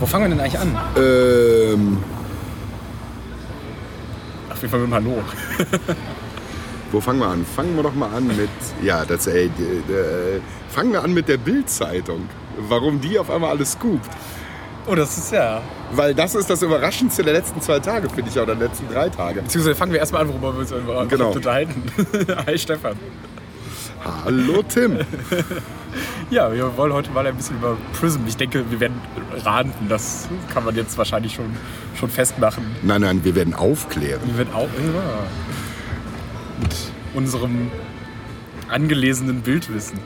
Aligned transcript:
Wo 0.00 0.06
fangen 0.06 0.24
wir 0.24 0.30
denn 0.30 0.40
eigentlich 0.40 0.58
an? 0.60 0.76
Ähm, 0.96 1.98
Ach, 4.52 4.60
wir 4.62 4.68
fangen 4.68 4.82
mit 4.84 4.90
dem 4.92 4.94
Hallo. 4.94 5.22
wo 6.92 7.00
fangen 7.00 7.20
wir 7.20 7.26
an? 7.28 7.44
Fangen 7.44 7.76
wir 7.76 7.82
doch 7.82 7.94
mal 7.94 8.10
an 8.14 8.26
mit, 8.26 8.48
ja, 8.82 9.04
das, 9.04 9.26
ey, 9.26 9.50
die- 9.56 9.92
äh, 9.92 10.40
fangen 10.68 10.92
wir 10.92 11.02
an 11.02 11.12
mit 11.14 11.28
der 11.28 11.38
Bild-Zeitung. 11.38 12.28
Warum 12.68 13.00
die 13.00 13.18
auf 13.18 13.30
einmal 13.30 13.50
alles 13.50 13.72
scoopt. 13.72 14.08
Oh, 14.86 14.94
das 14.94 15.16
ist 15.16 15.32
ja. 15.32 15.62
Weil 15.92 16.14
das 16.14 16.34
ist 16.34 16.50
das 16.50 16.60
Überraschendste 16.62 17.22
der 17.22 17.32
letzten 17.34 17.60
zwei 17.60 17.80
Tage, 17.80 18.08
finde 18.10 18.30
ich, 18.30 18.36
oder 18.38 18.54
der 18.54 18.68
letzten 18.68 18.86
drei 18.92 19.08
Tage. 19.08 19.40
Beziehungsweise 19.42 19.74
fangen 19.74 19.92
wir 19.92 19.98
erstmal 20.00 20.22
an, 20.22 20.28
worüber 20.28 20.52
wir 20.54 20.60
uns 20.98 21.08
Genau. 21.10 21.30
unterhalten. 21.32 21.82
Hi 22.46 22.58
Stefan. 22.58 22.94
Hallo 24.24 24.62
Tim. 24.68 24.98
Ja, 26.30 26.52
wir 26.52 26.76
wollen 26.76 26.92
heute 26.92 27.10
mal 27.10 27.26
ein 27.26 27.36
bisschen 27.36 27.56
über 27.56 27.76
Prism. 27.92 28.20
Ich 28.26 28.36
denke, 28.36 28.64
wir 28.70 28.80
werden 28.80 29.00
ranten. 29.44 29.88
Das 29.88 30.28
kann 30.52 30.64
man 30.64 30.74
jetzt 30.74 30.96
wahrscheinlich 30.96 31.34
schon, 31.34 31.46
schon 31.94 32.10
festmachen. 32.10 32.64
Nein, 32.82 33.02
nein, 33.02 33.24
wir 33.24 33.34
werden 33.34 33.54
aufklären. 33.54 34.20
Wir 34.26 34.38
werden 34.38 34.54
auch 34.54 34.62
ja, 34.62 35.26
mit 36.60 36.76
unserem 37.14 37.70
angelesenen 38.68 39.42
Bildwissen. 39.42 39.98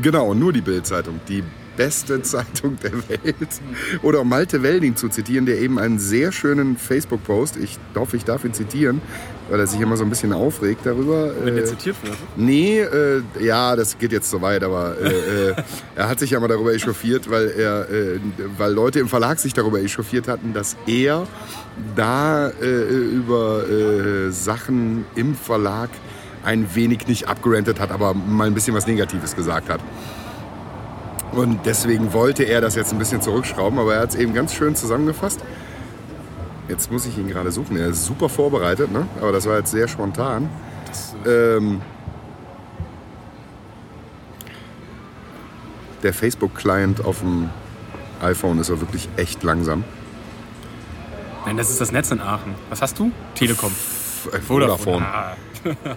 Genau, 0.00 0.34
nur 0.34 0.52
die 0.52 0.60
Bild-Zeitung. 0.60 1.20
Die 1.28 1.42
beste 1.76 2.22
Zeitung 2.22 2.78
der 2.82 2.92
Welt. 3.08 3.60
Oder 4.02 4.20
um 4.20 4.28
Malte 4.28 4.62
Welding 4.62 4.96
zu 4.96 5.08
zitieren, 5.08 5.46
der 5.46 5.58
eben 5.58 5.78
einen 5.78 5.98
sehr 5.98 6.32
schönen 6.32 6.76
Facebook-Post, 6.76 7.56
ich 7.56 7.78
hoffe, 7.94 8.16
ich 8.16 8.24
darf 8.24 8.44
ihn 8.44 8.54
zitieren, 8.54 9.00
weil 9.48 9.60
er 9.60 9.66
sich 9.66 9.80
immer 9.80 9.96
so 9.96 10.04
ein 10.04 10.10
bisschen 10.10 10.32
aufregt 10.32 10.84
darüber. 10.84 11.32
Wenn 11.42 11.56
äh, 11.56 11.64
zitiert 11.64 11.96
wird. 12.02 12.16
Nee, 12.36 12.80
äh, 12.80 13.22
ja, 13.40 13.76
das 13.76 13.98
geht 13.98 14.12
jetzt 14.12 14.30
so 14.30 14.42
weit, 14.42 14.64
aber 14.64 14.96
äh, 15.00 15.50
äh, 15.50 15.54
er 15.94 16.08
hat 16.08 16.18
sich 16.18 16.30
ja 16.30 16.40
mal 16.40 16.48
darüber 16.48 16.72
echauffiert, 16.74 17.30
weil, 17.30 17.50
er, 17.50 17.88
äh, 17.90 18.18
weil 18.56 18.72
Leute 18.72 18.98
im 18.98 19.08
Verlag 19.08 19.38
sich 19.38 19.54
darüber 19.54 19.80
echauffiert 19.80 20.28
hatten, 20.28 20.52
dass 20.52 20.76
er 20.86 21.26
da 21.94 22.48
äh, 22.48 22.82
über 22.82 23.64
Sachen 24.30 25.04
im 25.14 25.34
Verlag 25.34 25.90
ein 26.44 26.74
wenig 26.74 27.06
nicht 27.06 27.28
abgerantet 27.28 27.80
hat, 27.80 27.90
aber 27.90 28.14
mal 28.14 28.46
ein 28.46 28.54
bisschen 28.54 28.74
was 28.74 28.86
Negatives 28.86 29.34
gesagt 29.34 29.68
hat. 29.68 29.80
Und 31.36 31.66
deswegen 31.66 32.14
wollte 32.14 32.44
er 32.44 32.62
das 32.62 32.76
jetzt 32.76 32.92
ein 32.92 32.98
bisschen 32.98 33.20
zurückschrauben, 33.20 33.78
aber 33.78 33.94
er 33.94 34.00
hat 34.00 34.10
es 34.10 34.14
eben 34.14 34.32
ganz 34.32 34.54
schön 34.54 34.74
zusammengefasst. 34.74 35.40
Jetzt 36.66 36.90
muss 36.90 37.04
ich 37.04 37.18
ihn 37.18 37.28
gerade 37.28 37.52
suchen. 37.52 37.76
Er 37.76 37.88
ist 37.88 38.06
super 38.06 38.30
vorbereitet, 38.30 38.90
ne? 38.90 39.06
aber 39.20 39.32
das 39.32 39.46
war 39.46 39.58
jetzt 39.58 39.70
sehr 39.70 39.86
spontan. 39.86 40.48
Ähm, 41.26 41.82
der 46.02 46.14
Facebook-Client 46.14 47.04
auf 47.04 47.20
dem 47.20 47.50
iPhone 48.22 48.58
ist 48.58 48.70
ja 48.70 48.80
wirklich 48.80 49.06
echt 49.18 49.42
langsam. 49.42 49.84
Nein, 51.44 51.58
das 51.58 51.68
ist 51.68 51.82
das 51.82 51.92
Netz 51.92 52.10
in 52.10 52.20
Aachen. 52.22 52.54
Was 52.70 52.80
hast 52.80 52.98
du? 52.98 53.12
Telekom. 53.34 53.72
Äh, 54.32 54.38
Vodafone. 54.38 55.04
Ah. 55.04 55.36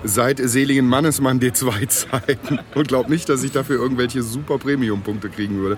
Seit 0.03 0.39
seligen 0.39 0.88
Mannesmann 0.88 1.39
D2-Zeiten. 1.39 2.59
Und 2.75 2.88
glaub 2.88 3.09
nicht, 3.09 3.30
dass 3.30 3.44
ich 3.44 3.52
dafür 3.52 3.78
irgendwelche 3.78 4.23
super 4.23 4.58
Premium-Punkte 4.58 5.30
kriegen 5.30 5.59
würde. 5.59 5.78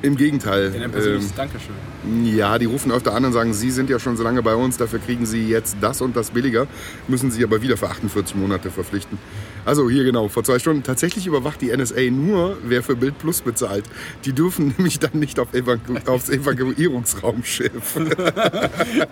Im 0.00 0.16
Gegenteil. 0.16 0.72
In 0.74 0.82
ein 0.82 0.92
Ähm, 0.94 1.30
Dankeschön. 1.36 1.74
ja, 2.24 2.56
die 2.58 2.66
rufen 2.66 2.92
öfter 2.92 3.14
an 3.14 3.24
und 3.24 3.32
sagen, 3.32 3.52
Sie 3.52 3.70
sind 3.72 3.90
ja 3.90 3.98
schon 3.98 4.16
so 4.16 4.22
lange 4.22 4.42
bei 4.44 4.54
uns, 4.54 4.76
dafür 4.76 5.00
kriegen 5.00 5.26
Sie 5.26 5.48
jetzt 5.48 5.76
das 5.80 6.00
und 6.00 6.16
das 6.16 6.30
billiger, 6.30 6.68
müssen 7.08 7.32
Sie 7.32 7.42
aber 7.42 7.62
wieder 7.62 7.76
für 7.76 7.88
48 7.88 8.36
Monate 8.36 8.70
verpflichten. 8.70 9.18
Also 9.68 9.90
hier 9.90 10.02
genau, 10.02 10.28
vor 10.28 10.44
zwei 10.44 10.58
Stunden. 10.58 10.82
Tatsächlich 10.82 11.26
überwacht 11.26 11.60
die 11.60 11.76
NSA 11.76 12.10
nur, 12.10 12.56
wer 12.64 12.82
für 12.82 12.96
Bild 12.96 13.18
Plus 13.18 13.42
bezahlt. 13.42 13.84
Die 14.24 14.32
dürfen 14.32 14.68
nämlich 14.78 14.98
dann 14.98 15.10
nicht 15.12 15.38
auf 15.38 15.52
Evaku 15.52 15.96
aufs 16.06 16.30
Evakuierungsraumschiff. 16.30 17.98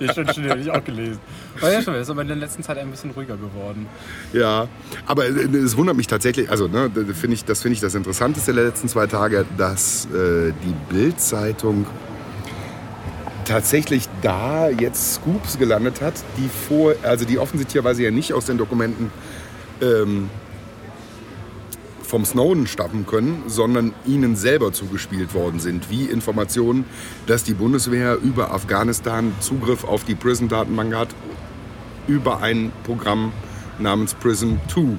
Ja, 0.00 0.12
stimmt, 0.12 0.32
stimmt, 0.32 0.50
habe 0.50 0.60
ich 0.60 0.70
auch 0.70 0.82
gelesen. 0.82 1.18
Aber 1.60 1.72
ja, 1.72 1.82
das 1.82 2.02
ist 2.02 2.10
aber 2.10 2.22
in 2.22 2.28
der 2.28 2.36
letzten 2.36 2.62
Zeit 2.62 2.78
ein 2.78 2.90
bisschen 2.90 3.10
ruhiger 3.10 3.36
geworden. 3.36 3.86
Ja, 4.32 4.68
aber 5.04 5.26
äh, 5.26 5.56
es 5.56 5.76
wundert 5.76 5.96
mich 5.96 6.06
tatsächlich, 6.06 6.50
also 6.50 6.68
ne, 6.68 6.90
das 6.90 7.18
finde 7.18 7.34
ich, 7.34 7.44
das 7.44 7.62
finde 7.62 7.74
ich 7.74 7.80
das 7.80 7.94
Interessanteste 7.94 8.54
der 8.54 8.64
letzten 8.64 8.88
zwei 8.88 9.06
Tage, 9.06 9.44
dass 9.58 10.06
äh, 10.06 10.52
die 10.64 10.74
Bild-Zeitung 10.94 11.86
tatsächlich 13.44 14.08
da 14.22 14.68
jetzt 14.70 15.14
Scoops 15.14 15.58
gelandet 15.58 16.00
hat, 16.00 16.14
die 16.38 16.48
vor, 16.48 16.94
also 17.02 17.26
die 17.26 17.38
offensichtlicherweise 17.38 18.04
ja 18.04 18.10
nicht 18.10 18.32
aus 18.32 18.46
den 18.46 18.56
Dokumenten 18.56 19.10
ähm, 19.82 20.30
vom 22.06 22.24
Snowden 22.24 22.66
stammen 22.66 23.04
können, 23.06 23.42
sondern 23.48 23.92
ihnen 24.06 24.36
selber 24.36 24.72
zugespielt 24.72 25.34
worden 25.34 25.58
sind, 25.60 25.90
wie 25.90 26.04
Informationen, 26.04 26.84
dass 27.26 27.42
die 27.42 27.54
Bundeswehr 27.54 28.16
über 28.22 28.52
Afghanistan 28.52 29.32
Zugriff 29.40 29.84
auf 29.84 30.04
die 30.04 30.14
Prison-Datenbank 30.14 30.94
hat, 30.94 31.08
über 32.06 32.40
ein 32.42 32.72
Programm 32.84 33.32
namens 33.78 34.14
Prism 34.14 34.54
2, 34.72 34.98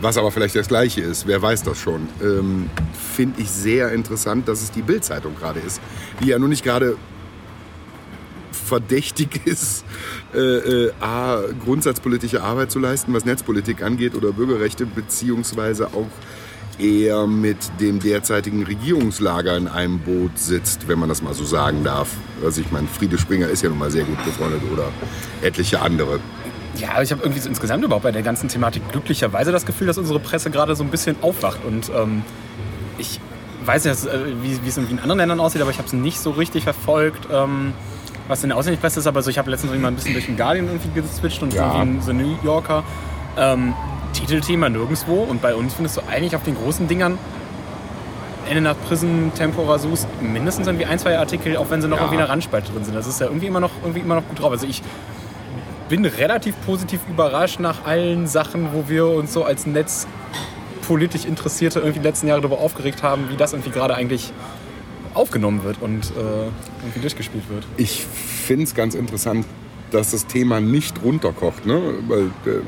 was 0.00 0.18
aber 0.18 0.30
vielleicht 0.30 0.54
das 0.54 0.68
gleiche 0.68 1.00
ist, 1.00 1.26
wer 1.26 1.40
weiß 1.40 1.62
das 1.62 1.78
schon. 1.78 2.08
Ähm, 2.22 2.68
Finde 3.14 3.40
ich 3.40 3.50
sehr 3.50 3.92
interessant, 3.92 4.46
dass 4.46 4.62
es 4.62 4.70
die 4.70 4.82
Bild-Zeitung 4.82 5.34
gerade 5.36 5.60
ist, 5.60 5.80
die 6.22 6.28
ja 6.28 6.38
nun 6.38 6.50
nicht 6.50 6.62
gerade 6.62 6.96
verdächtig 8.66 9.40
ist, 9.46 9.84
äh, 10.34 10.38
äh, 10.38 10.92
A, 11.00 11.40
grundsatzpolitische 11.64 12.42
Arbeit 12.42 12.70
zu 12.70 12.78
leisten, 12.78 13.14
was 13.14 13.24
Netzpolitik 13.24 13.82
angeht 13.82 14.14
oder 14.14 14.32
Bürgerrechte, 14.32 14.86
beziehungsweise 14.86 15.88
auch 15.88 16.10
eher 16.78 17.26
mit 17.26 17.56
dem 17.80 18.00
derzeitigen 18.00 18.64
Regierungslager 18.64 19.56
in 19.56 19.68
einem 19.68 19.98
Boot 19.98 20.38
sitzt, 20.38 20.88
wenn 20.88 20.98
man 20.98 21.08
das 21.08 21.22
mal 21.22 21.32
so 21.32 21.44
sagen 21.44 21.84
darf. 21.84 22.10
Also 22.44 22.60
ich 22.60 22.70
meine, 22.70 22.86
Friede 22.86 23.16
Springer 23.16 23.48
ist 23.48 23.62
ja 23.62 23.70
nun 23.70 23.78
mal 23.78 23.90
sehr 23.90 24.04
gut 24.04 24.22
befreundet 24.24 24.60
oder 24.70 24.88
etliche 25.42 25.80
andere. 25.80 26.20
Ja, 26.76 26.90
aber 26.92 27.02
ich 27.02 27.10
habe 27.10 27.22
irgendwie 27.22 27.40
so 27.40 27.48
insgesamt 27.48 27.82
überhaupt 27.82 28.02
bei 28.02 28.12
der 28.12 28.22
ganzen 28.22 28.48
Thematik 28.48 28.86
glücklicherweise 28.90 29.50
das 29.52 29.64
Gefühl, 29.64 29.86
dass 29.86 29.96
unsere 29.96 30.20
Presse 30.20 30.50
gerade 30.50 30.76
so 30.76 30.84
ein 30.84 30.90
bisschen 30.90 31.16
aufwacht. 31.22 31.64
Und 31.64 31.90
ähm, 31.96 32.22
ich 32.98 33.18
weiß 33.64 33.84
nicht, 33.86 34.06
äh, 34.06 34.42
wie, 34.42 34.68
es 34.68 34.76
in 34.76 34.98
anderen 34.98 35.18
Ländern 35.18 35.40
aussieht, 35.40 35.62
aber 35.62 35.70
ich 35.70 35.78
habe 35.78 35.86
es 35.86 35.94
nicht 35.94 36.20
so 36.20 36.30
richtig 36.32 36.64
verfolgt, 36.64 37.28
ähm, 37.32 37.72
was 38.28 38.42
in 38.42 38.48
der 38.50 38.58
ausländischen 38.58 38.80
Presse 38.82 39.00
ist. 39.00 39.06
Aber 39.06 39.22
so, 39.22 39.30
ich 39.30 39.38
habe 39.38 39.50
letztens 39.50 39.70
irgendwie 39.72 39.82
mal 39.82 39.88
ein 39.92 39.96
bisschen 39.96 40.12
durch 40.12 40.26
den 40.26 40.36
Guardian 40.36 40.66
irgendwie 40.66 41.00
geswitcht 41.00 41.42
und 41.42 41.52
Ja. 41.54 41.78
irgendwie 41.78 42.00
The 42.04 42.12
New 42.12 42.36
Yorker. 42.42 42.82
Ähm, 43.38 43.74
Titelthema 44.12 44.68
nirgendwo. 44.68 45.22
Und 45.22 45.42
bei 45.42 45.54
uns 45.54 45.74
findest 45.74 45.96
du 45.96 46.00
eigentlich 46.10 46.34
auf 46.36 46.42
den 46.42 46.56
großen 46.56 46.88
Dingern 46.88 47.18
Ende 48.48 48.60
nach 48.62 48.76
Prison, 48.86 49.32
Tempora 49.36 49.76
Sus, 49.78 50.06
mindestens 50.20 50.68
irgendwie 50.68 50.86
ein, 50.86 50.98
zwei 51.00 51.18
Artikel, 51.18 51.56
auch 51.56 51.68
wenn 51.68 51.82
sie 51.82 51.88
noch 51.88 51.96
Ja. 51.96 52.02
irgendwie 52.04 52.14
in 52.16 52.20
der 52.20 52.28
Randspalte 52.28 52.70
drin 52.72 52.84
sind. 52.84 52.94
Das 52.94 53.06
ist 53.08 53.20
ja 53.20 53.26
irgendwie 53.26 53.46
immer 53.46 53.58
noch, 53.60 53.72
irgendwie 53.82 54.00
immer 54.00 54.14
noch 54.14 54.28
gut 54.28 54.40
drauf. 54.40 54.52
Also 54.52 54.66
ich 54.68 54.82
bin 55.88 56.04
relativ 56.04 56.54
positiv 56.64 57.00
überrascht 57.08 57.58
nach 57.60 57.84
allen 57.86 58.26
Sachen, 58.28 58.68
wo 58.72 58.88
wir 58.88 59.06
uns 59.08 59.32
so 59.32 59.44
als 59.44 59.66
Netz 59.66 60.06
politisch 60.86 61.24
Interessierte 61.24 61.80
irgendwie 61.80 61.98
die 61.98 62.04
letzten 62.06 62.28
Jahre 62.28 62.40
darüber 62.40 62.60
aufgeregt 62.60 63.02
haben, 63.02 63.28
wie 63.30 63.36
das 63.36 63.52
irgendwie 63.52 63.70
gerade 63.70 63.96
eigentlich 63.96 64.32
aufgenommen 65.16 65.64
wird 65.64 65.80
und 65.80 66.04
äh, 66.04 66.50
irgendwie 66.82 67.00
durchgespielt 67.00 67.48
wird. 67.48 67.66
Ich 67.76 68.04
finde 68.04 68.64
es 68.64 68.74
ganz 68.74 68.94
interessant, 68.94 69.46
dass 69.90 70.10
das 70.10 70.26
Thema 70.26 70.60
nicht 70.60 71.02
runterkocht. 71.02 71.64
Ne? 71.66 71.80
Weil, 72.08 72.26
äh, 72.26 72.60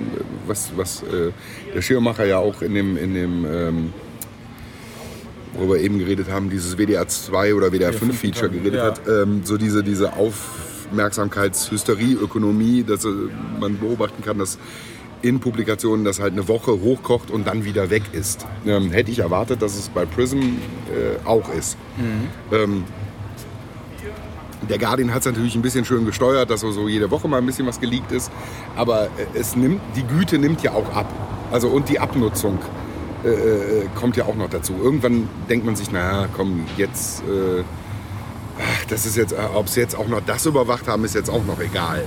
was 0.47 0.73
was 0.77 1.03
äh, 1.03 1.33
der 1.75 1.83
Schirmacher 1.83 2.25
ja 2.25 2.39
auch 2.39 2.63
in 2.63 2.73
dem, 2.75 2.97
in 2.97 3.13
dem 3.15 3.45
ähm, 3.45 3.93
worüber 5.55 5.75
wir 5.75 5.83
eben 5.83 5.99
geredet 5.99 6.31
haben, 6.31 6.49
dieses 6.51 6.79
WDR 6.79 7.09
2 7.09 7.55
oder 7.55 7.73
WDR 7.73 7.93
5 7.93 8.17
Feature 8.19 8.49
geredet 8.51 8.75
ja. 8.75 8.87
hat, 8.87 9.01
ähm, 9.09 9.41
so 9.45 9.57
diese, 9.57 9.83
diese 9.83 10.13
Aufmerksamkeitshysterieökonomie, 10.15 12.85
dass 12.85 13.05
äh, 13.05 13.09
man 13.61 13.77
beobachten 13.79 14.23
kann, 14.23 14.39
dass 14.39 14.59
in 15.23 15.41
Publikationen 15.41 16.05
das 16.05 16.21
halt 16.21 16.33
eine 16.33 16.49
Woche 16.49 16.81
hochkocht 16.81 17.31
und 17.31 17.47
dann 17.47 17.65
wieder 17.65 17.91
weg 17.91 18.03
ist. 18.13 18.47
Ähm, 18.67 18.91
hätte 18.91 19.11
ich 19.11 19.19
erwartet, 19.19 19.63
dass 19.63 19.77
es 19.77 19.89
bei 19.89 20.05
Prism 20.05 20.39
äh, 20.39 21.27
auch 21.27 21.53
ist. 21.53 21.77
Ähm, 22.53 22.85
der 24.69 24.79
Guardian 24.79 25.13
hat 25.13 25.21
es 25.21 25.27
natürlich 25.27 25.55
ein 25.55 25.63
bisschen 25.63 25.85
schön 25.85 26.05
gesteuert, 26.05 26.51
dass 26.51 26.61
so 26.61 26.71
so 26.71 26.89
jede 26.89 27.11
Woche 27.11 27.29
mal 27.29 27.39
ein 27.39 27.47
bisschen 27.47 27.67
was 27.67 27.81
geleakt 27.81 28.13
ist. 28.13 28.31
Aber 28.77 29.05
äh, 29.05 29.09
es 29.35 29.57
nimmt, 29.57 29.81
die 29.97 30.03
Güte 30.03 30.39
nimmt 30.39 30.63
ja 30.63 30.73
auch 30.73 30.95
ab. 30.95 31.13
Also 31.51 31.69
und 31.69 31.89
die 31.89 31.99
Abnutzung 31.99 32.59
äh, 33.25 33.29
äh, 33.29 33.87
kommt 33.95 34.17
ja 34.17 34.25
auch 34.25 34.37
noch 34.37 34.49
dazu. 34.51 34.75
Irgendwann 34.81 35.29
denkt 35.49 35.67
man 35.67 35.75
sich, 35.75 35.91
naja, 35.91 36.29
komm, 36.37 36.67
jetzt, 36.77 37.23
äh, 37.23 37.65
ach, 38.59 38.85
das 38.87 39.07
ist 39.07 39.17
jetzt, 39.17 39.33
äh, 39.33 39.37
ob 39.55 39.69
sie 39.69 39.81
jetzt 39.81 39.97
auch 39.97 40.09
noch 40.09 40.21
das 40.25 40.47
überwacht 40.47 40.89
haben, 40.89 41.05
ist 41.05 41.15
jetzt 41.15 41.31
auch 41.31 41.45
noch 41.45 41.61
egal. 41.61 42.05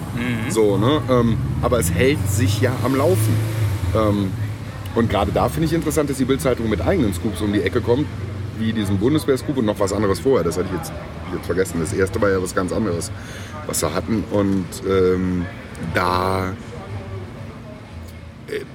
So, 0.49 0.77
ne? 0.77 1.01
Ähm, 1.09 1.37
aber 1.61 1.79
es 1.79 1.91
hält 1.91 2.19
sich 2.29 2.61
ja 2.61 2.71
am 2.83 2.95
Laufen. 2.95 3.35
Ähm, 3.95 4.31
und 4.95 5.09
gerade 5.09 5.31
da 5.31 5.47
finde 5.49 5.67
ich 5.67 5.73
interessant, 5.73 6.09
dass 6.09 6.17
die 6.17 6.25
Bildzeitung 6.25 6.69
mit 6.69 6.81
eigenen 6.81 7.13
Scoops 7.13 7.41
um 7.41 7.53
die 7.53 7.61
Ecke 7.61 7.81
kommt, 7.81 8.05
wie 8.59 8.73
diesen 8.73 8.99
Bundeswehr-Scoop 8.99 9.57
und 9.57 9.65
noch 9.65 9.79
was 9.79 9.93
anderes 9.93 10.19
vorher. 10.19 10.43
Das 10.43 10.57
hatte 10.57 10.67
ich 10.71 10.77
jetzt, 10.77 10.91
jetzt 11.33 11.45
vergessen. 11.45 11.79
Das 11.79 11.93
erste 11.93 12.21
war 12.21 12.29
ja 12.29 12.41
was 12.41 12.53
ganz 12.53 12.71
anderes, 12.73 13.11
was 13.67 13.79
sie 13.79 13.93
hatten. 13.93 14.23
Und 14.31 14.65
ähm, 14.87 15.45
da 15.93 16.53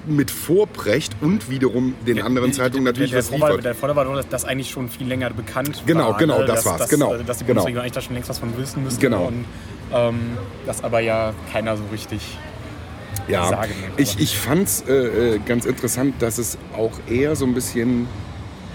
mit 0.06 0.30
Vorprecht 0.30 1.16
und 1.20 1.50
wiederum 1.50 1.94
den 2.06 2.20
anderen 2.22 2.52
Zeitungen 2.52 2.84
natürlich 2.84 3.10
der, 3.10 3.18
was 3.20 3.28
der, 3.30 3.38
Vorteil, 3.38 3.56
liefert. 3.56 3.64
der 3.64 3.74
Vorteil 3.74 3.96
war 3.96 4.04
nur, 4.04 4.16
dass 4.16 4.28
das 4.28 4.44
eigentlich 4.44 4.70
schon 4.70 4.88
viel 4.88 5.06
länger 5.06 5.30
bekannt 5.30 5.82
Genau, 5.86 6.10
war. 6.10 6.16
genau, 6.18 6.38
ne? 6.40 6.44
das 6.46 6.56
dass, 6.56 6.66
war's, 6.66 6.78
Dass, 6.82 6.90
genau, 6.90 7.12
also, 7.12 7.24
Dass 7.24 7.38
die 7.38 7.44
genau. 7.44 7.54
Bundesregierung 7.62 7.82
eigentlich 7.82 7.92
da 7.92 8.00
schon 8.00 8.14
längst 8.14 8.28
was 8.28 8.38
von 8.38 8.56
wissen 8.56 8.82
müsste. 8.84 9.00
Genau. 9.00 9.26
Und 9.26 9.44
ähm, 9.92 10.18
das 10.66 10.82
aber 10.84 11.00
ja 11.00 11.32
keiner 11.52 11.76
so 11.76 11.84
richtig 11.92 12.20
Ja, 13.28 13.48
sagen. 13.48 13.72
ich, 13.96 14.18
ich 14.18 14.36
fand 14.36 14.68
es 14.68 14.84
äh, 14.88 15.34
äh, 15.34 15.38
ganz 15.44 15.64
interessant, 15.64 16.14
dass 16.20 16.38
es 16.38 16.58
auch 16.76 16.92
eher 17.08 17.36
so 17.36 17.44
ein 17.44 17.54
bisschen 17.54 18.06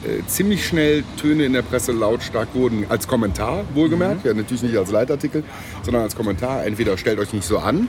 äh, 0.03 0.25
ziemlich 0.27 0.65
schnell 0.65 1.03
Töne 1.17 1.45
in 1.45 1.53
der 1.53 1.61
Presse 1.61 1.91
lautstark 1.91 2.49
wurden, 2.53 2.85
als 2.89 3.07
Kommentar 3.07 3.63
wohlgemerkt, 3.73 4.25
ja, 4.25 4.33
natürlich 4.33 4.63
nicht 4.63 4.77
als 4.77 4.91
Leitartikel, 4.91 5.43
sondern 5.83 6.03
als 6.03 6.15
Kommentar. 6.15 6.65
Entweder 6.65 6.97
stellt 6.97 7.19
euch 7.19 7.33
nicht 7.33 7.45
so 7.45 7.59
an 7.59 7.87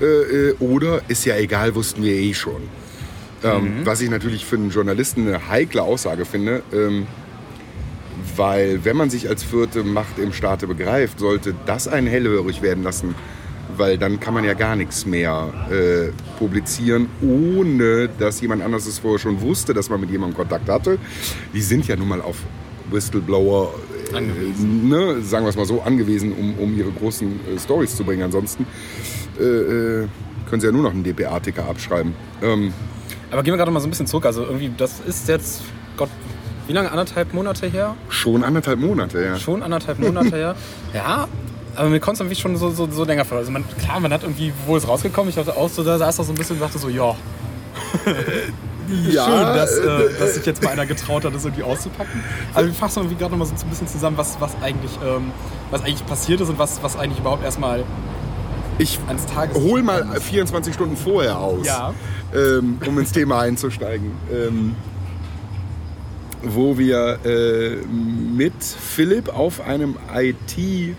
äh, 0.00 0.04
äh, 0.04 0.54
oder 0.60 1.02
ist 1.08 1.24
ja 1.24 1.36
egal, 1.36 1.74
wussten 1.74 2.02
wir 2.02 2.12
eh 2.12 2.34
schon. 2.34 2.62
Ähm, 3.44 3.82
Was 3.84 4.00
ich 4.00 4.10
natürlich 4.10 4.44
für 4.44 4.56
einen 4.56 4.70
Journalisten 4.70 5.26
eine 5.26 5.48
heikle 5.48 5.82
Aussage 5.82 6.24
finde, 6.24 6.62
ähm, 6.72 7.06
weil 8.36 8.84
wenn 8.84 8.96
man 8.96 9.10
sich 9.10 9.28
als 9.28 9.42
vierte 9.42 9.84
Macht 9.84 10.18
im 10.18 10.32
Staate 10.32 10.66
begreift, 10.66 11.20
sollte 11.20 11.54
das 11.66 11.88
einen 11.88 12.06
hellhörig 12.06 12.62
werden 12.62 12.82
lassen, 12.82 13.14
weil 13.76 13.96
dann 13.96 14.18
kann 14.18 14.34
man 14.34 14.44
ja 14.44 14.54
gar 14.54 14.76
nichts 14.76 15.06
mehr 15.06 15.52
äh, 15.70 16.10
publizieren, 16.38 17.08
ohne 17.22 18.08
dass 18.18 18.40
jemand 18.40 18.62
anderes 18.62 18.86
es 18.86 18.98
vorher 18.98 19.18
schon 19.18 19.40
wusste, 19.40 19.72
dass 19.72 19.88
man 19.88 20.00
mit 20.00 20.10
jemandem 20.10 20.36
Kontakt 20.36 20.68
hatte. 20.68 20.98
Die 21.54 21.60
sind 21.60 21.86
ja 21.86 21.96
nun 21.96 22.08
mal 22.08 22.20
auf 22.20 22.36
Whistleblower, 22.90 23.72
äh, 24.14 24.20
ne, 24.20 25.20
sagen 25.22 25.44
wir 25.44 25.50
es 25.50 25.56
mal 25.56 25.66
so, 25.66 25.82
angewiesen, 25.82 26.32
um, 26.32 26.54
um 26.54 26.76
ihre 26.76 26.90
großen 26.90 27.28
äh, 27.28 27.58
Stories 27.58 27.94
zu 27.94 28.04
bringen. 28.04 28.22
Ansonsten 28.22 28.66
äh, 29.38 30.02
äh, 30.02 30.08
können 30.48 30.60
sie 30.60 30.66
ja 30.66 30.72
nur 30.72 30.82
noch 30.82 30.92
einen 30.92 31.04
DPA-Ticker 31.04 31.66
abschreiben. 31.68 32.14
Ähm, 32.42 32.72
Aber 33.30 33.42
gehen 33.42 33.52
wir 33.52 33.58
gerade 33.58 33.70
mal 33.70 33.80
so 33.80 33.86
ein 33.86 33.90
bisschen 33.90 34.06
zurück. 34.06 34.26
Also 34.26 34.42
irgendwie, 34.44 34.70
das 34.76 35.00
ist 35.06 35.28
jetzt, 35.28 35.62
Gott, 35.96 36.08
wie 36.66 36.72
lange? 36.72 36.90
Anderthalb 36.90 37.32
Monate 37.34 37.66
her? 37.66 37.96
schon 38.08 38.44
anderthalb 38.44 38.78
Monate, 38.78 39.22
ja. 39.22 39.36
Schon 39.38 39.62
anderthalb 39.62 39.98
Monate 39.98 40.36
her. 40.36 40.54
Ja, 40.94 41.28
aber 41.76 41.90
mir 41.90 42.00
kommt 42.00 42.14
es 42.14 42.20
irgendwie 42.20 42.40
schon 42.40 42.56
so, 42.56 42.70
so, 42.70 42.90
so 42.90 43.04
länger 43.04 43.24
vor. 43.24 43.38
Also 43.38 43.50
man, 43.50 43.62
klar, 43.78 44.00
man 44.00 44.12
hat 44.12 44.22
irgendwie, 44.22 44.52
wo 44.66 44.76
ist 44.76 44.88
rausgekommen? 44.88 45.28
Ich 45.28 45.36
dachte 45.36 45.56
auch 45.56 45.68
so, 45.68 45.84
da 45.84 45.98
saß 45.98 46.16
da 46.16 46.24
so 46.24 46.32
ein 46.32 46.34
bisschen 46.34 46.56
und 46.56 46.62
dachte 46.62 46.78
so, 46.78 46.88
ja, 46.88 47.14
Ja, 49.10 49.24
schön, 49.26 49.56
dass, 49.56 49.78
äh, 49.78 49.86
äh, 49.86 50.18
dass 50.18 50.34
sich 50.34 50.46
jetzt 50.46 50.62
mal 50.62 50.70
einer 50.70 50.86
getraut 50.86 51.24
hat, 51.24 51.34
das 51.34 51.44
irgendwie 51.44 51.62
auszupacken. 51.62 52.22
Aber 52.54 52.66
wir 52.66 52.72
fassen 52.72 53.00
irgendwie 53.00 53.16
gerade 53.16 53.32
noch 53.32 53.38
mal 53.38 53.44
so 53.44 53.54
ein 53.54 53.68
bisschen 53.68 53.86
zusammen, 53.86 54.16
was, 54.16 54.40
was, 54.40 54.52
eigentlich, 54.62 54.92
ähm, 55.04 55.30
was 55.70 55.82
eigentlich 55.82 56.06
passiert 56.06 56.40
ist 56.40 56.48
und 56.48 56.58
was, 56.58 56.82
was 56.82 56.96
eigentlich 56.96 57.18
überhaupt 57.18 57.44
erstmal 57.44 57.84
Ich 58.78 58.98
hol 59.54 59.82
mal 59.82 60.20
24 60.20 60.72
Stunden 60.74 60.96
vorher 60.96 61.38
aus, 61.38 61.66
Ja. 61.66 61.94
ähm, 62.34 62.78
um 62.86 62.98
ins 62.98 63.12
Thema 63.12 63.40
einzusteigen. 63.40 64.12
Ähm, 64.32 64.74
wo 66.42 66.78
wir 66.78 67.18
äh, 67.24 67.76
mit 67.86 68.62
Philipp 68.62 69.28
auf 69.36 69.60
einem 69.60 69.96
IT, 70.14 70.94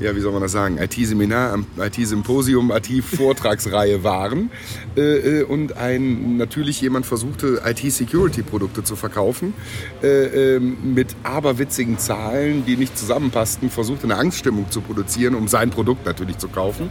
ja, 0.00 0.14
wie 0.14 0.20
soll 0.20 0.32
man 0.32 0.42
das 0.42 0.52
sagen, 0.52 0.78
IT-Seminar, 0.78 1.58
IT-Symposium, 1.78 2.70
IT-Vortragsreihe 2.70 4.04
waren. 4.04 4.50
Äh, 4.96 5.40
äh, 5.40 5.42
und 5.42 5.76
ein 5.76 6.36
natürlich 6.36 6.80
jemand 6.80 7.06
versuchte, 7.06 7.62
IT-Security-Produkte 7.64 8.84
zu 8.84 8.96
verkaufen. 8.96 9.54
Äh, 10.02 10.56
ähm, 10.56 10.94
mit 10.94 11.16
aberwitzigen 11.22 11.98
Zahlen, 11.98 12.64
die 12.64 12.76
nicht 12.76 12.96
zusammenpassten, 12.96 13.70
versuchte 13.70 14.04
eine 14.04 14.16
Angststimmung 14.16 14.70
zu 14.70 14.80
produzieren, 14.80 15.34
um 15.34 15.48
sein 15.48 15.70
Produkt 15.70 16.06
natürlich 16.06 16.38
zu 16.38 16.48
kaufen. 16.48 16.90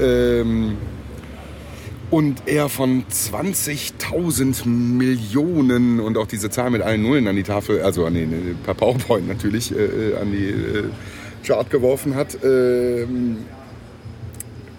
Ähm, 0.00 0.76
und 2.12 2.42
er 2.44 2.68
von 2.68 3.04
20.000 3.06 4.68
Millionen 4.68 5.98
und 5.98 6.18
auch 6.18 6.26
diese 6.26 6.50
Zahl 6.50 6.68
mit 6.68 6.82
allen 6.82 7.00
Nullen 7.00 7.26
an 7.26 7.36
die 7.36 7.42
Tafel, 7.42 7.80
also 7.80 8.04
an 8.04 8.12
den 8.12 8.58
per 8.62 8.74
PowerPoint 8.74 9.26
natürlich, 9.26 9.74
äh, 9.74 10.10
äh, 10.10 10.16
an 10.18 10.30
die 10.30 10.48
äh, 10.48 10.90
Chart 11.42 11.68
geworfen 11.70 12.14
hat 12.14 12.38
ähm, 12.44 13.38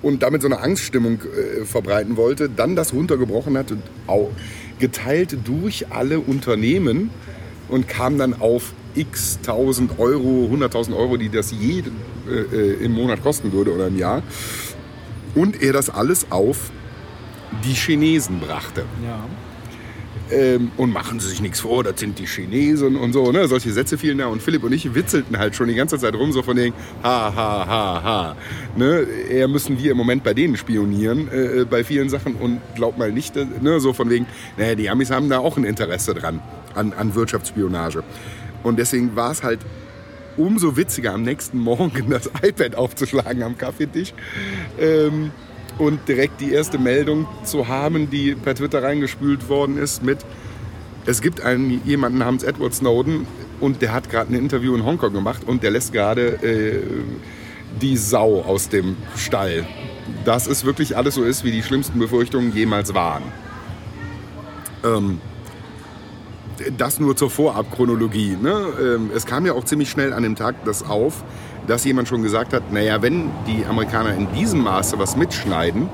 und 0.02 0.24
damit 0.24 0.42
so 0.42 0.48
eine 0.48 0.60
Angststimmung 0.60 1.20
äh, 1.22 1.66
verbreiten 1.66 2.18
wollte, 2.18 2.50
dann 2.50 2.76
das 2.76 2.94
runtergebrochen 2.94 3.58
hat 3.58 3.72
und 3.72 3.84
au, 4.08 4.32
geteilt 4.80 5.38
durch 5.46 5.88
alle 5.92 6.20
Unternehmen 6.20 7.10
und 7.70 7.88
kam 7.88 8.18
dann 8.18 8.40
auf 8.40 8.74
x 8.96 9.40
1000 9.42 10.00
Euro, 10.00 10.50
100.000 10.52 10.96
Euro, 10.96 11.18
die 11.18 11.30
das 11.30 11.52
jeden 11.52 11.96
äh, 12.30 12.56
äh, 12.56 12.86
im 12.86 12.94
Monat 12.94 13.24
kosten 13.24 13.52
würde 13.52 13.74
oder 13.74 13.88
im 13.88 13.98
Jahr. 13.98 14.22
Und 15.36 15.62
er 15.62 15.74
das 15.74 15.90
alles 15.90 16.28
auf 16.30 16.72
die 17.64 17.74
Chinesen 17.74 18.40
brachte. 18.40 18.86
Ja. 19.04 19.26
Ähm, 20.34 20.72
und 20.78 20.92
machen 20.92 21.20
Sie 21.20 21.30
sich 21.30 21.42
nichts 21.42 21.60
vor, 21.60 21.84
das 21.84 22.00
sind 22.00 22.18
die 22.18 22.26
Chinesen 22.26 22.96
und 22.96 23.14
so. 23.14 23.32
Ne? 23.32 23.48
Solche 23.48 23.72
Sätze 23.72 23.98
fielen 23.98 24.18
da. 24.18 24.28
Und 24.28 24.42
Philipp 24.42 24.64
und 24.64 24.74
ich 24.74 24.96
witzelten 24.96 25.38
halt 25.38 25.56
schon 25.56 25.68
die 25.68 25.76
ganze 25.76 26.00
Zeit 26.00 26.16
rum, 26.16 26.32
so 26.32 26.42
von 26.42 26.56
denen, 26.56 26.74
ha, 27.04 27.34
ha, 27.36 27.68
ha, 27.68 28.04
ha. 28.04 28.36
Ne? 28.76 29.06
Eher 29.30 29.48
müssen 29.48 29.78
wir 29.78 29.92
im 29.92 29.98
Moment 29.98 30.24
bei 30.24 30.34
denen 30.34 30.58
spionieren, 30.58 31.30
äh, 31.32 31.66
bei 31.70 31.84
vielen 31.84 32.10
Sachen. 32.10 32.36
Und 32.36 32.62
glaub 32.76 32.98
mal 32.98 33.12
nicht, 33.12 33.38
äh, 33.38 33.46
ne? 33.62 33.80
so 33.80 33.94
von 33.94 34.10
wegen, 34.10 34.26
naja, 34.58 34.76
die 34.76 34.90
Amis 34.90 35.12
haben 35.12 35.30
da 35.30 35.40
auch 35.40 35.58
ein 35.58 35.64
Interesse 35.64 36.14
dran, 36.14 36.42
an, 36.74 36.94
an 36.94 37.14
Wirtschaftsspionage. 37.14 38.04
Und 38.64 38.80
deswegen 38.80 39.16
war 39.16 39.32
es 39.32 39.44
halt 39.44 39.60
umso 40.38 40.76
witziger, 40.76 41.14
am 41.14 41.24
nächsten 41.24 41.60
Morgen 41.60 42.10
das 42.10 42.30
iPad 42.42 42.76
aufzuschlagen 42.76 43.44
am 43.44 43.58
Kaffeetisch. 43.58 44.14
Ähm, 44.80 45.32
und 45.78 46.08
direkt 46.08 46.42
die 46.42 46.52
erste 46.52 46.78
Meldung 46.78 47.28
zu 47.44 47.68
haben, 47.68 48.10
die 48.10 48.36
per 48.36 48.56
Twitter 48.56 48.84
reingespült 48.84 49.50
worden 49.50 49.78
ist 49.78 50.04
mit, 50.04 50.20
es 51.06 51.22
gibt 51.22 51.42
einen, 51.42 51.82
jemanden 51.86 52.20
namens 52.20 52.44
Edward 52.44 52.74
Snowden 52.74 53.28
und 53.60 53.82
der 53.82 53.94
hat 53.94 54.10
gerade 54.10 54.32
ein 54.32 54.40
Interview 54.40 54.76
in 54.76 54.86
Hongkong 54.86 55.14
gemacht 55.14 55.44
und 55.46 55.64
der 55.64 55.72
lässt 55.72 55.92
gerade 55.92 56.42
äh, 56.44 56.82
die 57.82 57.98
Sau 57.98 58.42
aus 58.42 58.70
dem 58.70 58.96
Stall. 59.18 59.66
Dass 60.26 60.48
es 60.48 60.64
wirklich 60.66 60.96
alles 60.96 61.16
so 61.16 61.24
ist, 61.24 61.44
wie 61.44 61.52
die 61.52 61.64
schlimmsten 61.64 62.00
Befürchtungen 62.00 62.54
jemals 62.54 62.94
waren. 62.94 63.24
Ähm, 64.84 65.20
das 66.78 67.00
nur 67.00 67.16
zur 67.16 67.30
Vorabchronologie. 67.30 68.38
Ne? 68.42 68.66
Ähm, 68.80 69.12
es 69.14 69.26
kam 69.26 69.46
ja 69.46 69.54
auch 69.54 69.66
ziemlich 69.66 69.90
schnell 69.90 70.14
an 70.14 70.24
dem 70.24 70.36
Tag 70.36 70.64
das 70.66 70.84
auf, 70.84 71.24
dass 71.68 71.84
jemand 71.86 72.08
schon 72.08 72.24
gesagt 72.24 72.54
hat, 72.54 72.72
naja, 72.72 73.02
wenn 73.02 73.30
die 73.48 73.66
Amerikaner 73.66 74.14
in 74.14 74.32
diesem 74.34 74.62
Maße 74.62 75.00
was 75.00 75.16
mitschneiden, 75.16 75.90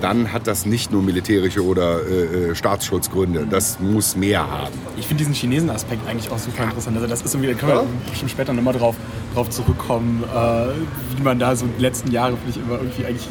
dann 0.00 0.32
hat 0.32 0.46
das 0.46 0.66
nicht 0.66 0.92
nur 0.92 1.02
militärische 1.02 1.64
oder 1.64 2.00
äh, 2.06 2.50
äh, 2.50 2.54
Staatsschutzgründe. 2.54 3.46
Das 3.48 3.80
muss 3.80 4.16
mehr 4.16 4.50
haben. 4.50 4.72
Ich 4.96 5.06
finde 5.06 5.18
diesen 5.18 5.34
Chinesen-Aspekt 5.34 6.08
eigentlich 6.08 6.30
auch 6.30 6.38
super 6.38 6.64
interessant. 6.64 6.96
Also 6.96 7.08
das 7.08 7.22
ist 7.22 7.34
irgendwie, 7.34 7.52
da 7.52 7.58
können 7.58 7.72
wir 7.72 7.86
bestimmt 8.08 8.30
später 8.30 8.52
nochmal 8.52 8.74
drauf, 8.74 8.96
drauf 9.34 9.50
zurückkommen, 9.50 10.24
äh, 10.24 11.16
wie 11.16 11.22
man 11.22 11.38
da 11.38 11.54
so 11.54 11.66
die 11.66 11.82
letzten 11.82 12.10
Jahre, 12.10 12.36
finde 12.36 12.50
ich, 12.50 12.56
immer 12.56 12.78
irgendwie 12.78 13.04
eigentlich 13.04 13.28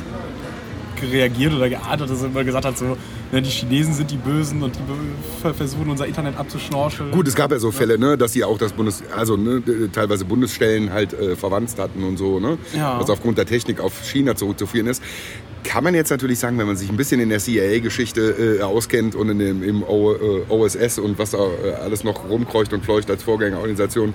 reagiert 1.01 1.53
oder 1.53 1.70
geahnt 1.70 2.01
hat, 2.01 2.10
dass 2.10 2.22
er 2.22 2.27
immer 2.27 2.44
gesagt 2.44 2.65
hat, 2.65 2.77
so, 2.77 2.98
ne, 3.32 3.41
die 3.41 3.50
Chinesen 3.50 3.94
sind 3.94 4.12
die 4.12 4.18
Bösen 4.18 4.62
und 4.63 4.75
die 4.75 5.53
versuchen 5.53 5.89
unser 5.89 6.06
Internet 6.08 6.38
abzuschnorcheln. 6.38 7.12
Gut, 7.12 7.27
es 7.27 7.36
gab 7.36 7.51
ja 7.51 7.60
so 7.60 7.72
Fälle, 7.72 7.98
ne, 7.98 8.18
dass 8.18 8.34
sie 8.34 8.44
auch 8.44 8.58
das 8.58 8.74
Bundes, 8.74 9.03
also 9.15 9.38
ne, 9.38 9.62
teilweise 9.91 10.25
Bundesstellen 10.25 10.91
halt 10.91 11.13
äh, 11.13 11.36
verwandt 11.36 11.70
hatten 11.77 12.03
und 12.03 12.18
so, 12.18 12.39
ne, 12.39 12.58
Ja. 12.75 13.00
was 13.00 13.10
aufgrund 13.10 13.38
der 13.38 13.46
Technik 13.46 13.79
auf 13.79 13.94
China 14.03 14.36
zurückzuführen 14.36 14.88
ist. 14.88 15.01
Kann 15.63 15.84
man 15.84 15.94
jetzt 15.94 16.10
natürlich 16.10 16.39
sagen, 16.39 16.58
wenn 16.58 16.68
man 16.68 16.78
sich 16.78 16.89
ein 16.89 16.98
bisschen 16.98 17.20
in 17.20 17.30
der 17.30 17.39
CIA-Geschichte 17.39 18.58
äh, 18.60 18.62
auskennt 18.62 19.16
und 19.16 19.30
in 19.30 19.39
dem, 19.39 19.63
im 19.63 19.84
o, 19.84 20.13
äh, 20.13 20.42
OSS 20.50 21.00
und 21.00 21.20
was 21.20 21.32
da 21.32 21.38
äh, 21.38 21.74
alles 21.74 22.04
noch 22.04 22.30
rumkreucht 22.30 22.72
und 22.74 22.86
fleucht 22.86 23.10
als 23.10 23.24
Vorgängerorganisation, 23.24 24.13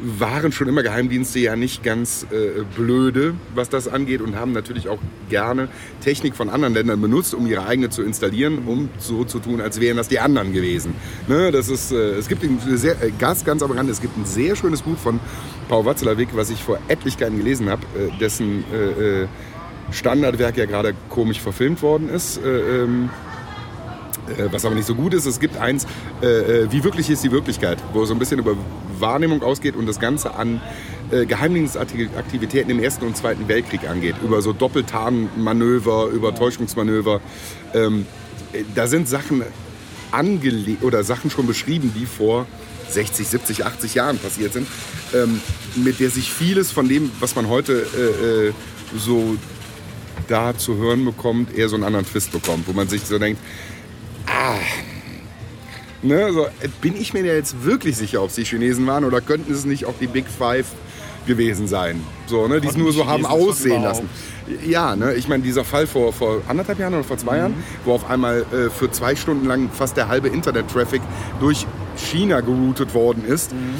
waren 0.00 0.52
schon 0.52 0.68
immer 0.68 0.82
Geheimdienste 0.82 1.38
ja 1.38 1.56
nicht 1.56 1.82
ganz 1.82 2.26
äh, 2.30 2.62
blöde, 2.76 3.34
was 3.54 3.68
das 3.68 3.88
angeht 3.88 4.20
und 4.20 4.36
haben 4.36 4.52
natürlich 4.52 4.88
auch 4.88 4.98
gerne 5.30 5.68
Technik 6.02 6.36
von 6.36 6.50
anderen 6.50 6.74
Ländern 6.74 7.00
benutzt, 7.00 7.34
um 7.34 7.46
ihre 7.46 7.66
eigene 7.66 7.88
zu 7.88 8.02
installieren, 8.02 8.58
um 8.66 8.90
so 8.98 9.24
zu 9.24 9.38
tun, 9.38 9.60
als 9.60 9.80
wären 9.80 9.96
das 9.96 10.08
die 10.08 10.20
anderen 10.20 10.52
gewesen. 10.52 10.94
Ne, 11.26 11.50
das 11.50 11.68
ist, 11.68 11.92
äh, 11.92 12.16
es 12.16 12.28
gibt 12.28 12.42
ein 12.44 12.58
sehr, 12.76 13.02
äh, 13.02 13.10
ganz, 13.18 13.44
ganz 13.44 13.62
am 13.62 13.70
Rande, 13.70 13.92
es 13.92 14.00
gibt 14.00 14.16
ein 14.16 14.26
sehr 14.26 14.56
schönes 14.56 14.82
Buch 14.82 14.98
von 14.98 15.20
Paul 15.68 15.86
Watzlawick, 15.86 16.28
was 16.34 16.50
ich 16.50 16.62
vor 16.62 16.78
Etlichkeiten 16.88 17.38
gelesen 17.38 17.70
habe, 17.70 17.82
dessen 18.20 18.64
Standardwerk 19.90 20.56
ja 20.56 20.66
gerade 20.66 20.94
komisch 21.08 21.40
verfilmt 21.40 21.82
worden 21.82 22.08
ist. 22.08 22.38
Äh, 22.38 22.82
ähm, 22.82 23.10
äh, 24.28 24.52
was 24.52 24.64
aber 24.64 24.74
nicht 24.74 24.86
so 24.86 24.94
gut 24.94 25.14
ist. 25.14 25.26
Es 25.26 25.40
gibt 25.40 25.56
eins, 25.56 25.86
äh, 26.22 26.26
äh, 26.26 26.72
wie 26.72 26.84
wirklich 26.84 27.10
ist 27.10 27.24
die 27.24 27.32
Wirklichkeit, 27.32 27.78
wo 27.92 28.02
es 28.02 28.08
so 28.08 28.14
ein 28.14 28.18
bisschen 28.18 28.38
über 28.38 28.56
Wahrnehmung 28.98 29.42
ausgeht 29.42 29.74
und 29.74 29.86
das 29.86 29.98
Ganze 29.98 30.34
an 30.34 30.60
äh, 31.10 31.26
Geheimdienstaktivitäten 31.26 32.70
im 32.70 32.78
Ersten 32.78 33.04
und 33.04 33.16
Zweiten 33.16 33.48
Weltkrieg 33.48 33.88
angeht. 33.88 34.16
Über 34.22 34.40
so 34.40 34.52
Doppeltarnmanöver, 34.52 36.06
über 36.06 36.34
Täuschungsmanöver. 36.34 37.20
Ähm, 37.74 38.06
äh, 38.52 38.62
da 38.74 38.86
sind 38.86 39.08
Sachen 39.08 39.42
angelegt 40.12 40.84
oder 40.84 41.02
Sachen 41.04 41.30
schon 41.30 41.46
beschrieben, 41.46 41.92
die 41.98 42.06
vor 42.06 42.46
60, 42.90 43.26
70, 43.26 43.64
80 43.64 43.94
Jahren 43.94 44.18
passiert 44.18 44.52
sind, 44.52 44.68
ähm, 45.14 45.40
mit 45.76 45.98
der 45.98 46.10
sich 46.10 46.30
vieles 46.30 46.70
von 46.70 46.88
dem, 46.88 47.10
was 47.18 47.34
man 47.34 47.48
heute 47.48 47.72
äh, 47.72 48.52
so 48.98 49.36
da 50.28 50.56
zu 50.56 50.76
hören 50.76 51.04
bekommt, 51.04 51.56
eher 51.56 51.68
so 51.68 51.76
einen 51.76 51.84
anderen 51.84 52.06
Twist 52.06 52.32
bekommt, 52.32 52.66
wo 52.68 52.72
man 52.72 52.88
sich 52.88 53.02
so 53.02 53.18
denkt, 53.18 53.40
ah, 54.26 54.56
ne, 56.02 56.32
so, 56.32 56.46
bin 56.80 56.96
ich 57.00 57.12
mir 57.12 57.24
jetzt 57.24 57.64
wirklich 57.64 57.96
sicher, 57.96 58.22
ob 58.22 58.30
es 58.30 58.36
die 58.36 58.44
Chinesen 58.44 58.86
waren 58.86 59.04
oder 59.04 59.20
könnten 59.20 59.52
es 59.52 59.64
nicht 59.64 59.84
auch 59.86 59.94
die 60.00 60.06
Big 60.06 60.26
Five 60.26 60.66
gewesen 61.26 61.68
sein, 61.68 62.00
so, 62.26 62.48
ne, 62.48 62.60
die 62.60 62.68
es 62.68 62.76
nur 62.76 62.92
so 62.92 63.06
haben 63.06 63.26
aussehen 63.26 63.82
lassen. 63.82 64.08
Ja, 64.66 64.96
ne, 64.96 65.14
ich 65.14 65.28
meine, 65.28 65.42
dieser 65.42 65.64
Fall 65.64 65.86
vor, 65.86 66.12
vor 66.12 66.42
anderthalb 66.48 66.78
Jahren 66.78 66.94
oder 66.94 67.04
vor 67.04 67.18
zwei 67.18 67.34
mhm. 67.34 67.38
Jahren, 67.38 67.54
wo 67.84 67.92
auf 67.92 68.10
einmal 68.10 68.44
äh, 68.52 68.70
für 68.70 68.90
zwei 68.90 69.14
Stunden 69.14 69.46
lang 69.46 69.70
fast 69.70 69.96
der 69.96 70.08
halbe 70.08 70.28
Internet-Traffic 70.28 71.00
durch 71.40 71.66
China 71.96 72.40
geroutet 72.40 72.92
worden 72.94 73.24
ist, 73.24 73.52
mhm 73.52 73.76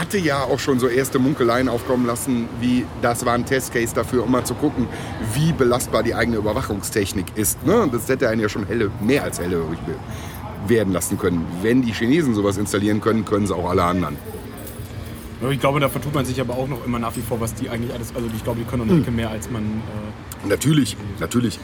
hatte 0.00 0.18
ja 0.18 0.42
auch 0.42 0.58
schon 0.58 0.78
so 0.78 0.88
erste 0.88 1.18
Munkeleien 1.18 1.68
aufkommen 1.68 2.06
lassen, 2.06 2.48
wie 2.60 2.84
das 3.02 3.24
war 3.24 3.34
ein 3.34 3.46
Testcase 3.46 3.94
dafür, 3.94 4.24
um 4.24 4.30
mal 4.30 4.44
zu 4.44 4.54
gucken, 4.54 4.86
wie 5.34 5.52
belastbar 5.52 6.02
die 6.02 6.14
eigene 6.14 6.36
Überwachungstechnik 6.36 7.26
ist. 7.36 7.64
Ne? 7.66 7.88
Das 7.90 8.08
hätte 8.08 8.28
einen 8.28 8.40
ja 8.40 8.48
schon 8.48 8.66
helle, 8.66 8.90
mehr 9.00 9.24
als 9.24 9.40
helle 9.40 9.62
werden 10.66 10.92
lassen 10.92 11.18
können. 11.18 11.44
Wenn 11.62 11.82
die 11.82 11.92
Chinesen 11.92 12.34
sowas 12.34 12.56
installieren 12.56 13.00
können, 13.00 13.24
können 13.24 13.46
sie 13.46 13.54
auch 13.54 13.68
alle 13.70 13.84
anderen. 13.84 14.16
Ich 15.50 15.60
glaube, 15.60 15.80
da 15.80 15.88
vertut 15.88 16.14
man 16.14 16.24
sich 16.24 16.40
aber 16.40 16.54
auch 16.54 16.66
noch 16.66 16.84
immer 16.86 16.98
nach 16.98 17.14
wie 17.14 17.20
vor, 17.20 17.40
was 17.40 17.54
die 17.54 17.68
eigentlich 17.68 17.92
alles. 17.92 18.14
Also 18.14 18.26
ich 18.34 18.42
glaube, 18.42 18.60
die 18.60 18.64
können 18.64 18.86
noch 18.86 19.06
hm. 19.06 19.16
mehr 19.16 19.30
als 19.30 19.50
man. 19.50 19.62
Äh 19.62 20.48
natürlich, 20.48 20.96
natürlich 21.20 21.60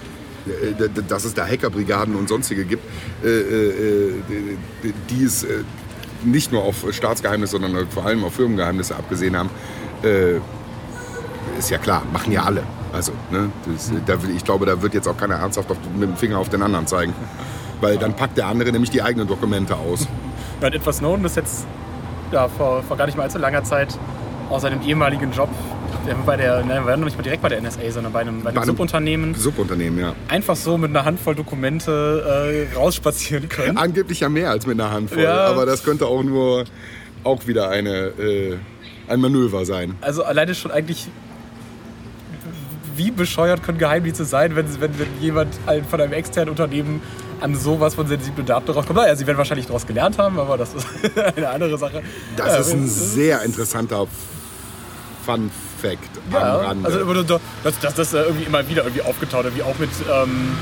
äh, 0.47 0.89
dass 1.09 1.25
es 1.25 1.35
da 1.35 1.47
Hackerbrigaden 1.47 2.15
und 2.15 2.29
sonstige 2.29 2.65
gibt, 2.65 2.85
äh, 3.25 3.29
äh, 3.29 4.13
die 5.09 5.25
es 5.25 5.47
nicht 6.25 6.53
nur 6.53 6.63
auf 6.63 6.87
Staatsgeheimnisse, 6.91 7.59
sondern 7.59 7.89
vor 7.89 8.07
allem 8.07 8.25
auf 8.25 8.35
Firmengeheimnisse 8.35 8.97
abgesehen 8.97 9.37
haben, 9.37 9.51
äh, 10.03 10.39
ist 11.59 11.71
ja 11.71 11.79
klar, 11.79 12.03
machen 12.13 12.33
ja 12.33 12.43
alle. 12.45 12.63
Also, 12.93 13.13
ne, 13.31 13.51
das, 13.67 13.91
da, 14.07 14.17
ich 14.35 14.45
glaube, 14.45 14.67
da 14.67 14.81
wird 14.83 14.95
jetzt 14.95 15.09
auch 15.09 15.17
keiner 15.17 15.37
ernsthaft 15.37 15.71
auf, 15.71 15.79
mit 15.95 16.09
dem 16.09 16.17
Finger 16.17 16.39
auf 16.39 16.49
den 16.49 16.63
anderen 16.63 16.87
zeigen. 16.87 17.15
Weil 17.81 17.97
dann 17.99 18.15
packt 18.15 18.37
der 18.37 18.47
andere 18.47 18.71
nämlich 18.71 18.91
die 18.91 19.03
eigenen 19.03 19.27
Dokumente 19.27 19.77
aus. 19.77 20.07
Edward 20.61 20.95
Snowden 20.95 21.25
ist 21.25 21.37
jetzt 21.37 21.67
ja, 22.31 22.49
vor, 22.49 22.83
vor 22.83 22.97
gar 22.97 23.07
nicht 23.07 23.17
mal 23.17 23.25
allzu 23.25 23.39
langer 23.39 23.65
Zeit 23.65 23.99
aus 24.51 24.63
seinem 24.63 24.83
ehemaligen 24.83 25.33
Job 25.33 25.49
bei 26.27 26.37
der, 26.37 26.65
ne, 26.65 26.85
war 26.85 26.97
noch 26.97 27.05
nicht 27.05 27.17
mal 27.17 27.23
direkt 27.23 27.43
bei 27.43 27.49
der 27.49 27.61
NSA, 27.61 27.91
sondern 27.91 28.13
bei 28.13 28.21
einem, 28.21 28.43
bei 28.43 28.51
einem, 28.51 28.55
bei 28.55 28.63
einem 28.63 28.71
Subunternehmen. 28.71 29.35
Subunternehmen, 29.35 29.99
ja. 29.99 30.15
Einfach 30.29 30.57
so 30.57 30.79
mit 30.79 30.91
einer 30.91 31.05
Handvoll 31.05 31.35
Dokumente 31.35 32.69
äh, 32.73 32.75
rausspazieren 32.75 33.49
können. 33.49 33.77
Angeblich 33.77 34.21
ja 34.21 34.29
mehr 34.29 34.51
als 34.51 34.67
mit 34.67 34.81
einer 34.81 34.91
Handvoll, 34.91 35.23
ja. 35.23 35.47
aber 35.47 35.67
das 35.67 35.85
könnte 35.85 36.07
auch 36.07 36.23
nur 36.23 36.65
auch 37.25 37.47
wieder 37.47 37.71
eine, 37.71 38.07
äh, 38.19 38.57
ein 39.09 39.21
Manöver 39.21 39.65
sein. 39.65 39.95
Also 40.01 40.25
alleine 40.25 40.55
schon 40.55 40.71
eigentlich 40.71 41.09
wie 42.97 43.11
bescheuert 43.11 43.63
können 43.63 43.79
Geheimdienste 43.79 44.25
sein, 44.25 44.55
wenn, 44.55 44.67
wenn, 44.81 44.99
wenn 44.99 45.09
jemand 45.21 45.55
von 45.89 46.01
einem 46.01 46.13
externen 46.13 46.51
Unternehmen 46.51 47.01
an 47.41 47.57
sowas 47.57 47.95
von 47.95 48.07
sensiblen 48.07 48.47
Daten 48.47 48.71
rauskommt? 48.71 48.99
Naja, 48.99 49.17
sie 49.17 49.27
werden 49.27 49.39
wahrscheinlich 49.39 49.67
daraus 49.67 49.87
gelernt 49.87 50.19
haben, 50.19 50.39
aber 50.39 50.57
das 50.57 50.75
ist 50.75 50.87
eine 51.37 51.49
andere 51.49 51.79
Sache. 51.79 52.03
Das 52.37 52.49
ja, 52.49 52.57
ist 52.59 52.73
ein 52.73 52.87
sehr 52.87 53.43
interessanter 53.43 54.07
Fun 55.25 55.51
Fact 55.81 55.99
ja, 56.33 56.39
am 56.39 56.67
Rande. 56.67 56.87
Also 56.87 57.23
das, 57.65 57.79
das, 57.81 57.95
das 57.95 58.15
äh, 58.15 58.23
irgendwie 58.23 58.45
immer 58.45 58.69
wieder 58.69 58.83
irgendwie 58.85 59.03
aufgetaucht, 59.03 59.47
wie 59.55 59.63
auch 59.63 59.79
mit 59.79 59.91
ähm, 60.11 60.53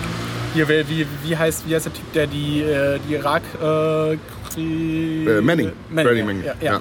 hier, 0.55 0.69
wie, 0.69 1.07
wie, 1.23 1.37
heißt, 1.37 1.69
wie 1.69 1.75
heißt 1.75 1.87
der 1.87 1.93
Typ, 1.93 2.13
der 2.13 2.27
die, 2.27 2.63
äh, 2.63 2.99
die 3.09 3.15
Irak 3.15 3.43
äh, 3.63 4.13
äh, 4.13 5.41
Manning. 5.41 5.73
Manning, 5.91 6.27
Manning. 6.27 6.45
Ja, 6.45 6.55
ja, 6.61 6.81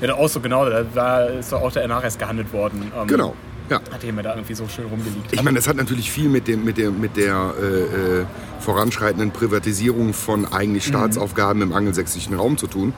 ja. 0.00 0.06
ja 0.08 0.14
auch 0.14 0.28
so 0.28 0.40
genau, 0.40 0.68
da 0.68 0.84
war, 0.94 1.30
ist 1.30 1.52
doch 1.52 1.62
auch 1.62 1.72
der 1.72 1.88
erst 1.88 2.18
gehandelt 2.18 2.52
worden. 2.52 2.90
Ähm, 2.98 3.06
genau. 3.06 3.34
Ja. 3.68 3.80
Hat 3.92 4.04
mir 4.04 4.22
da 4.22 4.34
irgendwie 4.34 4.54
so 4.54 4.68
schön 4.68 4.86
rumgelegt. 4.86 5.32
Ich 5.32 5.42
meine, 5.42 5.56
das 5.56 5.66
hat 5.66 5.76
natürlich 5.76 6.10
viel 6.10 6.28
mit, 6.28 6.46
dem, 6.46 6.64
mit 6.64 6.78
der, 6.78 6.90
mit 6.90 7.16
der 7.16 7.52
äh, 7.60 8.20
äh, 8.20 8.24
voranschreitenden 8.60 9.32
Privatisierung 9.32 10.12
von 10.12 10.46
eigentlich 10.52 10.86
mhm. 10.86 10.90
Staatsaufgaben 10.90 11.62
mhm. 11.62 11.70
im 11.70 11.72
angelsächsischen 11.72 12.34
Raum 12.36 12.58
zu 12.58 12.68
tun. 12.68 12.92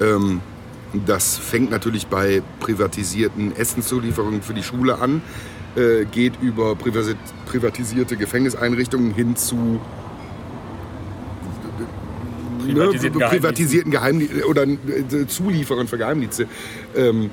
Ähm, 0.00 0.40
das 1.06 1.36
fängt 1.38 1.70
natürlich 1.70 2.06
bei 2.06 2.42
privatisierten 2.60 3.54
Essenszulieferungen 3.56 4.42
für 4.42 4.54
die 4.54 4.62
Schule 4.62 4.98
an, 4.98 5.22
äh, 5.76 6.04
geht 6.04 6.34
über 6.40 6.74
privatisierte 6.74 8.16
Gefängniseinrichtungen 8.16 9.14
hin 9.14 9.36
zu 9.36 9.80
privatisierten, 12.62 13.20
ne, 13.20 13.26
privatisierten 13.28 13.90
Geheimdiensten 13.90 14.42
oder 14.44 14.64
äh, 14.64 15.26
Zulieferern 15.26 15.88
für 15.88 15.98
Geheimdienste. 15.98 16.46
Ähm, 16.94 17.30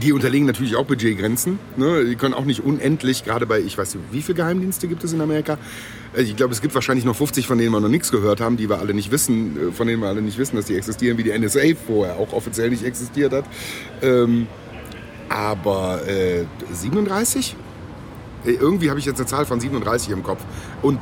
die 0.00 0.12
unterlegen 0.12 0.46
natürlich 0.46 0.74
auch 0.76 0.86
Budgetgrenzen. 0.86 1.58
Ne? 1.76 2.06
Die 2.06 2.16
können 2.16 2.34
auch 2.34 2.46
nicht 2.46 2.64
unendlich, 2.64 3.24
gerade 3.24 3.46
bei, 3.46 3.60
ich 3.60 3.76
weiß 3.76 3.94
nicht, 3.94 4.04
wie 4.10 4.22
viele 4.22 4.36
Geheimdienste 4.36 4.88
gibt 4.88 5.04
es 5.04 5.12
in 5.12 5.20
Amerika? 5.20 5.58
Äh, 6.14 6.22
ich 6.22 6.36
glaube, 6.36 6.52
es 6.52 6.60
gibt 6.60 6.74
wahrscheinlich 6.74 7.04
noch 7.04 7.16
50, 7.16 7.46
von 7.46 7.58
denen 7.58 7.72
wir 7.72 7.80
noch 7.80 7.88
nichts 7.88 8.10
gehört 8.10 8.40
haben, 8.40 8.56
die 8.56 8.68
wir 8.68 8.78
alle 8.78 8.94
nicht 8.94 9.10
wissen, 9.10 9.70
äh, 9.70 9.72
von 9.72 9.86
denen 9.86 10.02
wir 10.02 10.08
alle 10.08 10.22
nicht 10.22 10.38
wissen, 10.38 10.56
dass 10.56 10.66
die 10.66 10.76
existieren, 10.76 11.18
wie 11.18 11.24
die 11.24 11.38
NSA 11.38 11.60
vorher 11.86 12.16
auch 12.16 12.32
offiziell 12.32 12.70
nicht 12.70 12.84
existiert 12.84 13.32
hat. 13.32 13.44
Ähm, 14.02 14.46
aber 15.28 16.06
äh, 16.06 16.44
37? 16.72 17.56
Äh, 18.44 18.50
irgendwie 18.52 18.90
habe 18.90 19.00
ich 19.00 19.06
jetzt 19.06 19.18
eine 19.18 19.26
Zahl 19.26 19.46
von 19.46 19.60
37 19.60 20.10
im 20.10 20.22
Kopf. 20.22 20.42
Und 20.82 20.98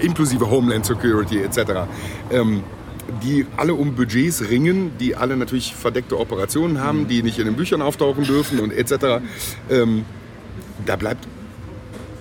inklusive 0.00 0.48
Homeland 0.50 0.86
Security 0.86 1.40
etc. 1.42 1.88
Ähm, 2.30 2.62
die 3.22 3.46
alle 3.56 3.74
um 3.74 3.94
Budgets 3.94 4.48
ringen, 4.48 4.92
die 4.98 5.16
alle 5.16 5.36
natürlich 5.36 5.74
verdeckte 5.74 6.18
Operationen 6.18 6.80
haben, 6.80 7.08
die 7.08 7.22
nicht 7.22 7.38
in 7.38 7.46
den 7.46 7.56
Büchern 7.56 7.82
auftauchen 7.82 8.24
dürfen 8.24 8.60
und 8.60 8.72
etc. 8.72 9.22
Ähm, 9.68 10.04
da 10.86 10.96
bleibt. 10.96 11.26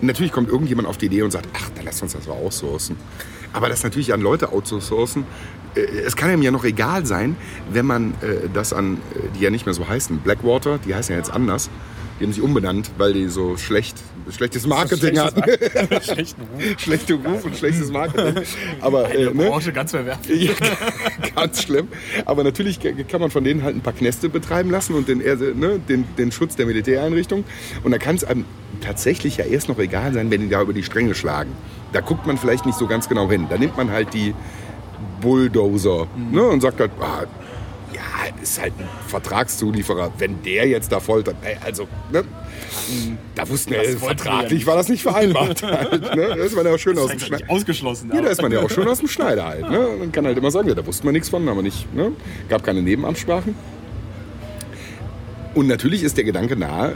Natürlich 0.01 0.32
kommt 0.32 0.50
irgendjemand 0.50 0.88
auf 0.88 0.98
die 0.98 1.08
Idee 1.08 1.24
und 1.24 1.32
sagt, 1.32 1.48
ach, 1.53 1.70
dann 1.75 1.86
lass 1.86 2.01
uns 2.01 2.13
das 2.13 2.27
mal 2.27 2.34
outsourcen. 2.34 2.96
Aber 3.53 3.70
das 3.70 3.84
natürlich 3.84 4.13
an 4.13 4.22
Leute 4.22 4.51
outsourcen, 4.51 5.25
äh, 5.75 5.82
es 5.82 6.15
kann 6.15 6.29
einem 6.29 6.41
ja 6.41 6.51
noch 6.51 6.63
egal 6.63 7.06
sein, 7.06 7.36
wenn 7.72 7.86
man 7.86 8.13
äh, 8.22 8.50
das 8.53 8.74
an, 8.74 8.96
äh, 8.96 9.38
die 9.38 9.44
ja 9.44 9.50
nicht 9.50 9.65
mehr 9.65 9.74
so 9.74 9.88
heißen, 9.88 10.20
Blackwater, 10.20 10.77
die 10.77 10.96
heißen 10.96 11.13
ja 11.13 11.20
jetzt 11.20 11.32
anders, 11.32 11.70
die 12.20 12.25
haben 12.25 12.34
sich 12.34 12.44
umbenannt, 12.44 12.91
weil 12.98 13.13
die 13.13 13.27
so 13.27 13.58
schlecht, 13.58 13.98
schlechtes 14.31 14.65
Marketing 14.65 15.19
hatten. 15.19 15.41
Schlechten 16.01 16.41
Ruf. 16.41 16.79
Schlechte 16.79 17.13
Ruf 17.15 17.45
und 17.45 17.57
schlechtes 17.57 17.91
Marketing. 17.91 18.43
Aber, 18.81 19.13
äh, 19.13 19.25
ne? 19.25 19.45
Branche 19.45 19.71
ganz 19.71 19.91
verwerflich. 19.91 20.51
Ganz 21.36 21.63
schlimm. 21.63 21.88
Aber 22.25 22.43
natürlich 22.43 22.79
kann 23.07 23.21
man 23.21 23.31
von 23.31 23.43
denen 23.43 23.63
halt 23.63 23.75
ein 23.75 23.81
paar 23.81 23.93
Knäste 23.93 24.29
betreiben 24.29 24.71
lassen 24.71 24.93
und 24.95 25.07
den, 25.07 25.19
ne, 25.19 25.79
den, 25.88 26.05
den 26.17 26.31
Schutz 26.31 26.55
der 26.55 26.65
Militäreinrichtung. 26.65 27.43
Und 27.83 27.91
da 27.91 27.98
kann 27.98 28.15
es 28.15 28.24
einem 28.24 28.45
tatsächlich 28.81 29.38
ja 29.38 29.45
erst 29.45 29.69
noch 29.69 29.79
egal 29.79 30.13
sein, 30.13 30.31
wenn 30.31 30.41
die 30.41 30.50
da 30.50 30.62
über 30.62 30.74
die 30.74 30.83
Stränge 30.83 31.15
schlagen. 31.15 31.51
Da 31.93 32.01
guckt 32.01 32.27
man 32.27 32.38
vielleicht 32.38 32.65
nicht 32.65 32.77
so 32.77 32.88
ganz 32.88 33.09
genau 33.09 33.29
hin. 33.29 33.48
Da 33.50 33.57
nimmt 33.57 33.77
man 33.77 33.91
halt 33.91 34.13
die 34.13 34.33
Bulldozer 35.21 36.07
mhm. 36.15 36.36
ne, 36.36 36.43
und 36.43 36.62
sagt 36.62 36.79
halt, 36.79 36.91
ah, 37.01 37.25
ist 38.41 38.60
halt 38.60 38.74
ein 38.79 38.88
Vertragszulieferer. 39.08 40.12
Wenn 40.17 40.41
der 40.43 40.67
jetzt 40.67 40.91
da 40.91 41.00
foltert, 41.00 41.36
also, 41.63 41.88
ne? 42.12 42.24
Da 43.36 43.48
wussten 43.48 43.72
wir, 43.72 43.98
vertraglich 43.98 44.65
war 44.65 44.75
das 44.75 44.89
nicht 44.89 45.01
vereinbart. 45.01 45.62
halt, 45.63 46.01
ne? 46.15 46.27
Da 46.29 46.36
ist 46.36 46.55
man 46.55 46.65
ja 46.65 46.74
auch 46.74 46.77
schön 46.77 46.98
aus 46.98 47.10
dem 47.10 47.19
Schneider. 47.19 47.50
Ausgeschlossen. 47.50 48.12
Ja, 48.13 48.22
da 48.22 48.29
ist 48.29 48.41
man 48.41 48.51
ja 48.51 48.60
auch 48.60 48.69
schön 48.69 48.88
aus 48.88 49.00
dem 49.00 49.08
Schneider 49.08 49.46
halt. 49.46 49.69
Ne? 49.69 49.89
Man 50.00 50.12
kann 50.12 50.25
halt 50.25 50.38
immer 50.38 50.51
sagen, 50.51 50.67
ja, 50.67 50.75
da 50.75 50.86
wussten 50.86 51.05
wir 51.05 51.12
nichts 51.12 51.29
von, 51.29 51.48
aber 51.48 51.62
nicht, 51.62 51.93
ne? 51.93 52.12
gab 52.48 52.63
keine 52.63 52.81
Nebenabsprachen. 52.81 53.55
Und 55.55 55.67
natürlich 55.67 56.03
ist 56.03 56.17
der 56.17 56.24
Gedanke 56.24 56.55
nahe, 56.55 56.96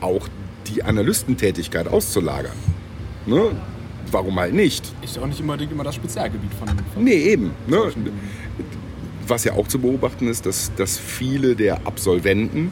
auch 0.00 0.28
die 0.66 0.82
Analystentätigkeit 0.82 1.88
auszulagern. 1.88 2.56
Ne? 3.26 3.50
Warum 4.10 4.38
halt 4.38 4.52
nicht? 4.52 4.92
Ist 5.02 5.16
ja 5.16 5.22
auch 5.22 5.26
nicht 5.26 5.40
immer, 5.40 5.58
immer 5.58 5.84
das 5.84 5.94
Spezialgebiet 5.94 6.52
von. 6.54 6.68
von 6.68 7.04
nee, 7.04 7.12
eben. 7.12 7.52
Ne? 7.66 7.90
Was 9.32 9.44
ja 9.44 9.54
auch 9.54 9.66
zu 9.66 9.78
beobachten 9.78 10.28
ist, 10.28 10.44
dass, 10.44 10.74
dass 10.74 10.98
viele 10.98 11.56
der 11.56 11.86
Absolventen, 11.86 12.70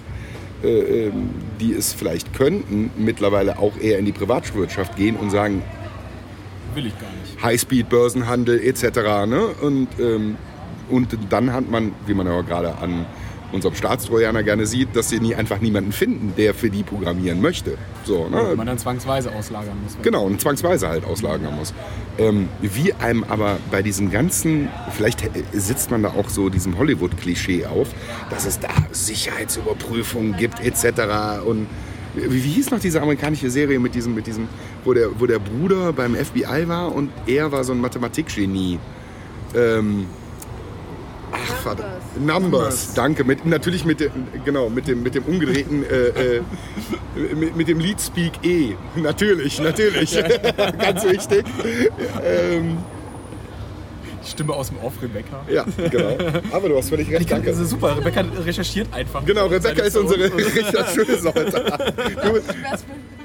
äh, 0.62 1.06
ähm, 1.06 1.30
die 1.58 1.72
es 1.72 1.94
vielleicht 1.94 2.34
könnten, 2.34 2.90
mittlerweile 2.98 3.58
auch 3.58 3.78
eher 3.80 3.98
in 3.98 4.04
die 4.04 4.12
Privatwirtschaft 4.12 4.94
gehen 4.94 5.16
und 5.16 5.30
sagen, 5.30 5.62
will 6.74 6.84
ich 6.84 6.92
gar 7.00 7.08
nicht. 7.12 7.42
Highspeed-Börsenhandel 7.42 8.60
etc. 8.60 8.84
Ne? 9.26 9.46
Und, 9.62 9.88
ähm, 9.98 10.36
und 10.90 11.16
dann 11.30 11.54
hat 11.54 11.70
man, 11.70 11.92
wie 12.06 12.12
man 12.12 12.26
ja 12.26 12.42
gerade 12.42 12.76
an 12.76 13.06
unserem 13.52 13.74
Staatstrojaner 13.74 14.42
gerne 14.42 14.66
sieht, 14.66 14.94
dass 14.94 15.08
sie 15.08 15.20
nie 15.20 15.34
einfach 15.34 15.60
niemanden 15.60 15.92
finden, 15.92 16.34
der 16.36 16.54
für 16.54 16.70
die 16.70 16.82
programmieren 16.82 17.40
möchte. 17.40 17.76
So, 18.04 18.28
ne? 18.28 18.36
Ja, 18.36 18.54
man 18.54 18.66
dann 18.66 18.78
zwangsweise 18.78 19.32
auslagern 19.34 19.76
muss. 19.82 19.96
Genau, 20.02 20.24
und 20.24 20.40
zwangsweise 20.40 20.88
halt 20.88 21.04
auslagern 21.04 21.56
muss. 21.56 21.74
Ähm, 22.18 22.48
wie 22.60 22.92
einem 22.94 23.24
aber 23.24 23.58
bei 23.70 23.82
diesem 23.82 24.10
ganzen, 24.10 24.68
vielleicht 24.92 25.28
sitzt 25.52 25.90
man 25.90 26.02
da 26.02 26.10
auch 26.10 26.28
so 26.28 26.48
diesem 26.48 26.78
Hollywood-Klischee 26.78 27.66
auf, 27.66 27.88
dass 28.30 28.46
es 28.46 28.60
da 28.60 28.68
Sicherheitsüberprüfungen 28.92 30.36
gibt 30.36 30.60
etc. 30.60 31.44
Und 31.44 31.66
wie, 32.14 32.44
wie, 32.44 32.50
hieß 32.50 32.70
noch 32.70 32.80
diese 32.80 33.00
amerikanische 33.00 33.50
Serie 33.50 33.78
mit 33.78 33.94
diesem, 33.94 34.14
mit 34.14 34.26
diesem 34.26 34.48
wo, 34.84 34.92
der, 34.92 35.20
wo 35.20 35.26
der 35.26 35.38
Bruder 35.38 35.92
beim 35.92 36.14
FBI 36.14 36.66
war 36.66 36.94
und 36.94 37.10
er 37.26 37.52
war 37.52 37.64
so 37.64 37.72
ein 37.72 37.80
Mathematikgenie. 37.80 38.78
Ähm, 39.54 40.06
verdammt. 41.62 42.26
Numbers, 42.26 42.94
danke. 42.94 43.24
Mit, 43.24 43.46
natürlich 43.46 43.84
mit 43.84 44.00
dem, 44.00 44.10
genau, 44.44 44.68
mit 44.68 44.88
dem, 44.88 45.02
mit 45.02 45.14
dem 45.14 45.24
umgedrehten, 45.24 45.84
äh, 45.84 46.36
äh, 46.36 46.42
mit, 47.34 47.56
mit 47.56 47.68
dem 47.68 47.80
Lead 47.80 48.00
Speak 48.00 48.32
E. 48.42 48.74
Natürlich, 48.96 49.60
natürlich. 49.60 50.12
Ganz 50.78 51.04
wichtig. 51.04 51.44
Ähm, 52.24 52.78
Stimme 54.26 54.52
aus 54.52 54.68
dem 54.68 54.78
Off, 54.78 54.94
Rebecca. 55.02 55.44
ja, 55.50 55.64
genau. 55.90 56.16
Aber 56.52 56.68
du 56.68 56.76
hast 56.76 56.90
völlig 56.90 57.10
recht, 57.10 57.28
kann, 57.28 57.38
danke. 57.38 57.50
das 57.50 57.58
ist 57.58 57.70
super. 57.70 57.96
Rebecca 57.96 58.20
recherchiert 58.44 58.92
einfach. 58.92 59.24
Genau, 59.24 59.46
Rebecca 59.46 59.82
ist 59.82 59.96
unsere 59.96 60.30
schöne 60.94 61.18
Sorte. 61.20 61.74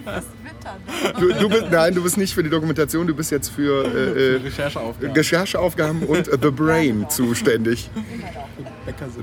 Du, 0.05 0.11
für 0.11 0.45
Wittern. 0.45 1.19
du, 1.19 1.33
du 1.33 1.49
bist, 1.49 1.71
nein, 1.71 1.95
du 1.95 2.03
bist 2.03 2.17
nicht 2.17 2.33
für 2.33 2.43
die 2.43 2.49
Dokumentation, 2.49 3.07
du 3.07 3.15
bist 3.15 3.31
jetzt 3.31 3.49
für 3.49 3.85
äh, 3.85 4.35
äh, 4.35 4.41
Rechercheaufgaben. 4.43 5.15
Rechercheaufgaben 5.15 6.03
und 6.03 6.27
äh, 6.27 6.37
The 6.41 6.51
Brain 6.51 7.05
zuständig. 7.09 7.89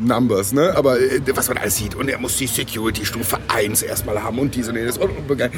Numbers, 0.00 0.52
ne? 0.52 0.74
Aber 0.76 1.00
äh, 1.00 1.20
was 1.34 1.48
man 1.48 1.58
alles 1.58 1.76
sieht. 1.76 1.94
Und 1.94 2.08
er 2.08 2.18
muss 2.18 2.36
die 2.36 2.46
Security-Stufe 2.46 3.38
1 3.48 3.82
erstmal 3.82 4.22
haben 4.22 4.38
und 4.38 4.54
diese 4.54 4.70
und 4.70 4.76
jenes. 4.76 4.98
Und, 4.98 5.10
und, 5.10 5.30
und, 5.30 5.50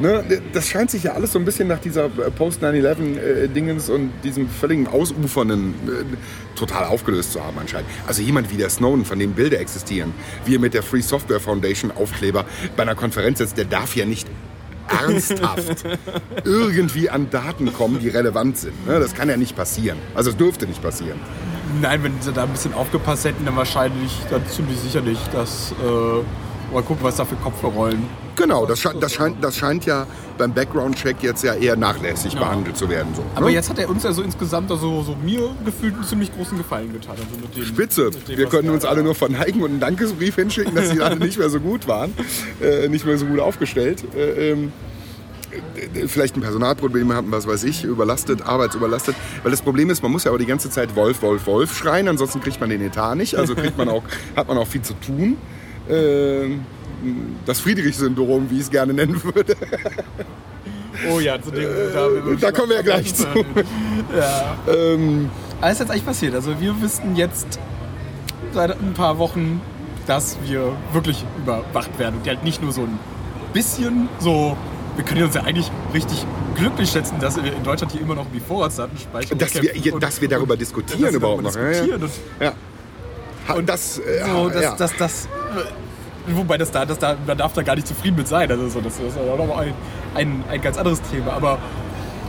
ne? 0.00 0.42
Das 0.52 0.68
scheint 0.68 0.90
sich 0.90 1.04
ja 1.04 1.12
alles 1.12 1.32
so 1.32 1.38
ein 1.38 1.44
bisschen 1.44 1.68
nach 1.68 1.80
dieser 1.80 2.06
äh, 2.06 2.30
Post-9-11-Dingens 2.30 3.88
und 3.88 4.12
diesem 4.24 4.48
völligen 4.48 4.86
Ausufernden 4.86 5.74
äh, 5.88 6.56
total 6.56 6.84
aufgelöst 6.84 7.32
zu 7.32 7.42
haben 7.42 7.58
anscheinend. 7.58 7.88
Also 8.06 8.22
jemand 8.22 8.50
wie 8.50 8.56
der 8.56 8.70
Snowden, 8.70 9.04
von 9.04 9.18
dem 9.18 9.32
Bilder 9.32 9.60
existieren, 9.60 10.12
wie 10.44 10.56
er 10.56 10.60
mit 10.60 10.74
der 10.74 10.82
Free 10.82 11.00
Software 11.00 11.40
Foundation 11.40 11.90
Aufkleber 11.90 12.44
bei 12.76 12.82
einer 12.82 12.94
Konferenz 12.94 13.38
sitzt, 13.38 13.56
der 13.56 13.64
darf 13.64 13.96
ja 13.96 14.06
nicht 14.06 14.28
ernsthaft 14.88 15.84
irgendwie 16.44 17.10
an 17.10 17.30
Daten 17.30 17.72
kommen, 17.72 17.98
die 17.98 18.08
relevant 18.08 18.58
sind. 18.58 18.86
Ne? 18.86 18.98
Das 19.00 19.14
kann 19.14 19.28
ja 19.28 19.36
nicht 19.36 19.56
passieren. 19.56 19.98
Also 20.14 20.30
es 20.30 20.36
dürfte 20.36 20.66
nicht 20.66 20.82
passieren. 20.82 21.18
Nein, 21.80 22.02
wenn 22.04 22.20
sie 22.20 22.32
da 22.32 22.44
ein 22.44 22.50
bisschen 22.50 22.74
aufgepasst 22.74 23.24
hätten, 23.24 23.44
dann 23.44 23.56
wahrscheinlich, 23.56 24.12
dann 24.30 24.46
ziemlich 24.46 24.78
sicher 24.78 25.00
nicht, 25.00 25.34
dass. 25.34 25.72
Äh, 25.72 26.72
mal 26.72 26.82
gucken, 26.82 27.04
was 27.04 27.16
da 27.16 27.24
für 27.24 27.36
Kopfrollen. 27.36 28.25
Genau, 28.36 28.66
das, 28.66 28.80
scheint, 28.80 29.02
das, 29.02 29.14
scheint, 29.14 29.42
das 29.42 29.56
scheint 29.56 29.86
ja 29.86 30.06
beim 30.38 30.52
Background-Check 30.52 31.16
jetzt 31.22 31.42
ja 31.42 31.54
eher 31.54 31.76
nachlässig 31.76 32.34
Ja. 32.34 32.40
behandelt 32.40 32.76
zu 32.76 32.88
werden. 32.88 33.14
So, 33.14 33.22
Aber 33.34 33.46
ne? 33.46 33.52
jetzt 33.52 33.70
hat 33.70 33.78
er 33.78 33.88
uns 33.88 34.02
ja 34.02 34.12
so 34.12 34.22
insgesamt, 34.22 34.70
also 34.70 35.02
so 35.02 35.16
mir 35.24 35.50
gefühlt 35.64 35.94
einen 35.94 36.04
ziemlich 36.04 36.34
großen 36.34 36.58
Gefallen 36.58 36.92
getan. 36.92 37.16
Also 37.16 37.24
mit 37.40 37.56
dem, 37.56 37.64
Spitze. 37.64 38.04
mit 38.06 38.28
dem, 38.28 38.38
Wir 38.38 38.46
können 38.46 38.68
uns 38.70 38.84
alle 38.84 39.02
nur 39.02 39.14
verneigen 39.14 39.62
und 39.62 39.70
einen 39.70 39.80
Dankesbrief 39.80 40.34
hinschicken, 40.36 40.74
dass 40.74 40.90
die 40.90 41.00
alle 41.00 41.16
nicht 41.16 41.38
mehr 41.38 41.48
so 41.48 41.60
gut 41.60 41.88
waren, 41.88 42.12
äh, 42.62 42.88
nicht 42.88 43.06
mehr 43.06 43.16
so 43.16 43.26
gut 43.26 43.40
aufgestellt. 43.40 44.04
Äh, 44.14 44.50
ähm, 44.52 44.72
äh, 45.94 46.06
vielleicht 46.06 46.36
ein 46.36 46.42
Personalproblem 46.42 47.12
hatten, 47.14 47.32
was 47.32 47.46
weiß 47.46 47.64
ich, 47.64 47.84
überlastet, 47.84 48.42
arbeitsüberlastet. 48.42 49.16
Weil 49.42 49.50
das 49.50 49.62
Problem 49.62 49.88
ist, 49.88 50.02
man 50.02 50.12
muss 50.12 50.24
ja 50.24 50.30
aber 50.30 50.38
die 50.38 50.44
ganze 50.46 50.68
Zeit 50.68 50.94
Wolf, 50.94 51.22
Wolf, 51.22 51.46
Wolf 51.46 51.74
schreien, 51.76 52.06
ansonsten 52.08 52.40
kriegt 52.42 52.60
man 52.60 52.68
den 52.68 52.82
Etat 52.82 53.14
nicht. 53.14 53.36
Also 53.36 53.54
kriegt 53.54 53.78
man 53.78 53.88
auch, 53.88 54.02
hat 54.36 54.46
man 54.48 54.58
auch 54.58 54.66
viel 54.66 54.82
zu 54.82 54.92
tun. 54.94 55.38
Ähm, 55.88 56.66
das 57.44 57.60
Friedrich-Syndrom, 57.60 58.50
wie 58.50 58.56
ich 58.56 58.62
es 58.62 58.70
gerne 58.70 58.92
nennen 58.92 59.22
würde. 59.22 59.54
Oh 61.10 61.20
ja, 61.20 61.40
zu 61.40 61.50
dem. 61.50 61.62
da, 61.92 62.06
Äh, 62.06 62.36
Da 62.40 62.52
kommen 62.52 62.70
wir 62.70 62.76
ja 62.76 62.82
gleich 62.82 63.14
zu. 63.14 63.26
Ja. 64.16 64.56
Ähm, 64.72 65.30
ist 65.70 65.80
jetzt 65.80 65.90
eigentlich 65.90 66.06
passiert? 66.06 66.34
Also 66.34 66.58
wir 66.60 66.80
wissen 66.80 67.16
jetzt 67.16 67.58
seit 68.52 68.70
ein 68.70 68.94
paar 68.94 69.18
Wochen, 69.18 69.60
dass 70.06 70.36
wir 70.44 70.72
wirklich 70.92 71.24
überwacht 71.42 71.98
werden. 71.98 72.16
Und 72.20 72.26
halt 72.28 72.44
nicht 72.44 72.62
nur 72.62 72.72
so 72.72 72.82
ein 72.82 72.98
bisschen 73.52 74.08
so. 74.20 74.56
Wir 74.96 75.04
können 75.04 75.24
uns 75.24 75.34
ja 75.34 75.42
eigentlich 75.42 75.70
richtig 75.92 76.24
glücklich 76.54 76.88
schätzen, 76.90 77.16
dass 77.20 77.36
wir 77.36 77.52
in 77.52 77.62
Deutschland 77.62 77.92
hier 77.92 78.00
immer 78.00 78.14
noch 78.14 78.26
die 78.32 78.40
Vorratsdatenspeicherung 78.40 79.38
Dass 79.38 79.54
wir, 79.54 79.70
kämpfen 79.72 79.92
und- 79.92 80.02
dass 80.02 80.20
wir 80.22 80.28
darüber 80.28 80.52
und- 80.54 80.60
diskutieren 80.60 81.02
dass 81.02 81.14
überhaupt 81.14 81.42
noch. 81.42 81.54
Ja, 81.54 81.62
ja. 81.62 81.68
Diskutieren 81.72 82.02
und 82.04 82.10
Ja. 82.40 82.52
Ha- 83.48 83.62
das, 83.62 83.98
äh, 83.98 84.24
so, 84.26 84.48
dass, 84.48 84.62
ja. 84.62 84.74
dass, 84.76 84.96
dass, 84.96 85.28
wobei 86.34 86.58
das 86.58 86.70
da, 86.70 86.84
das 86.84 86.98
da, 86.98 87.16
man 87.26 87.38
darf 87.38 87.52
da 87.52 87.62
gar 87.62 87.74
nicht 87.74 87.86
zufrieden 87.86 88.16
mit 88.16 88.28
sein. 88.28 88.50
Also 88.50 88.68
so, 88.68 88.80
das 88.80 88.98
ist 88.98 89.16
ja 89.16 89.36
noch 89.36 89.58
ein, 89.58 89.72
ein, 90.14 90.44
ein 90.50 90.60
ganz 90.60 90.78
anderes 90.78 91.02
Thema. 91.02 91.32
Aber 91.32 91.58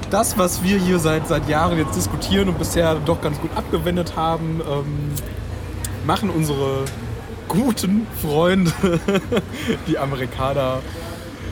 das, 0.10 0.38
was 0.38 0.64
wir 0.64 0.78
hier 0.78 1.00
seit, 1.00 1.28
seit 1.28 1.50
Jahren 1.50 1.78
jetzt 1.78 1.96
diskutieren 1.96 2.50
und 2.50 2.58
bisher 2.58 2.96
doch 3.06 3.22
ganz 3.22 3.40
gut 3.40 3.52
abgewendet 3.56 4.16
haben, 4.16 4.62
ähm, 4.70 5.12
machen 6.06 6.30
unsere 6.30 6.86
guten 7.48 8.08
Freunde, 8.22 8.72
die 9.88 9.98
Amerikaner, 9.98 10.80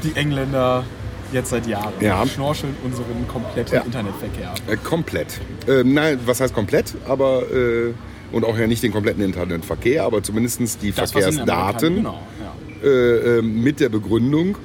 die 0.04 0.16
Engländer, 0.16 0.84
jetzt 1.32 1.50
seit 1.50 1.68
Jahren. 1.68 1.94
Ja. 2.00 2.24
Die 2.24 2.29
Schnorcheln 2.29 2.75
unseren 2.84 3.27
kompletten 3.27 3.75
Ja. 3.75 3.81
Internetverkehr. 3.81 4.53
Äh, 4.68 4.77
komplett. 4.77 5.40
Ähm, 5.68 5.94
nein, 5.94 6.20
was 6.25 6.40
heißt 6.40 6.53
komplett? 6.53 6.94
Aber 7.08 7.42
äh, 7.51 7.94
und 8.35 8.43
auch 8.43 8.57
ja 8.57 8.67
nicht 8.67 8.83
den 8.83 8.91
kompletten 8.91 9.24
Internetverkehr, 9.24 10.03
aber 10.03 10.21
zumindest 10.21 10.81
die 10.81 10.91
Das, 10.91 11.13
Verkehrsdaten 11.13 11.95
Genau, 11.95 12.19
ja. 12.83 12.87
äh, 12.87 13.37
äh, 13.37 13.41
mit 13.41 13.79
der 13.79 13.87
Begründung, 13.87 14.57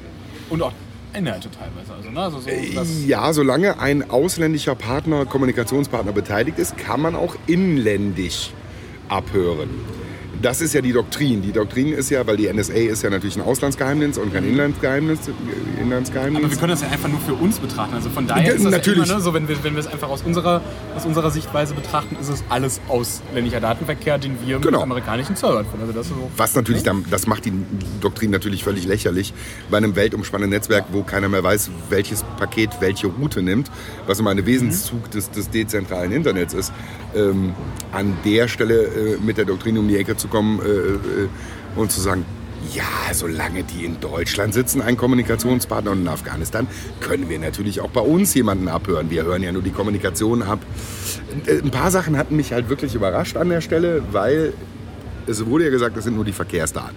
Und 0.50 0.60
auch 0.60 0.72
Inhalte 1.14 1.48
teilweise. 1.50 1.94
Also, 1.96 2.10
ne? 2.10 2.20
also 2.20 2.40
so, 2.40 2.50
das, 2.74 3.06
ja, 3.06 3.32
solange 3.32 3.78
ein 3.78 4.10
ausländischer 4.10 4.74
Partner, 4.74 5.24
Kommunikationspartner 5.24 6.12
beteiligt 6.12 6.58
ist, 6.58 6.78
kann 6.78 7.00
man 7.00 7.14
auch 7.14 7.36
inländisch 7.46 8.50
abhören. 9.08 9.70
Das 10.42 10.60
ist 10.62 10.72
ja 10.72 10.80
die 10.80 10.92
Doktrin. 10.92 11.42
Die 11.42 11.52
Doktrin 11.52 11.92
ist 11.92 12.08
ja, 12.10 12.26
weil 12.26 12.36
die 12.36 12.50
NSA 12.52 12.72
ist 12.72 13.02
ja 13.02 13.10
natürlich 13.10 13.36
ein 13.36 13.42
Auslandsgeheimnis 13.42 14.16
und 14.16 14.32
kein 14.32 14.44
Inlandsgeheimnis. 14.44 15.28
äh, 15.28 15.80
Inlandsgeheimnis. 15.82 16.42
Aber 16.42 16.50
wir 16.50 16.56
können 16.58 16.70
das 16.70 16.80
ja 16.80 16.88
einfach 16.88 17.08
nur 17.08 17.20
für 17.20 17.34
uns 17.34 17.58
betrachten. 17.58 17.94
Also 17.94 18.08
von 18.08 18.26
daher 18.26 18.54
ist 18.54 18.64
das 18.64 18.72
natürlich. 18.72 19.00
Ja 19.00 19.04
immer, 19.04 19.14
ne, 19.18 19.20
so, 19.20 19.34
wenn 19.34 19.48
wir, 19.48 19.62
wenn 19.62 19.74
wir 19.74 19.80
es 19.80 19.86
einfach 19.86 20.08
aus 20.08 20.22
unserer, 20.22 20.62
aus 20.96 21.04
unserer 21.04 21.30
Sichtweise 21.30 21.74
betrachten, 21.74 22.16
ist 22.20 22.28
es 22.28 22.42
alles 22.48 22.80
ausländischer 22.88 23.60
Datenverkehr, 23.60 24.18
den 24.18 24.36
wir 24.46 24.58
Genau. 24.60 24.78
mit 24.78 24.82
amerikanischen 24.84 25.36
Servern 25.36 25.66
finden. 25.66 25.82
Also 25.82 25.92
das 25.92 26.08
so, 26.08 26.30
Was 26.36 26.54
natürlich, 26.54 26.82
dann, 26.84 27.04
das 27.10 27.26
macht 27.26 27.44
die 27.44 27.52
Doktrin 28.00 28.30
natürlich 28.30 28.64
völlig 28.64 28.86
lächerlich. 28.86 29.34
Bei 29.70 29.76
einem 29.76 29.94
weltumspannenden 29.94 30.50
Netzwerk, 30.58 30.86
wo 30.92 31.02
keiner 31.02 31.28
mehr 31.28 31.42
weiß, 31.42 31.70
welches 31.90 32.22
Paket 32.38 32.70
welche 32.80 33.08
Route 33.08 33.42
nimmt, 33.42 33.70
was 34.06 34.18
immer 34.20 34.30
ein 34.30 34.46
Wesenszug 34.46 35.10
des, 35.10 35.30
des 35.30 35.50
dezentralen 35.50 36.12
Internets 36.12 36.54
ist, 36.54 36.72
ähm, 37.14 37.52
an 37.92 38.16
der 38.24 38.48
Stelle 38.48 38.84
äh, 38.84 39.18
mit 39.20 39.36
der 39.36 39.44
Doktrin 39.44 39.76
um 39.76 39.86
die 39.88 39.96
Ecke 39.96 40.16
zu 40.16 40.28
kommen 40.30 40.60
äh, 40.60 40.68
äh, 40.68 41.28
und 41.76 41.90
zu 41.90 42.00
sagen, 42.00 42.24
ja, 42.74 42.84
solange 43.12 43.64
die 43.64 43.84
in 43.84 44.00
Deutschland 44.00 44.52
sitzen, 44.52 44.82
ein 44.82 44.96
Kommunikationspartner 44.96 45.90
und 45.92 46.02
in 46.02 46.08
Afghanistan, 46.08 46.66
können 47.00 47.28
wir 47.28 47.38
natürlich 47.38 47.80
auch 47.80 47.90
bei 47.90 48.02
uns 48.02 48.34
jemanden 48.34 48.68
abhören. 48.68 49.10
Wir 49.10 49.24
hören 49.24 49.42
ja 49.42 49.50
nur 49.50 49.62
die 49.62 49.70
Kommunikation 49.70 50.42
ab. 50.42 50.60
Äh, 51.46 51.58
Ein 51.58 51.70
paar 51.70 51.90
Sachen 51.90 52.16
hatten 52.16 52.36
mich 52.36 52.52
halt 52.52 52.68
wirklich 52.68 52.94
überrascht 52.94 53.36
an 53.36 53.48
der 53.48 53.60
Stelle, 53.60 54.02
weil 54.12 54.52
es 55.26 55.44
wurde 55.46 55.64
ja 55.64 55.70
gesagt, 55.70 55.96
das 55.96 56.04
sind 56.04 56.16
nur 56.16 56.24
die 56.24 56.32
Verkehrsdaten. 56.32 56.96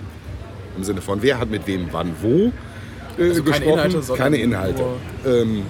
Im 0.77 0.83
Sinne 0.83 1.01
von, 1.01 1.21
wer 1.21 1.39
hat 1.39 1.49
mit 1.49 1.65
wem 1.67 1.87
wann 1.91 2.13
wo 2.21 2.51
äh, 3.17 3.29
Also 3.29 3.43
keine 3.43 3.59
gesprochen. 3.59 3.73
Inhalte, 3.73 4.01
sondern 4.01 4.23
keine 4.23 4.37
Inhalte. 4.37 4.83
Ähm, 5.25 5.61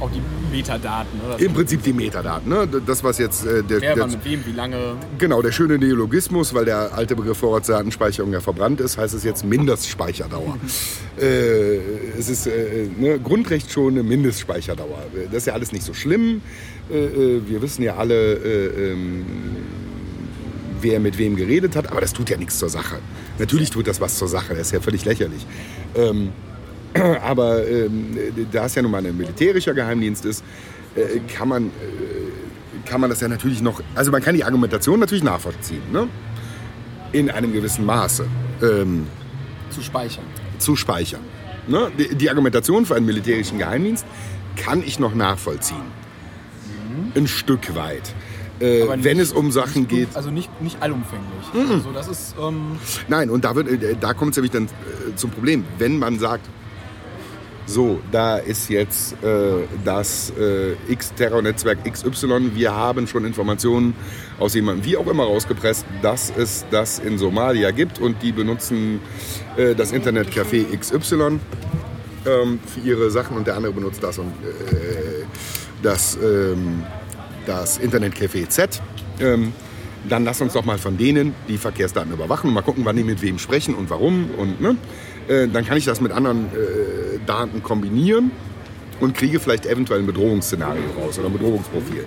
auch 0.00 0.10
die 0.10 0.22
Metadaten. 0.54 1.20
Das 1.28 1.40
Im 1.40 1.52
Prinzip 1.54 1.82
die 1.82 1.92
Metadaten. 1.92 2.48
Ne? 2.48 2.68
Das, 2.86 3.02
was 3.04 3.18
jetzt 3.18 3.44
äh, 3.44 3.62
der, 3.62 3.80
wer 3.80 3.94
der, 3.94 4.02
war 4.02 4.10
mit 4.10 4.24
wem, 4.24 4.46
wie 4.46 4.52
lange. 4.52 4.96
Genau, 5.18 5.42
der 5.42 5.52
schöne 5.52 5.78
Neologismus, 5.78 6.54
weil 6.54 6.64
der 6.64 6.94
alte 6.94 7.16
Begriff 7.16 7.38
Vorratsdatenspeicherung 7.38 8.32
ja 8.32 8.40
verbrannt 8.40 8.80
ist, 8.80 8.98
heißt 8.98 9.14
es 9.14 9.24
jetzt 9.24 9.44
Mindestspeicherdauer. 9.44 10.58
äh, 11.20 11.76
es 12.18 12.28
ist 12.28 12.46
äh, 12.46 12.88
ne, 12.98 13.18
Grundrecht 13.18 13.70
schon 13.70 13.94
eine 13.94 14.02
Mindestspeicherdauer. 14.02 15.04
Das 15.26 15.38
ist 15.38 15.46
ja 15.46 15.54
alles 15.54 15.72
nicht 15.72 15.84
so 15.84 15.94
schlimm. 15.94 16.42
Äh, 16.90 17.04
äh, 17.04 17.48
wir 17.48 17.62
wissen 17.62 17.82
ja 17.82 17.96
alle, 17.96 18.34
äh, 18.34 18.92
ähm, 18.92 19.24
wer 20.80 21.00
mit 21.00 21.18
wem 21.18 21.36
geredet 21.36 21.76
hat, 21.76 21.90
aber 21.90 22.00
das 22.00 22.12
tut 22.12 22.30
ja 22.30 22.36
nichts 22.36 22.58
zur 22.58 22.68
Sache. 22.68 22.98
Natürlich 23.38 23.70
tut 23.70 23.86
das 23.86 24.00
was 24.00 24.16
zur 24.16 24.28
Sache, 24.28 24.54
das 24.54 24.68
ist 24.68 24.72
ja 24.72 24.80
völlig 24.80 25.04
lächerlich. 25.04 25.46
Ähm, 25.94 26.30
aber 27.22 27.66
ähm, 27.68 28.16
da 28.52 28.66
es 28.66 28.74
ja 28.74 28.82
nun 28.82 28.90
mal 28.90 29.04
ein 29.04 29.16
militärischer 29.16 29.74
Geheimdienst 29.74 30.24
ist, 30.24 30.44
äh, 30.96 31.20
kann 31.34 31.48
man, 31.48 31.66
äh, 31.66 32.88
kann 32.88 33.00
man 33.00 33.10
das 33.10 33.20
ja 33.20 33.28
natürlich 33.28 33.60
noch, 33.62 33.82
also 33.94 34.10
man 34.10 34.22
kann 34.22 34.34
die 34.34 34.44
Argumentation 34.44 34.98
natürlich 35.00 35.24
nachvollziehen, 35.24 35.82
ne? 35.92 36.08
in 37.12 37.30
einem 37.30 37.52
gewissen 37.52 37.84
Maße 37.86 38.26
ähm, 38.62 39.06
zu 39.70 39.82
speichern. 39.82 40.24
zu 40.58 40.76
speichern. 40.76 41.20
Ne? 41.66 41.90
Die, 41.98 42.14
die 42.14 42.30
Argumentation 42.30 42.86
für 42.86 42.96
einen 42.96 43.06
militärischen 43.06 43.58
Geheimdienst 43.58 44.06
kann 44.56 44.82
ich 44.82 44.98
noch 44.98 45.14
nachvollziehen. 45.14 45.98
Ein 47.14 47.26
Stück 47.26 47.74
weit. 47.74 48.14
Äh, 48.60 48.82
Aber 48.82 49.02
wenn 49.04 49.16
nicht- 49.18 49.26
es 49.28 49.32
um 49.32 49.50
Sachen 49.52 49.82
nicht, 49.82 49.88
geht. 49.90 50.08
Also 50.14 50.30
nicht, 50.30 50.50
nicht 50.60 50.82
allumfänglich. 50.82 51.52
Mhm. 51.54 51.72
Also 51.72 51.92
das 51.92 52.08
ist. 52.08 52.34
Ähm, 52.40 52.76
Nein, 53.08 53.30
und 53.30 53.44
da, 53.44 53.54
wird, 53.54 53.68
äh, 53.68 53.94
da 53.98 54.14
kommt 54.14 54.32
es 54.32 54.36
nämlich 54.36 54.50
dann 54.50 54.64
äh, 54.64 55.14
zum 55.14 55.30
Problem. 55.30 55.64
Wenn 55.78 55.98
man 55.98 56.18
sagt, 56.18 56.46
so, 57.68 58.00
da 58.10 58.38
ist 58.38 58.70
jetzt 58.70 59.12
äh, 59.22 59.66
das 59.84 60.32
äh, 60.38 60.72
X-Terror-Netzwerk 60.90 61.84
XY, 61.84 62.52
wir 62.54 62.74
haben 62.74 63.06
schon 63.06 63.26
Informationen 63.26 63.94
aus 64.38 64.54
jemandem, 64.54 64.86
wie 64.86 64.96
auch 64.96 65.06
immer, 65.06 65.24
rausgepresst, 65.24 65.84
dass 66.00 66.32
es 66.34 66.64
das 66.70 66.98
in 66.98 67.18
Somalia 67.18 67.70
gibt 67.70 67.98
und 68.00 68.22
die 68.22 68.32
benutzen 68.32 69.00
äh, 69.56 69.74
das 69.74 69.92
Internetcafé 69.92 70.64
XY 70.78 71.40
ähm, 72.26 72.58
für 72.64 72.80
ihre 72.80 73.10
Sachen 73.10 73.36
und 73.36 73.46
der 73.46 73.56
andere 73.56 73.74
benutzt 73.74 74.02
das 74.02 74.18
und 74.18 74.28
äh, 74.28 75.24
das, 75.82 76.16
ähm, 76.16 76.84
das 77.46 77.78
Internetcafé 77.78 78.48
Z. 78.48 78.80
Ähm, 79.20 79.52
dann 80.08 80.24
lass 80.24 80.40
uns 80.40 80.54
doch 80.54 80.64
mal 80.64 80.78
von 80.78 80.96
denen 80.96 81.34
die 81.48 81.58
Verkehrsdaten 81.58 82.12
überwachen 82.12 82.48
und 82.48 82.54
mal 82.54 82.62
gucken, 82.62 82.84
wann 82.86 82.96
die 82.96 83.04
mit 83.04 83.20
wem 83.20 83.38
sprechen 83.38 83.74
und 83.74 83.90
warum. 83.90 84.30
Und 84.38 84.60
ne? 84.60 84.76
Äh, 85.28 85.48
dann 85.48 85.64
kann 85.64 85.76
ich 85.76 85.84
das 85.84 86.00
mit 86.00 86.12
anderen 86.12 86.46
äh, 86.46 87.18
Daten 87.26 87.62
kombinieren 87.62 88.30
und 89.00 89.14
kriege 89.14 89.38
vielleicht 89.40 89.66
eventuell 89.66 90.00
ein 90.00 90.06
Bedrohungsszenario 90.06 90.82
raus 91.00 91.18
oder 91.18 91.28
ein 91.28 91.32
Bedrohungsprofil. 91.32 92.04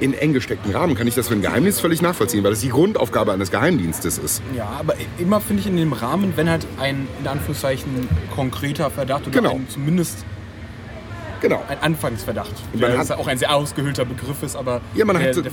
In 0.00 0.14
eng 0.14 0.32
gesteckten 0.32 0.72
Rahmen 0.74 0.96
kann 0.96 1.06
ich 1.06 1.14
das 1.14 1.28
für 1.28 1.34
ein 1.34 1.42
Geheimnis 1.42 1.78
völlig 1.78 2.02
nachvollziehen, 2.02 2.42
weil 2.42 2.50
das 2.50 2.60
die 2.60 2.70
Grundaufgabe 2.70 3.32
eines 3.32 3.52
Geheimdienstes 3.52 4.18
ist. 4.18 4.42
Ja, 4.56 4.68
aber 4.80 4.94
immer 5.18 5.40
finde 5.40 5.60
ich 5.60 5.68
in 5.68 5.76
dem 5.76 5.92
Rahmen, 5.92 6.32
wenn 6.34 6.50
halt 6.50 6.66
ein, 6.80 7.06
in 7.20 7.28
Anführungszeichen, 7.28 8.08
konkreter 8.34 8.90
Verdacht 8.90 9.28
oder 9.28 9.40
Genau. 9.40 9.60
zumindest 9.68 10.24
Genau. 11.42 11.62
ein 11.68 11.78
Anfangsverdacht, 11.80 12.52
Man 12.78 12.96
hat- 12.96 13.10
auch 13.12 13.26
ein 13.26 13.36
sehr 13.36 13.54
ausgehöhlter 13.54 14.04
Begriff 14.06 14.42
ist, 14.42 14.56
aber 14.56 14.80
Ja, 14.94 15.04
man 15.04 15.16
der, 15.18 15.28
hat, 15.28 15.34
so, 15.34 15.42
der 15.42 15.52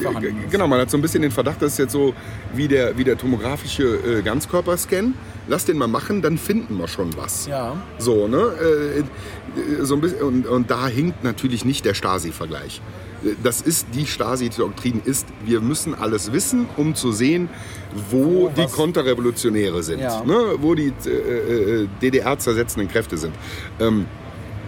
genau, 0.49 0.67
man 0.67 0.79
hat 0.79 0.89
so 0.89 0.97
ein 0.97 1.01
bisschen 1.01 1.21
den 1.23 1.31
Verdacht, 1.31 1.61
das 1.61 1.73
ist 1.73 1.79
jetzt 1.79 1.91
so 1.91 2.13
wie 2.53 2.67
der, 2.67 2.97
wie 2.97 3.03
der 3.03 3.17
tomografische 3.17 3.83
äh, 3.83 4.21
Ganzkörperscan. 4.21 5.15
Lass 5.47 5.65
den 5.65 5.77
mal 5.77 5.87
machen, 5.87 6.21
dann 6.21 6.37
finden 6.37 6.77
wir 6.77 6.87
schon 6.87 7.17
was. 7.17 7.47
Ja. 7.47 7.75
So, 7.97 8.27
ne? 8.27 8.37
Äh, 8.61 8.99
äh, 8.99 9.03
so 9.83 9.95
ein 9.95 10.01
bisschen, 10.01 10.21
und, 10.21 10.45
und 10.47 10.69
da 10.69 10.87
hinkt 10.87 11.23
natürlich 11.23 11.65
nicht 11.65 11.83
der 11.85 11.95
Stasi-Vergleich. 11.95 12.81
Äh, 13.25 13.29
Das 13.43 13.61
ist, 13.61 13.87
die 13.95 14.05
Stasi-Doktrin 14.05 15.01
ist, 15.05 15.27
wir 15.43 15.59
müssen 15.59 15.95
alles 15.95 16.31
wissen, 16.31 16.67
um 16.77 16.93
zu 16.93 17.11
sehen, 17.11 17.49
wo 18.11 18.19
Wo 18.19 18.49
die 18.55 18.67
Konterrevolutionäre 18.67 19.81
sind, 19.81 20.01
Ja. 20.01 20.23
ne? 20.23 20.53
wo 20.59 20.75
die 20.75 20.93
äh, 21.05 21.09
äh, 21.09 21.87
DDR-zersetzenden 22.01 22.87
Kräfte 22.91 23.17
sind. 23.17 23.33
Ähm, 23.79 24.05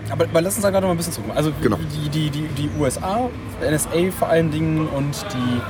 Aber, 0.10 0.26
aber 0.26 0.42
lass 0.42 0.56
uns 0.56 0.64
da 0.64 0.70
gerade 0.70 0.86
mal 0.86 0.92
ein 0.92 0.98
bisschen 0.98 1.14
zurück. 1.14 1.32
Also 1.36 1.52
Genau. 1.62 1.78
die, 1.78 2.10
die, 2.10 2.30
die, 2.30 2.48
die 2.48 2.70
USA, 2.80 3.30
NSA 3.62 4.12
vor 4.18 4.30
allen 4.30 4.52
Dingen 4.52 4.88
und 4.88 5.14
die, 5.34 5.62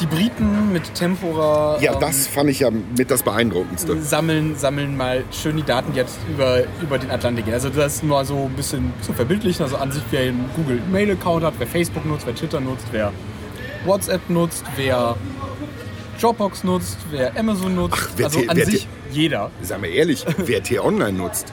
die 0.00 0.06
Briten 0.06 0.72
mit 0.72 0.92
Tempora 0.94 1.78
ja, 1.80 1.92
ähm, 1.92 2.00
das 2.00 2.26
fand 2.26 2.50
ich 2.50 2.60
ja 2.60 2.70
mit 2.70 3.10
das 3.10 3.22
Beeindruckendste. 3.22 4.00
sammeln, 4.00 4.56
sammeln 4.56 4.96
mal 4.96 5.22
schön 5.30 5.56
die 5.56 5.62
Daten, 5.62 5.94
jetzt 5.94 6.18
über, 6.28 6.62
über 6.80 6.98
den 6.98 7.10
Atlantik. 7.10 7.44
Also 7.52 7.68
das 7.68 7.96
ist 7.96 8.04
nur 8.04 8.24
so 8.24 8.46
ein 8.46 8.54
bisschen 8.56 8.92
zu 9.02 9.12
verbildlichen. 9.12 9.62
Also 9.62 9.76
an 9.76 9.92
sich, 9.92 10.02
wer 10.10 10.22
einen 10.22 10.50
Google 10.56 10.80
Mail 10.90 11.12
Account 11.12 11.44
hat, 11.44 11.54
wer 11.58 11.66
Facebook 11.66 12.04
nutzt, 12.04 12.26
wer 12.26 12.34
Twitter 12.34 12.60
nutzt, 12.60 12.86
wer 12.90 13.12
WhatsApp 13.84 14.28
nutzt, 14.28 14.64
wer 14.76 15.16
Dropbox 16.20 16.64
nutzt, 16.64 16.98
wer 17.10 17.36
Amazon 17.38 17.74
nutzt. 17.74 17.94
Ach, 17.98 18.08
wer 18.16 18.26
also 18.26 18.40
an 18.46 18.56
wer 18.56 18.66
sich 18.66 18.88
jeder. 19.10 19.50
Sag 19.62 19.80
mal 19.80 19.88
ehrlich, 19.88 20.24
wer 20.38 20.62
T-Online 20.62 21.12
nutzt, 21.12 21.52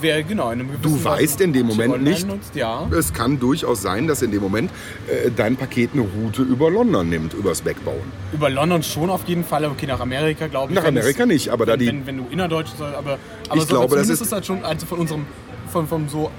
Wer 0.00 0.22
genau 0.22 0.50
in 0.50 0.60
einem 0.60 0.70
Du 0.82 1.02
weißt 1.02 1.40
in 1.40 1.52
dem 1.52 1.66
Moment 1.66 2.02
nicht, 2.02 2.26
Nutzt, 2.26 2.54
ja. 2.54 2.86
es 2.96 3.12
kann 3.12 3.38
durchaus 3.40 3.82
sein, 3.82 4.06
dass 4.06 4.22
in 4.22 4.30
dem 4.30 4.42
Moment 4.42 4.70
äh, 5.08 5.30
dein 5.34 5.56
Paket 5.56 5.90
eine 5.92 6.02
Route 6.02 6.42
über 6.42 6.70
London 6.70 7.08
nimmt, 7.08 7.34
übers 7.34 7.62
Backbauen. 7.62 8.00
Über 8.32 8.50
London 8.50 8.82
schon 8.82 9.10
auf 9.10 9.22
jeden 9.26 9.44
Fall, 9.44 9.64
okay, 9.64 9.86
nach 9.86 10.00
Amerika 10.00 10.46
glaube 10.46 10.72
ich. 10.72 10.76
Nach 10.78 10.84
wenn 10.84 10.96
es- 10.96 11.02
Amerika 11.04 11.26
nicht, 11.26 11.48
aber 11.50 11.66
da 11.66 11.72
wenn, 11.72 11.78
die- 11.80 11.86
wenn, 11.88 12.06
wenn 12.06 12.16
du 12.18 12.26
innerdeutsch 12.30 12.70
soll, 12.78 12.94
aber, 12.94 13.18
aber 13.48 13.60
Ich 13.60 13.68
glaube, 13.68 13.96
das 13.96 14.08
ist- 14.08 14.20
ist 14.20 14.32
halt 14.32 14.46
schon 14.46 14.64
also 14.64 14.86
von 14.86 14.98
unserem 14.98 15.26
von, 15.72 15.86
vom 15.86 16.08
so 16.08 16.30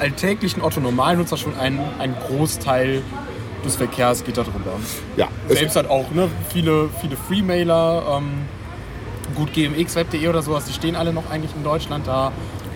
alltäglichen 0.00 0.60
Otto 0.62 0.80
Normalnutzer 0.80 1.36
schon 1.36 1.54
ein, 1.56 1.78
ein 1.98 2.14
Großteil 2.26 3.02
des 3.64 3.76
Verkehrs 3.76 4.24
geht 4.24 4.36
da 4.36 4.42
drüber. 4.42 4.72
Ja, 5.16 5.28
Selbst 5.48 5.76
halt 5.76 5.88
auch 5.88 6.10
ne, 6.10 6.28
viele 6.52 6.88
viele 7.00 7.16
Freemailer, 7.16 8.18
ähm, 8.18 8.30
gut 9.36 9.52
GMX, 9.52 9.94
Web.de 9.94 10.28
oder 10.28 10.42
sowas, 10.42 10.64
die 10.66 10.72
stehen 10.72 10.96
alle 10.96 11.12
noch 11.12 11.30
eigentlich 11.30 11.52
in 11.56 11.62
Deutschland 11.64 12.06
da. 12.06 12.32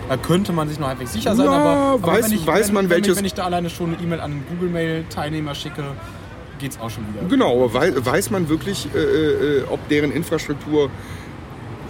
Da 0.09 0.17
könnte 0.17 0.51
man 0.51 0.67
sich 0.67 0.79
noch 0.79 0.87
halbwegs 0.87 1.13
sicher 1.13 1.35
sein, 1.35 1.45
Ja, 1.45 1.51
aber, 1.51 1.69
aber 2.03 2.13
weiß- 2.13 2.23
wenn 2.25 2.31
ich, 2.33 2.45
weiß 2.47 2.67
wenn, 2.69 2.73
man, 2.73 2.89
wenn, 2.89 2.97
welches- 3.03 3.17
wenn 3.17 3.25
ich 3.25 3.33
da 3.35 3.43
alleine 3.45 3.69
schon 3.69 3.93
eine 3.93 4.03
E-Mail 4.03 4.19
an 4.19 4.31
einen 4.31 4.43
Google 4.49 4.69
Mail 4.69 5.05
Teilnehmer 5.09 5.53
schicke, 5.55 5.83
geht's 6.57 6.79
auch 6.79 6.89
schon 6.89 7.03
wieder. 7.13 7.25
genau, 7.29 7.63
aber 7.63 7.73
wei 7.75 7.93
weiß 7.95 8.31
man 8.31 8.49
wirklich, 8.49 8.87
äh, 8.95 8.97
äh, 8.99 9.63
ob 9.69 9.87
deren 9.87 10.11
Infrastruktur 10.11 10.89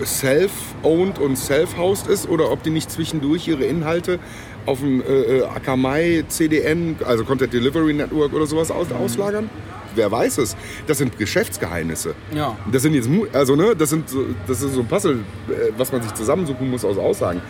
self-owned 0.04 1.20
und 1.20 1.38
self-housed 1.38 2.08
ist 2.08 2.30
oder 2.30 2.52
ob 2.52 2.64
die 2.64 2.70
nicht 2.70 2.92
zwischendurch 2.92 3.48
ihre 3.48 3.64
Inhalte 3.64 4.20
auf 4.66 4.80
dem 4.80 5.02
äh, 5.02 5.06
äh, 5.06 5.44
Akamai 5.46 6.24
CDN, 6.28 6.98
also 7.06 7.24
Content 7.24 7.54
Delivery 7.54 7.94
Network 7.94 8.34
oder 8.34 8.46
sowas 8.46 8.70
aus 8.72 8.92
auslagern? 8.92 9.50
Wer 9.96 10.12
weiß 10.12 10.38
es? 10.38 10.56
Das 10.88 11.00
sind 11.00 11.18
Geschäftsgeheimnisse. 11.18 12.14
Ja. 12.34 12.56
Das 12.72 12.84
sind 12.84 12.94
jetzt, 12.94 13.10
also 13.34 13.56
ne, 13.56 13.76
das 13.76 13.90
sind 13.90 14.08
so, 14.08 14.24
das 14.48 14.62
ist 14.62 14.74
so 14.74 14.82
ein 14.82 14.88
Puzzle, 14.88 15.20
äh, 15.50 15.72
was 15.78 15.92
man 15.92 16.02
sich 16.04 16.14
zusammensuchen 16.14 16.70
muss 16.70 16.86
aus 16.86 16.98
Aussagen. 16.98 17.42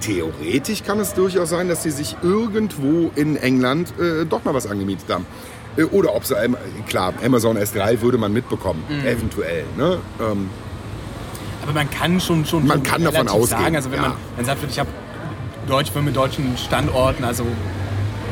Theoretisch 0.00 0.84
kann 0.84 1.00
es 1.00 1.14
durchaus 1.14 1.50
sein, 1.50 1.68
dass 1.68 1.82
sie 1.82 1.90
sich 1.90 2.16
irgendwo 2.22 3.10
in 3.16 3.36
England 3.36 3.92
äh, 3.98 4.24
doch 4.24 4.44
mal 4.44 4.54
was 4.54 4.66
angemietet 4.66 5.08
haben. 5.10 5.26
Äh, 5.76 5.84
Oder 5.84 6.14
ob 6.14 6.24
sie, 6.24 6.34
klar, 6.88 7.12
Amazon 7.24 7.56
S3 7.58 8.00
würde 8.00 8.18
man 8.18 8.32
mitbekommen, 8.32 8.82
Mhm. 8.88 9.06
eventuell. 9.06 9.64
Ne? 9.76 9.98
Ähm, 10.20 10.48
Aber 11.62 11.72
man 11.72 11.90
kann 11.90 12.20
schon 12.20 12.44
schon 12.46 12.66
Man 12.66 12.82
kann 12.82 13.02
davon 13.04 13.28
ausgehen, 13.28 13.60
Sagen, 13.62 13.76
also 13.76 13.90
wenn 13.90 14.00
ja. 14.02 14.08
man, 14.10 14.16
man 14.36 14.44
sagt, 14.44 14.58
ich 14.68 14.78
habe 14.78 14.88
Deutsch 15.66 15.90
mit 15.94 16.16
deutschen 16.16 16.56
Standorten, 16.56 17.24
also 17.24 17.44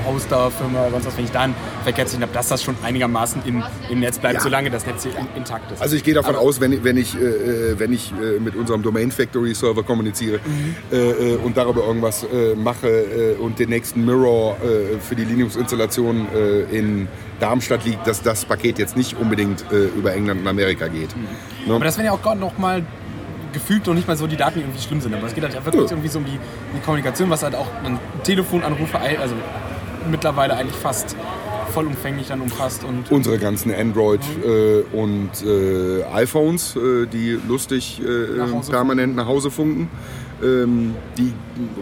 Hoster, 0.06 0.50
Firma, 0.50 0.88
sonst 0.90 1.06
was, 1.06 1.16
wenn 1.16 1.24
ich 1.24 1.30
da 1.30 1.40
ein 1.42 1.54
Verkehrssystem 1.84 2.22
habe, 2.22 2.32
dass 2.32 2.48
das 2.48 2.62
schon 2.62 2.76
einigermaßen 2.82 3.42
im, 3.44 3.62
im 3.90 4.00
Netz 4.00 4.18
bleibt, 4.18 4.36
Ja. 4.36 4.40
solange 4.40 4.70
das 4.70 4.86
Netz 4.86 5.02
hier 5.02 5.12
in, 5.18 5.26
intakt 5.36 5.70
ist. 5.72 5.82
Also 5.82 5.96
ich 5.96 6.04
gehe 6.04 6.14
davon 6.14 6.34
Aber- 6.36 6.44
aus, 6.44 6.60
wenn, 6.60 6.82
wenn 6.84 6.96
ich, 6.96 7.14
äh, 7.14 7.24
äh, 7.24 7.78
wenn 7.78 7.92
ich 7.92 8.12
äh, 8.12 8.38
mit 8.40 8.54
unserem 8.56 8.82
Domain 8.82 9.10
Factory 9.10 9.54
Server 9.54 9.82
kommuniziere 9.82 10.38
Mhm. 10.44 10.76
äh, 10.92 10.96
äh, 11.32 11.36
und 11.36 11.56
darüber 11.56 11.84
irgendwas 11.86 12.24
mache 12.56 13.36
und 13.40 13.58
den 13.58 13.68
nächsten 13.70 14.04
Mirror 14.04 14.56
für 15.00 15.14
die 15.14 15.24
Linux-Installation 15.24 16.26
in 16.70 17.08
Darmstadt 17.40 17.84
liegt, 17.84 18.06
dass 18.06 18.22
das 18.22 18.44
Paket 18.44 18.78
jetzt 18.78 18.96
nicht 18.96 19.16
unbedingt 19.18 19.64
über 19.96 20.14
England 20.14 20.40
und 20.42 20.46
Amerika 20.48 20.88
geht. 20.88 21.10
Ne? 21.16 21.74
Aber 21.74 21.84
das 21.84 21.96
wäre 21.98 22.06
ja 22.06 22.12
auch 22.12 22.22
gerade 22.22 22.40
noch 22.40 22.56
mal 22.58 22.82
gefühlt 23.52 23.86
noch 23.86 23.94
nicht 23.94 24.06
mal 24.06 24.16
so 24.16 24.26
die 24.26 24.36
Daten, 24.36 24.54
die 24.58 24.60
irgendwie 24.64 24.82
schlimm 24.82 25.00
sind. 25.00 25.14
Aber 25.14 25.26
es 25.26 25.34
geht 25.34 25.42
halt 25.44 25.54
ja 25.54 25.64
wirklich 25.64 25.90
irgendwie 25.90 26.08
so 26.08 26.18
um 26.18 26.24
die, 26.24 26.38
die 26.74 26.80
Kommunikation, 26.84 27.30
was 27.30 27.42
halt 27.42 27.54
auch 27.54 27.66
dann 27.82 27.98
Telefonanrufe, 28.22 28.98
ein- 28.98 29.18
also 29.18 29.34
mittlerweile 30.10 30.56
eigentlich 30.56 30.76
fast 30.76 31.16
vollumfänglich 31.72 32.28
dann 32.28 32.40
umfasst. 32.40 32.84
Und 32.84 33.10
Unsere 33.10 33.38
ganzen 33.38 33.74
Android 33.74 34.20
äh, 34.44 34.80
und 34.96 35.30
äh, 35.44 36.04
iPhones, 36.04 36.76
äh, 36.76 37.06
die 37.06 37.38
lustig 37.46 38.00
äh, 38.00 38.36
Nach 38.38 38.68
permanent 38.68 39.16
nach 39.16 39.26
Hause 39.26 39.50
funken. 39.50 39.90
Ähm, 40.42 40.94
die, 41.16 41.32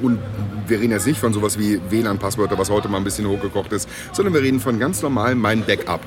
und 0.02 0.18
wir 0.66 0.80
reden 0.80 0.92
jetzt 0.92 1.06
nicht 1.06 1.18
von 1.18 1.32
sowas 1.32 1.58
wie 1.58 1.80
WLAN-Passwörter, 1.90 2.56
was 2.58 2.70
heute 2.70 2.88
mal 2.88 2.98
ein 2.98 3.04
bisschen 3.04 3.26
hochgekocht 3.28 3.72
ist, 3.72 3.88
sondern 4.12 4.34
wir 4.34 4.42
reden 4.42 4.60
von 4.60 4.78
ganz 4.78 5.02
normal 5.02 5.34
mein 5.34 5.64
Backup. 5.64 6.00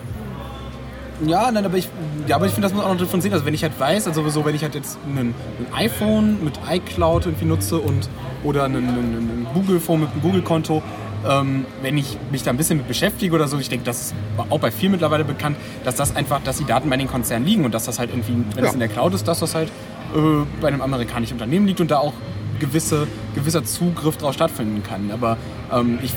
Ja, 1.26 1.52
nein, 1.52 1.66
aber 1.66 1.78
ich, 1.78 1.90
ja, 2.28 2.36
aber 2.36 2.46
ich 2.46 2.52
finde, 2.52 2.68
das 2.68 2.76
muss 2.76 2.86
auch 2.86 2.94
noch 2.94 3.00
davon 3.00 3.22
sehen. 3.22 3.34
Also 3.34 3.46
wenn 3.46 3.54
ich 3.54 3.64
halt 3.64 3.78
weiß, 3.80 4.08
also 4.08 4.28
so, 4.30 4.46
wenn 4.46 4.54
ich 4.54 4.64
halt 4.64 4.76
jetzt 4.76 4.98
ein, 5.08 5.34
iPhone 5.74 6.44
mit 6.44 6.60
iCloud 6.70 7.26
irgendwie 7.26 7.46
nutze 7.46 7.80
und 7.80 8.08
oder 8.44 8.66
ein 8.66 9.48
Google-Phone 9.54 10.02
mit 10.02 10.12
einem 10.12 10.22
Google-Konto, 10.22 10.84
ähm, 11.28 11.66
wenn 11.82 11.98
ich 11.98 12.18
mich 12.32 12.44
da 12.44 12.52
ein 12.52 12.58
bisschen 12.58 12.78
mit 12.78 12.88
beschäftige 12.88 13.34
oder 13.36 13.48
so, 13.48 13.58
ich 13.60 13.70
denke, 13.70 13.86
das 13.86 14.02
ist 14.08 14.16
auch 14.50 14.60
bei 14.60 14.72
vielen 14.72 14.94
mittlerweile 14.94 15.24
bekannt, 15.26 15.58
dass 15.84 15.96
das 15.96 16.16
einfach, 16.16 16.42
dass 16.44 16.58
die 16.58 16.66
Daten 16.66 16.90
bei 16.90 16.98
den 16.98 17.08
Konzernen 17.08 17.46
liegen 17.46 17.66
und 17.66 17.74
dass 17.74 17.86
das 17.86 18.00
halt 18.00 18.10
irgendwie, 18.12 18.34
wenn 18.56 18.64
Ja. 18.64 18.70
es 18.70 18.74
in 18.74 18.80
der 18.80 18.90
Cloud 18.90 19.14
ist, 19.14 19.28
dass 19.28 19.40
das 19.40 19.54
halt 19.56 19.70
äh, 20.16 20.20
bei 20.62 20.68
einem 20.70 20.82
amerikanischen 20.82 21.34
Unternehmen 21.34 21.68
liegt 21.68 21.82
und 21.82 21.92
da 21.92 21.98
auch 22.00 22.14
gewisse, 22.60 23.08
gewisser 23.36 23.64
Zugriff 23.66 24.18
drauf 24.18 24.34
stattfinden 24.34 24.82
kann. 24.84 25.12
Aber 25.12 25.38
ähm, 25.72 26.00
ich, 26.02 26.14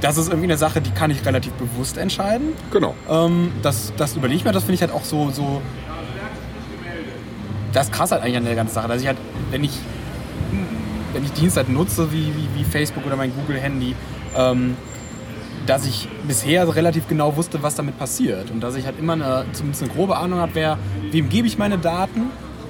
das 0.00 0.16
ist 0.18 0.28
irgendwie 0.28 0.46
eine 0.46 0.56
Sache, 0.58 0.80
die 0.80 0.90
kann 0.90 1.10
ich 1.10 1.24
relativ 1.24 1.52
bewusst 1.52 1.96
entscheiden. 1.98 2.48
Genau. 2.72 2.94
Ähm, 3.08 3.52
das, 3.62 3.92
das 3.96 4.16
überlege 4.16 4.38
ich 4.38 4.44
mir, 4.44 4.52
das 4.52 4.64
finde 4.64 4.74
ich 4.74 4.80
halt 4.80 4.92
auch 4.92 5.04
so, 5.04 5.30
so. 5.30 5.62
Das 7.72 7.86
ist 7.86 7.92
krass 7.92 8.12
halt 8.12 8.22
eigentlich 8.22 8.36
an 8.36 8.44
der 8.44 8.54
ganzen 8.54 8.74
Sache, 8.74 8.88
dass 8.88 9.00
ich 9.00 9.06
halt, 9.08 9.18
wenn 9.50 9.64
ich, 9.64 9.72
wenn 11.12 11.24
ich 11.24 11.32
Dienste 11.32 11.60
halt 11.60 11.68
nutze, 11.70 12.12
wie, 12.12 12.26
wie, 12.26 12.60
wie 12.60 12.64
Facebook 12.64 13.04
oder 13.06 13.16
mein 13.16 13.32
Google-Handy, 13.34 13.94
ähm, 14.36 14.76
dass 15.66 15.86
ich 15.86 16.08
bisher 16.28 16.74
relativ 16.74 17.08
genau 17.08 17.36
wusste, 17.36 17.62
was 17.62 17.74
damit 17.74 17.98
passiert. 17.98 18.50
Und 18.50 18.60
dass 18.60 18.74
ich 18.76 18.84
halt 18.84 18.98
immer 18.98 19.14
eine, 19.14 19.46
zumindest 19.52 19.82
eine 19.84 19.92
grobe 19.92 20.16
Ahnung 20.16 20.38
habe, 20.40 20.52
wer, 20.54 20.78
wem 21.10 21.28
gebe 21.28 21.46
ich 21.48 21.56
meine 21.56 21.78
Daten, 21.78 22.22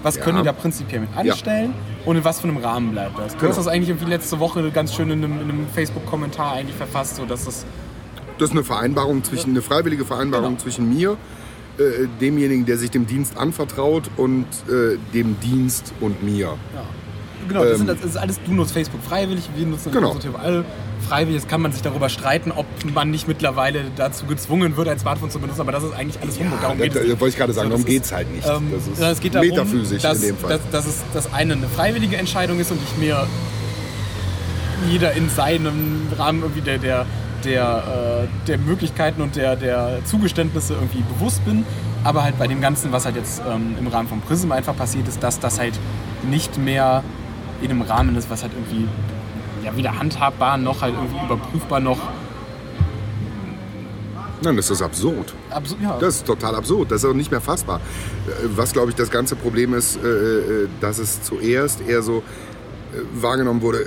was 0.02 0.20
können 0.20 0.36
Ja. 0.36 0.42
die 0.42 0.46
da 0.46 0.52
prinzipiell 0.52 1.00
mit 1.00 1.16
anstellen 1.16 1.74
und 2.04 2.16
in 2.16 2.24
was 2.24 2.40
für 2.40 2.46
einem 2.48 2.58
Rahmen 2.58 2.92
bleibt 2.92 3.18
das. 3.18 3.32
Du 3.32 3.38
Genau. 3.38 3.50
hast 3.50 3.56
das 3.56 3.66
eigentlich 3.66 3.88
irgendwie 3.88 4.10
letzte 4.10 4.38
Woche 4.38 4.70
ganz 4.70 4.94
schön 4.94 5.10
in 5.10 5.24
einem, 5.24 5.40
in 5.40 5.48
einem 5.50 5.66
Facebook-Kommentar 5.74 6.52
eigentlich 6.52 6.76
verfasst, 6.76 7.16
so 7.16 7.24
dass 7.24 7.46
das 7.46 7.64
Das 8.38 8.48
ist 8.50 8.52
eine 8.56 8.64
Vereinbarung 8.64 9.22
zwischen, 9.24 9.50
eine 9.50 9.62
freiwillige 9.62 10.04
Vereinbarung 10.04 10.50
Genau. 10.50 10.60
zwischen 10.60 10.92
mir, 10.94 11.16
äh, 11.78 12.06
demjenigen, 12.20 12.66
der 12.66 12.78
sich 12.78 12.90
dem 12.90 13.06
Dienst 13.06 13.36
anvertraut, 13.38 14.04
und 14.16 14.44
äh, 14.68 14.98
dem 15.14 15.38
Dienst 15.40 15.92
und 16.00 16.22
mir. 16.22 16.46
Ja. 16.46 16.56
Genau, 17.48 17.62
das, 17.62 17.72
Ähm, 17.72 17.78
sind, 17.78 17.90
das 17.90 18.04
ist 18.04 18.16
alles, 18.16 18.40
du 18.44 18.52
nutzt 18.52 18.72
Facebook 18.72 19.02
freiwillig, 19.02 19.48
wir 19.56 19.66
nutzen 19.66 19.90
Genau. 19.92 20.16
Alle 20.42 20.64
freiwillig. 21.04 21.42
Jetzt 21.42 21.48
kann 21.48 21.60
man 21.60 21.72
sich 21.72 21.82
darüber 21.82 22.08
streiten, 22.08 22.52
ob 22.52 22.66
man 22.92 23.10
nicht 23.10 23.28
mittlerweile 23.28 23.84
dazu 23.96 24.26
gezwungen 24.26 24.76
wird, 24.76 24.88
ein 24.88 24.98
Smartphone 24.98 25.30
zu 25.30 25.38
benutzen, 25.38 25.60
aber 25.60 25.72
das 25.72 25.84
ist 25.84 25.94
eigentlich 25.94 26.20
alles 26.22 26.38
Humbug. 26.38 26.60
Darum 26.60 26.78
da, 26.78 26.84
geht 26.84 26.94
es 26.94 27.00
da 27.00 27.06
nicht. 27.06 27.20
wollte 27.20 27.32
ich 27.32 27.38
gerade 27.38 27.52
sagen, 27.52 27.70
So, 27.70 27.76
das 27.76 27.80
darum 27.80 27.92
geht 27.92 28.02
ist, 28.02 28.06
es 28.06 28.12
halt 28.12 28.34
nicht. 28.34 28.48
Ähm, 28.48 28.72
das 28.72 28.86
ist 28.86 29.16
es 29.16 29.20
geht 29.20 29.34
darum, 29.34 29.48
metaphysisch 29.48 30.02
dass, 30.02 30.22
in 30.22 30.28
dem 30.28 30.36
Fall. 30.36 30.50
Dass, 30.50 30.70
dass 30.70 30.86
es 30.86 31.02
das 31.12 31.32
eine 31.32 31.52
eine 31.54 31.68
freiwillige 31.68 32.16
Entscheidung 32.16 32.58
ist 32.60 32.70
und 32.70 32.78
ich 32.82 32.96
mir 32.98 33.26
jeder 34.90 35.12
in 35.12 35.28
seinem 35.30 36.08
Rahmen 36.18 36.42
irgendwie 36.42 36.60
der, 36.60 36.78
der, 36.78 37.06
der, 37.44 38.24
äh, 38.24 38.46
der 38.46 38.58
Möglichkeiten 38.58 39.22
und 39.22 39.36
der, 39.36 39.56
der 39.56 40.00
Zugeständnisse 40.04 40.74
irgendwie 40.74 41.02
bewusst 41.02 41.44
bin 41.44 41.64
Aber 42.04 42.22
halt 42.22 42.38
bei 42.38 42.46
dem 42.46 42.60
Ganzen, 42.60 42.92
was 42.92 43.06
halt 43.06 43.16
jetzt 43.16 43.40
ähm, 43.48 43.76
im 43.78 43.86
Rahmen 43.86 44.08
von 44.08 44.20
Prism 44.20 44.52
einfach 44.52 44.76
passiert 44.76 45.08
ist, 45.08 45.22
dass 45.22 45.40
das 45.40 45.58
halt 45.58 45.72
nicht 46.28 46.58
mehr 46.58 47.02
in 47.62 47.70
einem 47.70 47.82
Rahmen 47.82 48.14
ist, 48.16 48.28
was 48.28 48.42
halt 48.42 48.52
irgendwie 48.52 48.86
ja, 49.64 49.76
weder 49.76 49.98
handhabbar 49.98 50.58
noch 50.58 50.82
halt 50.82 50.94
irgendwie 50.94 51.24
überprüfbar 51.24 51.80
noch 51.80 51.98
Nein, 54.42 54.56
das 54.56 54.68
ist 54.68 54.82
absurd. 54.82 55.32
absurd. 55.48 55.80
Ja. 55.82 55.96
Das 55.98 56.16
ist 56.16 56.26
total 56.26 56.54
absurd. 56.54 56.90
Das 56.90 57.02
ist 57.02 57.08
auch 57.08 57.14
nicht 57.14 57.30
mehr 57.30 57.40
fassbar. 57.40 57.78
Äh, 57.78 58.48
Was, 58.54 58.74
glaube 58.74 58.90
ich, 58.90 58.94
das 58.94 59.10
ganze 59.10 59.36
Problem 59.36 59.72
ist, 59.72 59.96
äh, 59.96 60.06
äh, 60.06 60.68
dass 60.82 60.98
es 60.98 61.22
zuerst 61.22 61.80
eher 61.80 62.02
so 62.02 62.22
wahrgenommen 63.14 63.62
wurde, 63.62 63.86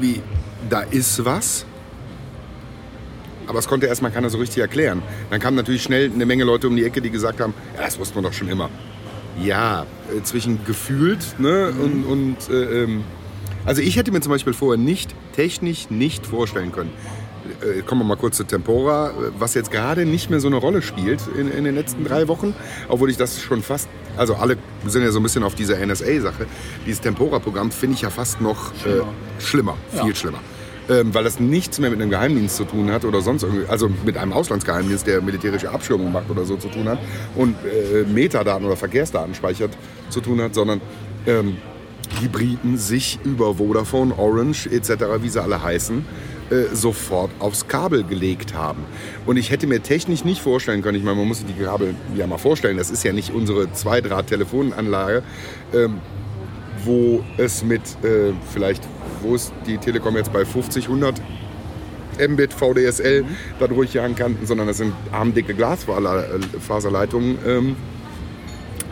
wie 0.00 0.22
da 0.70 0.80
ist 0.80 1.24
was, 1.24 1.66
aber 3.46 3.58
es 3.58 3.68
konnte 3.68 3.86
erstmal 3.86 4.10
keiner 4.10 4.30
so 4.30 4.38
richtig 4.38 4.58
erklären. 4.58 5.02
Dann 5.28 5.40
kamen 5.40 5.56
natürlich 5.56 5.82
schnell 5.82 6.10
eine 6.10 6.24
Menge 6.24 6.44
Leute 6.44 6.68
um 6.68 6.76
die 6.76 6.84
Ecke, 6.84 7.02
die 7.02 7.10
gesagt 7.10 7.40
haben, 7.40 7.52
ja, 7.76 7.82
das 7.82 7.98
wusste 7.98 8.14
man 8.14 8.24
doch 8.24 8.32
schon 8.32 8.48
immer. 8.48 8.70
Ja, 9.42 9.84
zwischen 10.22 10.64
gefühlt 10.64 11.38
ne, 11.38 11.68
und, 11.68 12.04
und 12.04 12.36
äh, 12.48 12.84
ähm, 12.84 13.04
also 13.64 13.82
ich 13.82 13.96
hätte 13.96 14.12
mir 14.12 14.20
zum 14.20 14.30
Beispiel 14.32 14.52
vorher 14.52 14.82
nicht, 14.82 15.14
technisch 15.34 15.90
nicht 15.90 16.26
vorstellen 16.26 16.72
können. 16.72 16.90
Äh, 17.62 17.82
kommen 17.82 18.00
wir 18.00 18.06
mal 18.06 18.16
kurz 18.16 18.36
zu 18.36 18.44
Tempora, 18.44 19.10
äh, 19.10 19.12
was 19.38 19.54
jetzt 19.54 19.70
gerade 19.70 20.06
nicht 20.06 20.30
mehr 20.30 20.40
so 20.40 20.48
eine 20.48 20.56
Rolle 20.56 20.82
spielt 20.82 21.20
in, 21.38 21.50
in 21.50 21.64
den 21.64 21.74
letzten 21.74 22.04
drei 22.04 22.26
Wochen, 22.28 22.54
obwohl 22.88 23.10
ich 23.10 23.16
das 23.16 23.40
schon 23.42 23.62
fast, 23.62 23.88
also 24.16 24.34
alle 24.34 24.56
sind 24.86 25.02
ja 25.02 25.10
so 25.10 25.20
ein 25.20 25.22
bisschen 25.22 25.42
auf 25.42 25.54
dieser 25.54 25.78
NSA-Sache. 25.84 26.46
Dieses 26.86 27.00
Tempora-Programm 27.00 27.70
finde 27.70 27.96
ich 27.96 28.02
ja 28.02 28.10
fast 28.10 28.40
noch 28.40 28.72
schlimmer, 28.82 29.02
äh, 29.38 29.42
schlimmer 29.42 29.76
viel 29.90 30.08
Ja. 30.08 30.14
schlimmer. 30.14 30.38
Ähm, 30.86 31.14
weil 31.14 31.24
das 31.24 31.40
nichts 31.40 31.78
mehr 31.78 31.88
mit 31.88 31.98
einem 32.02 32.10
Geheimdienst 32.10 32.56
zu 32.56 32.64
tun 32.64 32.90
hat 32.92 33.06
oder 33.06 33.22
sonst 33.22 33.42
irgendwie, 33.42 33.66
also 33.68 33.88
mit 34.04 34.18
einem 34.18 34.34
Auslandsgeheimdienst, 34.34 35.06
der 35.06 35.22
militärische 35.22 35.70
Abschirmung 35.70 36.12
macht 36.12 36.28
oder 36.28 36.44
so 36.44 36.56
zu 36.58 36.68
tun 36.68 36.86
hat 36.88 36.98
und 37.36 37.56
äh, 37.64 38.02
Metadaten 38.06 38.66
oder 38.66 38.76
Verkehrsdaten 38.76 39.34
speichert 39.34 39.70
zu 40.10 40.20
tun 40.20 40.42
hat, 40.42 40.54
sondern 40.54 40.82
ähm, 41.26 41.56
die 42.20 42.28
Briten 42.28 42.78
sich 42.78 43.18
über 43.24 43.54
Vodafone, 43.54 44.16
Orange 44.18 44.66
etc., 44.66 45.04
wie 45.20 45.28
sie 45.28 45.42
alle 45.42 45.62
heißen, 45.62 46.04
äh, 46.50 46.74
sofort 46.74 47.30
aufs 47.38 47.68
Kabel 47.68 48.04
gelegt 48.04 48.54
haben. 48.54 48.84
Und 49.26 49.36
ich 49.36 49.50
hätte 49.50 49.66
mir 49.66 49.82
technisch 49.82 50.24
nicht 50.24 50.40
vorstellen 50.40 50.82
können, 50.82 50.98
ich 50.98 51.04
meine, 51.04 51.16
man 51.16 51.28
muss 51.28 51.38
sich 51.38 51.46
die 51.46 51.64
Kabel 51.64 51.94
ja 52.14 52.26
mal 52.26 52.38
vorstellen, 52.38 52.76
das 52.76 52.90
ist 52.90 53.02
ja 53.04 53.12
nicht 53.12 53.32
unsere 53.32 53.72
Zweidraht-Telefonanlage, 53.72 55.22
ähm, 55.72 56.00
wo 56.84 57.24
es 57.38 57.64
mit 57.64 57.82
äh, 58.04 58.32
vielleicht, 58.52 58.82
wo 59.22 59.34
ist 59.34 59.52
die 59.66 59.78
Telekom 59.78 60.16
jetzt 60.16 60.32
bei 60.32 60.44
50, 60.44 60.84
100 60.84 61.20
Mbit 62.28 62.52
VDSL 62.52 63.24
da 63.58 63.66
durchjagen 63.66 64.14
kann, 64.14 64.36
sondern 64.44 64.66
das 64.66 64.76
sind 64.76 64.92
armdicke 65.12 65.54
Glasfaserleitungen, 65.54 67.38
ähm, 67.46 67.76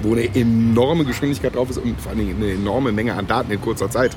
wo 0.03 0.13
eine 0.13 0.35
enorme 0.35 1.05
Geschwindigkeit 1.05 1.55
drauf 1.55 1.71
ist 1.71 1.79
und 1.79 2.01
vor 2.01 2.13
allem 2.13 2.37
eine 2.37 2.53
enorme 2.53 2.93
Menge 2.93 3.15
an 3.15 3.27
Daten 3.27 3.51
in 3.53 3.61
kurzer 3.61 3.91
Zeit 3.91 4.17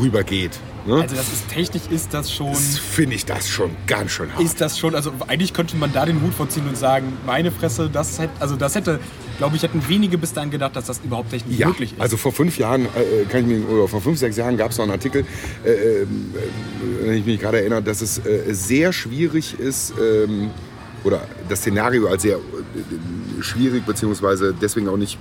rübergeht. 0.00 0.58
Ne? 0.86 0.94
Also 1.02 1.14
das 1.14 1.32
ist 1.32 1.48
technisch 1.48 1.82
ist 1.90 2.14
das 2.14 2.32
schon. 2.32 2.52
Das 2.52 2.78
finde 2.78 3.14
ich 3.16 3.26
das 3.26 3.48
schon 3.48 3.70
ganz 3.86 4.12
schön 4.12 4.32
hart. 4.32 4.42
Ist 4.42 4.60
das 4.60 4.78
schon, 4.78 4.94
also 4.94 5.12
eigentlich 5.28 5.52
könnte 5.52 5.76
man 5.76 5.92
da 5.92 6.06
den 6.06 6.22
Hut 6.22 6.32
vorziehen 6.32 6.66
und 6.68 6.76
sagen, 6.76 7.12
meine 7.26 7.50
Fresse, 7.50 7.90
das 7.92 8.18
hätte, 8.18 8.32
also 8.40 8.56
das 8.56 8.74
hätte, 8.76 8.98
glaube 9.38 9.56
ich, 9.56 9.62
hätten 9.62 9.86
wenige 9.88 10.16
bis 10.16 10.32
dahin 10.32 10.50
gedacht, 10.50 10.74
dass 10.76 10.86
das 10.86 11.00
überhaupt 11.04 11.30
technisch 11.30 11.58
Ja, 11.58 11.68
möglich 11.68 11.92
ist. 11.92 12.00
also 12.00 12.16
vor 12.16 12.32
fünf 12.32 12.56
Jahren, 12.58 12.86
äh, 12.86 13.24
kann 13.28 13.40
ich 13.42 13.46
mich, 13.58 13.68
oder 13.68 13.88
vor 13.88 14.00
fünf, 14.00 14.18
sechs 14.18 14.36
Jahren 14.36 14.56
gab 14.56 14.70
es 14.70 14.78
noch 14.78 14.84
einen 14.84 14.92
Artikel, 14.92 15.24
äh, 15.64 15.70
äh, 15.70 16.06
wenn 17.02 17.14
ich 17.14 17.26
mich 17.26 17.38
gerade 17.40 17.60
erinnere, 17.60 17.82
dass 17.82 18.00
es 18.00 18.18
äh, 18.18 18.44
sehr 18.52 18.92
schwierig 18.92 19.58
ist, 19.58 19.92
ähm, 20.00 20.50
oder 21.04 21.22
das 21.48 21.60
Szenario 21.60 22.06
als 22.08 22.22
sehr 22.22 22.36
äh, 22.36 22.40
schwierig, 23.42 23.84
beziehungsweise 23.86 24.54
deswegen 24.60 24.88
auch 24.88 24.96
nicht 24.96 25.18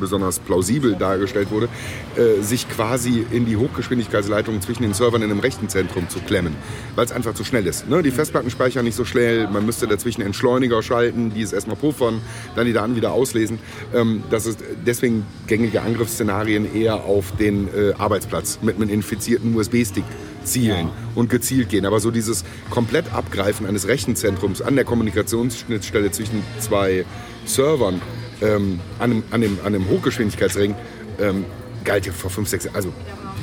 besonders 0.00 0.38
plausibel 0.40 0.96
dargestellt 0.96 1.50
wurde, 1.50 1.68
äh, 2.16 2.42
sich 2.42 2.68
quasi 2.68 3.24
in 3.30 3.46
die 3.46 3.56
Hochgeschwindigkeitsleitungen 3.56 4.60
zwischen 4.62 4.82
den 4.82 4.94
Servern 4.94 5.22
in 5.22 5.30
einem 5.30 5.40
Rechenzentrum 5.40 6.08
zu 6.08 6.18
klemmen, 6.20 6.56
weil 6.96 7.04
es 7.04 7.12
einfach 7.12 7.34
zu 7.34 7.44
schnell 7.44 7.66
ist. 7.66 7.88
Ne? 7.88 8.02
Die 8.02 8.10
Festplatten 8.10 8.50
speichern 8.50 8.84
nicht 8.84 8.96
so 8.96 9.04
schnell, 9.04 9.46
man 9.46 9.64
müsste 9.64 9.86
dazwischen 9.86 10.22
Entschleuniger 10.22 10.82
schalten, 10.82 11.32
die 11.32 11.42
es 11.42 11.52
erstmal 11.52 11.76
puffern, 11.76 12.20
dann 12.56 12.66
die 12.66 12.72
Daten 12.72 12.96
wieder 12.96 13.12
auslesen. 13.12 13.58
Ähm, 13.94 14.24
das 14.30 14.46
ist 14.46 14.60
deswegen 14.86 15.26
gängige 15.46 15.82
Angriffsszenarien 15.82 16.74
eher 16.74 17.04
auf 17.04 17.36
den 17.36 17.68
äh, 17.68 17.92
Arbeitsplatz 17.98 18.58
mit 18.62 18.76
einem 18.76 18.88
infizierten 18.88 19.54
USB-Stick 19.54 20.04
zielen 20.44 20.86
Ja. 20.86 20.92
und 21.14 21.30
gezielt 21.30 21.68
gehen. 21.68 21.86
Aber 21.86 22.00
so 22.00 22.10
dieses 22.10 22.44
komplett 22.70 23.12
Abgreifen 23.12 23.66
eines 23.66 23.86
Rechenzentrums 23.88 24.62
an 24.62 24.76
der 24.76 24.84
Kommunikationsschnittstelle 24.84 26.10
zwischen 26.10 26.42
zwei 26.58 27.04
Servern 27.44 28.00
ähm, 28.42 28.80
an, 28.98 29.10
einem, 29.10 29.22
an, 29.30 29.40
dem, 29.40 29.58
an 29.64 29.72
dem 29.72 29.88
Hochgeschwindigkeitsring 29.88 30.74
ähm, 31.20 31.44
galt 31.84 32.06
ja 32.06 32.12
vor 32.12 32.30
fünf, 32.30 32.48
sechs 32.48 32.64
Jahren. 32.64 32.76
Also 32.76 32.92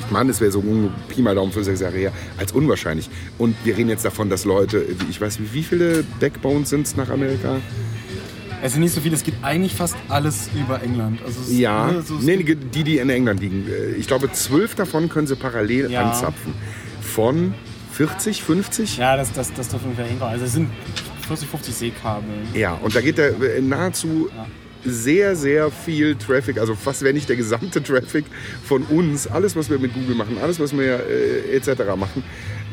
ich 0.05 0.11
meine, 0.11 0.31
es 0.31 0.39
wäre 0.39 0.51
so 0.51 0.59
um 0.59 0.91
Pi 1.09 1.21
mal 1.21 1.35
Daumen 1.35 1.51
fünf, 1.51 1.65
sechs 1.65 1.81
Jahre 1.81 1.97
her, 1.97 2.11
als 2.37 2.51
unwahrscheinlich. 2.53 3.09
Und 3.37 3.55
wir 3.65 3.75
reden 3.77 3.89
jetzt 3.89 4.05
davon, 4.05 4.29
dass 4.29 4.45
Leute, 4.45 4.85
ich 5.09 5.19
weiß, 5.19 5.39
wie, 5.39 5.53
wie 5.53 5.63
viele 5.63 6.03
Backbones 6.19 6.69
sind 6.69 6.87
es 6.87 6.95
nach 6.95 7.09
Amerika? 7.09 7.57
es 8.63 8.71
sind 8.73 8.81
nicht 8.81 8.93
so 8.95 9.01
viele, 9.01 9.13
es 9.15 9.23
geht 9.23 9.35
eigentlich 9.43 9.75
fast 9.75 9.95
alles 10.09 10.49
über 10.59 10.81
England. 10.81 11.19
Also 11.23 11.41
es, 11.41 11.55
Ja, 11.59 12.01
so, 12.03 12.15
nee, 12.15 12.37
die, 12.37 12.83
die 12.83 12.97
in 12.97 13.09
England 13.11 13.39
liegen. 13.39 13.67
Äh, 13.69 13.95
Ich 13.97 14.07
glaube, 14.07 14.31
zwölf 14.31 14.73
davon 14.73 15.09
können 15.09 15.27
sie 15.27 15.35
parallel 15.35 15.91
Ja. 15.91 16.09
anzapfen. 16.09 16.53
Von 17.07 17.53
40, 17.93 18.43
50? 18.43 18.97
ja 18.97 19.17
das, 19.17 19.31
das, 19.33 19.53
das 19.53 19.69
dürfte 19.69 19.87
ungefähr 19.87 20.05
hinkommen. 20.05 20.33
Also 20.33 20.45
es 20.45 20.53
sind 20.53 20.69
40, 21.27 21.47
50 21.47 21.75
Seekabel. 21.75 22.29
Ja, 22.53 22.73
und 22.73 22.95
da 22.95 23.01
geht 23.01 23.17
der 23.17 23.29
äh, 23.41 23.61
nahezu 23.61 24.29
sehr, 24.83 25.35
sehr 25.35 25.71
viel 25.71 26.15
Traffic, 26.15 26.59
also 26.59 26.75
fast 26.75 27.03
wenn 27.03 27.15
nicht 27.15 27.27
der 27.27 27.35
gesamte 27.35 27.81
Traffic 27.83 28.25
von 28.63 28.83
uns, 28.83 29.27
alles 29.27 29.55
was 29.55 29.69
wir 29.69 29.79
mit 29.79 29.93
Google 29.93 30.15
machen, 30.15 30.37
alles 30.41 30.59
was 30.59 30.77
wir 30.77 31.05
äh, 31.05 31.55
etc. 31.55 31.95
machen, 31.97 32.23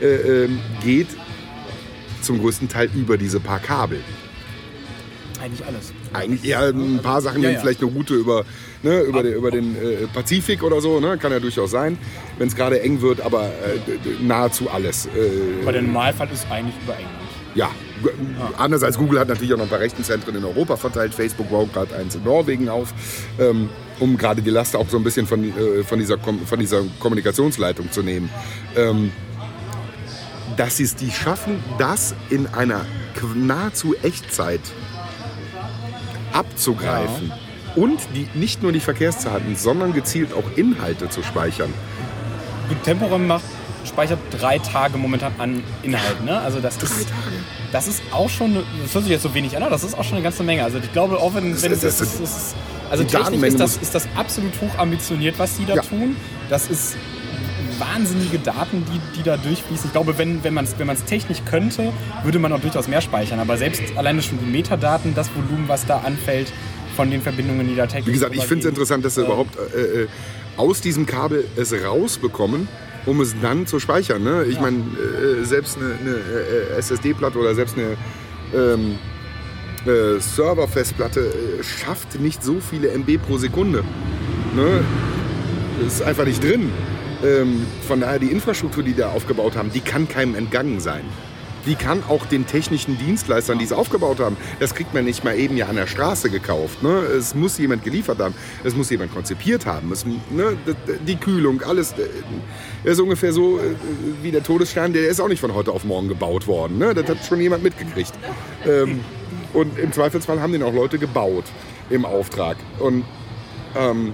äh, 0.00 0.44
ähm, 0.44 0.60
geht 0.82 1.08
zum 2.20 2.40
größten 2.40 2.68
Teil 2.68 2.88
über 2.94 3.18
diese 3.18 3.40
paar 3.40 3.60
Kabel. 3.60 4.00
Eigentlich 5.44 5.66
alles. 5.66 5.92
Eigentlich 6.14 6.44
eher 6.44 6.68
ein 6.68 7.00
paar 7.02 7.20
Sachen, 7.20 7.42
Ja, 7.42 7.50
ja. 7.50 7.60
vielleicht 7.60 7.82
eine 7.82 7.90
Route 7.90 8.14
über, 8.14 8.46
ne, 8.82 9.00
über, 9.00 9.22
den, 9.22 9.34
über 9.34 9.50
den 9.50 9.76
äh, 9.76 10.06
Pazifik 10.06 10.62
oder 10.62 10.80
so, 10.80 11.00
ne, 11.00 11.18
kann 11.18 11.32
ja 11.32 11.38
durchaus 11.38 11.70
sein, 11.70 11.98
wenn 12.38 12.48
es 12.48 12.56
gerade 12.56 12.80
eng 12.80 13.02
wird, 13.02 13.20
aber 13.20 13.44
äh, 13.44 14.22
nahezu 14.22 14.70
alles. 14.70 15.04
Äh, 15.06 15.60
Aber 15.62 15.72
der 15.72 15.82
Normalfall 15.82 16.30
ist 16.32 16.46
eigentlich 16.50 16.74
über 16.82 16.94
England. 16.94 17.12
Ja, 17.54 17.70
anders 18.56 18.82
als 18.82 18.96
Google 18.96 19.20
hat 19.20 19.28
natürlich 19.28 19.52
auch 19.52 19.58
noch 19.58 19.64
ein 19.64 19.70
paar 19.70 19.80
Rechenzentren 19.80 20.34
in 20.34 20.44
Europa 20.44 20.76
verteilt. 20.76 21.12
Facebook 21.12 21.50
baut 21.50 21.72
gerade 21.74 21.94
eins 21.94 22.14
in 22.14 22.24
Norwegen 22.24 22.70
auf, 22.70 22.94
ähm, 23.38 23.68
um 24.00 24.16
gerade 24.16 24.40
die 24.40 24.50
Last 24.50 24.74
auch 24.74 24.88
so 24.88 24.96
ein 24.96 25.04
bisschen 25.04 25.26
von, 25.26 25.44
äh, 25.44 25.84
von, 25.84 25.98
dieser, 25.98 26.16
Kom 26.16 26.44
von 26.46 26.58
dieser 26.58 26.82
Kommunikationsleitung 27.00 27.92
zu 27.92 28.02
nehmen. 28.02 28.30
Ähm, 28.76 29.12
dass 30.56 30.78
sie 30.78 30.84
es 30.84 30.96
die 30.96 31.10
schaffen, 31.10 31.62
das 31.78 32.14
in 32.30 32.46
einer 32.46 32.86
nahezu 33.34 33.94
Echtzeit 34.02 34.60
abzugreifen 36.34 37.32
und 37.76 38.00
die, 38.14 38.28
nicht 38.38 38.62
nur 38.62 38.72
die 38.72 38.80
Verkehrsdaten, 38.80 39.56
sondern 39.56 39.92
gezielt 39.92 40.32
auch 40.32 40.44
Inhalte 40.56 41.08
zu 41.08 41.22
speichern. 41.22 41.72
Gut, 42.68 42.82
Temporum 42.82 43.26
macht, 43.26 43.44
speichert 43.84 44.18
drei 44.38 44.58
Tage 44.58 44.96
momentan 44.98 45.32
an 45.38 45.62
Inhalt. 45.82 46.24
Ne? 46.24 46.38
Also 46.40 46.60
das 46.60 46.76
ist, 46.82 47.08
das 47.72 47.86
ist 47.88 48.02
auch 48.12 48.28
schon, 48.30 48.50
eine- 48.52 48.64
das 48.82 48.94
hört 48.94 49.04
sich 49.04 49.12
jetzt 49.12 49.22
so 49.22 49.34
wenig 49.34 49.56
an, 49.56 49.62
aber 49.62 49.72
das 49.72 49.84
ist 49.84 49.96
auch 49.96 50.04
schon 50.04 50.14
eine 50.14 50.22
ganze 50.22 50.42
Menge. 50.42 50.64
Also 50.64 50.78
ich 50.78 50.92
glaube, 50.92 51.18
auch 51.18 51.34
wenn, 51.34 51.44
wenn 51.62 51.72
ist- 51.72 51.82
das, 51.84 51.98
das 51.98 52.18
das 52.18 52.20
ist, 52.20 52.54
also 52.90 53.04
die 53.04 53.10
technisch 53.14 53.42
ist 53.42 53.60
das, 53.60 53.76
ist 53.78 53.94
das 53.94 54.06
absolut 54.14 54.52
hoch 54.60 54.78
ambitioniert, 54.78 55.38
was 55.38 55.56
die 55.56 55.64
da 55.66 55.74
Ja. 55.76 55.82
tun. 55.82 56.16
Das 56.48 56.68
ist 56.68 56.96
wahnsinnige 57.78 58.38
Daten, 58.38 58.84
die, 58.92 59.18
die 59.18 59.22
da 59.22 59.36
durchfließen. 59.36 59.86
Ich 59.86 59.92
glaube, 59.92 60.18
wenn, 60.18 60.44
wenn 60.44 60.54
man 60.54 60.64
es 60.64 60.78
wenn 60.78 60.86
man's 60.86 61.04
technisch 61.04 61.38
könnte, 61.44 61.92
würde 62.22 62.38
man 62.38 62.52
auch 62.52 62.60
durchaus 62.60 62.88
mehr 62.88 63.00
speichern. 63.00 63.40
Aber 63.40 63.56
selbst 63.56 63.82
alleine 63.96 64.22
schon 64.22 64.38
die 64.38 64.50
Metadaten, 64.50 65.14
das 65.14 65.30
Volumen, 65.34 65.68
was 65.68 65.86
da 65.86 65.98
anfällt 65.98 66.52
von 66.96 67.10
den 67.10 67.22
Verbindungen, 67.22 67.66
die 67.68 67.74
da 67.74 67.86
technisch 67.86 68.08
Wie 68.08 68.12
gesagt, 68.12 68.34
ich 68.34 68.44
finde 68.44 68.64
es 68.64 68.68
interessant, 68.68 69.04
dass 69.04 69.14
sie 69.14 69.22
Ähm, 69.22 69.26
überhaupt 69.26 69.56
äh, 69.74 70.02
äh, 70.02 70.08
aus 70.56 70.80
diesem 70.80 71.06
Kabel 71.06 71.44
es 71.56 71.72
rausbekommen, 71.72 72.68
um 73.06 73.20
es 73.20 73.34
dann 73.40 73.66
zu 73.66 73.80
speichern. 73.80 74.22
Ne? 74.22 74.44
Ich 74.44 74.60
meine, 74.60 74.78
äh, 74.78 75.44
selbst 75.44 75.76
eine, 75.76 75.94
eine 75.94 76.16
äh, 76.16 76.78
SSD-Platte 76.78 77.38
oder 77.38 77.54
selbst 77.54 77.76
eine 77.76 77.96
ähm, 78.54 78.98
äh, 79.86 80.20
Server-Festplatte 80.20 81.20
äh, 81.20 81.62
schafft 81.62 82.18
nicht 82.20 82.42
so 82.42 82.60
viele 82.60 82.88
MB 82.90 83.18
pro 83.26 83.38
Sekunde. 83.38 83.84
Ne? 84.54 84.84
Das 85.82 85.94
ist 85.94 86.02
einfach 86.02 86.24
nicht 86.24 86.42
drin. 86.42 86.70
Ähm, 87.24 87.66
von 87.88 88.00
daher 88.00 88.18
die 88.18 88.26
Infrastruktur, 88.28 88.82
die 88.82 88.94
da 88.94 89.10
aufgebaut 89.10 89.56
haben, 89.56 89.72
die 89.72 89.80
kann 89.80 90.08
keinem 90.08 90.34
entgangen 90.34 90.80
sein. 90.80 91.04
Die 91.66 91.76
kann 91.76 92.02
auch 92.10 92.26
den 92.26 92.46
technischen 92.46 92.98
Dienstleistern, 92.98 93.58
die 93.58 93.64
es 93.64 93.72
aufgebaut 93.72 94.20
haben, 94.20 94.36
das 94.60 94.74
kriegt 94.74 94.92
man 94.92 95.06
nicht 95.06 95.24
mal 95.24 95.34
eben 95.38 95.56
ja 95.56 95.66
an 95.66 95.76
der 95.76 95.86
Straße 95.86 96.28
gekauft. 96.28 96.82
Ne? 96.82 96.90
Es 96.90 97.34
muss 97.34 97.56
jemand 97.56 97.82
geliefert 97.82 98.18
haben, 98.18 98.34
es 98.64 98.76
muss 98.76 98.90
jemand 98.90 99.14
konzipiert 99.14 99.64
haben. 99.64 99.90
Es, 99.90 100.04
ne? 100.04 100.58
Die 101.06 101.16
Kühlung, 101.16 101.62
alles. 101.62 101.92
äh, 101.92 102.06
Das 102.82 102.94
ist 102.94 103.00
ungefähr 103.00 103.32
so 103.32 103.58
äh, 103.58 103.62
wie 104.22 104.30
der 104.30 104.42
Todesstern, 104.42 104.92
der 104.92 105.08
ist 105.08 105.20
auch 105.20 105.28
nicht 105.28 105.40
von 105.40 105.54
heute 105.54 105.72
auf 105.72 105.84
morgen 105.84 106.08
gebaut 106.08 106.46
worden. 106.46 106.76
Ne? 106.76 106.92
Das 106.92 107.08
hat 107.08 107.24
schon 107.24 107.40
jemand 107.40 107.62
mitgekriegt. 107.62 108.12
Ähm, 108.66 109.00
und 109.54 109.78
im 109.78 109.90
Zweifelsfall 109.90 110.42
haben 110.42 110.52
den 110.52 110.62
auch 110.62 110.74
Leute 110.74 110.98
gebaut. 110.98 111.44
im 111.90 112.04
Auftrag. 112.04 112.56
Und 112.78 113.04
ähm, 113.76 114.12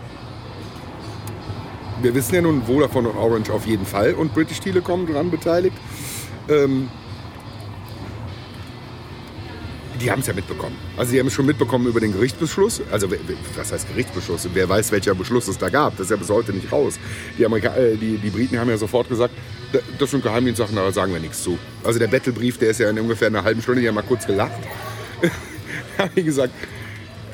wir 2.02 2.14
wissen 2.14 2.34
ja 2.34 2.42
nun, 2.42 2.62
Vodafone 2.62 3.08
und 3.10 3.16
Orange 3.18 3.50
auf 3.52 3.66
jeden 3.66 3.86
Fall 3.86 4.14
und 4.14 4.32
British 4.34 4.60
Telecom 4.60 5.06
daran 5.06 5.30
beteiligt. 5.30 5.76
Ähm, 6.48 6.88
die 10.00 10.10
haben 10.10 10.20
es 10.20 10.26
ja 10.26 10.32
mitbekommen. 10.32 10.76
Also 10.96 11.12
die 11.12 11.20
haben 11.20 11.26
es 11.26 11.34
schon 11.34 11.44
mitbekommen 11.44 11.86
über 11.86 12.00
den 12.00 12.12
Gerichtsbeschluss. 12.12 12.80
Also 12.90 13.08
was 13.56 13.70
heißt 13.72 13.86
Gerichtsbeschluss? 13.88 14.48
Wer 14.54 14.66
weiß, 14.68 14.92
welcher 14.92 15.14
Beschluss 15.14 15.46
es 15.46 15.58
da 15.58 15.68
gab. 15.68 15.92
Das 15.98 16.06
ist 16.06 16.10
ja 16.10 16.16
bis 16.16 16.30
heute 16.30 16.52
nicht 16.54 16.72
raus. 16.72 16.98
Die, 17.36 17.44
Amerika 17.44 17.74
äh, 17.76 17.96
die, 17.96 18.16
die 18.16 18.30
Briten 18.30 18.58
haben 18.58 18.70
ja 18.70 18.78
sofort 18.78 19.10
gesagt, 19.10 19.34
"Da- 19.72 19.80
das 19.98 20.10
sind 20.10 20.22
Geheimdienstsachen, 20.22 20.74
da 20.74 20.90
sagen 20.90 21.12
wir 21.12 21.20
nichts 21.20 21.42
zu. 21.42 21.58
Also 21.84 21.98
der 21.98 22.06
Battlebrief, 22.08 22.56
der 22.56 22.70
ist 22.70 22.80
ja 22.80 22.88
in 22.88 22.98
ungefähr 22.98 23.28
einer 23.28 23.44
halben 23.44 23.60
Stunde, 23.60 23.82
die 23.82 23.88
haben 23.88 23.94
mal 23.94 24.02
kurz 24.02 24.26
gelacht. 24.26 24.52
haben 25.98 26.10
die 26.16 26.22
gesagt, 26.24 26.54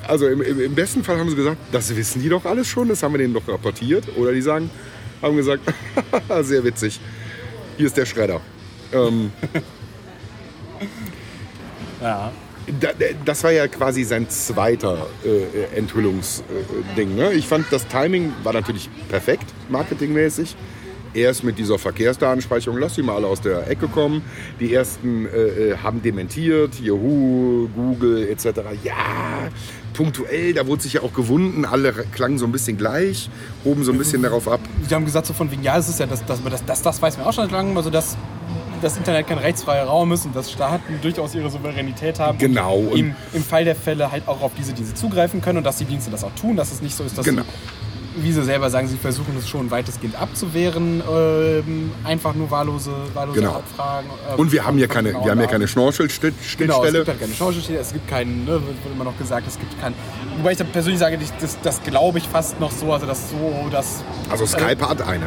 also 0.08 0.26
im, 0.28 0.42
im, 0.42 0.60
im 0.60 0.74
besten 0.74 1.02
Fall 1.04 1.18
haben 1.18 1.28
sie 1.30 1.36
gesagt, 1.36 1.58
das 1.72 1.94
wissen 1.94 2.22
die 2.22 2.28
doch 2.28 2.44
alles 2.44 2.66
schon, 2.68 2.88
das 2.88 3.02
haben 3.02 3.12
wir 3.14 3.18
denen 3.18 3.34
doch 3.34 3.46
rapportiert. 3.48 4.04
Oder 4.16 4.32
die 4.32 4.42
sagen, 4.42 4.70
haben 5.22 5.36
gesagt, 5.36 5.62
sehr 6.42 6.64
witzig, 6.64 7.00
hier 7.76 7.86
ist 7.86 7.96
der 7.96 8.06
Schredder. 8.06 8.40
Ähm, 8.92 9.32
Ja. 12.00 12.30
da, 12.80 12.88
das 13.24 13.42
war 13.44 13.52
ja 13.52 13.66
quasi 13.68 14.04
sein 14.04 14.28
zweiter 14.28 15.06
äh, 15.24 15.76
Enthüllungsding. 15.78 17.14
ne? 17.14 17.32
Ich 17.32 17.46
fand, 17.46 17.66
das 17.70 17.86
Timing 17.86 18.32
war 18.42 18.52
natürlich 18.52 18.90
perfekt, 19.08 19.46
marketingmäßig. 19.68 20.54
Erst 21.14 21.44
mit 21.44 21.58
dieser 21.58 21.78
Verkehrsdatenspeicherung, 21.78 22.78
lass 22.78 22.96
die 22.96 23.02
mal 23.02 23.16
alle 23.16 23.26
aus 23.26 23.40
der 23.40 23.70
Ecke 23.70 23.88
kommen. 23.88 24.22
Die 24.60 24.74
ersten 24.74 25.24
äh, 25.24 25.28
äh, 25.70 25.76
haben 25.78 26.02
dementiert, 26.02 26.78
Yahoo, 26.78 27.68
Google 27.74 28.28
etc. 28.28 28.60
Ja, 28.84 29.48
punktuell, 29.96 30.52
da 30.54 30.66
wurde 30.66 30.82
sich 30.82 30.92
ja 30.94 31.02
auch 31.02 31.12
gewunden, 31.12 31.64
alle 31.64 31.92
klangen 31.92 32.38
so 32.38 32.44
ein 32.46 32.52
bisschen 32.52 32.76
gleich, 32.76 33.30
hoben 33.64 33.82
so 33.82 33.92
ein 33.92 33.98
bisschen 33.98 34.22
darauf 34.22 34.46
ab. 34.46 34.60
Sie 34.86 34.94
haben 34.94 35.04
gesagt 35.04 35.26
so 35.26 35.32
von 35.32 35.50
wegen, 35.50 35.62
ja, 35.62 35.78
es 35.78 35.88
ist 35.88 35.98
ja, 35.98 36.06
das, 36.06 36.24
das, 36.26 36.40
das, 36.44 36.64
das, 36.64 36.82
das 36.82 37.02
weiß 37.02 37.16
man 37.18 37.26
auch 37.26 37.32
schon 37.32 37.44
seit 37.44 37.52
langem, 37.52 37.76
also 37.76 37.90
dass 37.90 38.16
das 38.82 38.96
Internet 38.98 39.26
kein 39.26 39.38
rechtsfreier 39.38 39.86
Raum 39.86 40.12
ist 40.12 40.26
und 40.26 40.36
dass 40.36 40.52
Staaten 40.52 41.00
durchaus 41.00 41.34
ihre 41.34 41.50
Souveränität 41.50 42.20
haben. 42.20 42.36
Genau, 42.38 42.90
im, 42.94 43.14
im 43.32 43.42
Fall 43.42 43.64
der 43.64 43.74
Fälle 43.74 44.12
halt 44.12 44.28
auch 44.28 44.42
auf 44.42 44.52
diese 44.56 44.74
Dienste 44.74 44.94
zugreifen 44.94 45.40
können 45.40 45.58
und 45.58 45.64
dass 45.64 45.78
die 45.78 45.86
Dienste 45.86 46.10
das 46.10 46.22
auch 46.24 46.34
tun, 46.34 46.56
dass 46.56 46.72
es 46.72 46.82
nicht 46.82 46.94
so 46.94 47.02
ist, 47.02 47.16
dass 47.16 47.24
Genau. 47.24 47.42
Wie 48.16 48.32
sie 48.32 48.42
selber 48.44 48.70
sagen, 48.70 48.88
sie 48.88 48.96
versuchen 48.96 49.36
es 49.38 49.48
schon 49.48 49.70
weitestgehend 49.70 50.20
abzuwehren, 50.20 51.02
ähm, 51.10 51.92
einfach 52.04 52.34
nur 52.34 52.50
wahllose, 52.50 52.90
wahllose 53.14 53.40
Genau. 53.40 53.52
Abfragen. 53.56 54.08
ähm, 54.32 54.38
Und 54.38 54.52
wir 54.52 54.66
haben 54.66 54.76
hier 54.78 54.86
von 54.86 54.94
keine, 54.96 55.08
genauen 55.10 55.24
wir 55.24 55.32
haben 55.32 55.50
keine 55.50 55.68
Schnorchelschnittstelle. 55.68 56.66
Genau, 56.72 56.84
es 56.84 56.92
gibt 56.92 57.08
halt 57.08 57.20
keine 57.20 57.32
Chance, 57.34 57.74
es 57.74 57.92
gibt 57.92 58.08
keinen, 58.08 58.44
ne, 58.44 58.52
wird 58.52 58.76
immer 58.92 59.04
noch 59.04 59.18
gesagt, 59.18 59.46
es 59.46 59.58
gibt 59.58 59.78
keinen. 59.80 59.94
Wobei 60.38 60.52
ich 60.52 60.72
persönlich 60.72 60.98
sage, 60.98 61.18
das, 61.40 61.58
das 61.62 61.82
glaube 61.82 62.18
ich 62.18 62.28
fast 62.28 62.58
noch 62.58 62.70
so, 62.70 62.92
also 62.92 63.06
das 63.06 63.30
so, 63.30 63.68
dass. 63.70 64.02
also 64.30 64.46
Skype 64.46 64.88
hat 64.88 65.02
eine. 65.02 65.26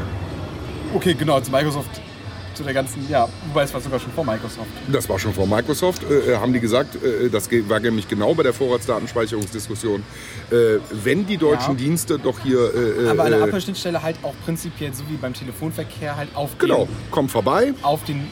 Okay, 0.93 1.13
genau, 1.13 1.39
zu 1.39 1.51
Microsoft, 1.51 2.01
zu 2.59 2.63
der 2.65 2.73
ganzen, 2.73 3.09
ja, 3.09 3.25
wobei 3.47 3.63
es 3.63 3.73
war 3.73 3.79
sogar 3.79 3.99
schon 4.01 4.11
vor 4.11 4.25
Microsoft. 4.25 4.67
Das 4.91 5.07
war 5.07 5.17
schon 5.17 5.33
vor 5.33 5.47
Microsoft, 5.47 6.01
äh, 6.03 6.35
haben 6.35 6.51
die 6.51 6.59
gesagt, 6.59 6.95
äh, 7.01 7.29
das 7.29 7.47
ge- 7.47 7.63
war 7.69 7.79
nämlich 7.79 8.05
genau 8.09 8.33
bei 8.33 8.43
der 8.43 8.51
Vorratsdatenspeicherungsdiskussion. 8.53 10.03
Äh, 10.51 10.79
wenn 10.91 11.25
die 11.25 11.37
deutschen 11.37 11.71
Ja. 11.77 11.85
Dienste 11.85 12.19
doch 12.19 12.37
hier. 12.43 12.59
Äh, 13.05 13.07
Aber 13.09 13.23
eine 13.23 13.37
äh, 13.37 13.41
Abhörschnittstelle 13.43 14.03
halt 14.03 14.17
auch 14.23 14.33
prinzipiell, 14.43 14.93
so 14.93 15.03
wie 15.09 15.15
beim 15.15 15.33
Telefonverkehr, 15.33 16.17
halt 16.17 16.35
auf 16.35 16.57
Genau, 16.57 16.83
den, 16.85 16.95
kommt 17.11 17.31
vorbei. 17.31 17.73
auf 17.81 18.03
den 18.03 18.27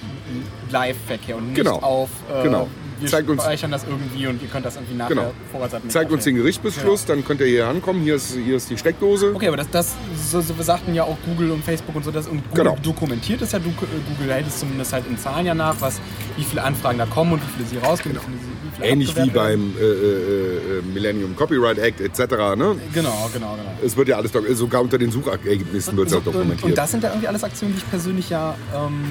Live-Verkehr 0.71 1.37
und 1.37 1.47
nicht 1.47 1.55
Genau. 1.55 1.77
auf, 1.77 2.09
äh, 2.29 2.43
Genau. 2.43 2.67
Wir 2.99 3.09
Zeigt 3.09 3.29
uns- 3.29 3.41
speichern 3.43 3.71
das 3.71 3.83
irgendwie 3.83 4.27
und 4.27 4.41
ihr 4.41 4.47
könnt 4.47 4.65
das 4.65 4.75
irgendwie 4.75 4.95
nachher 4.95 5.15
Genau. 5.15 5.33
Vorratsdaten 5.51 5.89
Zeigt 5.89 6.11
uns 6.11 6.23
den. 6.23 6.35
Gerichtsbeschluss, 6.35 7.05
dann 7.05 7.23
könnt 7.25 7.41
ihr 7.41 7.47
hier 7.47 7.67
ankommen. 7.67 8.01
Hier 8.01 8.15
ist, 8.15 8.33
hier 8.35 8.57
ist 8.57 8.69
die 8.69 8.77
Steckdose. 8.77 9.33
Okay, 9.35 9.47
aber 9.47 9.57
das, 9.57 9.69
das 9.69 9.95
so, 10.29 10.41
so 10.41 10.53
sagten 10.61 10.93
ja 10.93 11.03
auch 11.03 11.17
Google 11.25 11.51
und 11.51 11.63
Facebook 11.63 11.95
und 11.95 12.03
so 12.03 12.11
das 12.11 12.27
und 12.27 12.43
Google 12.49 12.63
Genau. 12.65 12.77
dokumentiert 12.81 13.41
es 13.41 13.51
ja. 13.51 13.59
Du- 13.59 13.71
Google 13.71 14.33
hält 14.33 14.47
es 14.47 14.59
zumindest 14.59 14.93
halt 14.93 15.05
in 15.07 15.17
Zahlen 15.17 15.45
ja 15.45 15.53
nach, 15.55 15.75
was, 15.79 15.99
wie 16.35 16.43
viele 16.43 16.63
Anfragen 16.63 16.97
da 16.97 17.05
kommen 17.05 17.33
und 17.33 17.41
wie 17.41 17.51
viele 17.63 17.67
sie 17.69 17.77
rausgehen. 17.85 18.15
Sie- 18.15 18.21
wie 18.21 18.27
viele 18.29 18.47
Genau. 18.77 18.85
Ähnlich 18.93 19.15
wie 19.15 19.29
beim 19.31 19.73
äh, 19.79 19.83
äh, 19.83 20.57
äh, 20.79 20.81
Millennium 20.93 21.35
Copyright 21.35 21.79
Act 21.79 21.99
etc. 21.99 22.19
Ne? 22.55 22.75
Genau, 22.93 23.29
genau, 23.33 23.55
genau. 23.55 23.55
Es 23.83 23.97
wird 23.97 24.07
ja 24.07 24.17
alles, 24.17 24.31
dok- 24.31 24.45
sogar 24.53 24.81
unter 24.81 24.97
den 24.99 25.09
Suchergebnissen 25.11 25.97
wird 25.97 26.07
es 26.09 26.13
auch 26.13 26.23
So, 26.23 26.29
und, 26.29 26.35
dokumentiert. 26.35 26.63
und 26.69 26.77
das 26.77 26.91
sind 26.91 27.01
ja 27.03 27.09
irgendwie 27.09 27.27
alles 27.27 27.43
Aktionen, 27.43 27.73
die 27.73 27.79
ich 27.79 27.89
persönlich 27.89 28.29
ja 28.29 28.55
ähm, 28.75 29.03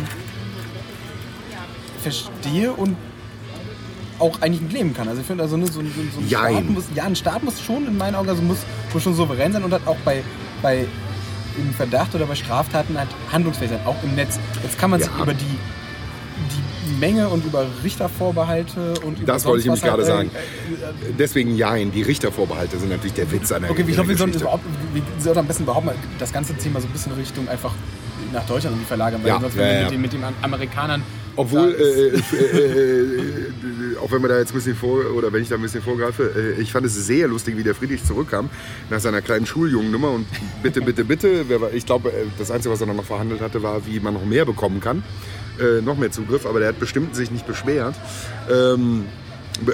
verstehe 2.02 2.72
und 2.72 2.96
auch 4.18 4.40
eigentlich 4.40 4.62
mitleben 4.62 4.94
kann. 4.94 5.08
Also 5.08 5.20
ich 5.20 5.26
finde, 5.26 5.42
also 5.44 5.56
ne, 5.56 5.66
so, 5.66 5.80
ein- 5.80 5.92
so, 5.94 6.20
so 6.20 6.20
ein. 6.20 6.28
Staat 6.28 6.70
muss, 6.70 6.84
ja, 6.94 7.04
ein 7.04 7.16
Staat 7.16 7.42
muss 7.42 7.60
schon 7.60 7.86
in 7.86 7.96
meinen 7.98 8.14
Augen 8.14 8.28
also 8.28 8.42
muss, 8.42 8.58
muss 8.92 9.02
schon 9.02 9.14
souverän 9.14 9.52
sein 9.52 9.62
und 9.64 9.72
hat 9.72 9.86
auch 9.86 9.96
bei, 10.04 10.22
bei 10.62 10.86
im 11.58 11.72
Verdacht 11.74 12.14
oder 12.14 12.26
bei 12.26 12.34
Straftaten 12.34 12.98
halt 12.98 13.08
handlungsfähig 13.32 13.70
sein, 13.70 13.80
auch 13.86 13.96
im 14.02 14.14
Netz. 14.14 14.38
Jetzt 14.62 14.78
kann 14.78 14.90
man 14.90 15.00
sich 15.00 15.08
Ja. 15.16 15.22
über 15.22 15.32
die, 15.34 15.44
die 15.44 16.92
Menge 17.00 17.28
und 17.28 17.44
über 17.44 17.66
Richtervorbehalte 17.82 18.94
und 19.02 19.18
über 19.18 19.32
Das 19.32 19.44
wollte 19.44 19.60
ich 19.60 19.64
nämlich 19.66 19.82
was 19.82 19.88
gerade 19.88 20.02
halt, 20.04 20.30
sagen. 20.30 20.30
äh, 21.08 21.12
Deswegen 21.18 21.56
Jein, 21.56 21.90
die 21.92 22.02
Richtervorbehalte 22.02 22.78
sind 22.78 22.90
natürlich 22.90 23.14
der 23.14 23.30
Witz 23.32 23.50
an 23.52 23.62
der 23.62 23.70
Okay, 23.70 23.84
ich 23.86 23.94
glaube, 23.94 24.10
wir 24.10 24.16
sollten, 24.16 24.38
überhaupt, 24.38 24.64
wir 24.92 25.02
sollten 25.18 25.38
am 25.40 25.46
besten 25.46 25.62
überhaupt 25.64 25.86
mal 25.86 25.94
das 26.18 26.32
ganze 26.32 26.54
Thema 26.54 26.80
so 26.80 26.86
ein 26.86 26.92
bisschen 26.92 27.12
Richtung 27.12 27.48
einfach 27.48 27.72
nach 28.32 28.44
Deutschland 28.46 28.76
verlagern, 28.86 29.20
weil 29.22 29.28
Ja, 29.30 29.40
sonst 29.40 29.54
ja, 29.56 29.60
wenn 29.62 29.68
wir 29.68 29.74
ja. 29.76 29.82
mit, 29.84 29.92
den, 29.92 30.00
mit 30.02 30.12
den 30.12 30.24
Amerikanern. 30.42 31.02
Obwohl, 31.36 31.74
äh, 31.74 32.08
äh, 32.08 32.20
äh, 32.56 33.02
äh, 33.02 33.96
auch 34.02 34.10
wenn 34.10 34.22
wir 34.22 34.28
da 34.28 34.38
jetzt 34.38 34.52
ein 34.52 34.56
bisschen 34.56 34.74
vor, 34.74 35.04
oder 35.14 35.32
wenn 35.32 35.42
ich 35.42 35.48
da 35.48 35.56
ein 35.56 35.62
bisschen 35.62 35.82
vorgreife, 35.82 36.32
äh, 36.58 36.60
ich 36.60 36.72
fand 36.72 36.86
es 36.86 36.94
sehr 36.94 37.28
lustig, 37.28 37.56
wie 37.56 37.62
der 37.62 37.74
Friedrich 37.74 38.04
zurückkam 38.04 38.48
nach 38.90 39.00
seiner 39.00 39.22
kleinen 39.22 39.46
Schuljungennummer 39.46 40.10
und 40.10 40.26
bitte, 40.62 40.80
bitte, 40.80 41.04
bitte, 41.04 41.44
ich 41.72 41.84
glaube, 41.84 42.12
das 42.38 42.50
Einzige, 42.50 42.72
was 42.72 42.80
er 42.80 42.86
noch 42.86 43.04
verhandelt 43.04 43.40
hatte, 43.40 43.62
war, 43.62 43.86
wie 43.86 44.00
man 44.00 44.14
noch 44.14 44.24
mehr 44.24 44.44
bekommen 44.44 44.80
kann, 44.80 45.02
noch 45.84 45.96
mehr 45.96 46.10
Zugriff, 46.10 46.44
aber 46.44 46.60
der 46.60 46.68
hat 46.68 46.78
bestimmt 46.78 47.16
sich 47.16 47.30
nicht 47.30 47.46
beschwert. 47.46 47.94
Ähm, 48.50 49.06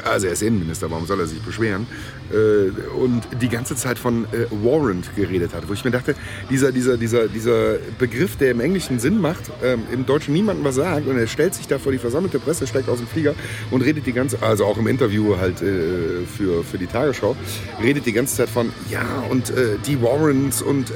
also 0.05 0.27
er 0.27 0.33
ist 0.33 0.43
Innenminister, 0.43 0.91
warum 0.91 1.07
soll 1.07 1.21
er 1.21 1.27
sich 1.27 1.41
beschweren? 1.41 1.87
Äh, 2.31 2.71
und 2.97 3.23
die 3.41 3.49
ganze 3.49 3.77
Zeit 3.77 3.99
von 3.99 4.25
äh, 4.25 4.47
Warrant 4.51 5.15
geredet 5.17 5.55
hat, 5.55 5.69
wo 5.69 5.73
ich 5.73 5.85
mir 5.85 5.91
dachte, 5.91 6.15
dieser, 6.51 6.73
dieser, 6.73 6.97
dieser, 6.97 7.29
dieser 7.29 7.77
Begriff, 7.99 8.37
der 8.37 8.53
im 8.53 8.61
Englischen 8.61 8.99
Sinn 8.99 9.21
macht, 9.21 9.51
ähm, 9.63 9.83
im 9.93 10.07
Deutschen 10.07 10.33
niemandem 10.33 10.65
was 10.65 10.77
sagt 10.77 11.07
und 11.07 11.19
er 11.19 11.27
stellt 11.27 11.55
sich 11.55 11.69
da 11.69 11.79
vor 11.79 11.93
die 11.93 11.99
versammelte 11.99 12.39
Presse, 12.39 12.67
steigt 12.67 12.89
aus 12.89 12.99
dem 12.99 13.07
Flieger 13.07 13.35
und 13.71 13.83
redet 13.83 14.07
die 14.07 14.13
ganze, 14.13 14.43
also 14.43 14.65
auch 14.65 14.79
im 14.79 14.87
Interview 14.87 15.37
halt 15.37 15.61
äh, 15.63 16.25
für, 16.37 16.65
für 16.65 16.79
die 16.79 16.87
Tagesschau, 16.87 17.37
redet 17.83 18.07
die 18.07 18.13
ganze 18.13 18.37
Zeit 18.37 18.49
von, 18.49 18.73
ja 18.91 19.03
und 19.31 19.53
die 19.87 20.01
Warrants 20.01 20.63
und 20.63 20.93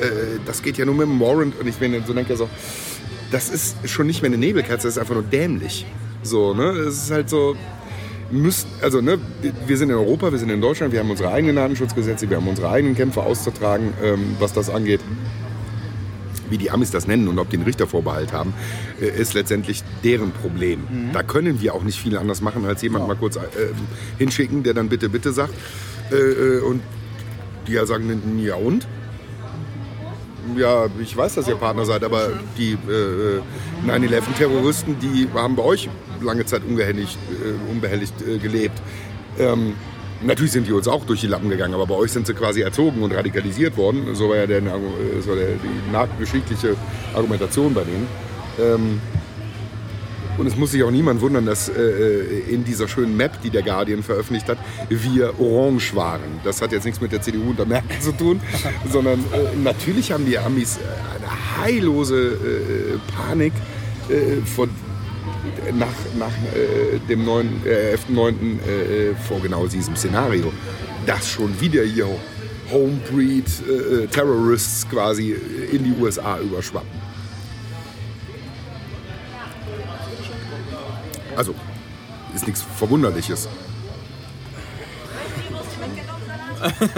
das 0.46 0.62
geht 0.62 0.78
ja 0.78 0.84
nur 0.84 0.94
mit 0.94 1.06
dem 1.06 1.20
Warrant 1.20 1.58
und 1.58 1.66
ich 1.66 1.76
bin 1.76 2.02
so 2.06 2.12
denke 2.12 2.36
so, 2.36 2.48
das 3.30 3.50
ist 3.50 3.76
schon 3.88 4.06
nicht 4.06 4.22
mehr 4.22 4.30
eine 4.30 4.38
Nebelkerze, 4.38 4.86
das 4.86 4.96
ist 4.96 4.98
einfach 4.98 5.14
nur 5.14 5.22
dämlich. 5.22 5.86
So, 6.22 6.54
ne? 6.54 6.70
Es 6.70 7.04
ist 7.04 7.10
halt 7.10 7.28
so, 7.28 7.56
müssen, 8.30 8.68
also 8.82 9.00
ne, 9.00 9.18
wir 9.66 9.76
sind 9.76 9.90
in 9.90 9.96
Europa, 9.96 10.32
wir 10.32 10.38
sind 10.38 10.50
in 10.50 10.60
Deutschland, 10.60 10.92
wir 10.92 11.00
haben 11.00 11.10
unsere 11.10 11.30
eigenen 11.30 11.56
Datenschutzgesetze, 11.56 12.28
wir 12.28 12.36
haben 12.36 12.48
unsere 12.48 12.70
eigenen 12.70 12.96
Kämpfe 12.96 13.22
auszutragen, 13.22 13.92
ähm, 14.02 14.36
was 14.38 14.52
das 14.52 14.70
angeht. 14.70 15.00
Wie 16.48 16.58
die 16.58 16.70
Amis 16.70 16.92
das 16.92 17.08
nennen 17.08 17.26
und 17.26 17.40
ob 17.40 17.50
die 17.50 17.56
einen 17.56 17.64
Richtervorbehalt 17.64 18.32
haben, 18.32 18.54
äh, 19.00 19.06
ist 19.06 19.34
letztendlich 19.34 19.82
deren 20.04 20.30
Problem. 20.30 20.84
Da 21.12 21.22
können 21.22 21.60
wir 21.60 21.74
auch 21.74 21.82
nicht 21.82 21.98
viel 22.00 22.16
anders 22.16 22.40
machen, 22.40 22.64
als 22.64 22.82
jemand 22.82 23.08
mal 23.08 23.16
kurz 23.16 23.36
äh, 23.36 23.40
hinschicken, 24.18 24.62
der 24.62 24.74
dann 24.74 24.88
bitte, 24.88 25.08
bitte 25.08 25.32
sagt. 25.32 25.54
Äh, 26.12 26.14
äh, 26.14 26.60
und 26.60 26.82
die 27.66 27.72
ja 27.72 27.86
sagen, 27.86 28.38
ja 28.38 28.54
und? 28.54 28.86
Ja, 30.56 30.86
ich 31.00 31.16
weiß, 31.16 31.34
dass 31.34 31.48
ihr 31.48 31.56
Partner 31.56 31.84
seid, 31.84 32.04
aber 32.04 32.28
die 32.56 32.72
äh, 32.72 33.40
9-11-Terroristen, 33.88 34.96
die 35.00 35.28
haben 35.34 35.56
bei 35.56 35.64
euch 35.64 35.88
lange 36.22 36.44
Zeit 36.46 36.62
unbehelligt, 36.68 37.18
äh, 37.30 37.70
unbehelligt 37.70 38.14
äh, 38.22 38.38
gelebt. 38.38 38.80
Ähm, 39.38 39.74
natürlich 40.22 40.52
sind 40.52 40.66
die 40.66 40.72
uns 40.72 40.88
auch 40.88 41.04
durch 41.04 41.20
die 41.20 41.26
Lappen 41.26 41.48
gegangen, 41.48 41.74
aber 41.74 41.86
bei 41.86 41.94
euch 41.94 42.12
sind 42.12 42.26
sie 42.26 42.34
quasi 42.34 42.60
erzogen 42.62 43.02
und 43.02 43.12
radikalisiert 43.12 43.76
worden. 43.76 44.14
So 44.14 44.30
war 44.30 44.36
ja 44.36 44.46
der, 44.46 44.58
äh, 44.58 45.20
so 45.20 45.34
der, 45.34 45.48
die 45.48 45.92
nachgeschichtliche 45.92 46.76
Argumentation 47.14 47.74
bei 47.74 47.84
denen. 47.84 48.06
Ähm, 48.58 49.00
und 50.38 50.46
es 50.46 50.56
muss 50.56 50.72
sich 50.72 50.82
auch 50.82 50.90
niemand 50.90 51.20
wundern, 51.22 51.46
dass 51.46 51.68
äh, 51.68 52.40
in 52.50 52.64
dieser 52.64 52.88
schönen 52.88 53.16
Map, 53.16 53.40
die 53.42 53.50
der 53.50 53.62
Guardian 53.62 54.02
veröffentlicht 54.02 54.48
hat, 54.48 54.58
wir 54.90 55.40
orange 55.40 55.94
waren. 55.94 56.40
Das 56.44 56.60
hat 56.60 56.72
jetzt 56.72 56.84
nichts 56.84 57.00
mit 57.00 57.12
der 57.12 57.22
CDU 57.22 57.50
und 57.50 57.58
der 57.58 57.66
Merkel 57.66 57.98
zu 58.00 58.12
tun, 58.12 58.40
sondern 58.92 59.20
äh, 59.20 59.56
natürlich 59.62 60.12
haben 60.12 60.26
die 60.26 60.38
Amis 60.38 60.76
äh, 60.76 60.80
eine 61.16 61.64
heillose 61.64 62.32
äh, 62.32 62.98
Panik 63.16 63.54
äh, 64.10 64.44
vor, 64.44 64.68
nach, 65.74 65.86
nach 66.18 66.32
äh, 66.54 66.98
dem 67.08 67.24
9, 67.24 67.62
äh, 67.64 67.96
11.9. 67.96 68.60
Äh, 68.60 69.14
vor 69.14 69.40
genau 69.40 69.66
diesem 69.66 69.96
Szenario. 69.96 70.52
Dass 71.06 71.28
schon 71.28 71.60
wieder 71.60 71.82
hier 71.84 72.08
Homebreed 72.70 73.46
äh, 73.46 74.06
Terrorists 74.08 74.88
quasi 74.88 75.36
in 75.72 75.84
die 75.84 75.94
USA 76.00 76.38
überschwappen. 76.38 77.06
Also, 81.36 81.54
ist 82.34 82.46
nichts 82.46 82.62
Verwunderliches. 82.76 83.48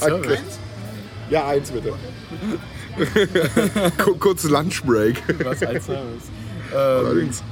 Danke. 0.00 0.38
Ja, 1.28 1.46
eins 1.48 1.70
bitte. 1.70 1.92
Kur- 3.98 4.18
Kurze 4.18 4.48
Lunchbreak. 4.48 5.22
Was 5.44 5.62
als 5.62 5.86
Service. 5.86 6.30
Allerdings. 6.72 7.42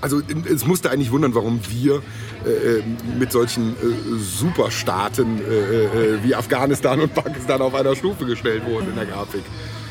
Also 0.00 0.20
es 0.52 0.66
musste 0.66 0.90
eigentlich 0.90 1.10
wundern, 1.10 1.34
warum 1.34 1.60
wir 1.68 2.02
äh, 2.44 2.78
äh, 2.78 2.82
mit 3.18 3.32
solchen 3.32 3.72
äh, 3.72 4.18
Superstaaten 4.18 5.40
äh, 5.40 5.84
äh, 5.84 6.18
wie 6.22 6.34
Afghanistan 6.34 7.00
und 7.00 7.14
Pakistan 7.14 7.60
auf 7.60 7.74
einer 7.74 7.96
Stufe 7.96 8.24
gestellt 8.26 8.64
wurden 8.66 8.90
in 8.90 8.96
der 8.96 9.06
Grafik. 9.06 9.42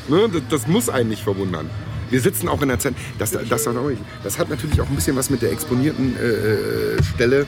Ne? 0.08 0.28
Das, 0.32 0.42
das 0.48 0.66
muss 0.68 0.88
einen 0.88 1.10
nicht 1.10 1.22
verwundern. 1.22 1.68
Wir 2.08 2.20
sitzen 2.20 2.48
auch 2.48 2.62
in 2.62 2.68
der 2.68 2.78
Zeit, 2.78 2.94
das, 3.18 3.32
das, 3.32 3.64
das, 4.22 4.38
hat 4.38 4.48
natürlich 4.48 4.80
auch 4.80 4.88
ein 4.88 4.94
bisschen 4.94 5.16
was 5.16 5.28
mit 5.28 5.42
der 5.42 5.50
exponierten 5.50 6.16
äh, 6.16 6.22
äh, 6.22 7.02
Stelle 7.02 7.40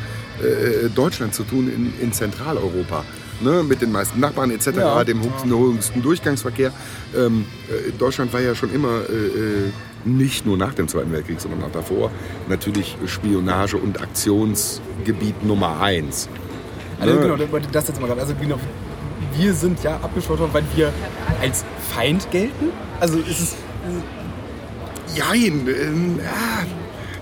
äh, 0.43 0.89
Deutschland 0.95 1.33
zu 1.33 1.45
tun 1.45 1.73
in, 1.73 1.93
in 2.03 2.13
Zentraleuropa. 2.13 3.05
Ne, 3.41 3.63
mit 3.63 3.81
den 3.81 3.93
meisten 3.93 4.19
Nachbarn 4.19 4.51
etc., 4.51 4.67
Ja. 4.77 5.05
dem 5.05 5.23
höchsten, 5.23 6.03
Durchgangsverkehr. 6.03 6.73
Ähm, 7.17 7.45
äh, 7.69 7.93
Deutschland 7.93 8.33
war 8.33 8.41
ja 8.41 8.55
schon 8.55 8.73
immer 8.75 9.03
äh, 9.09 9.13
äh, 9.13 9.73
nicht 10.05 10.45
nur 10.45 10.57
nach 10.57 10.75
dem 10.75 10.89
Zweiten 10.89 11.13
Weltkrieg, 11.13 11.41
sondern 11.41 11.63
auch 11.63 11.71
davor 11.71 12.11
natürlich 12.49 12.97
Spionage- 13.07 13.77
und 13.77 14.01
Aktionsgebiet 14.03 15.45
Nummer 15.45 15.81
eins. 15.81 16.29
Also 17.01 17.15
Ne? 17.15 17.21
genau, 17.37 17.59
das 17.73 17.89
jetzt 17.89 18.01
mal 18.01 18.07
gerade. 18.09 18.21
Also 18.23 18.35
genau, 18.41 18.59
wir 19.37 19.55
sind 19.55 19.83
ja 19.85 19.97
abgeschaut 20.03 20.41
worden, 20.41 20.51
weil 20.53 20.65
wir 20.75 20.93
als 21.41 21.65
Feind 21.95 22.29
gelten. 22.33 22.71
Also 23.01 23.19
ist 23.19 23.41
es 23.41 23.55
Jein, 25.15 25.67
ähm, 25.69 26.19
ja, 26.23 26.67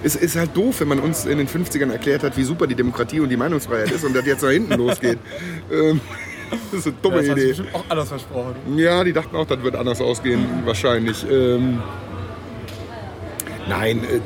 es 0.02 0.16
ist 0.16 0.36
halt 0.36 0.56
doof, 0.56 0.80
wenn 0.80 0.88
man 0.88 1.00
uns 1.00 1.26
in 1.26 1.38
den 1.38 1.48
50ern 1.48 1.90
erklärt 1.90 2.22
hat, 2.22 2.36
wie 2.36 2.44
super 2.44 2.66
die 2.66 2.74
Demokratie 2.74 3.20
und 3.20 3.28
die 3.28 3.36
Meinungsfreiheit 3.36 3.90
ist 3.90 4.04
und 4.04 4.14
das 4.14 4.26
jetzt 4.26 4.42
nach 4.42 4.50
hinten 4.50 4.74
losgeht. 4.78 5.18
Ähm, 5.70 6.00
das 6.70 6.80
ist 6.80 6.86
eine 6.86 6.96
dumme 7.02 7.20
das 7.20 7.30
hat 7.30 7.38
sich 7.38 7.58
Idee. 7.58 7.68
auch 7.72 7.84
anders 7.88 8.08
versprochen. 8.08 8.54
Ja, 8.76 9.02
die 9.04 9.12
dachten 9.12 9.34
auch, 9.36 9.46
das 9.46 9.62
wird 9.62 9.76
anders 9.76 10.00
ausgehen, 10.00 10.44
wahrscheinlich. 10.64 11.24
Ähm, 11.30 11.82
nein, 13.68 14.04
äh, 14.04 14.20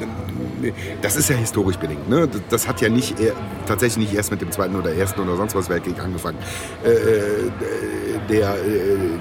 das 1.03 1.17
ist 1.17 1.29
ja 1.29 1.37
historisch 1.37 1.77
bedingt. 1.77 2.09
Ne? 2.09 2.29
Das, 2.49 2.69
hat 2.69 2.81
ja 2.81 2.89
nicht 2.89 3.19
eher, 3.21 3.33
tatsächlich 3.67 4.09
nicht 4.09 4.17
erst 4.17 4.31
mit 4.31 4.41
dem 4.41 4.51
Zweiten 4.51 4.77
oder 4.77 4.93
Ersten 4.93 5.21
oder 5.21 5.37
sonst 5.37 5.55
was 5.55 5.69
Weltkrieg 5.69 5.99
angefangen. 6.01 6.39
Äh, 6.85 6.91
äh, 6.91 7.51
der, 8.29 8.55
äh, 8.55 8.59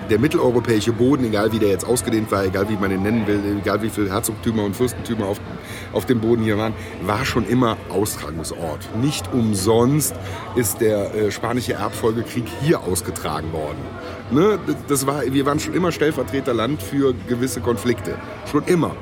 der 0.09 0.19
mitteleuropäische 0.19 0.91
Boden, 0.91 1.25
egal 1.25 1.51
wie 1.51 1.59
der 1.59 1.69
jetzt 1.69 1.85
ausgedehnt 1.85 2.31
war, 2.31 2.45
egal 2.45 2.69
wie 2.69 2.75
man 2.75 2.91
ihn 2.91 3.01
nennen 3.01 3.25
will, 3.27 3.57
egal 3.59 3.81
wie 3.81 3.89
viele 3.89 4.11
Herzogtümer 4.11 4.63
und 4.63 4.75
Fürstentümer 4.75 5.25
auf, 5.25 5.39
auf 5.93 6.05
dem 6.05 6.19
Boden 6.19 6.43
hier 6.43 6.57
waren, 6.57 6.73
war 7.03 7.25
schon 7.25 7.47
immer 7.47 7.77
Austragungsort. 7.89 8.89
Nicht 9.01 9.33
umsonst 9.33 10.15
ist 10.55 10.81
der 10.81 11.31
spanische 11.31 11.73
Erbfolgekrieg 11.73 12.45
hier 12.61 12.81
ausgetragen 12.81 13.51
worden. 13.51 13.79
Ne? 14.31 14.59
Das 14.87 15.07
war, 15.07 15.23
wir 15.25 15.45
waren 15.45 15.59
schon 15.59 15.73
immer 15.73 15.91
Stellvertreterland 15.91 16.81
für 16.81 17.13
gewisse 17.27 17.61
Konflikte. 17.61 18.15
Schon 18.51 18.63
immer. 18.65 18.95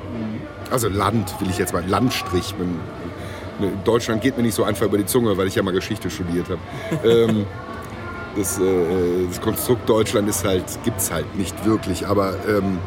Also 0.70 0.88
Land, 0.88 1.40
will 1.40 1.50
ich 1.50 1.58
jetzt 1.58 1.72
mal, 1.72 1.84
Landstrich. 1.86 2.54
Man, 2.58 2.80
ne, 3.58 3.72
Deutschland 3.84 4.22
geht 4.22 4.36
mir 4.36 4.42
nicht 4.42 4.54
so 4.54 4.64
einfach 4.64 4.86
über 4.86 4.98
die 4.98 5.06
Zunge, 5.06 5.36
weil 5.36 5.46
ich 5.46 5.54
ja 5.54 5.62
mal 5.62 5.72
Geschichte 5.72 6.10
studiert 6.10 6.46
habe. 6.48 6.60
ähm, 7.08 7.46
das, 8.36 8.58
äh, 8.58 9.26
das 9.28 9.40
Konstrukt 9.40 9.88
Deutschland 9.88 10.28
ist 10.28 10.44
halt, 10.44 10.64
gibt's 10.84 11.10
halt 11.10 11.36
nicht 11.36 11.64
wirklich. 11.64 12.06
Aber 12.06 12.34
ähm, 12.48 12.78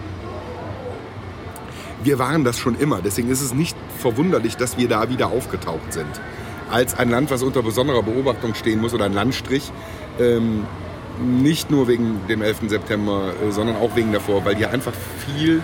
wir 2.03 2.19
waren 2.19 2.43
das 2.43 2.57
schon 2.57 2.77
immer. 2.77 3.01
Deswegen 3.01 3.29
ist 3.29 3.41
es 3.41 3.53
nicht 3.53 3.75
verwunderlich, 3.99 4.57
dass 4.57 4.77
wir 4.77 4.87
da 4.87 5.09
wieder 5.09 5.27
aufgetaucht 5.27 5.93
sind. 5.93 6.09
Als 6.69 6.97
ein 6.97 7.09
Land, 7.09 7.31
was 7.31 7.43
unter 7.43 7.61
besonderer 7.61 8.01
Beobachtung 8.01 8.55
stehen 8.55 8.79
muss 8.79 8.93
oder 8.93 9.05
ein 9.05 9.13
Landstrich. 9.13 9.71
Ähm, 10.19 10.65
nicht 11.21 11.69
nur 11.69 11.87
wegen 11.87 12.21
dem 12.27 12.41
11. 12.41 12.69
September, 12.69 13.33
äh, 13.45 13.51
sondern 13.51 13.75
auch 13.75 13.95
wegen 13.95 14.11
davor, 14.11 14.45
weil 14.45 14.55
hier 14.55 14.71
einfach 14.71 14.93
viel. 15.25 15.61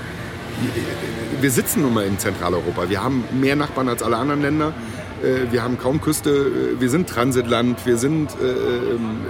Wir 1.40 1.52
sitzen 1.52 1.84
nun 1.84 1.94
mal 1.94 2.06
in 2.06 2.18
Zentraleuropa. 2.18 2.90
Wir 2.90 3.04
haben 3.04 3.24
mehr 3.40 3.56
Nachbarn 3.56 3.90
als 3.90 4.02
alle 4.02 4.18
anderen 4.18 4.42
Länder. 4.42 4.74
Äh, 5.22 5.52
Wir 5.52 5.64
haben 5.64 5.78
kaum 5.78 6.02
Küste. 6.02 6.30
Äh, 6.30 6.82
Wir 6.82 6.90
sind 6.90 7.08
Transitland. 7.08 7.86
Wir 7.86 7.98
sind 7.98 8.32
äh, 8.42 8.46
ähm, 8.46 9.22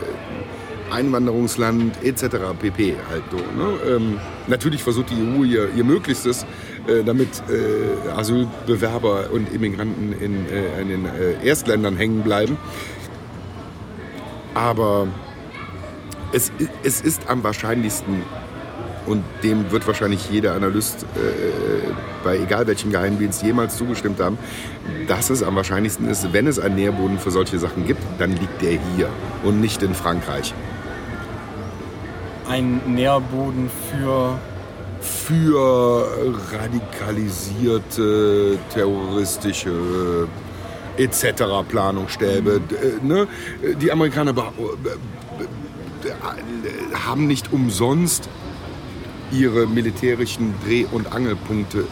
Einwanderungsland 0.90 2.02
etc. 2.02 2.38
pp. 2.60 2.96
Halt 3.10 3.24
so, 3.30 3.38
ne? 3.38 3.96
ähm, 3.96 4.20
natürlich 4.48 4.84
versucht 4.84 5.10
die 5.10 5.16
EU 5.16 5.44
ihr, 5.44 5.70
ihr 5.76 5.84
Möglichstes, 5.84 6.46
damit 7.06 7.44
Asylbewerber 8.16 9.32
und 9.34 9.54
Immigranten 9.54 10.14
in, 10.14 10.46
in 10.80 10.88
den 10.88 11.06
Erstländern 11.44 11.98
hängen 11.98 12.24
bleiben. 12.24 12.58
Aber 14.54 15.10
es, 16.32 16.54
es 16.84 17.02
ist 17.02 17.28
am 17.28 17.44
wahrscheinlichsten, 17.44 18.24
und 19.08 19.24
dem 19.44 19.72
wird 19.72 19.88
wahrscheinlich 19.88 20.30
jeder 20.30 20.54
Analyst 20.54 21.06
äh, 21.16 21.88
bei 22.24 22.38
egal 22.38 22.68
welchem 22.68 22.92
Geheimdienst 22.92 23.42
jemals 23.44 23.78
zugestimmt 23.78 24.20
haben, 24.20 24.38
dass 25.08 25.30
es 25.30 25.42
am 25.44 25.56
wahrscheinlichsten 25.56 26.10
ist, 26.10 26.34
wenn 26.34 26.46
es 26.48 26.60
einen 26.60 26.76
Nährboden 26.76 27.18
für 27.18 27.32
solche 27.32 27.58
Sachen 27.58 27.88
gibt, 27.88 28.02
dann 28.20 28.32
liegt 28.32 28.62
der 28.62 28.72
hier 28.96 29.08
und 29.44 29.62
nicht 29.62 29.82
in 29.82 29.94
Frankreich. 29.96 30.54
Ein 32.50 32.82
Nährboden 32.86 33.70
für. 33.90 34.38
für 35.00 36.36
radikalisierte, 36.52 38.58
terroristische 38.74 40.28
etc. 40.98 41.44
Planungsstäbe. 41.70 42.60
D- 42.60 42.76
äh, 42.76 43.00
Ne? 43.04 43.28
Die 43.80 43.92
Amerikaner 43.92 44.32
äh, 44.32 44.42
haben 47.06 47.28
nicht 47.28 47.54
umsonst 47.54 48.28
ihre 49.32 49.68
militärischen 49.68 50.54
Dreh- 50.66 50.86
und 50.92 51.12
Angelpunkte 51.14 51.86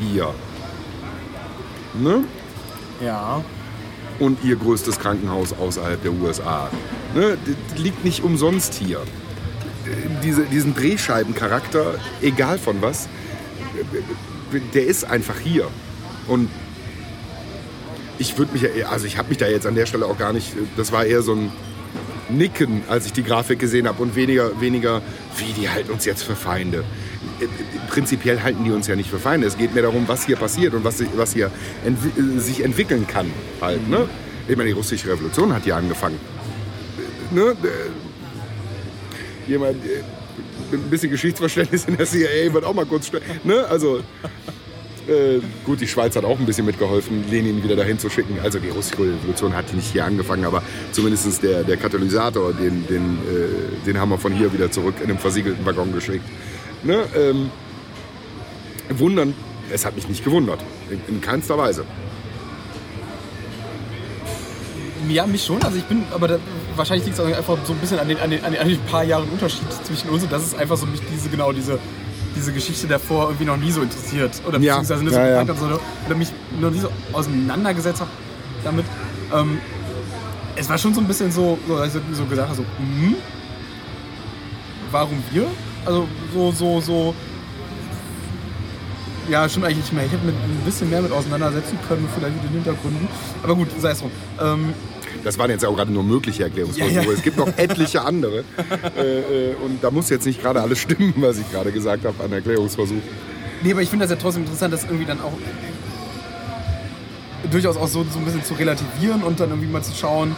hier. 0.00 0.32
Ne? 1.94 2.24
Ja. 3.04 3.42
und 4.18 4.44
ihr 4.44 4.56
größtes 4.56 4.98
Krankenhaus 4.98 5.54
außerhalb 5.54 6.02
der 6.02 6.12
USA. 6.12 6.68
Ne, 7.14 7.38
das 7.70 7.78
liegt 7.78 8.04
nicht 8.04 8.22
umsonst 8.22 8.74
hier. 8.74 9.00
Diese, 10.22 10.42
diesen 10.42 10.74
Drehscheibencharakter, 10.74 11.94
egal 12.20 12.58
von 12.58 12.82
was, 12.82 13.08
der 14.74 14.86
ist 14.86 15.04
einfach 15.04 15.38
hier. 15.42 15.68
Und 16.28 16.50
ich 18.18 18.36
würde 18.36 18.52
mich, 18.52 18.62
ja- 18.62 18.88
also 18.90 19.06
ich 19.06 19.16
habe 19.16 19.30
mich 19.30 19.38
da 19.38 19.48
jetzt 19.48 19.66
an 19.66 19.74
der 19.74 19.86
Stelle 19.86 20.04
auch 20.04 20.18
gar 20.18 20.34
nicht, 20.34 20.52
das 20.76 20.92
war 20.92 21.06
eher 21.06 21.22
so 21.22 21.32
ein 21.32 21.50
Nicken, 22.36 22.82
als 22.88 23.06
ich 23.06 23.12
die 23.12 23.22
Grafik 23.22 23.58
gesehen 23.58 23.86
habe 23.88 24.02
und 24.02 24.14
weniger, 24.16 24.60
weniger, 24.60 25.02
wie 25.36 25.52
die 25.52 25.68
halten 25.68 25.90
uns 25.92 26.04
jetzt 26.04 26.22
für 26.22 26.36
Feinde. 26.36 26.84
Äh, 27.40 27.46
Prinzipiell 27.88 28.42
halten 28.42 28.64
die 28.64 28.70
uns 28.70 28.86
ja 28.86 28.96
nicht 28.96 29.10
für 29.10 29.18
Feinde. 29.18 29.46
Es 29.46 29.56
geht 29.58 29.74
mir 29.74 29.82
darum, 29.82 30.06
was 30.08 30.24
hier 30.26 30.36
passiert 30.36 30.74
und 30.74 30.84
was, 30.84 31.02
was 31.16 31.32
hier 31.32 31.50
entwi- 31.86 32.36
äh, 32.36 32.40
sich 32.40 32.62
entwickeln 32.64 33.06
kann. 33.06 33.30
Halt, 33.60 33.88
ne? 33.88 34.08
Ich 34.48 34.56
meine, 34.56 34.68
die 34.68 34.74
russische 34.74 35.08
Revolution 35.08 35.52
hat 35.52 35.66
ja 35.66 35.76
angefangen. 35.76 36.16
Äh, 37.32 37.34
Ne? 37.34 37.42
Äh, 37.50 39.50
Jemand, 39.50 39.84
äh, 39.84 40.02
ein 40.72 40.90
bisschen 40.90 41.10
Geschichtsverständnis 41.10 41.84
in 41.86 41.96
der 41.96 42.06
CIA 42.06 42.52
wird 42.52 42.64
auch 42.64 42.74
mal 42.74 42.86
kurz. 42.86 43.10
Ne? 43.42 43.64
Also, 43.68 44.00
äh, 45.10 45.40
gut, 45.64 45.80
die 45.80 45.88
Schweiz 45.88 46.16
hat 46.16 46.24
auch 46.24 46.38
ein 46.38 46.46
bisschen 46.46 46.66
mitgeholfen, 46.66 47.24
Lenin 47.30 47.62
wieder 47.62 47.76
dahin 47.76 47.98
zu 47.98 48.08
schicken. 48.08 48.38
Also 48.42 48.58
die 48.58 48.68
russische 48.68 48.98
Revolution 48.98 49.54
hat 49.54 49.72
nicht 49.74 49.92
hier 49.92 50.04
angefangen, 50.04 50.44
aber 50.44 50.62
zumindest 50.92 51.42
der, 51.42 51.64
der 51.64 51.76
Katalysator, 51.76 52.52
den, 52.52 52.86
den, 52.86 53.18
äh, 53.18 53.86
den 53.86 53.98
haben 53.98 54.10
wir 54.10 54.18
von 54.18 54.32
hier 54.32 54.52
wieder 54.52 54.70
zurück 54.70 54.94
in 55.02 55.10
einem 55.10 55.18
versiegelten 55.18 55.66
Waggon 55.66 55.92
geschickt. 55.92 56.24
Ne? 56.82 57.04
Ähm, 57.16 57.50
wundern, 58.90 59.34
es 59.72 59.84
hat 59.84 59.96
mich 59.96 60.08
nicht 60.08 60.24
gewundert. 60.24 60.60
In, 60.90 61.00
in 61.14 61.20
keinster 61.20 61.58
Weise. 61.58 61.84
Ja, 65.08 65.26
mich 65.26 65.44
schon. 65.44 65.60
Also 65.62 65.76
ich 65.76 65.84
bin, 65.84 66.04
aber 66.12 66.28
da, 66.28 66.38
wahrscheinlich 66.76 67.06
liegt 67.06 67.18
es 67.18 67.24
einfach 67.24 67.58
so 67.64 67.72
ein 67.72 67.78
bisschen 67.78 67.98
an 67.98 68.08
den, 68.08 68.18
an, 68.18 68.30
den, 68.30 68.44
an, 68.44 68.52
den, 68.52 68.60
an 68.60 68.68
den 68.68 68.78
paar 68.82 69.02
Jahren 69.02 69.28
Unterschied 69.28 69.66
zwischen 69.84 70.08
uns 70.10 70.22
und 70.22 70.32
das 70.32 70.44
ist 70.44 70.54
einfach 70.54 70.76
so 70.76 70.86
mich 70.86 71.00
diese, 71.12 71.28
genau, 71.28 71.52
diese, 71.52 71.78
diese 72.40 72.52
Geschichte 72.52 72.86
davor 72.86 73.24
irgendwie 73.28 73.44
noch 73.44 73.56
nie 73.56 73.70
so 73.70 73.82
interessiert. 73.82 74.40
Oder 74.46 74.58
Ja, 74.58 74.78
beziehungsweise 74.78 75.04
nicht 75.04 75.14
so 75.14 75.20
ja, 75.20 75.28
ja. 75.28 75.40
bekannt 75.42 75.62
oder, 75.62 75.80
oder 76.06 76.16
mich 76.16 76.32
noch 76.58 76.70
nie 76.70 76.80
so 76.80 76.90
auseinandergesetzt 77.12 78.00
habe 78.00 78.10
damit. 78.64 78.86
Ähm, 79.32 79.58
es 80.56 80.68
war 80.68 80.78
schon 80.78 80.94
so 80.94 81.00
ein 81.00 81.06
bisschen 81.06 81.30
so, 81.30 81.58
so, 81.68 81.76
also 81.76 82.00
so 82.12 82.24
gesagt, 82.24 82.48
habe, 82.48 82.56
so, 82.56 82.64
hm, 82.78 83.14
warum 84.90 85.22
wir? 85.30 85.46
Also 85.86 86.08
so, 86.34 86.52
so, 86.52 86.80
so. 86.80 87.14
Ja, 89.28 89.48
stimmt 89.48 89.66
eigentlich 89.66 89.78
nicht 89.78 89.92
mehr. 89.92 90.04
Ich 90.06 90.12
hätte 90.12 90.26
mit 90.26 90.34
ein 90.34 90.62
bisschen 90.64 90.90
mehr 90.90 91.02
mit 91.02 91.12
auseinandersetzen 91.12 91.78
können, 91.86 92.08
vielleicht 92.14 92.34
mit 92.34 92.44
den 92.44 92.50
Hintergründen. 92.52 93.06
Aber 93.42 93.54
gut, 93.54 93.68
sei 93.78 93.90
es 93.92 94.00
drum. 94.00 94.10
Ähm, 94.40 94.74
Das 95.24 95.38
waren 95.38 95.50
jetzt 95.50 95.64
auch 95.64 95.74
gerade 95.76 95.92
nur 95.92 96.02
mögliche 96.02 96.44
Erklärungsversuche. 96.44 96.94
Ja, 96.94 97.02
ja. 97.02 97.10
Es 97.10 97.22
gibt 97.22 97.36
noch 97.36 97.48
etliche 97.56 98.02
andere. 98.02 98.44
äh, 98.96 99.50
äh, 99.50 99.54
und 99.56 99.82
da 99.82 99.90
muss 99.90 100.10
jetzt 100.10 100.26
nicht 100.26 100.40
gerade 100.40 100.60
alles 100.60 100.78
stimmen, 100.78 101.14
was 101.16 101.38
ich 101.38 101.50
gerade 101.50 101.72
gesagt 101.72 102.04
habe 102.04 102.22
an 102.22 102.32
Erklärungsversuch. 102.32 103.02
Nee, 103.62 103.72
aber 103.72 103.82
ich 103.82 103.90
finde 103.90 104.04
das 104.06 104.10
ja 104.10 104.20
trotzdem 104.20 104.44
interessant, 104.44 104.72
dass 104.72 104.84
irgendwie 104.84 105.04
dann 105.04 105.20
auch 105.20 105.32
durchaus 107.50 107.76
auch 107.76 107.88
so, 107.88 108.04
so 108.10 108.18
ein 108.18 108.24
bisschen 108.24 108.44
zu 108.44 108.54
relativieren 108.54 109.22
und 109.22 109.40
dann 109.40 109.50
irgendwie 109.50 109.68
mal 109.68 109.82
zu 109.82 109.94
schauen, 109.94 110.34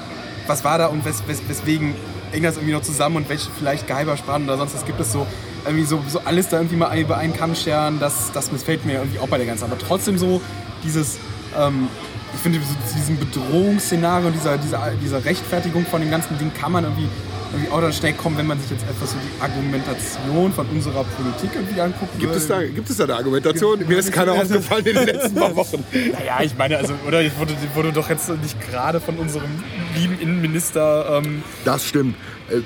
was 0.46 0.64
war 0.64 0.78
da 0.78 0.86
und 0.86 1.04
wes, 1.04 1.22
wes, 1.26 1.42
weswegen 1.46 1.94
hängt 2.32 2.44
das 2.44 2.56
irgendwie 2.56 2.72
noch 2.72 2.82
zusammen 2.82 3.16
und 3.16 3.28
welche 3.28 3.50
vielleicht 3.56 3.86
Geheimersprachen 3.86 4.44
oder 4.44 4.56
sonst 4.56 4.74
was 4.74 4.84
gibt 4.84 5.00
es 5.00 5.12
so. 5.12 5.26
Irgendwie 5.64 5.84
so, 5.84 6.02
so 6.08 6.20
alles 6.24 6.48
da 6.48 6.56
irgendwie 6.56 6.76
mal 6.76 6.98
über 6.98 7.18
einen 7.18 7.34
Kamm 7.34 7.54
scheren, 7.54 8.00
das, 8.00 8.32
das 8.32 8.50
missfällt 8.50 8.84
mir 8.84 8.94
irgendwie 8.94 9.20
auch 9.20 9.28
bei 9.28 9.36
der 9.36 9.46
ganzen. 9.46 9.64
Aber 9.64 9.78
trotzdem 9.78 10.18
so 10.18 10.40
dieses, 10.82 11.18
ähm, 11.56 11.88
ich 12.34 12.40
finde, 12.40 12.58
so 12.60 12.74
diesen 12.96 13.18
Bedrohungsszenario 13.18 14.28
und 14.28 14.34
dieser, 14.34 14.58
dieser, 14.58 14.90
dieser 15.02 15.24
Rechtfertigung 15.24 15.84
von 15.86 16.00
dem 16.00 16.10
ganzen 16.10 16.38
Ding 16.38 16.50
kann 16.58 16.72
man 16.72 16.84
irgendwie, 16.84 17.06
irgendwie 17.52 17.70
auch 17.70 17.80
dann 17.80 17.92
schnell 17.92 18.14
kommen, 18.14 18.38
wenn 18.38 18.46
man 18.46 18.58
sich 18.60 18.70
jetzt 18.70 18.84
etwas 18.88 19.10
so 19.10 19.16
die 19.18 19.42
Argumentation 19.42 20.52
von 20.52 20.66
unserer 20.68 21.04
Politik 21.04 21.50
irgendwie 21.54 21.80
anguckt. 21.80 22.18
Gibt 22.18 22.34
es, 22.34 22.48
da, 22.48 22.62
gibt 22.62 22.88
es 22.88 22.96
da 22.96 23.04
eine 23.04 23.16
Argumentation? 23.16 23.86
Mir 23.86 23.98
ist 23.98 24.10
keiner 24.12 24.32
Also- 24.32 24.54
aufgefallen 24.54 24.86
in 24.86 24.94
den 24.96 25.06
letzten 25.14 25.34
paar 25.34 25.54
Wochen. 25.56 25.84
Naja, 25.92 26.40
ich 26.42 26.56
meine, 26.56 26.78
also, 26.78 26.94
oder 27.06 27.20
ich 27.20 27.36
wurde, 27.38 27.54
wurde 27.74 27.92
doch 27.92 28.08
jetzt 28.08 28.28
nicht 28.30 28.58
gerade 28.70 29.00
von 29.00 29.16
unserem 29.18 29.50
lieben 29.96 30.18
Innenminister 30.18 31.20
ähm, 31.24 31.42
Das 31.64 31.86
stimmt. 31.86 32.16
Äh, 32.50 32.56
äh, 32.56 32.62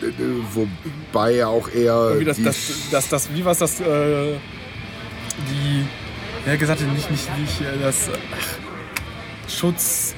wobei 0.55 1.35
er 1.35 1.49
auch 1.49 1.69
eher. 1.69 1.95
irgendwie 2.11 2.25
das, 2.25 2.43
das, 2.43 2.57
das, 2.91 3.09
das, 3.09 3.35
wie 3.35 3.45
war 3.45 3.53
es 3.53 3.59
das, 3.59 3.81
äh, 3.81 3.85
die, 5.51 5.85
ja 6.49 6.57
gesagt, 6.57 6.81
nicht, 6.81 7.11
nicht, 7.11 7.39
nicht, 7.39 7.61
äh, 7.61 7.65
das, 7.83 8.09
ach, 8.11 8.66
Schutz, 9.49 10.15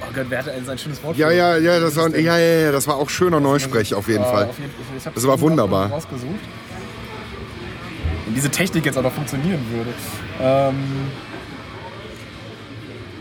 oh 0.00 0.04
Gott, 0.14 0.26
wer 0.28 0.38
hatte 0.38 0.52
ein 0.52 0.78
schönes 0.78 1.02
Wort? 1.02 1.16
ja, 1.16 1.30
ja, 1.30 1.56
ja, 1.58 1.78
das 1.80 1.96
war, 1.96 2.08
ja, 2.16 2.38
ja, 2.38 2.60
ja, 2.60 2.72
das 2.72 2.86
war 2.86 2.96
auch 2.96 3.10
schöner 3.10 3.40
Neusprech 3.40 3.94
auf 3.94 4.08
jeden 4.08 4.24
Fall. 4.24 4.46
auf 4.46 4.58
jeden 4.58 4.72
Das 5.14 5.26
war 5.26 5.40
wunderbar. 5.40 5.90
Rausgesucht. 5.90 6.40
Wenn 8.26 8.34
diese 8.34 8.50
Technik 8.50 8.86
jetzt 8.86 8.96
auch 8.98 9.02
noch 9.02 9.12
funktionieren 9.12 9.60
würde. 9.72 9.90
Ähm, 10.40 10.76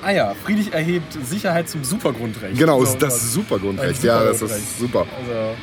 ah 0.04 0.12
ja, 0.12 0.36
Friedrich 0.46 0.74
erhebt 0.74 1.18
Sicherheit 1.26 1.70
zum 1.70 1.84
Supergrundrecht. 1.84 2.58
Genau, 2.58 2.84
So, 2.86 2.96
das 2.98 3.14
was- 3.16 3.24
ist 3.24 3.34
super 3.34 3.60
Grundrecht. 3.60 4.00
Ein 4.02 4.06
Ja, 4.06 4.24
das 4.24 4.40
Supergrundrecht. 4.40 4.72
ist 4.72 4.80
super. 4.80 5.06
Also, 5.20 5.56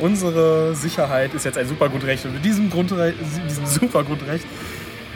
unsere 0.00 0.74
Sicherheit 0.74 1.34
ist 1.34 1.44
jetzt 1.44 1.58
ein 1.58 1.66
Supergrundrecht. 1.68 2.24
Und 2.24 2.34
mit 2.34 2.44
diesem, 2.44 2.70
Grundrecht, 2.70 3.18
diesem 3.48 3.66
Supergrundrecht 3.66 4.46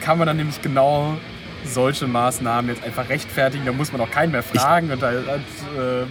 kann 0.01 0.19
man 0.19 0.27
dann 0.27 0.37
nämlich 0.37 0.61
genau 0.61 1.17
solche 1.65 2.07
Maßnahmen 2.07 2.71
jetzt 2.71 2.85
einfach 2.85 3.09
rechtfertigen. 3.09 3.65
Da 3.65 3.73
muss 3.73 3.93
man 3.93 4.01
auch 4.01 4.11
keinen 4.11 4.33
mehr 4.33 4.43
fragen 4.43 4.91
und 4.91 5.01
da 5.03 5.13
äh, 5.13 5.17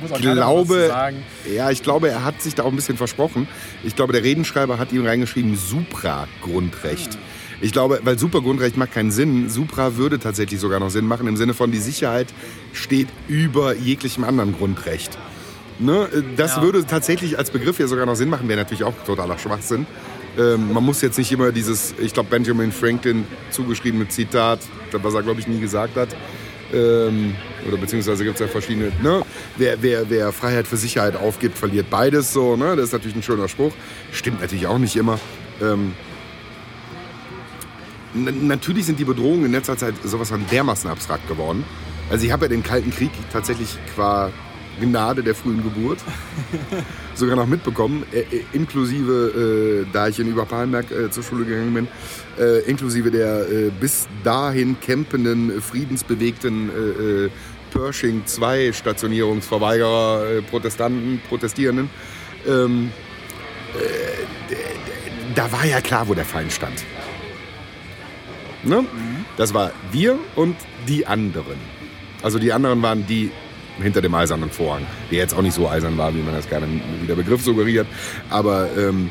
muss 0.01 0.11
auch 0.11 0.17
Ich 0.19 0.23
keiner 0.25 0.41
was 0.41 0.47
glaube, 0.67 0.87
sagen. 0.87 1.23
ja, 1.53 1.69
ich 1.71 1.83
glaube, 1.83 2.09
er 2.09 2.23
hat 2.23 2.41
sich 2.41 2.55
da 2.55 2.63
auch 2.63 2.69
ein 2.69 2.75
bisschen 2.75 2.97
versprochen. 2.97 3.47
Ich 3.83 3.95
glaube, 3.95 4.13
der 4.13 4.23
Redenschreiber 4.23 4.77
hat 4.79 4.91
ihm 4.91 5.05
reingeschrieben 5.05 5.55
Supra-Grundrecht. 5.55 7.17
Ich 7.63 7.71
glaube, 7.71 7.99
weil 8.03 8.17
Supergrundrecht 8.17 8.75
macht 8.77 8.91
keinen 8.93 9.11
Sinn. 9.11 9.49
Supra 9.49 9.95
würde 9.95 10.17
tatsächlich 10.19 10.59
sogar 10.59 10.79
noch 10.79 10.89
Sinn 10.89 11.05
machen, 11.05 11.27
im 11.27 11.37
Sinne 11.37 11.53
von 11.53 11.71
die 11.71 11.77
Sicherheit 11.77 12.27
steht 12.73 13.07
über 13.27 13.75
jeglichem 13.75 14.23
anderen 14.23 14.53
Grundrecht. 14.57 15.17
Ne? 15.77 16.07
Das 16.37 16.55
Ja. 16.57 16.61
würde 16.63 16.85
tatsächlich 16.85 17.37
als 17.37 17.51
Begriff 17.51 17.77
ja 17.79 17.87
sogar 17.87 18.05
noch 18.05 18.15
Sinn 18.15 18.29
machen, 18.29 18.47
wäre 18.47 18.59
natürlich 18.59 18.83
auch 18.83 18.93
totaler 19.05 19.37
Schwachsinn. 19.37 19.85
Ähm, 20.37 20.71
man 20.73 20.83
muss 20.83 21.01
jetzt 21.01 21.17
nicht 21.17 21.31
immer 21.31 21.51
dieses, 21.51 21.93
ich 21.99 22.13
glaube, 22.13 22.29
Benjamin 22.29 22.71
Franklin 22.71 23.25
zugeschriebene 23.49 24.07
Zitat, 24.07 24.59
was 24.91 25.13
er, 25.13 25.23
glaube 25.23 25.39
ich, 25.41 25.47
nie 25.47 25.59
gesagt 25.59 25.97
hat, 25.97 26.09
ähm, 26.73 27.35
oder 27.67 27.77
beziehungsweise 27.77 28.23
gibt 28.23 28.35
es 28.35 28.41
ja 28.41 28.47
verschiedene, 28.47 28.91
ne? 29.03 29.23
wer, 29.57 29.81
wer, 29.81 30.09
wer 30.09 30.31
Freiheit 30.31 30.67
für 30.67 30.77
Sicherheit 30.77 31.15
aufgibt, 31.17 31.57
verliert 31.57 31.89
beides 31.89 32.31
so, 32.31 32.55
ne? 32.55 32.75
das 32.75 32.85
ist 32.85 32.93
natürlich 32.93 33.15
ein 33.15 33.23
schöner 33.23 33.49
Spruch, 33.49 33.73
stimmt 34.11 34.41
natürlich 34.41 34.67
auch 34.67 34.77
nicht 34.77 34.95
immer. 34.95 35.19
Ähm, 35.61 35.93
natürlich 38.13 38.85
sind 38.85 38.99
die 38.99 39.05
Bedrohungen 39.05 39.45
in 39.45 39.51
letzter 39.51 39.77
Zeit 39.77 39.95
sowas 40.03 40.29
von 40.29 40.45
dermaßen 40.49 40.89
abstrakt 40.89 41.27
geworden. 41.27 41.65
Also 42.09 42.25
ich 42.25 42.31
habe 42.31 42.45
ja 42.45 42.49
den 42.49 42.63
Kalten 42.63 42.91
Krieg 42.91 43.11
tatsächlich 43.31 43.77
qua 43.95 44.31
Gnade 44.81 45.23
der 45.23 45.35
frühen 45.35 45.63
Geburt 45.63 45.99
sogar 47.15 47.35
noch 47.35 47.47
mitbekommen, 47.47 48.03
äh, 48.11 48.19
äh, 48.19 48.43
inklusive, 48.51 49.85
äh, 49.85 49.93
da 49.93 50.07
ich 50.07 50.19
in 50.19 50.27
Überpalmberg 50.27 50.91
äh, 50.91 51.09
zur 51.11 51.23
Schule 51.23 51.45
gegangen 51.45 51.73
bin, 51.73 51.87
äh, 52.37 52.59
inklusive 52.69 53.11
der 53.11 53.49
äh, 53.49 53.71
bis 53.79 54.07
dahin 54.23 54.77
campenden, 54.79 55.57
äh, 55.57 55.61
friedensbewegten 55.61 56.71
Pershing 57.71 58.23
2 58.25 58.73
Stationierungsverweigerer, 58.73 60.41
Protestanten, 60.49 61.21
Protestierenden. 61.29 61.89
Ähm, 62.45 62.91
äh, 63.73 64.55
da 65.35 65.51
war 65.51 65.65
ja 65.65 65.79
klar, 65.81 66.07
wo 66.07 66.13
der 66.13 66.25
Feind 66.25 66.51
stand. 66.51 66.83
Ne? 68.63 68.85
Das 69.37 69.53
war 69.53 69.71
wir 69.91 70.19
und 70.35 70.55
die 70.87 71.07
anderen. 71.07 71.57
Also 72.21 72.37
die 72.37 72.53
anderen 72.53 72.81
waren 72.81 73.07
die 73.07 73.31
hinter 73.81 74.01
dem 74.01 74.13
eisernen 74.13 74.49
Vorhang, 74.49 74.85
der 75.11 75.19
jetzt 75.19 75.33
auch 75.33 75.41
nicht 75.41 75.53
so 75.53 75.67
eisern 75.67 75.97
war, 75.97 76.13
wie 76.13 76.21
man 76.21 76.33
das 76.33 76.49
gerne 76.49 76.67
wie 76.67 77.07
der 77.07 77.15
Begriff 77.15 77.43
suggeriert. 77.43 77.87
Aber 78.29 78.69
ähm, 78.77 79.09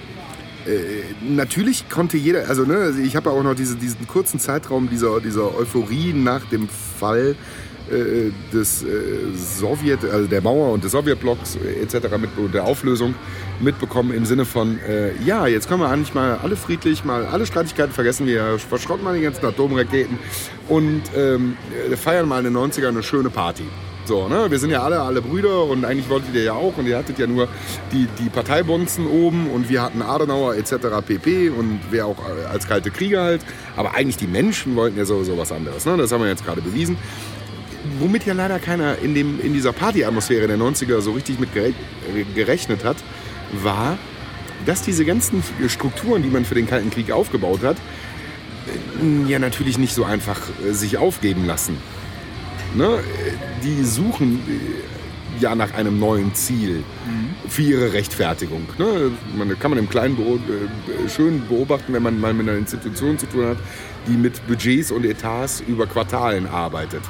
äh, 0.66 1.02
natürlich 1.22 1.88
konnte 1.88 2.16
jeder, 2.16 2.48
also 2.48 2.64
ne, 2.64 2.76
also 2.76 3.00
ich 3.00 3.16
habe 3.16 3.30
auch 3.30 3.42
noch 3.42 3.54
diese, 3.54 3.76
diesen 3.76 4.06
kurzen 4.06 4.38
Zeitraum 4.38 4.90
dieser, 4.90 5.20
dieser 5.20 5.56
Euphorie 5.56 6.12
nach 6.12 6.44
dem 6.46 6.68
Fall 6.68 7.34
äh, 7.90 8.30
des 8.52 8.82
äh, 8.82 8.86
Sowjet, 9.34 10.04
also 10.04 10.28
der 10.28 10.42
Mauer 10.42 10.72
und 10.72 10.84
des 10.84 10.92
Sowjetblocks 10.92 11.56
äh, 11.56 11.82
etc. 11.82 12.08
mit 12.20 12.30
der 12.54 12.64
Auflösung 12.64 13.14
mitbekommen 13.58 14.12
im 14.12 14.24
Sinne 14.26 14.44
von, 14.44 14.78
äh, 14.80 15.12
ja, 15.24 15.46
jetzt 15.46 15.68
können 15.68 15.80
wir 15.80 15.88
eigentlich 15.88 16.14
mal 16.14 16.38
alle 16.42 16.56
friedlich, 16.56 17.04
mal 17.04 17.26
alle 17.26 17.46
Streitigkeiten 17.46 17.92
vergessen, 17.92 18.26
wir 18.26 18.58
verschrotten 18.58 19.02
mal 19.02 19.16
die 19.16 19.22
ganzen 19.22 19.44
Atomraketen 19.44 20.18
und 20.68 21.02
ähm, 21.16 21.56
äh, 21.90 21.96
feiern 21.96 22.28
mal 22.28 22.44
in 22.44 22.52
den 22.52 22.56
90ern 22.56 22.88
eine 22.88 23.02
schöne 23.02 23.30
Party. 23.30 23.64
So, 24.10 24.26
ne? 24.26 24.50
Wir 24.50 24.58
sind 24.58 24.70
ja 24.70 24.82
alle, 24.82 25.02
alle 25.02 25.22
Brüder 25.22 25.66
und 25.66 25.84
eigentlich 25.84 26.08
wolltet 26.08 26.34
ihr 26.34 26.42
ja 26.42 26.54
auch 26.54 26.76
und 26.76 26.84
ihr 26.88 26.98
hattet 26.98 27.20
ja 27.20 27.28
nur 27.28 27.46
die, 27.92 28.08
die 28.18 28.28
Parteibonzen 28.28 29.06
oben 29.06 29.48
und 29.48 29.68
wir 29.68 29.82
hatten 29.82 30.02
Adenauer 30.02 30.56
etc. 30.56 30.72
pp. 31.06 31.50
und 31.50 31.78
wer 31.92 32.06
auch 32.06 32.16
als 32.50 32.66
kalte 32.66 32.90
Krieger 32.90 33.22
halt. 33.22 33.42
Aber 33.76 33.94
eigentlich 33.94 34.16
die 34.16 34.26
Menschen 34.26 34.74
wollten 34.74 34.98
ja 34.98 35.04
sowieso 35.04 35.38
was 35.38 35.52
anderes. 35.52 35.86
Ne? 35.86 35.96
Das 35.96 36.10
haben 36.10 36.22
wir 36.22 36.28
jetzt 36.28 36.44
gerade 36.44 36.60
bewiesen. 36.60 36.96
Womit 38.00 38.26
ja 38.26 38.34
leider 38.34 38.58
keiner 38.58 38.98
in, 38.98 39.14
dem, 39.14 39.40
in 39.40 39.52
dieser 39.52 39.72
Partyatmosphäre 39.72 40.48
der 40.48 40.58
90er 40.58 41.00
so 41.02 41.12
richtig 41.12 41.38
mit 41.38 41.54
gere 41.54 41.72
gerechnet 42.34 42.82
hat, 42.82 42.96
war, 43.62 43.96
dass 44.66 44.82
diese 44.82 45.04
ganzen 45.04 45.44
Strukturen, 45.68 46.24
die 46.24 46.30
man 46.30 46.44
für 46.44 46.56
den 46.56 46.66
Kalten 46.66 46.90
Krieg 46.90 47.12
aufgebaut 47.12 47.60
hat, 47.62 47.76
äh, 47.76 49.30
ja 49.30 49.38
natürlich 49.38 49.78
nicht 49.78 49.94
so 49.94 50.02
einfach 50.02 50.40
äh, 50.68 50.72
sich 50.72 50.98
aufgeben 50.98 51.46
lassen. 51.46 51.76
Ne? 52.74 52.98
Die 53.62 53.84
suchen 53.84 54.40
äh, 54.48 55.42
ja 55.42 55.54
nach 55.54 55.74
einem 55.74 55.98
neuen 55.98 56.34
Ziel 56.34 56.84
für 57.48 57.62
ihre 57.62 57.92
Rechtfertigung. 57.92 58.62
Ne? 58.78 59.10
Man, 59.36 59.58
kann 59.58 59.70
man 59.70 59.78
im 59.78 59.88
Kleinen 59.88 60.16
beo 60.16 60.36
äh, 60.36 61.08
schön 61.08 61.42
beobachten, 61.48 61.92
wenn 61.92 62.02
man 62.02 62.20
mal 62.20 62.32
mit 62.32 62.48
einer 62.48 62.58
Institution 62.58 63.18
zu 63.18 63.26
tun 63.26 63.46
hat, 63.46 63.58
die 64.06 64.16
mit 64.16 64.46
Budgets 64.46 64.90
und 64.92 65.04
Etats 65.04 65.60
über 65.66 65.86
Quartalen 65.86 66.46
arbeitet. 66.46 67.02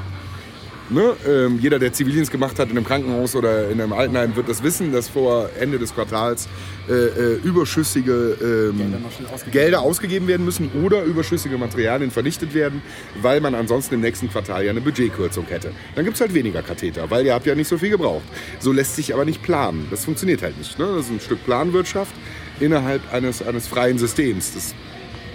Ne? 0.90 1.14
Ähm, 1.26 1.60
jeder, 1.60 1.78
der 1.78 1.92
Zivildienst 1.92 2.32
gemacht 2.32 2.58
hat 2.58 2.68
in 2.68 2.76
einem 2.76 2.84
Krankenhaus 2.84 3.36
oder 3.36 3.70
in 3.70 3.80
einem 3.80 3.92
Altenheim, 3.92 4.34
wird 4.34 4.48
das 4.48 4.62
wissen, 4.64 4.92
dass 4.92 5.08
vor 5.08 5.48
Ende 5.58 5.78
des 5.78 5.94
Quartals 5.94 6.48
äh, 6.88 6.92
äh, 6.92 7.34
überschüssige 7.44 8.72
ähm, 8.72 9.04
ausgegeben 9.32 9.52
Gelder 9.52 9.82
ausgegeben 9.82 10.26
werden 10.26 10.44
müssen 10.44 10.70
oder 10.84 11.04
überschüssige 11.04 11.56
Materialien 11.58 12.10
vernichtet 12.10 12.54
werden, 12.54 12.82
weil 13.22 13.40
man 13.40 13.54
ansonsten 13.54 13.94
im 13.94 14.00
nächsten 14.00 14.28
Quartal 14.28 14.64
ja 14.64 14.70
eine 14.70 14.80
Budgetkürzung 14.80 15.46
hätte. 15.46 15.70
Dann 15.94 16.04
gibt 16.04 16.16
es 16.16 16.20
halt 16.20 16.34
weniger 16.34 16.62
Katheter, 16.62 17.08
weil 17.08 17.24
ihr 17.24 17.34
habt 17.34 17.46
ja 17.46 17.54
nicht 17.54 17.68
so 17.68 17.78
viel 17.78 17.90
gebraucht. 17.90 18.24
So 18.58 18.72
lässt 18.72 18.96
sich 18.96 19.14
aber 19.14 19.24
nicht 19.24 19.42
planen. 19.42 19.86
Das 19.90 20.04
funktioniert 20.04 20.42
halt 20.42 20.58
nicht. 20.58 20.76
Ne? 20.76 20.86
Das 20.96 21.06
ist 21.06 21.12
ein 21.12 21.20
Stück 21.20 21.44
Planwirtschaft 21.44 22.14
innerhalb 22.58 23.12
eines, 23.12 23.46
eines 23.46 23.68
freien 23.68 23.98
Systems. 23.98 24.54
Das 24.54 24.74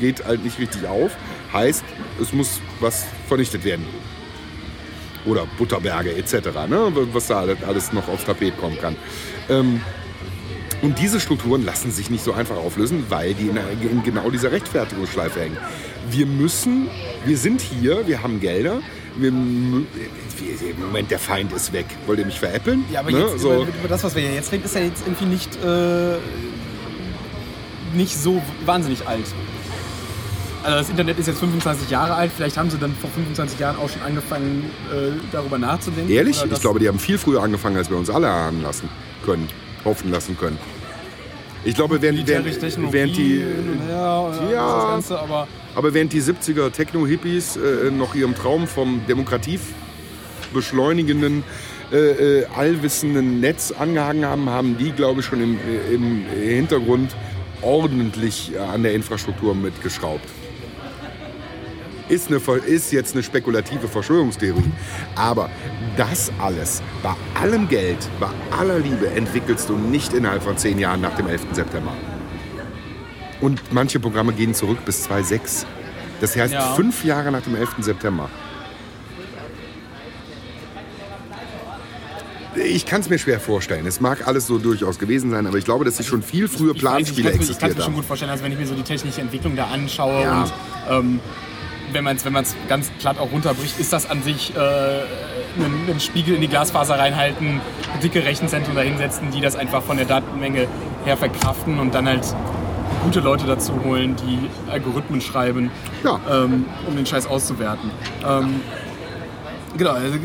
geht 0.02 0.26
halt 0.26 0.44
nicht 0.44 0.60
richtig 0.60 0.86
auf. 0.86 1.12
Heißt, 1.54 1.86
es 2.22 2.34
muss 2.34 2.60
was 2.82 3.06
vernichtet 3.30 3.64
werden 3.64 3.86
oder 5.26 5.46
Butterberge 5.58 6.16
etc., 6.16 6.34
ne? 6.68 6.92
was 7.14 7.28
da 7.28 7.46
alles 7.68 7.94
noch 7.94 8.08
aufs 8.08 8.26
Tapet 8.26 8.58
kommen 8.58 8.78
kann. 8.80 8.96
Ähm, 9.50 9.82
und 10.82 11.00
diese 11.00 11.20
Strukturen 11.20 11.66
lassen 11.66 11.92
sich 11.92 12.10
nicht 12.10 12.24
so 12.24 12.34
einfach 12.34 12.58
auflösen, 12.58 13.06
weil 13.10 13.34
die 13.34 13.48
in, 13.48 13.58
in 13.82 14.04
genau 14.04 14.30
dieser 14.30 14.52
Rechtfertigungsschleife 14.52 15.40
hängen. 15.40 15.58
Wir 16.10 16.26
müssen, 16.28 16.88
wir 17.26 17.38
sind 17.38 17.62
hier, 17.62 18.06
wir 18.08 18.22
haben 18.22 18.40
Gelder, 18.40 18.82
wir, 19.18 19.32
Moment, 19.32 21.10
der 21.10 21.20
Feind 21.20 21.54
ist 21.54 21.72
weg. 21.74 21.86
Wollt 22.06 22.20
ihr 22.20 22.26
mich 22.26 22.40
veräppeln? 22.40 22.84
Ja, 22.92 23.00
aber 23.00 23.12
Ne? 23.12 23.20
jetzt, 23.20 23.40
so, 23.40 23.54
über, 23.54 23.64
über 23.80 23.88
das, 23.88 24.04
was 24.04 24.14
wir 24.16 24.24
jetzt 24.24 24.52
reden, 24.52 24.66
ist 24.66 24.76
ja 24.76 24.82
jetzt 24.82 25.04
irgendwie 25.08 25.26
nicht, 25.26 25.56
äh, 25.64 26.18
nicht 27.96 28.18
so 28.18 28.42
wahnsinnig 28.66 29.08
alt. 29.08 29.26
Also 30.66 30.80
das 30.80 30.90
Internet 30.90 31.20
ist 31.20 31.28
jetzt 31.28 31.40
25 31.40 31.92
Jahre 31.92 32.16
alt, 32.16 32.32
vielleicht 32.36 32.58
haben 32.58 32.72
sie 32.72 32.80
dann 32.80 32.92
vor 32.96 33.10
25 33.12 33.60
Jahren 33.60 33.78
auch 33.78 33.88
schon 33.88 34.02
angefangen, 34.02 34.64
äh, 34.92 35.12
darüber 35.32 35.60
nachzudenken. 35.60 36.12
ehrlich? 36.12 36.44
Ich 36.52 36.60
glaube, 36.60 36.80
die 36.80 36.88
haben 36.88 36.98
viel 36.98 37.20
früher 37.20 37.44
angefangen, 37.44 37.78
als 37.78 37.92
wir 37.92 37.98
uns 37.98 38.10
alle 38.10 38.28
ahnen 38.28 38.64
lassen 38.64 38.90
können, 39.24 39.48
hoffen 39.84 40.10
lassen 40.12 40.36
können. 40.36 40.58
Ich 41.66 41.76
glaube, 41.76 42.02
während, 42.02 42.28
während, 42.28 42.46
während 42.92 43.16
die, 43.16 43.44
Ja. 43.90 44.32
das 44.32 44.84
Ganze, 44.88 45.20
aber 45.20 45.48
Aber 45.76 45.94
während 45.94 46.14
die 46.14 46.22
70er 46.22 46.72
Techno-Hippies 46.72 47.58
äh, 47.58 47.92
noch 47.92 48.16
ihrem 48.16 48.34
Traum 48.34 48.66
vom 48.66 49.02
Demokratie 49.08 49.60
beschleunigenden, 50.52 51.44
äh, 51.92 51.98
äh, 52.42 52.46
allwissenden 52.58 53.40
Netz 53.40 53.72
angehangen 53.72 54.26
haben, 54.26 54.50
haben 54.50 54.78
die, 54.80 54.92
glaube 54.92 55.20
ich, 55.20 55.28
schon 55.28 55.42
im, 55.42 55.60
im 55.92 56.26
Hintergrund 56.28 57.16
ordentlich 57.62 58.52
an 58.60 58.82
der 58.82 58.94
Infrastruktur 58.94 59.54
mitgeschraubt. 59.54 60.28
Ist, 62.08 62.28
eine, 62.28 62.38
ist 62.68 62.92
jetzt 62.92 63.14
eine 63.16 63.24
spekulative 63.24 63.88
Verschwörungstheorie. 63.88 64.72
Aber 65.16 65.50
das 65.98 66.32
alles, 66.40 66.84
bei 67.02 67.14
allem 67.42 67.68
Geld, 67.68 67.98
bei 68.20 68.28
aller 68.58 68.78
Liebe, 68.80 69.08
entwickelst 69.10 69.70
du 69.70 69.74
nicht 69.78 70.14
innerhalb 70.14 70.44
von 70.44 70.56
zehn 70.58 70.78
Jahren 70.78 71.02
nach 71.02 71.16
dem 71.16 71.28
11. 71.28 71.42
September. 71.54 71.94
Und 73.42 73.62
manche 73.74 74.00
Programme 74.00 74.34
gehen 74.34 74.54
zurück 74.54 74.78
bis 74.86 75.04
2006. 75.04 75.66
Das 76.22 76.36
heißt, 76.38 76.54
Ja. 76.54 76.74
fünf 76.76 77.04
Jahre 77.04 77.32
nach 77.32 77.42
dem 77.42 77.56
11. 77.56 77.84
September. 77.84 78.30
Ich 82.56 82.86
kann 82.86 83.02
es 83.02 83.10
mir 83.10 83.20
schwer 83.20 83.40
vorstellen. 83.40 83.86
Es 83.86 84.00
mag 84.00 84.26
alles 84.28 84.48
so 84.48 84.58
durchaus 84.58 84.98
gewesen 84.98 85.30
sein, 85.30 85.46
aber 85.46 85.58
ich 85.58 85.66
glaube, 85.66 85.84
dass 85.84 85.98
sie 85.98 86.06
schon 86.06 86.24
viel 86.24 86.48
früher 86.48 86.74
Planspiele 86.74 87.32
kann's 87.32 87.40
mir- 87.40 87.44
Ich 87.44 87.44
kann 87.44 87.44
es 87.44 87.50
existiert 87.50 87.76
mir 87.76 87.82
schon 87.84 87.86
haben. 87.86 87.96
gut 87.96 88.06
vorstellen, 88.06 88.32
also 88.32 88.44
wenn 88.46 88.52
ich 88.54 88.58
mir 88.60 88.66
so 88.68 88.76
die 88.76 88.84
technische 88.84 89.20
Entwicklung 89.22 89.56
da 89.58 89.66
anschaue 89.66 90.22
Ja. 90.22 90.44
und 90.44 90.54
ähm, 90.90 91.20
wenn 91.96 92.04
man 92.04 92.18
es 92.18 92.26
wenn 92.26 92.34
man's 92.34 92.56
ganz 92.68 92.90
platt 93.00 93.18
auch 93.18 93.32
runterbricht, 93.32 93.80
ist 93.80 93.92
das 93.94 94.08
an 94.08 94.22
sich 94.22 94.54
äh, 94.56 94.60
einen, 94.60 95.90
einen 95.90 96.00
Spiegel 96.00 96.36
in 96.36 96.42
die 96.42 96.48
Glasfaser 96.48 97.00
reinhalten, 97.00 97.62
dicke 98.04 98.24
Rechenzentren 98.24 98.76
dahinsetzen, 98.76 99.32
die 99.32 99.42
das 99.42 99.56
einfach 99.56 99.82
von 99.82 99.98
der 99.98 100.06
Datenmenge 100.06 100.68
her 101.06 101.18
verkraften 101.18 101.80
und 101.80 101.96
dann 101.96 102.08
halt 102.08 102.26
gute 103.04 103.22
Leute 103.22 103.46
dazu 103.46 103.74
holen, 103.84 104.16
die 104.18 104.50
Algorithmen 104.70 105.22
schreiben, 105.22 105.72
Ja. 106.04 106.20
ähm, 106.30 106.66
um 106.88 106.96
den 106.96 107.06
Scheiß 107.06 107.28
auszuwerten. 107.28 107.90
Ähm, 108.28 108.60
genau, 109.78 109.92
also, 109.92 110.18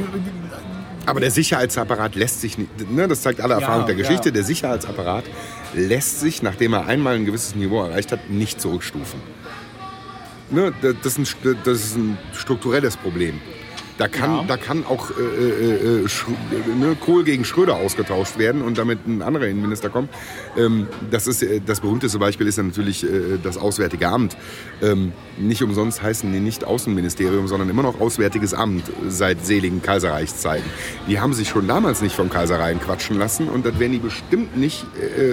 Aber 1.06 1.20
der 1.20 1.30
Sicherheitsapparat 1.30 2.16
lässt 2.16 2.40
sich 2.40 2.58
nicht, 2.58 2.90
ne, 2.90 3.06
das 3.06 3.22
zeigt 3.22 3.40
alle 3.40 3.54
Erfahrung 3.54 3.86
der 3.86 3.94
ja. 3.94 4.02
Geschichte, 4.02 4.32
der 4.32 4.44
Sicherheitsapparat 4.44 5.24
lässt 5.74 6.20
sich, 6.20 6.42
nachdem 6.42 6.72
er 6.72 6.86
einmal 6.86 7.14
ein 7.14 7.26
gewisses 7.26 7.54
Niveau 7.54 7.82
erreicht 7.82 8.10
hat, 8.12 8.28
nicht 8.28 8.60
zurückstufen. 8.60 9.20
Ne, 10.51 10.72
das, 10.80 11.16
ist 11.16 11.36
ein, 11.44 11.59
das 11.64 11.78
ist 11.78 11.96
ein 11.96 12.18
strukturelles 12.34 12.96
Problem. 12.96 13.40
Da 14.01 14.09
kann, 14.09 14.34
Ja. 14.34 14.44
da 14.48 14.57
kann 14.57 14.86
auch 14.86 15.11
äh, 15.11 15.22
äh, 15.22 16.05
äh, 16.05 16.09
ne, 16.80 16.96
Kohl 16.98 17.22
gegen 17.22 17.44
Schröder 17.44 17.76
ausgetauscht 17.76 18.38
werden 18.38 18.62
und 18.62 18.78
damit 18.78 19.07
ein 19.07 19.20
anderer 19.20 19.46
Innenminister 19.46 19.90
kommt. 19.90 20.09
Ähm, 20.57 20.86
das, 21.11 21.26
ist, 21.26 21.42
äh, 21.42 21.61
das 21.61 21.80
berühmteste 21.80 22.18
Beispiel 22.18 22.46
ist 22.46 22.57
ja 22.57 22.62
natürlich 22.62 23.05
äh, 23.05 23.36
das 23.42 23.59
Auswärtige 23.59 24.09
Amt. 24.09 24.38
Ähm, 24.80 25.12
nicht 25.36 25.62
umsonst 25.62 26.01
heißen 26.01 26.32
die 26.32 26.40
nicht 26.40 26.64
Außenministerium, 26.64 27.46
sondern 27.46 27.68
immer 27.68 27.82
noch 27.82 28.01
Auswärtiges 28.01 28.55
Amt 28.55 28.84
seit 29.07 29.44
seligen 29.44 29.82
Kaiserreichszeiten. 29.82 30.64
Die 31.07 31.20
haben 31.20 31.34
sich 31.34 31.51
schon 31.51 31.68
damals 31.68 32.01
nicht 32.01 32.16
vom 32.16 32.30
Kaiser 32.30 32.57
quatschen 32.82 33.18
lassen 33.18 33.51
und 33.51 33.66
das 33.66 33.78
werden 33.78 33.92
die 33.92 33.98
bestimmt 33.98 34.57
nicht 34.57 34.86
äh, 34.98 35.32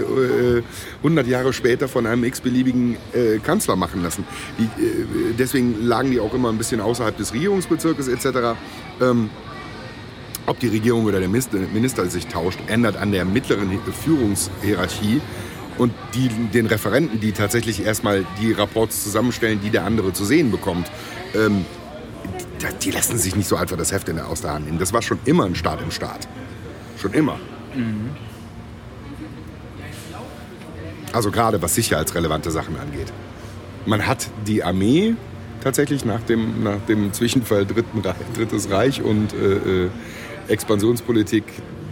äh, 0.58 0.64
100 0.98 1.26
Jahre 1.26 1.54
später 1.54 1.88
von 1.88 2.06
einem 2.06 2.26
x-beliebigen 2.26 2.98
Kanzler 3.44 3.76
machen 3.76 4.04
lassen. 4.04 4.26
Die, 4.60 4.68
deswegen 5.38 5.86
lagen 5.86 6.12
die 6.12 6.20
auch 6.20 6.34
immer 6.34 6.50
ein 6.50 6.58
bisschen 6.58 6.82
außerhalb 6.82 7.16
des 7.16 7.34
Regierungsbezirkes 7.34 8.08
etc. 8.08 8.57
Ähm, 9.02 9.30
ob 10.46 10.60
die 10.60 10.70
Regierung 10.70 11.06
oder 11.06 11.20
der 11.20 11.30
Minister 11.30 12.06
sich 12.10 12.28
tauscht, 12.28 12.60
ändert 12.68 12.96
an 12.96 13.12
der 13.12 13.26
mittleren 13.26 13.80
Führungshierarchie 13.92 15.22
und 15.78 15.94
die, 16.14 16.30
den 16.30 16.66
Referenten, 16.68 17.20
die 17.20 17.34
tatsächlich 17.34 17.84
erstmal 17.84 18.26
die 18.42 18.54
Rapports 18.54 19.04
zusammenstellen, 19.04 19.60
die 19.62 19.70
der 19.70 19.84
andere 19.84 20.14
zu 20.14 20.26
sehen 20.26 20.50
bekommt. 20.50 20.90
Ähm, 21.36 21.66
die, 22.82 22.92
lassen 22.92 23.18
sich 23.18 23.36
nicht 23.36 23.48
so 23.48 23.56
einfach 23.56 23.78
das 23.78 23.92
Heft 23.92 24.10
in 24.10 24.16
der, 24.16 24.28
aus 24.28 24.42
der 24.42 24.54
Hand 24.54 24.66
nehmen. 24.66 24.80
Das 24.80 24.94
war 24.94 25.02
schon 25.02 25.20
immer 25.26 25.46
ein 25.46 25.56
Staat 25.56 25.82
im 25.82 25.92
Staat. 25.92 26.28
Schon 27.00 27.14
immer. 27.14 27.40
Also 31.14 31.30
gerade 31.30 31.62
was 31.62 31.76
sicherheitsrelevante 31.76 32.52
Sachen 32.52 32.78
angeht. 32.80 33.12
Man 33.86 34.08
hat 34.08 34.28
die 34.48 34.64
Armee 34.64 35.16
tatsächlich 35.68 36.06
nach 36.06 36.22
dem, 36.22 36.64
nach 36.64 36.80
dem 36.88 37.12
Zwischenfall 37.12 37.66
Dritten 37.66 38.00
Reich, 38.00 38.16
Drittes 38.36 38.70
Reich 38.72 39.02
und 39.02 39.34
äh, 39.34 39.86
äh, 39.86 39.90
Expansionspolitik 40.48 41.44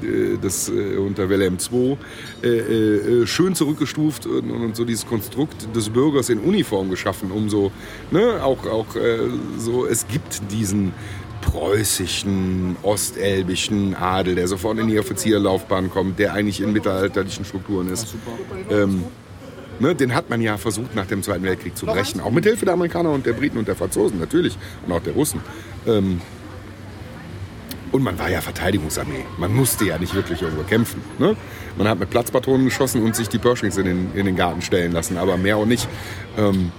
äh, 0.01 0.37
des, 0.37 0.69
äh, 0.69 0.95
unter 0.95 1.27
Wilhelm 1.27 1.57
II 1.59 1.97
äh, 2.41 3.27
schön 3.27 3.53
zurückgestuft 3.53 4.27
und, 4.27 4.49
und 4.49 4.77
so 4.77 4.85
dieses 4.85 5.05
Konstrukt 5.05 5.75
des 5.75 5.89
Bürgers 5.89 6.29
in 6.29 6.39
Uniform 6.39 6.89
geschaffen, 6.89 7.31
um 7.31 7.49
so, 7.49 7.73
ne, 8.11 8.41
auch, 8.41 8.65
auch 8.65 8.95
äh, 8.95 9.17
so, 9.57 9.85
es 9.85 10.07
gibt 10.07 10.41
diesen 10.53 10.93
preußischen, 11.41 12.77
ostelbischen 12.81 13.93
Adel, 13.93 14.35
der 14.35 14.47
sofort 14.47 14.79
in 14.79 14.87
die 14.87 14.97
Offizierlaufbahn 14.97 15.89
kommt, 15.89 16.17
der 16.17 16.33
eigentlich 16.33 16.61
in 16.61 16.71
mittelalterlichen 16.71 17.43
Strukturen 17.43 17.91
ist. 17.91 18.15
Ähm, 18.71 19.03
ne, 19.79 19.95
den 19.95 20.13
hat 20.13 20.29
man 20.29 20.41
ja 20.41 20.57
versucht 20.57 20.95
nach 20.95 21.05
dem 21.05 21.23
Zweiten 21.23 21.43
Weltkrieg 21.43 21.77
zu 21.77 21.85
brechen. 21.85 22.21
Auch 22.21 22.31
mit 22.31 22.45
Hilfe 22.45 22.65
der 22.65 22.73
Amerikaner 22.73 23.11
und 23.11 23.25
der 23.25 23.33
Briten 23.33 23.57
und 23.57 23.67
der 23.67 23.75
Franzosen 23.75 24.19
natürlich. 24.19 24.57
Und 24.85 24.93
auch 24.93 25.01
der 25.01 25.13
Russen. 25.13 25.41
Ähm, 25.87 26.21
und 27.91 28.03
man 28.03 28.19
war 28.19 28.29
ja 28.29 28.41
Verteidigungsarmee. 28.41 29.25
Man 29.37 29.53
musste 29.53 29.85
ja 29.85 29.97
nicht 29.97 30.13
wirklich 30.13 30.41
irgendwo 30.41 30.63
kämpfen. 30.63 31.01
Ne? 31.17 31.35
Man 31.77 31.87
hat 31.87 31.99
mit 31.99 32.09
Platzpatronen 32.09 32.65
geschossen 32.65 33.01
und 33.03 33.15
sich 33.15 33.29
die 33.29 33.37
Pershings 33.37 33.77
in 33.77 33.85
den, 33.85 34.11
in 34.15 34.25
den 34.25 34.35
Garten 34.35 34.61
stellen 34.61 34.91
lassen, 34.91 35.17
aber 35.17 35.37
mehr 35.37 35.57
auch 35.57 35.65
nicht. 35.65 35.87
Ähm, 36.37 36.71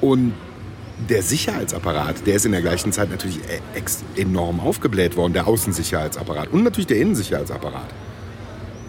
und 0.00 0.34
der 1.08 1.22
Sicherheitsapparat, 1.22 2.26
der 2.26 2.36
ist 2.36 2.46
in 2.46 2.52
der 2.52 2.60
gleichen 2.60 2.92
Zeit 2.92 3.10
natürlich 3.10 3.38
e- 3.38 4.20
enorm 4.20 4.60
aufgebläht 4.60 5.16
worden, 5.16 5.32
der 5.32 5.46
Außensicherheitsapparat 5.46 6.52
und 6.52 6.64
natürlich 6.64 6.86
der 6.86 6.98
Innensicherheitsapparat. 6.98 7.88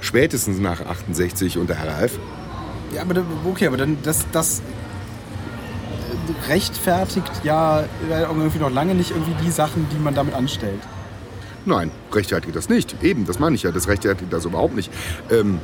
Spätestens 0.06 0.60
nach 0.60 0.86
68 0.86 1.58
und 1.58 1.68
der 1.68 1.78
RAF. 1.78 2.12
Ja, 2.94 3.02
aber 3.02 3.24
okay, 3.44 3.66
aber 3.66 3.78
dann 3.78 3.98
das, 4.04 4.28
das 4.32 4.60
äh, 4.60 6.52
rechtfertigt 6.52 7.32
ja 7.44 7.86
irgendwie 8.08 8.60
noch 8.60 8.70
lange 8.70 8.94
nicht 8.94 9.10
irgendwie 9.10 9.34
die 9.44 9.50
Sachen, 9.50 9.88
die 9.92 9.98
man 9.98 10.14
damit 10.14 10.36
anstellt. 10.36 10.80
Nein, 11.66 11.90
rechtfertigt 12.14 12.56
das 12.56 12.70
nicht. 12.70 13.02
Eben, 13.02 13.26
das 13.26 13.40
meine 13.40 13.56
ich 13.56 13.64
ja, 13.64 13.72
das 13.72 13.88
rechtfertigt 13.88 14.32
das 14.32 14.46
überhaupt 14.46 14.76
nicht. 14.76 14.92
Ähm, 15.32 15.60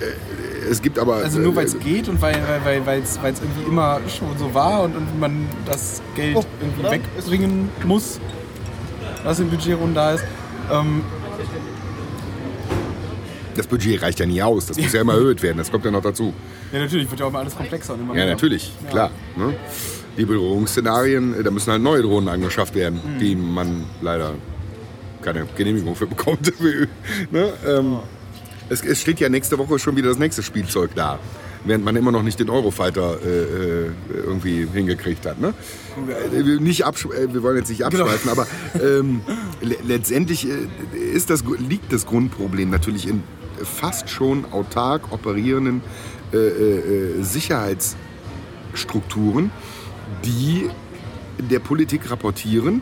äh, 0.00 0.68
es 0.70 0.82
gibt 0.82 0.98
aber... 0.98 1.16
Also 1.16 1.38
nur 1.38 1.56
weil 1.56 1.64
es 1.64 1.74
äh, 1.74 1.78
geht 1.78 2.10
und 2.10 2.20
weil 2.20 2.34
es 2.34 2.66
weil, 2.66 2.84
weil, 2.84 3.02
irgendwie 3.24 3.66
immer 3.66 4.00
schon 4.06 4.36
so 4.36 4.52
war 4.52 4.82
und, 4.82 4.94
und 4.94 5.18
man 5.18 5.48
das 5.64 6.02
Geld 6.14 6.36
Oh, 6.36 6.44
irgendwie 6.60 6.90
wegbringen 6.90 7.70
muss, 7.84 8.20
was 9.24 9.40
im 9.40 9.48
Budget 9.48 9.78
rund 9.78 9.96
da 9.96 10.12
ist. 10.12 10.24
Ähm, 10.70 11.02
Das 13.56 13.66
Budget 13.66 14.00
reicht 14.02 14.18
ja 14.20 14.26
nie 14.26 14.42
aus, 14.42 14.66
das 14.66 14.78
muss 14.78 14.92
ja 14.92 15.00
immer 15.02 15.14
erhöht 15.14 15.42
werden, 15.42 15.58
das 15.58 15.70
kommt 15.70 15.84
ja 15.84 15.90
noch 15.90 16.02
dazu. 16.02 16.32
ja, 16.72 16.78
natürlich 16.80 17.08
wird 17.10 17.20
ja 17.20 17.26
auch 17.26 17.30
immer 17.30 17.40
alles 17.40 17.54
komplexer. 17.56 17.94
Und 17.94 18.00
immer 18.00 18.16
Ja, 18.16 18.26
natürlich, 18.26 18.72
Ja. 18.84 18.90
klar. 18.90 19.10
Ne? 19.36 19.54
Die 20.16 20.24
Bedrohungsszenarien, 20.24 21.38
äh, 21.38 21.42
da 21.42 21.50
müssen 21.50 21.70
halt 21.72 21.82
neue 21.82 22.02
Drohnen 22.02 22.28
angeschafft 22.28 22.74
werden, 22.74 23.00
Mhm. 23.04 23.18
die 23.18 23.34
man 23.36 23.84
leider 24.00 24.34
keine 25.22 25.46
Genehmigung 25.56 25.94
für 25.94 26.06
bekommt. 26.06 26.52
ne? 27.30 27.52
ähm, 27.66 27.98
es, 28.68 28.82
es 28.82 29.00
steht 29.00 29.20
ja 29.20 29.28
nächste 29.28 29.58
Woche 29.58 29.78
schon 29.78 29.96
wieder 29.96 30.08
das 30.08 30.18
nächste 30.18 30.42
Spielzeug 30.42 30.90
da. 30.94 31.18
Während 31.64 31.84
man 31.84 31.94
immer 31.94 32.10
noch 32.10 32.24
nicht 32.24 32.40
den 32.40 32.50
Eurofighter 32.50 33.18
äh, 33.24 33.28
äh, 33.28 33.90
irgendwie 34.26 34.66
hingekriegt 34.72 35.24
hat. 35.26 35.40
Ne? 35.40 35.54
Äh, 36.34 36.44
wir 36.44 36.58
nicht 36.60 36.84
absch- 36.84 37.12
äh, 37.14 37.32
wir 37.32 37.42
wollen 37.44 37.56
jetzt 37.58 37.68
nicht 37.68 37.88
Genau. 37.88 38.02
abschweifen, 38.04 38.30
aber 38.32 38.46
ähm, 38.82 39.20
le 39.60 39.76
letztendlich 39.86 40.48
äh, 40.48 40.56
ist 41.14 41.30
das, 41.30 41.44
liegt 41.68 41.92
das 41.92 42.04
Grundproblem 42.06 42.68
natürlich 42.70 43.06
in 43.06 43.22
fast 43.64 44.10
schon 44.10 44.44
autark 44.52 45.12
operierenden 45.12 45.80
äh, 46.32 46.36
äh, 46.36 47.22
Sicherheitsstrukturen, 47.22 49.50
die 50.24 50.68
der 51.38 51.58
Politik 51.58 52.10
rapportieren. 52.10 52.80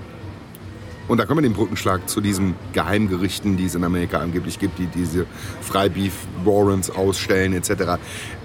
Und 1.08 1.18
da 1.18 1.24
kommen 1.24 1.42
wir 1.42 1.48
den 1.48 1.56
Brückenschlag 1.56 2.08
zu 2.08 2.20
diesen 2.20 2.54
Geheimgerichten, 2.72 3.56
die 3.56 3.64
es 3.64 3.74
in 3.74 3.82
Amerika 3.82 4.18
angeblich 4.18 4.60
gibt, 4.60 4.78
die 4.78 4.86
diese 4.86 5.26
Freibeef-Warrants 5.60 6.90
ausstellen 6.90 7.52
etc. 7.52 7.98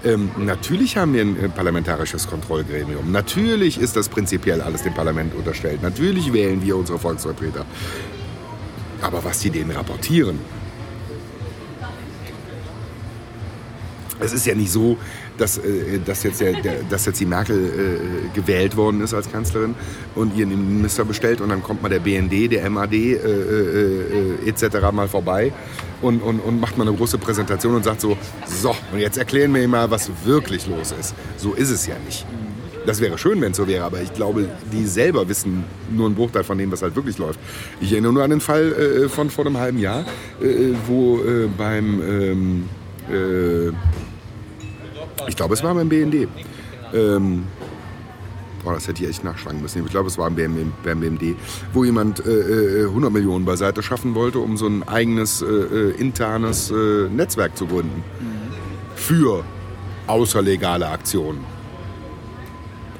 Ähm, 0.04 0.32
natürlich 0.36 0.96
haben 0.96 1.14
wir 1.14 1.22
ein 1.22 1.38
äh, 1.38 1.48
parlamentarisches 1.48 2.26
Kontrollgremium. 2.26 3.12
Natürlich 3.12 3.80
ist 3.80 3.94
das 3.94 4.08
prinzipiell 4.08 4.60
alles 4.60 4.82
dem 4.82 4.94
Parlament 4.94 5.32
unterstellt. 5.36 5.80
Natürlich 5.82 6.32
wählen 6.32 6.60
wir 6.60 6.76
unsere 6.76 6.98
Volksvertreter. 6.98 7.64
Aber 9.00 9.24
was 9.24 9.38
die 9.38 9.50
denen 9.50 9.70
rapportieren, 9.70 10.40
es 14.20 14.32
ist 14.32 14.46
ja 14.46 14.54
nicht 14.54 14.70
so, 14.70 14.96
dass, 15.38 15.58
äh, 15.58 15.98
dass, 16.04 16.22
jetzt, 16.22 16.40
der, 16.40 16.60
der, 16.60 16.82
dass 16.88 17.06
jetzt 17.06 17.20
die 17.20 17.26
Merkel 17.26 17.56
äh, 17.56 18.34
gewählt 18.34 18.76
worden 18.76 19.00
ist 19.00 19.14
als 19.14 19.30
Kanzlerin 19.30 19.74
und 20.14 20.36
ihren 20.36 20.50
Minister 20.76 21.04
bestellt 21.04 21.40
und 21.40 21.50
dann 21.50 21.62
kommt 21.62 21.82
mal 21.82 21.88
der 21.88 22.00
BND, 22.00 22.52
der 22.52 22.68
MAD 22.70 22.92
äh, 22.92 23.14
äh, 23.14 24.44
äh, 24.44 24.48
etc. 24.48 24.90
mal 24.92 25.08
vorbei 25.08 25.52
und, 26.02 26.22
und, 26.22 26.40
und 26.40 26.60
macht 26.60 26.78
mal 26.78 26.86
eine 26.86 26.96
große 26.96 27.18
Präsentation 27.18 27.74
und 27.74 27.84
sagt 27.84 28.00
so, 28.00 28.16
so, 28.46 28.74
und 28.92 28.98
jetzt 28.98 29.18
erklären 29.18 29.54
wir 29.54 29.66
mal, 29.68 29.90
was 29.90 30.10
wirklich 30.24 30.66
los 30.66 30.94
ist. 30.98 31.14
So 31.36 31.52
ist 31.52 31.70
es 31.70 31.86
ja 31.86 31.94
nicht. 32.04 32.26
Das 32.86 33.00
wäre 33.00 33.18
schön, 33.18 33.40
wenn 33.40 33.50
es 33.50 33.56
so 33.56 33.66
wäre, 33.66 33.84
aber 33.84 34.00
ich 34.00 34.14
glaube, 34.14 34.48
die 34.72 34.86
selber 34.86 35.28
wissen 35.28 35.64
nur 35.90 36.06
einen 36.06 36.14
Bruchteil 36.14 36.44
von 36.44 36.56
dem, 36.56 36.70
was 36.70 36.82
halt 36.82 36.94
wirklich 36.94 37.18
läuft. 37.18 37.40
Ich 37.80 37.90
erinnere 37.90 38.12
nur 38.12 38.22
an 38.22 38.30
den 38.30 38.40
Fall 38.40 38.72
äh, 38.72 39.08
von 39.08 39.28
vor 39.28 39.44
einem 39.44 39.58
halben 39.58 39.80
Jahr, 39.80 40.04
wo 40.86 41.20
beim, 41.58 42.00
ähm, 42.00 42.68
äh, 43.10 43.68
ich 45.28 45.36
glaube, 45.36 45.54
es 45.54 45.62
war 45.62 45.74
beim 45.74 45.88
BND, 45.88 46.28
ähm, 46.94 47.44
boah, 48.62 48.74
das 48.74 48.88
hätte 48.88 49.02
ich 49.02 49.08
echt 49.08 49.24
nachschlagen 49.24 49.62
müssen. 49.62 49.84
Ich 49.84 49.90
glaube, 49.90 50.08
es 50.08 50.18
war 50.18 50.30
beim, 50.30 50.72
beim 50.84 51.00
BMD, 51.00 51.36
wo 51.72 51.84
jemand 51.84 52.24
äh, 52.26 52.82
äh, 52.82 52.86
100 52.86 53.12
Millionen 53.12 53.44
beiseite 53.44 53.82
schaffen 53.82 54.14
wollte, 54.14 54.40
um 54.40 54.56
so 54.56 54.66
ein 54.66 54.86
eigenes 54.86 55.40
äh, 55.42 55.46
äh, 55.46 55.90
internes 55.92 56.70
äh, 56.70 57.08
Netzwerk 57.08 57.56
zu 57.56 57.66
gründen. 57.66 58.02
Für 58.94 59.44
außerlegale 60.06 60.88
Aktionen. 60.88 61.44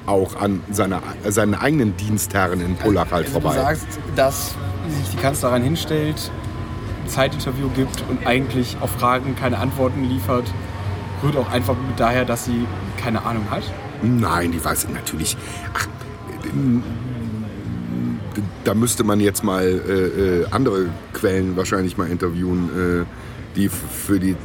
Auch 0.06 0.36
an 0.40 0.62
seiner, 0.70 1.02
seinen 1.28 1.54
eigenen 1.54 1.96
Dienstherren 1.96 2.60
in 2.60 2.76
Pullach 2.76 3.10
halt 3.10 3.26
Also 3.26 3.40
vorbei. 3.40 3.56
Du 3.56 3.62
sagst, 3.62 3.86
dass 4.14 4.54
sich 4.88 5.10
die 5.12 5.16
Kanzlerin 5.16 5.62
hinstellt, 5.64 6.30
Zeitinterview 7.06 7.68
gibt 7.70 8.04
und 8.08 8.26
eigentlich 8.26 8.76
auf 8.80 8.90
Fragen 8.90 9.36
keine 9.36 9.58
Antworten 9.58 10.04
liefert, 10.04 10.44
rührt 11.22 11.36
auch 11.36 11.50
einfach 11.50 11.76
daher, 11.96 12.24
dass 12.24 12.44
sie 12.44 12.66
keine 12.96 13.24
Ahnung 13.24 13.50
hat. 13.50 13.62
Nein, 14.02 14.52
die 14.52 14.62
weiß 14.62 14.88
natürlich. 14.90 15.36
Ach, 15.74 15.86
da 18.64 18.74
müsste 18.74 19.04
man 19.04 19.20
jetzt 19.20 19.44
mal 19.44 19.64
äh, 19.64 20.42
äh, 20.42 20.46
andere 20.50 20.86
Quellen 21.12 21.56
wahrscheinlich 21.56 21.96
mal 21.96 22.08
interviewen, 22.08 23.04
äh, 23.04 23.56
die 23.56 23.68
für 23.68 24.18
die 24.18 24.36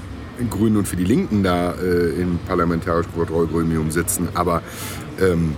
Grünen 0.50 0.78
und 0.78 0.88
für 0.88 0.96
die 0.96 1.04
Linken 1.04 1.44
da 1.44 1.74
äh, 1.74 2.22
im 2.22 2.40
parlamentarischen 2.48 3.14
Kontrollgremium 3.14 3.92
sitzen. 3.92 4.30
Aber 4.34 4.62
ähm, 5.20 5.56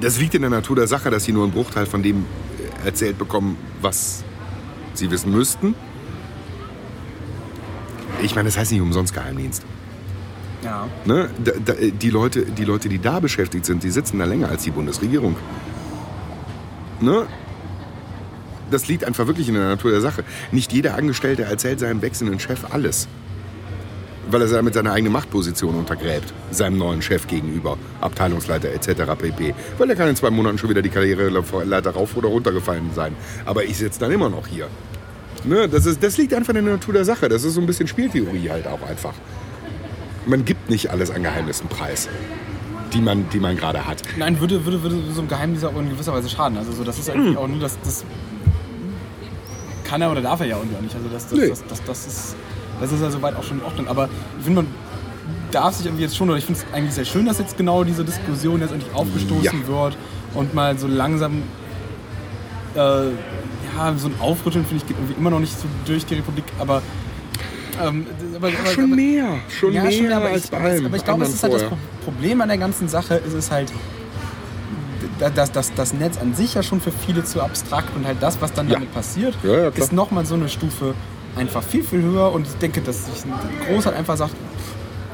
das 0.00 0.18
liegt 0.18 0.34
in 0.34 0.42
der 0.42 0.50
Natur 0.50 0.76
der 0.76 0.86
Sache, 0.86 1.10
dass 1.10 1.24
sie 1.24 1.32
nur 1.32 1.44
einen 1.44 1.52
Bruchteil 1.52 1.86
von 1.86 2.02
dem 2.02 2.24
äh, 2.84 2.86
erzählt 2.86 3.18
bekommen, 3.18 3.56
was 3.80 4.24
sie 4.98 5.10
wissen 5.10 5.32
müssten. 5.32 5.74
Ich 8.22 8.34
meine, 8.34 8.48
das 8.48 8.56
heißt 8.56 8.72
nicht 8.72 8.80
umsonst 8.80 9.14
Geheimdienst. 9.14 9.64
Ja. 10.64 10.88
Ne? 11.04 11.30
Da, 11.44 11.52
da, 11.64 11.74
die, 11.74 12.10
Leute, 12.10 12.44
die 12.44 12.64
Leute, 12.64 12.88
die 12.88 12.98
da 12.98 13.20
beschäftigt 13.20 13.66
sind, 13.66 13.82
die 13.82 13.90
sitzen 13.90 14.18
da 14.18 14.24
länger 14.24 14.48
als 14.48 14.62
die 14.62 14.70
Bundesregierung. 14.70 15.36
Ne? 17.00 17.26
Das 18.70 18.88
liegt 18.88 19.04
einfach 19.04 19.26
wirklich 19.26 19.48
in 19.48 19.54
der 19.54 19.68
Natur 19.68 19.92
der 19.92 20.00
Sache. 20.00 20.24
Nicht 20.50 20.72
jeder 20.72 20.96
Angestellte 20.96 21.44
erzählt 21.44 21.78
seinem 21.78 22.02
wechselnden 22.02 22.40
Chef 22.40 22.64
alles. 22.72 23.06
Weil 24.28 24.42
er 24.42 24.48
damit 24.48 24.74
seine 24.74 24.92
eigene 24.92 25.10
Machtposition 25.10 25.74
untergräbt, 25.74 26.32
seinem 26.50 26.78
neuen 26.78 27.00
Chef 27.02 27.26
gegenüber, 27.26 27.78
Abteilungsleiter 28.00 28.70
etc. 28.70 29.02
pp. 29.18 29.54
Weil 29.78 29.90
er 29.90 29.96
kann 29.96 30.08
in 30.08 30.16
zwei 30.16 30.30
Monaten 30.30 30.58
schon 30.58 30.70
wieder 30.70 30.82
die 30.82 30.88
Karriereleiter 30.88 31.90
rauf 31.90 32.16
oder 32.16 32.28
runtergefallen 32.28 32.90
sein. 32.94 33.14
Aber 33.44 33.64
ich 33.64 33.76
sitze 33.78 34.00
dann 34.00 34.10
immer 34.10 34.28
noch 34.28 34.46
hier. 34.46 34.68
Ne? 35.44 35.68
Das, 35.68 35.86
ist, 35.86 36.02
das 36.02 36.16
liegt 36.18 36.34
einfach 36.34 36.54
in 36.54 36.64
der 36.64 36.74
Natur 36.74 36.94
der 36.94 37.04
Sache. 37.04 37.28
Das 37.28 37.44
ist 37.44 37.54
so 37.54 37.60
ein 37.60 37.66
bisschen 37.66 37.86
Spieltheorie 37.86 38.50
halt 38.50 38.66
auch 38.66 38.82
einfach 38.88 39.14
man 40.26 40.44
gibt 40.44 40.68
nicht 40.70 40.90
alles 40.90 41.10
an 41.10 41.22
Geheimnissen 41.22 41.68
preis, 41.68 42.08
die 42.92 43.00
man, 43.00 43.28
die 43.30 43.40
man 43.40 43.56
gerade 43.56 43.86
hat. 43.86 44.02
Nein, 44.16 44.38
würde, 44.40 44.64
würde, 44.64 44.82
würde 44.82 44.96
so 45.12 45.22
ein 45.22 45.28
Geheimnis 45.28 45.64
auch 45.64 45.76
in 45.76 45.88
gewisser 45.90 46.12
Weise 46.12 46.28
schaden. 46.28 46.58
Also 46.58 46.72
so, 46.72 46.84
das 46.84 46.98
ist 46.98 47.08
eigentlich 47.08 47.36
auch 47.36 47.48
nur 47.48 47.60
das, 47.60 47.78
das 47.84 48.04
kann 49.84 50.02
er 50.02 50.10
oder 50.10 50.20
darf 50.20 50.40
er 50.40 50.46
ja 50.46 50.56
auch 50.56 50.64
nicht. 50.64 50.94
Also 50.94 51.08
das, 51.08 51.28
das, 51.28 51.38
Nee. 51.38 51.48
das, 51.48 51.64
das, 51.66 51.84
das 51.84 52.06
ist 52.06 52.36
das 52.80 52.92
ist 52.92 53.00
ja 53.02 53.10
soweit 53.10 53.36
auch 53.36 53.42
schon 53.42 53.58
in 53.58 53.64
Ordnung. 53.64 53.88
Aber 53.88 54.08
ich 54.38 54.44
finde, 54.44 54.62
man 54.62 54.70
darf 55.50 55.74
sich 55.74 55.86
irgendwie 55.86 56.02
jetzt 56.04 56.16
schon, 56.16 56.28
oder 56.28 56.38
ich 56.38 56.44
finde 56.44 56.60
es 56.60 56.74
eigentlich 56.74 56.94
sehr 56.94 57.04
schön, 57.04 57.26
dass 57.26 57.38
jetzt 57.38 57.56
genau 57.56 57.84
diese 57.84 58.04
Diskussion 58.04 58.60
jetzt 58.60 58.72
endlich 58.72 58.92
aufgestoßen 58.94 59.42
Ja. 59.62 59.66
wird 59.66 59.96
und 60.34 60.54
mal 60.54 60.78
so 60.78 60.86
langsam 60.86 61.42
äh, 62.74 62.78
ja, 62.78 63.94
so 63.96 64.08
ein 64.08 64.14
Aufrütteln, 64.20 64.64
finde 64.64 64.82
ich, 64.82 64.86
geht 64.88 64.96
irgendwie 64.98 65.14
immer 65.18 65.30
noch 65.30 65.40
nicht 65.40 65.58
so 65.58 65.66
durch 65.86 66.04
die 66.06 66.14
Republik, 66.14 66.44
aber 66.58 66.82
ähm, 67.82 68.06
aber, 68.34 68.48
aber, 68.48 68.56
Schon 68.70 68.84
aber, 68.84 68.96
mehr, 68.96 69.26
schon 69.48 69.72
ja, 69.72 69.82
mehr 69.82 69.92
schon, 69.92 70.12
aber 70.12 70.26
als 70.26 70.44
ich, 70.46 70.50
bei 70.50 70.58
allem 70.60 70.86
aber 70.86 70.96
ich 70.96 71.04
glaube, 71.04 71.24
es 71.24 71.34
ist 71.34 71.42
halt 71.42 71.52
das 71.54 71.62
vorher. 71.62 71.78
Problem 72.04 72.40
an 72.40 72.48
der 72.48 72.56
ganzen 72.58 72.88
Sache, 72.88 73.16
ist 73.16 73.34
es 73.34 73.50
halt, 73.50 73.70
da- 75.18 75.28
dass 75.30 75.52
das, 75.52 75.92
Netz 75.92 76.16
an 76.18 76.34
sich 76.34 76.54
ja 76.54 76.62
schon 76.62 76.80
für 76.80 76.90
viele 76.92 77.22
zu 77.24 77.42
abstrakt 77.42 77.94
und 77.96 78.06
halt 78.06 78.16
das, 78.20 78.40
was 78.40 78.52
dann 78.54 78.68
Ja. 78.68 78.74
damit 78.74 78.92
passiert, 78.94 79.34
Ja, 79.42 79.58
ja, 79.64 79.68
ist 79.68 79.92
nochmal 79.92 80.24
so 80.24 80.34
eine 80.34 80.48
Stufe 80.48 80.94
einfach 81.36 81.62
viel, 81.62 81.84
viel 81.84 82.02
höher 82.02 82.32
und 82.32 82.46
ich 82.46 82.54
denke, 82.54 82.80
dass 82.80 83.06
sich 83.06 83.24
ein 83.24 83.32
Großteil 83.66 83.94
einfach 83.94 84.16
sagt, 84.16 84.34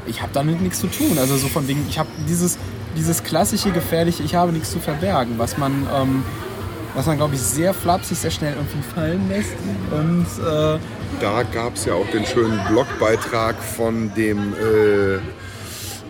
ich 0.07 0.23
habe 0.23 0.33
damit 0.33 0.61
nichts 0.61 0.81
zu 0.81 0.87
tun. 0.87 1.19
Also 1.19 1.37
so 1.37 1.49
von 1.49 1.67
wegen, 1.69 1.85
ich 1.89 1.99
habe 1.99 2.09
dieses, 2.29 2.59
dieses 2.97 3.23
klassische 3.23 3.71
gefährliche, 3.71 4.23
ich 4.23 4.35
habe 4.35 4.53
nichts 4.53 4.71
zu 4.71 4.81
verbergen, 4.81 5.35
was 5.39 5.59
man, 5.59 5.87
ähm, 5.95 6.23
was 6.95 7.07
man 7.07 7.17
glaube 7.17 7.35
ich 7.35 7.41
sehr 7.41 7.75
flapsig, 7.75 8.19
sehr 8.19 8.31
schnell 8.31 8.55
irgendwie 8.55 8.83
fallen 8.95 9.29
lässt 9.29 9.55
und 9.91 10.27
äh, 10.45 10.79
Da 11.21 11.43
gab 11.53 11.75
es 11.75 11.85
ja 11.85 11.95
auch 11.95 12.07
den 12.11 12.27
schönen 12.27 12.61
Blogbeitrag 12.69 13.57
von 13.63 14.13
dem 14.15 14.55
äh, 14.55 15.15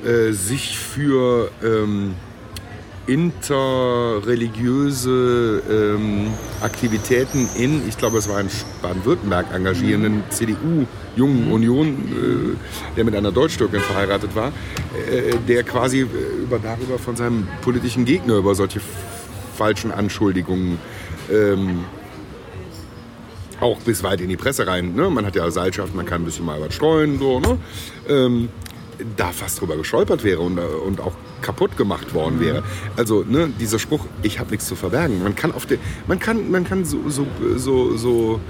äh, 0.09 0.33
sich 0.33 0.79
für 0.79 1.51
ähm, 1.63 2.15
interreligiöse 3.07 5.62
ähm, 5.68 6.32
Aktivitäten 6.61 7.48
in, 7.57 7.88
ich 7.88 7.98
glaube 7.98 8.18
es 8.18 8.28
war 8.28 8.40
in 8.40 8.48
Baden-Württemberg 8.80 9.53
engagierenden 9.53 10.22
CDU-Jungen 10.30 11.50
Union, 11.50 11.88
äh, 11.88 12.57
der 12.96 13.05
mit 13.05 13.16
einer 13.16 13.32
Deutsch-Türkin 13.32 13.80
verheiratet 13.80 14.36
war, 14.36 14.48
äh, 14.48 14.53
der 15.48 15.64
quasi 15.64 16.00
äh, 16.00 16.07
über, 16.42 16.59
darüber 16.59 16.98
von 16.98 17.16
seinem 17.16 17.48
politischen 17.62 18.05
Gegner 18.05 18.36
über 18.36 18.55
solche 18.55 18.82
falschen 19.57 19.90
Anschuldigungen 19.90 20.78
ähm, 21.30 21.84
auch 23.61 23.78
bis 23.80 24.03
weit 24.03 24.20
in 24.20 24.28
die 24.28 24.36
Presse 24.36 24.66
rein. 24.66 24.94
Ne? 24.94 25.09
Man 25.09 25.24
hat 25.24 25.36
ja 25.36 25.50
Seilschaft, 25.50 25.94
man 25.94 26.05
kann 26.05 26.22
ein 26.22 26.24
bisschen 26.24 26.44
mal 26.44 26.61
was 26.61 26.74
streuen, 26.74 27.18
so, 27.18 27.40
ne? 27.40 27.57
ähm, 28.09 28.48
da 29.16 29.28
fast 29.32 29.61
drüber 29.61 29.76
gestolpert 29.76 30.24
wäre 30.24 30.40
und, 30.40 30.59
äh, 30.59 30.62
und 30.62 31.01
auch 31.01 31.12
kaputt 31.40 31.76
gemacht 31.76 32.14
worden 32.14 32.40
wäre. 32.40 32.62
Also 32.97 33.24
ne, 33.28 33.51
dieser 33.61 33.78
Spruch, 33.78 34.07
ich 34.22 34.38
habe 34.38 34.51
nichts 34.51 34.66
zu 34.66 34.76
verbergen. 34.76 35.22
Man 35.22 35.34
kann 35.34 35.53
auf 35.53 35.66
der, 35.66 35.78
man 36.07 36.18
kann, 36.18 36.51
man 36.51 36.64
kann 36.64 36.84
so, 36.84 36.99
so, 37.09 37.26
so, 37.57 37.97
so, 37.97 38.40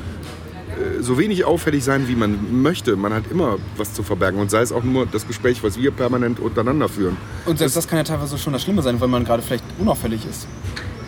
äh, 0.70 1.02
so 1.02 1.18
wenig 1.18 1.44
auffällig 1.44 1.84
sein, 1.84 2.08
wie 2.08 2.14
man 2.16 2.62
möchte. 2.62 2.96
Man 2.96 3.14
hat 3.14 3.24
immer 3.30 3.58
was 3.76 3.94
zu 3.94 4.02
verbergen 4.02 4.40
und 4.40 4.50
sei 4.50 4.60
es 4.62 4.72
auch 4.72 4.84
nur 4.84 5.06
das 5.06 5.26
Gespräch, 5.26 5.62
was 5.62 5.78
wir 5.78 5.90
permanent 5.90 6.38
untereinander 6.40 6.88
führen. 6.88 7.16
Und 7.46 7.58
selbst 7.58 7.76
das 7.76 7.88
kann 7.88 7.98
ja 7.98 8.04
teilweise 8.04 8.36
schon 8.38 8.52
das 8.52 8.62
Schlimme 8.62 8.82
sein, 8.82 9.00
weil 9.00 9.08
man 9.08 9.24
gerade 9.24 9.42
vielleicht 9.42 9.64
unauffällig 9.78 10.26
ist. 10.28 10.46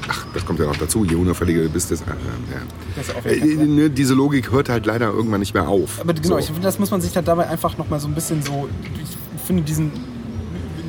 Ach, 0.07 0.27
das 0.35 0.45
kommt 0.45 0.59
ja 0.61 0.67
noch 0.67 0.77
dazu. 0.77 1.05
Je 1.07 1.15
unauffälliger 1.15 1.63
du 1.63 1.71
bist, 1.71 1.91
desto. 1.91 2.05
Äh, 2.11 2.15
ja. 2.15 2.61
Das 2.95 3.09
ist 3.09 3.17
auch 3.17 3.25
Äh, 3.25 3.55
ne, 3.65 3.89
diese 3.89 4.13
Logik 4.13 4.53
hört 4.53 4.69
halt 4.69 4.85
leider 4.85 5.07
irgendwann 5.11 5.41
nicht 5.41 5.55
mehr 5.55 5.67
auf. 5.67 5.99
Aber 6.01 6.13
genau, 6.13 6.29
So. 6.29 6.39
ich 6.39 6.47
finde, 6.47 6.61
das 6.61 6.79
muss 6.79 6.91
man 6.91 7.01
sich 7.01 7.17
halt 7.17 7.27
dabei 7.27 7.49
einfach 7.49 7.79
nochmal 7.79 8.01
so 8.01 8.09
ein 8.09 8.15
bisschen 8.15 8.43
so. 8.43 8.69
Ich 9.03 9.17
finde 9.47 9.63
diesen. 9.63 9.93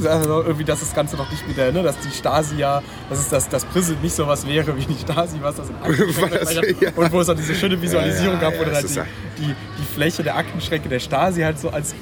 Also 0.02 0.44
irgendwie, 0.44 0.64
dass 0.64 0.80
das 0.80 0.96
Ganze 0.96 1.18
noch 1.18 1.30
nicht 1.30 1.46
mit 1.46 1.58
der, 1.58 1.74
ne, 1.74 1.84
dass 1.84 2.00
die 2.00 2.10
Stasi 2.10 2.56
ja, 2.56 2.82
dass 3.10 3.20
es 3.20 3.28
das, 3.28 3.50
das 3.50 3.66
Prison 3.66 3.98
nicht 4.02 4.16
so 4.16 4.26
was 4.26 4.48
wäre 4.48 4.78
wie 4.78 4.86
die 4.86 4.98
Stasi, 4.98 5.36
was 5.42 5.58
das 5.58 5.68
in 5.70 5.76
Aktenschränken 5.84 6.76
ja. 6.80 6.92
Und 6.96 7.12
wo 7.12 7.20
es 7.20 7.28
auch 7.28 7.36
diese 7.36 7.54
schöne 7.54 7.82
Visualisierung 7.82 8.36
Ja, 8.36 8.44
ja, 8.44 8.50
gab, 8.50 8.60
wo 8.62 8.64
dann 8.64 8.76
halt 8.76 8.90
die, 8.90 9.42
die, 9.44 9.48
die 9.78 9.94
Fläche 9.94 10.24
der 10.24 10.38
Aktenschränke 10.38 10.88
der 10.88 11.00
Stasi 11.02 11.42
halt 11.42 11.60
so 11.60 11.70
als 11.70 11.94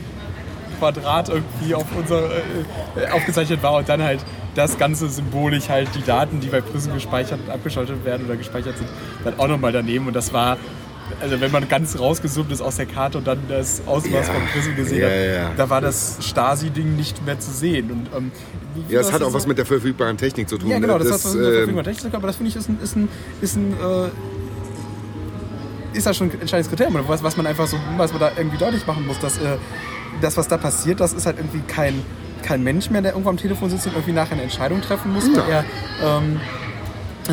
Quadrat 0.78 1.30
irgendwie 1.30 1.74
auf 1.74 1.86
unser, 1.98 2.26
äh, 2.30 3.10
aufgezeichnet 3.12 3.64
war 3.64 3.74
und 3.74 3.90
dann 3.90 4.04
halt 4.04 4.24
das 4.54 4.78
Ganze 4.78 5.10
symbolisch 5.10 5.68
halt 5.68 5.90
die 5.96 6.04
Daten, 6.04 6.40
die 6.40 6.50
bei 6.50 6.62
Prism 6.62 6.94
gespeichert 6.94 7.40
und 7.48 7.52
abgeschaltet 7.52 8.06
werden 8.06 8.28
oder 8.28 8.36
gespeichert 8.36 8.78
sind, 8.78 8.90
dann 9.24 9.40
auch 9.40 9.48
nochmal 9.48 9.72
daneben. 9.72 10.06
Und 10.06 10.16
das 10.16 10.32
war, 10.34 10.58
also 11.22 11.40
wenn 11.42 11.52
man 11.52 11.68
ganz 11.70 11.98
rausgezoomt 12.00 12.52
ist 12.52 12.62
aus 12.62 12.76
der 12.78 12.86
Karte 12.86 13.18
und 13.18 13.28
dann 13.28 13.40
das 13.50 13.82
Ausmaß 13.86 14.28
Ja, 14.28 14.34
von 14.34 14.44
Prism 14.54 14.76
gesehen 14.76 15.02
ja, 15.02 15.08
hat, 15.08 15.50
ja. 15.50 15.52
da 15.58 15.70
war 15.70 15.82
das 15.82 16.18
Stasi-Ding 16.22 16.96
nicht 16.96 17.26
mehr 17.26 17.40
zu 17.40 17.52
sehen. 17.52 17.92
Und, 17.92 18.08
ähm, 18.16 18.32
Ja, 18.90 19.00
das 19.00 19.12
hat 19.12 19.22
auch 19.24 19.34
was 19.34 19.44
so- 19.44 19.50
mit 19.50 19.58
der 19.58 19.66
verfügbaren 19.66 20.18
Technik 20.18 20.48
zu 20.50 20.58
tun. 20.58 20.70
ja, 20.70 20.80
genau, 20.80 20.98
ne? 20.98 21.04
das, 21.06 21.14
hat 21.14 21.26
was 21.26 21.34
mit 21.34 21.42
der 21.44 21.50
ähm, 21.50 21.56
verfügbaren 21.58 21.86
Technik 21.86 22.02
zu 22.02 22.08
tun, 22.10 22.16
aber 22.18 22.28
das 22.28 22.36
finde 22.36 22.50
ich 22.50 22.56
ist 22.56 22.70
ein, 22.70 22.80
ist 22.84 22.96
ein, 22.96 23.10
ist 23.42 23.56
ein 23.56 23.74
äh, 23.74 24.10
ist 25.98 26.06
ja 26.06 26.14
schon 26.14 26.30
ein 26.30 26.42
entscheidendes 26.42 26.70
Kriterium, 26.70 27.00
was, 27.08 27.24
was 27.24 27.38
man 27.38 27.48
einfach 27.48 27.68
so, 27.68 27.78
was 27.98 28.12
man 28.12 28.20
da 28.20 28.32
irgendwie 28.38 28.58
deutlich 28.58 28.86
machen 28.86 29.06
muss, 29.08 29.20
dass 29.20 29.38
äh, 29.38 29.58
das, 30.22 30.38
was 30.38 30.48
da 30.48 30.58
passiert, 30.58 31.00
das 31.00 31.14
ist 31.14 31.26
halt 31.26 31.38
irgendwie 31.38 31.62
kein, 31.68 32.02
kein 32.44 32.64
Mensch 32.64 32.90
mehr, 32.90 33.02
der 33.02 33.12
irgendwo 33.12 33.30
am 33.30 33.38
Telefon 33.38 33.70
sitzt 33.70 33.88
und 33.88 33.94
irgendwie 33.94 34.12
nachher 34.12 34.34
eine 34.34 34.44
Entscheidung 34.44 34.82
treffen 34.82 35.14
muss, 35.14 35.24
weil 35.36 35.50
er 35.50 35.64
ähm, 36.04 36.40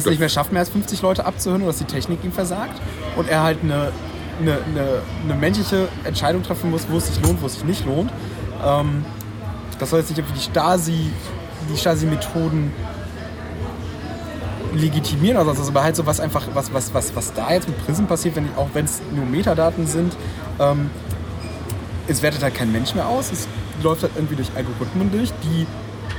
es 0.00 0.06
nicht 0.06 0.20
mehr 0.20 0.28
schafft, 0.28 0.52
mehr 0.52 0.60
als 0.60 0.70
50 0.70 1.02
Leute 1.02 1.24
abzuhören 1.24 1.62
oder 1.62 1.70
dass 1.70 1.78
die 1.78 1.84
Technik 1.84 2.24
ihm 2.24 2.32
versagt 2.32 2.80
und 3.16 3.28
er 3.28 3.42
halt 3.42 3.58
eine, 3.62 3.92
eine, 4.40 4.52
eine, 4.52 5.02
eine 5.24 5.34
menschliche 5.34 5.88
Entscheidung 6.04 6.42
treffen 6.42 6.70
muss, 6.70 6.86
wo 6.88 6.98
es 6.98 7.06
sich 7.06 7.22
lohnt, 7.22 7.40
wo 7.42 7.46
es 7.46 7.54
sich 7.54 7.64
nicht 7.64 7.86
lohnt. 7.86 8.10
Ähm, 8.64 9.04
das 9.78 9.90
soll 9.90 10.00
jetzt 10.00 10.10
nicht 10.10 10.18
irgendwie 10.18 10.38
die 10.38 10.44
Stasi, 10.44 11.10
die 11.72 11.76
Stasi-Methoden 11.76 12.72
legitimieren 14.74 15.36
oder 15.36 15.54
sonst 15.54 15.60
was, 15.60 15.68
aber 15.68 15.82
halt 15.84 15.96
so 15.96 16.06
was 16.06 16.20
einfach, 16.20 16.46
was, 16.52 16.72
was, 16.72 16.92
was, 16.94 17.14
was 17.14 17.32
da 17.32 17.52
jetzt 17.52 17.68
mit 17.68 17.84
Prism 17.84 18.04
passiert, 18.04 18.36
wenn, 18.36 18.48
auch 18.56 18.68
wenn 18.74 18.84
es 18.84 19.00
nur 19.14 19.24
Metadaten 19.24 19.86
sind, 19.86 20.16
ähm, 20.58 20.90
es 22.06 22.22
wertet 22.22 22.42
halt 22.42 22.54
kein 22.54 22.72
Mensch 22.72 22.94
mehr 22.94 23.08
aus, 23.08 23.32
es 23.32 23.48
läuft 23.82 24.02
halt 24.02 24.12
irgendwie 24.16 24.36
durch 24.36 24.48
Algorithmen 24.54 25.10
durch, 25.10 25.32
die 25.42 25.66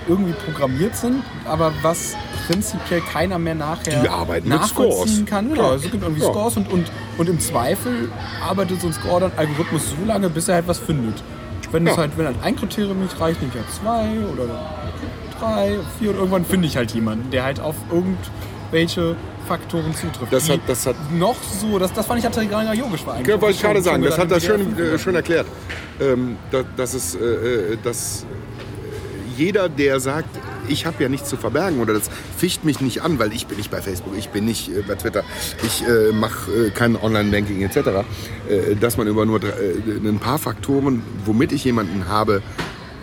irgendwie 0.07 0.33
programmiert 0.33 0.95
sind, 0.95 1.23
aber 1.45 1.73
was 1.81 2.15
prinzipiell 2.47 3.01
keiner 3.01 3.39
mehr 3.39 3.55
nachher 3.55 4.01
Die 4.01 4.09
arbeiten 4.09 4.47
mit 4.49 4.59
nachvollziehen 4.59 5.07
Scores. 5.07 5.25
kann. 5.25 5.49
Genau, 5.49 5.73
es 5.73 5.81
gibt 5.81 6.03
irgendwie 6.03 6.21
Ja. 6.21 6.27
Scores 6.29 6.57
und, 6.57 6.71
und, 6.71 6.91
und 7.17 7.29
im 7.29 7.39
Zweifel 7.39 8.09
arbeitet 8.47 8.81
so 8.81 8.87
ein 8.87 8.93
Score 8.93 9.21
dann 9.21 9.31
Algorithmus 9.35 9.89
so 9.89 10.05
lange, 10.05 10.29
bis 10.29 10.47
er 10.47 10.55
halt 10.55 10.67
was 10.67 10.77
findet. 10.77 11.23
Wenn, 11.71 11.87
es 11.87 11.93
Ja. 11.95 12.01
halt, 12.03 12.17
wenn 12.17 12.25
halt 12.27 12.37
ein 12.43 12.55
Kriterium 12.55 13.01
nicht 13.01 13.19
reicht, 13.19 13.41
nehme 13.41 13.51
ich 13.53 13.59
halt 13.59 13.71
zwei 13.73 14.19
oder 14.31 14.47
drei, 15.39 15.79
vier 15.99 16.11
und 16.11 16.17
irgendwann 16.17 16.45
finde 16.45 16.67
ich 16.67 16.77
halt 16.77 16.91
jemanden, 16.91 17.31
der 17.31 17.43
halt 17.43 17.59
auf 17.59 17.75
irgendwelche 17.91 19.15
Faktoren 19.47 19.93
zutrifft. 19.93 20.31
Das 20.33 20.49
hat- 20.49 20.59
das 20.67 20.85
hat- 20.85 20.95
noch 21.11 21.35
so, 21.59 21.77
das, 21.77 21.93
das 21.93 22.05
fand 22.05 22.19
ich 22.19 22.25
halt 22.25 22.49
gar 22.49 22.63
nicht 22.63 22.81
logisch 22.81 23.05
war 23.05 23.15
eigentlich. 23.15 23.27
Ja, 23.27 23.41
wollte 23.41 23.55
ich 23.55 23.61
gerade 23.61 23.81
sagen, 23.81 24.03
das 24.03 24.17
hat 24.17 24.31
das 24.31 24.43
schön, 24.43 24.77
äh, 24.77 24.97
schön 24.97 25.15
erklärt. 25.15 25.45
Ähm, 25.99 26.37
da, 26.51 26.61
dass 26.75 26.93
es, 26.93 27.15
äh, 27.15 27.19
äh, 27.73 27.77
dass 27.83 28.25
jeder, 29.37 29.69
der 29.69 29.99
sagt, 29.99 30.29
ich 30.67 30.85
habe 30.85 31.01
ja 31.03 31.09
nichts 31.09 31.29
zu 31.29 31.37
verbergen 31.37 31.79
oder 31.79 31.93
das 31.93 32.09
ficht 32.37 32.65
mich 32.65 32.81
nicht 32.81 33.01
an, 33.03 33.19
weil 33.19 33.33
ich 33.33 33.47
bin 33.47 33.57
nicht 33.57 33.69
bei 33.71 33.81
Facebook, 33.81 34.13
ich 34.17 34.29
bin 34.29 34.45
nicht 34.45 34.69
äh, 34.69 34.81
bei 34.87 34.95
Twitter, 34.95 35.23
ich 35.63 35.83
äh, 35.87 36.11
mache 36.11 36.51
äh, 36.51 36.69
kein 36.71 36.95
Online-Banking 36.95 37.61
etc., 37.61 37.77
äh, 38.49 38.75
dass 38.79 38.97
man 38.97 39.07
über 39.07 39.25
nur 39.25 39.41
äh, 39.43 39.47
ein 40.03 40.19
paar 40.19 40.39
Faktoren, 40.39 41.03
womit 41.25 41.51
ich 41.51 41.63
jemanden 41.65 42.07
habe, 42.07 42.41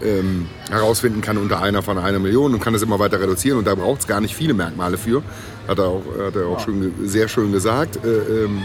ähm, 0.05 0.47
herausfinden 0.69 1.21
kann 1.21 1.39
unter 1.39 1.63
einer 1.63 1.83
von 1.83 1.97
einer 1.99 2.19
Million 2.19 2.53
und 2.55 2.61
kann 2.61 2.73
das 2.73 2.83
immer 2.83 2.99
weiter 2.99 3.21
reduzieren 3.21 3.59
und 3.59 3.67
da 3.67 3.75
braucht 3.77 4.01
es 4.01 4.07
gar 4.09 4.21
nicht 4.21 4.35
viele 4.35 4.53
Merkmale 4.55 4.99
für, 4.99 5.23
hat 5.69 5.79
er 5.79 5.85
auch, 5.87 6.03
hat 6.27 6.35
er 6.35 6.47
auch 6.49 6.59
schön, 6.59 6.81
ge- 6.81 7.09
sehr 7.09 7.29
schön 7.29 7.53
gesagt. 7.53 8.05
Äh, 8.05 8.09
ähm, 8.45 8.63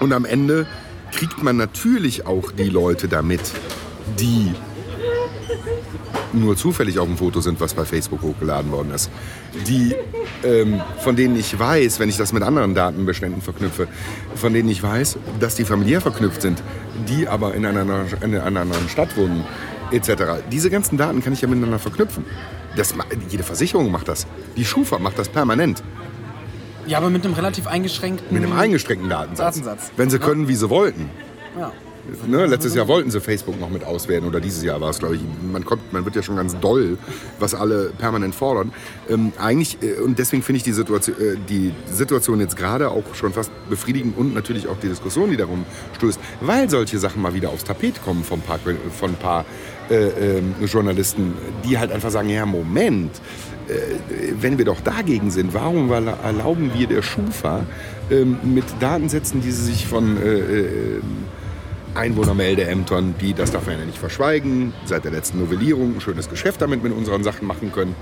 und 0.00 0.12
am 0.12 0.26
Ende 0.26 0.66
kriegt 1.12 1.42
man 1.42 1.56
natürlich 1.56 2.26
auch 2.26 2.52
die 2.52 2.68
Leute 2.68 3.08
damit, 3.08 3.40
die 4.20 4.52
nur 6.32 6.56
zufällig 6.56 6.98
auf 6.98 7.06
dem 7.06 7.16
Foto 7.16 7.40
sind, 7.40 7.60
was 7.60 7.74
bei 7.74 7.84
Facebook 7.84 8.22
hochgeladen 8.22 8.70
worden 8.70 8.92
ist. 8.92 9.10
Die, 9.66 9.94
ähm, 10.44 10.80
von 11.00 11.16
denen 11.16 11.36
ich 11.36 11.58
weiß, 11.58 12.00
wenn 12.00 12.08
ich 12.08 12.16
das 12.16 12.32
mit 12.32 12.42
anderen 12.42 12.74
Datenbeständen 12.74 13.42
verknüpfe, 13.42 13.88
von 14.34 14.52
denen 14.52 14.68
ich 14.68 14.82
weiß, 14.82 15.18
dass 15.40 15.54
die 15.54 15.64
familiär 15.64 16.00
verknüpft 16.00 16.42
sind, 16.42 16.62
die 17.08 17.28
aber 17.28 17.54
in 17.54 17.64
einer, 17.64 18.04
in 18.22 18.34
einer 18.34 18.62
anderen 18.62 18.88
Stadt 18.88 19.16
wohnen, 19.16 19.44
etc. 19.90 20.42
Diese 20.50 20.70
ganzen 20.70 20.96
Daten 20.98 21.22
kann 21.22 21.32
ich 21.32 21.40
ja 21.40 21.48
miteinander 21.48 21.78
verknüpfen. 21.78 22.24
Das, 22.76 22.94
jede 23.28 23.42
Versicherung 23.42 23.90
macht 23.90 24.08
das. 24.08 24.26
Die 24.56 24.64
Schufa 24.64 24.98
macht 24.98 25.18
das 25.18 25.28
permanent. 25.28 25.82
Ja, 26.86 26.98
aber 26.98 27.10
mit 27.10 27.24
einem 27.24 27.34
relativ 27.34 27.66
eingeschränkten. 27.66 28.26
Mit 28.30 28.42
einem 28.42 28.58
eingeschränkten 28.58 29.10
Datensatz. 29.10 29.56
Datensatz. 29.56 29.90
Wenn 29.96 30.10
sie 30.10 30.18
können, 30.18 30.48
wie 30.48 30.54
sie 30.54 30.70
wollten. 30.70 31.10
Ja. 31.58 31.72
Ne, 32.26 32.46
letztes 32.46 32.74
Jahr 32.74 32.88
wollten 32.88 33.10
sie 33.10 33.20
Facebook 33.20 33.60
noch 33.60 33.68
mit 33.68 33.84
auswerten 33.84 34.26
oder 34.26 34.40
dieses 34.40 34.62
Jahr 34.62 34.80
war 34.80 34.90
es, 34.90 34.98
glaube 34.98 35.16
ich. 35.16 35.22
Man, 35.52 35.64
kommt, 35.64 35.92
man 35.92 36.04
wird 36.04 36.16
ja 36.16 36.22
schon 36.22 36.36
ganz 36.36 36.58
doll, 36.58 36.96
was 37.38 37.54
alle 37.54 37.90
permanent 37.98 38.34
fordern. 38.34 38.72
Ähm, 39.08 39.32
eigentlich, 39.38 39.78
äh, 39.82 40.00
und 40.00 40.18
deswegen 40.18 40.42
finde 40.42 40.58
ich 40.58 40.62
die 40.62 40.72
Situation, 40.72 41.16
äh, 41.20 41.36
die 41.48 41.74
Situation 41.90 42.40
jetzt 42.40 42.56
gerade 42.56 42.90
auch 42.90 43.14
schon 43.14 43.32
fast 43.32 43.50
befriedigend 43.68 44.16
und 44.16 44.34
natürlich 44.34 44.68
auch 44.68 44.78
die 44.82 44.88
Diskussion, 44.88 45.30
die 45.30 45.36
darum 45.36 45.64
stößt, 45.96 46.18
weil 46.40 46.70
solche 46.70 46.98
Sachen 46.98 47.20
mal 47.20 47.34
wieder 47.34 47.50
aufs 47.50 47.64
Tapet 47.64 48.02
kommen 48.02 48.24
von 48.24 48.40
ein 48.40 48.42
paar, 48.42 48.58
von 48.58 49.10
ein 49.10 49.16
paar 49.16 49.44
äh, 49.90 50.38
ähm, 50.38 50.54
Journalisten, 50.64 51.34
die 51.64 51.78
halt 51.78 51.92
einfach 51.92 52.10
sagen, 52.10 52.30
ja, 52.30 52.46
Moment, 52.46 53.20
äh, 53.68 53.72
wenn 54.40 54.56
wir 54.56 54.64
doch 54.64 54.80
dagegen 54.80 55.30
sind, 55.30 55.52
warum 55.52 55.90
erlauben 55.90 56.70
wir 56.74 56.86
der 56.86 57.02
Schufa 57.02 57.66
ähm, 58.10 58.38
mit 58.42 58.64
Datensätzen, 58.80 59.42
die 59.42 59.50
sie 59.50 59.64
sich 59.66 59.86
von 59.86 60.16
äh, 60.16 60.38
äh, 60.38 61.00
Einwohnermeldeämtern, 61.98 63.14
die 63.20 63.34
das 63.34 63.50
darf 63.50 63.66
man 63.66 63.78
ja 63.78 63.84
nicht 63.84 63.98
verschweigen, 63.98 64.72
seit 64.84 65.04
der 65.04 65.10
letzten 65.10 65.40
Novellierung 65.40 65.96
ein 65.96 66.00
schönes 66.00 66.30
Geschäft 66.30 66.60
damit 66.62 66.82
mit 66.82 66.92
unseren 66.92 67.24
Sachen 67.24 67.46
machen 67.46 67.72
können, 67.72 67.94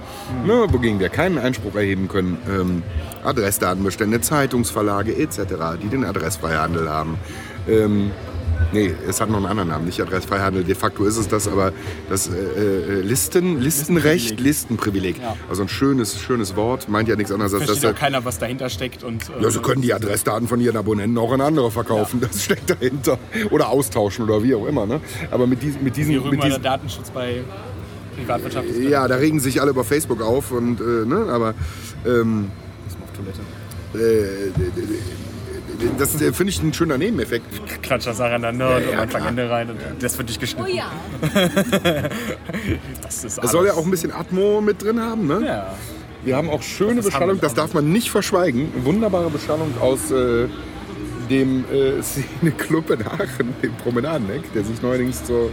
ne, 0.44 0.66
wogegen 0.68 1.00
wir 1.00 1.08
keinen 1.08 1.38
Einspruch 1.38 1.74
erheben 1.74 2.08
können. 2.08 2.38
Ähm, 2.48 2.82
Adressdatenbestände, 3.24 4.20
Zeitungsverlage 4.20 5.16
etc., 5.16 5.40
die 5.82 5.88
den 5.88 6.04
Adressfreihandel 6.04 6.88
haben. 6.88 7.18
Ähm, 7.68 8.12
nee, 8.72 8.94
es 9.08 9.20
hat 9.20 9.28
noch 9.30 9.36
einen 9.38 9.46
anderen 9.46 9.68
Namen, 9.70 9.86
nicht 9.86 10.00
Adressfreihandel. 10.00 10.64
De 10.64 10.74
facto 10.74 11.04
ist 11.04 11.16
es 11.16 11.28
das, 11.28 11.48
aber 11.48 11.72
das 12.08 12.28
äh, 12.28 12.32
äh, 12.32 13.00
Listen, 13.02 13.60
Listenrecht, 13.60 14.40
Listenprivileg. 14.40 15.18
Ja. 15.20 15.36
Also 15.48 15.62
ein 15.62 15.68
schönes, 15.68 16.20
schönes 16.20 16.56
Wort, 16.56 16.88
meint 16.88 17.08
ja 17.08 17.16
nichts 17.16 17.32
anderes 17.32 17.54
als 17.54 17.64
Versteht 17.64 17.84
das. 17.84 17.92
auch 17.94 17.98
keiner, 17.98 18.24
was 18.24 18.38
dahinter 18.38 18.68
steckt. 18.68 19.02
Und, 19.04 19.24
äh, 19.38 19.42
Ja, 19.42 19.50
sie 19.50 19.60
können 19.60 19.82
die 19.82 19.92
Adressdaten 19.94 20.48
von 20.48 20.60
ihren 20.60 20.76
Abonnenten 20.76 21.16
auch 21.18 21.32
an 21.32 21.40
andere 21.40 21.70
verkaufen. 21.70 22.20
Das 22.20 22.44
steckt 22.44 22.70
dahinter. 22.70 23.18
Oder 23.50 23.68
austauschen 23.68 24.24
oder 24.24 24.42
wie 24.42 24.54
auch 24.54 24.66
immer. 24.66 24.86
Ne? 24.86 25.00
Aber 25.30 25.46
mit, 25.46 25.62
dies, 25.62 25.74
mit 25.80 25.96
diesen. 25.96 26.14
Wie 26.24 26.30
Mit 26.30 26.42
diesen 26.42 26.62
Datenschutz 26.62 27.10
bei 27.10 27.42
Privatwirtschaft 28.16 28.66
ist. 28.68 28.80
ja, 28.88 29.06
da 29.06 29.16
regen 29.16 29.40
sich 29.40 29.60
alle 29.60 29.70
über 29.70 29.84
Facebook 29.84 30.22
auf. 30.22 30.50
Und, 30.52 30.80
äh, 30.80 31.06
ne? 31.06 31.26
Aber 31.30 31.54
ähm, 32.06 32.50
auf 33.02 33.16
Toilette. 33.16 33.40
äh, 33.94 34.50
das 35.98 36.20
äh, 36.20 36.32
finde 36.32 36.50
ich 36.52 36.62
ein 36.62 36.72
schöner 36.72 36.98
Nebeneffekt. 36.98 37.46
Klatscht 37.82 38.06
das 38.06 38.20
aneinander 38.20 38.70
Ja, 38.70 38.76
und 38.86 38.92
ja, 38.92 38.98
Anfang 39.00 39.20
klar. 39.20 39.28
Ende 39.30 39.50
rein 39.50 39.70
und 39.70 39.78
das 40.00 40.16
wird 40.18 40.28
nicht 40.28 40.38
Oh 40.38 40.40
geschnitten. 40.40 40.76
ja. 40.76 40.90
Das 43.02 43.16
ist 43.16 43.24
Es 43.24 43.38
alles. 43.38 43.50
soll 43.52 43.66
ja 43.66 43.74
auch 43.74 43.84
ein 43.84 43.90
bisschen 43.90 44.12
Atmo 44.12 44.60
mit 44.60 44.82
drin 44.82 45.00
haben. 45.00 45.26
Ne? 45.26 45.42
Ja. 45.46 45.74
Wir 46.24 46.36
haben 46.36 46.50
auch 46.50 46.62
schöne 46.62 46.96
Das 46.96 47.06
Beschallung, 47.06 47.40
das 47.40 47.54
darf 47.54 47.72
man 47.74 47.90
nicht 47.92 48.10
verschweigen. 48.10 48.68
Wunderbare 48.84 49.30
Beschallung 49.30 49.72
aus 49.80 50.10
äh, 50.10 50.48
dem 51.30 51.64
äh, 51.72 52.02
Szene-Club 52.02 52.90
in 52.90 53.06
Aachen, 53.06 53.54
dem 53.62 53.74
Promenadeneck, 53.76 54.52
der 54.52 54.64
sich 54.64 54.82
neuerdings 54.82 55.22
zur, 55.24 55.50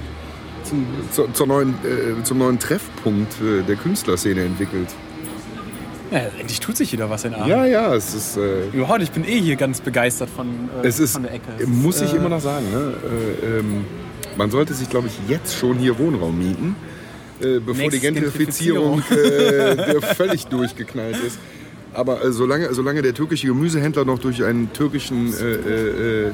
zum, 0.64 0.86
zur, 1.12 1.32
zur 1.34 1.48
neuen, 1.48 1.76
äh, 1.84 2.24
zum 2.24 2.40
neuen 2.40 2.58
Treffpunkt 2.60 3.34
äh, 3.42 3.62
der 3.64 3.76
Künstlerszene 3.76 4.42
entwickelt. 4.44 4.88
Ja. 6.18 6.30
Endlich 6.40 6.60
tut 6.60 6.78
sich 6.78 6.92
wieder 6.92 7.10
was 7.10 7.24
in 7.26 7.34
Aachen. 7.34 7.50
Ja, 7.50 7.66
ja, 7.66 7.96
es 7.96 8.14
ist, 8.14 8.38
äh, 8.38 8.68
Überhaupt, 8.74 9.02
ich 9.02 9.12
bin 9.12 9.26
eh 9.26 9.40
hier 9.40 9.56
ganz 9.56 9.82
begeistert 9.82 10.30
von, 10.30 10.70
äh, 10.82 10.88
es 10.88 11.00
ist 11.00 11.14
von 11.14 11.24
der 11.24 11.34
Ecke. 11.34 11.52
Es 11.60 11.68
muss 11.68 11.98
ist, 11.98 12.04
ich 12.04 12.14
äh, 12.14 12.18
immer 12.18 12.30
noch 12.30 12.42
sagen, 12.42 12.66
ne? 12.72 12.94
äh, 13.44 13.60
ähm, 13.60 13.86
man 14.38 14.52
sollte 14.52 14.74
sich, 14.74 14.90
glaube 14.90 15.08
ich, 15.08 15.14
jetzt 15.30 15.56
schon 15.56 15.78
hier 15.78 15.98
Wohnraum 15.98 16.38
mieten. 16.38 16.76
Äh, 17.42 17.60
bevor 17.60 17.90
die 17.90 18.00
Gentrifizierung 18.00 19.02
äh, 19.10 20.02
völlig 20.16 20.48
durchgeknallt 20.48 21.18
ist. 21.18 21.40
Aber 21.94 22.24
äh, 22.24 22.32
solange, 22.32 22.74
solange 22.74 23.02
der 23.02 23.14
türkische 23.14 23.48
Gemüsehändler 23.48 24.06
noch 24.06 24.20
durch 24.20 24.44
einen 24.44 24.72
türkischen 24.74 25.34
äh, 25.34 25.46
äh, 25.46 26.28
äh, 26.28 26.34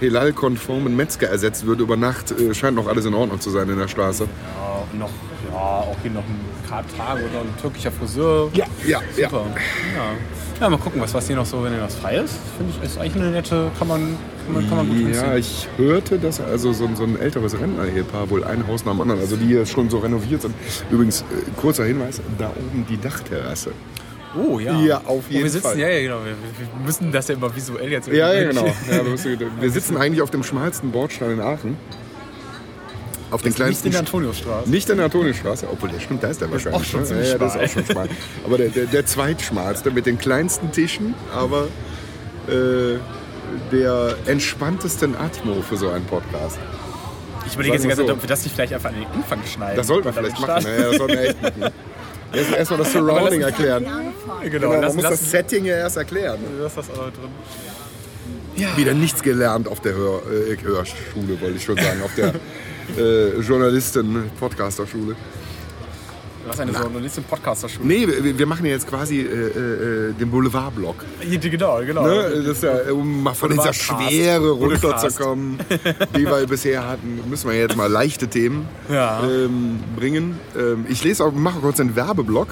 Helal-konformen 0.00 0.94
Metzger 0.94 1.28
ersetzt 1.28 1.66
wird 1.66 1.80
über 1.80 1.96
Nacht, 1.96 2.30
äh, 2.32 2.54
scheint 2.54 2.76
noch 2.76 2.86
alles 2.86 3.04
in 3.04 3.14
Ordnung 3.14 3.40
zu 3.40 3.50
sein 3.50 3.68
in 3.68 3.78
der 3.78 3.88
Straße. 3.88 4.24
Ja, 4.24 4.98
noch, 4.98 5.10
ja, 5.50 5.56
auch 5.56 5.96
hier 6.02 6.10
noch 6.10 6.24
ein 6.24 6.40
Kartag 6.74 7.16
oder 7.16 7.40
ein 7.40 7.54
türkischer 7.60 7.92
Friseur. 7.92 8.50
Ja, 8.54 8.66
ja, 8.86 9.00
ja. 9.16 9.28
Super. 9.30 9.44
Ja. 9.96 10.60
ja, 10.60 10.68
mal 10.70 10.78
gucken, 10.78 11.00
was, 11.00 11.14
was 11.14 11.26
hier 11.26 11.36
noch 11.36 11.46
so, 11.46 11.62
wenn 11.62 11.72
hier 11.72 11.82
was 11.82 11.94
frei 11.94 12.16
ist. 12.16 12.34
Finde 12.56 12.72
ich, 12.76 12.84
ist 12.84 12.98
eigentlich 12.98 13.22
eine 13.22 13.30
nette, 13.32 13.70
kann 13.78 13.88
man, 13.88 14.00
kann 14.46 14.54
man, 14.54 14.68
kann 14.68 14.76
man 14.78 14.88
gut 14.88 14.96
Ja, 15.14 15.32
hinziehen. 15.32 15.36
ich 15.38 15.68
hörte, 15.76 16.18
dass 16.18 16.40
also 16.40 16.72
so, 16.72 16.86
ein- 16.86 16.96
so 16.96 17.04
ein 17.04 17.18
älteres 17.20 17.58
Rentner-Ehepaar 17.58 18.28
wohl 18.30 18.44
ein 18.44 18.66
Haus 18.66 18.84
nach 18.84 18.92
dem 18.92 19.00
anderen, 19.02 19.20
also 19.20 19.36
die 19.36 19.46
hier 19.46 19.64
schon 19.66 19.88
so 19.90 19.98
renoviert 19.98 20.42
sind. 20.42 20.54
Übrigens, 20.90 21.20
äh, 21.22 21.24
kurzer 21.60 21.84
Hinweis, 21.84 22.20
da 22.38 22.48
oben 22.50 22.84
die 22.88 23.00
Dachterrasse. 23.00 23.72
Oh 24.36 24.58
ja. 24.58 24.80
Ja, 24.80 24.96
auf 25.04 25.06
Wo 25.06 25.30
wir 25.30 25.36
jeden 25.38 25.48
sitzen, 25.48 25.62
Fall. 25.68 25.78
Ja, 25.78 25.88
ja, 25.88 26.02
genau. 26.02 26.16
Wir, 26.24 26.32
wir 26.32 26.84
müssen 26.86 27.12
das 27.12 27.28
ja 27.28 27.34
immer 27.36 27.54
visuell 27.54 27.88
jetzt 27.92 28.08
Ja, 28.08 28.14
ja, 28.32 28.40
irgendwie- 28.40 28.58
genau. 28.58 28.66
Ja, 28.90 29.04
wir 29.04 29.10
müssen- 29.12 29.38
wir 29.60 29.70
sitzen 29.70 29.96
eigentlich 29.96 30.22
auf 30.22 30.30
dem 30.30 30.42
schmalsten 30.42 30.90
Bordstein 30.90 31.30
in 31.32 31.40
Aachen. 31.40 31.76
Auf 33.34 33.42
den 33.42 33.48
Nicht 33.48 33.56
kleinsten 33.56 33.86
in 33.88 33.92
der 33.92 34.00
Antoniusstraße. 34.00 34.70
Nicht 34.70 34.88
in 34.88 34.96
der 34.96 35.06
Antoniusstraße, 35.06 35.66
obwohl 35.68 35.88
der 35.88 35.98
stimmt, 35.98 36.22
da 36.22 36.28
ist 36.28 36.40
der 36.40 36.52
wahrscheinlich. 36.52 36.80
auch 36.80 36.84
schon 36.84 37.00
ne? 37.00 37.06
ziemlich 37.06 37.26
ja, 37.26 37.32
ja, 37.32 37.38
das 37.38 37.56
ist 37.56 37.60
auch 37.60 37.68
schon 37.68 37.86
schmal. 37.86 38.08
Aber 38.44 38.58
der, 38.58 38.68
der, 38.68 38.86
der 38.86 39.06
zweitschmalste 39.06 39.90
mit 39.90 40.06
den 40.06 40.18
kleinsten 40.18 40.70
Tischen, 40.70 41.14
aber 41.34 41.66
äh, 42.46 42.98
der 43.72 44.14
entspanntesten 44.26 45.16
Atmo 45.16 45.62
für 45.62 45.76
so 45.76 45.88
einen 45.88 46.04
Podcast. 46.04 46.60
Ich 47.44 47.54
überlege 47.54 47.74
jetzt 47.74 47.82
die 47.82 47.88
ganze 47.88 48.02
Zeit, 48.02 48.08
so. 48.08 48.14
ob 48.14 48.22
wir 48.22 48.28
das 48.28 48.44
nicht 48.44 48.54
vielleicht 48.54 48.72
einfach 48.72 48.90
an 48.90 48.96
den 49.00 49.06
Anfang 49.06 49.40
schneiden. 49.44 49.76
Das 49.76 49.88
sollten 49.88 50.04
wir 50.04 50.12
vielleicht 50.12 50.40
machen. 50.40 50.64
Ja, 50.64 50.82
das 50.84 50.96
sollten 50.96 51.14
wir 51.14 51.28
echt 51.28 51.42
machen. 51.42 51.72
Erst 52.32 52.52
erstmal 52.52 52.78
das 52.80 52.92
Surrounding 52.92 53.40
erklären. 53.42 53.84
Genau, 53.84 54.50
Genau, 54.50 54.68
man 54.68 54.80
lass, 54.80 54.94
muss 54.94 55.04
lass, 55.04 55.20
das 55.20 55.30
Setting 55.30 55.64
ja 55.64 55.76
erst 55.76 55.96
erklären. 55.96 56.38
lass 56.60 56.74
das 56.74 56.90
auch 56.90 57.10
drin. 57.10 57.30
Wieder 58.76 58.94
nichts 58.94 59.22
gelernt 59.22 59.68
auf 59.68 59.80
der 59.80 59.94
Hör, 59.94 60.22
äh, 60.30 60.56
Hörschule, 60.62 61.40
wollte 61.40 61.56
ich 61.56 61.64
schon 61.64 61.76
sagen, 61.76 62.02
auf 62.02 62.14
der 62.16 62.34
äh, 62.98 63.40
Journalisten-Podcaster-Schule. 63.40 65.16
Was 66.46 66.60
eine 66.60 66.74
so, 66.74 66.84
du 66.88 66.98
liest 66.98 67.16
im 67.16 67.24
Podcaster-Schule. 67.24 67.86
Nee, 67.86 68.06
wir, 68.06 68.38
wir 68.38 68.46
machen 68.46 68.66
ja 68.66 68.72
jetzt 68.72 68.86
quasi 68.86 69.20
äh, 69.20 69.24
äh, 69.24 70.12
den 70.12 70.30
Boulevardblock. 70.30 70.96
Genau, 71.22 71.80
genau. 71.86 72.06
Ne? 72.06 72.42
Das 72.46 72.58
ist 72.58 72.62
ja, 72.64 72.92
um 72.92 73.22
mal 73.22 73.32
von 73.32 73.50
dieser. 73.50 73.72
Schwere 73.72 74.50
runterzukommen, 74.50 75.58
die 76.14 76.24
wir 76.26 76.46
bisher 76.46 76.86
hatten, 76.86 77.20
müssen 77.30 77.48
wir 77.48 77.56
jetzt 77.56 77.76
mal 77.76 77.90
leichte 77.90 78.28
Themen 78.28 78.68
Ja. 78.90 79.22
ähm, 79.26 79.80
bringen. 79.96 80.38
Ähm, 80.54 80.84
ich 80.88 81.02
lese 81.02 81.24
auch, 81.24 81.32
mache 81.32 81.60
kurz 81.60 81.80
einen 81.80 81.96
Werbeblock. 81.96 82.48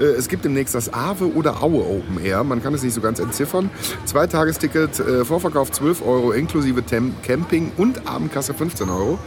Äh, 0.00 0.04
es 0.04 0.28
gibt 0.28 0.46
demnächst 0.46 0.74
das 0.74 0.94
Awe 0.94 1.26
oder 1.26 1.62
Aue 1.62 1.84
Open 1.84 2.24
Air. 2.24 2.44
Man 2.44 2.62
kann 2.62 2.72
es 2.72 2.82
nicht 2.82 2.94
so 2.94 3.02
ganz 3.02 3.18
entziffern. 3.18 3.68
Zweitagesticket, 4.06 5.00
äh, 5.00 5.24
Vorverkauf 5.24 5.70
12 5.70 6.00
Euro 6.06 6.32
inklusive 6.32 6.82
Tem 6.82 7.12
Camping 7.22 7.72
und 7.76 8.08
Abendkasse 8.08 8.54
15 8.54 8.88
Euro. 8.88 9.18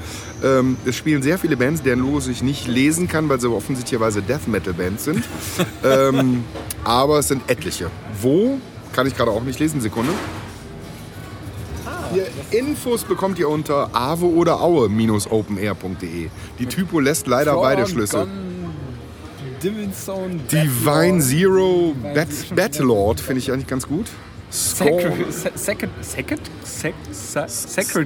Ähm, 0.43 0.77
es 0.85 0.95
spielen 0.95 1.23
sehr 1.23 1.37
viele 1.37 1.57
Bands, 1.57 1.81
deren 1.81 1.99
Logos 1.99 2.27
ich 2.27 2.43
nicht 2.43 2.67
lesen 2.67 3.07
kann, 3.07 3.27
weil 3.29 3.39
sie 3.39 3.49
offensichtlicherweise 3.49 4.21
Death 4.21 4.47
Metal 4.47 4.73
Bands 4.73 5.05
sind. 5.05 5.23
ähm, 5.83 6.43
aber 6.83 7.19
es 7.19 7.27
sind 7.27 7.49
etliche. 7.49 7.89
Wo? 8.21 8.59
Kann 8.93 9.07
ich 9.07 9.15
gerade 9.15 9.31
auch 9.31 9.43
nicht 9.43 9.59
lesen. 9.59 9.81
Sekunde. 9.81 10.11
Hier, 12.13 12.27
Infos 12.51 13.03
bekommt 13.03 13.37
ihr 13.37 13.49
unter 13.49 13.89
ave 13.93 14.25
oder 14.25 14.61
aue-openair.de. 14.61 16.29
Die 16.59 16.65
Typo 16.65 16.99
lässt 16.99 17.27
leider 17.27 17.55
beide 17.55 17.85
Schlüssel. 17.85 18.27
Divinson, 19.61 20.39
Divine 20.51 21.19
Zero 21.19 21.95
Bat 22.13 22.27
Battlelord 22.55 23.19
finde 23.19 23.39
ich 23.39 23.51
eigentlich 23.51 23.67
ganz 23.67 23.87
gut. 23.87 24.05
Sacred 24.49 25.13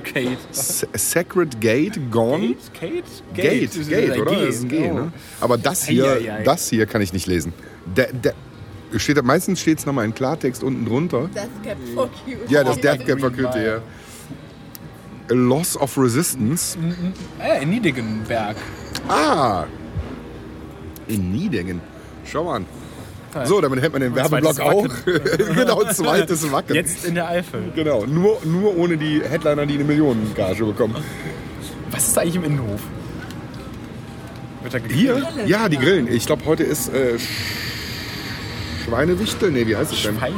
Gate. 0.03 0.37
Sacred 0.51 1.61
Gate 1.61 2.11
Gone. 2.11 2.55
Gate? 2.79 3.05
Gate, 3.33 3.87
Gate, 3.87 4.19
oder? 4.19 4.31
Das 4.31 4.55
ist 4.55 4.63
ein 4.63 4.69
G, 4.69 4.89
oh. 4.89 4.93
ne? 4.93 5.13
Aber 5.39 5.57
das 5.57 5.85
hier, 5.85 6.41
das 6.43 6.69
hier 6.69 6.87
kann 6.87 7.01
ich 7.01 7.13
nicht 7.13 7.27
lesen. 7.27 7.53
Der, 7.85 8.11
der, 8.11 8.33
steht, 8.97 9.23
meistens 9.23 9.61
steht 9.61 9.79
es 9.79 9.85
nochmal 9.85 10.05
in 10.05 10.15
Klartext 10.15 10.63
unten 10.63 10.85
drunter. 10.85 11.29
Death 11.33 11.49
Cap 11.63 11.77
for 11.93 12.09
you. 12.25 12.37
Ja, 12.49 12.63
das 12.63 12.79
Death 12.79 13.05
Gap 13.05 13.19
verkürzt 13.19 13.53
Mile. 13.53 13.63
hier. 13.63 13.83
A 15.29 15.33
Loss 15.33 15.77
of 15.77 15.95
Resistance. 15.97 16.77
Äh, 17.39 17.63
in 17.63 17.69
Niedegenberg. 17.69 18.57
Ah! 19.07 19.65
In 21.07 21.31
Niedingen. 21.31 21.81
Schau 22.25 22.45
mal 22.45 22.55
an. 22.57 22.65
So, 23.45 23.61
damit 23.61 23.81
hält 23.81 23.93
man 23.93 24.01
den 24.01 24.15
Werbeblock 24.15 24.59
auch. 24.59 24.87
genau, 25.05 25.83
zweites 25.91 26.51
Wacken. 26.51 26.75
Jetzt 26.75 27.05
in 27.05 27.15
der 27.15 27.29
Eifel. 27.29 27.63
Genau, 27.75 28.05
nur, 28.05 28.39
nur 28.43 28.77
ohne 28.77 28.97
die 28.97 29.21
Headliner, 29.23 29.65
die 29.65 29.75
eine 29.75 29.83
Millionengage 29.85 30.65
bekommen. 30.65 30.95
Was 31.91 32.07
ist 32.09 32.17
eigentlich 32.17 32.35
im 32.35 32.43
Innenhof? 32.43 32.81
Wird 34.63 34.73
da 34.73 34.79
Hier? 34.93 35.21
Ja, 35.45 35.69
die 35.69 35.77
Grillen. 35.77 36.07
Ich 36.11 36.25
glaube, 36.25 36.43
heute 36.45 36.63
ist 36.63 36.93
äh, 36.93 37.15
Sch- 37.15 37.19
Schweinewichtel. 38.85 39.51
Nee, 39.51 39.65
wie 39.67 39.75
heißt 39.75 39.91
es 39.93 40.03
denn? 40.03 40.17
Schweine. 40.17 40.35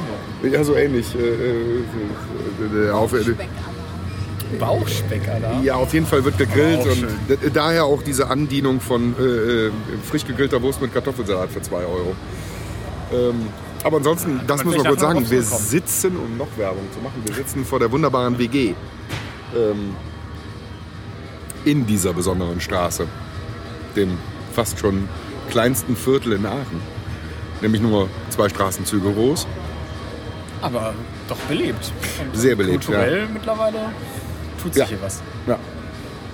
Ja, 0.51 0.63
so 0.63 0.75
ähnlich. 0.75 1.15
Äh, 1.15 1.19
äh, 1.19 2.87
äh, 2.87 2.91
auf, 2.91 3.13
Bauchspeck, 4.59 5.21
Alter. 5.27 5.61
ja, 5.63 5.75
auf 5.75 5.93
jeden 5.93 6.05
Fall 6.05 6.23
wird 6.23 6.37
gegrillt 6.37 6.85
und 6.85 6.95
schön. 6.95 7.53
daher 7.53 7.85
auch 7.85 8.03
diese 8.03 8.27
Andienung 8.29 8.79
von 8.81 9.15
äh, 9.19 9.23
äh, 9.23 9.71
frisch 10.07 10.25
gegrillter 10.27 10.61
Wurst 10.61 10.79
mit 10.79 10.93
Kartoffelsalat 10.93 11.49
für 11.49 11.61
2 11.61 11.75
Euro. 11.77 12.15
Ähm, 13.13 13.47
aber 13.83 13.97
ansonsten, 13.97 14.39
das 14.47 14.63
man 14.63 14.67
muss 14.67 14.77
man 14.77 14.87
kurz 14.87 15.01
sagen, 15.01 15.29
wir 15.29 15.41
sitzen, 15.43 16.15
um 16.17 16.37
noch 16.37 16.47
Werbung 16.57 16.87
zu 16.93 16.99
machen, 16.99 17.21
wir 17.25 17.35
sitzen 17.35 17.65
vor 17.65 17.79
der 17.79 17.91
wunderbaren 17.91 18.37
WG 18.37 18.73
ähm, 19.55 19.95
in 21.65 21.85
dieser 21.85 22.13
besonderen 22.13 22.59
Straße, 22.61 23.07
dem 23.95 24.17
fast 24.53 24.79
schon 24.79 25.07
kleinsten 25.49 25.95
Viertel 25.95 26.33
in 26.33 26.45
Aachen. 26.45 26.81
Nämlich 27.61 27.81
nur 27.81 28.09
zwei 28.29 28.49
Straßenzüge 28.49 29.11
groß. 29.11 29.47
Aber 30.61 30.93
doch 31.27 31.37
belebt. 31.49 31.91
Und 32.21 32.37
Sehr 32.39 32.55
belebt, 32.55 32.85
Kulturell 32.85 33.27
mittlerweile 33.27 33.79
tut 34.61 34.73
sich 34.73 34.81
Ja. 34.81 34.87
hier 34.87 35.01
was. 35.01 35.21
Ja. 35.45 35.59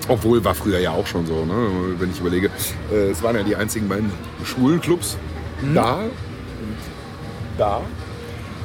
Obwohl 0.08 0.44
war 0.44 0.56
früher 0.56 0.80
ja 0.80 0.92
auch 0.92 1.06
schon 1.06 1.26
so, 1.28 1.46
ne? 1.46 1.54
wenn 1.98 2.12
ich 2.12 2.20
überlege. 2.20 2.50
Äh, 2.92 3.10
es 3.12 3.22
waren 3.22 3.36
ja 3.36 3.44
die 3.44 3.56
einzigen 3.56 3.88
beiden 3.88 4.12
Schwulenclubs 4.44 5.18
da 5.74 5.96
und 5.96 6.12
da. 7.60 7.82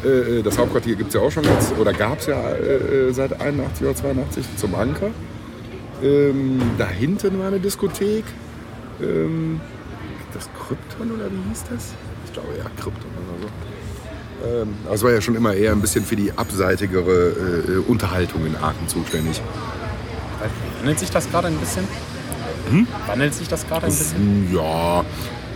Äh, 0.04 0.38
äh, 0.38 0.42
das 0.42 0.58
Hauptquartier 0.58 0.96
gibt 0.96 1.08
es 1.08 1.14
ja 1.14 1.20
auch 1.20 1.30
schon 1.30 1.44
jetzt, 1.44 1.76
oder 1.78 1.92
gab 1.92 2.20
es 2.20 2.26
ja 2.26 2.40
äh, 2.40 3.08
äh, 3.08 3.12
seit 3.12 3.40
81 3.40 3.86
oder 3.86 3.96
82 3.96 4.44
zum 4.56 4.74
Anker. 4.74 5.10
Ähm, 6.02 6.60
da 6.78 6.88
hinten 6.88 7.38
war 7.38 7.48
eine 7.48 7.60
Diskothek. 7.60 8.24
Ähm, 9.00 9.60
das 10.32 10.48
Krypton 10.52 11.12
oder 11.12 11.30
wie 11.30 11.48
hieß 11.48 11.64
das? 11.70 11.94
Ich 12.26 12.32
glaube 12.32 12.48
ja, 12.58 12.64
Krypton 12.64 13.10
oder 13.12 13.42
so. 13.42 13.48
Ähm, 14.46 14.74
also 14.84 14.94
es 14.94 15.02
war 15.04 15.12
ja 15.12 15.20
schon 15.20 15.36
immer 15.36 15.54
eher 15.54 15.72
ein 15.72 15.80
bisschen 15.80 16.04
für 16.04 16.16
die 16.16 16.32
abseitigere 16.32 17.10
äh, 17.68 17.72
äh, 17.72 17.76
Unterhaltung 17.86 18.44
in 18.46 18.56
Aachen 18.56 18.88
zuständig. 18.88 19.40
Wandelt 20.80 20.98
sich 20.98 21.10
das 21.10 21.30
gerade 21.30 21.48
ein 21.48 21.56
bisschen? 21.56 21.84
Hm? 22.70 22.86
Wandelt 23.06 23.34
sich 23.34 23.48
das 23.48 23.66
gerade 23.66 23.86
ein 23.86 23.92
bisschen? 23.92 24.54
Ja, 24.54 25.04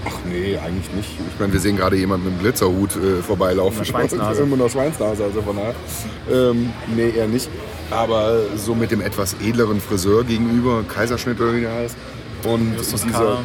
ach 0.05 0.18
nee, 0.28 0.57
eigentlich 0.57 0.92
nicht. 0.94 1.11
Ich 1.11 1.40
meine, 1.40 1.53
wir 1.53 1.61
sehen 1.61 1.76
gerade 1.76 1.96
jemanden 1.96 2.26
mit 2.26 2.34
einem 2.34 2.42
Glitzerhut 2.42 2.96
äh, 2.96 3.22
vorbeilaufen. 3.22 3.78
Einer 3.78 3.84
Schweinsnase. 3.84 4.44
Mit 4.44 4.61
einer 4.61 4.68
Schweinsnase, 4.68 5.24
also 5.24 5.42
von 5.42 5.57
daher. 5.57 5.74
Ähm, 6.30 6.72
nee, 6.94 7.11
eher 7.11 7.26
nicht. 7.26 7.49
Aber 7.90 8.40
so 8.57 8.74
mit 8.74 8.90
dem 8.90 9.01
etwas 9.01 9.34
edleren 9.42 9.80
Friseur 9.80 10.24
gegenüber, 10.24 10.84
Kaiserschnitt 10.86 11.40
oder 11.40 11.55
wie 11.55 11.62
der 11.62 11.74
heißt. 11.74 11.96
Und 12.44 12.76
Justus 12.76 13.03
dieser, 13.03 13.38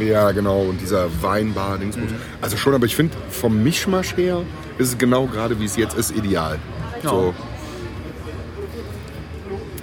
ja, 0.00 0.32
genau, 0.32 0.62
und 0.62 0.80
dieser 0.80 1.08
Weinbar. 1.22 1.78
Mhm. 1.78 1.92
Also 2.40 2.56
schon, 2.56 2.74
aber 2.74 2.86
ich 2.86 2.96
finde, 2.96 3.16
vom 3.30 3.62
Mischmasch 3.62 4.16
her 4.16 4.40
ist 4.78 4.88
es 4.88 4.98
genau 4.98 5.26
gerade, 5.26 5.58
wie 5.60 5.64
es 5.64 5.76
jetzt 5.76 5.96
ist, 5.96 6.16
ideal. 6.16 6.58
Ja. 7.02 7.10
So. 7.10 7.34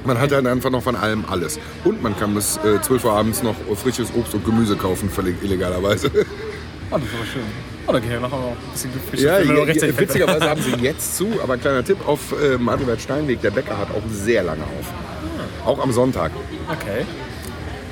Man 0.04 0.20
hat 0.20 0.32
dann 0.32 0.48
einfach 0.48 0.70
noch 0.72 0.84
von 0.84 0.96
allem 0.96 1.26
alles. 1.30 1.60
Und 1.84 2.02
man 2.02 2.18
kann 2.18 2.34
bis 2.34 2.58
äh, 2.58 2.82
12 2.82 3.06
Uhr 3.06 3.14
abends 3.14 3.44
noch 3.44 3.56
frisches 3.76 4.12
Obst 4.16 4.34
und 4.34 4.46
Gemüse 4.46 4.76
kaufen, 4.76 5.10
völlig 5.10 5.42
illegalerweise. 5.44 6.10
Oh, 6.10 6.20
das 6.98 7.04
ist 7.04 7.14
aber 7.16 7.26
schön. 7.26 7.44
Oh, 7.88 7.92
da 7.94 8.00
gehen 8.00 8.12
wir 8.12 8.20
noch 8.20 8.34
ein 8.34 8.56
bisschen 8.72 8.94
gefischt. 8.94 9.24
Ja, 9.24 9.40
ja, 9.40 9.74
sind. 9.74 10.00
witzigerweise 10.00 10.50
haben 10.50 10.62
sie 10.62 10.72
jetzt 10.82 11.18
zu, 11.18 11.28
aber 11.44 11.54
ein 11.54 11.62
kleiner 11.62 11.84
Tipp 11.84 11.98
auf 12.08 12.34
äh, 12.42 12.58
Martinwald 12.58 13.02
Steinweg, 13.02 13.42
der 13.42 13.52
Bäcker 13.52 13.78
hat 13.78 13.90
auch 13.92 14.04
sehr 14.12 14.44
lange 14.44 14.64
auf. 14.64 15.66
Auch 15.66 15.80
am 15.80 15.92
Sonntag. 15.92 16.32
Okay. 16.72 17.06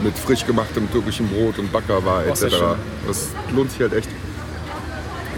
Mit 0.01 0.17
frisch 0.17 0.45
gemachtem 0.45 0.91
türkischem 0.91 1.27
Brot 1.27 1.59
und 1.59 1.71
Backerwar 1.71 2.23
Oh, 2.27 2.29
etc. 2.31 2.55
Das 3.07 3.29
lohnt 3.53 3.71
sich 3.71 3.81
halt 3.81 3.93
echt. 3.93 4.09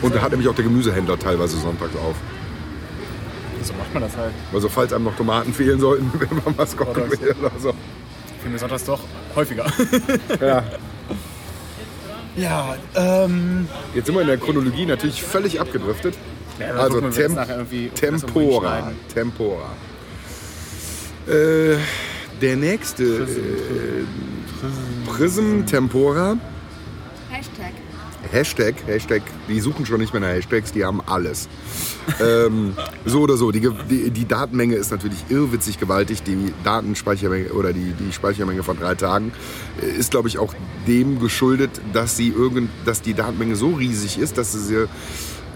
Und 0.01 0.15
da 0.15 0.21
hat 0.21 0.31
nämlich 0.31 0.47
auch 0.47 0.55
der 0.55 0.63
Gemüsehändler 0.63 1.17
teilweise 1.19 1.57
sonntags 1.57 1.95
auf. 1.95 2.15
So 3.63 3.73
macht 3.73 3.93
man 3.93 4.03
das 4.03 4.17
halt. 4.17 4.33
Also 4.53 4.69
falls 4.69 4.93
einem 4.93 5.05
noch 5.05 5.15
Tomaten 5.15 5.53
fehlen 5.53 5.79
sollten, 5.79 6.11
wenn 6.19 6.37
man 6.43 6.57
was 6.57 6.75
kochen 6.75 7.09
will 7.11 7.35
oder 7.39 7.51
so. 7.59 7.73
Für 8.41 8.49
mich 8.49 8.59
sonntags 8.59 8.85
doch 8.85 9.01
häufiger. 9.35 9.65
Ja. 10.41 10.63
Ja, 12.37 12.75
ähm. 12.95 13.67
Jetzt 13.93 14.05
sind 14.05 14.15
wir 14.15 14.21
in 14.21 14.27
der 14.27 14.37
Chronologie 14.37 14.85
natürlich 14.85 15.21
völlig 15.21 15.59
abgedriftet. 15.59 16.15
Ja, 16.59 16.75
Also 16.75 17.01
gucken 17.01 17.11
irgendwo 17.13 17.95
Tempora. 17.95 18.91
Tempora. 19.13 19.69
Äh, 21.27 21.75
der 22.41 22.55
nächste 22.55 23.03
äh, 23.03 24.05
Prism 25.07 25.65
Tempora. 25.65 26.37
Hashtag. 27.29 27.73
Hashtag, 28.31 28.75
Hashtag, 28.87 29.21
die 29.47 29.59
suchen 29.59 29.85
schon 29.85 29.99
nicht 29.99 30.13
mehr 30.13 30.21
nach 30.21 30.29
Hashtags, 30.29 30.71
die 30.71 30.85
haben 30.85 31.01
alles. 31.05 31.49
ähm, 32.21 32.73
so 33.05 33.21
oder 33.21 33.37
so, 33.37 33.51
die, 33.51 33.67
die, 33.89 34.09
die 34.09 34.27
Datenmenge 34.27 34.75
ist 34.75 34.91
natürlich 34.91 35.19
irrwitzig 35.29 35.79
gewaltig. 35.79 36.23
Die 36.23 36.53
Datenspeichermenge 36.63 37.49
oder 37.49 37.73
die, 37.73 37.93
die 37.93 38.13
Speichermenge 38.13 38.63
von 38.63 38.77
drei 38.77 38.95
Tagen 38.95 39.33
äh, 39.81 39.85
ist, 39.99 40.11
glaube 40.11 40.27
ich, 40.29 40.39
auch 40.39 40.53
dem 40.87 41.19
geschuldet, 41.19 41.81
dass, 41.93 42.15
sie 42.15 42.29
irgend, 42.29 42.69
dass 42.85 43.01
die 43.01 43.13
Datenmenge 43.13 43.55
so 43.55 43.71
riesig 43.71 44.17
ist, 44.17 44.37
dass 44.37 44.53
sie 44.53 44.59
sie 44.59 44.87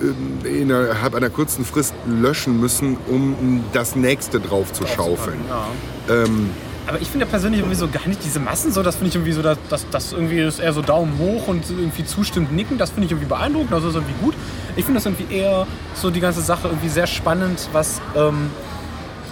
ähm, 0.02 0.46
innerhalb 0.46 1.16
einer 1.16 1.30
kurzen 1.30 1.64
Frist 1.64 1.94
löschen 2.06 2.60
müssen, 2.60 2.98
um 3.08 3.64
das 3.72 3.96
nächste 3.96 4.40
drauf 4.40 4.74
zu 4.74 4.86
schaufeln. 4.86 5.40
Ja. 5.48 6.24
Ähm, 6.24 6.50
Aber 6.88 7.02
ich 7.02 7.10
finde 7.10 7.26
ja 7.26 7.30
persönlich 7.30 7.62
irgendwie 7.62 7.76
so 7.78 7.88
gar 7.88 8.08
nicht 8.08 8.24
diese 8.24 8.40
Massen 8.40 8.72
so, 8.72 8.84
das 8.84 8.96
finde 8.96 9.10
ich 9.10 9.16
irgendwie 9.16 9.32
so, 9.32 9.42
dass 9.42 9.58
das, 9.70 9.86
das 9.90 10.14
irgendwie 10.14 10.40
ist 10.40 10.60
eher 10.60 10.72
so 10.74 10.82
Daumen 10.82 11.18
hoch 11.18 11.48
und 11.48 11.68
irgendwie 11.70 12.06
zustimmt 12.06 12.52
nicken, 12.52 12.78
das 12.78 12.92
finde 12.92 13.06
ich 13.06 13.12
irgendwie 13.12 13.28
beeindruckend, 13.28 13.72
das 13.72 13.84
ist 13.84 13.96
irgendwie 13.96 14.14
gut. 14.22 14.36
Ich 14.76 14.86
finde 14.86 15.00
das 15.00 15.06
irgendwie 15.06 15.34
eher 15.36 15.66
so 15.96 16.12
die 16.12 16.20
ganze 16.20 16.42
Sache 16.42 16.68
irgendwie 16.68 16.90
sehr 16.90 17.08
spannend, 17.08 17.70
was 17.72 18.02
ähm, 18.16 18.52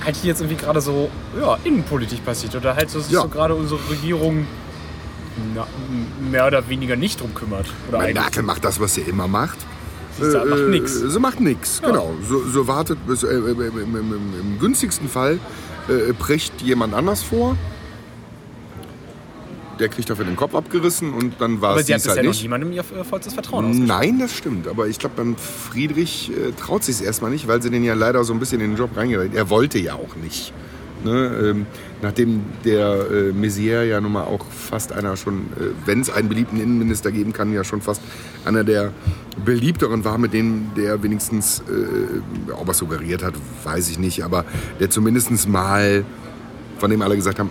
halt 0.04 0.16
hier 0.16 0.30
jetzt 0.30 0.41
irgendwie 0.41 0.58
gerade 0.64 0.82
so 0.82 1.10
ja, 1.39 1.58
innenpolitisch 1.64 2.20
passiert 2.22 2.56
oder 2.56 2.76
halt 2.76 2.89
so, 2.89 2.99
sich 2.99 3.12
Ja. 3.14 3.22
so 3.22 3.28
gerade 3.28 3.54
unsere 3.54 3.80
Regierung 3.89 4.47
na, 5.56 5.68
mehr 6.32 6.47
oder 6.47 6.68
weniger 6.70 6.95
nicht 6.95 7.22
drum 7.22 7.34
kümmert. 7.34 7.68
Oder. 7.89 7.99
Merkel 8.14 8.43
macht 8.43 8.66
das, 8.66 8.80
was 8.80 8.95
sie 8.95 9.01
immer 9.01 9.28
macht. 9.28 9.58
Sie 10.20 10.32
sagt, 10.32 10.47
macht 10.49 10.59
Äh, 10.59 10.70
nix. 10.70 10.93
Sie 10.99 11.20
macht 11.20 11.39
nichts, 11.39 11.82
genau. 11.82 12.14
So, 12.28 12.43
so 12.47 12.68
wartet 12.68 12.97
bis, 13.07 13.24
äh, 13.24 13.34
im, 13.36 13.61
im, 13.61 13.95
im, 13.95 14.11
im, 14.39 14.59
günstigsten 14.59 15.09
Fall 15.09 15.39
äh, 15.89 16.14
bricht 16.14 16.61
jemand 16.61 16.93
anders 16.93 17.24
vor. 17.24 17.57
der 19.80 19.89
kriegt 19.89 20.07
dafür 20.09 20.24
den 20.26 20.36
Kopf 20.36 20.53
abgerissen 20.55 21.14
und 21.14 21.34
dann 21.41 21.59
war 21.59 21.72
Aber 21.72 21.80
es 21.80 21.88
sie 21.88 21.93
hat 21.93 21.97
dies 21.99 22.03
bisher 22.03 22.18
halt 22.18 22.26
noch 22.26 22.32
nicht. 22.34 22.43
niemandem 22.43 22.72
ihr 22.72 22.82
äh, 22.82 23.03
vollstes 23.03 23.34
Vertrauen 23.34 23.66
ausgesprochen. 23.66 23.88
Nein, 23.88 24.20
das 24.20 24.32
stimmt. 24.34 24.68
Aber 24.68 24.88
ich 24.88 24.99
glaube, 24.99 25.16
beim 25.18 25.36
Friedrich 25.36 26.32
äh, 26.32 26.51
traut 26.51 26.84
sich 26.84 26.95
es 26.95 27.01
erstmal 27.01 27.32
nicht, 27.32 27.47
weil 27.47 27.61
sie 27.61 27.72
den 27.72 27.84
ja 27.84 27.95
leider 27.95 28.24
so 28.24 28.34
ein 28.34 28.39
bisschen 28.39 28.61
in 28.61 28.72
den 28.72 28.78
Job 28.78 28.95
reingeredet 28.95 29.36
Er 29.36 29.49
wollte 29.49 29.80
ja 29.80 29.95
auch 29.95 30.16
nicht. 30.16 30.53
Ne? 31.03 31.41
Ähm, 31.43 31.66
nachdem 32.04 32.41
der 32.66 33.08
äh, 33.10 33.32
Maizière 33.32 33.84
ja 33.84 33.99
nun 33.99 34.12
mal 34.12 34.26
auch 34.26 34.45
fast 34.45 34.91
einer 34.91 35.18
schon, 35.18 35.38
äh, 35.38 35.72
wenn 35.86 36.01
es 36.01 36.10
einen 36.10 36.30
beliebten 36.30 36.60
Innenminister 36.60 37.12
geben 37.12 37.34
kann, 37.34 37.51
ja 37.54 37.64
schon 37.64 37.82
fast 37.82 38.01
einer 38.45 38.64
der 38.64 38.91
beliebteren 39.43 40.06
war, 40.06 40.18
mit 40.18 40.34
dem 40.34 40.72
der 40.78 41.01
wenigstens, 41.01 41.62
äh, 41.62 42.51
ob 42.51 42.68
er 42.68 42.74
suggeriert 42.74 43.24
hat, 43.24 43.34
weiß 43.64 43.89
ich 43.89 43.97
nicht, 43.97 44.24
aber 44.24 44.45
der 44.80 44.89
zumindest 44.89 45.47
mal, 45.47 46.06
von 46.78 46.91
dem 46.91 47.01
alle 47.01 47.16
gesagt 47.16 47.39
haben, 47.39 47.49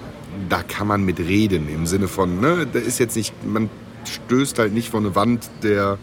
da 0.48 0.62
kann 0.62 0.86
man 0.86 1.04
mit 1.04 1.18
reden, 1.18 1.68
im 1.68 1.86
Sinne 1.86 2.06
von, 2.06 2.40
ne, 2.40 2.66
da 2.70 2.78
ist 2.78 2.98
jetzt 2.98 3.16
nicht, 3.16 3.34
man 3.44 3.70
stößt 4.04 4.58
halt 4.58 4.74
nicht 4.74 4.90
vor 4.90 5.00
eine 5.00 5.14
Wand 5.14 5.50
der 5.62 5.98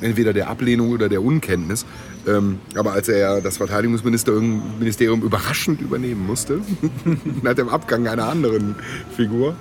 entweder 0.00 0.32
der 0.32 0.48
Ablehnung 0.48 0.90
oder 0.90 1.08
der 1.08 1.22
Unkenntnis. 1.22 1.84
Ähm, 2.26 2.60
aber 2.74 2.92
als 2.92 3.08
er 3.08 3.40
das 3.40 3.56
Verteidigungsministerium 3.56 5.22
überraschend 5.22 5.80
übernehmen 5.80 6.26
musste, 6.26 6.60
nach 7.42 7.54
dem 7.54 7.68
Abgang 7.68 8.06
einer 8.06 8.28
anderen 8.28 8.76
Figur, 9.16 9.54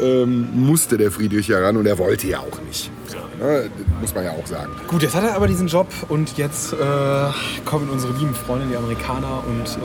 ähm, 0.00 0.48
musste 0.54 0.96
der 0.96 1.10
Friedrich 1.10 1.48
ja 1.48 1.58
ran 1.58 1.76
und 1.76 1.86
er 1.86 1.98
wollte 1.98 2.26
ja 2.26 2.38
auch 2.40 2.60
nicht. 2.66 2.90
Ne, 3.38 3.70
muss 4.00 4.14
man 4.14 4.24
ja 4.24 4.30
auch 4.32 4.46
sagen. 4.46 4.72
Gut, 4.88 5.02
jetzt 5.02 5.14
hat 5.14 5.24
er 5.24 5.34
aber 5.34 5.48
diesen 5.48 5.66
Job 5.66 5.88
und 6.08 6.38
jetzt 6.38 6.72
äh, 6.72 6.76
kommen 7.64 7.90
unsere 7.90 8.12
lieben 8.14 8.34
Freunde, 8.34 8.66
die 8.68 8.76
Amerikaner, 8.76 9.42
und 9.46 9.64
äh, 9.64 9.78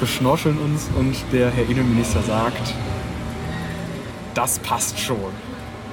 beschnorcheln 0.00 0.56
uns 0.58 0.88
und 0.96 1.16
der 1.32 1.50
Herr 1.50 1.68
Innenminister 1.68 2.22
sagt, 2.22 2.74
das 4.34 4.58
passt 4.60 4.98
schon. 5.00 5.47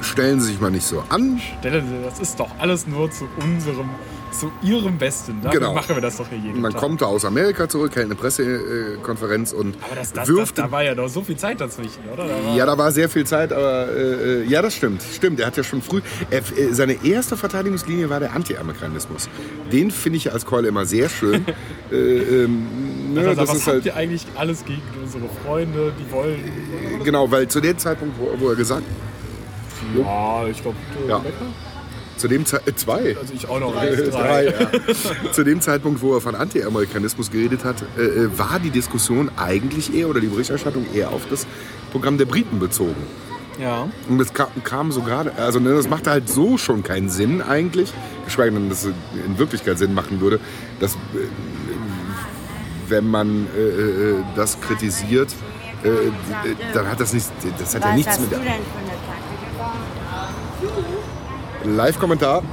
Stellen 0.06 0.40
Sie 0.40 0.52
sich 0.52 0.62
mal 0.62 0.72
nicht 0.72 0.86
so 0.86 1.04
an. 1.10 1.42
Stellen 1.60 1.88
Sie, 1.88 2.04
das 2.04 2.20
ist 2.20 2.40
doch 2.40 2.50
alles 2.60 2.88
nur 2.88 3.10
zu 3.12 3.28
unserem, 3.42 3.90
zu 4.32 4.52
Ihrem 4.62 4.98
Besten. 4.98 5.42
Dafür 5.42 5.60
Genau. 5.60 5.74
machen 5.74 5.96
wir 5.96 6.02
das 6.02 6.18
doch 6.18 6.28
hier 6.30 6.38
jeden 6.38 6.62
Man 6.62 6.72
Tag. 6.74 6.82
kommt 6.82 7.02
da 7.02 7.06
aus 7.08 7.26
Amerika 7.26 7.68
zurück, 7.68 7.96
hält 7.96 8.06
eine 8.06 8.16
Pressekonferenz 8.16 9.52
und 9.54 9.76
aber 9.84 9.96
das, 9.96 10.14
das, 10.14 10.28
das, 10.28 10.36
wirft 10.36 10.58
da 10.58 10.72
war 10.72 10.84
ja 10.84 10.94
noch 10.96 11.08
so 11.08 11.22
viel 11.22 11.36
Zeit 11.38 11.60
dazwischen, 11.60 12.02
oder? 12.14 12.28
Da 12.28 12.56
Ja, 12.56 12.66
da 12.66 12.78
war 12.78 12.92
sehr 12.92 13.10
viel 13.10 13.26
Zeit, 13.26 13.52
aber 13.52 13.88
äh, 13.90 14.42
äh, 14.42 14.44
ja, 14.46 14.62
das 14.62 14.76
stimmt. 14.76 15.02
Stimmt, 15.16 15.40
er 15.40 15.48
hat 15.48 15.58
ja 15.58 15.64
schon 15.64 15.82
früh. 15.82 16.02
Er, 16.30 16.40
äh, 16.40 16.72
seine 16.74 17.04
erste 17.06 17.36
Verteidigungslinie 17.38 18.10
war 18.10 18.20
der 18.20 18.34
Anti-Amerikanismus. 18.34 19.28
Den 19.72 19.92
finde 19.92 20.18
ich 20.18 20.32
als 20.32 20.46
Keule 20.46 20.68
immer 20.68 20.86
sehr 20.86 21.10
schön. 21.10 21.46
äh, 21.92 21.96
ähm, 21.96 23.14
ne, 23.14 23.22
also, 23.22 23.42
das 23.42 23.50
was 23.50 23.56
ist 23.58 23.62
habt 23.68 23.74
halt 23.76 23.86
ihr 23.86 23.96
eigentlich 23.96 24.26
alles 24.36 24.64
gegen 24.66 24.82
unsere 25.02 25.26
Freunde, 25.44 25.94
die 26.00 26.12
wollen... 26.12 26.40
genau, 27.04 27.30
weil 27.32 27.48
zu 27.48 27.60
dem 27.62 27.78
Zeitpunkt, 27.78 28.16
wo, 28.20 28.32
wo 28.40 28.50
er 28.50 28.56
gesagt, 28.56 28.84
Ja, 29.98 30.48
ich 30.48 30.62
glaube, 30.62 30.78
Ja. 31.08 31.22
zu 32.18 32.28
dem 32.28 32.46
Zeit 32.46 32.68
äh, 32.68 32.76
zwei. 32.76 33.16
Also 33.20 33.34
ich 33.34 33.48
auch 33.48 33.60
noch 33.60 33.76
Äh, 33.76 33.80
eins, 33.90 34.10
drei, 34.10 34.46
drei. 34.46 34.72
ja. 35.26 35.32
Zu 35.32 35.44
dem 35.44 35.62
Zeitpunkt, 35.62 36.02
wo 36.02 36.14
er 36.16 36.22
von 36.22 36.36
Anti-Amerikanismus 36.36 37.30
geredet 37.32 37.64
hat, 37.66 37.76
äh, 37.98 38.02
äh, 38.02 38.38
war 38.38 38.60
die 38.64 38.70
Diskussion 38.72 39.30
eigentlich 39.38 39.94
eher 39.94 40.08
oder 40.10 40.20
die 40.22 40.28
Berichterstattung 40.28 40.86
eher 40.94 41.10
auf 41.12 41.24
das 41.30 41.46
Programm 41.92 42.18
der 42.18 42.26
Briten 42.26 42.60
bezogen. 42.60 42.96
Ja. 43.62 43.88
Und 44.10 44.18
das 44.18 44.34
kam, 44.34 44.48
kam 44.66 44.92
so 44.92 45.02
gerade, 45.02 45.34
also 45.38 45.60
ne, 45.60 45.74
das 45.74 45.88
machte 45.90 46.10
halt 46.12 46.28
so 46.30 46.58
schon 46.58 46.84
keinen 46.84 47.10
Sinn 47.10 47.42
eigentlich, 47.42 47.94
geschweige 48.26 48.54
denn, 48.54 48.68
dass 48.70 48.84
es 48.84 48.94
in 49.26 49.38
Wirklichkeit 49.38 49.78
Sinn 49.78 49.94
machen 49.94 50.20
würde, 50.20 50.40
dass 50.82 50.94
äh, 50.96 50.98
wenn 52.88 53.08
man 53.10 53.48
äh, 53.58 53.62
äh, 53.62 54.16
das 54.36 54.60
kritisiert, 54.60 55.30
äh, 55.84 55.88
äh, 55.88 56.12
dann 56.74 56.88
hat 56.90 57.00
das 57.00 57.14
nichts, 57.14 57.32
das 57.58 57.74
hat 57.76 57.84
ja 57.84 57.90
Was 57.90 57.96
nichts 57.96 58.12
hast 58.12 58.22
mit 58.22 58.32
du 58.32 58.36
der 58.36 58.44
denn 58.46 58.54
für 58.56 58.80
eine? 58.80 59.05
Live-Kommentar. 61.64 62.44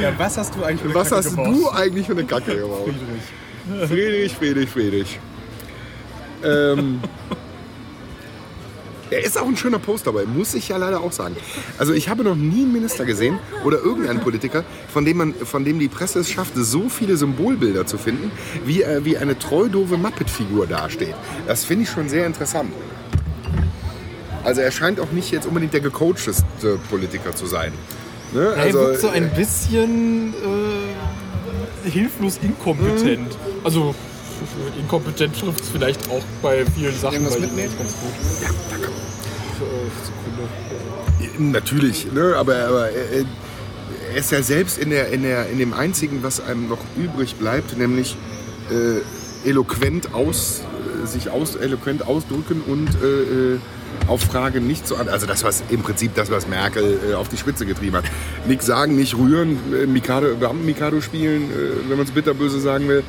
ja. 0.00 0.12
Was 0.18 0.36
hast 0.38 0.54
du 0.54 0.62
eigentlich 0.64 0.80
für 0.80 0.86
eine 0.88 0.94
Was 0.94 1.08
Kacke 1.10 1.16
hast 1.16 1.30
gebaut? 1.30 1.54
du 1.54 1.70
eigentlich 1.70 2.06
für 2.06 2.12
eine 2.12 2.24
Kacke 2.24 2.56
gebaut? 2.56 2.94
Friedrich, 3.88 4.34
Friedrich, 4.34 4.68
Friedrich. 4.68 5.18
Ähm, 6.44 7.00
er 9.10 9.24
ist 9.24 9.38
auch 9.38 9.46
ein 9.46 9.56
schöner 9.56 9.78
Post 9.78 10.06
dabei, 10.06 10.24
muss 10.24 10.54
ich 10.54 10.68
ja 10.68 10.76
leider 10.76 11.00
auch 11.00 11.12
sagen. 11.12 11.36
Also 11.78 11.92
ich 11.92 12.08
habe 12.08 12.24
noch 12.24 12.34
nie 12.34 12.62
einen 12.62 12.72
Minister 12.72 13.04
gesehen 13.04 13.38
oder 13.64 13.78
irgendeinen 13.78 14.20
Politiker, 14.20 14.64
von 14.92 15.04
dem, 15.04 15.16
man, 15.18 15.34
von 15.34 15.64
dem 15.64 15.78
die 15.78 15.88
Presse 15.88 16.18
es 16.18 16.30
schafft, 16.30 16.52
so 16.56 16.88
viele 16.88 17.16
Symbolbilder 17.16 17.86
zu 17.86 17.96
finden, 17.96 18.30
wie, 18.66 18.82
er 18.82 19.04
wie 19.04 19.16
eine 19.16 19.38
treu 19.38 19.68
doofe 19.68 19.96
Muppet-Figur 19.96 20.66
dasteht. 20.66 21.14
Das 21.46 21.64
finde 21.64 21.84
ich 21.84 21.90
schon 21.90 22.08
sehr 22.08 22.26
interessant. 22.26 22.72
Also 24.44 24.60
er 24.60 24.70
scheint 24.70 25.00
auch 25.00 25.10
nicht 25.10 25.30
jetzt 25.30 25.46
unbedingt 25.46 25.72
der 25.72 25.80
gecoachteste 25.80 26.78
Politiker 26.90 27.34
zu 27.34 27.46
sein. 27.46 27.72
Ne? 28.32 28.52
Er 28.56 28.62
Also, 28.62 28.78
wirkt 28.80 29.00
so 29.00 29.08
ein 29.08 29.30
bisschen 29.30 30.34
äh, 31.84 31.88
hilflos 31.90 32.38
inkompetent. 32.42 33.36
Also 33.62 33.94
inkompetent 34.78 35.38
trifft 35.38 35.60
es 35.60 35.68
vielleicht 35.70 36.10
auch 36.10 36.22
bei 36.42 36.64
vielen 36.66 36.96
Sachen. 36.98 37.14
Irgendwas 37.14 37.36
bei 37.36 37.40
mitnehmen? 37.42 37.72
ganz 37.78 37.92
gut. 37.92 38.12
ja, 38.42 38.48
danke. 38.70 38.86
Äh, 38.86 38.90
Sekunde. 40.04 41.52
Natürlich, 41.52 42.12
ne? 42.12 42.34
aber, 42.36 42.56
aber 42.66 42.90
er, 42.90 43.24
er 44.12 44.16
ist 44.16 44.30
ja 44.30 44.42
selbst 44.42 44.78
in, 44.78 44.90
der, 44.90 45.08
in, 45.08 45.22
der, 45.22 45.48
in 45.48 45.58
dem 45.58 45.72
einzigen, 45.72 46.22
was 46.22 46.40
einem 46.40 46.68
noch 46.68 46.80
übrig 46.96 47.36
bleibt, 47.36 47.76
nämlich 47.78 48.16
äh, 48.70 49.48
eloquent 49.48 50.12
aus, 50.14 50.62
äh, 51.02 51.06
sich 51.06 51.30
aus, 51.30 51.56
eloquent 51.56 52.06
ausdrücken 52.06 52.62
und 52.66 52.88
äh, 53.02 53.54
äh, 53.54 53.58
auf 54.06 54.22
Fragen 54.22 54.66
nicht 54.66 54.86
so 54.86 54.96
an. 54.96 55.08
Also 55.08 55.26
das, 55.26 55.44
was 55.44 55.62
im 55.70 55.82
Prinzip 55.82 56.14
das, 56.14 56.30
was 56.30 56.48
Merkel 56.48 56.98
äh, 57.10 57.14
auf 57.14 57.28
die 57.28 57.36
Spitze 57.36 57.66
getrieben 57.66 57.96
hat. 57.96 58.04
Nichts 58.46 58.66
sagen, 58.66 58.96
nicht 58.96 59.16
rühren, 59.16 59.58
äh, 59.72 59.86
Mikado, 59.86 60.34
Beamten-Mikado 60.36 61.00
spielen, 61.00 61.44
äh, 61.44 61.88
wenn 61.88 61.96
man 61.96 62.06
es 62.06 62.12
bitterböse 62.12 62.60
sagen 62.60 62.88
will. 62.88 63.02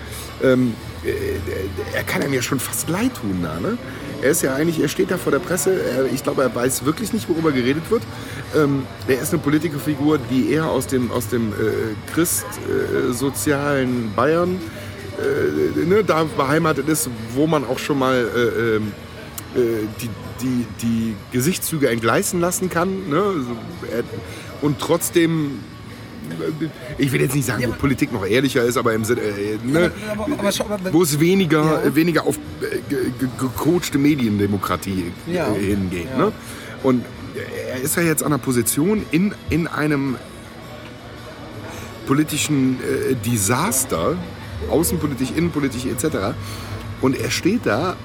Ähm, 0.43 0.73
äh, 1.03 1.95
er 1.95 2.03
kann 2.03 2.21
einem 2.21 2.33
ja 2.33 2.41
schon 2.41 2.59
fast 2.59 2.89
leid 2.89 3.13
tun 3.15 3.39
da, 3.43 3.59
ne? 3.59 3.77
Er 4.21 4.31
ist 4.31 4.41
ja 4.41 4.55
eigentlich, 4.55 4.79
er 4.79 4.87
steht 4.87 5.11
da 5.11 5.17
vor 5.17 5.31
der 5.31 5.39
Presse, 5.39 5.79
er, 5.79 6.05
ich 6.11 6.23
glaube, 6.23 6.41
er 6.41 6.55
weiß 6.55 6.85
wirklich 6.85 7.13
nicht, 7.13 7.29
worüber 7.29 7.51
geredet 7.51 7.91
wird. 7.91 8.01
Ähm, 8.55 8.83
er 9.07 9.21
ist 9.21 9.33
eine 9.33 9.41
Politikerfigur, 9.41 10.19
die 10.31 10.51
eher 10.51 10.67
aus 10.67 10.87
dem, 10.87 11.11
aus 11.11 11.27
dem 11.27 11.51
äh, 11.51 12.13
christsozialen 12.13 14.13
Bayern 14.15 14.59
äh, 15.19 15.85
ne, 15.85 16.03
da 16.03 16.23
beheimatet 16.23 16.89
ist, 16.89 17.09
wo 17.33 17.47
man 17.47 17.65
auch 17.65 17.79
schon 17.79 17.99
mal 17.99 18.15
äh, 18.15 18.77
ähm, 18.77 18.91
äh, 19.55 19.87
die, 20.01 20.09
die, 20.41 20.65
die 20.81 21.15
Gesichtszüge 21.31 21.89
entgleisen 21.89 22.39
lassen 22.39 22.69
kann. 22.69 23.09
Ne? 23.09 23.21
Und 24.61 24.79
trotzdem, 24.79 25.59
ich 26.97 27.11
will 27.11 27.21
jetzt 27.21 27.35
nicht 27.35 27.45
sagen, 27.45 27.63
wo 27.67 27.71
Politik 27.73 28.11
noch 28.11 28.25
ehrlicher 28.25 28.63
ist, 28.63 28.77
aber 28.77 28.93
im 28.93 29.05
Sinne, 29.05 29.21
äh, 29.21 29.57
ne, 29.63 29.91
Aber, 30.11 30.25
aber 30.25 30.93
wo 30.93 31.03
es 31.03 31.19
weniger, 31.19 31.83
Ja. 31.85 31.95
weniger 31.95 32.25
auf 32.25 32.37
äh, 32.61 32.77
ge- 32.89 33.11
ge- 33.19 33.29
gecoachte 33.39 33.97
Mediendemokratie 33.97 35.11
äh, 35.27 35.33
Ja. 35.35 35.53
hingeht. 35.53 36.07
Ja. 36.11 36.25
Ne? 36.25 36.31
Und 36.83 37.05
er 37.71 37.81
ist 37.81 37.95
ja 37.95 38.03
jetzt 38.03 38.23
an 38.23 38.33
einer 38.33 38.41
Position 38.41 39.03
in, 39.11 39.33
in 39.49 39.67
einem 39.67 40.15
politischen 42.07 42.77
äh, 42.81 43.15
Desaster, 43.15 44.15
außenpolitisch, 44.69 45.31
innenpolitisch 45.35 45.85
etc. 45.85 46.35
Und 47.01 47.19
er 47.19 47.29
steht 47.31 47.65
da 47.65 47.95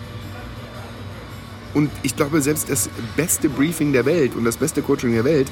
und 1.74 1.90
ich 2.02 2.16
glaube, 2.16 2.40
selbst 2.40 2.70
das 2.70 2.88
beste 3.16 3.48
Briefing 3.48 3.92
der 3.92 4.04
Welt 4.06 4.34
und 4.34 4.44
das 4.44 4.56
beste 4.56 4.82
Coaching 4.82 5.12
der 5.12 5.24
Welt, 5.24 5.48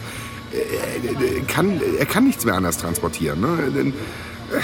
äh, 0.53 1.41
kann, 1.47 1.81
er 1.99 2.07
kann 2.07 2.25
nichts 2.25 2.45
mehr 2.45 2.55
anders 2.55 2.79
transportieren. 2.79 3.41
Ne? 3.41 3.71
Denn, 3.75 3.89
äh, 3.89 4.61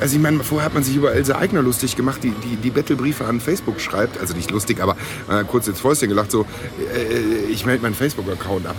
also 0.00 0.16
ich 0.16 0.22
meine, 0.22 0.42
vorher 0.42 0.66
hat 0.66 0.74
man 0.74 0.82
sich 0.82 0.96
über 0.96 1.14
Else 1.14 1.36
Eigner 1.36 1.62
lustig 1.62 1.96
gemacht, 1.96 2.24
die 2.24 2.30
die, 2.30 2.56
die 2.56 2.70
Battlebriefe 2.70 3.24
an 3.24 3.40
Facebook 3.40 3.80
schreibt. 3.80 4.18
Also 4.18 4.34
nicht 4.34 4.50
lustig, 4.50 4.80
aber 4.80 4.96
äh, 5.28 5.44
kurz 5.44 5.68
ins 5.68 5.80
Fäustchen 5.80 6.08
gelacht, 6.08 6.30
so, 6.30 6.46
äh, 6.94 7.50
ich 7.50 7.66
melde 7.66 7.82
meinen 7.82 7.94
Facebook-Account 7.94 8.66
ab. 8.66 8.76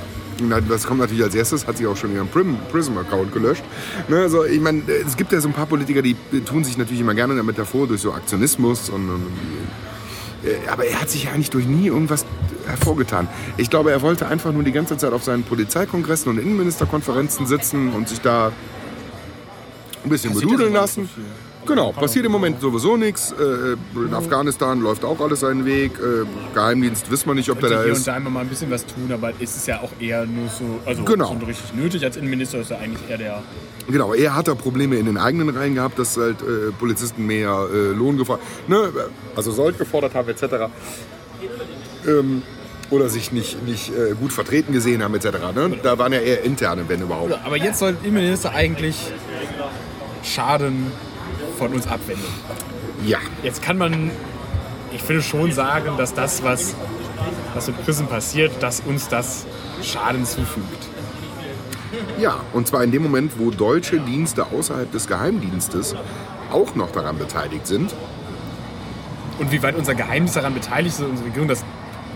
Das 0.67 0.85
kommt 0.85 0.99
natürlich 0.99 1.23
als 1.23 1.35
erstes, 1.35 1.67
hat 1.67 1.77
sie 1.77 1.88
auch 1.88 1.95
schon 1.95 2.13
ihren 2.13 2.27
Prism-Account 2.27 3.31
gelöscht. 3.31 3.63
Ne, 4.09 4.17
also 4.17 4.43
ich 4.43 4.59
meine, 4.59 4.81
es 5.05 5.15
gibt 5.15 5.31
ja 5.31 5.39
so 5.39 5.47
ein 5.47 5.53
paar 5.53 5.67
Politiker, 5.67 6.01
die 6.01 6.15
tun 6.45 6.63
sich 6.63 6.77
natürlich 6.77 7.01
immer 7.01 7.13
gerne 7.13 7.35
damit 7.35 7.57
hervor, 7.57 7.88
durch 7.88 8.01
so 8.01 8.11
Aktionismus 8.11 8.89
und, 8.89 9.09
und 9.09 9.22
äh, 9.22 9.82
aber 10.69 10.85
er 10.85 11.01
hat 11.01 11.09
sich 11.09 11.25
ja 11.25 11.31
eigentlich 11.31 11.49
durch 11.49 11.65
nie 11.65 11.87
irgendwas 11.87 12.25
hervorgetan. 12.67 13.27
Ich 13.57 13.69
glaube, 13.69 13.91
er 13.91 14.01
wollte 14.01 14.27
einfach 14.27 14.51
nur 14.51 14.63
die 14.63 14.71
ganze 14.71 14.97
Zeit 14.97 15.13
auf 15.13 15.23
seinen 15.23 15.43
Polizeikongressen 15.43 16.29
und 16.29 16.37
Innenministerkonferenzen 16.37 17.47
sitzen 17.47 17.93
und 17.93 18.09
sich 18.09 18.21
da 18.21 18.51
ein 20.03 20.09
bisschen 20.09 20.33
bedudeln 20.33 20.73
lassen. 20.73 21.09
so. 21.15 21.21
Genau, 21.65 21.91
passiert 21.91 22.26
im 22.26 22.31
Moment 22.31 22.60
sowieso 22.60 22.98
nichts. 22.98 23.31
Äh, 23.31 23.76
in 23.98 24.14
Afghanistan 24.14 24.81
läuft 24.81 25.06
auch 25.06 25.19
alles 25.22 25.40
seinen 25.41 25.65
Weg. 25.65 25.94
Äh, 25.98 26.26
Geheimdienst 26.53 27.10
wissen 27.10 27.27
wir 27.27 27.35
nicht, 27.35 27.49
ob 27.49 27.60
der 27.60 27.69
da 27.69 27.76
hier 27.84 27.91
und 27.94 27.98
ist. 27.98 28.07
da 28.07 28.18
immer 28.18 28.30
mal 28.30 28.41
ein 28.41 28.48
bisschen 28.49 28.69
was 28.69 28.85
tun, 28.85 29.10
aber 29.14 29.31
es 29.40 29.56
ist 29.56 29.68
ja 29.68 29.80
auch 29.81 29.91
eher 29.99 30.26
nur 30.26 30.49
so, 30.49 30.80
also 30.85 31.03
Genau. 31.03 31.38
so 31.40 31.45
richtig 31.45 31.73
nötig. 31.73 32.03
Als 32.03 32.18
Innenminister 32.18 32.60
ist 32.60 32.72
er 32.72 32.80
eigentlich 32.80 33.10
eher 33.10 33.18
der. 33.18 33.44
Genau, 33.88 34.14
er 34.14 34.35
hat 34.35 34.48
da 34.48 34.56
Probleme 34.56 34.95
in 34.98 35.06
den 35.06 35.18
eigenen 35.18 35.49
Reihen 35.49 35.76
gehabt, 35.76 35.98
dass 35.99 36.18
halt 36.18 36.41
äh, 36.41 36.72
Polizisten 36.77 37.26
mehr 37.26 37.68
äh, 37.73 37.91
Lohn 37.94 38.18
gefordert, 38.18 38.45
ne, 38.68 38.90
also 39.35 39.52
Sold 39.52 39.77
gefordert 39.77 40.15
haben 40.15 40.27
etc. 40.30 40.44
Ähm, 42.07 42.41
oder 42.90 43.10
sich 43.10 43.31
nicht, 43.31 43.65
nicht 43.65 43.90
äh, 43.90 44.14
gut 44.14 44.31
vertreten 44.34 44.72
gesehen 44.73 45.02
haben 45.03 45.15
etc. 45.15 45.27
Ne? 45.56 45.77
Da 45.81 45.98
waren 45.98 46.14
ja 46.14 46.19
eher 46.19 46.44
interne, 46.44 46.84
wenn 46.88 47.02
überhaupt. 47.02 47.34
Aber 47.44 47.57
jetzt 47.57 47.80
soll 47.80 47.94
der 47.94 48.03
Innenminister 48.06 48.52
eigentlich 48.53 48.95
Schaden 50.23 50.91
von 51.57 51.73
uns 51.73 51.88
abwenden. 51.88 52.25
Ja. 53.05 53.19
Jetzt 53.41 53.61
kann 53.61 53.77
man, 53.77 54.11
ich 54.91 55.01
finde 55.01 55.21
schon 55.21 55.51
sagen, 55.51 55.97
dass 55.97 56.13
das, 56.13 56.43
was, 56.43 56.75
was 57.53 57.67
mit 57.67 57.84
Prism 57.84 58.05
passiert, 58.05 58.51
dass 58.61 58.81
uns 58.81 59.07
das 59.07 59.45
Schaden 59.81 60.25
zufügt. 60.25 60.88
Ja, 62.19 62.39
und 62.53 62.67
zwar 62.67 62.84
in 62.84 62.91
dem 62.91 63.03
Moment, 63.03 63.34
wo 63.38 63.51
deutsche 63.51 63.99
Dienste 63.99 64.47
außerhalb 64.47 64.91
des 64.91 65.07
Geheimdienstes 65.07 65.95
auch 66.51 66.75
noch 66.75 66.91
daran 66.91 67.17
beteiligt 67.17 67.67
sind. 67.67 67.93
Und 69.39 69.51
wie 69.51 69.61
weit 69.63 69.75
unser 69.75 69.95
Geheimdienst 69.95 70.35
daran 70.35 70.53
beteiligt 70.53 70.95
ist, 70.99 71.05
unsere 71.05 71.27
Regierung, 71.27 71.47
das 71.47 71.63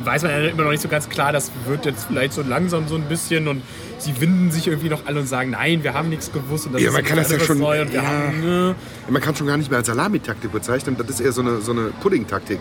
weiß 0.03 0.23
man 0.23 0.31
ja 0.31 0.39
immer 0.49 0.63
noch 0.63 0.71
nicht 0.71 0.81
so 0.81 0.87
ganz 0.89 1.09
klar. 1.09 1.31
Das 1.31 1.51
wird 1.65 1.85
jetzt 1.85 2.05
vielleicht 2.05 2.33
so 2.33 2.41
langsam 2.41 2.87
so 2.87 2.95
ein 2.95 3.03
bisschen 3.03 3.47
und 3.47 3.61
sie 3.99 4.19
winden 4.21 4.51
sich 4.51 4.67
irgendwie 4.67 4.89
noch 4.89 5.05
alle 5.05 5.19
und 5.21 5.27
sagen, 5.27 5.51
nein, 5.51 5.83
wir 5.83 5.93
haben 5.93 6.09
nichts 6.09 6.31
gewusst 6.31 6.67
und 6.67 6.73
das 6.73 6.81
Ja, 6.81 6.89
ist 6.89 6.93
man 6.93 7.03
kann 7.03 7.17
das 7.17 7.31
ja 7.31 7.39
schon- 7.39 7.57
neu 7.59 7.81
und 7.81 7.91
wir 7.91 8.01
ja. 8.01 8.07
haben, 8.07 8.41
ne. 8.41 8.75
Man 9.09 9.21
kann 9.21 9.35
schon 9.35 9.47
gar 9.47 9.57
nicht 9.57 9.69
mehr 9.71 9.79
als 9.79 9.87
Salamitaktik 9.87 10.51
bezeichnen, 10.51 10.95
das 10.97 11.09
ist 11.09 11.19
eher 11.19 11.31
so 11.31 11.41
eine, 11.41 11.61
so 11.61 11.71
eine 11.71 11.91
Pudding-Taktik. 12.01 12.59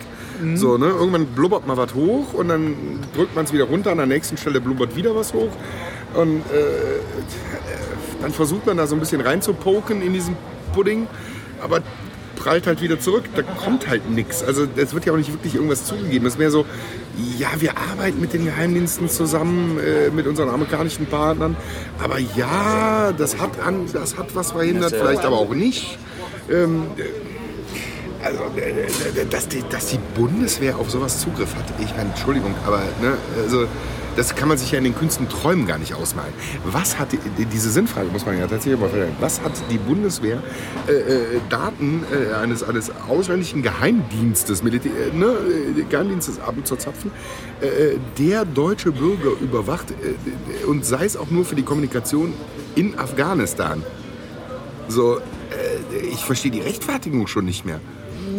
So, 0.55 0.77
ne? 0.77 0.85
Irgendwann 0.87 1.25
blubbert 1.27 1.65
mal 1.67 1.77
was 1.77 1.93
hoch 1.93 2.33
und 2.33 2.47
dann 2.49 2.75
drückt 3.15 3.35
man 3.35 3.45
es 3.45 3.53
wieder 3.53 3.65
runter, 3.65 3.91
an 3.91 3.97
der 3.97 4.07
nächsten 4.07 4.37
Stelle 4.37 4.61
blubbert 4.61 4.95
wieder 4.95 5.15
was 5.15 5.33
hoch. 5.33 5.49
Und 6.13 6.37
äh, 6.39 6.41
dann 8.21 8.31
versucht 8.31 8.65
man 8.65 8.77
da 8.77 8.87
so 8.87 8.95
ein 8.95 8.99
bisschen 8.99 9.21
reinzupoken 9.21 10.01
in 10.01 10.13
diesen 10.13 10.35
Pudding, 10.73 11.07
aber 11.61 11.81
prallt 12.37 12.67
halt 12.67 12.81
wieder 12.81 12.99
zurück. 12.99 13.25
Da 13.35 13.41
kommt 13.41 13.87
halt 13.87 14.09
nichts. 14.09 14.43
Also 14.43 14.67
es 14.75 14.93
wird 14.93 15.05
ja 15.05 15.13
auch 15.13 15.17
nicht 15.17 15.33
wirklich 15.33 15.55
irgendwas 15.55 15.85
zugegeben. 15.85 16.25
Es 16.25 16.33
ist 16.33 16.39
mehr 16.39 16.51
so, 16.51 16.65
ja, 17.37 17.49
wir 17.59 17.77
arbeiten 17.77 18.21
mit 18.21 18.33
den 18.33 18.45
Geheimdiensten 18.45 19.09
zusammen, 19.09 19.79
äh, 19.79 20.09
mit 20.09 20.27
unseren 20.27 20.49
amerikanischen 20.49 21.05
Partnern. 21.07 21.55
Aber 22.01 22.19
ja, 22.19 23.11
das 23.17 23.39
hat, 23.39 23.59
an, 23.59 23.85
das 23.91 24.17
hat 24.17 24.35
was 24.35 24.51
verhindert, 24.51 24.93
vielleicht 24.93 25.25
aber 25.25 25.37
auch 25.37 25.53
nicht. 25.53 25.97
Ähm, 26.49 26.83
also, 28.23 28.43
äh, 28.57 29.21
äh, 29.21 29.25
dass 29.29 29.47
die, 29.47 29.63
dass 29.69 29.87
die 29.87 29.99
Bundeswehr 30.15 30.77
auf 30.77 30.89
sowas 30.89 31.19
Zugriff 31.19 31.55
hat. 31.55 31.65
Ich 31.79 31.95
meine, 31.95 32.09
Entschuldigung, 32.09 32.53
aber 32.65 32.79
ne, 33.01 33.17
also, 33.41 33.67
das 34.17 34.35
kann 34.35 34.49
man 34.49 34.57
sich 34.57 34.71
ja 34.71 34.79
in 34.79 34.83
den 34.83 34.95
kühnsten 34.95 35.29
Träumen 35.29 35.65
gar 35.67 35.77
nicht 35.77 35.93
ausmalen. 35.93 36.33
Was 36.65 36.99
hat 36.99 37.09
die, 37.13 37.45
diese 37.45 37.69
Sinnfrage, 37.69 38.09
muss 38.11 38.25
man 38.25 38.37
ja 38.37 38.47
tatsächlich 38.47 38.79
mal 38.79 38.89
stellen, 38.89 39.15
was 39.19 39.39
hat 39.41 39.53
die 39.71 39.77
Bundeswehr 39.77 40.41
äh, 40.87 40.91
äh, 40.91 41.39
Daten 41.49 42.03
äh, 42.11 42.33
eines, 42.33 42.63
eines 42.63 42.91
ausländischen 43.07 43.61
Geheimdienstes, 43.61 44.63
Militär, 44.63 44.91
äh, 45.13 45.15
ne, 45.15 45.27
äh, 45.77 45.83
Geheimdienstes 45.83 46.39
ab 46.39 46.55
und 46.57 46.67
zu 46.67 46.75
zapfen, 46.75 47.11
äh, 47.61 47.95
der 48.17 48.43
deutsche 48.43 48.91
Bürger 48.91 49.31
überwacht 49.39 49.93
und 50.67 50.83
sei 50.85 51.05
es 51.05 51.15
auch 51.15 51.29
nur 51.29 51.45
für 51.45 51.55
die 51.55 51.63
Kommunikation 51.63 52.33
in 52.75 52.97
Afghanistan? 52.97 53.83
So, 54.89 55.19
ich 56.11 56.23
verstehe 56.25 56.49
die 56.51 56.61
Rechtfertigung 56.61 57.27
schon 57.27 57.45
nicht 57.45 57.65
mehr. 57.65 57.79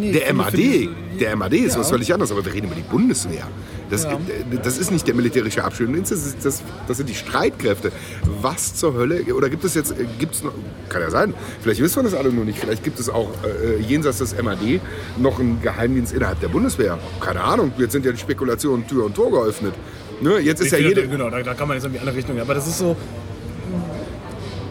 der 0.01 0.23
finde- 0.23 0.35
MAD, 0.35 0.89
der 1.21 1.37
MAD 1.37 1.53
ist 1.59 1.79
was 1.79 1.91
völlig 1.91 2.13
anderes, 2.13 2.33
aber 2.33 2.45
wir 2.45 2.53
reden 2.53 2.67
über 2.67 2.75
die 2.77 2.83
Bundeswehr. 2.83 3.47
Das, 3.91 4.05
Ja. 4.05 4.13
äh, 4.13 4.59
das 4.63 4.79
ist 4.79 4.91
nicht 4.91 5.07
der 5.07 5.15
militärische 5.15 5.65
Abschirmdienst, 5.65 6.13
das, 6.13 6.37
das, 6.43 6.63
das 6.87 6.97
sind 6.97 7.09
die 7.09 7.15
Streitkräfte. 7.15 7.91
Was 8.43 8.75
zur 8.75 8.95
Hölle, 8.95 9.35
oder 9.35 9.49
gibt 9.49 9.65
es 9.65 9.75
jetzt, 9.75 9.93
äh, 9.93 10.07
gibt's 10.19 10.43
noch, 10.43 10.53
kann 10.89 11.01
ja 11.03 11.11
sein, 11.11 11.35
vielleicht 11.63 11.81
wissen 11.81 11.97
wir 11.97 12.03
das 12.05 12.15
alle 12.15 12.31
nur 12.33 12.45
nicht, 12.45 12.59
vielleicht 12.59 12.85
gibt 12.85 13.01
es 13.01 13.09
auch 13.09 13.31
äh, 13.45 13.81
jenseits 13.81 14.19
des 14.19 14.41
MAD 14.41 14.81
noch 15.17 15.39
einen 15.41 15.61
Geheimdienst 15.63 16.13
innerhalb 16.13 16.41
der 16.41 16.49
Bundeswehr. 16.49 16.99
Keine 17.21 17.43
Ahnung, 17.43 17.73
jetzt 17.79 17.93
sind 17.93 18.05
ja 18.05 18.13
die 18.13 18.19
Spekulationen 18.19 18.87
Tür 18.87 19.07
und 19.07 19.15
Tor 19.15 19.31
geöffnet. 19.31 19.75
Ne? 20.21 20.39
Jetzt 20.41 20.61
ist 20.61 20.73
ja 20.73 20.79
jede, 20.79 21.07
Genau, 21.09 21.31
da, 21.31 21.43
da 21.43 21.55
kann 21.55 21.69
man 21.69 21.77
jetzt 21.77 21.85
irgendwie 21.85 22.01
andere 22.01 22.17
Richtungen. 22.17 22.41
Aber 22.41 22.55
das 22.55 22.67
ist 22.67 22.79
so. 22.79 22.97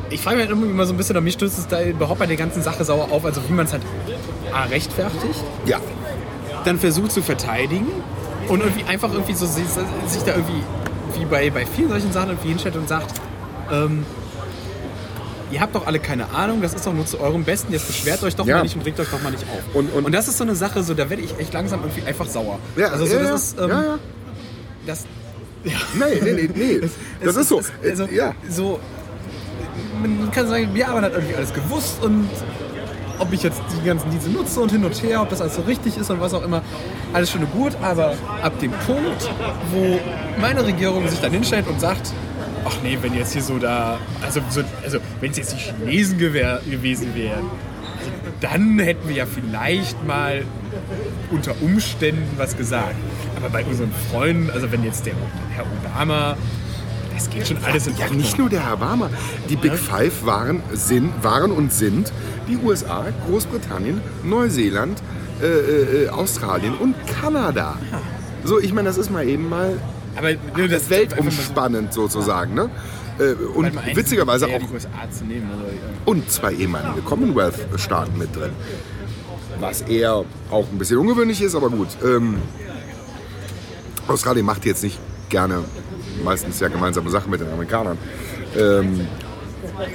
Ich 0.10 0.22
frage 0.22 0.38
mich 0.38 0.48
halt 0.48 0.58
immer 0.58 0.86
so 0.86 0.94
ein 0.94 0.98
bisschen, 0.98 1.22
mich 1.24 1.34
stößt 1.34 1.58
es 1.60 1.68
da 1.68 1.84
überhaupt 1.84 2.20
bei 2.20 2.26
der 2.28 2.38
ganzen 2.38 2.62
Sache 2.62 2.84
sauer 2.86 3.12
auf, 3.12 3.26
also 3.26 3.42
wie 3.48 3.54
man 3.54 3.66
es 3.66 3.74
halt 3.74 3.84
A, 4.54 4.64
rechtfertigt, 4.64 5.44
ja, 5.66 5.80
dann 6.64 6.80
versucht 6.80 7.12
zu 7.12 7.22
verteidigen 7.22 7.88
und 8.48 8.62
irgendwie 8.62 8.84
einfach 8.86 9.12
irgendwie 9.12 9.34
so 9.34 9.46
sich, 9.46 9.66
sich 10.08 10.24
da 10.24 10.32
irgendwie, 10.36 10.64
wie 11.18 11.26
bei, 11.26 11.50
bei 11.50 11.66
vielen 11.66 11.90
solchen 11.90 12.12
Sachen, 12.12 12.30
irgendwie 12.30 12.50
hinstellt 12.50 12.76
und 12.76 12.88
sagt, 12.88 13.14
ähm, 13.72 14.06
ihr 15.52 15.62
habt 15.62 15.76
doch 15.76 15.88
alle 15.88 16.00
keine 16.00 16.30
Ahnung, 16.32 16.62
das 16.62 16.74
ist 16.74 16.86
doch 16.86 16.94
nur 16.94 17.06
zu 17.06 17.20
eurem 17.20 17.44
Besten, 17.44 17.72
jetzt 17.72 17.88
beschwert 17.88 18.22
euch 18.24 18.36
doch 18.36 18.46
Ja. 18.46 18.58
mal 18.58 18.64
nicht 18.64 18.76
und 18.76 18.86
regt 18.86 19.00
euch 19.00 19.08
doch 19.10 19.22
mal 19.22 19.32
nicht 19.32 19.44
auf. 19.44 19.76
Und- 19.76 19.94
und- 19.94 20.12
das 20.14 20.28
ist 20.28 20.38
so 20.38 20.44
eine 20.44 20.56
Sache, 20.56 20.84
so 20.84 20.94
da 20.94 21.10
werde 21.10 21.24
ich 21.24 21.38
echt 21.40 21.54
langsam 21.54 21.82
irgendwie 21.82 22.04
einfach 22.08 22.26
sauer. 22.28 22.60
ja, 22.76 22.88
also 22.90 23.06
so, 23.06 23.14
ja, 23.16 23.20
das 23.20 23.30
ja, 23.30 23.36
ist, 23.36 23.60
ähm, 23.60 23.70
ja, 23.70 23.84
ja. 23.84 24.00
das, 24.86 25.06
Nee, 25.64 25.74
nee, 26.22 26.32
nee, 26.34 26.50
nee. 26.56 26.90
Das 27.26 27.36
ist 27.36 27.50
so. 27.50 27.62
also, 27.84 28.06
ja. 28.06 28.34
so. 28.50 28.80
Man 30.02 30.30
kann 30.32 30.48
sagen, 30.48 30.70
ja, 30.76 30.94
man 30.94 31.04
hat 31.04 31.14
irgendwie 31.14 31.36
alles 31.36 31.54
gewusst 31.54 32.02
und 32.04 32.30
ob 33.20 33.34
ich 33.34 33.44
jetzt 33.44 33.62
die 33.76 33.86
ganzen 33.86 34.10
Dienste 34.12 34.30
nutze 34.30 34.60
und 34.60 34.72
hin 34.72 34.84
und 34.84 35.02
her, 35.04 35.22
ob 35.22 35.30
das 35.30 35.42
alles 35.42 35.56
so 35.56 35.62
richtig 35.62 35.98
ist 35.98 36.10
und 36.10 36.20
was 36.20 36.34
auch 36.34 36.44
immer, 36.44 36.62
alles 37.14 37.32
schön 37.32 37.42
und 37.44 37.52
gut, 37.52 37.74
aber 37.82 38.14
ab 38.42 38.60
dem 38.60 38.72
Punkt, 38.72 39.30
wo 39.72 40.00
meine 40.40 40.66
Regierung 40.66 41.08
sich 41.08 41.20
dann 41.20 41.32
hinstellt 41.32 41.68
und 41.68 41.80
sagt, 41.80 42.14
ach 42.66 42.76
nee, 42.84 42.98
wenn 43.02 43.16
jetzt 43.16 43.34
hier 43.34 43.42
so 43.42 43.58
da, 43.58 43.98
also, 44.22 44.42
so, 44.50 44.62
also 44.84 45.00
wenn 45.20 45.32
es 45.32 45.38
jetzt 45.38 45.54
die 45.54 45.58
Chinesen 45.58 46.18
gewesen 46.18 47.16
wären, 47.16 47.46
also 47.98 48.12
dann 48.42 48.80
hätten 48.80 49.08
wir 49.08 49.16
ja 49.16 49.26
vielleicht 49.26 50.06
mal 50.06 50.44
unter 51.32 51.54
Umständen 51.62 52.38
was 52.38 52.56
gesagt. 52.56 52.96
Aber 53.36 53.50
bei 53.50 53.64
unseren 53.64 53.92
Freunden, 54.12 54.50
also 54.52 54.72
wenn 54.72 54.84
jetzt 54.84 55.06
der 55.06 55.14
Herr 55.56 55.66
Obama, 55.66 56.38
das 57.18 57.30
geht 57.30 57.48
schon 57.48 57.58
alles 57.64 57.88
in 57.88 57.96
Ja, 57.98 58.04
Ordnung. 58.04 58.22
nicht 58.22 58.38
nur 58.38 58.50
der 58.50 58.66
Herr 58.66 58.74
Obama. 58.74 59.10
Die 59.50 59.56
Big 59.56 59.74
Five 59.74 60.26
waren, 60.26 60.62
sind, 60.74 61.12
waren 61.24 61.52
und 61.52 61.74
sind 61.74 62.12
die 62.48 62.58
USA, 62.58 63.06
Großbritannien, 63.28 64.02
Neuseeland, 64.24 65.02
äh, 65.42 65.46
äh, 66.06 66.10
Australien 66.10 66.76
und 66.76 66.96
Kanada. 67.08 67.78
So, 68.44 68.60
ich 68.60 68.74
meine, 68.74 68.88
das 68.88 68.98
ist 68.98 69.10
mal 69.12 69.28
eben 69.28 69.50
mal 69.50 69.80
Aber 70.16 70.30
ne, 70.30 70.68
das 70.70 70.90
weltumspannend 70.90 71.94
sozusagen. 71.94 72.54
Ne? 72.54 72.70
Äh, 73.20 73.34
und 73.34 73.72
witzigerweise 73.96 74.46
auch 74.46 74.52
nehmen. 74.52 74.70
Also, 74.72 74.88
und 76.06 76.32
zwei 76.32 76.54
ehemalige 76.54 77.02
Commonwealth-Staaten 77.02 78.18
mit 78.18 78.36
drin. 78.36 78.52
Was 79.60 79.82
eher 79.82 80.24
auch 80.52 80.68
ein 80.72 80.78
bisschen 80.78 80.98
ungewöhnlich 80.98 81.42
ist, 81.42 81.56
aber 81.56 81.70
gut. 81.72 81.88
Ähm, 82.06 82.36
Australien 84.08 84.46
macht 84.46 84.66
jetzt 84.66 84.84
nicht 84.84 85.00
gerne 85.30 85.64
meistens 86.24 86.60
ja 86.60 86.68
gemeinsame 86.68 87.10
Sachen 87.10 87.32
mit 87.32 87.42
den 87.42 87.52
Amerikanern. 87.52 87.98
Ähm, 88.58 89.08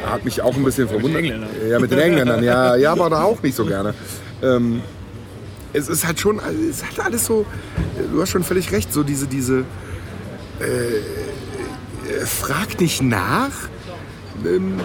hat 0.04 0.24
mich 0.24 0.42
auch 0.42 0.54
ein 0.54 0.64
bisschen 0.64 0.88
verwundert. 0.88 1.22
Engländern. 1.22 1.50
Ja, 1.68 1.78
mit 1.78 1.90
den 1.90 1.98
Engländern, 1.98 2.44
ja, 2.44 2.76
ja, 2.76 2.92
aber 2.92 3.10
da 3.10 3.22
auch 3.22 3.42
nicht 3.42 3.56
so 3.56 3.64
gerne. 3.64 3.94
Ähm, 4.42 4.82
es 5.72 5.88
ist 5.88 6.06
halt 6.06 6.20
schon, 6.20 6.40
es 6.68 6.84
hat 6.84 7.04
alles 7.04 7.24
so, 7.24 7.46
du 8.12 8.20
hast 8.20 8.30
schon 8.30 8.44
völlig 8.44 8.72
recht, 8.72 8.92
so 8.92 9.02
diese, 9.02 9.26
diese, 9.26 9.64
äh, 10.60 12.26
fragt 12.26 12.80
nicht 12.80 13.02
nach, 13.02 13.52
ähm, 14.44 14.80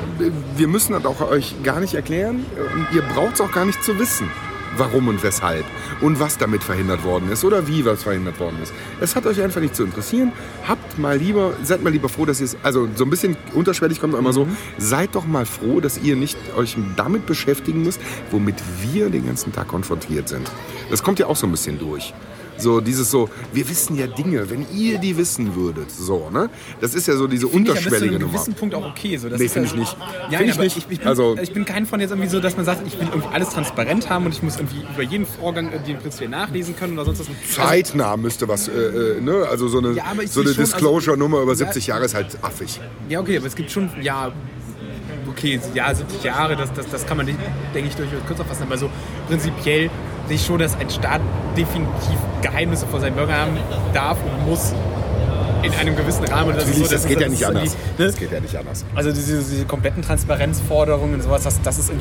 wir 0.55 0.67
müssen 0.67 0.93
das 0.93 1.05
auch 1.05 1.21
euch 1.21 1.55
gar 1.63 1.79
nicht 1.79 1.93
erklären 1.93 2.45
und 2.75 2.87
ihr 2.95 3.01
braucht 3.01 3.35
es 3.35 3.41
auch 3.41 3.51
gar 3.51 3.65
nicht 3.65 3.83
zu 3.83 3.99
wissen, 3.99 4.29
warum 4.79 5.07
und 5.07 5.23
weshalb 5.23 5.65
und 6.01 6.19
was 6.19 6.37
damit 6.37 6.63
verhindert 6.63 7.03
worden 7.03 7.31
ist 7.31 7.43
oder 7.43 7.67
wie 7.67 7.85
was 7.85 8.03
verhindert 8.03 8.39
worden 8.39 8.57
ist. 8.61 8.73
Es 8.99 9.15
hat 9.15 9.25
euch 9.25 9.41
einfach 9.41 9.61
nicht 9.61 9.75
zu 9.75 9.83
interessieren. 9.83 10.31
Habt 10.67 10.97
mal 10.97 11.17
lieber, 11.17 11.53
seid 11.63 11.83
mal 11.83 11.91
lieber 11.91 12.09
froh, 12.09 12.25
dass 12.25 12.39
ihr 12.39 12.45
es, 12.45 12.57
also 12.63 12.87
so 12.95 13.03
ein 13.03 13.09
bisschen 13.09 13.37
unterschwellig 13.53 13.99
kommt 13.99 14.13
immer 14.13 14.33
so, 14.33 14.47
seid 14.77 15.15
doch 15.15 15.25
mal 15.25 15.45
froh, 15.45 15.79
dass 15.79 15.97
ihr 15.97 16.15
nicht 16.15 16.37
euch 16.55 16.75
damit 16.95 17.25
beschäftigen 17.25 17.83
müsst, 17.83 17.99
womit 18.31 18.55
wir 18.81 19.09
den 19.09 19.25
ganzen 19.25 19.53
Tag 19.53 19.67
konfrontiert 19.67 20.29
sind. 20.29 20.49
Das 20.89 21.03
kommt 21.03 21.19
ja 21.19 21.27
auch 21.27 21.35
so 21.35 21.47
ein 21.47 21.51
bisschen 21.51 21.79
durch. 21.79 22.13
So 22.57 22.81
dieses 22.81 23.11
so, 23.11 23.29
wir 23.53 23.67
wissen 23.69 23.97
ja 23.97 24.07
Dinge, 24.07 24.49
wenn 24.49 24.65
ihr 24.75 24.97
die 24.97 25.15
wissen 25.17 25.55
würdet. 25.55 25.91
So, 25.91 26.29
ne? 26.31 26.49
Das 26.81 26.95
ist 26.95 27.07
ja 27.07 27.15
so 27.15 27.27
diese 27.27 27.47
Finde 27.47 27.71
ich 27.71 27.75
ja 27.75 27.85
unterschwellige 27.85 28.19
Nummer. 28.19 28.33
gewissen 28.33 28.53
Punkt 28.55 28.73
auch 28.75 28.85
okay. 28.89 29.17
So, 29.17 29.29
das 29.29 29.39
Nee, 29.39 29.45
ist 29.45 29.53
finde 29.53 29.67
ja- 29.69 29.73
ich 29.73 29.79
nicht. 29.79 29.97
Ja, 30.31 30.37
Finde 30.39 30.53
ich 30.53 30.59
nicht. 30.59 30.77
Ich, 30.77 30.87
ich, 30.91 30.99
bin, 30.99 31.07
Also- 31.07 31.37
ich 31.41 31.53
bin 31.53 31.65
kein 31.65 31.85
von 31.85 31.99
jetzt 31.99 32.11
irgendwie 32.11 32.29
so, 32.29 32.39
dass 32.39 32.55
man 32.57 32.65
sagt, 32.65 32.85
ich 32.87 32.99
will 32.99 33.07
irgendwie 33.07 33.27
alles 33.33 33.49
transparent 33.49 34.09
haben 34.09 34.25
und 34.25 34.33
ich 34.33 34.41
muss 34.43 34.55
irgendwie 34.57 34.81
über 34.93 35.03
jeden 35.03 35.25
Vorgang 35.25 35.71
äh, 35.71 35.79
den 35.79 35.97
prinzipiell 35.97 36.29
nachlesen 36.29 36.75
können 36.75 36.93
oder 36.93 37.05
sonst 37.05 37.19
was. 37.21 37.27
Also, 37.27 37.61
Zeitnah 37.61 38.17
müsste 38.17 38.47
was, 38.47 38.67
äh, 38.67 38.71
äh, 38.71 39.21
ne? 39.21 39.45
Also 39.49 39.67
so 39.67 39.77
eine, 39.79 39.91
Ja, 39.93 40.05
so 40.27 40.41
eine 40.41 40.49
also- 40.49 40.61
Disclosure-Nummer 40.61 41.41
über 41.41 41.51
Ja. 41.51 41.57
70 41.57 41.87
Jahre 41.87 42.05
ist 42.05 42.15
halt 42.15 42.37
affig. 42.41 42.79
Ja, 43.09 43.19
okay, 43.19 43.37
aber 43.37 43.47
es 43.47 43.55
gibt 43.55 43.71
schon, 43.71 43.89
ja, 44.01 44.31
okay, 45.37 45.59
ja, 45.73 45.93
70 45.93 46.23
Jahre, 46.23 46.55
das, 46.55 46.73
das, 46.73 46.87
das 46.89 47.05
kann 47.05 47.17
man, 47.17 47.27
nicht, 47.27 47.37
denke 47.73 47.89
ich, 47.89 47.95
durchaus 47.95 48.25
kürzer 48.25 48.45
fassen, 48.45 48.63
aber 48.63 48.77
so 48.77 48.89
prinzipiell 49.27 49.89
sehe 50.27 50.35
ich 50.35 50.45
schon, 50.45 50.59
dass 50.59 50.75
ein 50.79 50.89
Staat 50.89 51.21
definitiv 51.55 52.17
Geheimnisse 52.41 52.87
vor 52.87 52.99
seinen 52.99 53.15
Bürgern 53.15 53.35
haben 53.35 53.57
darf 53.93 54.17
und 54.23 54.47
muss 54.47 54.73
in 55.63 55.73
einem 55.73 55.95
gewissen 55.95 56.25
Rahmen. 56.25 56.55
Das, 56.55 56.65
so, 56.65 56.85
das 56.87 57.07
geht 57.07 57.19
ja 57.19 57.27
ist 57.27 57.31
nicht 57.31 57.45
anders. 57.45 57.75
ne? 57.97 58.05
Das 58.05 58.15
geht 58.15 58.31
ja 58.31 58.39
nicht 58.39 58.55
anders. 58.55 58.85
Also 58.95 59.11
diese, 59.11 59.37
diese 59.37 59.65
kompletten 59.65 60.01
Transparenzforderungen 60.01 61.15
und 61.15 61.23
sowas, 61.23 61.43
das, 61.43 61.61
das 61.61 61.79
ist 61.79 61.91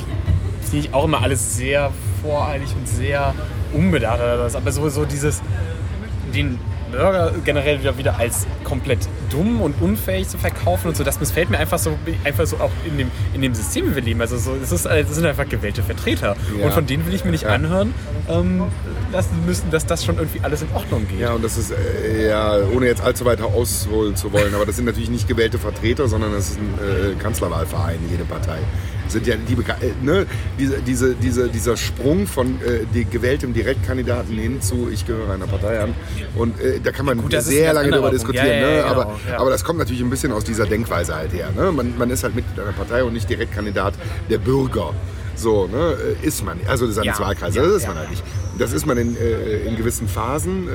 finde 0.70 0.88
ich 0.88 0.94
auch 0.94 1.04
immer 1.04 1.22
alles 1.22 1.56
sehr 1.56 1.92
voreilig 2.22 2.74
und 2.76 2.88
sehr 2.88 3.34
unbedacht. 3.72 4.20
Aber 4.20 4.72
sowieso 4.72 5.04
dieses, 5.04 5.40
den 6.34 6.58
Bürger 6.90 7.32
generell 7.44 7.80
wieder, 7.80 7.96
wieder 7.98 8.18
als 8.18 8.46
komplett 8.64 9.00
dumm 9.30 9.60
und 9.60 9.74
unfähig 9.80 10.28
zu 10.28 10.38
verkaufen 10.38 10.88
und 10.88 10.96
so. 10.96 11.04
Das 11.04 11.20
missfällt 11.20 11.50
mir 11.50 11.58
einfach 11.58 11.78
so, 11.78 11.96
einfach 12.24 12.46
so 12.46 12.56
auch 12.56 12.70
in 12.84 12.98
dem, 12.98 13.10
in 13.34 13.42
dem 13.42 13.54
System, 13.54 13.90
wie 13.90 13.94
wir 13.96 14.02
leben. 14.02 14.20
Also 14.20 14.36
so, 14.38 14.52
es, 14.62 14.72
ist, 14.72 14.86
es 14.86 15.14
sind 15.14 15.26
einfach 15.26 15.48
gewählte 15.48 15.82
Vertreter. 15.82 16.36
Ja. 16.58 16.66
Und 16.66 16.72
von 16.72 16.86
denen 16.86 17.06
will 17.06 17.14
ich 17.14 17.24
mir 17.24 17.30
nicht 17.32 17.44
Ja. 17.44 17.50
anhören, 17.50 17.94
ähm, 18.28 18.64
dass, 19.12 19.26
müssen, 19.46 19.70
dass 19.70 19.86
das 19.86 20.04
schon 20.04 20.16
irgendwie 20.16 20.40
alles 20.42 20.62
in 20.62 20.68
Ordnung 20.74 21.06
geht. 21.08 21.20
Ja, 21.20 21.32
und 21.32 21.44
das 21.44 21.56
ist, 21.56 21.72
äh, 21.72 22.28
ja, 22.28 22.56
ohne 22.74 22.86
jetzt 22.86 23.02
allzu 23.02 23.24
weit 23.24 23.40
ausholen 23.40 24.16
zu 24.16 24.32
wollen, 24.32 24.54
aber 24.54 24.66
das 24.66 24.76
sind 24.76 24.84
natürlich 24.84 25.10
nicht 25.10 25.28
gewählte 25.28 25.58
Vertreter, 25.58 26.08
sondern 26.08 26.32
das 26.32 26.50
ist 26.50 26.58
ein 26.58 27.12
äh, 27.12 27.22
Kanzlerwahlverein, 27.22 27.98
jede 28.10 28.24
Partei. 28.24 28.58
Sind 29.08 29.26
ja 29.26 29.36
die, 29.36 29.54
äh, 29.54 29.92
ne, 30.02 30.26
diese, 30.58 30.78
diese, 30.82 31.14
diese, 31.14 31.48
dieser 31.48 31.76
Sprung 31.76 32.26
von 32.26 32.58
äh, 32.62 33.04
gewähltem 33.04 33.54
Direktkandidaten 33.54 34.36
hin 34.36 34.60
zu 34.60 34.88
ich 34.92 35.06
gehöre 35.06 35.32
einer 35.32 35.46
Partei 35.46 35.80
an. 35.80 35.94
Und 36.36 36.60
äh, 36.60 36.80
da 36.80 36.92
kann 36.92 37.06
man 37.06 37.20
Gut, 37.20 37.34
sehr 37.40 37.72
lange 37.72 37.90
darüber 37.90 38.10
diskutieren. 38.10 38.46
Ja, 38.46 38.54
ja, 38.54 38.66
ne? 38.66 38.76
ja, 38.78 38.84
aber, 38.86 39.16
genau, 39.24 39.40
aber 39.40 39.50
das 39.50 39.64
kommt 39.64 39.78
natürlich 39.78 40.02
ein 40.02 40.10
bisschen 40.10 40.32
aus 40.32 40.44
dieser 40.44 40.66
Denkweise 40.66 41.14
halt 41.14 41.32
her. 41.32 41.50
Ne? 41.56 41.72
Man, 41.72 41.96
man 41.96 42.10
ist 42.10 42.22
halt 42.24 42.34
Mitglied 42.34 42.58
einer 42.58 42.72
Partei 42.72 43.04
und 43.04 43.12
nicht 43.12 43.28
Direktkandidat 43.28 43.94
der 44.28 44.38
Bürger. 44.38 44.92
So, 45.36 45.66
ne, 45.66 45.96
äh, 46.22 46.26
ist 46.26 46.44
man. 46.44 46.58
Also 46.66 46.90
seines 46.90 47.18
Ja, 47.18 47.24
Wahlkreises, 47.24 47.56
ja, 47.56 47.62
das 47.62 47.76
ist 47.76 47.86
man 47.86 47.96
ja. 47.96 48.00
halt 48.00 48.10
nicht. 48.10 48.24
Das 48.58 48.72
ist 48.72 48.86
man 48.86 48.96
in, 48.96 49.16
äh, 49.16 49.66
in 49.66 49.76
gewissen 49.76 50.08
Phasen, 50.08 50.68
äh, 50.68 50.72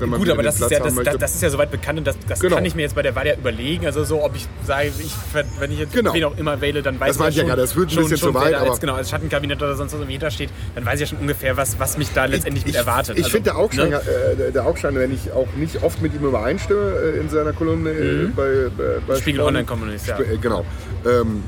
wenn 0.00 0.08
man 0.10 0.18
Gut, 0.20 0.30
aber 0.30 0.42
das 0.42 0.60
ist, 0.60 0.70
ja, 0.70 0.78
das, 0.78 0.94
das, 0.94 1.16
das 1.18 1.34
ist 1.34 1.42
ja 1.42 1.50
soweit 1.50 1.70
bekannt 1.70 1.98
und 1.98 2.06
das, 2.06 2.16
das 2.28 2.40
Genau. 2.40 2.56
kann 2.56 2.64
ich 2.64 2.74
mir 2.74 2.82
jetzt 2.82 2.94
bei 2.94 3.02
der 3.02 3.14
Wahl 3.14 3.26
ja 3.26 3.34
überlegen. 3.34 3.86
Also 3.86 4.04
so, 4.04 4.22
ob 4.22 4.36
ich 4.36 4.46
sage, 4.66 4.88
ich, 4.98 5.12
wenn 5.58 5.72
ich 5.72 5.78
jetzt 5.80 5.92
Genau. 5.92 6.12
wen 6.14 6.24
auch 6.24 6.36
immer 6.38 6.60
wähle, 6.60 6.82
dann 6.82 7.00
weiß 7.00 7.08
Das 7.08 7.16
ich 7.16 7.20
meinte 7.20 7.30
ich 7.32 7.36
ja 7.36 7.42
schon, 7.42 7.48
gerade, 7.48 7.62
das 7.62 7.76
wird 7.76 7.88
ein 7.88 7.90
schon, 7.94 8.02
bisschen 8.04 8.18
schon, 8.18 8.28
zu 8.32 8.34
weit, 8.34 8.54
aber- 8.54 8.66
jetzt 8.66 8.80
genau 8.80 8.94
als 8.94 9.10
Schattenkabinett 9.10 9.58
oder 9.62 9.74
sonst 9.76 9.92
was 9.92 9.98
irgendwie 10.00 10.12
hintersteht, 10.12 10.50
dann 10.74 10.84
weiß 10.86 10.94
ich 10.94 11.00
ja 11.00 11.06
schon 11.06 11.18
ungefähr, 11.18 11.56
was, 11.56 11.78
was 11.78 11.98
mich 11.98 12.08
da 12.14 12.24
letztendlich 12.26 12.64
mit 12.66 12.74
ich, 12.74 12.78
erwartet. 12.80 13.16
Ich 13.18 13.24
Also, 13.24 13.30
finde, 13.36 13.50
der 13.50 13.58
Augstein, 13.58 13.90
ne? 13.90 14.00
äh, 14.48 14.52
der- 14.52 14.64
Augstein, 14.66 14.94
wenn 14.96 15.12
ich 15.12 15.30
auch 15.32 15.48
nicht 15.56 15.82
oft 15.82 16.00
mit 16.00 16.14
ihm 16.14 16.24
übereinstimme 16.24 17.14
äh, 17.16 17.20
in 17.20 17.28
seiner 17.28 17.52
Kolumne 17.52 17.90
äh, 17.90 18.26
bei, 18.34 18.68
bei, 18.76 18.84
bei 19.06 19.14
Mhm. 19.14 19.18
Spiegel 19.20 19.34
Stern- 19.40 19.46
Online-Kommunist, 19.48 20.06
ja. 20.06 20.16
Sp- 20.16 20.30
äh, 20.34 20.38
Genau. 20.40 20.64
Ähm, 21.06 21.42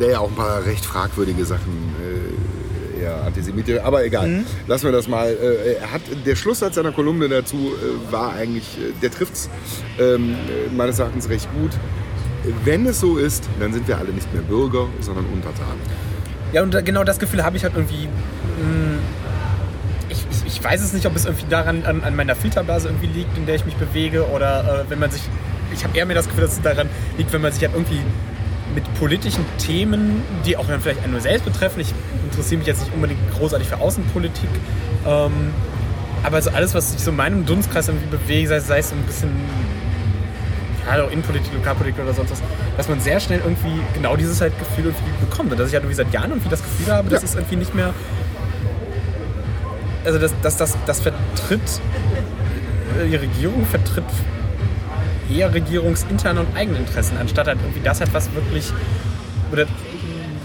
der 0.00 0.10
ja 0.10 0.18
auch 0.20 0.28
ein 0.28 0.36
paar 0.36 0.64
recht 0.64 0.84
fragwürdige 0.84 1.44
Sachen 1.44 1.94
eher 2.96 3.22
antisemitisch, 3.24 3.80
aber 3.82 4.04
egal. 4.04 4.26
Mhm. 4.28 4.46
Lassen 4.66 4.84
wir 4.84 4.92
das 4.92 5.08
mal. 5.08 5.28
Äh, 5.28 5.74
er 5.80 5.92
hat, 5.92 6.02
der 6.24 6.36
Schlusssatz 6.36 6.74
seiner 6.76 6.92
Kolumne 6.92 7.28
dazu 7.28 7.56
äh, 7.56 8.12
war 8.12 8.32
eigentlich, 8.34 8.78
äh, 8.78 8.92
der 9.02 9.10
trifft 9.10 9.34
es 9.34 9.50
ähm, 9.98 10.34
äh, 10.34 10.74
meines 10.74 10.98
Erachtens 10.98 11.28
recht 11.28 11.48
gut. 11.58 11.72
Wenn 12.64 12.86
es 12.86 13.00
so 13.00 13.16
ist, 13.16 13.44
dann 13.58 13.72
sind 13.72 13.88
wir 13.88 13.98
alle 13.98 14.10
nicht 14.10 14.32
mehr 14.32 14.42
Bürger, 14.42 14.86
sondern 15.00 15.24
Untertanen. 15.26 15.80
Ja, 16.52 16.62
und 16.62 16.84
genau 16.84 17.02
das 17.02 17.18
Gefühl 17.18 17.42
habe 17.44 17.56
ich 17.56 17.64
halt 17.64 17.74
irgendwie. 17.74 18.06
mh, 18.06 18.98
Ich, 20.08 20.24
ich, 20.30 20.54
ich 20.54 20.64
weiß 20.64 20.80
es 20.82 20.92
nicht, 20.92 21.06
ob 21.06 21.16
es 21.16 21.24
irgendwie 21.24 21.46
daran 21.50 21.84
an, 21.84 22.04
an 22.04 22.14
meiner 22.14 22.36
Filterblase 22.36 22.88
irgendwie 22.88 23.08
liegt, 23.08 23.36
in 23.36 23.46
der 23.46 23.56
ich 23.56 23.64
mich 23.64 23.74
bewege, 23.74 24.28
oder 24.28 24.84
äh, 24.86 24.90
wenn 24.90 25.00
man 25.00 25.10
sich. 25.10 25.22
Ich 25.74 25.82
habe 25.82 25.98
eher 25.98 26.06
mir 26.06 26.14
das 26.14 26.26
Gefühl, 26.26 26.44
dass 26.44 26.52
es 26.52 26.62
daran 26.62 26.88
liegt, 27.18 27.32
wenn 27.32 27.42
man 27.42 27.52
sich 27.52 27.62
halt 27.62 27.74
irgendwie 27.74 27.98
mit 28.76 28.84
politischen 28.94 29.44
Themen, 29.58 30.22
die 30.44 30.56
auch 30.56 30.66
dann 30.68 30.80
vielleicht 30.80 31.02
einen 31.02 31.12
nur 31.12 31.20
selbst 31.20 31.44
betreffen. 31.44 31.80
Ich 31.80 31.92
interessiere 32.30 32.58
mich 32.58 32.66
jetzt 32.68 32.82
nicht 32.82 32.94
unbedingt 32.94 33.18
großartig 33.36 33.66
für 33.68 33.78
Außenpolitik. 33.80 34.48
Ähm, 35.06 35.32
aber 36.22 36.40
so 36.42 36.50
alles, 36.50 36.74
was 36.74 36.92
sich 36.92 37.00
so 37.02 37.10
in 37.10 37.16
meinem 37.16 37.44
Dunstkreis 37.46 37.88
irgendwie 37.88 38.06
bewegt, 38.06 38.48
sei, 38.50 38.60
sei 38.60 38.78
es 38.78 38.90
so 38.90 38.94
ein 38.94 39.02
bisschen 39.02 39.30
ja, 40.86 41.02
auch 41.02 41.10
Innenpolitik, 41.10 41.52
Lokalpolitik 41.54 42.00
oder 42.00 42.14
sonst 42.14 42.30
was, 42.30 42.42
dass 42.76 42.88
man 42.88 43.00
sehr 43.00 43.18
schnell 43.18 43.40
irgendwie 43.40 43.80
genau 43.94 44.14
dieses 44.14 44.40
halt 44.40 44.56
Gefühl 44.58 44.84
irgendwie 44.86 45.24
bekommt. 45.24 45.50
Und 45.50 45.58
dass 45.58 45.68
ich 45.68 45.74
halt 45.74 45.82
irgendwie 45.82 45.96
seit 45.96 46.12
Jahren 46.12 46.30
irgendwie 46.30 46.48
das 46.50 46.62
Gefühl 46.62 46.92
habe, 46.92 47.08
das 47.08 47.22
Ja. 47.22 47.28
ist 47.28 47.34
irgendwie 47.34 47.56
nicht 47.56 47.74
mehr. 47.74 47.92
Also 50.04 50.18
das, 50.18 50.32
das, 50.42 50.56
das, 50.56 50.76
das 50.86 51.00
vertritt, 51.00 51.80
äh, 53.02 53.08
die 53.08 53.16
Regierung 53.16 53.64
vertritt 53.66 54.04
eher 55.30 55.52
regierungsinterne 55.52 56.40
und 56.40 56.56
eigene 56.56 56.78
Interessen, 56.78 57.16
anstatt 57.18 57.46
halt 57.48 57.58
irgendwie 57.62 57.80
das 57.80 58.00
halt, 58.00 58.12
was 58.14 58.32
wirklich. 58.34 58.72
Oder 59.52 59.66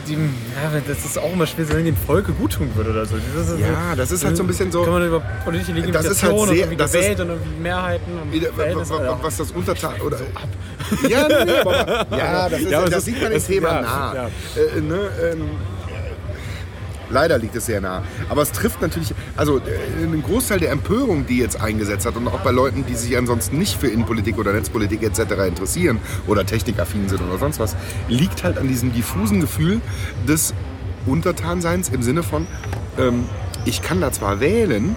die, 0.07 0.13
ja, 0.13 0.81
das 0.87 1.05
ist 1.05 1.17
auch 1.17 1.31
immer 1.33 1.45
schwer, 1.47 1.69
wenn 1.69 1.85
dem 1.85 1.95
Volke 1.95 2.31
gut 2.33 2.53
tun 2.53 2.69
würde 2.75 2.89
oder 2.89 3.05
so. 3.05 3.15
Das 3.35 3.49
ist 3.49 3.59
Ja, 3.59 3.95
das 3.95 4.11
ist 4.11 4.25
halt 4.25 4.35
so 4.35 4.43
ein 4.43 4.47
bisschen 4.47 4.71
so- 4.71 4.83
Kann 4.83 4.93
man 4.93 5.07
über 5.07 5.19
politische 5.45 5.71
Legitimation 5.73 6.03
Das 6.11 6.17
ist 6.17 6.23
halt 6.23 6.33
und 6.33 6.47
sehr- 6.49 6.57
irgendwie 6.57 6.75
das 6.77 6.91
gewählt 6.91 7.13
ist- 7.13 7.19
und 7.21 7.29
irgendwie 7.29 7.61
Mehrheiten 7.61 8.11
und 8.21 8.33
Wie- 8.33 8.41
wa- 8.41 8.47
wa- 8.49 8.53
Verhältnisse. 8.53 8.93
wa- 8.95 9.03
ja. 9.03 9.19
was 9.21 9.37
das 9.37 9.51
Untertan 9.51 10.01
oder 10.01 10.17
ja, 11.07 11.27
nee, 11.45 11.51
aber, 11.61 12.05
ja, 12.17 12.49
das, 12.49 12.59
ist, 12.61 12.71
Ja, 12.71 12.77
aber 12.79 12.89
das 12.89 12.99
es 12.99 13.05
sieht 13.05 13.15
ist- 13.15 13.21
man 13.23 13.31
dem 13.31 13.45
Thema 13.45 13.67
ja, 13.69 13.81
nah. 13.81 14.13
ja. 14.15 14.23
Äh, 14.77 14.81
ne, 14.81 14.99
ähm, 15.33 15.41
leider 17.11 17.37
liegt 17.37 17.55
es 17.55 17.65
sehr 17.65 17.81
nah. 17.81 18.03
Aber 18.29 18.41
es 18.41 18.51
trifft 18.51 18.81
natürlich, 18.81 19.13
also 19.35 19.57
äh, 19.57 20.03
ein 20.03 20.23
Großteil 20.23 20.59
der 20.59 20.71
Empörung, 20.71 21.25
die 21.27 21.37
jetzt 21.37 21.61
eingesetzt 21.61 22.05
hat 22.05 22.15
und 22.15 22.27
auch 22.27 22.39
bei 22.39 22.51
Leuten, 22.51 22.85
die 22.85 22.95
sich 22.95 23.17
ansonsten 23.17 23.57
nicht 23.57 23.79
für 23.79 23.87
Innenpolitik 23.87 24.37
oder 24.37 24.53
Netzpolitik 24.53 25.03
etc. 25.03 25.19
interessieren 25.47 25.99
oder 26.27 26.45
technikaffin 26.45 27.09
sind 27.09 27.21
oder 27.21 27.37
sonst 27.37 27.59
was, 27.59 27.75
liegt 28.07 28.43
halt 28.43 28.57
an 28.57 28.67
diesem 28.67 28.93
diffusen 28.93 29.41
Gefühl 29.41 29.81
des 30.27 30.53
Untertanseins 31.05 31.89
im 31.89 32.03
Sinne 32.03 32.23
von, 32.23 32.47
ähm, 32.97 33.25
ich 33.65 33.81
kann 33.81 34.01
da 34.01 34.11
zwar 34.11 34.39
wählen, 34.39 34.95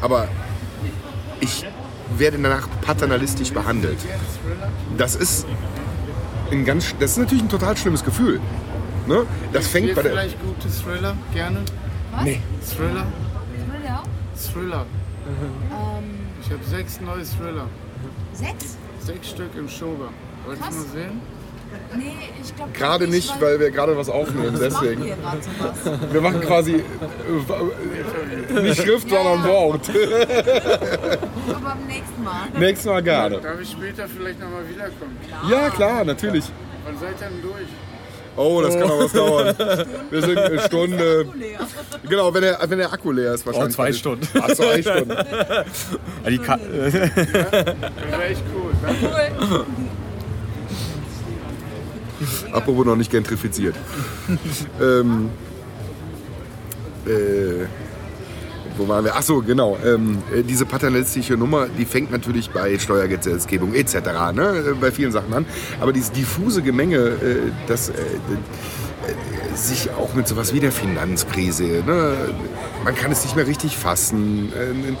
aber 0.00 0.28
ich 1.40 1.64
werde 2.16 2.38
danach 2.38 2.68
paternalistisch 2.82 3.52
behandelt. 3.52 3.98
Das 4.96 5.16
ist 5.16 5.46
ein 6.50 6.64
ganz, 6.64 6.94
das 6.98 7.12
ist 7.12 7.18
natürlich 7.18 7.44
ein 7.44 7.48
total 7.48 7.76
schlimmes 7.76 8.04
Gefühl. 8.04 8.40
Ne? 9.10 9.26
Das 9.52 9.66
fängt 9.66 9.92
bei 9.96 10.02
der, 10.02 10.12
vielleicht 10.12 10.38
gute 10.40 10.68
Thriller 10.68 11.16
gerne? 11.34 11.58
Nee. 12.22 12.40
Thriller? 12.64 13.06
Thriller? 13.68 14.02
Thriller. 14.36 14.86
Ähm, 15.26 16.04
Ich 16.44 16.50
habe 16.52 16.62
sechs 16.64 17.00
neue 17.00 17.24
Thriller. 17.24 17.66
sechs? 18.34 18.76
Sechs 19.00 19.30
Stück 19.30 19.50
im 19.58 19.68
Schober. 19.68 20.10
Wollt 20.46 20.58
ihr 20.58 20.62
Krass. 20.64 20.74
mal 20.76 20.84
sehen? 20.92 21.20
Nee, 21.96 22.12
ich 22.42 22.54
glaube 22.54 22.70
gerade 22.72 23.08
nicht, 23.08 23.40
weil 23.40 23.58
wir 23.58 23.70
gerade 23.72 23.96
was 23.96 24.08
aufnehmen, 24.08 24.54
Was 24.60 24.72
machen 24.72 24.82
deswegen. 24.82 25.04
wir 25.04 25.16
gerade 25.16 25.38
sowas? 25.42 26.00
Wir 26.12 26.20
machen 26.20 26.40
quasi 26.40 26.74
äh, 26.74 28.60
nicht 28.62 28.82
Schrift, 28.82 29.08
sondern 29.08 29.44
Wort. 29.44 29.88
Aber 29.88 31.60
beim 31.60 31.86
nächsten 31.88 32.24
Mal. 32.24 32.48
Nächstes 32.58 32.86
Mal 32.86 33.02
gerne. 33.02 33.40
Darf 33.40 33.60
ich 33.60 33.70
später 33.70 34.06
vielleicht 34.08 34.38
nochmal 34.40 34.68
wiederkommen? 34.68 35.16
Ja, 35.48 35.70
klar, 35.70 36.04
natürlich. 36.04 36.44
Wann 36.84 36.98
seid 36.98 37.20
ihr 37.20 37.28
denn 37.28 37.42
durch? 37.42 37.68
Oh, 38.36 38.62
das 38.62 38.74
kann 38.74 38.90
auch 38.90 39.00
was 39.00 39.12
dauern. 39.12 39.54
Wir 40.10 40.22
sind 40.22 40.38
eine 40.38 40.60
Stunde. 40.60 41.26
Genau, 42.08 42.32
wenn 42.32 42.42
der, 42.42 42.58
wenn 42.66 42.78
der 42.78 42.92
Akku 42.92 43.10
leer 43.12 43.34
ist 43.34 43.44
wahrscheinlich. 43.46 43.74
zwei 43.74 43.92
Stunden. 43.92 44.26
Ach, 44.40 44.48
zwei 44.54 44.80
Stunden. 44.82 45.16
Die 46.28 46.38
Ka 46.38 46.56
Das 46.56 46.92
wäre 46.94 48.24
echt 48.24 48.42
cool. 48.54 48.72
Danke. 48.82 49.34
Cool. 49.50 49.64
Apropos 52.52 52.86
noch 52.86 52.96
nicht 52.96 53.10
gentrifiziert. 53.10 53.74
ähm, 54.80 55.30
äh, 57.06 57.64
wo 58.80 58.88
waren 58.88 59.04
wir? 59.04 59.14
Achso, 59.14 59.42
genau. 59.42 59.78
Ähm, 59.84 60.18
äh, 60.34 60.42
diese 60.42 60.64
paternalistische 60.64 61.34
Nummer, 61.34 61.68
die 61.68 61.84
fängt 61.84 62.10
natürlich 62.10 62.50
bei 62.50 62.78
Steuergesetzgebung 62.78 63.74
etc. 63.74 63.94
Ne, 64.34 64.64
äh, 64.70 64.74
bei 64.80 64.90
vielen 64.90 65.12
Sachen 65.12 65.32
an. 65.32 65.46
Aber 65.80 65.92
dieses 65.92 66.10
diffuse 66.12 66.62
Gemenge, 66.62 66.96
äh, 66.96 67.36
das 67.68 67.90
äh, 67.90 67.92
äh, 67.92 69.56
sich 69.56 69.90
auch 69.90 70.14
mit 70.14 70.26
sowas 70.26 70.54
wie 70.54 70.60
der 70.60 70.72
Finanzkrise, 70.72 71.84
ne, 71.86 72.14
man 72.84 72.94
kann 72.94 73.12
es 73.12 73.22
nicht 73.22 73.36
mehr 73.36 73.46
richtig 73.46 73.76
fassen. 73.76 74.52
Äh, 74.52 74.94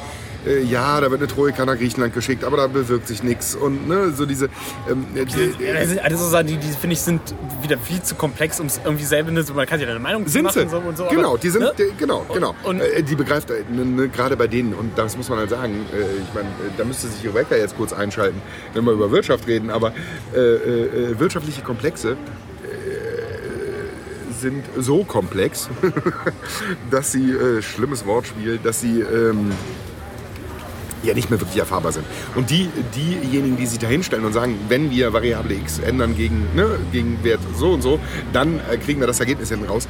äh, 0.46 0.62
ja, 0.62 1.00
da 1.00 1.10
wird 1.10 1.20
eine 1.20 1.30
Troika 1.30 1.64
nach 1.64 1.76
Griechenland 1.76 2.14
geschickt, 2.14 2.44
aber 2.44 2.56
da 2.56 2.66
bewirkt 2.66 3.06
sich 3.08 3.22
nichts. 3.22 3.54
Und 3.54 3.88
ne, 3.88 4.12
so 4.12 4.26
diese. 4.26 4.48
Ähm, 4.90 5.06
äh, 5.14 5.24
das 5.24 5.88
sind 5.88 6.00
alles 6.00 6.20
so 6.20 6.28
Sachen, 6.28 6.46
die, 6.46 6.56
die 6.56 6.68
finde 6.68 6.94
ich, 6.94 7.00
sind 7.00 7.20
wieder 7.62 7.78
viel 7.78 8.02
zu 8.02 8.14
komplex, 8.14 8.60
um 8.60 8.66
es 8.66 8.80
irgendwie 8.84 9.04
selber, 9.04 9.30
so, 9.42 9.54
man 9.54 9.66
kann 9.66 9.78
sich 9.78 9.86
ja 9.86 9.94
eine 9.94 10.02
Meinung 10.02 10.26
zu 10.26 10.32
Sind 10.32 10.44
machen 10.44 10.62
sie. 10.62 10.68
so 10.68 10.78
und 10.78 10.96
so. 10.96 11.06
genau, 11.08 11.30
aber, 11.30 11.38
die 11.38 11.50
sind, 11.50 11.62
ne? 11.62 11.72
die, 11.76 11.84
genau, 11.98 12.24
genau. 12.32 12.54
und- 12.62 12.80
äh, 12.80 13.02
die 13.02 13.14
begreift, 13.14 13.50
äh, 13.50 13.64
ne, 13.70 13.84
ne, 13.84 14.08
gerade 14.08 14.36
bei 14.36 14.46
denen, 14.46 14.74
und 14.74 14.96
das 14.96 15.16
muss 15.16 15.28
man 15.28 15.38
halt 15.38 15.50
sagen, 15.50 15.86
äh, 15.92 16.00
ich 16.00 16.34
meine, 16.34 16.48
da 16.76 16.84
müsste 16.84 17.08
sich 17.08 17.24
Rebecca 17.26 17.56
jetzt 17.56 17.76
kurz 17.76 17.92
einschalten, 17.92 18.40
wenn 18.74 18.84
wir 18.84 18.92
über 18.92 19.10
Wirtschaft 19.10 19.46
reden, 19.46 19.70
aber 19.70 19.92
wirtschaftliche 20.32 21.62
Komplexe 21.62 22.16
sind 24.40 24.64
so 24.78 25.04
komplex, 25.04 25.68
dass 26.90 27.12
sie, 27.12 27.30
äh, 27.30 27.62
schlimmes 27.62 28.06
Wortspiel, 28.06 28.58
dass 28.62 28.80
sie 28.80 29.00
ähm, 29.00 29.52
ja 31.02 31.14
nicht 31.14 31.30
mehr 31.30 31.40
wirklich 31.40 31.58
erfahrbar 31.58 31.92
sind. 31.92 32.04
Und 32.34 32.50
die, 32.50 32.68
diejenigen, 32.94 33.56
die 33.56 33.66
sich 33.66 33.78
da 33.78 33.86
hinstellen 33.86 34.24
und 34.24 34.32
sagen, 34.32 34.58
wenn 34.68 34.90
wir 34.90 35.12
Variable 35.12 35.54
x 35.54 35.78
ändern 35.78 36.16
gegen, 36.16 36.46
ne, 36.54 36.78
gegen 36.92 37.22
Wert 37.24 37.40
so 37.56 37.72
und 37.72 37.82
so, 37.82 37.98
dann 38.32 38.60
äh, 38.70 38.76
kriegen 38.76 39.00
wir 39.00 39.06
das 39.06 39.20
Ergebnis 39.20 39.48
hinten 39.48 39.66
raus. 39.66 39.88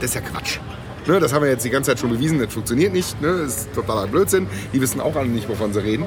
Das 0.00 0.10
ist 0.10 0.14
ja 0.14 0.20
Quatsch. 0.20 0.58
Ne, 1.06 1.20
das 1.20 1.34
haben 1.34 1.42
wir 1.42 1.50
jetzt 1.50 1.64
die 1.64 1.70
ganze 1.70 1.90
Zeit 1.90 1.98
schon 1.98 2.10
bewiesen, 2.10 2.38
das 2.38 2.52
funktioniert 2.52 2.92
nicht. 2.92 3.20
Ne, 3.20 3.42
das 3.42 3.56
ist 3.58 3.74
totaler 3.74 4.06
Blödsinn. 4.06 4.46
Die 4.72 4.80
wissen 4.80 5.00
auch 5.00 5.16
alle 5.16 5.28
nicht, 5.28 5.48
wovon 5.48 5.72
sie 5.74 5.82
reden. 5.82 6.06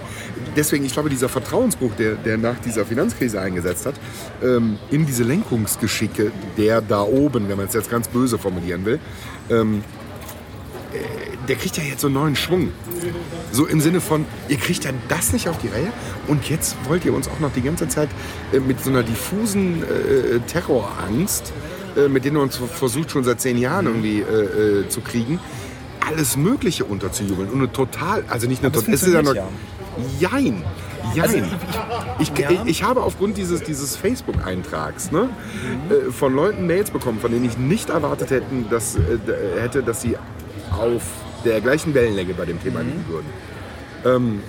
Deswegen, 0.56 0.86
ich 0.86 0.94
glaube, 0.94 1.10
dieser 1.10 1.30
Vertrauensbruch, 1.30 1.92
der, 1.96 2.16
der 2.16 2.38
nach 2.38 2.58
dieser 2.60 2.84
Finanzkrise 2.84 3.40
eingesetzt 3.40 3.86
hat, 3.86 3.96
ähm, 4.42 4.80
in 4.90 5.06
diese 5.06 5.24
Lenkungsgeschicke 5.24 6.32
der 6.58 6.82
da 6.82 7.04
oben, 7.04 7.48
wenn 7.48 7.58
man 7.58 7.68
es 7.68 7.74
jetzt 7.74 7.92
ganz 7.92 8.08
böse 8.08 8.40
formulieren 8.40 8.86
will, 8.86 9.00
ähm, 9.52 9.84
der 11.48 11.56
kriegt 11.56 11.78
ja 11.78 11.84
jetzt 11.84 12.02
so 12.02 12.08
einen 12.08 12.16
neuen 12.16 12.36
Schwung. 12.36 12.72
So 13.52 13.66
im 13.66 13.80
Sinne 13.82 14.02
von, 14.02 14.26
ihr 14.50 14.58
kriegt 14.58 14.84
ja 14.84 14.92
das 15.08 15.34
nicht 15.34 15.48
auf 15.48 15.58
die 15.58 15.70
Reihe 15.70 15.92
und 16.28 16.50
jetzt 16.50 16.76
wollt 16.88 17.06
ihr 17.06 17.14
uns 17.14 17.28
auch 17.28 17.40
noch 17.40 17.52
die 17.54 17.62
ganze 17.62 17.88
Zeit 17.88 18.10
äh, 18.54 18.60
mit 18.60 18.84
so 18.84 18.90
einer 18.90 19.04
diffusen 19.04 19.84
äh, 19.84 20.40
Terrorangst, 20.48 21.54
äh, 21.96 22.08
mit 22.10 22.26
denen 22.26 22.38
ihr 22.38 22.42
uns 22.42 22.58
versucht 22.58 23.12
schon 23.12 23.24
seit 23.24 23.40
zehn 23.42 23.58
Jahren 23.58 23.86
irgendwie 23.88 24.20
äh, 24.20 24.82
äh, 24.82 24.90
zu 24.90 25.02
kriegen, 25.02 25.40
alles 26.08 26.38
Mögliche 26.38 26.86
unterzujubeln. 26.86 27.50
Und 27.50 27.60
eine 27.60 27.72
total, 27.72 28.24
also 28.30 28.48
nicht 28.48 28.64
eine 28.64 28.72
total, 28.72 28.94
es 28.94 29.04
ist 29.04 29.14
ja 29.14 29.22
noch, 29.22 29.36
jein. 30.20 30.64
Jein. 31.16 31.24
Also, 31.24 31.38
ich, 32.20 32.32
ich, 32.32 32.38
Ja. 32.38 32.52
ich, 32.52 32.60
ich 32.66 32.84
habe 32.84 33.02
aufgrund 33.02 33.38
dieses, 33.38 33.64
dieses 33.64 33.96
Facebook-Eintrags 33.96 35.12
ne, 35.12 35.30
äh, 35.90 36.12
von 36.12 36.36
Leuten 36.36 36.68
Mails 36.68 36.92
bekommen, 36.92 37.20
von 37.20 37.32
denen 37.32 37.46
ich 37.46 37.58
nicht 37.58 37.90
erwartet 37.90 38.30
hätten, 38.30 38.68
dass, 38.70 38.96
äh, 38.98 39.00
hätte, 39.60 39.84
dass 39.84 40.02
sie 40.02 40.18
auf 40.72 41.02
der 41.46 41.62
gleichen 41.62 41.94
Wellenlänge 41.94 42.34
bei 42.34 42.46
dem 42.46 42.62
Thema 42.62 42.82
liegen 42.82 43.06
würden. 43.08 43.28
Ähm, 44.06 44.44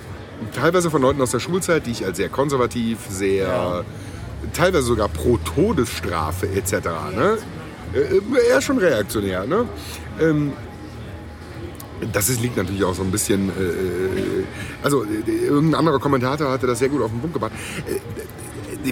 teilweise 0.53 0.89
von 0.89 1.01
Leuten 1.01 1.21
aus 1.21 1.31
der 1.31 1.39
Schulzeit, 1.39 1.85
die 1.85 1.91
ich 1.91 2.05
als 2.05 2.17
sehr 2.17 2.29
konservativ, 2.29 2.99
sehr 3.09 3.83
teilweise 4.53 4.83
sogar 4.85 5.09
pro 5.09 5.37
Todesstrafe 5.37 6.47
etc. 6.49 6.73
Ne? 7.15 7.37
Äh, 7.93 8.47
eher 8.49 8.61
schon 8.61 8.77
reaktionär. 8.77 9.45
Ne? 9.45 9.65
Ähm, 10.21 10.53
das 12.13 12.29
ist, 12.29 12.41
liegt 12.41 12.55
natürlich 12.55 12.83
auch 12.85 12.93
so 12.95 13.03
ein 13.03 13.11
bisschen. 13.11 13.49
Äh, 13.49 13.61
äh, 13.63 14.43
also, 14.83 15.03
äh, 15.03 15.29
irgendein 15.45 15.79
anderer 15.79 15.99
Kommentator 15.99 16.49
hatte 16.49 16.67
das 16.67 16.79
sehr 16.79 16.87
gut 16.89 17.01
auf 17.01 17.11
den 17.11 17.19
Punkt 17.19 17.33
gebracht. 17.33 17.51
Äh, 17.87 17.99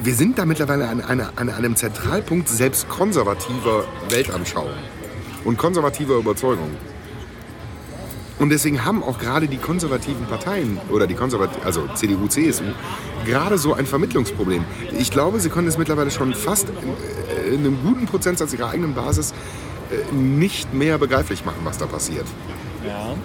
wir 0.03 0.13
sind 0.13 0.37
da 0.37 0.45
mittlerweile 0.45 0.89
an, 0.89 0.99
einer- 1.01 1.31
an 1.37 1.49
einem 1.49 1.75
Zentralpunkt 1.77 2.49
selbst 2.49 2.89
konservativer 2.89 3.85
Weltanschauung 4.09 4.71
und 5.45 5.57
konservativer 5.57 6.17
Überzeugung. 6.17 6.69
Und 8.39 8.49
deswegen 8.49 8.85
haben 8.85 9.03
auch 9.03 9.17
gerade 9.17 9.47
die 9.47 9.57
konservativen 9.57 10.25
Parteien 10.27 10.79
oder 10.89 11.07
die 11.07 11.15
konservativen, 11.15 11.63
also 11.65 11.87
CDU, 11.95 12.27
CSU, 12.27 12.65
gerade 13.25 13.57
so 13.57 13.73
ein 13.73 13.87
Vermittlungsproblem. 13.87 14.63
Ich 14.97 15.09
glaube, 15.09 15.39
sie 15.39 15.49
können 15.49 15.67
es 15.67 15.77
mittlerweile 15.77 16.11
schon 16.11 16.33
fast 16.35 16.67
in, 16.69 17.53
in 17.53 17.59
einem 17.61 17.81
guten 17.83 18.05
Prozentsatz 18.05 18.53
ihrer 18.53 18.69
eigenen 18.69 18.93
Basis 18.93 19.33
äh, 19.91 20.13
nicht 20.13 20.73
mehr 20.73 20.97
begreiflich 20.97 21.45
machen, 21.45 21.59
was 21.63 21.79
da 21.79 21.87
passiert. 21.87 22.25
Ja. 22.85 23.15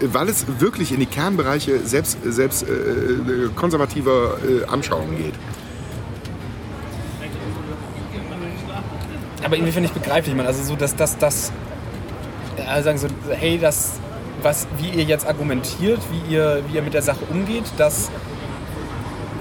Weil 0.00 0.28
es 0.28 0.46
wirklich 0.60 0.92
in 0.92 1.00
die 1.00 1.06
Kernbereiche 1.06 1.80
selbst, 1.80 2.18
selbst 2.24 2.64
äh, 2.64 2.72
äh, 2.72 3.50
konservativer 3.54 4.38
äh, 4.42 4.64
Anschauungen 4.64 5.16
geht. 5.16 5.34
Aber 9.44 9.56
irgendwie 9.56 9.72
finde 9.72 9.88
ich 9.88 9.94
begreiflich, 9.94 10.34
man. 10.34 10.46
Also 10.46 10.62
so, 10.62 10.76
dass 10.76 10.96
das, 10.96 11.16
das, 11.18 11.52
äh, 12.56 12.82
sagen 12.82 12.98
so, 12.98 13.08
hey, 13.30 13.58
das, 13.58 14.00
was, 14.42 14.66
wie 14.78 14.90
ihr 14.90 15.04
jetzt 15.04 15.26
argumentiert, 15.26 16.00
wie 16.10 16.34
ihr, 16.34 16.62
wie 16.68 16.76
ihr 16.76 16.82
mit 16.82 16.94
der 16.94 17.02
Sache 17.02 17.24
umgeht, 17.30 17.64
das, 17.76 18.10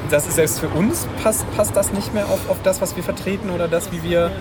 das 0.09 0.27
ist 0.27 0.35
selbst 0.35 0.59
für 0.59 0.69
uns, 0.69 1.07
passt, 1.23 1.45
passt 1.55 1.75
das 1.75 1.91
nicht 1.93 2.13
mehr 2.13 2.25
auf, 2.27 2.49
auf 2.49 2.57
das, 2.63 2.81
was 2.81 2.95
wir 2.95 3.03
vertreten 3.03 3.49
oder 3.49 3.67
das, 3.67 3.91
wie 3.91 4.03
wir, 4.03 4.31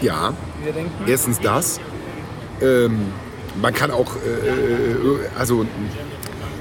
Ja, 0.00 0.32
wir 0.64 0.72
denken? 0.72 0.90
erstens 1.06 1.38
das. 1.40 1.80
Ähm, 2.60 3.12
man 3.60 3.74
kann 3.74 3.90
auch, 3.90 4.16
äh, 4.16 4.48
äh, 4.48 5.28
also, 5.38 5.66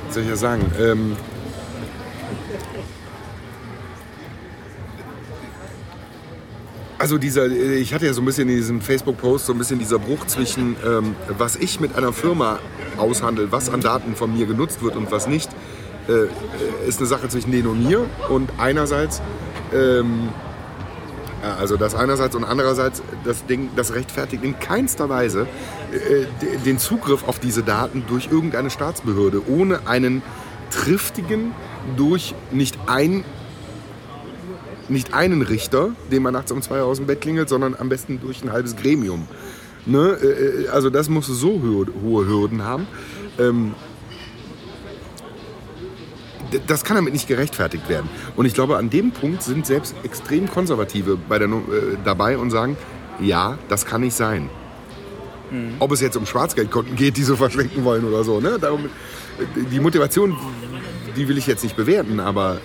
soll 0.09 0.23
ich 0.23 0.29
das 0.29 0.39
sagen? 0.41 0.71
Ähm, 0.79 1.15
also 7.11 7.19
dieser, 7.19 7.47
äh, 7.47 7.75
ich 7.75 7.93
hatte 7.93 8.05
ja 8.05 8.13
so 8.13 8.21
ein 8.21 8.25
bisschen 8.25 8.47
in 8.47 8.55
diesem 8.55 8.79
Facebook-Post 8.79 9.47
so 9.47 9.51
ein 9.51 9.57
bisschen 9.57 9.79
dieser 9.79 9.99
Bruch 9.99 10.27
zwischen, 10.27 10.77
ähm, 10.87 11.13
was 11.37 11.57
ich 11.57 11.81
mit 11.81 11.93
einer 11.97 12.13
Firma 12.13 12.59
aushandle, 12.97 13.51
was 13.51 13.69
an 13.69 13.81
Daten 13.81 14.15
von 14.15 14.33
mir 14.33 14.45
genutzt 14.45 14.81
wird 14.81 14.95
und 14.95 15.11
was 15.11 15.27
nicht, 15.27 15.49
äh, 16.07 16.87
ist 16.87 16.99
eine 16.99 17.07
Sache 17.07 17.27
zwischen 17.27 17.51
denen 17.51 17.67
und 17.67 17.85
mir. 17.85 18.05
Und 18.29 18.49
einerseits 18.59 19.21
ähm, 19.73 20.29
Also 21.59 21.75
das 21.75 21.95
einerseits 21.95 22.33
und 22.35 22.45
andererseits, 22.45 23.01
das 23.25 23.45
Ding, 23.45 23.71
das 23.75 23.93
rechtfertigt 23.93 24.43
in 24.45 24.57
keinster 24.59 25.09
Weise 25.09 25.47
äh, 25.91 25.97
de- 26.41 26.57
den 26.63 26.77
Zugriff 26.79 27.27
auf 27.27 27.39
diese 27.39 27.61
Daten 27.63 28.05
durch 28.07 28.29
irgendeine 28.31 28.69
Staatsbehörde, 28.69 29.41
ohne 29.49 29.85
einen 29.85 30.21
triftigen, 30.69 31.51
durch 31.97 32.35
nicht 32.51 32.77
ein 32.87 33.25
nicht 34.91 35.13
einen 35.13 35.41
Richter, 35.41 35.91
den 36.11 36.23
man 36.23 36.33
nachts 36.33 36.51
um 36.51 36.61
zwei 36.61 36.79
Uhr 36.79 36.85
aus 36.85 36.97
dem 36.97 37.07
Bett 37.07 37.21
klingelt, 37.21 37.49
sondern 37.49 37.75
am 37.77 37.89
besten 37.89 38.19
durch 38.21 38.43
ein 38.43 38.51
halbes 38.51 38.75
Gremium. 38.75 39.27
Ne? 39.85 40.17
Äh, 40.21 40.25
äh, 40.25 40.67
Also 40.69 40.89
das 40.89 41.09
muss 41.09 41.27
so 41.27 41.61
hohe, 41.61 42.27
Hürden 42.27 42.63
haben. 42.63 42.87
Ähm, 43.39 43.73
das 46.67 46.83
kann 46.83 46.97
damit 46.97 47.13
nicht 47.13 47.27
gerechtfertigt 47.27 47.87
werden. 47.87 48.09
Und 48.35 48.45
ich 48.45 48.53
glaube, 48.53 48.77
an 48.77 48.89
dem 48.89 49.11
Punkt 49.11 49.41
sind 49.41 49.65
selbst 49.65 49.95
extrem 50.03 50.49
Konservative 50.49 51.17
der, 51.29 51.41
äh, 51.41 51.51
dabei 52.03 52.37
und 52.37 52.51
sagen, 52.51 52.75
ja, 53.19 53.57
das 53.69 53.85
kann 53.85 54.01
nicht 54.01 54.15
sein. 54.15 54.49
Ob 55.79 55.91
es 55.91 56.01
jetzt 56.01 56.15
um 56.15 56.25
Schwarzgeldkonten 56.25 56.95
geht, 56.95 57.17
die 57.17 57.23
so 57.23 57.35
verschwenken 57.35 57.83
wollen 57.83 58.05
oder 58.05 58.23
so. 58.23 58.39
Ne? 58.39 58.57
Darum, 58.59 58.89
die 59.71 59.79
Motivation, 59.79 60.35
die 61.15 61.27
will 61.27 61.37
ich 61.37 61.47
jetzt 61.47 61.63
nicht 61.63 61.75
bewerten, 61.75 62.19
aber 62.19 62.59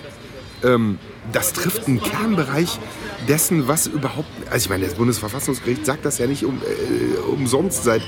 ähm, 0.66 0.98
das 1.32 1.52
trifft 1.52 1.86
einen 1.86 2.02
Kernbereich 2.02 2.78
dessen, 3.28 3.68
was 3.68 3.86
überhaupt. 3.86 4.28
Also 4.50 4.64
ich 4.64 4.70
meine, 4.70 4.84
das 4.84 4.94
Bundesverfassungsgericht 4.94 5.86
sagt 5.86 6.04
das 6.04 6.18
ja 6.18 6.26
nicht 6.26 6.44
um, 6.44 6.60
äh, 6.62 7.18
umsonst 7.28 7.84
seit 7.84 8.02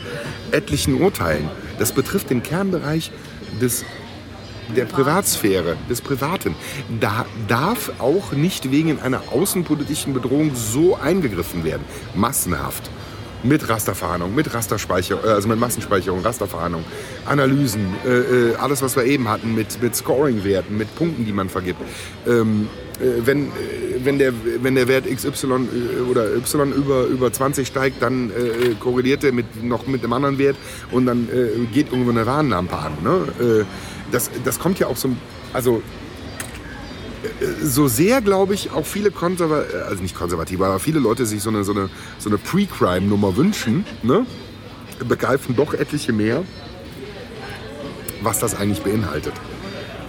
etlichen 0.52 1.00
Urteilen. 1.00 1.48
Das 1.78 1.92
betrifft 1.92 2.30
den 2.30 2.42
Kernbereich 2.42 3.10
des, 3.60 3.84
der 4.76 4.84
Privatsphäre, 4.84 5.76
des 5.88 6.00
Privaten. 6.00 6.54
Da 7.00 7.26
darf 7.48 7.92
auch 7.98 8.32
nicht 8.32 8.70
wegen 8.70 9.00
einer 9.00 9.22
außenpolitischen 9.32 10.12
Bedrohung 10.12 10.54
so 10.54 10.96
eingegriffen 10.96 11.64
werden. 11.64 11.84
Massenhaft. 12.14 12.90
Mit 13.42 13.68
Rasterfahndung, 13.68 14.34
mit 14.34 14.52
Rasterspeicherung, 14.52 15.24
äh, 15.24 15.28
also 15.28 15.48
mit 15.48 15.58
Massenspeicherung, 15.58 16.20
Rasterfahndung, 16.22 16.84
Analysen, 17.24 17.94
äh, 18.04 18.08
äh, 18.08 18.54
alles, 18.56 18.82
was 18.82 18.96
wir 18.96 19.04
eben 19.04 19.28
hatten, 19.28 19.54
mit, 19.54 19.80
mit 19.80 19.94
Scoring-Werten, 19.94 20.76
mit 20.76 20.94
Punkten, 20.96 21.24
die 21.24 21.32
man 21.32 21.48
vergibt. 21.48 21.80
Ähm, 22.26 22.68
äh, 23.00 23.26
wenn, 23.26 23.46
äh, 23.46 23.50
wenn, 24.02 24.18
der, 24.18 24.32
wenn 24.62 24.74
der 24.74 24.88
Wert 24.88 25.06
XY 25.06 25.46
äh, 25.46 26.10
oder 26.10 26.34
Y 26.34 26.72
über, 26.72 27.04
über 27.04 27.32
20 27.32 27.66
steigt, 27.66 28.02
dann 28.02 28.32
korreliert 28.80 29.24
er 29.24 29.32
mit, 29.32 29.62
noch 29.62 29.86
mit 29.86 30.02
einem 30.02 30.12
anderen 30.12 30.38
Wert 30.38 30.56
und 30.90 31.06
dann 31.06 31.28
geht 31.72 31.90
irgendwo 31.90 32.10
eine 32.10 32.26
Warnlampe 32.26 32.76
an. 32.76 32.92
Ne? 33.02 33.66
Das, 34.12 34.30
das 34.44 34.58
kommt 34.58 34.78
ja 34.78 34.86
auch 34.86 34.96
so, 34.96 35.10
also 35.52 35.82
so 37.62 37.88
sehr, 37.88 38.20
glaube 38.20 38.54
ich, 38.54 38.70
auch 38.72 38.86
viele 38.86 39.10
Konservative, 39.10 39.84
also 39.86 40.02
nicht 40.02 40.14
Konservative, 40.14 40.64
aber 40.64 40.78
viele 40.78 41.00
Leute 41.00 41.26
sich 41.26 41.42
so 41.42 41.50
eine, 41.50 41.64
so 41.64 41.72
eine, 41.72 41.88
so 42.18 42.28
eine 42.28 42.38
Pre-Crime-Nummer 42.38 43.36
wünschen, 43.36 43.84
ne? 44.02 44.26
begreifen 45.06 45.56
doch 45.56 45.74
etliche 45.74 46.12
mehr, 46.12 46.44
was 48.22 48.38
das 48.38 48.54
eigentlich 48.54 48.82
beinhaltet. 48.82 49.34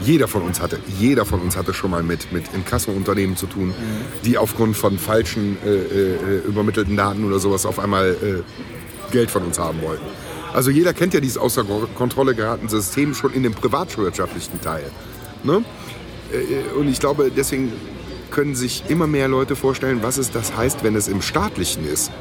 Jeder 0.01 0.27
von 0.27 0.43
uns 0.43 0.61
hatte, 0.61 0.79
jeder 0.97 1.25
von 1.25 1.41
uns 1.41 1.57
hatte 1.57 1.73
schon 1.73 1.91
mal 1.91 2.03
mit, 2.03 2.31
mit 2.31 2.45
Inkasso-Unternehmen 2.53 3.35
zu 3.35 3.47
tun, 3.47 3.73
die 4.23 4.37
aufgrund 4.37 4.77
von 4.77 4.97
falschen 4.97 5.57
äh, 5.65 5.69
äh, 5.69 6.37
übermittelten 6.47 6.95
Daten 6.95 7.25
oder 7.25 7.39
sowas 7.39 7.65
auf 7.65 7.79
einmal 7.79 8.11
äh, 8.11 9.11
Geld 9.11 9.29
von 9.29 9.43
uns 9.43 9.59
haben 9.59 9.81
wollten. 9.81 10.05
Also 10.53 10.71
jeder 10.71 10.93
kennt 10.93 11.13
ja 11.13 11.19
dieses 11.19 11.37
außer 11.37 11.65
Kontrolle 11.95 12.33
geratene 12.33 12.69
System 12.69 13.13
schon 13.13 13.33
in 13.33 13.43
dem 13.43 13.53
privatwirtschaftlichen 13.53 14.61
Teil. 14.61 14.89
Ne? 15.43 15.63
Äh, 16.31 16.77
Und 16.77 16.87
ich 16.87 16.99
glaube, 16.99 17.31
deswegen 17.35 17.71
können 18.31 18.55
sich 18.55 18.83
immer 18.89 19.07
mehr 19.07 19.27
Leute 19.27 19.55
vorstellen, 19.55 19.99
was 20.01 20.17
es 20.17 20.31
das 20.31 20.55
heißt, 20.55 20.83
wenn 20.83 20.95
es 20.95 21.07
im 21.07 21.21
Staatlichen 21.21 21.85
ist. 21.87 22.11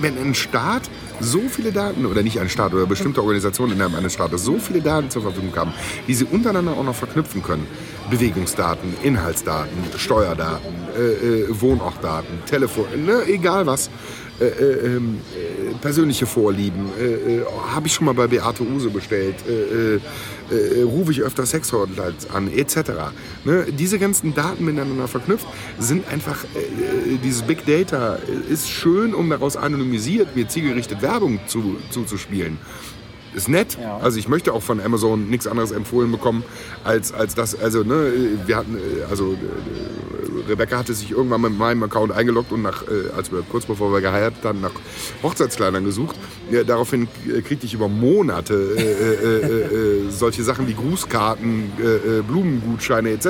Wenn 0.00 0.18
ein 0.18 0.34
Staat 0.34 0.82
so 1.20 1.40
viele 1.48 1.72
Daten, 1.72 2.06
oder 2.06 2.22
nicht 2.22 2.40
ein 2.40 2.48
Staat, 2.48 2.74
oder 2.74 2.86
bestimmte 2.86 3.20
Organisationen 3.20 3.72
innerhalb 3.72 3.96
eines 3.96 4.14
Staates 4.14 4.44
so 4.44 4.58
viele 4.58 4.80
Daten 4.80 5.10
zur 5.10 5.22
Verfügung 5.22 5.54
haben, 5.56 5.72
die 6.08 6.14
sie 6.14 6.24
untereinander 6.24 6.72
auch 6.72 6.84
noch 6.84 6.94
verknüpfen 6.94 7.42
können. 7.42 7.66
Bewegungsdaten, 8.10 8.94
Inhaltsdaten, 9.02 9.78
Steuerdaten, 9.96 10.74
äh, 10.96 11.00
äh, 11.00 11.60
Wohnortdaten, 11.60 12.44
Telefon, 12.46 12.86
ne, 13.04 13.22
egal 13.26 13.66
was. 13.66 13.90
Äh, 14.40 14.46
äh, 14.46 14.96
ähm, 14.96 15.20
äh, 15.32 15.74
persönliche 15.74 16.26
Vorlieben, 16.26 16.90
äh, 16.98 17.36
äh, 17.36 17.44
habe 17.72 17.86
ich 17.86 17.94
schon 17.94 18.06
mal 18.06 18.14
bei 18.14 18.26
Beate 18.26 18.64
Use 18.64 18.90
bestellt, 18.90 19.36
rufe 20.84 21.12
ich 21.12 21.22
öfter 21.22 21.46
Sexhotlines 21.46 22.28
an, 22.30 22.52
etc. 22.52 22.90
Ne? 23.44 23.66
Diese 23.70 23.98
ganzen 23.98 24.34
Daten 24.34 24.64
miteinander 24.64 25.08
verknüpft 25.08 25.46
sind 25.78 26.08
einfach, 26.08 26.44
dieses 27.22 27.42
Big 27.42 27.64
Data 27.64 28.18
ist 28.48 28.68
schön, 28.68 29.14
um 29.14 29.30
daraus 29.30 29.56
anonymisiert 29.56 30.34
mir 30.36 30.48
zielgerichtet 30.48 31.00
Werbung 31.00 31.38
zu, 31.46 31.76
zuzuspielen. 31.90 32.58
Ist 33.34 33.48
nett. 33.48 33.78
Ja. 33.80 33.98
Also 33.98 34.18
ich 34.18 34.28
möchte 34.28 34.52
auch 34.52 34.62
von 34.62 34.80
Amazon 34.80 35.28
nichts 35.28 35.46
anderes 35.46 35.70
empfohlen 35.70 36.10
bekommen, 36.10 36.44
als, 36.84 37.12
als 37.12 37.34
das, 37.34 37.58
also 37.58 37.82
ne, 37.82 38.12
wir 38.46 38.56
hatten, 38.56 38.78
also 39.08 39.36
Rebecca 40.48 40.78
hatte 40.78 40.94
sich 40.94 41.10
irgendwann 41.10 41.40
mit 41.40 41.56
meinem 41.58 41.82
Account 41.82 42.12
eingeloggt 42.12 42.52
und 42.52 42.62
nach, 42.62 42.82
äh, 42.82 43.10
als 43.16 43.30
wir 43.32 43.42
kurz 43.42 43.66
bevor 43.66 43.92
wir 43.92 44.00
geheiratet 44.00 44.44
haben, 44.44 44.60
nach 44.60 44.72
Hochzeitskleidern 45.22 45.84
gesucht. 45.84 46.16
Ja, 46.50 46.64
daraufhin 46.64 47.08
äh, 47.26 47.40
kriegte 47.40 47.66
ich 47.66 47.74
über 47.74 47.88
Monate 47.88 48.54
äh, 48.54 48.82
äh, 48.82 49.14
äh, 49.24 50.06
äh, 50.06 50.10
solche 50.10 50.42
Sachen 50.42 50.68
wie 50.68 50.74
Grußkarten, 50.74 51.72
Blumengutscheine 52.28 53.10
etc. 53.10 53.28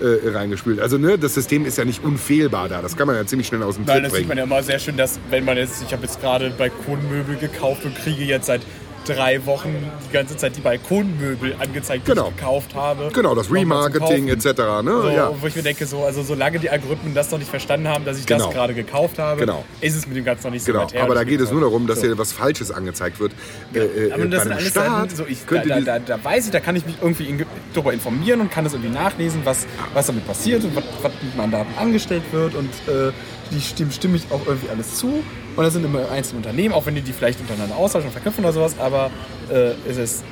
Reingespielt. 0.00 0.80
Also 0.80 0.96
ne, 0.98 1.18
das 1.18 1.34
System 1.34 1.64
ist 1.66 1.76
ja 1.78 1.84
nicht 1.84 2.02
unfehlbar 2.04 2.68
da. 2.68 2.82
Das 2.82 2.96
kann 2.96 3.06
man 3.06 3.16
ja 3.16 3.26
ziemlich 3.26 3.48
schnell 3.48 3.62
aus 3.62 3.74
dem 3.74 3.84
Nein, 3.84 3.96
Tritt 3.96 4.04
das 4.04 4.12
sieht 4.12 4.18
bringen. 4.20 4.28
man 4.28 4.38
ja 4.38 4.44
immer 4.44 4.62
sehr 4.62 4.78
schön, 4.78 4.96
dass 4.96 5.18
wenn 5.30 5.44
man 5.44 5.56
jetzt, 5.56 5.82
ich 5.82 5.92
habe 5.92 6.02
jetzt 6.04 6.20
gerade 6.20 6.50
Balkonmöbel 6.50 7.36
gekauft 7.36 7.84
und 7.84 7.96
kriege 7.96 8.24
jetzt 8.24 8.46
seit 8.46 8.62
drei 9.04 9.44
Wochen 9.46 9.74
die 10.08 10.12
ganze 10.12 10.36
Zeit 10.36 10.56
die 10.56 10.60
Balkonmöbel 10.60 11.54
angezeigt, 11.58 12.06
die 12.06 12.10
Genau. 12.10 12.28
ich 12.28 12.36
gekauft 12.36 12.74
habe. 12.74 13.10
Genau, 13.14 13.34
das 13.34 13.50
Remarketing 13.50 14.28
etc. 14.28 14.44
Ne? 14.82 15.00
So, 15.02 15.08
ja. 15.08 15.30
Wo 15.40 15.46
ich 15.46 15.56
mir 15.56 15.62
denke, 15.62 15.86
so, 15.86 16.04
also 16.04 16.22
solange 16.22 16.58
die 16.58 16.68
Algorithmen 16.68 17.14
das 17.14 17.30
noch 17.30 17.38
nicht 17.38 17.50
verstanden 17.50 17.88
haben, 17.88 18.04
dass 18.04 18.18
ich 18.18 18.26
Genau. 18.26 18.46
das 18.46 18.54
gerade 18.54 18.74
gekauft 18.74 19.18
habe, 19.18 19.40
Genau. 19.40 19.64
ist 19.80 19.96
es 19.96 20.06
mit 20.06 20.16
dem 20.16 20.24
Ganzen 20.24 20.46
noch 20.48 20.52
nicht 20.52 20.64
so 20.64 20.72
Genau, 20.72 20.84
weit 20.84 20.92
her. 20.94 21.02
aber 21.04 21.14
da 21.14 21.24
geht 21.24 21.40
es 21.40 21.50
nur 21.50 21.60
darum, 21.62 21.86
dass 21.86 22.00
so. 22.00 22.06
hier 22.06 22.18
was 22.18 22.32
Falsches 22.32 22.70
angezeigt 22.70 23.18
wird. 23.20 23.32
Äh, 23.72 23.78
äh, 23.78 24.12
Aber 24.12 24.24
äh, 24.24 24.28
das 24.28 24.42
sind 24.42 24.52
alles 24.52 24.68
Staat 24.68 24.84
Sachen, 25.10 25.16
so 25.16 25.26
ich, 25.26 25.38
da, 25.48 25.56
da, 25.64 25.78
die- 25.78 25.84
da, 25.84 25.98
da 25.98 26.22
weiß 26.24 26.46
ich, 26.46 26.50
da 26.50 26.60
kann 26.60 26.76
ich 26.76 26.84
mich 26.84 26.96
irgendwie 27.00 27.24
in- 27.24 27.46
darüber 27.74 27.92
informieren 27.92 28.40
und 28.40 28.50
kann 28.50 28.64
das 28.64 28.74
irgendwie 28.74 28.92
nachlesen, 28.92 29.40
was, 29.44 29.66
was 29.94 30.06
damit 30.06 30.26
passiert 30.26 30.64
und 30.64 30.76
was, 30.76 30.84
was 31.02 31.12
mit 31.22 31.36
meinen 31.36 31.52
Daten 31.52 31.72
angestellt 31.78 32.24
wird 32.32 32.54
und 32.54 32.68
äh, 32.88 33.12
die 33.50 33.60
stimmen, 33.60 33.90
stimme 33.92 34.16
ich 34.16 34.24
auch 34.30 34.40
irgendwie 34.46 34.68
alles 34.68 34.96
zu. 34.96 35.22
Und 35.58 35.64
das 35.64 35.72
sind 35.72 35.84
immer 35.84 36.08
einzelne 36.12 36.36
Unternehmen, 36.36 36.72
auch 36.72 36.86
wenn 36.86 36.94
die 36.94 37.00
die 37.00 37.12
vielleicht 37.12 37.40
untereinander 37.40 37.74
austauschen 37.74 38.06
und 38.06 38.12
verknüpfen 38.12 38.44
oder 38.44 38.52
sowas, 38.52 38.76
aber 38.78 39.10
äh, 39.50 39.72
es 39.90 39.96
ist. 39.96 40.24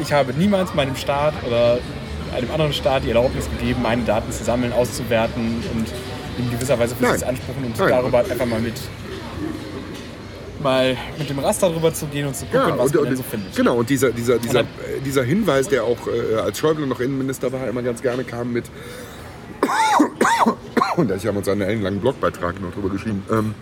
Ich 0.00 0.10
habe 0.10 0.32
niemals 0.32 0.72
meinem 0.72 0.96
Staat 0.96 1.34
oder 1.46 1.80
einem 2.34 2.50
anderen 2.50 2.72
Staat 2.72 3.04
die 3.04 3.08
Erlaubnis 3.08 3.44
gegeben, 3.58 3.82
meine 3.82 4.04
Daten 4.04 4.32
zu 4.32 4.42
sammeln, 4.42 4.72
auszuwerten 4.72 5.62
und 5.74 5.86
in 6.38 6.50
gewisser 6.50 6.78
Weise 6.78 6.96
für 6.96 7.10
sich 7.10 7.18
zu 7.20 7.26
anspruchen 7.28 7.62
und 7.64 7.78
Nein. 7.78 7.88
darüber 7.90 8.20
einfach 8.20 8.46
mal 8.46 8.58
mit 8.60 8.72
mal 10.62 10.96
mit 11.18 11.28
dem 11.28 11.40
Raster 11.40 11.68
drüber 11.68 11.92
zu 11.92 12.06
gehen 12.06 12.26
und 12.26 12.34
zu 12.34 12.46
gucken, 12.46 12.70
Ja, 12.70 12.78
was 12.78 12.86
und, 12.86 12.94
man 12.94 13.06
und, 13.08 13.16
so 13.16 13.22
findet. 13.22 13.54
genau, 13.54 13.76
und 13.76 13.90
dieser, 13.90 14.12
dieser, 14.12 14.38
dieser, 14.38 14.62
dann- 14.62 14.66
äh, 14.96 15.00
dieser 15.04 15.24
Hinweis, 15.24 15.68
der 15.68 15.84
auch 15.84 15.98
äh, 16.06 16.36
als 16.36 16.58
Schäuble 16.58 16.86
noch 16.86 17.00
Innenminister 17.00 17.52
war, 17.52 17.68
immer 17.68 17.82
ganz 17.82 18.00
gerne 18.00 18.24
kam 18.24 18.50
mit, 18.54 18.64
und 21.00 21.10
ich 21.10 21.26
habe 21.26 21.38
uns 21.38 21.48
einen 21.48 21.62
ellenlangen 21.62 22.00
Blogbeitrag 22.00 22.60
noch 22.60 22.72
drüber 22.72 22.90
geschrieben, 22.90 23.22
ähm, 23.30 23.54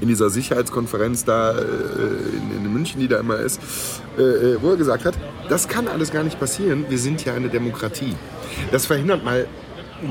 in 0.00 0.08
dieser 0.08 0.30
Sicherheitskonferenz 0.30 1.24
da 1.24 1.52
äh, 1.52 1.62
in, 1.62 2.64
in 2.64 2.72
München, 2.72 3.00
die 3.00 3.08
da 3.08 3.18
immer 3.18 3.36
ist, 3.36 3.60
äh, 4.18 4.22
äh, 4.22 4.58
wo 4.60 4.70
er 4.70 4.76
gesagt 4.76 5.04
hat, 5.04 5.14
das 5.48 5.68
kann 5.68 5.88
alles 5.88 6.12
gar 6.12 6.24
nicht 6.24 6.38
passieren, 6.38 6.86
wir 6.88 6.98
sind 6.98 7.24
ja 7.24 7.34
eine 7.34 7.48
Demokratie. 7.48 8.14
Das 8.70 8.86
verhindert 8.86 9.24
mal 9.24 9.46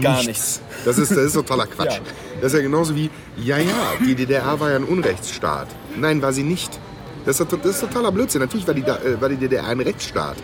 Gar 0.01 0.23
nichts. 0.23 0.61
Das 0.85 0.97
ist, 0.97 1.11
das 1.11 1.17
ist 1.17 1.33
totaler 1.33 1.67
Quatsch. 1.67 1.97
Ja. 1.97 2.01
Das 2.41 2.53
ist 2.53 2.57
ja 2.57 2.63
genauso 2.63 2.95
wie, 2.95 3.09
ja, 3.37 3.57
ja, 3.57 3.93
die 4.03 4.15
DDR 4.15 4.59
war 4.59 4.71
ja 4.71 4.77
ein 4.77 4.85
Unrechtsstaat. 4.85 5.67
Nein, 5.95 6.21
war 6.21 6.33
sie 6.33 6.43
nicht. 6.43 6.79
Das 7.25 7.39
ist, 7.39 7.51
das 7.51 7.65
ist 7.65 7.81
totaler 7.81 8.11
Blödsinn. 8.11 8.41
Natürlich 8.41 8.65
war 8.67 8.73
die, 8.73 8.81
äh, 8.81 9.21
war 9.21 9.29
die 9.29 9.37
DDR 9.37 9.67
ein 9.67 9.79
Rechtsstaat. 9.79 10.37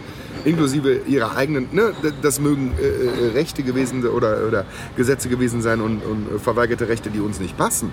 Inklusive 0.45 1.01
ihrer 1.07 1.35
eigenen, 1.35 1.67
ne, 1.71 1.93
das 2.21 2.39
mögen 2.39 2.73
äh, 2.79 2.85
äh, 2.85 3.31
Rechte 3.33 3.63
gewesen 3.63 4.05
oder, 4.07 4.47
oder 4.47 4.65
Gesetze 4.95 5.29
gewesen 5.29 5.61
sein 5.61 5.81
und, 5.81 6.01
und 6.03 6.41
verweigerte 6.41 6.87
Rechte, 6.87 7.09
die 7.09 7.19
uns 7.19 7.39
nicht 7.39 7.57
passen 7.57 7.91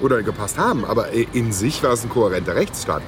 oder 0.00 0.22
gepasst 0.22 0.58
haben. 0.58 0.84
Aber 0.84 1.12
äh, 1.12 1.26
in 1.32 1.52
sich 1.52 1.82
war 1.82 1.92
es 1.92 2.04
ein 2.04 2.10
kohärenter 2.10 2.54
Rechtsstaat. 2.54 3.02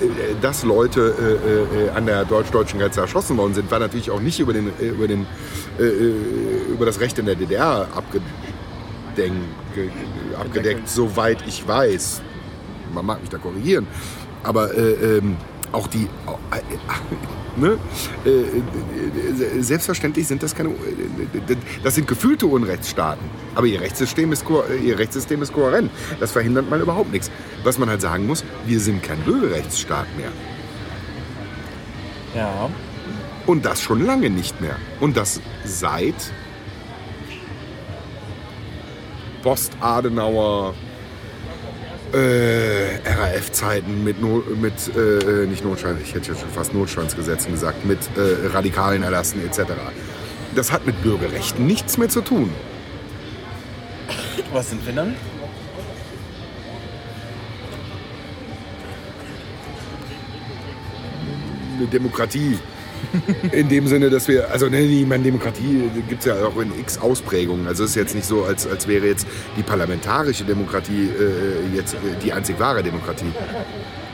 Äh, 0.00 0.06
Dass 0.40 0.64
Leute 0.64 1.14
äh, 1.18 1.86
äh, 1.86 1.90
an 1.90 2.06
der 2.06 2.24
deutsch-deutschen 2.24 2.78
Grenze 2.78 3.00
erschossen 3.00 3.36
worden 3.36 3.54
sind, 3.54 3.70
war 3.70 3.78
natürlich 3.78 4.10
auch 4.10 4.20
nicht 4.20 4.40
über, 4.40 4.52
den, 4.52 4.70
über, 4.78 5.08
den, 5.08 5.26
äh, 5.78 6.72
über 6.72 6.86
das 6.86 7.00
Recht 7.00 7.18
in 7.18 7.26
der 7.26 7.34
DDR 7.34 7.88
abgedeckt, 7.94 9.34
abgedeckt, 10.38 10.88
soweit 10.88 11.38
ich 11.46 11.66
weiß. 11.66 12.22
Man 12.94 13.06
mag 13.06 13.20
mich 13.20 13.30
da 13.30 13.38
korrigieren. 13.38 13.86
Aber 14.42 14.74
äh, 14.74 15.18
ähm, 15.18 15.36
auch 15.72 15.86
die. 15.86 16.04
Äh, 16.50 17.45
ne? 17.56 17.78
äh, 18.24 18.30
äh, 18.30 19.62
selbstverständlich 19.62 20.26
sind 20.26 20.42
das 20.42 20.54
keine. 20.54 20.70
Äh, 20.70 21.56
das 21.82 21.94
sind 21.94 22.08
gefühlte 22.08 22.46
Unrechtsstaaten. 22.46 23.24
Aber 23.54 23.66
ihr 23.66 23.80
Rechtssystem, 23.80 24.32
ist, 24.32 24.44
ihr 24.82 24.98
Rechtssystem 24.98 25.42
ist 25.42 25.52
kohärent. 25.52 25.90
Das 26.20 26.32
verhindert 26.32 26.68
mal 26.70 26.80
überhaupt 26.80 27.12
nichts. 27.12 27.30
Was 27.64 27.78
man 27.78 27.88
halt 27.88 28.00
sagen 28.00 28.26
muss, 28.26 28.44
wir 28.66 28.80
sind 28.80 29.02
kein 29.02 29.18
Bürgerrechtsstaat 29.20 30.06
mehr. 30.16 30.30
Ja. 32.34 32.70
Und 33.46 33.64
das 33.64 33.80
schon 33.80 34.04
lange 34.04 34.28
nicht 34.28 34.60
mehr. 34.60 34.76
Und 35.00 35.16
das 35.16 35.40
seit 35.64 36.14
Post-Adenauer 39.42 40.74
äh, 42.12 42.98
RAF-Zeiten 43.04 44.04
mit, 44.04 44.20
no 44.20 44.42
mit 44.60 44.74
äh, 44.96 45.46
nicht 45.46 45.64
Notstand, 45.64 46.00
ich 46.02 46.14
hätte 46.14 46.32
jetzt 46.32 46.40
schon 46.40 46.50
fast 46.50 46.74
Notstandsgesetzen 46.74 47.52
gesagt, 47.52 47.84
mit 47.84 47.98
äh, 48.16 48.48
radikalen 48.48 49.02
Erlassen 49.02 49.44
etc. 49.44 49.72
Das 50.54 50.72
hat 50.72 50.86
mit 50.86 51.02
Bürgerrechten 51.02 51.66
nichts 51.66 51.98
mehr 51.98 52.08
zu 52.08 52.20
tun. 52.20 52.50
Was 54.52 54.70
sind 54.70 54.84
wir 54.86 54.92
dann? 54.92 55.14
Eine 61.78 61.86
Demokratie. 61.88 62.58
In 63.52 63.68
dem 63.68 63.86
Sinne, 63.86 64.10
dass 64.10 64.28
wir, 64.28 64.50
also 64.50 64.68
ne, 64.68 64.80
ich 64.80 65.06
meine, 65.06 65.24
Demokratie 65.24 65.90
gibt 66.08 66.20
es 66.20 66.26
ja 66.26 66.34
auch 66.44 66.56
in 66.60 66.78
x 66.78 66.98
Ausprägungen. 66.98 67.66
Also 67.66 67.84
es 67.84 67.90
ist 67.90 67.96
jetzt 67.96 68.14
nicht 68.14 68.26
so, 68.26 68.44
als, 68.44 68.66
als 68.66 68.86
wäre 68.88 69.06
jetzt 69.06 69.26
die 69.56 69.62
parlamentarische 69.62 70.44
Demokratie 70.44 71.08
äh, 71.08 71.76
jetzt 71.76 71.94
äh, 71.94 71.98
die 72.22 72.32
einzig 72.32 72.58
wahre 72.58 72.82
Demokratie. 72.82 73.26
Äh, 73.26 74.06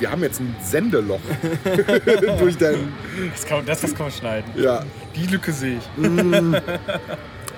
wir 0.00 0.10
haben 0.10 0.22
jetzt 0.22 0.40
ein 0.40 0.54
Sendeloch 0.62 1.20
durch 2.38 2.56
dein, 2.56 2.92
Das 3.32 3.46
kann, 3.46 3.64
das, 3.66 3.80
das 3.82 3.94
kann 3.94 4.06
man 4.06 4.12
schneiden. 4.12 4.50
ja, 4.56 4.82
Die 5.14 5.26
Lücke 5.26 5.52
sehe 5.52 5.78
ich. 5.78 5.84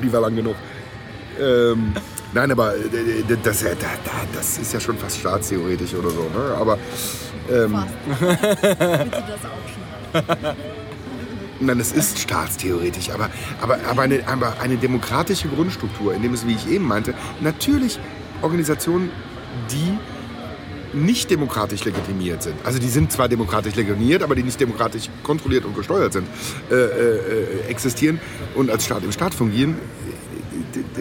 Die 0.03 0.13
war 0.13 0.21
lang 0.21 0.35
genug. 0.35 0.57
Ähm, 1.41 1.95
nein, 2.33 2.51
aber 2.51 2.75
äh, 2.75 2.81
das, 3.43 3.63
äh, 3.63 3.77
da, 3.79 3.89
da, 4.05 4.11
das 4.35 4.59
ist 4.59 4.73
ja 4.73 4.81
schon 4.81 4.99
fast 4.99 5.19
staatstheoretisch 5.19 5.95
oder 5.95 6.11
so. 6.11 6.23
Ne? 6.23 6.57
Aber 6.59 6.79
ähm, 7.51 7.85
Bitte 8.21 9.25
das 9.27 9.41
auch 9.45 10.37
schon. 10.43 10.57
nein, 11.61 11.81
es 11.81 11.93
ist 11.93 12.19
staatstheoretisch. 12.19 13.11
Aber, 13.11 13.31
aber, 13.61 13.79
aber, 13.89 14.03
eine, 14.03 14.27
aber 14.27 14.61
eine 14.61 14.77
demokratische 14.77 15.49
Grundstruktur, 15.49 16.15
in 16.15 16.23
dem 16.23 16.35
es, 16.35 16.47
wie 16.47 16.55
ich 16.55 16.69
eben 16.69 16.87
meinte, 16.87 17.15
natürlich 17.41 17.99
Organisationen, 18.43 19.11
die 19.71 19.99
nicht 20.95 21.31
demokratisch 21.31 21.85
legitimiert 21.85 22.43
sind. 22.43 22.55
Also 22.65 22.79
die 22.79 22.89
sind 22.89 23.13
zwar 23.13 23.29
demokratisch 23.29 23.75
legitimiert, 23.75 24.23
aber 24.23 24.35
die 24.35 24.43
nicht 24.43 24.61
demokratisch 24.61 25.09
kontrolliert 25.23 25.65
und 25.65 25.75
gesteuert 25.75 26.13
sind, 26.13 26.27
äh, 26.71 26.75
äh, 26.75 26.79
äh, 26.79 27.71
existieren 27.71 28.21
und 28.55 28.71
als 28.71 28.85
Staat 28.85 29.03
im 29.03 29.13
Staat 29.13 29.35
fungieren. 29.35 29.77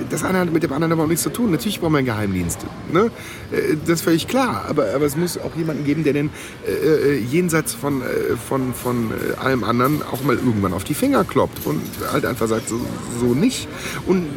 Das 0.09 0.23
eine 0.23 0.39
hat 0.39 0.51
mit 0.51 0.63
dem 0.63 0.73
anderen 0.73 0.91
aber 0.93 1.03
auch 1.03 1.07
nichts 1.07 1.23
zu 1.23 1.29
tun. 1.29 1.51
Natürlich 1.51 1.79
brauchen 1.79 1.93
wir 1.93 1.99
einen 1.99 2.07
Geheimdienst. 2.07 2.59
Ne? 2.91 3.11
Äh, 3.51 3.77
Das 3.85 3.99
ist 3.99 4.01
völlig 4.01 4.27
klar. 4.27 4.65
Aber, 4.67 4.93
aber 4.93 5.05
es 5.05 5.15
muss 5.15 5.37
auch 5.37 5.55
jemanden 5.55 5.85
geben, 5.85 6.03
der 6.03 6.13
den 6.13 6.29
äh, 6.67 6.71
äh, 6.71 7.17
jenseits 7.19 7.73
von, 7.73 8.01
äh, 8.01 8.35
von, 8.37 8.73
von 8.73 9.11
allem 9.41 9.63
anderen 9.63 10.01
auch 10.03 10.23
mal 10.23 10.35
irgendwann 10.35 10.73
auf 10.73 10.83
die 10.83 10.93
Finger 10.93 11.23
kloppt 11.23 11.65
und 11.65 11.81
halt 12.11 12.25
einfach 12.25 12.47
sagt, 12.47 12.69
so, 12.69 12.79
so 13.19 13.33
nicht. 13.33 13.67
Und 14.07 14.27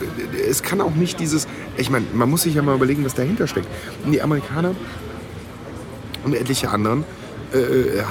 es 0.48 0.62
kann 0.62 0.80
auch 0.80 0.94
nicht 0.94 1.20
dieses, 1.20 1.46
ich 1.76 1.90
meine, 1.90 2.06
man 2.14 2.30
muss 2.30 2.42
sich 2.42 2.54
ja 2.54 2.62
mal 2.62 2.74
überlegen, 2.74 3.04
was 3.04 3.14
dahinter 3.14 3.46
steckt. 3.46 3.68
Und 4.04 4.12
die 4.12 4.22
Amerikaner 4.22 4.74
und 6.24 6.34
etliche 6.34 6.70
anderen 6.70 7.04
äh, 7.52 8.02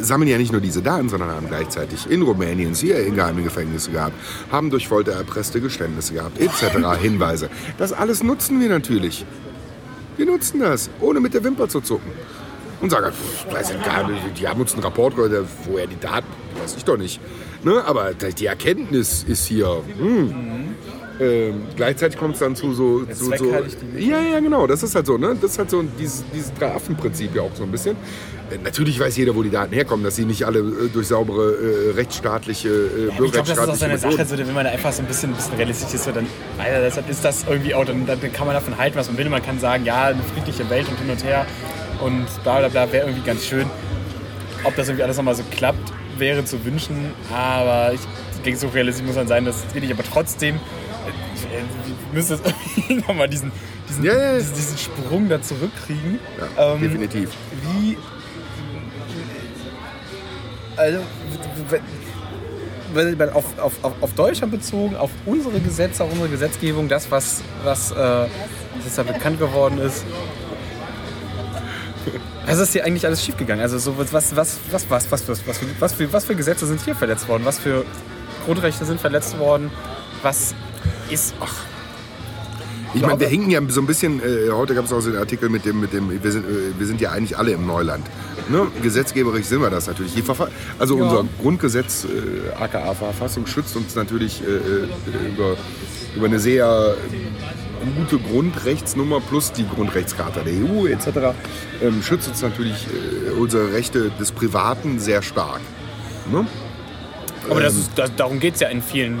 sammeln 0.00 0.28
ja 0.28 0.38
nicht 0.38 0.52
nur 0.52 0.60
diese 0.60 0.82
Daten, 0.82 1.08
sondern 1.08 1.30
haben 1.30 1.48
gleichzeitig 1.48 2.10
in 2.10 2.22
Rumänien 2.22 2.74
CIA 2.74 2.98
in 3.00 3.14
geheime 3.14 3.42
Gefängnisse 3.42 3.90
gehabt, 3.90 4.14
haben 4.50 4.70
durch 4.70 4.88
Folter 4.88 5.12
erpresste 5.12 5.60
Geständnisse 5.60 6.14
gehabt, 6.14 6.40
etc. 6.40 6.76
Hinweise. 7.00 7.50
Das 7.78 7.92
alles 7.92 8.22
nutzen 8.22 8.60
wir 8.60 8.68
natürlich. 8.68 9.24
Wir 10.16 10.26
nutzen 10.26 10.60
das, 10.60 10.90
ohne 11.00 11.20
mit 11.20 11.34
der 11.34 11.44
Wimper 11.44 11.68
zu 11.68 11.80
zucken. 11.80 12.10
Und 12.80 12.90
sagen, 12.90 13.12
pff, 13.12 13.52
weiß 13.52 13.70
ich 13.70 13.84
gar 13.84 14.08
nicht, 14.08 14.38
die 14.38 14.46
haben 14.46 14.60
uns 14.60 14.72
einen 14.72 14.82
Rapport 14.82 15.16
gehört, 15.16 15.48
woher 15.64 15.86
die 15.86 15.98
Daten, 15.98 16.28
weiß 16.60 16.76
ich 16.76 16.84
doch 16.84 16.96
nicht. 16.96 17.20
Ne? 17.64 17.84
Aber 17.84 18.14
die 18.14 18.46
Erkenntnis 18.46 19.24
ist 19.24 19.46
hier. 19.46 19.82
Hm. 19.98 20.74
Ähm, 21.20 21.62
gleichzeitig 21.74 22.18
kommt 22.18 22.34
es 22.34 22.40
dann 22.40 22.54
zu 22.54 22.72
so. 22.74 23.00
Der 23.00 23.14
so, 23.14 23.34
so 23.36 23.52
ja, 23.96 24.20
ja, 24.20 24.40
genau. 24.40 24.66
Das 24.66 24.82
ist 24.82 24.94
halt 24.94 25.06
so, 25.06 25.18
ne? 25.18 25.36
Das 25.40 25.52
ist 25.52 25.58
halt 25.58 25.70
so 25.70 25.82
dieses, 25.82 26.24
dieses 26.32 26.54
Drei-Affen-Prinzip 26.54 27.34
ja 27.34 27.42
auch 27.42 27.54
so 27.54 27.64
ein 27.64 27.72
bisschen. 27.72 27.96
Äh, 28.50 28.58
natürlich 28.62 29.00
weiß 29.00 29.16
jeder, 29.16 29.34
wo 29.34 29.42
die 29.42 29.50
Daten 29.50 29.74
herkommen, 29.74 30.04
dass 30.04 30.16
sie 30.16 30.24
nicht 30.24 30.44
alle 30.44 30.60
äh, 30.60 30.88
durch 30.92 31.08
saubere 31.08 31.54
äh, 31.54 31.90
rechtsstaatliche, 31.96 32.68
äh, 32.68 33.08
Ich 33.08 33.16
glaube, 33.16 33.48
das 33.48 33.48
ist 33.50 33.58
auch 33.58 33.74
so 33.74 33.84
eine 33.84 33.98
Sache, 33.98 34.24
so, 34.24 34.38
wenn 34.38 34.54
man 34.54 34.64
da 34.64 34.70
einfach 34.70 34.92
so 34.92 35.02
ein 35.02 35.08
bisschen, 35.08 35.30
ein 35.32 35.36
bisschen 35.36 35.54
realistisch 35.54 35.94
ist, 35.94 36.04
so, 36.04 36.12
dann 36.12 36.26
Alter, 36.58 36.82
deshalb 36.82 37.10
ist 37.10 37.24
das 37.24 37.44
irgendwie 37.48 37.74
auch, 37.74 37.84
dann, 37.84 38.06
dann 38.06 38.20
kann 38.32 38.46
man 38.46 38.54
davon 38.54 38.78
halten, 38.78 38.96
was 38.96 39.08
man 39.08 39.18
will. 39.18 39.28
Man 39.28 39.42
kann 39.42 39.58
sagen, 39.58 39.84
ja, 39.84 40.06
eine 40.06 40.22
friedliche 40.34 40.68
Welt 40.70 40.88
und 40.88 40.98
hin 40.98 41.10
und 41.10 41.24
her. 41.24 41.46
und 42.00 42.26
bla 42.42 42.60
bla 42.60 42.68
bla 42.68 42.92
wäre 42.92 43.06
irgendwie 43.06 43.26
ganz 43.26 43.44
schön. 43.44 43.66
Ob 44.64 44.74
das 44.76 44.88
irgendwie 44.88 45.04
alles 45.04 45.16
nochmal 45.16 45.34
so 45.34 45.42
klappt, 45.50 45.92
wäre 46.16 46.44
zu 46.44 46.64
wünschen, 46.64 47.12
aber 47.32 47.92
ich 47.92 48.00
denke, 48.44 48.58
so 48.58 48.68
realistisch 48.68 49.06
muss 49.06 49.16
man 49.16 49.28
sein, 49.28 49.44
dass 49.44 49.64
es 49.64 49.72
geht 49.72 49.82
nicht, 49.82 49.92
aber 49.92 50.04
trotzdem 50.04 50.58
äh, 51.52 52.14
müsste 52.14 52.34
es 52.34 52.40
irgendwie 52.40 52.94
nochmal 53.06 53.28
diesen, 53.28 53.52
diesen, 53.88 54.04
Ja, 54.04 54.14
ja, 54.14 54.32
ja. 54.32 54.38
diesen, 54.38 54.54
diesen 54.54 54.78
Sprung 54.78 55.28
da 55.28 55.40
zurückkriegen. 55.40 56.18
Ja, 56.56 56.74
Ähm, 56.74 56.80
definitiv. 56.80 57.30
Wie. 57.62 57.96
Also, 60.76 61.00
auf, 63.32 63.44
auf, 63.58 63.72
auf, 64.00 64.12
Deutschland 64.14 64.52
bezogen, 64.52 64.96
auf 64.96 65.10
unsere 65.26 65.60
Gesetze, 65.60 66.04
auf 66.04 66.10
unsere 66.12 66.28
Gesetzgebung, 66.28 66.88
das, 66.88 67.10
was, 67.10 67.42
was, 67.64 67.90
äh, 67.90 67.94
was 67.96 68.28
jetzt 68.84 68.96
da 68.96 69.02
bekannt 69.02 69.38
geworden 69.38 69.78
ist. 69.78 70.04
Was 72.46 72.58
ist 72.58 72.72
hier 72.72 72.84
eigentlich 72.84 73.04
alles 73.04 73.22
schiefgegangen? 73.22 73.60
Also, 73.60 73.78
so, 73.78 73.98
was, 73.98 74.12
was, 74.12 74.34
was, 74.34 74.58
was, 74.70 74.90
was, 74.90 75.10
was, 75.10 75.28
was, 75.28 75.46
was, 75.46 75.58
für, 75.58 75.66
was, 75.80 75.92
für, 75.92 76.12
was 76.12 76.24
für 76.24 76.34
Gesetze 76.34 76.66
sind 76.66 76.80
hier 76.80 76.94
verletzt 76.94 77.28
worden? 77.28 77.44
Was 77.44 77.58
für 77.58 77.84
Grundrechte 78.46 78.84
sind 78.84 79.00
verletzt 79.00 79.38
worden? 79.38 79.70
Was 80.22 80.54
ist. 81.10 81.34
Ach, 81.40 81.54
Ich 82.94 83.02
meine, 83.02 83.20
wir 83.20 83.28
hinken 83.28 83.50
ja 83.50 83.60
so 83.68 83.80
ein 83.82 83.86
bisschen, 83.86 84.20
äh, 84.20 84.50
heute 84.50 84.74
gab 84.74 84.86
es 84.86 84.92
auch 84.92 85.00
so 85.00 85.10
einen 85.10 85.18
Artikel 85.18 85.48
mit 85.50 85.64
dem, 85.66 85.78
mit 85.80 85.92
dem 85.92 86.10
wir, 86.22 86.32
sind, 86.32 86.46
äh, 86.46 86.78
wir 86.78 86.86
sind 86.86 87.00
ja 87.00 87.10
eigentlich 87.10 87.36
alle 87.36 87.52
im 87.52 87.66
Neuland. 87.66 88.06
Ne? 88.48 88.66
Gesetzgeberisch 88.82 89.44
sind 89.44 89.60
wir 89.60 89.68
das 89.70 89.86
natürlich. 89.88 90.14
Also 90.78 90.96
Ja. 90.96 91.04
unser 91.04 91.24
Grundgesetz, 91.42 92.04
äh, 92.06 92.50
aka 92.62 92.94
Verfassung, 92.94 93.46
schützt 93.46 93.76
uns 93.76 93.94
natürlich 93.94 94.42
äh, 94.42 94.46
äh, 94.46 95.28
über, 95.34 95.56
über 96.16 96.26
eine 96.26 96.38
sehr 96.38 96.94
gute 97.96 98.18
Grundrechtsnummer 98.18 99.20
plus 99.20 99.52
die 99.52 99.66
Grundrechtscharta 99.68 100.40
der 100.40 100.54
EU 100.54 100.86
etc. 100.86 101.36
Ähm, 101.82 102.02
schützt 102.02 102.26
uns 102.28 102.40
natürlich 102.42 102.86
äh, 102.86 103.32
unsere 103.38 103.72
Rechte 103.72 104.10
des 104.18 104.32
Privaten 104.32 104.98
sehr 104.98 105.20
stark. 105.22 105.60
Ne? 106.32 106.46
aber 107.50 107.60
das 107.62 107.74
ist, 107.76 107.90
das, 107.96 108.10
darum 108.16 108.40
geht 108.40 108.54
es 108.54 108.60
ja 108.60 108.68
in 108.68 108.82
vielen 108.82 109.18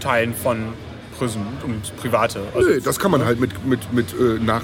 Teilen 0.00 0.34
von 0.34 0.74
Prison 1.18 1.46
und 1.64 1.96
Private. 1.96 2.40
Also, 2.54 2.68
Nö, 2.68 2.80
das 2.80 2.98
kann 2.98 3.10
man 3.10 3.24
halt 3.24 3.40
mit, 3.40 3.64
mit, 3.66 3.92
mit 3.92 4.12
äh, 4.12 4.38
nach, 4.40 4.62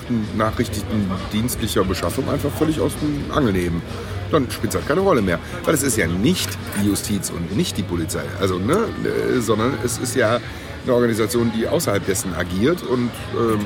dienstlicher 1.33 1.85
Beschaffung 1.85 2.29
einfach 2.29 2.51
völlig 2.51 2.81
aus 2.81 2.93
dem 3.01 3.31
Angel 3.35 3.53
nehmen. 3.53 3.83
Dann 4.31 4.51
spielt 4.51 4.73
es 4.73 4.77
halt 4.77 4.87
keine 4.87 5.01
Rolle 5.01 5.23
mehr. 5.23 5.39
Weil 5.65 5.75
es 5.75 5.83
ist 5.83 5.97
ja 5.97 6.07
nicht 6.07 6.51
die 6.81 6.89
Justiz 6.89 7.31
und 7.31 7.57
nicht 7.57 7.77
die 7.77 7.83
Polizei. 7.83 8.23
Also, 8.41 8.59
ne, 8.59 8.75
äh, 9.05 9.41
sondern 9.41 9.75
es 9.85 9.99
ist 9.99 10.15
ja 10.15 10.41
eine 10.85 10.95
Organisation, 10.95 11.53
die 11.55 11.67
außerhalb 11.67 12.05
dessen 12.07 12.35
agiert 12.35 12.83
und 12.83 13.11
ähm, 13.35 13.61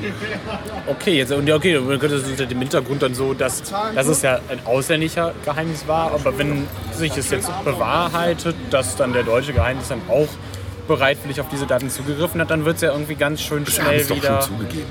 Okay, 0.87 1.17
jetzt, 1.17 1.31
und 1.31 1.47
ja, 1.47 1.55
okay, 1.55 1.73
dann 1.73 1.99
könnte 1.99 2.15
es 2.15 2.27
unter 2.27 2.45
dem 2.45 2.59
Hintergrund 2.59 3.01
dann 3.01 3.13
so, 3.13 3.33
dass, 3.33 3.63
dass 3.63 4.07
es 4.07 4.21
ja 4.21 4.39
ein 4.49 4.59
ausländischer 4.65 5.33
Geheimnis 5.43 5.87
war, 5.87 6.11
aber 6.11 6.37
wenn 6.37 6.67
sich 6.93 7.15
es 7.17 7.29
jetzt 7.29 7.49
bewahrheitet, 7.63 8.55
dass 8.69 8.95
dann 8.95 9.13
der 9.13 9.23
deutsche 9.23 9.53
Geheimnis 9.53 9.87
dann 9.87 10.01
auch 10.09 10.27
bereitwillig 10.87 11.41
auf 11.41 11.49
diese 11.49 11.65
Daten 11.65 11.89
zugegriffen 11.89 12.41
hat, 12.41 12.49
dann 12.51 12.65
wird 12.65 12.77
es 12.77 12.81
ja 12.81 12.91
irgendwie 12.91 13.15
ganz 13.15 13.41
schön 13.41 13.65
schnell 13.65 13.99
es 13.99 14.07
doch 14.07 14.15
wieder. 14.15 14.41
schon 14.41 14.57
zugegeben. 14.57 14.89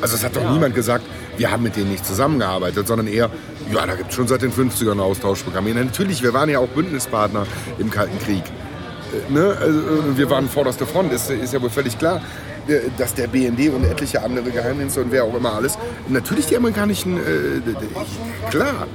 Also 0.00 0.16
es 0.16 0.24
hat 0.24 0.36
doch 0.36 0.50
niemand 0.50 0.74
gesagt, 0.74 1.04
wir 1.38 1.50
haben 1.50 1.62
mit 1.62 1.76
denen 1.76 1.90
nicht 1.90 2.04
zusammengearbeitet, 2.04 2.86
sondern 2.86 3.06
eher, 3.06 3.30
ja, 3.72 3.86
da 3.86 3.94
gibt 3.94 4.10
es 4.10 4.16
schon 4.16 4.28
seit 4.28 4.42
den 4.42 4.52
50ern 4.52 5.00
Austauschprogramme. 5.00 5.70
Ja, 5.70 5.82
natürlich, 5.82 6.22
wir 6.22 6.34
waren 6.34 6.48
ja 6.50 6.58
auch 6.58 6.68
Bündnispartner 6.68 7.46
im 7.78 7.90
Kalten 7.90 8.18
Krieg. 8.18 8.44
Äh, 8.44 9.32
Ne? 9.32 9.56
Also, 9.60 10.16
wir 10.16 10.28
waren 10.30 10.48
vorderste 10.48 10.84
Front, 10.86 11.12
ist, 11.12 11.30
ist 11.30 11.52
ja 11.52 11.62
wohl 11.62 11.70
völlig 11.70 11.98
klar, 11.98 12.20
äh, 12.68 12.80
dass 12.98 13.14
der 13.14 13.28
BND 13.28 13.70
und 13.70 13.84
etliche 13.84 14.22
andere 14.22 14.50
Geheimdienste 14.50 15.00
und 15.00 15.12
wer 15.12 15.24
auch 15.24 15.34
immer 15.34 15.54
alles, 15.54 15.78
natürlich 16.08 16.46
die 16.46 16.56
amerikanischen, 16.56 17.16
äh, 17.16 18.50
klar, 18.50 18.86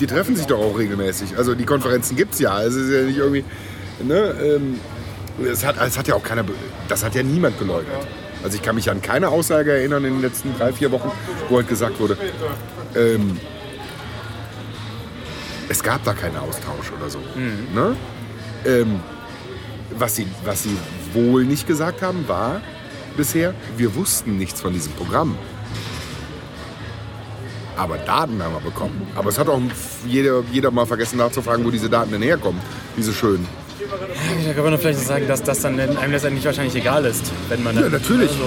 die 0.00 0.06
treffen 0.06 0.34
sich 0.34 0.46
doch 0.46 0.58
auch 0.58 0.78
regelmäßig. 0.78 1.36
Also 1.36 1.54
die 1.54 1.66
Konferenzen 1.66 2.16
gibt 2.16 2.34
es 2.34 2.40
ja, 2.40 2.52
also 2.52 2.80
es 2.80 2.86
ist 2.86 2.94
ja 2.94 3.02
nicht 3.02 3.18
irgendwie, 3.18 3.44
ne? 4.02 4.34
Ähm, 4.42 4.80
es 5.44 5.64
hat, 5.64 5.76
es 5.80 5.96
hat 5.96 6.06
ja 6.08 6.14
auch 6.14 6.22
keiner, 6.22 6.44
das 6.88 7.04
hat 7.04 7.14
ja 7.14 7.22
niemand 7.22 7.58
geleugnet. 7.58 7.96
Also 8.42 8.56
ich 8.56 8.62
kann 8.62 8.74
mich 8.74 8.90
an 8.90 9.02
keine 9.02 9.28
Aussage 9.28 9.72
erinnern 9.72 10.04
in 10.04 10.14
den 10.14 10.22
letzten 10.22 10.56
drei, 10.56 10.72
vier 10.72 10.90
Wochen, 10.92 11.10
wo 11.48 11.56
halt 11.56 11.68
gesagt 11.68 12.00
wurde, 12.00 12.16
ähm, 12.94 13.38
es 15.68 15.82
gab 15.82 16.02
da 16.04 16.14
keinen 16.14 16.36
Austausch 16.36 16.90
oder 16.98 17.08
so. 17.10 17.20
Ne? 17.74 17.96
Ähm, 18.66 19.00
was, 19.98 20.16
sie, 20.16 20.26
was 20.44 20.62
sie 20.64 20.76
wohl 21.12 21.44
nicht 21.44 21.66
gesagt 21.66 22.02
haben, 22.02 22.26
war 22.26 22.60
bisher, 23.16 23.54
wir 23.76 23.94
wussten 23.94 24.36
nichts 24.36 24.60
von 24.60 24.72
diesem 24.72 24.92
Programm. 24.92 25.36
Aber 27.76 27.96
Daten 27.98 28.42
haben 28.42 28.52
wir 28.54 28.60
bekommen. 28.60 29.06
Aber 29.14 29.30
es 29.30 29.38
hat 29.38 29.48
auch 29.48 29.60
jeder, 30.06 30.42
jeder 30.52 30.70
mal 30.70 30.86
vergessen 30.86 31.18
nachzufragen, 31.18 31.64
wo 31.64 31.70
diese 31.70 31.88
Daten 31.88 32.10
denn 32.10 32.22
herkommen. 32.22 32.60
Diese 32.96 33.12
schönen. 33.12 33.46
Da 34.46 34.52
kann 34.54 34.64
man 34.64 34.78
vielleicht 34.78 35.00
sagen, 35.00 35.26
dass 35.26 35.42
das 35.42 35.60
dann 35.60 35.78
einem 35.80 36.12
letztendlich 36.12 36.44
wahrscheinlich 36.44 36.74
egal 36.76 37.04
ist, 37.04 37.30
wenn 37.48 37.62
man 37.62 37.74
dann. 37.74 37.84
Ja, 37.84 37.90
natürlich. 37.90 38.30
Also, 38.30 38.42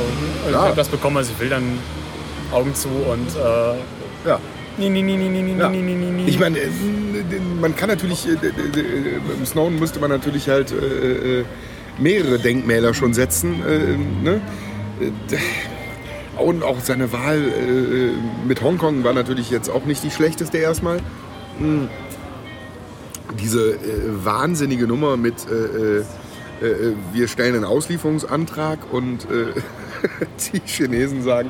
also. 0.45 0.49
Ich 0.49 0.55
habe 0.55 0.75
das 0.75 0.87
bekommen, 0.89 1.17
also 1.17 1.31
ich 1.33 1.39
will 1.39 1.49
dann 1.49 1.63
Augen 2.51 2.73
zu 2.75 2.87
und. 2.87 3.27
Äh, 3.35 4.29
Ja. 4.29 4.39
nee, 4.77 4.89
nee, 4.89 5.01
nee, 5.01 5.17
nee, 5.17 5.27
nee, 5.29 5.41
nee, 5.41 5.59
Ja. 5.59 5.69
nee, 5.69 5.81
nee, 5.81 5.95
nee, 5.95 6.11
nee. 6.11 6.23
Ich 6.27 6.39
meine, 6.39 6.59
äh, 6.59 6.67
man 7.59 7.75
kann 7.75 7.89
natürlich, 7.89 8.27
äh, 8.27 8.35
d- 8.37 8.51
im 9.37 9.45
Snowden 9.45 9.79
müsste 9.79 9.99
man 9.99 10.09
natürlich 10.09 10.47
halt 10.49 10.71
äh, 10.71 11.39
äh, 11.41 11.45
mehrere 11.99 12.39
Denkmäler 12.39 12.93
schon 12.93 13.13
setzen. 13.13 13.61
Äh, 13.67 14.23
ne? 14.23 14.41
Äh, 15.01 15.37
Und 16.41 16.63
auch 16.63 16.79
seine 16.81 17.11
Wahl 17.11 17.37
äh, 17.37 18.47
mit 18.47 18.61
Hongkong 18.63 19.03
war 19.03 19.13
natürlich 19.13 19.51
jetzt 19.51 19.69
auch 19.69 19.85
nicht 19.85 20.03
die 20.03 20.09
schlechteste 20.11 20.57
erstmal. 20.57 20.97
Hm. 21.59 21.87
Diese 23.39 23.73
äh, 23.73 23.77
wahnsinnige 24.23 24.87
Nummer 24.87 25.17
mit, 25.17 25.35
äh, 25.49 25.53
äh, 25.53 26.05
äh, 26.61 26.95
wir 27.11 27.27
stellen 27.27 27.55
einen 27.55 27.65
Auslieferungsantrag 27.65 28.79
und 28.91 29.25
äh, 29.25 29.53
die 30.53 30.61
Chinesen 30.65 31.23
sagen, 31.23 31.49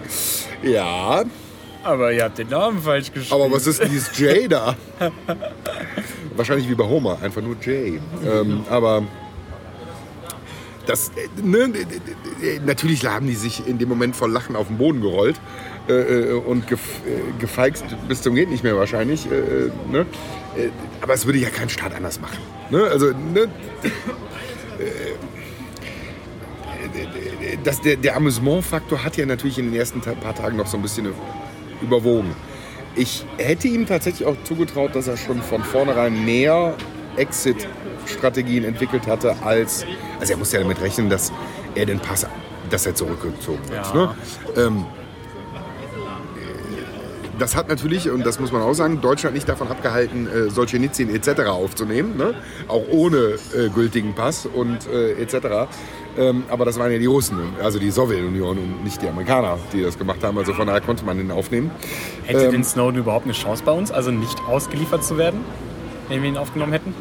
ja, 0.62 1.24
Aber 1.84 2.14
ihr 2.14 2.24
habt 2.24 2.38
den 2.38 2.50
Namen 2.50 2.80
falsch 2.82 3.12
geschrieben. 3.12 3.42
aber 3.42 3.52
was 3.52 3.68
ist 3.68 3.82
denn 3.82 3.90
dieses 3.90 4.18
J 4.18 4.50
da? 4.52 4.76
Wahrscheinlich 6.36 6.70
wie 6.70 6.76
bei 6.76 6.86
Homer, 6.86 7.20
einfach 7.22 7.42
nur 7.42 7.56
J. 7.62 8.00
Ähm, 8.26 8.64
aber 8.70 9.04
das, 10.86 11.12
ne, 11.42 11.72
natürlich 12.66 13.06
haben 13.06 13.28
die 13.28 13.36
sich 13.36 13.68
in 13.68 13.78
dem 13.78 13.90
Moment 13.90 14.16
vor 14.16 14.30
Lachen 14.30 14.56
auf 14.56 14.68
den 14.68 14.78
Boden 14.78 15.02
gerollt 15.02 15.40
äh, 15.88 15.94
äh, 15.94 16.32
und 16.34 16.68
gef, 16.68 16.80
äh, 17.06 17.40
gefeixt 17.40 17.84
bis 18.08 18.22
zum 18.22 18.36
geht 18.36 18.50
nicht 18.50 18.64
mehr 18.64 18.78
wahrscheinlich. 18.78 19.30
Äh, 19.30 19.36
äh, 19.36 19.72
ne? 19.92 20.06
Äh, 20.56 20.70
aber 21.02 21.14
es 21.14 21.26
würde 21.26 21.40
ja 21.40 21.50
kein 21.50 21.68
Staat 21.68 21.94
anders 21.94 22.22
machen. 22.22 22.38
Ne? 22.70 22.84
Also, 22.84 23.08
ne? 23.08 23.50
Das, 27.64 27.82
der, 27.82 27.98
der 27.98 28.16
Amüsement-Faktor 28.16 29.04
hat 29.04 29.18
ja 29.18 29.26
natürlich 29.26 29.60
in 29.60 29.66
den 29.66 29.76
ersten 29.76 30.02
paar 30.02 30.36
Tagen 30.36 30.58
noch 30.58 30.68
so 30.68 30.78
ein 30.78 30.82
bisschen 30.84 31.10
überwogen. 31.82 32.34
Ich 32.96 33.26
hätte 33.38 33.68
ihm 33.68 33.86
tatsächlich 33.86 34.28
auch 34.28 34.36
zugetraut, 34.44 34.96
dass 34.96 35.08
er 35.08 35.18
schon 35.18 35.42
von 35.42 35.64
vornherein 35.64 36.26
mehr 36.26 36.76
Exit-Strategien 37.18 38.64
entwickelt 38.64 39.08
hatte, 39.08 39.36
als. 39.44 39.86
Also 40.20 40.34
er 40.34 40.38
muss 40.38 40.52
ja 40.52 40.60
damit 40.60 40.82
rechnen, 40.82 41.10
dass 41.10 41.32
er 41.76 41.86
den 41.86 42.00
Pass, 42.00 42.26
dass 42.70 42.86
er 42.86 42.96
zurückgezogen 42.96 43.68
wird. 43.70 43.86
Ja. 43.86 43.94
Ne? 43.94 44.16
Ähm, 44.56 44.86
das 47.40 47.56
hat 47.56 47.68
natürlich, 47.68 48.10
und 48.10 48.26
das 48.26 48.40
muss 48.40 48.52
man 48.52 48.62
auch 48.62 48.74
sagen, 48.74 49.02
Deutschland 49.02 49.36
nicht 49.36 49.48
davon 49.50 49.68
abgehalten, 49.68 50.28
äh, 50.28 50.50
Solzhenitsyn 50.50 51.14
etc. 51.14 51.48
aufzunehmen, 51.48 52.18
ne? 52.18 52.36
auch 52.68 52.84
ohne 52.90 53.38
äh, 53.56 53.70
gültigen 53.74 54.14
Pass 54.14 54.46
und 54.46 54.88
äh, 54.88 55.14
etc. 55.14 55.68
Ähm, 56.18 56.44
aber 56.50 56.66
das 56.66 56.78
waren 56.78 56.92
ja 56.92 57.00
die 57.00 57.08
Russen, 57.08 57.38
also 57.62 57.80
die 57.80 57.90
Sowjetunion 57.90 58.58
und 58.58 58.84
nicht 58.84 59.02
die 59.02 59.08
Amerikaner, 59.08 59.58
die 59.72 59.82
das 59.82 59.98
gemacht 59.98 60.24
haben. 60.24 60.38
Also 60.38 60.54
von 60.54 60.68
daher 60.68 60.82
konnte 60.82 61.04
man 61.06 61.18
den 61.18 61.32
aufnehmen. 61.32 61.72
Hätte 62.26 62.46
ähm, 62.46 62.52
den 62.52 62.64
Snowden 62.64 63.00
überhaupt 63.00 63.26
eine 63.26 63.34
Chance 63.34 63.64
bei 63.66 63.72
uns, 63.72 63.92
also 63.92 64.12
nicht 64.12 64.40
ausgeliefert 64.48 65.04
zu 65.04 65.18
werden, 65.18 65.40
wenn 66.10 66.22
wir 66.22 66.30
ihn 66.30 66.38
aufgenommen 66.38 66.74
hätten? 66.74 66.94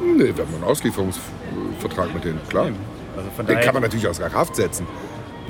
Nee, 0.00 0.32
wir 0.34 0.44
haben 0.44 0.54
einen 0.54 0.64
Auslieferungsvertrag 0.64 2.14
mit 2.14 2.24
denen, 2.24 2.40
klar. 2.48 2.68
Also 3.16 3.42
Den 3.42 3.60
kann 3.60 3.74
man 3.74 3.82
natürlich 3.82 4.06
außer 4.06 4.30
Kraft 4.30 4.56
setzen, 4.56 4.86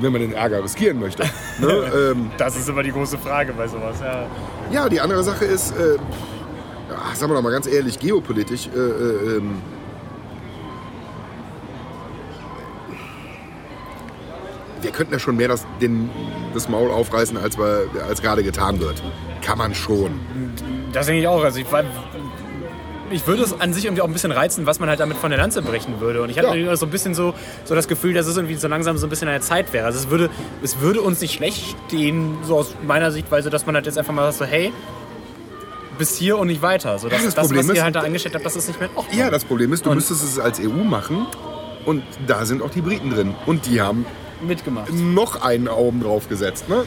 wenn 0.01 0.13
man 0.13 0.21
den 0.21 0.33
Ärger 0.33 0.63
riskieren 0.63 0.99
möchte. 0.99 1.25
ne? 1.59 2.13
ähm, 2.13 2.31
das 2.37 2.57
ist 2.57 2.69
immer 2.69 2.83
die 2.83 2.93
große 2.93 3.19
Frage 3.19 3.53
bei 3.53 3.67
sowas. 3.67 3.97
Ja. 4.01 4.27
ja, 4.71 4.89
die 4.89 5.01
andere 5.01 5.23
Sache 5.23 5.45
ist, 5.45 5.73
äh, 5.77 5.97
ja, 6.91 7.15
sagen 7.15 7.31
wir 7.31 7.37
doch 7.37 7.43
mal 7.43 7.53
ganz 7.53 7.67
ehrlich, 7.67 7.99
geopolitisch, 7.99 8.69
äh, 8.75 8.79
äh, 8.79 9.37
ähm, 9.37 9.63
wir 14.81 14.91
könnten 14.91 15.13
ja 15.13 15.19
schon 15.19 15.37
mehr 15.37 15.49
das, 15.49 15.67
den, 15.81 16.09
das 16.55 16.69
Maul 16.69 16.91
aufreißen, 16.91 17.37
als, 17.37 17.59
wir, 17.59 17.89
als 18.09 18.23
gerade 18.23 18.43
getan 18.43 18.81
wird. 18.81 19.03
Kann 19.43 19.59
man 19.59 19.75
schon. 19.75 20.21
Das 20.93 21.07
denke 21.07 21.21
ich 21.21 21.29
auch. 21.29 21.43
Also 21.43 21.59
ich 21.59 21.67
ich 23.11 23.27
würde 23.27 23.43
es 23.43 23.61
an 23.61 23.73
sich 23.73 23.85
irgendwie 23.85 24.03
auch 24.03 24.07
ein 24.07 24.13
bisschen 24.13 24.33
reizen, 24.33 24.67
was 24.67 24.81
man 24.81 24.89
halt 24.89 25.01
damit 25.01 25.17
von 25.17 25.31
der 25.31 25.39
Lanze 25.39 25.63
brechen 25.63 26.01
würde. 26.01 26.23
Und 26.23 26.31
ich 26.31 26.39
hatte 26.39 26.57
Ja. 26.57 26.77
so 26.77 26.87
ein 26.87 26.91
bisschen 26.91 27.15
so, 27.15 27.35
so 27.65 27.75
das 27.75 27.89
Gefühl, 27.89 28.15
dass 28.15 28.27
es 28.27 28.37
irgendwie 28.37 28.55
so 28.57 28.69
langsam 28.69 28.97
so 28.99 29.07
ein 29.07 29.11
bisschen 29.11 29.29
eine 29.29 29.41
Zeit 29.41 29.73
wäre. 29.73 29.87
Also 29.87 29.99
es 29.99 30.11
würde, 30.11 30.31
es 30.63 30.81
würde 30.81 31.01
uns 31.03 31.21
nicht 31.21 31.35
schlecht 31.35 31.77
stehen, 31.89 32.39
so 32.45 32.57
aus 32.59 32.75
meiner 32.87 33.11
Sichtweise, 33.11 33.51
dass 33.51 33.67
man 33.67 33.75
halt 33.75 33.87
jetzt 33.87 33.99
einfach 33.99 34.13
mal 34.15 34.25
sagt, 34.33 34.39
so, 34.39 34.45
hey, 34.45 34.73
bis 35.99 36.17
hier 36.17 36.39
und 36.39 36.47
nicht 36.47 36.63
weiter. 36.63 36.99
So, 36.99 37.09
dass 37.09 37.19
Ja, 37.21 37.25
das 37.27 37.35
das, 37.35 37.47
Problem 37.47 37.61
was 37.65 37.69
ihr 37.69 37.79
ist- 37.79 37.83
halt 37.83 37.95
da 37.97 38.03
eingestellt 38.03 38.35
habt, 38.35 38.47
das 38.47 38.57
ist 38.57 38.69
nicht 38.69 38.79
mehr 38.81 38.89
in 38.91 38.97
Ordnung. 38.97 39.19
Ja, 39.19 39.31
das 39.31 39.45
Problem 39.45 39.73
ist, 39.73 39.85
du 39.85 39.91
Und- 39.91 39.97
müsstest 39.97 40.23
es 40.23 40.39
als 40.39 40.61
EU 40.61 40.69
machen 40.85 41.27
und 41.85 42.03
da 42.27 42.45
sind 42.45 42.63
auch 42.63 42.71
die 42.71 42.81
Briten 42.83 43.11
drin. 43.11 43.35
Und 43.47 43.67
die 43.67 43.81
haben 43.81 44.07
mitgemacht. 44.41 44.93
noch 44.93 45.43
einen 45.43 45.67
Augen 45.67 46.01
drauf 46.01 46.29
gesetzt. 46.29 46.69
Ne? 46.69 46.85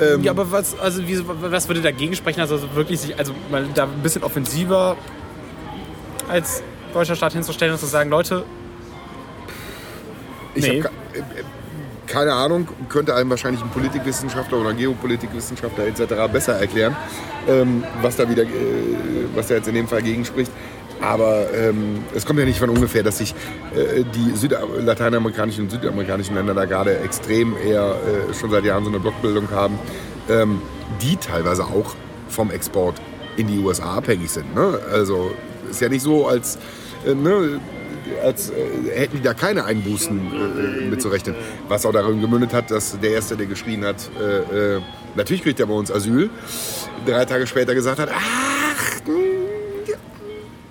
Ähm, 0.00 0.22
Ja, 0.22 0.32
aber 0.32 0.50
was, 0.50 0.78
also 0.78 1.06
wie, 1.06 1.20
was 1.42 1.68
würde 1.68 1.82
dagegen 1.82 2.14
sprechen? 2.16 2.40
Also 2.40 2.58
wirklich 2.74 3.00
sich, 3.00 3.18
also 3.18 3.34
mal 3.50 3.66
da 3.74 3.82
ein 3.84 4.02
bisschen 4.02 4.22
offensiver 4.22 4.96
als 6.28 6.62
deutscher 6.92 7.16
Staat 7.16 7.32
hinzustellen 7.32 7.72
und 7.72 7.78
zu 7.78 7.86
sagen, 7.86 8.10
Leute, 8.10 8.44
ich 10.54 10.66
nee. 10.66 10.82
habe 10.82 10.94
äh, 11.14 11.22
keine 12.06 12.32
Ahnung, 12.32 12.68
könnte 12.88 13.14
einem 13.14 13.30
wahrscheinlich 13.30 13.62
ein 13.62 13.70
Politikwissenschaftler 13.70 14.58
oder 14.58 14.72
Geopolitikwissenschaftler 14.72 15.86
etc. 15.86 16.32
besser 16.32 16.54
erklären, 16.54 16.96
ähm, 17.48 17.84
was 18.00 18.16
da 18.16 18.28
wieder, 18.28 18.44
äh, 18.44 18.46
was 19.34 19.48
da 19.48 19.54
jetzt 19.54 19.68
in 19.68 19.74
dem 19.74 19.88
Fall 19.88 20.02
gegen 20.02 20.24
spricht. 20.24 20.52
Aber 21.00 21.52
ähm, 21.52 22.04
es 22.14 22.24
kommt 22.24 22.38
ja 22.38 22.46
nicht 22.46 22.58
von 22.58 22.70
ungefähr, 22.70 23.02
dass 23.02 23.18
sich 23.18 23.34
äh, 23.74 24.02
die 24.14 24.34
Süd 24.34 24.56
lateinamerikanischen 24.78 25.64
und 25.64 25.70
südamerikanischen 25.70 26.34
Länder 26.34 26.54
da 26.54 26.64
gerade 26.64 26.98
extrem 27.00 27.54
eher 27.56 27.96
äh, 28.30 28.34
schon 28.34 28.50
seit 28.50 28.64
Jahren 28.64 28.84
so 28.84 28.90
eine 28.90 29.00
Blockbildung 29.00 29.50
haben, 29.50 29.78
ähm, 30.30 30.62
die 31.02 31.16
teilweise 31.16 31.64
auch 31.64 31.94
vom 32.28 32.50
Export 32.50 32.96
in 33.36 33.46
die 33.46 33.58
USA 33.58 33.96
abhängig 33.96 34.30
sind. 34.30 34.54
Ne? 34.54 34.78
Also 34.90 35.32
ist 35.70 35.80
ja 35.80 35.88
nicht 35.88 36.02
so, 36.02 36.26
als, 36.26 36.58
äh, 37.06 37.14
ne, 37.14 37.60
als 38.22 38.50
äh, 38.50 38.54
hätten 38.94 39.18
die 39.18 39.22
da 39.22 39.34
keine 39.34 39.64
Einbußen 39.64 40.18
äh, 40.18 40.84
mitzurechnen. 40.90 41.34
Was 41.68 41.84
auch 41.86 41.92
darin 41.92 42.20
gemündet 42.20 42.52
hat, 42.52 42.70
dass 42.70 42.98
der 43.00 43.10
Erste, 43.10 43.36
der 43.36 43.46
geschrien 43.46 43.84
hat, 43.84 43.96
äh, 44.20 44.76
äh, 44.76 44.80
natürlich 45.14 45.42
kriegt 45.42 45.60
er 45.60 45.66
bei 45.66 45.74
uns 45.74 45.90
Asyl, 45.90 46.30
drei 47.04 47.24
Tage 47.24 47.46
später 47.46 47.74
gesagt 47.74 47.98
hat, 47.98 48.10
ach, 48.12 49.00
mh, 49.06 49.12
ja, 49.86 49.96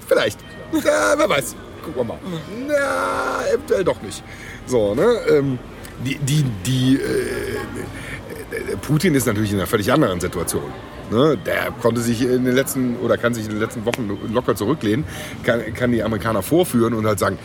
vielleicht. 0.08 0.40
Ja, 0.84 1.14
wer 1.18 1.30
weiß. 1.30 1.56
Gucken 1.84 2.02
wir 2.02 2.04
mal. 2.04 2.20
Na, 2.68 3.48
eventuell 3.54 3.84
doch 3.84 4.02
nicht. 4.02 4.24
So, 4.66 4.96
ne? 4.96 5.20
Ähm, 5.30 5.60
die, 6.04 6.18
die, 6.18 6.44
die, 6.66 6.96
äh, 6.96 7.00
äh, 7.00 7.58
Putin 8.82 9.16
ist 9.16 9.26
natürlich 9.26 9.52
in 9.52 9.58
einer 9.58 9.68
völlig 9.68 9.92
anderen 9.92 10.20
Situation. 10.20 10.72
Ne? 11.12 11.38
Der 11.46 11.72
konnte 11.82 12.02
sich 12.02 12.22
in 12.22 12.46
den 12.46 12.56
letzten 12.56 12.98
oder 12.98 13.18
kann 13.18 13.34
sich 13.34 13.46
in 13.46 13.52
den 13.52 13.60
letzten 13.60 13.86
Wochen 13.86 14.10
locker 14.32 14.56
zurücklehnen, 14.56 15.06
kann, 15.44 15.74
kann 15.74 15.92
die 15.92 16.04
Amerikaner 16.04 16.42
vorführen 16.42 16.94
und 16.94 17.06
halt 17.06 17.20
sagen, 17.20 17.38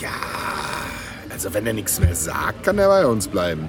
ja, 0.00 0.08
also 1.30 1.52
wenn 1.54 1.66
er 1.66 1.72
nichts 1.72 2.00
mehr 2.00 2.14
sagt, 2.14 2.64
kann 2.64 2.78
er 2.78 2.88
bei 2.88 3.06
uns 3.06 3.28
bleiben. 3.28 3.68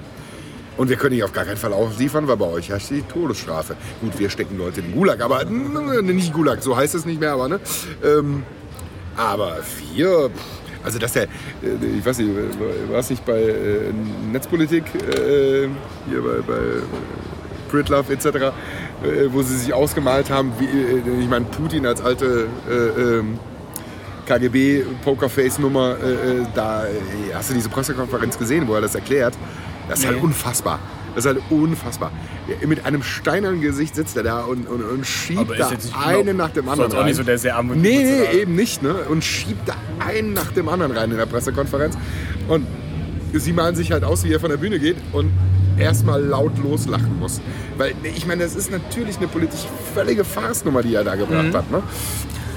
Und 0.76 0.88
wir 0.88 0.96
können 0.96 1.16
ihn 1.16 1.24
auf 1.24 1.32
gar 1.32 1.44
keinen 1.44 1.56
Fall 1.56 1.72
ausliefern, 1.72 2.26
weil 2.26 2.36
bei 2.36 2.46
euch 2.46 2.70
herrscht 2.70 2.90
die 2.90 3.02
Todesstrafe. 3.02 3.76
Gut, 4.00 4.18
wir 4.18 4.30
stecken 4.30 4.56
Leute 4.56 4.80
in 4.80 4.86
den 4.86 4.94
Gulag, 4.94 5.20
aber 5.20 5.44
nicht 5.44 6.32
Gulag, 6.32 6.62
so 6.62 6.76
heißt 6.76 6.94
es 6.94 7.04
nicht 7.04 7.20
mehr, 7.20 7.32
aber 7.32 7.48
ne? 7.48 7.60
Ähm, 8.02 8.44
aber 9.16 9.58
wir, 9.94 10.30
also 10.82 10.98
dass 10.98 11.12
der, 11.12 11.24
äh, 11.24 11.98
ich 11.98 12.04
weiß 12.04 12.18
nicht, 12.18 12.30
war 12.90 12.98
es 12.98 13.10
nicht 13.10 13.24
bei 13.24 13.40
äh, 13.40 13.92
Netzpolitik, 14.32 14.84
äh, 14.94 15.68
hier 16.08 16.22
bei, 16.22 16.40
bei 16.46 16.60
Pritlove 17.70 18.12
etc., 18.12 18.26
äh, 18.26 18.52
wo 19.28 19.42
sie 19.42 19.56
sich 19.56 19.72
ausgemalt 19.72 20.30
haben, 20.30 20.52
wie, 20.58 21.22
ich 21.22 21.28
meine, 21.28 21.44
Putin 21.46 21.86
als 21.86 22.00
alte 22.00 22.46
äh, 22.68 23.00
ähm, 23.00 23.38
KGB-Pokerface-Nummer, 24.26 25.96
da 26.54 26.84
hast 27.34 27.50
du 27.50 27.54
diese 27.54 27.68
Pressekonferenz 27.68 28.38
gesehen, 28.38 28.68
wo 28.68 28.74
er 28.74 28.80
das 28.80 28.94
erklärt. 28.94 29.34
Das 29.88 29.98
ist 29.98 30.06
halt 30.06 30.22
unfassbar. 30.22 30.78
Das 31.14 31.24
ist 31.24 31.28
halt 31.34 31.42
unfassbar. 31.50 32.10
Mit 32.66 32.84
einem 32.84 33.02
steinernen 33.02 33.60
Gesicht 33.60 33.94
sitzt 33.94 34.16
er 34.16 34.22
da 34.22 34.40
und, 34.42 34.68
und, 34.68 34.82
und 34.82 35.06
schiebt 35.06 35.58
da 35.58 35.70
einen 36.04 36.26
genau- 36.26 36.44
nach 36.44 36.50
dem 36.50 36.68
anderen 36.68 36.90
jetzt 36.90 36.98
auch 36.98 37.04
nicht 37.04 37.10
rein. 37.12 37.14
so 37.14 37.22
der 37.24 37.38
sehr 37.38 37.56
arme 37.56 37.76
Nee, 37.76 38.02
nee, 38.32 38.38
eben 38.40 38.54
nicht. 38.54 38.82
Ne? 38.82 38.94
Und 39.08 39.24
schiebt 39.24 39.68
da 39.68 39.74
einen 40.06 40.32
nach 40.34 40.52
dem 40.52 40.68
anderen 40.68 40.92
rein 40.92 41.10
in 41.10 41.16
der 41.16 41.26
Pressekonferenz. 41.26 41.96
Und 42.48 42.66
sie 43.32 43.52
malen 43.52 43.74
sich 43.76 43.92
halt 43.92 44.04
aus, 44.04 44.24
wie 44.24 44.32
er 44.32 44.40
von 44.40 44.50
der 44.50 44.56
Bühne 44.56 44.78
geht 44.78 44.96
und 45.12 45.30
erstmal 45.78 46.22
laut 46.22 46.52
loslachen 46.62 47.18
muss. 47.18 47.40
Weil, 47.78 47.94
ich 48.02 48.26
meine, 48.26 48.42
das 48.44 48.54
ist 48.56 48.70
natürlich 48.70 49.16
eine 49.18 49.28
politisch 49.28 49.66
völlige 49.94 50.24
Farce-Nummer, 50.24 50.82
die 50.82 50.94
er 50.94 51.04
da 51.04 51.14
gebracht 51.14 51.44
Mhm. 51.46 51.54
hat. 51.56 51.70
Ne? 51.70 51.82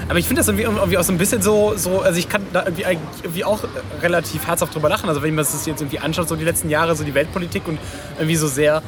Aber 0.08 0.18
ich 0.18 0.26
finde 0.26 0.40
das 0.40 0.48
irgendwie, 0.48 0.64
irgendwie 0.64 0.98
auch 0.98 1.02
so 1.02 1.12
ein 1.12 1.18
bisschen 1.18 1.42
so, 1.42 1.74
so, 1.76 2.00
also 2.00 2.18
ich 2.18 2.28
kann 2.28 2.42
da 2.52 2.64
irgendwie, 2.64 2.82
irgendwie 3.22 3.44
auch 3.44 3.64
relativ 4.02 4.46
herzhaft 4.46 4.74
drüber 4.74 4.88
lachen. 4.88 5.08
Also 5.08 5.22
wenn 5.22 5.34
man 5.34 5.44
das 5.44 5.66
jetzt 5.66 5.80
irgendwie 5.80 5.98
anschaut, 5.98 6.28
so 6.28 6.36
die 6.36 6.44
letzten 6.44 6.68
Jahre, 6.68 6.94
so 6.94 7.04
die 7.04 7.14
Weltpolitik 7.14 7.66
und 7.66 7.78
irgendwie 8.16 8.36
so 8.36 8.46
sehr 8.46 8.82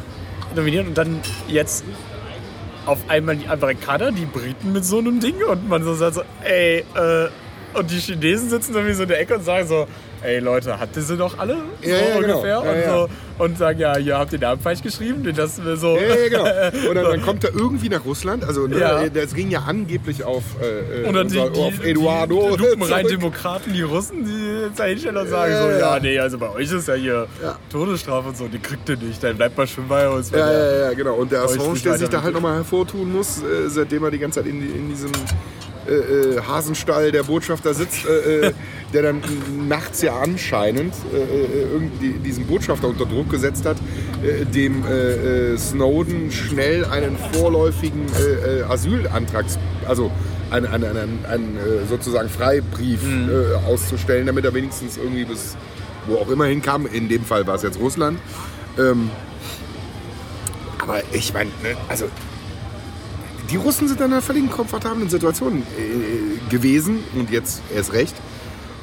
dominieren 0.55 0.89
und 0.89 0.99
dann 0.99 1.21
jetzt 1.49 1.85
auf 2.87 2.99
einmal 3.09 3.37
die 3.37 3.49
Amerikaner, 3.49 4.13
die 4.13 4.27
Briten 4.27 4.73
mit 4.73 4.85
so 4.85 4.99
einem 4.99 5.21
Ding 5.21 5.43
und 5.43 5.69
man 5.69 5.83
so 5.83 5.95
sagt 5.95 6.15
so, 6.15 6.23
ey, 6.45 6.85
äh, 6.95 7.29
und 7.75 7.91
die 7.91 7.99
Chinesen 7.99 8.49
sitzen 8.49 8.75
irgendwie 8.75 8.95
so 8.95 9.03
in 9.03 9.09
der 9.09 9.21
Ecke 9.21 9.35
und 9.37 9.45
sagen 9.45 9.67
so, 9.67 9.87
ey 10.27 10.41
Leute, 10.41 10.79
habt 10.79 10.97
ihr 10.97 11.03
sie 11.03 11.17
doch 11.17 11.39
alle? 11.39 11.57
So 11.83 11.89
Ja, 11.89 11.97
ja, 11.97 12.21
genau. 12.21 12.35
ungefähr. 12.39 12.49
Ja, 12.49 12.59
und. 12.61 13.09
So, 13.09 13.09
und 13.39 13.59
sagen, 13.59 13.79
ja, 13.79 13.95
hier 13.99 14.17
habt 14.17 14.33
ihr 14.33 14.39
den 14.39 14.49
Namen 14.49 14.63
falsch 14.63 14.81
geschrieben, 14.83 15.23
das 15.37 15.63
wir 15.63 15.77
so. 15.77 15.97
Ja, 15.97 16.03
ja, 16.17 16.29
genau. 16.31 16.89
Und 16.89 16.95
dann, 16.95 17.05
dann 17.05 17.21
kommt 17.23 17.45
er 17.45 17.55
irgendwie 17.55 17.91
nach 17.91 18.03
Russland. 18.07 18.43
Also, 18.45 18.67
ne, 18.67 19.11
das 19.13 19.35
ging 19.35 19.51
ja 19.51 19.61
angeblich 19.67 20.25
auf, 20.25 20.43
äh, 20.63 21.03
äh, 21.03 21.07
Und 21.07 21.13
dann 21.15 21.29
die, 21.29 21.37
unser- 21.39 21.51
die, 21.53 21.61
auf 21.61 21.85
Eduardo. 21.85 22.57
die 22.57 22.63
lupenreinen 22.63 23.07
zurück. 23.09 23.21
Demokraten, 23.21 23.73
die 23.75 23.83
Russen, 23.83 24.25
die 24.25 24.71
und 25.19 25.29
sagen 25.29 25.53
Ja, 25.53 25.63
so, 25.63 25.69
ja. 25.79 25.99
nee, 26.01 26.19
also 26.19 26.39
bei 26.39 26.49
euch 26.49 26.73
ist 26.73 26.89
ja 26.89 26.95
hier. 26.95 27.27
Todesstrafe 27.71 28.29
und 28.29 28.39
so, 28.39 28.49
die 28.49 28.59
kriegt 28.59 28.89
ihr 28.89 28.97
nicht, 28.97 29.23
dann 29.23 29.37
bleibt 29.37 29.59
mal 29.59 29.67
schön 29.67 29.87
bei 29.87 30.09
uns. 30.09 30.31
Ja, 30.31 30.51
ja, 30.51 30.77
ja, 30.87 30.93
genau. 30.95 31.17
Und 31.17 31.31
der 31.31 31.43
Assange, 31.43 31.79
der 31.81 31.99
sich 31.99 32.09
da 32.09 32.23
halt 32.23 32.33
nochmal 32.33 32.55
hervortun 32.55 33.13
muss, 33.13 33.39
äh, 33.43 33.69
seitdem 33.69 34.03
er 34.05 34.11
die 34.11 34.19
ganze 34.19 34.41
Zeit 34.41 34.49
in, 34.51 34.61
die- 34.63 34.69
in 34.79 34.89
diesem 34.89 35.13
äh, 35.89 35.93
äh, 35.93 36.41
Hasenstall 36.41 37.13
der 37.13 37.23
Botschafter 37.23 37.75
sitzt, 37.75 38.07
äh, 38.07 38.49
äh, 38.49 38.53
der 38.93 39.03
dann 39.03 39.23
nachts 39.69 40.03
ja 40.03 40.19
anscheinend 40.19 40.95
äh, 41.13 41.17
äh, 41.17 41.73
irgendwie 41.73 42.19
diesen 42.19 42.47
Botschafter 42.47 42.89
unter 42.89 43.07
Druck 43.07 43.31
gesetzt 43.31 43.65
hat, 43.67 43.77
dem 44.55 44.83
Snowden 45.57 46.31
schnell 46.31 46.85
einen 46.85 47.17
vorläufigen 47.33 48.07
Asylantrag, 48.69 49.45
also 49.87 50.11
einen, 50.51 50.67
einen, 50.67 50.85
einen, 50.85 51.27
einen 51.29 51.59
sozusagen 51.89 52.29
Freibrief 52.29 53.01
äh, 53.05 53.55
auszustellen, 53.67 54.27
damit 54.27 54.45
er 54.45 54.55
wenigstens 54.55 54.97
irgendwie 54.97 55.25
bis 55.25 55.57
wo 56.07 56.17
auch 56.17 56.29
immer 56.29 56.47
hinkam. 56.47 56.87
In 56.87 57.09
dem 57.09 57.25
Fall 57.25 57.47
war 57.47 57.57
es 57.57 57.63
jetzt 57.63 57.79
Russland. 57.79 58.19
Ähm, 58.79 59.11
aber 60.79 61.03
ich 61.13 61.33
meine, 61.33 61.51
ne, 61.63 61.77
also 61.89 62.07
die 63.51 63.57
Russen 63.57 63.89
sind 63.89 64.01
in 64.01 64.07
einer 64.07 64.23
völlig 64.23 64.51
komfortablen 64.51 65.09
Situation 65.09 65.63
äh, 65.63 66.51
gewesen 66.51 66.99
und 67.15 67.31
jetzt 67.31 67.63
erst 67.75 67.93
recht. 67.93 68.15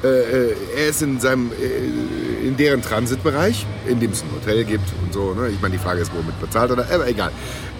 Äh, 0.02 0.06
äh, 0.08 0.54
er 0.76 0.88
ist 0.88 1.02
in 1.02 1.18
seinem, 1.18 1.50
äh, 1.52 2.46
in 2.46 2.56
deren 2.56 2.82
Transitbereich, 2.82 3.66
in 3.88 4.00
dem 4.00 4.10
es 4.10 4.22
ein 4.22 4.28
Hotel 4.34 4.64
gibt 4.64 4.84
und 5.02 5.12
so. 5.12 5.32
Ne? 5.32 5.48
Ich 5.48 5.60
meine, 5.62 5.72
die 5.72 5.82
Frage 5.82 6.00
ist, 6.00 6.12
womit 6.14 6.38
bezahlt 6.40 6.70
oder, 6.70 6.86
aber 6.90 7.08
egal. 7.08 7.30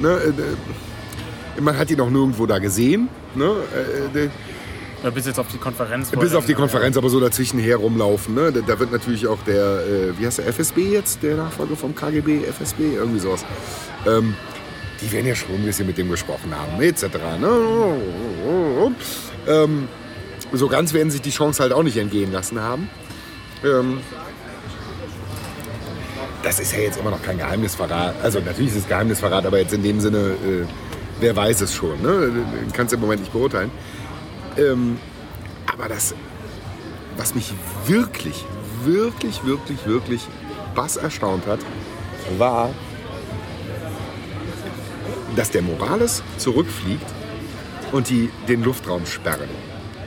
Ne? 0.01 0.09
Äh, 0.09 1.61
man 1.61 1.77
hat 1.77 1.91
ihn 1.91 2.01
auch 2.01 2.11
nirgendwo 2.11 2.47
da 2.47 2.59
gesehen. 2.59 3.09
Ne? 3.35 3.53
Äh, 4.15 4.29
Ja, 5.03 5.11
bis 5.11 5.27
jetzt 5.27 5.39
auf 5.39 5.49
die 5.49 5.59
Konferenz. 5.59 6.11
bis 6.11 6.35
auf 6.35 6.47
die 6.47 6.55
Konferenz, 6.55 6.97
aber 6.97 7.11
so 7.11 7.21
dazwischen 7.21 7.59
her 7.61 7.77
rumlaufen. 7.77 8.35
Ne? 8.35 8.51
Da, 8.53 8.61
da 8.63 8.79
wird 8.79 8.91
natürlich 8.91 9.27
auch 9.27 9.39
der, 9.47 9.81
äh, 9.87 10.19
wie 10.19 10.27
heißt 10.27 10.39
der, 10.39 10.47
FSB 10.47 10.93
jetzt, 10.93 11.23
der 11.23 11.37
Nachfolger 11.37 11.77
vom 11.77 11.95
KGB, 11.95 12.45
FSB, 12.45 12.95
irgendwie 12.97 13.21
sowas. 13.21 13.45
Ähm, 14.07 14.35
die 15.01 15.13
werden 15.13 15.27
ja 15.27 15.35
schon 15.35 15.55
ein 15.55 15.65
bisschen 15.65 15.87
mit 15.87 15.99
dem 15.99 16.11
gesprochen 16.11 16.55
haben, 16.55 16.81
etc. 16.81 17.05
Ne? 17.41 18.93
Ähm, 19.47 19.89
so 20.53 20.69
ganz 20.69 20.93
werden 20.93 21.11
sich 21.11 21.21
die 21.21 21.31
Chance 21.31 21.63
halt 21.63 21.73
auch 21.73 21.83
nicht 21.83 21.97
entgehen 21.97 22.33
lassen 22.33 22.61
haben. 22.61 22.89
Ähm, 23.65 23.99
das 26.43 26.61
ist 26.61 26.73
ja 26.73 26.81
jetzt 26.81 26.99
immer 26.99 27.11
noch 27.11 27.23
kein 27.23 27.39
Geheimnisverrat. 27.39 28.15
Also 28.23 28.41
natürlich 28.41 28.73
ist 28.73 28.79
es 28.79 28.89
Geheimnisverrat, 28.89 29.47
aber 29.47 29.59
jetzt 29.59 29.73
in 29.73 29.83
dem 29.83 30.01
Sinne, 30.01 30.19
äh, 30.19 30.67
wer 31.21 31.35
weiß 31.35 31.63
es 31.63 31.75
schon. 31.75 32.01
Ne? 32.03 32.31
Kannst 32.73 32.93
du 32.93 32.97
im 32.97 33.01
Moment 33.01 33.21
nicht 33.21 33.33
beurteilen. 33.33 33.71
Ähm, 34.57 34.99
aber 35.67 35.89
das, 35.89 36.15
was 37.17 37.35
mich 37.35 37.53
wirklich, 37.87 38.45
wirklich, 38.85 39.45
wirklich, 39.45 39.87
wirklich 39.87 40.27
bass 40.75 40.97
erstaunt 40.97 41.47
hat, 41.47 41.61
war, 42.39 42.71
dass 45.37 45.51
der 45.51 45.63
Morales 45.63 46.23
zurückfliegt 46.39 47.07
und 47.93 48.09
die 48.09 48.31
den 48.49 48.63
Luftraum 48.63 49.07
sperren. 49.07 49.49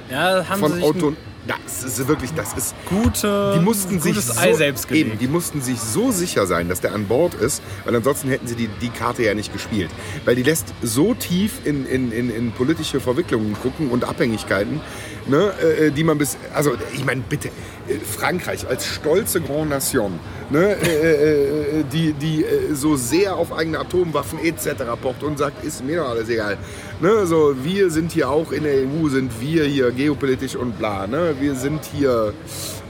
Ja, 0.09 0.45
haben 0.47 0.59
Von 0.59 0.71
sie 0.71 0.77
sich 0.77 0.85
Auto, 0.85 1.13
Das 1.47 1.83
ist 1.83 2.07
wirklich, 2.07 2.31
das 2.33 2.53
ist 2.53 2.75
Gute, 2.89 3.53
die 3.57 3.63
mussten 3.63 3.99
sich 4.01 4.19
so, 4.19 4.39
Ei 4.39 4.53
selbst 4.53 4.87
gelegt. 4.87 5.09
eben, 5.09 5.19
die 5.19 5.27
mussten 5.27 5.61
sich 5.61 5.79
so 5.79 6.11
sicher 6.11 6.45
sein, 6.45 6.67
dass 6.67 6.81
der 6.81 6.93
an 6.93 7.05
Bord 7.05 7.33
ist, 7.35 7.61
weil 7.85 7.95
ansonsten 7.95 8.29
hätten 8.29 8.47
sie 8.47 8.55
die, 8.55 8.67
die 8.81 8.89
Karte 8.89 9.23
ja 9.23 9.33
nicht 9.33 9.53
gespielt. 9.53 9.89
Weil 10.25 10.35
die 10.35 10.43
lässt 10.43 10.73
so 10.81 11.13
tief 11.13 11.65
in, 11.65 11.85
in, 11.85 12.11
in, 12.11 12.29
in 12.29 12.51
politische 12.51 12.99
Verwicklungen 12.99 13.55
gucken 13.61 13.89
und 13.89 14.03
Abhängigkeiten, 14.03 14.81
ne, 15.27 15.51
äh, 15.59 15.91
die 15.91 16.03
man 16.03 16.17
bis, 16.17 16.37
also 16.53 16.71
ich 16.93 17.05
meine, 17.05 17.21
bitte, 17.21 17.49
äh, 17.87 17.95
Frankreich 17.99 18.67
als 18.67 18.85
stolze 18.85 19.41
Grand 19.41 19.69
Nation, 19.69 20.19
ne, 20.49 20.75
äh, 20.75 21.79
äh, 21.79 21.83
die, 21.91 22.13
die 22.13 22.43
äh, 22.43 22.73
so 22.73 22.95
sehr 22.95 23.35
auf 23.35 23.53
eigene 23.53 23.79
Atomwaffen 23.79 24.39
etc. 24.39 24.83
pocht 25.01 25.23
und 25.23 25.37
sagt, 25.37 25.63
ist 25.63 25.83
mir 25.83 25.97
doch 25.97 26.09
alles 26.09 26.29
egal. 26.29 26.57
Ne, 27.01 27.25
so, 27.25 27.55
wir 27.63 27.89
sind 27.89 28.11
hier 28.11 28.29
auch 28.29 28.51
in 28.51 28.63
der 28.63 28.83
EU, 28.83 29.09
sind 29.09 29.31
wir 29.39 29.65
hier 29.65 29.91
geopolitisch 29.91 30.55
und 30.55 30.77
bla. 30.77 31.07
Ne? 31.07 31.35
Wir 31.39 31.55
sind 31.55 31.81
hier, 31.85 32.33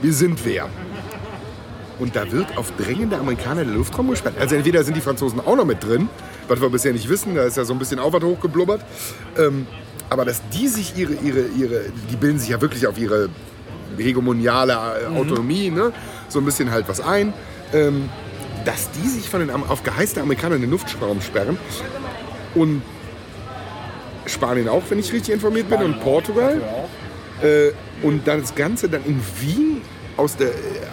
wir 0.00 0.12
sind 0.12 0.44
wer. 0.44 0.68
Und 1.98 2.14
da 2.14 2.30
wird 2.30 2.56
auf 2.56 2.72
Drängen 2.76 3.10
der 3.10 3.18
Amerikaner 3.18 3.64
der 3.64 3.74
Luftraum 3.74 4.08
gesperrt. 4.08 4.36
Also 4.38 4.54
entweder 4.54 4.84
sind 4.84 4.96
die 4.96 5.00
Franzosen 5.00 5.40
auch 5.40 5.56
noch 5.56 5.64
mit 5.64 5.82
drin, 5.82 6.08
was 6.46 6.60
wir 6.60 6.70
bisher 6.70 6.92
nicht 6.92 7.08
wissen, 7.08 7.34
da 7.34 7.42
ist 7.42 7.56
ja 7.56 7.64
so 7.64 7.72
ein 7.72 7.78
bisschen 7.78 7.98
Aufwand 7.98 8.24
hochgeblubbert. 8.24 8.82
Ähm, 9.36 9.66
aber 10.10 10.24
dass 10.24 10.42
die 10.50 10.68
sich 10.68 10.96
ihre, 10.96 11.14
ihre, 11.14 11.46
ihre, 11.58 11.84
die 12.10 12.16
bilden 12.16 12.38
sich 12.38 12.50
ja 12.50 12.60
wirklich 12.60 12.86
auf 12.86 12.98
ihre 12.98 13.28
hegemoniale 13.96 14.72
äh, 14.72 15.06
Autonomie, 15.18 15.70
ne? 15.70 15.92
so 16.28 16.38
ein 16.38 16.44
bisschen 16.44 16.70
halt 16.70 16.88
was 16.88 17.00
ein. 17.00 17.32
Ähm, 17.72 18.08
dass 18.64 18.90
die 18.90 19.08
sich 19.08 19.28
von 19.28 19.40
den, 19.40 19.50
auf 19.50 19.82
Geheiß 19.82 20.14
der 20.14 20.24
Amerikaner 20.24 20.56
in 20.56 20.62
den 20.62 20.70
Luftraum 20.70 21.20
sperren 21.22 21.58
und 22.54 22.82
Spanien 24.26 24.68
auch, 24.68 24.82
wenn 24.88 24.98
ich 24.98 25.12
richtig 25.12 25.34
informiert 25.34 25.68
bin, 25.70 25.80
und 25.82 26.00
Portugal. 26.00 26.60
Äh, 27.42 27.70
und 28.02 28.26
dann 28.26 28.40
das 28.40 28.54
Ganze 28.54 28.88
dann 28.88 29.04
in 29.04 29.20
Wien 29.40 29.80
aus, 30.16 30.36
der, 30.36 30.50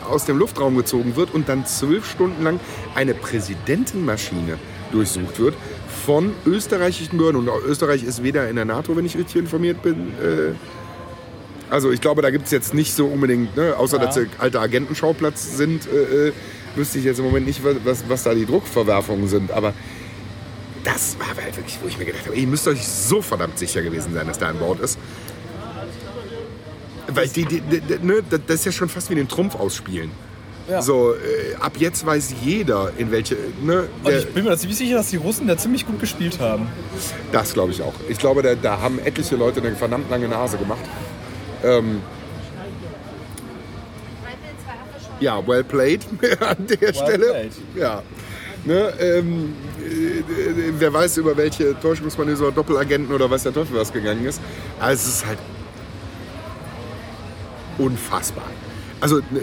aus 0.10 0.26
dem 0.26 0.38
Luftraum 0.38 0.78
gezogen 0.78 1.16
wird 1.16 1.34
und 1.34 1.50
dann 1.50 1.66
zwölf 1.66 2.10
Stunden 2.10 2.44
lang 2.44 2.60
eine 2.94 3.14
Präsidentenmaschine 3.14 4.58
durchsucht 4.92 5.40
wird 5.40 5.56
von 6.06 6.34
österreichischen 6.46 7.18
Behörden. 7.18 7.42
Und 7.42 7.50
auch 7.50 7.62
Österreich 7.64 8.04
ist 8.04 8.24
weder 8.24 8.48
in 8.48 8.56
der 8.56 8.66
NATO, 8.66 8.96
wenn 8.96 9.06
ich 9.06 9.18
richtig 9.18 9.38
informiert 9.38 9.82
bin. 9.82 10.14
Äh, 10.22 10.54
also 11.70 11.92
ich 11.92 12.00
glaube, 12.00 12.22
da 12.22 12.30
gibt 12.30 12.46
es 12.46 12.52
jetzt 12.52 12.74
nicht 12.74 12.94
so 12.94 13.08
unbedingt, 13.08 13.58
ne, 13.58 13.76
außer 13.76 13.98
dass 13.98 14.16
sie 14.16 14.28
alter 14.38 14.62
Agentenschauplatz 14.62 15.58
sind, 15.58 15.88
äh, 15.88 16.28
äh, 16.28 16.34
wüsste 16.76 17.00
ich 17.00 17.06
jetzt 17.06 17.18
im 17.18 17.26
Moment 17.26 17.48
nicht, 17.48 17.62
was, 17.64 18.04
was, 18.08 18.24
da 18.24 18.36
die 18.36 18.46
Druckverwerfungen 18.46 19.28
sind. 19.28 19.52
Aber 19.52 19.74
das 20.84 21.18
war 21.18 21.28
halt 21.28 21.58
wirklich, 21.58 21.80
wo 21.82 21.88
ich 21.88 21.98
mir 21.98 22.06
gedacht 22.06 22.28
habe, 22.28 22.36
ihr 22.36 22.48
müsst 22.48 22.68
euch 22.68 22.88
so 22.88 23.22
verdammt 23.22 23.58
sicher 23.58 23.82
gewesen 23.82 24.14
sein, 24.14 24.28
dass 24.28 24.38
da 24.38 24.50
an 24.50 24.60
Bord 24.60 24.80
ist. 24.80 25.00
Weil 27.08 27.28
die, 27.30 27.46
die, 27.46 27.62
die, 27.62 28.06
ne, 28.06 28.24
das 28.30 28.60
ist 28.60 28.66
ja 28.66 28.72
schon 28.72 28.90
fast 28.90 29.10
wie 29.10 29.16
den 29.16 29.28
Trumpf 29.28 29.56
ausspielen. 29.56 30.12
So, 30.82 31.14
äh, 31.14 31.56
ab 31.60 31.74
jetzt 31.78 32.04
weiß 32.06 32.34
jeder, 32.44 32.92
in 32.98 33.12
welche. 33.12 33.36
Ne, 33.62 33.88
Und 34.04 34.08
der, 34.08 34.20
ich 34.20 34.28
bin 34.34 34.46
mir 34.46 34.58
ziemlich 34.58 34.78
sicher, 34.78 34.96
dass 34.96 35.10
die 35.10 35.18
Russen 35.18 35.48
da 35.48 35.56
ziemlich 35.58 35.86
gut 35.86 36.00
gespielt 36.00 36.40
haben. 36.40 36.68
das 37.32 37.54
glaube 37.54 37.72
ich 37.72 37.82
auch. 37.84 37.94
Ich 38.10 38.18
glaube, 38.18 38.42
da, 38.42 38.56
da 38.56 38.80
haben 38.82 38.98
etliche 39.00 39.36
Leute 39.36 39.62
eine 39.62 39.76
verdammt 39.76 40.10
lange 40.10 40.28
Nase 40.28 40.58
gemacht. 40.58 40.80
Ähm, 41.64 42.02
ja, 45.20 45.46
well 45.48 45.64
played 45.64 46.02
an 46.42 46.68
der 46.68 46.94
Stelle. 46.94 47.28
played. 47.28 47.52
Ja. 47.76 48.02
Ne, 48.66 48.92
ähm, 49.00 49.54
äh, 49.80 50.24
wer 50.80 50.92
weiß, 50.92 51.18
über 51.18 51.38
welche 51.38 51.80
Täuschungsmanöver, 51.80 52.52
Doppelagenten 52.52 53.14
oder 53.14 53.30
weiß 53.30 53.44
der 53.44 53.54
Teufel 53.54 53.78
was 53.78 53.94
gegangen 53.94 54.26
ist. 54.26 54.42
Aber 54.80 54.92
es 54.92 55.08
ist 55.08 55.26
halt 55.26 55.38
unfassbar. 57.78 58.46
Also, 59.06 59.18
ne, 59.18 59.42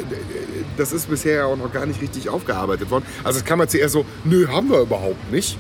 das 0.77 0.93
ist 0.93 1.09
bisher 1.09 1.35
ja 1.37 1.45
auch 1.47 1.57
noch 1.57 1.73
gar 1.73 1.87
nicht 1.87 2.03
richtig 2.03 2.29
aufgearbeitet 2.29 2.91
worden. 2.91 3.05
Also, 3.23 3.39
es 3.39 3.45
kam 3.45 3.61
jetzt 3.61 3.77
eher 3.77 3.89
so, 3.89 4.05
nö, 4.25 4.49
haben 4.49 4.69
wir 4.71 4.81
überhaupt 4.81 5.31
nicht. 5.31 5.57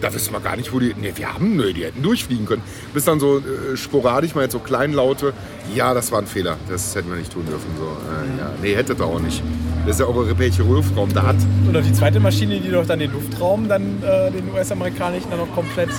Da 0.00 0.14
wissen 0.14 0.32
wir 0.32 0.38
gar 0.38 0.54
nicht, 0.54 0.72
wo 0.72 0.78
die. 0.78 0.94
Ne, 0.94 1.12
wir 1.16 1.34
haben, 1.34 1.56
nö, 1.56 1.72
die 1.72 1.82
hätten 1.82 2.04
durchfliegen 2.04 2.46
können. 2.46 2.62
Bis 2.94 3.04
dann 3.04 3.18
so 3.18 3.38
äh, 3.38 3.76
sporadisch 3.76 4.36
mal 4.36 4.42
jetzt 4.42 4.52
so 4.52 4.60
kleinlaute, 4.60 5.32
ja, 5.74 5.92
das 5.92 6.12
war 6.12 6.20
ein 6.20 6.28
Fehler. 6.28 6.56
Das 6.68 6.94
hätten 6.94 7.10
wir 7.10 7.16
nicht 7.16 7.32
tun 7.32 7.44
dürfen. 7.46 7.66
So, 7.76 7.84
äh, 7.84 8.38
ja, 8.38 8.52
nee, 8.62 8.76
hättet 8.76 9.00
ihr 9.00 9.06
auch 9.06 9.18
nicht. 9.18 9.42
Das 9.86 9.96
ist 9.96 10.00
ja 10.00 10.06
europäische 10.06 10.62
Luftraum, 10.62 11.12
da 11.12 11.24
hat. 11.24 11.36
Oder 11.68 11.82
die 11.82 11.92
zweite 11.92 12.20
Maschine, 12.20 12.60
die 12.60 12.70
doch 12.70 12.86
dann 12.86 13.00
den 13.00 13.10
Luftraum 13.10 13.66
dann 13.66 14.00
äh, 14.04 14.30
den 14.30 14.48
US-amerikanischen 14.54 15.30
dann 15.30 15.40
noch 15.40 15.52
komplett 15.52 15.90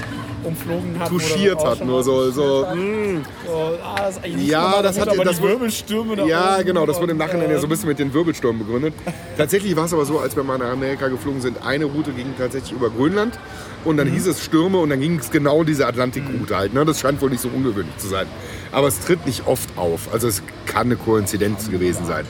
umflogen 0.45 0.99
hat. 0.99 1.09
touchiert 1.09 1.63
hat, 1.63 1.83
nur 1.85 2.03
so, 2.03 2.31
so, 2.31 2.67
hat. 2.67 2.75
mm, 2.75 3.21
so 3.45 3.53
ah, 3.83 3.95
das 3.97 4.09
ist 4.17 4.23
eigentlich 4.23 4.35
nicht 4.37 4.47
Ja, 4.49 4.81
das 4.81 4.99
hat- 4.99 5.09
aber 5.09 5.23
das 5.25 5.37
die 5.37 5.43
Wirbelstürme 5.43 6.15
da 6.15 6.25
Ja, 6.25 6.61
genau, 6.61 6.85
das 6.85 6.99
wurde 6.99 7.11
im 7.11 7.17
Nachhinein 7.17 7.49
ja 7.49 7.57
so 7.59 7.63
ein 7.65 7.69
äh, 7.69 7.73
bisschen 7.73 7.89
mit 7.89 7.99
den 7.99 8.13
Wirbelstürmen 8.13 8.65
begründet. 8.65 8.93
Tatsächlich 9.37 9.75
war 9.75 9.85
es 9.85 9.93
aber 9.93 10.05
so, 10.05 10.19
als 10.19 10.35
wir 10.35 10.43
mal 10.43 10.57
nach 10.57 10.71
Amerika 10.71 11.07
geflogen 11.07 11.41
sind, 11.41 11.65
eine 11.65 11.85
Route 11.85 12.11
ging 12.11 12.33
tatsächlich 12.37 12.71
über 12.73 12.89
Grönland 12.89 13.37
und 13.85 13.93
Mhm. 13.95 13.97
dann 13.97 14.07
hieß 14.07 14.27
es 14.27 14.43
Stürme 14.43 14.77
und 14.79 14.89
dann 14.89 14.99
ging 14.99 15.19
es 15.19 15.29
genau 15.31 15.63
diese 15.63 15.87
Atlantikroute 15.87 16.55
halt. 16.55 16.73
Ne? 16.73 16.85
Das 16.85 16.99
scheint 16.99 17.21
wohl 17.21 17.29
nicht 17.29 17.41
so 17.41 17.49
ungewöhnlich 17.49 17.97
zu 17.97 18.07
sein. 18.07 18.27
Aber 18.71 18.87
es 18.87 18.99
tritt 18.99 19.25
nicht 19.25 19.45
oft 19.47 19.69
auf. 19.77 20.07
Also 20.13 20.27
es 20.27 20.41
kann 20.65 20.87
eine 20.87 20.95
Koinzidenz 20.95 21.69
gewesen 21.69 22.05
sein. 22.05 22.25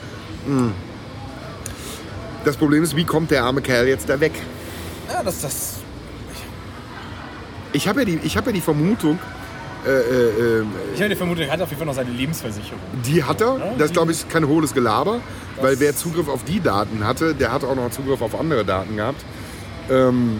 Mm. 0.47 0.71
Das 2.43 2.57
Problem 2.57 2.83
ist, 2.83 2.95
wie 2.95 3.05
kommt 3.05 3.31
der 3.31 3.43
arme 3.45 3.61
Kerl 3.61 3.87
jetzt 3.87 4.09
da 4.09 4.19
weg? 4.19 4.33
Ja, 5.09 5.23
das, 5.23 5.41
das 5.41 5.75
Ich 7.73 7.87
habe 7.87 8.01
ja, 8.01 8.05
die- 8.05 8.19
ich 8.23 8.37
hab 8.37 8.45
ja 8.45 8.51
die 8.51 8.61
Vermutung, 8.61 9.19
äh, 9.85 9.89
äh, 9.89 10.59
äh, 10.59 10.63
Ich 10.95 10.99
habe 11.01 11.09
die 11.09 11.15
Vermutung, 11.15 11.43
er 11.45 11.51
hat 11.51 11.61
auf 11.61 11.69
jeden 11.69 11.79
Fall 11.79 11.87
noch 11.87 11.93
seine 11.95 12.11
Lebensversicherung. 12.11 12.79
Die 13.05 13.23
hat 13.23 13.41
er. 13.41 13.73
Das 13.77 13.91
glaube 13.91 14.11
ich 14.13 14.27
kein 14.29 14.47
hohles 14.47 14.73
Gelaber, 14.73 15.19
weil 15.59 15.79
wer 15.79 15.95
Zugriff 15.95 16.29
auf 16.29 16.43
die 16.45 16.61
Daten 16.61 17.03
hatte, 17.05 17.33
der 17.35 17.51
hat 17.51 17.63
auch 17.63 17.75
noch 17.75 17.89
Zugriff 17.91 18.21
auf 18.21 18.39
andere 18.39 18.63
Daten 18.63 18.95
gehabt. 18.95 19.23
Ähm, 19.89 20.39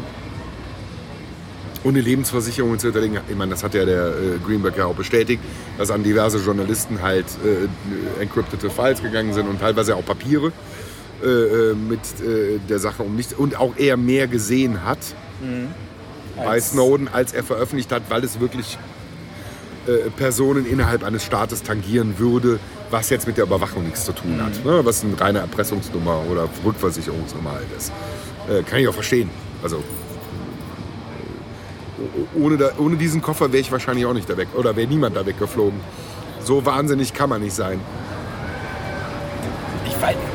und 1.84 1.95
eine 1.95 2.01
Lebensversicherung 2.01 2.80
zu 2.80 2.88
hinterlegen. 2.88 3.18
Ich 3.27 3.35
meine, 3.35 3.51
das 3.51 3.61
hat 3.64 3.73
ja 3.73 3.84
der 3.84 4.07
äh, 4.07 4.11
Greenberg 4.45 4.77
ja 4.77 4.85
auch 4.85 4.95
bestätigt, 4.95 5.41
dass 5.77 5.91
an 5.91 6.01
diverse 6.01 6.38
Journalisten 6.38 7.01
halt 7.01 7.26
äh, 7.43 8.22
encryptete 8.22 8.69
Files 8.69 9.01
gegangen 9.01 9.34
sind 9.34 9.49
und 9.49 9.60
teilweise 9.60 9.97
auch 9.97 10.05
Papiere 10.05 10.53
äh, 11.22 11.73
mit 11.73 11.99
der 12.69 12.80
Sache 12.80 13.03
um 13.03 13.15
nichts 13.18 13.34
und 13.34 13.57
auch 13.60 13.76
eher 13.76 13.97
mehr 13.97 14.27
gesehen 14.27 14.85
hat 14.85 14.99
bei 16.35 16.60
Snowden, 16.60 17.07
als 17.07 17.34
er 17.34 17.43
veröffentlicht 17.43 17.91
hat, 17.91 18.03
weil 18.10 18.23
es 18.23 18.39
wirklich 18.39 18.77
äh, 19.88 20.10
Personen 20.11 20.65
innerhalb 20.65 21.03
eines 21.03 21.23
Staates 21.23 21.64
tangieren 21.64 22.18
würde, 22.18 22.60
was 22.89 23.10
jetzt 23.10 23.27
mit 23.27 23.38
der 23.38 23.45
Überwachung 23.45 23.84
nichts 23.84 24.05
zu 24.05 24.14
tun 24.14 24.41
hat. 24.41 24.64
Ne? 24.65 24.85
Was 24.85 25.03
eine 25.03 25.19
reine 25.19 25.39
Erpressungsnummer 25.39 26.23
oder 26.30 26.47
Rückversicherungsnummer 26.64 27.51
halt 27.51 27.68
ist. 27.77 27.91
Äh, 28.49 28.64
kann 28.64 28.80
ich 28.80 28.88
auch 28.88 28.93
verstehen. 28.93 29.30
Also 29.61 29.84
ohne, 32.35 32.57
da, 32.57 32.72
ohne 32.77 32.97
diesen 32.97 33.22
Koffer 33.22 33.51
wäre 33.51 33.61
ich 33.61 33.72
wahrscheinlich 33.72 34.05
auch 34.05 34.14
nicht 34.14 34.30
da 34.30 34.38
weg. 34.38 34.49
Oder 34.55 34.76
wäre 34.76 34.88
niemand 34.88 35.15
da 35.15 35.26
weggeflogen. 35.26 35.80
So 36.43 36.65
wahnsinnig 36.65 37.14
kann 37.14 37.30
man 37.30 37.41
nicht 37.41 37.55
sein. 37.55 37.80
Ich 39.85 40.01
weiß. 40.01 40.15
Ich 40.15 40.32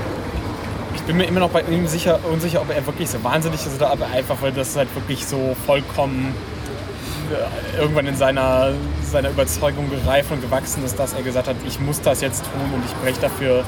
bin 1.09 1.17
mir 1.17 1.25
immer 1.25 1.41
noch 1.41 1.49
bei 1.49 1.63
ihm 1.63 1.87
sicher, 1.87 2.21
unsicher, 2.31 2.61
ob 2.61 2.69
er 2.69 2.87
wirklich 2.87 3.09
so 3.09 3.25
wahnsinnig 3.25 3.65
ist 3.65 3.75
oder 3.75 3.91
ob 3.95 4.01
er 4.03 4.11
einfach, 4.11 4.37
weil 4.43 4.53
das 4.53 4.77
halt 4.77 4.95
wirklich 4.95 5.27
so 5.27 5.57
vollkommen 5.65 6.35
äh, 7.33 7.81
irgendwann 7.81 8.07
in 8.07 8.15
seiner, 8.15 8.73
seiner 9.11 9.31
Überzeugung 9.31 9.89
gereift 9.89 10.31
und 10.31 10.43
gewachsen 10.43 10.85
ist, 10.85 10.99
dass 10.99 11.15
er 11.15 11.23
gesagt 11.23 11.49
hat, 11.49 11.57
ich 11.67 11.81
muss 11.81 12.03
das 12.03 12.21
jetzt 12.21 12.45
tun 12.45 12.75
und 12.75 12.85
ich 12.85 12.95
breche 13.03 13.19
dafür 13.23 13.65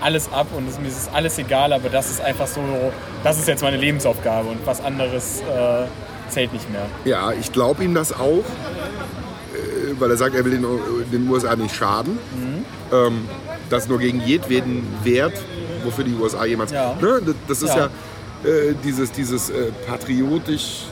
alles 0.00 0.32
ab 0.32 0.48
und 0.56 0.68
es, 0.68 0.80
mir 0.80 0.88
ist 0.88 1.08
alles 1.14 1.38
egal, 1.38 1.72
aber 1.72 1.88
das 1.88 2.10
ist 2.10 2.20
einfach 2.20 2.48
so, 2.48 2.60
das 3.22 3.38
ist 3.38 3.46
jetzt 3.46 3.62
meine 3.62 3.76
Lebensaufgabe 3.76 4.48
und 4.48 4.66
was 4.66 4.80
anderes 4.80 5.40
äh, 5.42 5.84
zählt 6.30 6.52
nicht 6.52 6.68
mehr. 6.72 6.86
Ja, 7.04 7.30
ich 7.30 7.52
glaube 7.52 7.84
ihm 7.84 7.94
das 7.94 8.12
auch, 8.12 8.42
äh, 9.54 10.00
weil 10.00 10.10
er 10.10 10.16
sagt, 10.16 10.34
er 10.34 10.44
will 10.44 10.50
den, 10.50 10.66
den 11.12 11.28
USA 11.28 11.54
nicht 11.54 11.76
schaden. 11.76 12.18
Ähm, 12.92 13.28
das 13.70 13.88
nur 13.88 13.98
gegen 14.00 14.20
jedweden 14.20 14.86
Wert, 15.04 15.40
wofür 15.84 16.04
die 16.04 16.14
USA 16.14 16.44
jemals. 16.44 16.72
Ja. 16.72 16.94
Ne? 17.00 17.20
Das, 17.48 17.62
ist 17.62 17.68
ja, 17.68 17.88
Ja. 18.44 18.48
äh, 18.50 18.74
dieses, 18.84 19.10
dieses 19.12 19.50
äh, 19.50 19.70
patriotisch 19.86 20.84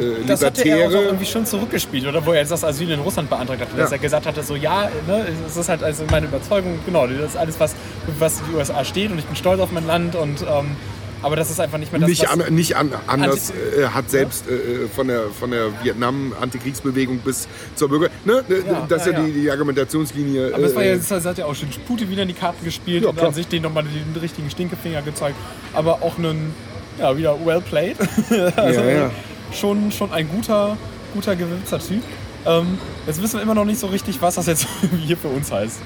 äh, 0.00 0.24
Das 0.26 0.44
hatte 0.44 0.62
er 0.68 0.88
auch 0.88 0.92
irgendwie 0.92 1.26
schon 1.26 1.46
zurückgespielt, 1.46 2.06
oder 2.06 2.24
wo 2.24 2.32
er 2.32 2.40
jetzt 2.40 2.50
das 2.50 2.64
Asyl 2.64 2.90
in 2.90 3.00
Russland 3.00 3.28
beantragt 3.30 3.60
dass 3.76 3.90
Ja. 3.90 3.96
er 3.96 3.98
gesagt 4.00 4.26
hatte, 4.26 4.42
so 4.42 4.56
ja, 4.56 4.88
ne, 5.06 5.26
es 5.46 5.56
ist 5.56 5.68
halt 5.68 5.82
also 5.84 6.04
meine 6.10 6.26
Überzeugung, 6.26 6.78
genau, 6.86 7.06
das 7.06 7.30
ist 7.30 7.36
alles, 7.36 7.58
was, 7.60 7.74
was 8.18 8.40
die 8.50 8.56
USA 8.56 8.84
steht 8.84 9.10
und 9.12 9.18
ich 9.18 9.24
bin 9.26 9.36
stolz 9.36 9.60
auf 9.60 9.70
mein 9.72 9.86
Land 9.86 10.14
und 10.16 10.42
ähm, 10.42 10.76
aber 11.22 11.36
das 11.36 11.50
ist 11.50 11.60
einfach 11.60 11.78
nicht 11.78 11.92
mehr 11.92 12.00
das, 12.00 12.08
nicht, 12.08 12.28
an, 12.28 12.54
nicht 12.54 12.76
an, 12.76 12.92
anders 13.06 13.50
Anti- 13.50 13.80
äh, 13.82 13.86
hat 13.88 14.10
selbst 14.10 14.48
äh, 14.48 14.88
von 14.88 15.08
der, 15.08 15.24
von 15.30 15.50
der 15.50 15.68
Vietnam-Antikriegsbewegung 15.82 17.18
bis 17.18 17.48
zur 17.74 17.88
Bürger. 17.88 18.08
Ne? 18.24 18.44
Ja, 18.48 18.86
das 18.88 19.06
ist 19.06 19.12
ja, 19.12 19.18
ja, 19.18 19.24
die, 19.26 19.32
die 19.32 19.50
Argumentationslinie. 19.50 20.52
aber 20.54 20.64
es 20.64 20.74
war 20.74 20.84
ja, 20.84 20.94
äh, 20.94 21.00
das 21.06 21.24
hat 21.24 21.38
ja 21.38 21.46
auch 21.46 21.54
schon 21.54 21.68
Putin 21.86 22.10
wieder 22.10 22.22
in 22.22 22.28
die 22.28 22.34
Karten 22.34 22.64
gespielt 22.64 23.04
Ja, 23.04 23.10
und 23.10 23.20
an 23.20 23.34
sich 23.34 23.46
den 23.48 23.62
nochmal 23.62 23.84
den 23.84 24.20
richtigen 24.20 24.50
Stinkefinger 24.50 25.02
gezeigt, 25.02 25.36
aber 25.74 26.02
auch 26.02 26.18
einen, 26.18 26.54
ja, 26.98 27.16
wieder 27.16 27.36
well 27.44 27.60
played. 27.60 27.96
also 28.56 28.80
Ja, 28.80 28.90
ja. 28.90 29.10
Schon, 29.52 29.90
schon 29.90 30.12
ein 30.12 30.28
guter, 30.28 30.76
guter 31.12 31.34
gewürzer 31.36 31.78
Typ. 31.78 32.02
Ähm, 32.46 32.78
jetzt 33.06 33.22
wissen 33.22 33.36
wir 33.36 33.42
immer 33.42 33.54
noch 33.54 33.64
nicht 33.64 33.80
so 33.80 33.88
richtig, 33.88 34.22
was 34.22 34.36
das 34.36 34.46
jetzt 34.46 34.66
hier 35.06 35.16
für 35.16 35.28
uns 35.28 35.50
heißt. 35.52 35.78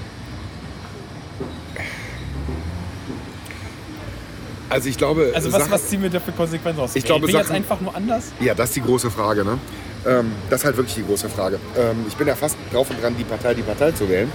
Also 4.74 4.88
ich 4.88 4.98
glaube, 4.98 5.30
Also 5.34 5.52
was, 5.52 5.60
Sachen- 5.60 5.72
was 5.72 5.86
ziehen 5.88 6.02
wir 6.02 6.10
da 6.10 6.18
für 6.18 6.32
Konsequenzen 6.32 6.80
aus? 6.80 6.96
Ich 6.96 7.04
glaube, 7.04 7.22
Wählen 7.28 7.34
wir 7.34 7.38
jetzt 7.38 7.46
Sachen- 7.48 7.56
einfach 7.56 7.80
nur 7.80 7.94
anders? 7.94 8.24
Ja, 8.40 8.54
das 8.54 8.70
ist 8.70 8.76
die 8.76 8.82
große 8.82 9.08
Frage. 9.08 9.44
Ne? 9.44 9.56
Ähm, 10.04 10.32
das 10.50 10.60
ist 10.62 10.64
halt 10.66 10.76
wirklich 10.76 10.96
die 10.96 11.04
große 11.04 11.28
Frage. 11.28 11.60
Ähm, 11.78 12.04
ich 12.08 12.14
bin 12.16 12.26
ja 12.26 12.34
fast 12.34 12.56
drauf 12.72 12.90
und 12.90 13.00
dran, 13.00 13.14
die 13.16 13.22
Partei, 13.22 13.54
die 13.54 13.62
Partei 13.62 13.92
zu 13.92 14.08
wählen. 14.08 14.30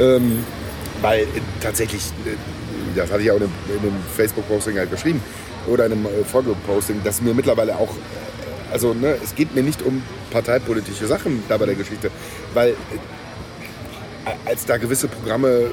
Ähm, 0.00 0.44
weil 1.00 1.20
äh, 1.20 1.26
tatsächlich, 1.60 2.02
äh, 2.26 2.30
das 2.96 3.12
hatte 3.12 3.22
ich 3.22 3.30
auch 3.30 3.36
in 3.36 3.44
einem, 3.44 3.52
in 3.68 3.78
einem 3.88 3.96
Facebook-Posting 4.16 4.76
halt 4.78 4.90
geschrieben 4.90 5.22
oder 5.68 5.86
in 5.86 5.92
einem 5.92 6.06
äh, 6.06 6.24
Folge-Posting, 6.24 7.02
dass 7.04 7.22
mir 7.22 7.32
mittlerweile 7.32 7.76
auch, 7.76 7.90
äh, 7.90 8.72
also 8.72 8.94
ne, 8.94 9.16
es 9.22 9.36
geht 9.36 9.54
mir 9.54 9.62
nicht 9.62 9.80
um 9.82 10.02
parteipolitische 10.32 11.06
Sachen 11.06 11.44
da 11.48 11.56
bei 11.56 11.66
der 11.66 11.76
Geschichte, 11.76 12.10
weil 12.52 12.70
äh, 12.70 12.74
als 14.44 14.64
da 14.66 14.76
gewisse 14.76 15.06
Programme 15.06 15.70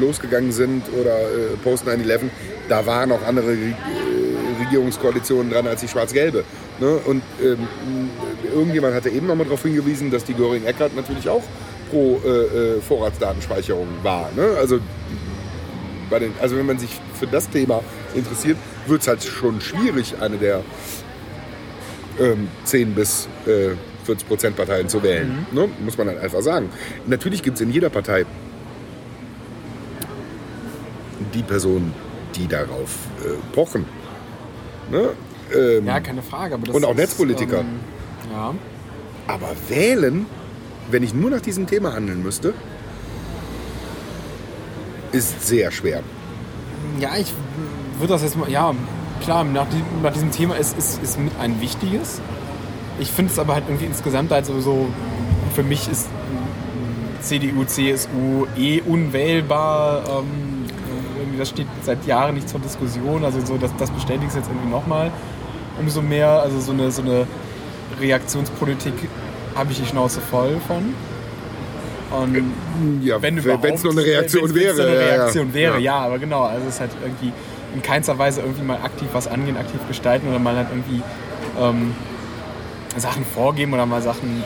losgegangen 0.00 0.52
sind 0.52 0.84
oder 1.00 1.20
äh, 1.20 1.56
Post 1.62 1.86
9-11, 1.86 2.20
da 2.68 2.86
waren 2.86 3.12
auch 3.12 3.22
andere 3.26 3.48
Re 3.48 3.54
äh, 3.54 4.64
Regierungskoalitionen 4.64 5.50
dran 5.52 5.66
als 5.66 5.80
die 5.80 5.88
schwarz-gelbe. 5.88 6.44
Ne? 6.80 6.96
Und 7.04 7.22
ähm, 7.42 7.66
irgendjemand 8.54 8.94
hatte 8.94 9.10
eben 9.10 9.26
noch 9.26 9.34
mal 9.34 9.44
darauf 9.44 9.62
hingewiesen, 9.62 10.10
dass 10.10 10.24
die 10.24 10.34
Göring-Eckert 10.34 10.94
natürlich 10.94 11.28
auch 11.28 11.42
pro 11.90 12.20
äh, 12.24 12.28
äh, 12.28 12.80
Vorratsdatenspeicherung 12.80 13.88
war. 14.02 14.30
Ne? 14.36 14.42
Also, 14.58 14.78
den, 16.10 16.32
also 16.40 16.56
wenn 16.56 16.66
man 16.66 16.78
sich 16.78 16.90
für 17.18 17.26
das 17.26 17.48
Thema 17.48 17.82
interessiert, 18.14 18.58
wird 18.86 19.02
es 19.02 19.08
halt 19.08 19.22
schon 19.22 19.60
schwierig, 19.60 20.14
eine 20.20 20.36
der 20.36 20.62
ähm, 22.20 22.48
10 22.64 22.94
bis 22.94 23.28
äh, 23.46 23.70
40 24.04 24.28
Prozent 24.28 24.56
Parteien 24.56 24.88
zu 24.88 25.02
wählen. 25.02 25.46
Ne? 25.52 25.68
Muss 25.84 25.96
man 25.96 26.08
halt 26.08 26.20
einfach 26.20 26.42
sagen. 26.42 26.70
Natürlich 27.06 27.42
gibt 27.42 27.56
es 27.56 27.60
in 27.60 27.70
jeder 27.70 27.88
Partei 27.88 28.26
die 31.34 31.42
Personen, 31.42 31.92
die 32.36 32.46
darauf 32.46 32.96
äh, 33.24 33.54
pochen. 33.54 33.86
Ne? 34.90 35.10
Ähm, 35.54 35.86
Ja, 35.86 36.00
keine 36.00 36.22
Frage. 36.22 36.56
Und 36.56 36.84
auch 36.84 36.90
ist, 36.90 36.96
Netzpolitiker. 36.96 37.60
Ähm, 37.60 37.80
ja. 38.32 38.54
aber 39.26 39.48
wählen, 39.68 40.26
wenn 40.90 41.02
ich 41.02 41.14
nur 41.14 41.30
nach 41.30 41.40
diesem 41.40 41.66
Thema 41.66 41.92
handeln 41.94 42.22
müsste, 42.22 42.54
ist 45.12 45.46
sehr 45.46 45.70
schwer. 45.70 46.02
Ja, 46.98 47.16
ich 47.16 47.32
würde 47.98 48.14
das 48.14 48.22
jetzt 48.22 48.36
mal, 48.36 48.50
ja, 48.50 48.74
klar, 49.22 49.44
nach, 49.44 49.66
nach 50.02 50.12
diesem 50.12 50.30
Thema 50.30 50.56
ist, 50.56 50.76
ist, 50.76 51.02
ist 51.02 51.18
mit 51.18 51.32
ein 51.40 51.60
wichtiges. 51.60 52.20
Ich 52.98 53.10
finde 53.10 53.32
es 53.32 53.38
aber 53.38 53.54
halt 53.54 53.64
irgendwie 53.68 53.86
insgesamt 53.86 54.30
halt 54.30 54.46
sowieso, 54.46 54.88
für 55.54 55.62
mich 55.62 55.88
ist 55.90 56.08
CDU, 57.20 57.64
CSU 57.64 58.46
eh 58.56 58.80
unwählbar. 58.80 60.02
Ähm, 60.08 60.51
irgendwie 61.32 61.38
das 61.38 61.48
steht 61.48 61.66
seit 61.82 62.06
Jahren 62.06 62.34
nicht 62.34 62.48
zur 62.48 62.60
Diskussion. 62.60 63.24
Also 63.24 63.44
so, 63.44 63.56
das, 63.56 63.70
das 63.78 63.90
bestätigt 63.90 64.28
es 64.28 64.34
jetzt 64.36 64.48
irgendwie 64.48 64.70
nochmal. 64.70 65.10
Umso 65.80 66.02
mehr, 66.02 66.28
also 66.28 66.60
so 66.60 66.72
eine, 66.72 66.90
so 66.90 67.02
eine 67.02 67.26
Reaktionspolitik 68.00 68.94
habe 69.54 69.72
ich 69.72 69.80
die 69.80 69.86
Schnauze 69.86 70.20
voll 70.20 70.56
von. 70.66 70.94
Und 72.18 72.52
Ja, 73.02 73.20
wenn 73.22 73.38
es 73.38 73.44
nur 73.44 73.54
eine 73.54 73.62
Reaktion 74.04 74.42
wenn's- 74.44 74.54
wäre. 74.54 74.66
wenn's 74.66 74.76
so 74.76 74.82
eine 74.82 74.94
ja, 74.94 75.00
ja. 75.00 75.06
Reaktion 75.22 75.54
wäre, 75.54 75.74
Ja. 75.74 75.80
ja. 75.80 76.06
aber 76.06 76.18
genau. 76.18 76.42
Also 76.42 76.66
es 76.68 76.74
ist 76.74 76.80
halt 76.80 76.90
irgendwie 77.02 77.32
in 77.74 77.82
keinster 77.82 78.18
Weise 78.18 78.42
irgendwie 78.42 78.62
mal 78.62 78.76
aktiv 78.82 79.08
was 79.12 79.26
angehen, 79.26 79.56
aktiv 79.56 79.80
gestalten 79.88 80.28
oder 80.28 80.38
mal 80.38 80.54
halt 80.56 80.68
irgendwie 80.70 81.02
ähm, 81.58 81.94
Sachen 82.98 83.24
vorgeben 83.24 83.72
oder 83.72 83.86
mal 83.86 84.02
Sachen 84.02 84.42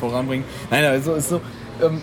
voranbringen. 0.00 0.44
Nein, 0.70 0.84
also 0.84 1.12
es 1.12 1.24
ist 1.24 1.28
so. 1.30 1.40
Ähm, 1.82 2.00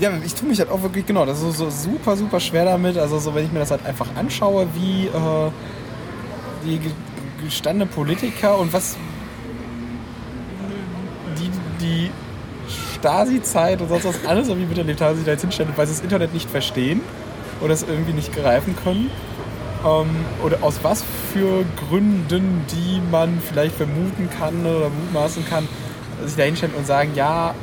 ja, 0.00 0.10
ich 0.24 0.34
tue 0.34 0.48
mich 0.48 0.58
halt 0.58 0.70
auch 0.70 0.82
wirklich, 0.82 1.06
genau, 1.06 1.24
das 1.24 1.40
ist 1.42 1.58
so, 1.58 1.70
super, 1.70 2.16
super 2.16 2.40
schwer 2.40 2.64
damit. 2.64 2.98
Also 2.98 3.18
so, 3.18 3.34
wenn 3.34 3.44
ich 3.46 3.52
mir 3.52 3.60
das 3.60 3.70
halt 3.70 3.84
einfach 3.86 4.08
anschaue, 4.16 4.66
wie 4.74 5.06
äh, 5.06 5.50
die 6.64 6.78
ge- 6.78 6.92
gestandene 7.44 7.86
Politiker 7.86 8.58
und 8.58 8.72
was 8.72 8.96
die, 11.38 11.50
die 11.80 12.10
Stasi-Zeit 12.98 13.80
und 13.82 13.88
sonst 13.88 14.04
was 14.04 14.24
alles 14.26 14.48
irgendwie 14.48 14.66
miterlebt 14.66 15.00
haben, 15.00 15.16
sich 15.16 15.24
da 15.24 15.32
jetzt 15.32 15.42
hinstellen, 15.42 15.72
weil 15.76 15.86
sie 15.86 15.92
das 15.94 16.02
Internet 16.02 16.32
nicht 16.32 16.50
verstehen 16.50 17.00
oder 17.60 17.74
es 17.74 17.82
irgendwie 17.82 18.12
nicht 18.14 18.34
greifen 18.34 18.74
können. 18.82 19.10
Ähm, 19.84 20.08
oder 20.42 20.58
aus 20.62 20.80
was 20.82 21.04
für 21.32 21.64
Gründen, 21.88 22.64
die 22.72 23.00
man 23.10 23.38
vielleicht 23.40 23.76
vermuten 23.76 24.30
kann 24.38 24.64
oder 24.64 24.88
mutmaßen 24.88 25.44
kann, 25.46 25.68
sich 26.24 26.36
da 26.36 26.44
hinstellen 26.44 26.74
und 26.74 26.86
sagen, 26.86 27.10
ja, 27.14 27.54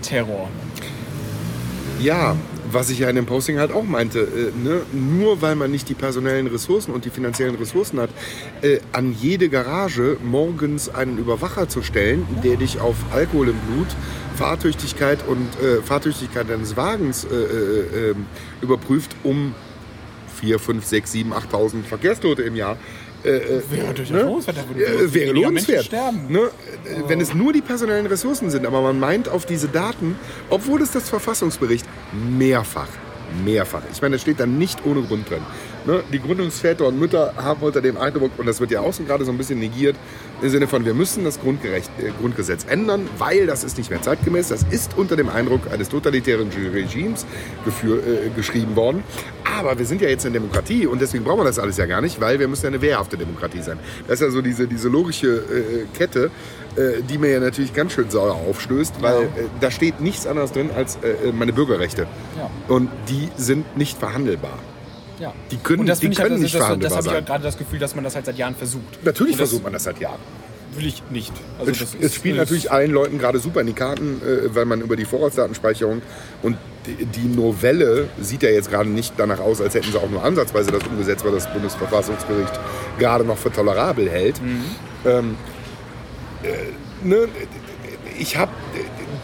Terror. 0.00 0.48
Ja, 2.00 2.36
was 2.70 2.90
ich 2.90 3.00
ja 3.00 3.10
in 3.10 3.16
dem 3.16 3.26
Posting 3.26 3.58
halt 3.58 3.72
auch 3.72 3.82
meinte, 3.82 4.20
äh, 4.20 4.52
ne? 4.56 4.82
nur 4.92 5.42
weil 5.42 5.56
man 5.56 5.70
nicht 5.70 5.88
die 5.88 5.94
personellen 5.94 6.46
Ressourcen 6.46 6.92
und 6.92 7.04
die 7.04 7.10
finanziellen 7.10 7.56
Ressourcen 7.56 7.98
hat, 7.98 8.10
äh, 8.62 8.78
an 8.92 9.12
jede 9.12 9.48
Garage 9.48 10.16
morgens 10.22 10.88
einen 10.88 11.18
Überwacher 11.18 11.68
zu 11.68 11.82
stellen, 11.82 12.24
der 12.44 12.56
dich 12.56 12.80
auf 12.80 12.94
Alkohol 13.12 13.48
im 13.48 13.56
Blut, 13.66 13.88
Fahrtüchtigkeit 14.36 15.18
und 15.26 15.48
äh, 15.60 15.82
Fahrtüchtigkeit 15.82 16.48
deines 16.48 16.76
Wagens 16.76 17.24
äh, 17.24 17.34
äh, 17.34 18.10
ähm, 18.10 18.26
überprüft, 18.62 19.16
um 19.24 19.54
4, 20.40 20.60
5, 20.60 20.84
6, 20.84 21.12
7, 21.12 21.32
8.000 21.32 21.82
Verkehrstote 21.82 22.42
im 22.42 22.54
Jahr. 22.54 22.76
Äh, 23.24 23.28
äh, 23.30 23.62
Wäre 23.70 23.94
durchaus 23.94 24.10
ne? 24.10 24.22
lohnenswert, 24.22 24.56
da 24.56 24.68
würde 24.68 24.84
Äh, 24.84 25.14
wäre 25.14 25.32
lohnenswert. 25.32 25.90
Ne? 26.28 26.38
Äh, 26.38 27.08
Wenn 27.08 27.20
es 27.20 27.34
nur 27.34 27.52
die 27.52 27.60
personellen 27.60 28.06
Ressourcen 28.06 28.50
sind, 28.50 28.64
aber 28.66 28.80
man 28.80 29.00
meint 29.00 29.28
auf 29.28 29.44
diese 29.44 29.68
Daten, 29.68 30.16
obwohl 30.50 30.82
es 30.82 30.92
das 30.92 31.08
Verfassungsbericht 31.08 31.86
mehrfach, 32.12 32.88
mehrfach, 33.44 33.82
ich 33.92 34.00
meine, 34.00 34.14
das 34.14 34.22
steht 34.22 34.38
da 34.40 34.46
nicht 34.46 34.86
ohne 34.86 35.02
Grund 35.02 35.28
drin. 35.28 35.42
Ne? 35.84 36.02
Die 36.12 36.20
Gründungsväter 36.20 36.86
und 36.86 36.98
Mütter 36.98 37.34
haben 37.36 37.60
unter 37.62 37.80
dem 37.80 37.96
Eindruck, 37.96 38.30
und 38.38 38.46
das 38.46 38.60
wird 38.60 38.70
ja 38.70 38.80
außen 38.80 39.06
gerade 39.06 39.24
so 39.24 39.32
ein 39.32 39.38
bisschen 39.38 39.58
negiert, 39.58 39.96
im 40.40 40.48
Sinne 40.50 40.66
von, 40.68 40.84
wir 40.84 40.94
müssen 40.94 41.24
das 41.24 41.40
Grundgerecht, 41.40 41.90
äh, 41.98 42.10
Grundgesetz 42.20 42.64
ändern, 42.68 43.08
weil 43.18 43.46
das 43.46 43.64
ist 43.64 43.78
nicht 43.78 43.90
mehr 43.90 44.02
zeitgemäß. 44.02 44.48
Das 44.48 44.64
ist 44.70 44.96
unter 44.96 45.16
dem 45.16 45.28
Eindruck 45.28 45.70
eines 45.72 45.88
totalitären 45.88 46.50
Regimes 46.72 47.26
geführ, 47.64 47.98
äh, 47.98 48.30
geschrieben 48.34 48.76
worden. 48.76 49.02
Aber 49.58 49.78
wir 49.78 49.86
sind 49.86 50.00
ja 50.00 50.08
jetzt 50.08 50.24
eine 50.26 50.34
Demokratie 50.34 50.86
und 50.86 51.00
deswegen 51.00 51.24
brauchen 51.24 51.40
wir 51.40 51.44
das 51.44 51.58
alles 51.58 51.76
ja 51.76 51.86
gar 51.86 52.00
nicht, 52.00 52.20
weil 52.20 52.38
wir 52.38 52.48
müssen 52.48 52.64
ja 52.64 52.68
eine 52.68 52.80
wehrhafte 52.80 53.16
Demokratie 53.16 53.62
sein. 53.62 53.78
Das 54.06 54.20
ist 54.20 54.26
ja 54.26 54.30
so 54.30 54.42
diese, 54.42 54.66
diese 54.66 54.88
logische 54.88 55.36
äh, 55.36 55.96
Kette, 55.96 56.30
äh, 56.76 57.02
die 57.02 57.18
mir 57.18 57.30
ja 57.30 57.40
natürlich 57.40 57.74
ganz 57.74 57.92
schön 57.92 58.10
sauer 58.10 58.34
aufstößt, 58.34 59.02
weil 59.02 59.22
äh, 59.22 59.28
da 59.60 59.70
steht 59.70 60.00
nichts 60.00 60.26
anderes 60.26 60.52
drin 60.52 60.70
als 60.74 60.96
äh, 60.96 61.32
meine 61.32 61.52
Bürgerrechte. 61.52 62.06
Ja. 62.36 62.50
Und 62.68 62.90
die 63.08 63.28
sind 63.36 63.76
nicht 63.76 63.98
verhandelbar. 63.98 64.58
Ja. 65.20 65.32
Die 65.50 65.56
können, 65.56 65.80
Und 65.80 65.86
das 65.88 66.00
die 66.00 66.06
halt, 66.08 66.16
können 66.16 66.30
das, 66.34 66.40
nicht 66.40 66.54
das, 66.54 66.58
das, 66.60 66.66
verhandelbar 66.66 66.98
habe 66.98 67.08
ich 67.08 67.14
halt 67.14 67.26
gerade 67.26 67.44
das 67.44 67.58
Gefühl, 67.58 67.78
dass 67.78 67.94
man 67.94 68.04
das 68.04 68.14
halt 68.14 68.26
seit 68.26 68.38
Jahren 68.38 68.54
versucht. 68.54 69.04
Natürlich 69.04 69.32
das 69.36 69.48
versucht 69.48 69.64
man 69.64 69.72
das 69.72 69.84
seit 69.84 69.98
Jahren. 70.00 70.20
Will 70.76 70.86
ich 70.86 71.02
nicht. 71.10 71.32
Also 71.58 71.72
Es, 71.72 71.78
das 71.78 71.94
es 71.98 72.14
spielt 72.14 72.36
ist- 72.36 72.40
natürlich 72.40 72.70
allen 72.70 72.90
Leuten 72.92 73.18
gerade 73.18 73.38
super 73.40 73.60
in 73.62 73.66
die 73.66 73.72
Karten, 73.72 74.20
äh, 74.22 74.54
weil 74.54 74.64
man 74.64 74.80
über 74.80 74.96
die 74.96 75.06
Vorratsdatenspeicherung 75.06 76.02
und 76.42 76.56
die, 76.86 77.04
die 77.06 77.26
Novelle 77.28 78.08
sieht 78.20 78.42
ja 78.42 78.50
jetzt 78.50 78.70
gerade 78.70 78.88
nicht 78.88 79.14
danach 79.16 79.40
aus, 79.40 79.60
als 79.60 79.74
hätten 79.74 79.90
sie 79.90 79.98
auch 79.98 80.08
nur 80.10 80.22
ansatzweise 80.22 80.70
das 80.70 80.82
umgesetzt, 80.86 81.24
was 81.24 81.32
das 81.44 81.52
Bundesverfassungsgericht 81.52 82.52
gerade 82.98 83.24
noch 83.24 83.38
für 83.38 83.50
tolerabel 83.50 84.08
hält. 84.08 84.40
Ähm, 85.04 85.36
äh, 86.42 87.06
ne, 87.06 87.28
ich 88.18 88.36
habe 88.36 88.52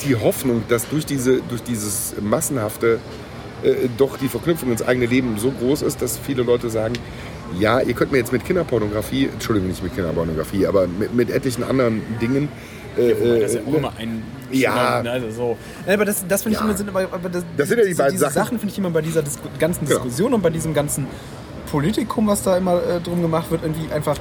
die 0.05 0.17
Hoffnung, 0.17 0.65
dass 0.69 0.89
durch, 0.89 1.07
diese, 1.07 1.41
durch 1.43 1.63
dieses 1.63 2.15
massenhafte 2.21 2.99
äh, 3.65 3.89
doch 3.99 4.17
die 4.19 4.29
Verknüpfung 4.29 4.71
ins 4.71 4.83
eigene 4.83 5.07
Leben 5.07 5.37
so 5.39 5.51
groß 5.51 5.83
ist, 5.83 6.03
dass 6.03 6.19
viele 6.19 6.43
Leute 6.43 6.71
sagen, 6.71 6.95
ja, 7.59 7.81
ihr 7.81 7.95
könnt 7.95 8.11
mir 8.13 8.19
jetzt 8.19 8.33
mit 8.33 8.45
Kinderpornografie, 8.45 9.29
Entschuldigung, 9.33 9.69
nicht 9.69 9.83
mit 9.83 9.95
Kinderpornografie, 9.95 10.67
aber 10.67 10.87
mit, 10.87 11.15
mit 11.15 11.31
etlichen 11.31 11.63
anderen 11.65 12.03
Dingen. 12.21 12.49
Äh, 12.97 13.15
Das 13.41 13.51
ist 13.53 13.55
ja 13.57 13.61
äh, 13.61 13.65
auch 13.71 13.75
immer 13.75 13.93
ein. 13.99 14.23
Ja. 14.51 15.01
Also 15.01 15.31
so. 15.31 15.57
Ja, 15.87 15.95
aber 15.95 16.05
das, 16.05 16.25
das 16.29 16.43
finde 16.43 16.57
ich 16.57 16.61
Ja. 16.61 16.69
immer 16.69 16.77
sind 16.77 16.89
aber, 16.89 17.01
aber 17.11 17.29
das, 17.29 17.45
Das 17.57 17.69
sind 17.69 17.79
ja 17.79 17.85
die 17.85 17.93
so 17.93 17.99
beiden 17.99 18.13
diese 18.13 18.25
Sachen. 18.27 18.35
Sachen 18.35 18.59
finde 18.59 18.73
ich 18.73 18.79
immer 18.79 18.91
bei 18.91 19.03
dieser 19.03 19.23
Disku 19.23 19.49
ganzen 19.59 19.85
Genau. 19.87 19.99
Diskussion 20.01 20.35
und 20.35 20.43
bei 20.43 20.51
diesem 20.51 20.75
ganzen 20.75 21.07
Politikum, 21.71 22.27
was 22.29 22.43
da 22.43 22.57
immer 22.57 22.77
äh, 22.83 23.01
drum 23.01 23.21
gemacht 23.23 23.51
wird, 23.51 23.63
irgendwie 23.63 23.93
einfach. 23.93 24.17
Äh, 24.17 24.21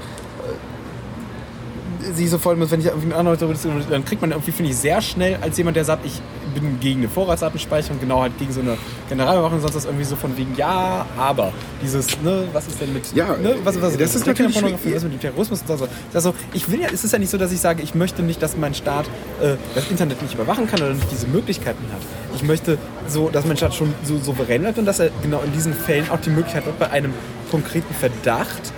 sich 2.14 2.30
so 2.30 2.38
voll 2.38 2.56
mit, 2.58 2.70
wenn 2.70 2.80
ich 2.82 2.88
irgendwie 2.88 3.08
mit 3.08 3.16
anderen 3.16 3.34
Leuten 3.40 3.42
darüber 3.42 3.54
diskutiere, 3.54 3.90
dann 3.90 4.04
kriegt 4.06 4.22
man 4.22 4.32
irgendwie, 4.32 4.52
finde 4.52 4.72
ich, 4.72 4.78
sehr 4.78 5.02
schnell 5.02 5.38
als 5.42 5.58
jemand, 5.58 5.78
der 5.78 5.86
sagt, 5.86 6.06
ich 6.06 6.22
bin 6.54 6.80
gegen 6.80 7.00
eine 7.02 7.10
Vorratsdatenspeicherung, 7.10 8.00
genau 8.00 8.22
halt 8.22 8.38
gegen 8.38 8.52
so 8.54 8.62
eine 8.62 8.78
Generalüberwachung, 9.10 9.60
sonst 9.62 9.76
das 9.76 9.86
irgendwie 9.86 10.04
so 10.06 10.16
von 10.16 10.36
wegen, 10.38 10.56
ja, 10.56 11.06
aber 11.18 11.52
dieses, 11.82 12.08
ne, 12.22 12.46
was 12.54 12.68
ist 12.68 12.80
denn 12.82 12.94
mit, 12.94 13.14
Ja, 13.16 13.36
ne, 13.38 13.56
was, 13.64 13.82
was, 13.82 13.98
das 13.98 14.16
ist 14.16 14.26
mit 14.26 14.28
natürlich 14.28 14.38
Kinderpornografie, 14.54 14.82
schwierig. 14.84 14.96
was 14.98 15.04
mit 15.04 15.14
dem 15.14 15.20
Terrorismus 15.22 15.62
und 15.68 15.78
so. 15.80 15.88
Also 16.14 16.34
ich 16.54 16.70
will 16.72 16.82
ja, 16.82 16.88
es 16.94 17.04
ist 17.04 17.12
ja 17.14 17.20
nicht 17.20 17.30
so, 17.32 17.38
dass 17.38 17.52
ich 17.52 17.60
sage, 17.60 17.82
ich 17.84 17.96
möchte 17.96 18.22
nicht, 18.24 18.42
dass 18.42 18.56
mein 18.58 18.74
Staat 18.74 19.06
äh, 19.42 19.56
das 19.76 19.90
Internet 19.90 20.22
nicht 20.22 20.34
überwachen 20.36 20.68
kann 20.68 20.80
oder 20.82 20.94
nicht 20.94 21.12
diese 21.12 21.28
Möglichkeiten 21.28 21.84
hat. 21.92 22.02
Ich 22.36 22.44
möchte 22.44 22.78
so, 23.08 23.30
dass 23.30 23.46
mein 23.46 23.58
Staat 23.58 23.74
schon 23.76 23.94
so 24.04 24.18
souverän 24.18 24.62
bleibt 24.62 24.78
und 24.78 24.86
dass 24.86 25.00
er 25.00 25.10
genau 25.22 25.42
in 25.46 25.52
diesen 25.54 25.74
Fällen 25.74 26.10
auch 26.10 26.20
die 26.20 26.30
Möglichkeit 26.30 26.66
hat, 26.66 26.78
bei 26.80 26.90
einem 26.90 27.14
konkreten 27.52 27.94
Verdacht 27.94 28.74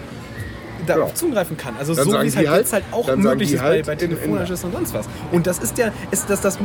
darauf 0.85 1.09
Ja. 1.09 1.15
zugreifen 1.15 1.57
kann. 1.57 1.73
Also 1.79 1.95
Dann 1.95 2.05
so 2.09 2.21
wie 2.21 2.27
es 2.27 2.35
halt 2.35 2.47
halt- 2.47 2.59
jetzt 2.59 2.73
halt 2.73 2.83
auch 2.91 3.15
möglich 3.15 3.53
ist 3.53 3.61
halt 3.61 3.85
bei, 3.87 3.93
bei 3.93 3.95
Telefonanschlüssen 3.95 4.67
und 4.69 4.73
sonst 4.75 4.93
was. 4.93 5.05
Und 5.31 5.47
das 5.47 5.57
ist 5.59 5.77
ja, 5.79 5.91
ist 6.11 6.29
das, 6.29 6.41
das, 6.41 6.59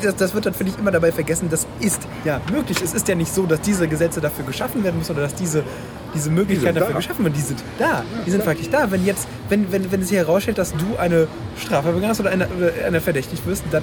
das, 0.00 0.16
das 0.16 0.34
wird 0.34 0.46
dann, 0.46 0.54
finde 0.54 0.72
ich, 0.72 0.78
immer 0.78 0.90
dabei 0.90 1.12
vergessen, 1.12 1.48
das 1.50 1.66
ist 1.80 2.02
ja 2.24 2.40
möglich. 2.52 2.78
Es 2.82 2.94
ist 2.94 3.08
ja 3.08 3.14
nicht 3.14 3.32
so, 3.32 3.46
dass 3.46 3.60
diese 3.60 3.88
Gesetze 3.88 4.20
dafür 4.20 4.44
geschaffen 4.44 4.84
werden 4.84 4.98
müssen 4.98 5.12
oder 5.12 5.22
dass 5.22 5.34
diese, 5.34 5.62
diese 6.14 6.30
Möglichkeiten 6.30 6.74
da. 6.74 6.80
dafür 6.80 6.96
geschaffen 6.96 7.24
werden. 7.24 7.34
Die 7.34 7.42
sind 7.42 7.62
da. 7.78 8.04
Die 8.26 8.30
sind 8.30 8.44
wirklich 8.44 8.70
da. 8.70 8.90
Wenn 8.90 9.04
jetzt, 9.04 9.28
wenn, 9.48 9.70
wenn, 9.72 9.90
wenn 9.92 10.02
es 10.02 10.08
sich 10.08 10.18
herausstellt, 10.18 10.58
dass 10.58 10.72
du 10.72 10.96
eine 10.98 11.28
Strafe 11.58 11.88
begangen 11.88 12.10
hast 12.10 12.20
oder 12.20 12.30
eine, 12.30 12.48
oder 12.48 12.72
eine 12.86 13.00
verdächtigt 13.00 13.46
wirst, 13.46 13.64
dann 13.70 13.82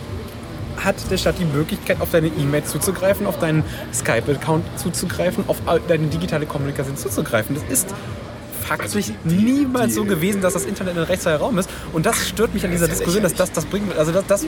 hat 0.83 0.95
der 1.09 1.17
Staat 1.17 1.39
die 1.39 1.45
Möglichkeit, 1.45 2.01
auf 2.01 2.11
deine 2.11 2.27
E-Mail 2.27 2.63
zuzugreifen, 2.63 3.25
auf 3.25 3.39
deinen 3.39 3.63
Skype-Account 3.93 4.63
zuzugreifen, 4.77 5.43
auf 5.47 5.57
deine 5.87 6.07
digitale 6.07 6.45
Kommunikation 6.45 6.97
zuzugreifen. 6.97 7.55
Das 7.55 7.63
ist 7.71 7.95
faktisch 8.67 9.11
niemals 9.23 9.95
so 9.95 10.03
gewesen, 10.03 10.41
dass 10.41 10.53
das 10.53 10.65
Internet 10.65 10.97
ein 10.97 11.03
rechtsfreier 11.03 11.37
Raum 11.37 11.57
ist. 11.57 11.69
Und 11.93 12.05
das 12.05 12.27
stört 12.27 12.53
mich 12.53 12.65
an 12.65 12.71
dieser 12.71 12.87
Diskussion, 12.87 13.23
dass 13.23 13.33
das, 13.33 13.51
das 13.51 13.65
bringt, 13.65 13.97
also 13.97 14.11
das, 14.11 14.25
das 14.27 14.45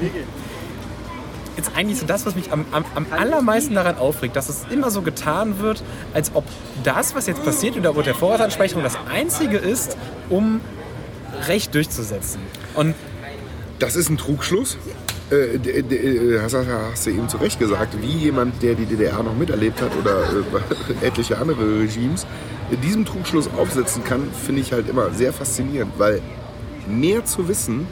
ist 1.60 1.76
eigentlich 1.76 2.00
so 2.00 2.06
das, 2.06 2.26
was 2.26 2.36
mich 2.36 2.52
am, 2.52 2.66
am, 2.72 2.86
am 2.96 3.06
allermeisten 3.12 3.76
daran 3.76 3.98
aufregt, 3.98 4.36
dass 4.36 4.50
es 4.50 4.66
immer 4.70 4.92
so 4.92 5.02
getan 5.02 5.60
wird, 5.60 5.84
als 6.14 6.32
ob 6.34 6.46
das, 6.84 7.16
was 7.16 7.28
jetzt 7.28 7.44
passiert 7.44 7.76
in 7.76 7.84
der 7.84 7.94
Vorratsanspeicherung, 7.94 8.84
das 8.84 8.98
Einzige 9.12 9.58
ist, 9.58 9.98
um 10.30 10.62
Recht 11.48 11.74
durchzusetzen. 11.74 12.42
Und 12.76 12.96
Das 13.80 13.96
ist 13.96 14.10
ein 14.10 14.18
Trugschluss. 14.18 14.78
Äh, 15.32 15.56
äh, 15.56 16.40
hast, 16.42 16.56
hast 16.56 17.06
du 17.06 17.12
eben 17.12 17.30
zu 17.30 17.38
Recht 17.38 17.60
gesagt, 17.60 18.02
wie 18.02 18.18
jemand, 18.18 18.64
der 18.64 18.74
die 18.74 18.86
DDR 18.86 19.22
noch 19.22 19.36
miterlebt 19.36 19.80
hat 19.80 19.92
oder 19.96 20.24
äh, 20.24 21.06
etliche 21.06 21.38
andere 21.38 21.82
Regimes, 21.82 22.26
diesem 22.84 23.06
Trugschluss 23.06 23.50
aufsetzen 23.58 24.04
kann, 24.04 24.30
finde 24.46 24.62
ich 24.62 24.74
halt 24.74 24.90
immer 24.90 25.12
sehr 25.12 25.34
faszinierend, 25.34 25.94
weil 25.98 26.22
mehr 26.88 27.26
zu 27.26 27.48
wissen 27.48 27.88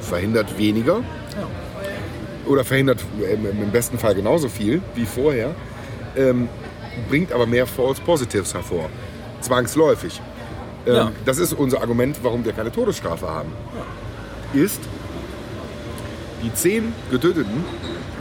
verhindert 0.00 0.58
weniger 0.58 1.02
oder 2.50 2.64
verhindert 2.64 3.00
im, 3.32 3.46
im 3.46 3.70
besten 3.70 3.98
Fall 3.98 4.14
genauso 4.14 4.48
viel 4.48 4.82
wie 4.94 5.06
vorher, 5.06 5.54
ähm, 6.16 6.48
bringt 7.08 7.32
aber 7.32 7.46
mehr 7.46 7.66
False 7.66 8.00
Positives 8.02 8.52
hervor. 8.52 8.88
Zwangsläufig. 9.40 10.20
Ähm, 10.86 10.94
Ja. 10.94 11.12
Das 11.24 11.38
ist 11.38 11.52
unser 11.52 11.80
Argument, 11.80 12.18
warum 12.22 12.44
wir 12.44 12.52
keine 12.52 12.72
Todesstrafe 12.72 13.28
haben. 13.28 13.52
Ist, 14.52 14.80
die 16.42 16.52
zehn 16.52 16.92
Getöteten 17.10 17.64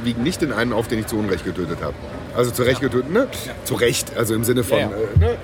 wiegen 0.04 0.24
nicht 0.24 0.42
den 0.42 0.54
einen 0.54 0.72
auf, 0.74 0.88
den 0.88 1.00
ich 1.00 1.08
zu 1.08 1.18
Unrecht 1.18 1.44
getötet 1.44 1.80
habe. 1.82 1.96
Also 2.36 2.52
zu 2.52 2.62
Recht 2.64 2.80
getötet, 2.80 3.12
ne? 3.12 3.28
Zu 3.66 3.74
Recht, 3.76 4.16
also 4.16 4.36
im 4.36 4.44
Sinne 4.44 4.64
von 4.64 4.78
Ja, 4.78 4.90
ja. 4.90 4.96
Äh, 4.96 5.20
ne? 5.20 5.38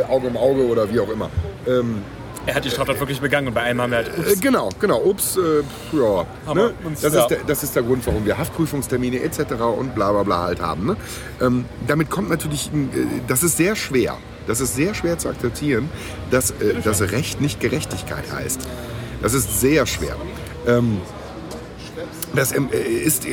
äh, 0.00 0.04
Auge 0.10 0.26
um 0.28 0.36
Auge 0.36 0.66
oder 0.66 0.90
wie 0.90 0.98
auch 0.98 1.10
immer. 1.10 1.28
Ähm, 1.68 2.02
er 2.46 2.54
hat 2.54 2.64
die 2.64 2.70
Straftat 2.70 2.98
wirklich 2.98 3.20
begangen 3.20 3.48
und 3.48 3.54
bei 3.54 3.60
einem 3.62 3.80
haben 3.82 3.90
wir 3.90 3.98
halt, 3.98 4.08
äh, 4.08 4.36
genau, 4.40 4.68
genau. 4.80 5.00
Ups, 5.02 5.36
äh, 5.36 5.62
ja. 5.96 6.54
Ne? 6.54 6.72
uns- 6.84 7.00
Das, 7.00 7.14
ja. 7.14 7.20
ist 7.22 7.28
der, 7.28 7.38
das 7.46 7.62
ist 7.62 7.76
der 7.76 7.82
Grund, 7.82 8.06
warum 8.06 8.24
wir 8.24 8.38
Haftprüfungstermine 8.38 9.20
etc. 9.22 9.40
und 9.78 9.94
bla 9.94 10.12
bla 10.12 10.22
bla 10.22 10.42
halt 10.44 10.60
haben. 10.60 10.86
Ne? 10.86 10.96
Ähm, 11.40 11.64
damit 11.86 12.10
kommt 12.10 12.30
natürlich, 12.30 12.68
äh, 12.68 12.70
das 13.28 13.42
ist 13.42 13.56
sehr 13.56 13.76
schwer. 13.76 14.16
Das 14.46 14.60
ist 14.60 14.74
sehr 14.74 14.94
schwer 14.94 15.18
zu 15.18 15.28
akzeptieren, 15.28 15.88
dass 16.30 16.50
äh, 16.52 16.74
das 16.82 17.00
Recht 17.02 17.40
nicht 17.40 17.60
Gerechtigkeit 17.60 18.24
heißt. 18.32 18.66
Das 19.22 19.34
ist 19.34 19.60
sehr 19.60 19.86
schwer. 19.86 20.16
Ähm, 20.66 21.00
das 22.34 22.52
ähm, 22.52 22.68
äh, 22.72 22.78
ist, 22.78 23.26
äh, 23.26 23.30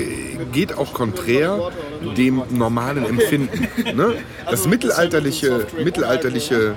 geht 0.52 0.78
auch 0.78 0.94
konträr 0.94 1.72
dem 2.16 2.42
normalen 2.50 3.06
Empfinden. 3.06 3.68
Ne? 3.96 4.16
Das 4.50 4.68
mittelalterliche, 4.68 5.66
mittelalterliche 5.84 6.76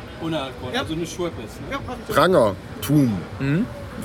Prangertum, 2.08 3.18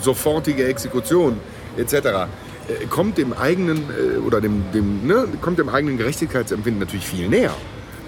sofortige 0.01 0.65
Exekution 0.65 1.37
etc. 1.77 1.93
äh, 1.93 2.85
kommt 2.89 3.17
dem 3.17 3.33
eigenen 3.33 3.83
oder 4.25 4.41
dem, 4.41 4.63
dem 4.73 5.07
ne, 5.07 5.27
kommt 5.41 5.59
dem 5.59 5.69
eigenen 5.69 5.97
Gerechtigkeitsempfinden 5.97 6.79
natürlich 6.79 7.05
viel 7.05 7.27
näher. 7.27 7.53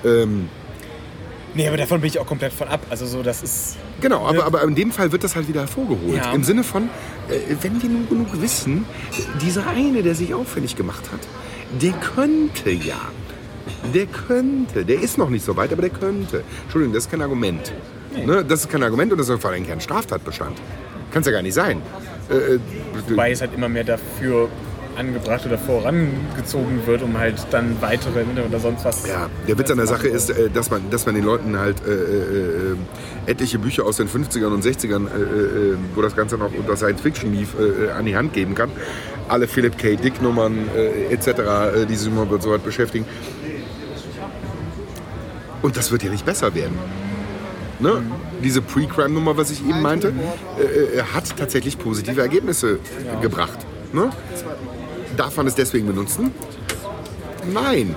Ähm, 0.06 0.50
nee, 1.54 1.68
aber 1.68 1.78
davon 1.78 2.02
bin 2.02 2.10
ich 2.10 2.20
auch 2.20 2.26
komplett 2.26 2.54
von 2.54 2.68
ab. 2.68 2.82
Also 2.90 3.06
so, 3.06 3.24
das 3.24 3.44
ist, 3.44 3.78
Genau, 4.02 4.26
aber, 4.26 4.46
aber 4.46 4.64
in 4.64 4.76
dem 4.76 4.92
Fall 4.92 5.12
wird 5.12 5.24
das 5.24 5.36
halt 5.36 5.48
wieder 5.48 5.62
hervorgeholt. 5.62 6.18
Ja. 6.18 6.34
Im 6.34 6.44
Sinne 6.44 6.64
von, 6.64 6.84
äh, 7.30 7.56
wenn 7.62 7.82
wir 7.82 7.90
nun 7.90 8.08
genug 8.08 8.42
wissen, 8.42 8.86
dieser 9.42 9.68
eine, 9.68 10.04
der 10.04 10.16
sich 10.16 10.34
auffällig 10.34 10.76
gemacht 10.76 11.04
hat, 11.12 11.20
der 11.82 11.94
könnte 11.94 12.70
ja. 12.70 13.00
Der 13.94 14.06
könnte. 14.06 14.86
Der 14.86 15.02
ist 15.02 15.18
noch 15.18 15.30
nicht 15.30 15.44
so 15.44 15.56
weit, 15.56 15.72
aber 15.72 15.82
der 15.82 15.92
könnte. 15.92 16.44
Entschuldigung, 16.64 16.94
das 16.94 17.06
ist 17.06 17.12
kein 17.12 17.22
Argument. 17.22 17.74
Ne? 18.26 18.44
Das 18.44 18.62
ist 18.62 18.70
kein 18.70 18.84
Argument 18.84 19.12
und 19.12 19.18
das 19.18 19.30
ist 19.30 19.42
vor 19.42 19.52
allem 19.52 19.68
kein 19.68 19.82
Straftatbestand. 19.82 20.58
Kann 21.12 21.22
es 21.22 21.26
ja 21.26 21.32
gar 21.32 21.42
nicht 21.42 21.54
sein. 21.54 21.82
Äh, 22.30 22.56
äh, 22.56 22.60
wobei 23.10 23.32
es 23.32 23.42
halt 23.42 23.54
immer 23.54 23.70
mehr 23.70 23.84
dafür 23.84 24.50
angebracht 24.98 25.46
oder 25.46 25.58
vorangezogen 25.58 26.86
wird, 26.86 27.02
um 27.04 27.18
halt 27.18 27.36
dann 27.52 27.78
weitere 27.82 28.24
oder 28.46 28.60
sonst 28.60 28.84
was. 28.84 29.08
Ja, 29.08 29.30
der 29.48 29.58
Witz 29.58 29.72
an 29.72 29.78
der 29.78 29.88
Sache 29.88 30.08
ist, 30.08 30.30
äh, 30.30 30.50
dass 30.50 30.70
man, 30.70 30.90
dass 30.90 31.06
man 31.06 31.16
den 31.16 31.24
Leuten 31.24 31.58
halt 31.58 31.78
äh, 31.86 31.92
äh, 31.92 31.96
äh, 31.96 33.32
etliche 33.32 33.60
Bücher 33.60 33.86
aus 33.86 33.98
den 33.98 34.08
50ern 34.08 34.48
und 34.48 34.64
60ern, 34.64 35.08
äh, 35.08 35.22
äh, 35.74 35.78
wo 35.96 36.02
das 36.02 36.16
Ganze 36.16 36.38
noch 36.38 36.52
unter 36.54 36.76
Science 36.76 37.02
Fiction 37.02 37.34
lief, 37.34 37.56
äh, 37.60 37.92
an 37.92 38.06
die 38.06 38.16
Hand 38.16 38.34
geben 38.34 38.56
kann. 38.56 38.72
Alle 39.28 39.48
Philip 39.48 39.78
K. 39.78 39.96
Dick 39.96 40.22
Nummern 40.22 40.70
äh, 40.76 41.14
etc., 41.14 41.28
äh, 41.28 41.86
die 41.86 41.96
sich 41.96 42.08
immer 42.08 42.26
mit 42.26 42.42
so 42.42 42.52
was 42.52 42.62
beschäftigen. 42.62 43.06
Und 45.62 45.76
das 45.78 45.92
wird 45.92 46.04
ja 46.04 46.10
nicht 46.10 46.26
besser 46.26 46.54
werden. 46.56 46.78
Ne? 47.80 48.02
Diese 48.44 48.62
Pre-Crime-Nummer, 48.62 49.38
was 49.38 49.52
ich 49.52 49.68
eben 49.68 49.82
meinte, 49.82 50.14
äh, 50.60 50.98
äh, 50.98 51.04
hat 51.14 51.36
tatsächlich 51.38 51.78
positive 51.78 52.22
Ergebnisse 52.22 52.80
gebracht. 53.22 53.60
Ne? 53.94 54.10
Darf 55.18 55.36
man 55.36 55.48
es 55.48 55.56
deswegen 55.56 55.88
benutzen? 55.88 56.32
Nein. 57.52 57.96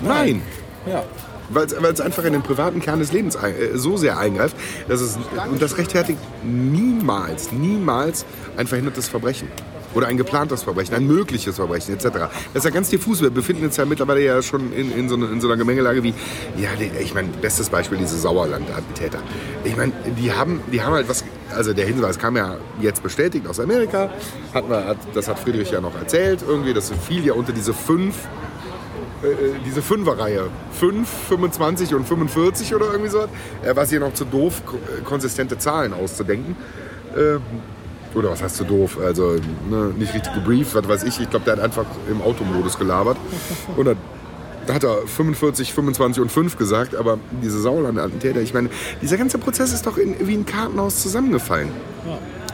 Nein. 0.00 0.42
Ja. 0.86 1.04
Weil 1.50 1.66
es 1.66 2.00
einfach 2.00 2.24
in 2.24 2.34
den 2.34 2.42
privaten 2.42 2.80
Kern 2.80 2.98
des 2.98 3.12
Lebens 3.12 3.36
ein, 3.36 3.54
äh, 3.54 3.76
so 3.76 3.96
sehr 3.96 4.18
eingreift, 4.18 4.56
dass 4.86 5.00
es, 5.00 5.18
und 5.50 5.60
das 5.62 5.78
rechtfertigt 5.78 6.18
niemals, 6.44 7.52
niemals 7.52 8.26
ein 8.56 8.66
verhindertes 8.66 9.08
Verbrechen. 9.08 9.48
Oder 9.94 10.08
ein 10.08 10.16
geplantes 10.18 10.62
Verbrechen, 10.62 10.94
ein 10.94 11.06
mögliches 11.06 11.56
Verbrechen 11.56 11.94
etc. 11.94 12.04
Das 12.12 12.30
ist 12.54 12.64
ja 12.64 12.70
ganz 12.70 12.90
diffus. 12.90 13.22
Wir 13.22 13.30
befinden 13.30 13.64
uns 13.64 13.76
ja 13.78 13.84
mittlerweile 13.86 14.22
ja 14.22 14.42
schon 14.42 14.72
in, 14.72 14.92
in, 14.92 15.08
so, 15.08 15.14
eine, 15.16 15.26
in 15.26 15.40
so 15.40 15.48
einer 15.48 15.56
Gemengelage 15.56 16.02
wie, 16.02 16.14
ja, 16.58 16.68
ich 17.00 17.14
meine, 17.14 17.28
bestes 17.28 17.70
Beispiel 17.70 17.96
diese 17.98 18.18
Sauerland-Attentäter. 18.18 19.18
Ich 19.64 19.76
meine, 19.76 19.92
die 20.18 20.32
haben, 20.32 20.60
die 20.70 20.82
haben 20.82 20.92
halt 20.92 21.08
was, 21.08 21.24
also 21.54 21.72
der 21.72 21.86
Hinweis 21.86 22.18
kam 22.18 22.36
ja 22.36 22.56
jetzt 22.80 23.02
bestätigt 23.02 23.46
aus 23.46 23.58
Amerika, 23.60 24.10
hat 24.52 24.68
man, 24.68 24.84
hat, 24.84 24.98
das 25.14 25.26
hat 25.26 25.38
Friedrich 25.38 25.70
ja 25.70 25.80
noch 25.80 25.94
erzählt, 25.98 26.40
irgendwie, 26.46 26.74
das 26.74 26.90
fiel 27.06 27.24
ja 27.24 27.32
unter 27.32 27.52
diese 27.52 27.72
fünf 27.72 28.14
äh, 29.22 29.26
diese 29.66 29.82
Fünferreihe. 29.82 30.44
5, 30.78 31.08
25 31.28 31.94
und 31.94 32.06
45 32.06 32.74
oder 32.74 32.86
irgendwie 32.92 33.10
so. 33.10 33.26
Er 33.64 33.74
war 33.74 33.84
hier 33.86 33.98
noch 34.00 34.14
zu 34.14 34.24
doof, 34.24 34.62
ko- 34.64 34.76
äh, 34.76 35.02
konsistente 35.02 35.58
Zahlen 35.58 35.92
auszudenken. 35.92 36.56
Oder 38.14 38.30
was 38.30 38.42
heißt 38.42 38.56
zu 38.56 38.64
doof? 38.64 38.98
Also 39.04 39.36
ne, 39.70 39.92
nicht 39.96 40.14
richtig 40.14 40.32
gebrieft, 40.34 40.74
was 40.74 40.88
weiß 40.88 41.02
ich. 41.04 41.20
Ich 41.20 41.30
glaube, 41.30 41.44
der 41.44 41.56
hat 41.56 41.62
einfach 41.62 41.86
im 42.10 42.22
Automodus 42.22 42.78
gelabert. 42.78 43.16
Und 43.76 43.86
dann 43.86 43.96
hat 44.68 44.84
er 44.84 45.06
45, 45.06 45.72
25 45.72 46.22
und 46.22 46.32
5 46.32 46.56
gesagt, 46.56 46.94
aber 46.94 47.18
diese 47.42 47.60
Sauerland-Attentäter, 47.60 48.40
ich 48.40 48.54
meine, 48.54 48.70
dieser 49.02 49.16
ganze 49.16 49.38
Prozess 49.38 49.72
ist 49.72 49.86
doch 49.86 49.96
in, 49.96 50.26
wie 50.26 50.34
ein 50.34 50.46
Kartenhaus 50.46 51.00
zusammengefallen. 51.02 51.70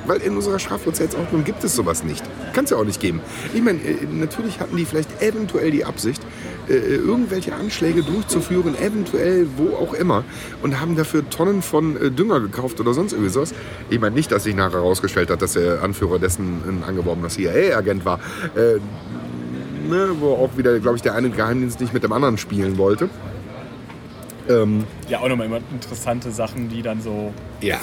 Weil 0.07 0.21
in 0.21 0.37
unserer 0.37 0.59
Strafprozessordnung 0.59 1.45
gibt 1.45 1.65
es 1.65 1.75
sowas 1.75 2.05
nicht. 2.05 2.23
Kann 2.53 2.65
es 2.65 2.71
ja 2.71 2.77
auch 2.77 2.85
nicht 2.85 3.01
geben. 3.01 3.21
Ich 3.55 3.63
meine, 3.63 3.79
äh, 3.81 4.07
natürlich 4.11 4.61
hatten 4.61 4.77
die 4.77 4.85
vielleicht 4.85 5.23
eventuell 5.23 5.71
die 5.71 5.85
Absicht, 5.85 6.23
äh, 6.69 6.75
irgendwelche 6.75 7.55
Anschläge 7.55 8.03
durchzuführen, 8.03 8.75
eventuell 8.77 9.47
wo 9.57 9.77
auch 9.77 9.95
immer, 9.95 10.25
und 10.63 10.81
haben 10.81 10.97
dafür 10.97 11.29
Tonnen 11.29 11.63
von 11.63 11.97
äh, 12.01 12.11
Dünger 12.11 12.41
gekauft 12.41 12.81
oder 12.81 12.95
sonst 12.95 13.13
irgendwie 13.13 13.31
sowas. 13.31 13.55
Ich 13.91 14.01
meine 14.01 14.15
nicht, 14.15 14.33
dass 14.33 14.45
sich 14.45 14.55
nachher 14.55 14.79
herausgestellt 14.79 15.31
hat, 15.31 15.43
dass 15.43 15.53
der 15.55 15.83
Anführer 15.83 16.19
dessen 16.19 16.63
ein 16.67 16.85
angeworbener 16.87 17.29
CIA-Agent 17.29 18.05
war. 18.05 18.21
Äh, 18.55 18.79
ne, 19.89 20.11
wo 20.19 20.35
auch 20.35 20.57
wieder, 20.57 20.79
glaube 20.81 20.97
ich, 20.97 21.03
der 21.03 21.15
eine 21.15 21.31
Geheimdienst 21.31 21.81
nicht 21.81 21.93
mit 21.93 22.03
dem 22.03 22.13
anderen 22.13 22.39
spielen 22.39 22.79
wollte. 22.79 23.09
Ähm, 24.49 24.85
Ja, 25.09 25.21
auch 25.21 25.29
nochmal 25.29 25.47
immer 25.47 25.61
interessante 25.73 26.31
Sachen, 26.31 26.69
die 26.69 26.83
dann 26.83 27.01
so. 27.01 27.33
ja. 27.61 27.79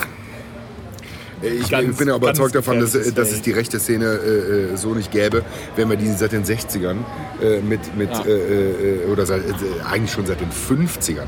Ich 1.42 1.70
Ganz- 1.70 1.98
bin 1.98 2.08
ja 2.08 2.16
überzeugt 2.16 2.54
davon, 2.56 2.80
dass, 2.80 2.92
dass 2.92 3.32
es 3.32 3.42
die 3.42 3.52
rechte 3.52 3.80
Szene 3.80 4.06
äh, 4.06 4.74
äh, 4.74 4.78
so 4.78 4.94
nicht 4.94 5.12
gäbe, 5.12 5.44
wenn 5.76 5.90
wir 5.90 5.98
die 5.98 6.08
seit 6.12 6.32
den 6.34 6.44
60ern 6.44 6.98
äh, 7.42 7.60
mit, 7.62 7.96
mit 7.98 8.12
Ja. 8.12 8.24
äh, 8.26 8.32
äh, 8.32 9.06
oder 9.12 9.26
seit, 9.26 9.42
äh, 9.42 9.54
eigentlich 9.90 10.12
schon 10.12 10.26
seit 10.28 10.40
den 10.40 10.50
50ern 10.52 11.26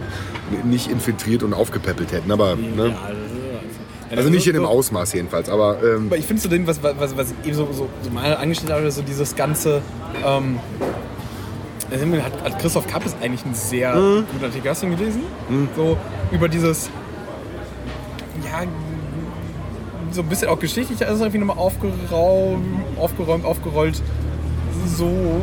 nicht 0.66 0.92
infiltriert 0.92 1.42
und 1.44 1.54
aufgepäppelt 1.54 2.12
hätten. 2.12 2.32
Aber, 2.32 2.56
ne? 2.56 2.96
Also 4.16 4.30
nicht 4.30 4.46
in 4.46 4.54
dem 4.54 4.66
Ausmaß 4.66 5.14
jedenfalls, 5.14 5.50
aber 5.50 5.78
ähm, 5.84 6.06
Aber 6.08 6.18
ich 6.18 6.26
finde 6.28 6.40
so 6.44 6.48
dem, 6.48 6.68
was, 6.68 6.84
was, 6.84 7.18
was 7.18 7.34
ich 7.42 7.48
eben 7.48 7.56
so, 7.58 7.68
so, 7.74 7.90
so 8.04 8.10
mal 8.12 8.36
angestellt 8.38 8.72
habe, 8.72 8.92
so 8.92 9.02
dieses 9.02 9.36
ganze. 9.36 9.82
Ähm, 10.24 10.60
hat, 12.24 12.44
hat 12.44 12.60
Christoph 12.60 12.86
Kappes 12.88 13.16
eigentlich 13.22 13.44
einen 13.46 13.56
sehr 13.56 13.96
Mhm. 13.96 14.26
guten 14.32 14.46
Artikel. 14.46 14.70
Hast 14.70 14.84
du 14.84 14.88
ihn 14.88 14.98
gelesen? 14.98 15.24
So 15.76 15.98
über 16.32 16.48
dieses. 16.48 16.90
ja, 18.46 18.64
so 20.14 20.22
ein 20.22 20.30
bisschen 20.30 20.50
auch 20.50 20.60
geschichtlich 20.60 21.06
alles 21.06 21.20
irgendwie 21.20 21.40
nochmal 21.40 21.58
aufgeräumt, 21.58 22.66
aufgeräumt, 23.00 23.46
aufgerollt, 23.46 24.02
so 24.86 25.42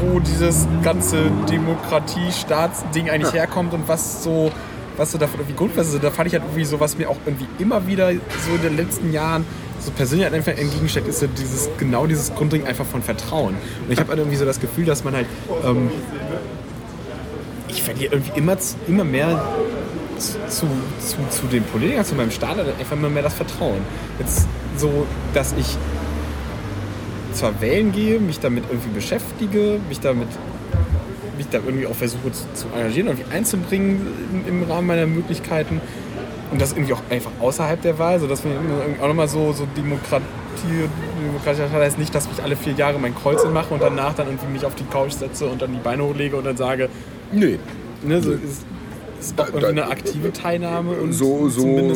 wo 0.00 0.18
dieses 0.18 0.66
ganze 0.82 1.30
Demokratie-Staatsding 1.50 3.10
eigentlich 3.10 3.34
herkommt 3.34 3.74
und 3.74 3.86
was 3.86 4.22
so, 4.24 4.50
was 4.96 5.12
so 5.12 5.18
davon 5.18 5.40
irgendwie 5.40 5.56
Grundfeste 5.56 5.92
sind. 5.92 6.04
Da 6.04 6.10
fand 6.10 6.28
ich 6.28 6.32
halt 6.32 6.44
irgendwie 6.44 6.64
so, 6.64 6.80
was 6.80 6.96
mir 6.96 7.10
auch 7.10 7.18
irgendwie 7.26 7.46
immer 7.58 7.86
wieder 7.86 8.10
so 8.12 8.54
in 8.54 8.62
den 8.62 8.76
letzten 8.76 9.12
Jahren 9.12 9.44
so 9.78 9.90
persönlich 9.90 10.24
halt 10.24 10.34
einfach 10.34 10.52
entgegensteckt, 10.52 11.08
ist 11.08 11.20
so 11.20 11.26
dieses, 11.26 11.68
genau 11.78 12.06
dieses 12.06 12.34
Grundding 12.34 12.66
einfach 12.66 12.84
von 12.84 13.02
Vertrauen. 13.02 13.54
Und 13.86 13.92
ich 13.92 13.98
habe 13.98 14.10
halt 14.10 14.18
irgendwie 14.18 14.36
so 14.36 14.44
das 14.44 14.60
Gefühl, 14.60 14.84
dass 14.84 15.04
man 15.04 15.14
halt, 15.14 15.26
ähm, 15.64 15.90
ich 17.68 17.82
verliere 17.82 18.14
irgendwie 18.14 18.38
immer, 18.38 18.56
immer 18.88 19.04
mehr 19.04 19.42
zu, 20.20 20.66
zu, 20.98 21.16
zu, 21.30 21.46
den 21.46 21.64
Politikern, 21.64 22.04
zu 22.04 22.14
meinem 22.14 22.30
Staat, 22.30 22.58
einfach 22.58 22.96
immer 22.96 23.08
mehr 23.08 23.22
das 23.22 23.34
Vertrauen. 23.34 23.80
Jetzt 24.18 24.46
so, 24.76 25.06
dass 25.34 25.54
ich 25.58 25.76
zwar 27.32 27.60
wählen 27.60 27.92
gehe, 27.92 28.18
mich 28.20 28.40
damit 28.40 28.64
irgendwie 28.70 28.90
beschäftige, 28.90 29.78
mich 29.88 30.00
damit 30.00 30.28
mich 31.36 31.48
da 31.48 31.58
irgendwie 31.64 31.86
auch 31.86 31.94
versuche 31.94 32.32
zu, 32.32 32.44
zu 32.52 32.66
engagieren, 32.76 33.08
irgendwie 33.08 33.32
einzubringen 33.34 34.06
im, 34.46 34.62
im 34.62 34.70
Rahmen 34.70 34.86
meiner 34.88 35.06
Möglichkeiten 35.06 35.80
und 36.50 36.60
das 36.60 36.72
irgendwie 36.72 36.92
auch 36.92 37.02
einfach 37.08 37.30
außerhalb 37.40 37.80
der 37.80 37.98
Wahl, 37.98 38.20
sodass 38.20 38.44
wir 38.44 38.50
auch 39.00 39.08
nochmal 39.08 39.28
so, 39.28 39.52
so 39.52 39.66
Demokratie, 39.76 40.24
demokratischer 41.22 41.68
Staat 41.68 41.80
heißt 41.80 41.98
nicht, 41.98 42.14
dass 42.14 42.28
ich 42.36 42.42
alle 42.42 42.56
vier 42.56 42.74
Jahre 42.74 42.98
mein 42.98 43.14
Kreuz 43.14 43.42
mache 43.46 43.72
und 43.72 43.80
danach 43.80 44.14
dann 44.14 44.26
irgendwie 44.26 44.52
mich 44.52 44.66
auf 44.66 44.74
die 44.74 44.84
Couch 44.84 45.12
setze 45.12 45.46
und 45.46 45.62
dann 45.62 45.72
die 45.72 45.78
Beine 45.78 46.02
hochlege 46.02 46.36
und 46.36 46.44
dann 46.44 46.56
sage, 46.56 46.88
Nee. 47.32 47.58
ne, 48.02 48.20
so 48.20 48.32
ist, 48.32 48.66
ist 49.20 49.40
auch 49.40 49.46
irgendwie 49.48 49.66
eine 49.66 49.86
aktive 49.88 50.32
Teilnahme 50.32 50.92
und 50.92 51.12
So, 51.12 51.48
so, 51.48 51.92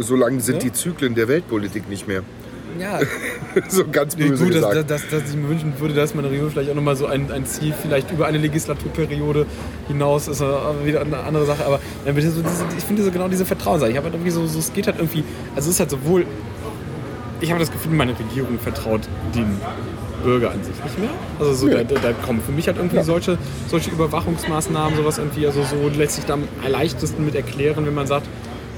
so 0.00 0.16
lang 0.16 0.40
sind 0.40 0.56
Ne? 0.56 0.62
die 0.64 0.72
Zyklen 0.72 1.14
der 1.14 1.28
Weltpolitik 1.28 1.88
nicht 1.88 2.08
mehr. 2.08 2.22
ja, 2.78 2.98
so 3.68 3.84
ganz 3.90 4.16
Nee, 4.16 4.28
böse 4.28 4.44
gut, 4.44 4.54
dass, 4.54 4.68
gesagt. 4.70 4.90
dass, 4.90 5.02
dass, 5.08 5.20
dass 5.22 5.30
ich 5.30 5.36
mir 5.36 5.48
wünschen 5.48 5.72
würde, 5.78 5.94
dass 5.94 6.14
meine 6.14 6.28
Regierung 6.28 6.50
vielleicht 6.50 6.70
auch 6.70 6.74
nochmal 6.74 6.96
so 6.96 7.06
ein, 7.06 7.30
ein 7.30 7.46
Ziel 7.46 7.72
vielleicht 7.80 8.10
über 8.10 8.26
eine 8.26 8.38
Legislaturperiode 8.38 9.46
hinaus 9.88 10.26
ist, 10.28 10.42
aber 10.42 10.84
wieder 10.84 11.00
eine 11.02 11.18
andere 11.18 11.46
Sache. 11.46 11.64
Aber 11.64 11.78
so 12.04 12.12
diese, 12.42 12.64
ich 12.76 12.84
finde 12.84 13.04
so 13.04 13.10
genau 13.12 13.28
diese 13.28 13.44
Vertrauenssache. 13.44 13.90
Ich 13.90 13.96
habe 13.96 14.06
halt 14.06 14.14
irgendwie 14.14 14.32
so, 14.32 14.46
so, 14.46 14.58
es 14.58 14.72
geht 14.72 14.86
halt 14.86 14.96
irgendwie, 14.98 15.22
also 15.54 15.68
es 15.68 15.74
ist 15.76 15.80
halt 15.80 15.90
sowohl, 15.90 16.26
ich 17.40 17.50
habe 17.50 17.60
das 17.60 17.70
Gefühl, 17.70 17.92
meine 17.92 18.18
Regierung 18.18 18.58
vertraut 18.58 19.02
den 19.34 19.46
Bürger 20.24 20.50
an 20.50 20.64
sich 20.64 20.74
nicht 20.82 20.98
mehr. 20.98 21.10
Also 21.38 21.54
so, 21.54 21.68
da, 21.68 21.84
da, 21.84 21.94
da 22.00 22.12
kommen 22.12 22.40
für 22.40 22.52
mich 22.52 22.66
halt 22.66 22.78
irgendwie 22.78 23.02
solche, 23.02 23.38
solche 23.68 23.90
Überwachungsmaßnahmen, 23.90 24.96
sowas 24.96 25.18
irgendwie, 25.18 25.46
also 25.46 25.62
so 25.62 25.88
lässt 25.96 26.16
sich 26.16 26.24
da 26.24 26.34
am 26.34 26.44
leichtesten 26.66 27.24
mit 27.24 27.34
erklären, 27.34 27.86
wenn 27.86 27.94
man 27.94 28.06
sagt, 28.06 28.26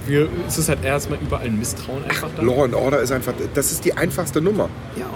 wir, 0.06 0.28
es 0.46 0.58
ist 0.58 0.68
halt 0.68 0.84
erstmal 0.84 1.18
überall 1.20 1.46
ein 1.46 1.58
Misstrauen 1.58 2.04
einfach 2.04 2.28
da. 2.36 2.42
Law 2.42 2.64
and 2.64 2.74
Order 2.74 3.00
ist 3.00 3.12
einfach, 3.12 3.32
das 3.54 3.72
ist 3.72 3.84
die 3.84 3.94
einfachste 3.96 4.40
Nummer. 4.40 4.68
Ja. 4.96 5.06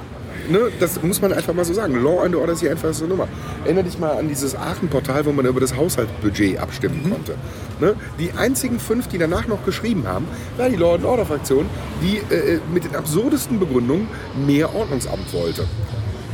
Ne, 0.48 0.72
das 0.80 1.00
muss 1.00 1.22
man 1.22 1.32
einfach 1.32 1.54
mal 1.54 1.64
so 1.64 1.72
sagen. 1.72 2.02
Law 2.02 2.24
and 2.24 2.34
Order 2.34 2.54
ist 2.54 2.62
die 2.62 2.68
einfachste 2.68 3.04
Nummer. 3.04 3.28
Erinnere 3.64 3.84
dich 3.84 4.00
mal 4.00 4.16
an 4.16 4.28
dieses 4.28 4.56
Aachen-Portal, 4.56 5.24
wo 5.26 5.32
man 5.32 5.46
über 5.46 5.60
das 5.60 5.76
Haushaltsbudget 5.76 6.58
abstimmen 6.58 7.08
konnte. 7.08 7.36
Ne? 7.78 7.94
Die 8.18 8.32
einzigen 8.32 8.80
fünf, 8.80 9.06
die 9.06 9.18
danach 9.18 9.46
noch 9.46 9.64
geschrieben 9.64 10.08
haben, 10.08 10.26
war 10.56 10.68
die 10.68 10.74
Law 10.74 10.96
and 10.96 11.04
Order-Fraktion, 11.04 11.66
die 12.02 12.16
äh, 12.34 12.58
mit 12.74 12.84
den 12.84 12.96
absurdesten 12.96 13.60
Begründungen 13.60 14.08
mehr 14.44 14.74
Ordnungsamt 14.74 15.32
wollte. 15.32 15.66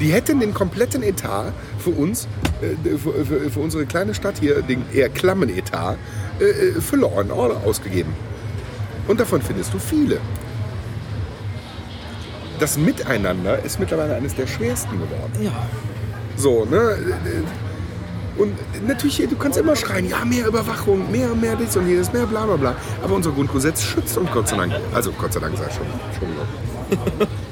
Die 0.01 0.12
hätten 0.12 0.40
den 0.40 0.52
kompletten 0.52 1.02
Etat 1.02 1.52
für 1.78 1.90
uns, 1.90 2.28
äh, 2.60 2.98
für, 2.98 3.24
für, 3.24 3.51
für 3.51 3.60
unsere 3.60 3.86
kleine 3.86 4.14
Stadt 4.14 4.39
hier, 4.39 4.62
den 4.62 4.85
eher 4.93 5.09
klammen 5.09 5.48
Etat, 5.48 5.97
äh, 6.40 6.44
äh, 6.44 6.81
für 6.81 6.97
Law 6.97 7.20
and 7.20 7.32
Order 7.32 7.60
ausgegeben. 7.64 8.12
Und 9.09 9.20
davon 9.20 9.40
findest 9.40 9.73
du 9.73 9.78
viele. 9.78 10.18
Das 12.59 12.77
Miteinander 12.77 13.62
ist 13.62 13.78
mittlerweile 13.78 14.16
eines 14.16 14.35
der 14.35 14.47
schwersten 14.47 14.93
geworden. 14.93 15.32
Ja. 15.40 15.52
So, 16.36 16.64
ne? 16.64 16.97
Und 18.36 18.55
natürlich, 18.86 19.16
du 19.28 19.36
kannst 19.36 19.59
immer 19.59 19.77
schreien, 19.77 20.09
ja, 20.09 20.24
mehr 20.24 20.47
Überwachung, 20.47 21.10
mehr, 21.10 21.28
mehr 21.35 21.56
dies 21.56 21.77
und 21.77 21.89
jenes, 21.89 22.12
mehr 22.12 22.27
bla 22.27 22.44
bla 22.44 22.56
bla. 22.56 22.77
Aber 23.02 23.14
unser 23.14 23.31
Grundgesetz 23.31 23.82
schützt 23.82 24.16
uns 24.18 24.31
Gott 24.31 24.48
sei 24.48 24.56
Dank. 24.56 24.74
Also 24.93 25.12
Gott 25.12 25.32
sei 25.32 25.40
Dank 25.40 25.56
sei 25.56 25.64
schon, 25.70 25.86
schon 26.18 27.28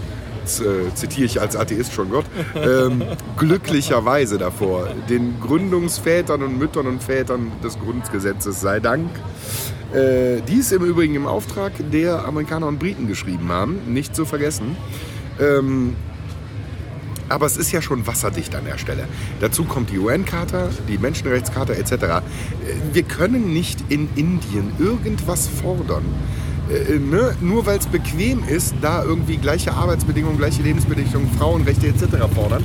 äh, 0.60 0.94
zitiere 0.94 1.26
ich 1.26 1.40
als 1.40 1.56
Atheist 1.56 1.92
schon 1.92 2.10
Gott. 2.10 2.24
Ähm, 2.54 3.02
glücklicherweise 3.36 4.38
davor, 4.38 4.88
den 5.08 5.40
Gründungsvätern 5.40 6.42
und 6.42 6.58
Müttern 6.58 6.86
und 6.86 7.02
Vätern 7.02 7.52
des 7.62 7.78
Grundgesetzes 7.78 8.60
sei 8.60 8.80
Dank. 8.80 9.10
Äh, 9.92 10.40
dies 10.48 10.72
im 10.72 10.84
Übrigen 10.84 11.14
im 11.14 11.26
Auftrag 11.26 11.72
der 11.92 12.24
Amerikaner 12.24 12.66
und 12.66 12.78
Briten 12.78 13.06
geschrieben 13.06 13.50
haben, 13.50 13.92
nicht 13.92 14.16
zu 14.16 14.24
vergessen. 14.24 14.76
Ähm, 15.40 15.94
aber 17.28 17.46
es 17.46 17.56
ist 17.56 17.72
ja 17.72 17.80
schon 17.80 18.06
wasserdicht 18.06 18.54
an 18.54 18.64
der 18.64 18.78
Stelle. 18.78 19.08
Dazu 19.40 19.64
kommt 19.64 19.90
die 19.90 19.98
UN-Charta, 19.98 20.68
die 20.88 20.98
Menschenrechtscharta 20.98 21.72
etc. 21.72 21.92
Äh, 21.92 22.20
Wir 22.92 23.02
können 23.02 23.52
nicht 23.52 23.84
in 23.88 24.08
Indien 24.14 24.72
irgendwas 24.78 25.48
fordern. 25.48 26.04
Äh, 26.70 26.98
ne? 26.98 27.36
Nur 27.40 27.66
weil 27.66 27.78
es 27.78 27.86
bequem 27.86 28.44
ist, 28.46 28.74
da 28.80 29.04
irgendwie 29.04 29.36
gleiche 29.36 29.72
Arbeitsbedingungen, 29.72 30.38
gleiche 30.38 30.62
Lebensbedingungen, 30.62 31.30
Frauenrechte 31.38 31.88
etc. 31.88 32.04
fordern. 32.34 32.64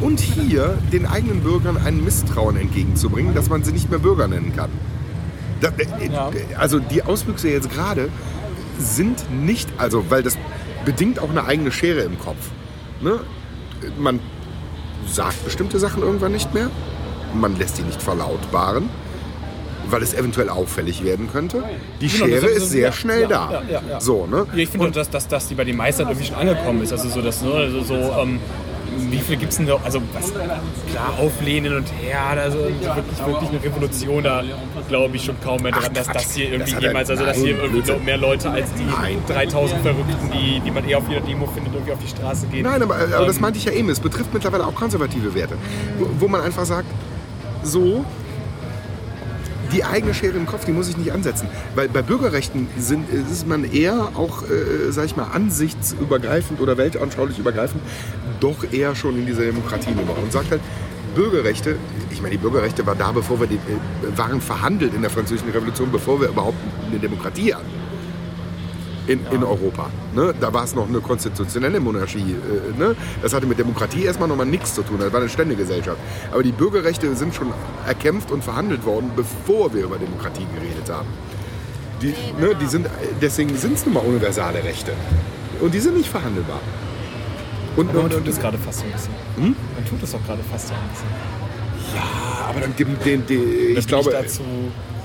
Und 0.00 0.20
hier 0.20 0.78
den 0.92 1.06
eigenen 1.06 1.42
Bürgern 1.42 1.76
ein 1.76 2.02
Misstrauen 2.02 2.56
entgegenzubringen, 2.56 3.34
dass 3.34 3.50
man 3.50 3.62
sie 3.64 3.72
nicht 3.72 3.90
mehr 3.90 3.98
Bürger 3.98 4.28
nennen 4.28 4.54
kann. 4.56 4.70
Da, 5.60 5.68
äh, 5.68 6.10
Ja. 6.10 6.30
Also 6.58 6.78
die 6.78 7.02
Auswüchse 7.02 7.50
jetzt 7.50 7.70
gerade 7.70 8.08
sind 8.78 9.30
nicht, 9.30 9.68
also 9.76 10.06
weil 10.08 10.22
das 10.22 10.38
bedingt 10.84 11.18
auch 11.18 11.30
eine 11.30 11.44
eigene 11.44 11.70
Schere 11.70 12.00
im 12.00 12.18
Kopf. 12.18 12.50
Ne? 13.00 13.20
Man 13.98 14.20
sagt 15.06 15.44
bestimmte 15.44 15.78
Sachen 15.78 16.02
irgendwann 16.02 16.32
nicht 16.32 16.54
mehr, 16.54 16.70
man 17.34 17.56
lässt 17.58 17.76
sie 17.76 17.82
nicht 17.82 18.02
verlautbaren, 18.02 18.88
weil 19.90 20.02
es 20.02 20.14
eventuell 20.14 20.48
auffällig 20.48 21.04
werden 21.04 21.28
könnte. 21.32 21.62
Die 22.00 22.08
Genau, 22.08 22.26
Schere 22.26 22.40
das 22.40 22.50
ist- 22.50 22.62
ist 22.64 22.70
sehr 22.70 22.80
ja, 22.88 22.92
schnell 22.92 23.22
ja, 23.22 23.26
da. 23.28 23.62
ja. 23.90 24.00
So, 24.00 24.26
ne? 24.26 24.46
Ich 24.54 24.68
finde, 24.68 24.90
dass, 24.90 25.10
dass, 25.10 25.26
dass 25.28 25.48
die 25.48 25.54
bei 25.54 25.64
den 25.64 25.76
meisten 25.76 26.02
irgendwie 26.02 26.26
schon 26.26 26.36
angekommen 26.36 26.82
ist. 26.82 26.92
Also 26.92 27.08
so, 27.08 27.20
dass, 27.22 27.42
ne, 27.42 27.52
also 27.52 27.82
so 27.82 27.94
ähm, 27.94 28.38
wie 29.08 29.18
viel 29.18 29.36
gibt 29.36 29.52
es 29.52 29.56
denn 29.58 29.66
da? 29.68 29.76
Also 29.84 30.02
was, 30.12 30.32
klar, 30.32 31.14
auflehnen 31.20 31.76
und 31.76 31.86
her, 32.02 32.20
also 32.42 32.58
wirklich, 32.58 33.24
wirklich 33.24 33.50
eine 33.50 33.62
Revolution, 33.62 34.22
da 34.24 34.42
glaube 34.88 35.14
ich 35.16 35.24
schon 35.24 35.40
kaum 35.40 35.62
mehr 35.62 35.70
dran, 35.72 35.94
dass 35.94 36.08
das 36.08 36.32
hier 36.34 36.50
irgendwie 36.52 36.72
Das 36.72 36.82
jemals, 36.82 37.10
also 37.10 37.24
dass 37.24 37.36
hier 37.36 37.50
irgendwie 37.56 37.68
Blödsinn. 37.82 38.04
mehr 38.04 38.16
Leute 38.16 38.50
als 38.50 38.66
die 38.74 38.82
Nein. 38.84 39.18
3000 39.28 39.80
Verrückten, 39.82 40.30
die, 40.32 40.60
die 40.60 40.70
man 40.72 40.86
eher 40.88 40.98
auf 40.98 41.08
jeder 41.08 41.20
Demo 41.20 41.46
findet, 41.46 41.72
irgendwie 41.72 41.92
auf 41.92 42.00
die 42.00 42.08
Straße 42.08 42.46
gehen. 42.48 42.62
Nein, 42.64 42.82
aber, 42.82 42.96
aber 42.96 43.26
das 43.26 43.36
Ähm, 43.36 43.42
meinte 43.42 43.58
ich 43.60 43.64
ja 43.64 43.72
eben. 43.72 43.88
Es 43.90 44.00
betrifft 44.00 44.34
mittlerweile 44.34 44.66
auch 44.66 44.74
konservative 44.74 45.34
Werte. 45.36 45.54
Wo, 45.98 46.08
wo 46.18 46.28
man 46.28 46.40
einfach 46.40 46.64
sagt, 46.64 46.86
so, 47.62 48.04
die 49.72 49.84
eigene 49.84 50.14
Schere 50.14 50.36
im 50.36 50.46
Kopf, 50.46 50.64
die 50.64 50.72
muss 50.72 50.88
ich 50.88 50.96
nicht 50.96 51.12
ansetzen. 51.12 51.48
Weil 51.74 51.88
bei 51.88 52.02
Bürgerrechten 52.02 52.68
sind, 52.78 53.08
ist 53.10 53.46
man 53.46 53.70
eher 53.70 54.10
auch, 54.14 54.42
äh, 54.42 54.90
sag 54.90 55.06
ich 55.06 55.16
mal, 55.16 55.28
ansichtsübergreifend 55.32 56.60
oder 56.60 56.76
weltanschaulich 56.76 57.38
übergreifend, 57.38 57.82
doch 58.40 58.70
eher 58.72 58.94
schon 58.94 59.18
in 59.18 59.26
dieser 59.26 59.42
Demokratienummer. 59.42 60.16
Und 60.22 60.32
sagt 60.32 60.50
halt, 60.50 60.60
Bürgerrechte, 61.14 61.76
ich 62.10 62.22
meine, 62.22 62.32
die 62.32 62.38
Bürgerrechte 62.38 62.86
waren 62.86 62.98
da, 62.98 63.10
bevor 63.12 63.40
wir 63.40 63.46
die, 63.46 63.56
äh, 63.56 64.18
waren 64.18 64.40
verhandelt 64.40 64.94
in 64.94 65.02
der 65.02 65.10
Französischen 65.10 65.50
Revolution, 65.50 65.90
bevor 65.90 66.20
wir 66.20 66.28
überhaupt 66.28 66.58
eine 66.90 66.98
Demokratie 66.98 67.54
hatten 67.54 67.79
in, 69.10 69.26
in 69.32 69.42
Europa. 69.42 69.90
Ne? 70.14 70.32
Da 70.40 70.52
war 70.52 70.62
es 70.62 70.74
noch 70.74 70.88
eine 70.88 71.00
konstitutionelle 71.00 71.80
Monarchie. 71.80 72.20
Äh, 72.20 72.78
ne? 72.78 72.94
Das 73.22 73.34
hatte 73.34 73.46
mit 73.46 73.58
Demokratie 73.58 74.04
erstmal 74.04 74.28
nochmal 74.28 74.46
nichts 74.46 74.74
zu 74.74 74.82
tun. 74.82 74.98
Das 75.00 75.12
war 75.12 75.20
eine 75.20 75.28
Ständegesellschaft. 75.28 75.98
Aber 76.32 76.42
die 76.44 76.52
Bürgerrechte 76.52 77.14
sind 77.16 77.34
schon 77.34 77.52
erkämpft 77.86 78.30
und 78.30 78.44
verhandelt 78.44 78.84
worden, 78.86 79.10
bevor 79.16 79.74
wir 79.74 79.82
über 79.82 79.98
Demokratie 79.98 80.46
geredet 80.54 80.88
haben. 80.88 81.08
Die, 82.00 82.14
ne, 82.40 82.54
die 82.60 82.66
sind, 82.66 82.86
deswegen 83.20 83.56
sind 83.56 83.74
es 83.74 83.84
nun 83.84 83.94
mal 83.94 84.00
universale 84.00 84.62
Rechte. 84.62 84.92
Und 85.60 85.74
die 85.74 85.80
sind 85.80 85.96
nicht 85.96 86.08
verhandelbar. 86.08 86.60
Und, 87.76 87.90
Aber 87.90 88.02
man 88.02 88.10
tut 88.10 88.28
es 88.28 88.40
gerade 88.40 88.58
fast 88.58 88.78
so 88.78 88.84
ein 88.84 88.92
bisschen. 88.92 89.14
Hm? 89.36 89.56
Man 89.74 89.84
tut 89.86 90.02
es 90.02 90.12
doch 90.12 90.24
gerade 90.24 90.42
fast 90.50 90.68
so 90.68 90.74
ein 90.74 90.80
bisschen. 90.88 91.08
ja, 91.94 92.48
aber 92.48 92.60
dann 92.60 92.74
gibt 92.76 93.04
den, 93.04 93.26
den, 93.26 93.74
Das 93.74 93.84
ich 93.84 93.88
glaube, 93.88 94.10
dazu. 94.10 94.42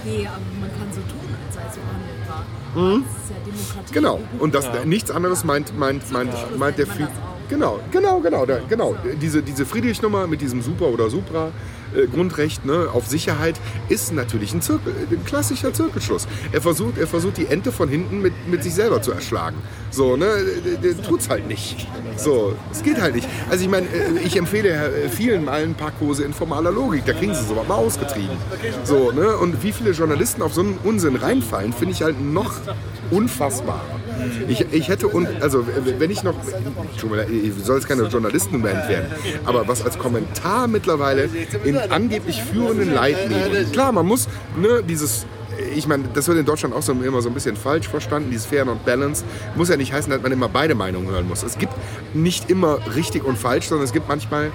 Nee, 0.05 0.27
aber 0.27 0.39
man 0.59 0.69
kann 0.69 0.87
so 0.91 1.01
tun, 1.01 1.35
als 1.45 1.55
sei 1.55 1.61
es 1.67 1.75
verhandelbar. 1.75 2.45
Ja 2.75 3.24
Demokratie. 3.55 3.93
genau. 3.93 4.19
Und 4.39 4.55
das, 4.55 4.65
Ja. 4.65 4.85
nichts 4.85 5.11
anderes 5.11 5.43
meint, 5.43 5.77
meint, 5.77 6.11
meint, 6.11 6.33
meint 6.57 6.77
der 6.77 6.87
auch. 6.87 7.09
Genau, 7.49 7.79
genau, 7.91 8.19
genau, 8.21 8.45
genau. 8.67 8.95
Diese, 9.21 9.41
diese 9.43 9.65
Friedrich-Nummer 9.65 10.27
mit 10.27 10.41
diesem 10.41 10.61
Super 10.61 10.87
oder 10.87 11.09
Supra. 11.09 11.51
Äh, 11.95 12.07
Grundrecht 12.07 12.65
ne, 12.65 12.87
auf 12.93 13.07
Sicherheit 13.07 13.55
ist 13.89 14.13
natürlich 14.13 14.53
ein, 14.53 14.61
Zirkel, 14.61 14.93
ein 15.11 15.25
klassischer 15.25 15.73
Zirkelschluss. 15.73 16.27
Er 16.51 16.61
versucht, 16.61 16.97
er 16.97 17.07
versucht 17.07 17.37
die 17.37 17.47
Ente 17.47 17.71
von 17.71 17.89
hinten 17.89 18.21
mit, 18.21 18.33
mit 18.47 18.63
sich 18.63 18.73
selber 18.73 19.01
zu 19.01 19.11
erschlagen. 19.11 19.57
So, 19.91 20.17
ne, 20.17 20.27
tut's 21.07 21.29
halt 21.29 21.47
nicht. 21.47 21.87
So, 22.17 22.55
es 22.71 22.83
geht 22.83 22.99
halt 22.99 23.15
nicht. 23.15 23.27
Also 23.49 23.63
ich 23.63 23.69
meine, 23.69 23.87
äh, 23.87 24.19
ich 24.23 24.37
empfehle 24.37 24.69
äh, 24.69 25.09
vielen 25.09 25.45
mal 25.45 25.63
ein 25.63 25.75
paar 25.75 25.91
Kurse 25.91 26.23
in 26.23 26.33
formaler 26.33 26.71
Logik. 26.71 27.05
Da 27.05 27.13
kriegen 27.13 27.33
sie 27.33 27.43
sowas 27.45 27.67
mal 27.67 27.75
ausgetrieben. 27.75 28.35
So, 28.83 29.11
ne, 29.11 29.37
und 29.37 29.63
wie 29.63 29.71
viele 29.71 29.91
Journalisten 29.91 30.41
auf 30.41 30.53
so 30.53 30.61
einen 30.61 30.77
Unsinn 30.83 31.15
reinfallen, 31.15 31.73
finde 31.73 31.93
ich 31.93 32.01
halt 32.01 32.21
noch 32.21 32.53
unfassbar. 33.11 33.83
Ich, 34.47 34.65
ich 34.71 34.87
hätte, 34.87 35.07
und, 35.07 35.27
also 35.41 35.65
wenn 35.97 36.11
ich 36.11 36.23
noch, 36.23 36.35
ich 36.95 37.53
soll 37.63 37.77
jetzt 37.77 37.87
keine 37.87 38.03
Journalistenband 38.03 38.89
werden, 38.89 39.07
aber 39.45 39.67
was 39.67 39.83
als 39.83 39.97
Kommentar 39.97 40.67
mittlerweile 40.67 41.29
in 41.63 41.77
angeblich 41.77 42.41
führenden 42.41 42.93
Leitmedien, 42.93 43.71
klar, 43.71 43.91
man 43.91 44.05
muss 44.05 44.27
ne, 44.57 44.83
dieses 44.87 45.25
ich 45.75 45.87
meine, 45.87 46.03
das 46.13 46.27
wird 46.27 46.37
in 46.37 46.45
Deutschland 46.45 46.75
auch 46.75 46.81
so 46.81 46.91
immer 46.91 47.21
so 47.21 47.29
ein 47.29 47.33
bisschen 47.33 47.55
falsch 47.55 47.87
verstanden, 47.87 48.29
dieses 48.29 48.45
Fair 48.45 48.67
und 48.67 48.85
Balanced. 48.85 49.25
Muss 49.55 49.69
ja 49.69 49.77
nicht 49.77 49.93
heißen, 49.93 50.11
dass 50.11 50.21
man 50.21 50.31
immer 50.31 50.49
beide 50.49 50.75
Meinungen 50.75 51.09
hören 51.09 51.27
muss. 51.27 51.43
Es 51.43 51.57
gibt 51.57 51.73
nicht 52.13 52.49
immer 52.49 52.79
richtig 52.95 53.23
und 53.23 53.37
falsch, 53.37 53.67
sondern 53.67 53.85
es 53.85 53.93
gibt 53.93 54.07
manchmal, 54.07 54.51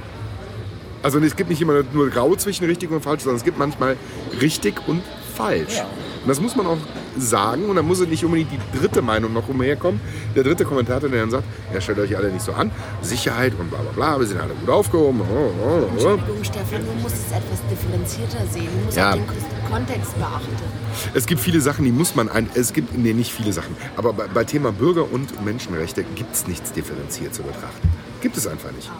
also 1.02 1.18
es 1.18 1.36
gibt 1.36 1.50
nicht 1.50 1.62
immer 1.62 1.82
nur 1.92 2.10
grau 2.10 2.34
zwischen 2.36 2.64
richtig 2.66 2.90
und 2.90 3.02
falsch, 3.02 3.22
sondern 3.22 3.38
es 3.38 3.44
gibt 3.44 3.58
manchmal 3.58 3.96
richtig 4.40 4.74
und 4.86 5.02
falsch. 5.34 5.82
Und 6.22 6.28
das 6.28 6.40
muss 6.40 6.54
man 6.54 6.66
auch 6.66 6.76
sagen 7.18 7.64
und 7.66 7.76
dann 7.76 7.86
muss 7.86 8.00
nicht 8.06 8.24
unbedingt 8.24 8.50
die 8.52 8.78
dritte 8.78 9.00
Meinung 9.02 9.32
noch 9.32 9.48
umherkommen. 9.48 10.00
Der 10.36 10.42
dritte 10.42 10.64
Kommentator, 10.64 11.08
der 11.08 11.20
dann 11.20 11.30
sagt, 11.30 11.44
ja, 11.72 11.80
stellt 11.80 11.98
euch 11.98 12.16
alle 12.16 12.30
nicht 12.30 12.44
so 12.44 12.52
an, 12.52 12.70
Sicherheit 13.02 13.52
und 13.58 13.70
bla 13.70 13.80
bla 13.80 13.92
bla, 13.92 14.20
wir 14.20 14.26
sind 14.26 14.40
alle 14.40 14.52
gut 14.54 14.68
aufgehoben. 14.68 15.20
Oh, 15.22 15.34
oh, 15.34 15.66
oh. 15.66 15.86
Entschuldigung, 15.92 16.44
Stefan, 16.44 16.80
du 16.84 17.02
musst 17.02 17.16
es 17.16 17.32
etwas 17.32 17.60
differenzierter 17.70 18.46
sehen. 18.52 18.68
Du 18.78 18.84
musst 18.84 18.96
Ja. 18.96 19.14
den 19.14 19.24
Kontext 19.70 20.18
beachten. 20.18 20.56
Es 21.14 21.26
gibt 21.26 21.40
viele 21.40 21.60
Sachen, 21.60 21.84
die 21.84 21.92
muss 21.92 22.14
man 22.14 22.28
ein. 22.28 22.50
Es 22.54 22.72
gibt, 22.72 22.96
nee, 22.98 23.12
nicht 23.14 23.32
viele 23.32 23.52
Sachen. 23.52 23.74
Aber 23.96 24.12
bei, 24.12 24.26
bei 24.26 24.44
Thema 24.44 24.72
Bürger- 24.72 25.10
und 25.10 25.42
Menschenrechte 25.44 26.04
gibt 26.04 26.34
es 26.34 26.46
nichts 26.46 26.72
differenziert 26.72 27.34
zu 27.34 27.42
betrachten. 27.42 27.88
Gibt 28.20 28.36
es 28.36 28.46
einfach 28.46 28.72
nicht. 28.72 28.90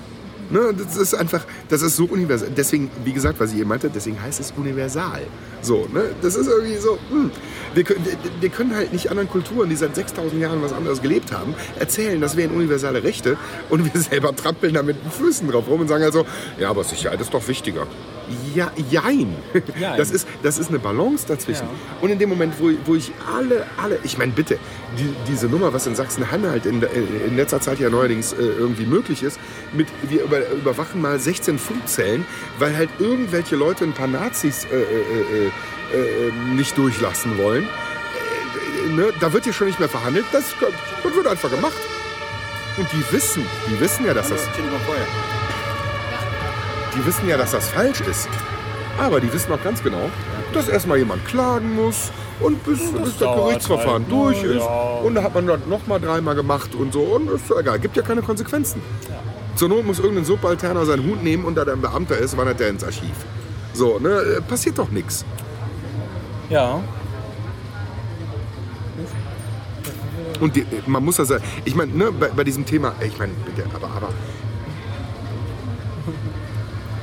Ne, 0.51 0.75
das 0.77 0.97
ist 0.97 1.15
einfach, 1.15 1.45
das 1.69 1.83
ist 1.83 1.95
so 1.97 2.07
universal. 2.07 2.49
Deswegen, 2.57 2.91
wie 3.05 3.13
gesagt, 3.13 3.39
was 3.39 3.53
ich 3.53 3.59
eben 3.61 3.69
meinte, 3.69 3.89
deswegen 3.89 4.21
heißt 4.21 4.41
es 4.41 4.53
universal. 4.57 5.23
So, 5.63 5.87
ne? 5.93 6.11
Das 6.23 6.35
ist 6.35 6.49
irgendwie 6.49 6.77
so, 6.77 6.99
hm. 7.11 7.31
wir, 7.75 7.85
können, 7.85 8.05
wir- 8.41 8.49
können 8.51 8.75
halt 8.75 8.93
nicht 8.93 9.11
anderen 9.11 9.29
Kulturen, 9.29 9.69
die 9.71 9.77
seit 9.77 9.95
6000 9.95 10.41
Jahren 10.41 10.61
was 10.61 10.73
anderes 10.73 11.03
gelebt 11.03 11.33
haben, 11.33 11.55
erzählen, 11.79 12.21
das 12.21 12.37
wären 12.37 12.51
universale 12.51 13.05
Rechte 13.05 13.37
und 13.69 13.95
wir 13.95 14.01
selber 14.01 14.35
trampeln 14.35 14.75
da 14.75 14.83
mit 14.83 14.97
den 15.05 15.11
Füßen 15.13 15.49
drauf 15.49 15.69
rum 15.69 15.83
und 15.83 15.89
sagen 15.89 16.03
also, 16.03 16.27
ja, 16.59 16.69
aber 16.71 16.83
Sicherheit 16.83 17.21
ist 17.21 17.33
doch 17.33 17.47
wichtiger. 17.47 17.87
Ja, 18.55 18.71
jein. 18.91 19.35
Jein. 19.79 19.97
Das 19.97 20.11
ist, 20.11 20.27
das 20.43 20.59
ist 20.59 20.69
eine 20.69 20.79
Balance 20.79 21.27
dazwischen. 21.27 21.67
Und 22.01 22.11
in 22.11 22.19
dem 22.19 22.29
Moment, 22.29 22.55
wo, 22.59 22.71
wo 22.85 22.95
ich 22.95 23.13
alle, 23.35 23.67
alle, 23.83 23.99
ich 24.05 24.19
meine, 24.19 24.33
bitte, 24.33 24.59
die, 24.99 25.15
diese 25.29 25.47
Nummer, 25.47 25.73
was 25.73 25.87
in 25.87 25.95
Sachsen-Anhalt 25.95 26.67
in, 26.67 26.83
in 26.83 27.37
letzter 27.37 27.61
Zeit 27.61 27.79
ja 27.79 27.91
neuerdings 27.91 28.33
äh, 28.33 28.37
irgendwie 28.37 28.87
möglich 28.87 29.23
ist, 29.23 29.39
mit 29.73 29.89
wir 30.03 30.25
über, 30.25 30.49
überwachen 30.51 31.01
mal 31.01 31.19
16 31.19 31.59
Funkzellen, 31.59 32.25
weil 32.59 32.77
halt 32.77 32.91
irgendwelche 32.99 33.57
Leute 33.57 33.85
ein 33.85 33.93
paar 33.93 34.07
Nazis 34.09 34.65
äh, 34.65 34.77
äh, 34.77 34.81
äh, 34.83 36.29
äh, 36.29 36.33
nicht 36.55 36.77
durchlassen 36.79 37.39
wollen. 37.39 37.65
Äh, 37.65 38.93
ne? 38.93 39.13
Da 39.21 39.33
wird 39.33 39.47
ja 39.47 39.53
schon 39.53 39.67
nicht 39.67 39.79
mehr 39.79 39.89
verhandelt, 39.89 40.27
das, 40.33 40.45
das 41.03 41.15
wird 41.15 41.27
einfach 41.27 41.51
gemacht. 41.51 41.77
Und 42.77 42.89
die 42.93 43.13
wissen, 43.13 43.45
die 43.69 43.81
wissen 43.81 44.07
ja, 44.07 44.15
dass 44.15 44.29
das 44.29 44.47
die 46.95 47.07
wissen 47.07 47.29
ja, 47.29 47.37
dass 47.37 47.53
das 47.53 47.69
falsch 47.69 48.01
ist. 48.03 48.29
Aber 48.99 49.21
die 49.21 49.33
wissen 49.33 49.53
auch 49.53 49.63
ganz 49.63 49.83
genau, 49.83 50.11
dass 50.53 50.69
erstmal 50.69 50.99
jemand 50.99 51.25
klagen 51.27 51.75
muss 51.75 52.11
und 52.41 52.63
bis, 52.65 52.93
bis 52.93 53.19
das 53.19 53.37
Gerichtsverfahren 53.37 54.05
halt, 54.05 54.13
durch 54.13 54.43
ne? 54.43 54.49
ist. 54.49 54.65
Ja. 54.65 55.01
Und 55.05 55.15
da 55.15 55.23
hat 55.23 55.35
man 55.35 55.47
das 55.47 55.61
nochmal 55.69 56.01
dreimal 56.01 56.35
gemacht 56.35 56.75
und 56.75 56.93
so. 56.93 57.01
Und 57.01 57.31
ist 57.31 57.51
egal, 57.51 57.79
gibt 57.79 57.97
ja 57.97 58.03
keine 58.03 58.23
Konsequenzen. 58.23 58.83
Zur 59.57 59.69
Not 59.69 59.87
muss 59.87 59.99
irgendein 59.99 60.25
Subalterner 60.25 60.87
seinen 60.87 61.09
Hut 61.09 61.23
nehmen 61.23 61.45
und 61.45 61.55
da 61.57 61.65
der 61.65 61.75
ein 61.75 61.81
Beamter 61.81 62.17
ist, 62.17 62.37
wandert 62.37 62.61
der 62.61 62.69
ins 62.69 62.85
Archiv. 62.85 63.15
So, 63.73 63.99
ne, 63.99 64.09
äh, 64.09 64.41
passiert 64.41 64.79
doch 64.79 64.91
nichts. 64.91 65.25
Ja. 66.49 66.81
Und 70.41 70.57
die, 70.57 70.67
man 70.87 71.05
muss 71.05 71.17
das 71.17 71.29
sagen, 71.29 71.45
ich 71.65 71.75
meine, 71.75 71.93
ne, 71.93 72.11
bei, 72.13 72.29
bei 72.29 72.45
diesem 72.45 72.65
Thema, 72.65 72.95
ich 73.01 73.19
meine, 73.19 73.33
bitte, 73.45 73.69
aber, 73.75 73.89
aber. 73.95 74.09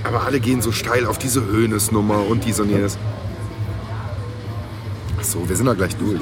Aber 0.04 0.24
alle 0.24 0.40
gehen 0.40 0.62
so 0.62 0.72
steil 0.72 1.06
auf 1.06 1.18
diese 1.18 1.46
Höhnesnummer 1.46 2.26
und 2.28 2.46
dies 2.46 2.60
und 2.60 2.70
jenes. 2.70 2.98
Ach 5.20 5.24
so, 5.24 5.48
wir 5.48 5.56
sind 5.56 5.66
da 5.66 5.74
gleich 5.74 5.96
durch. 5.96 6.22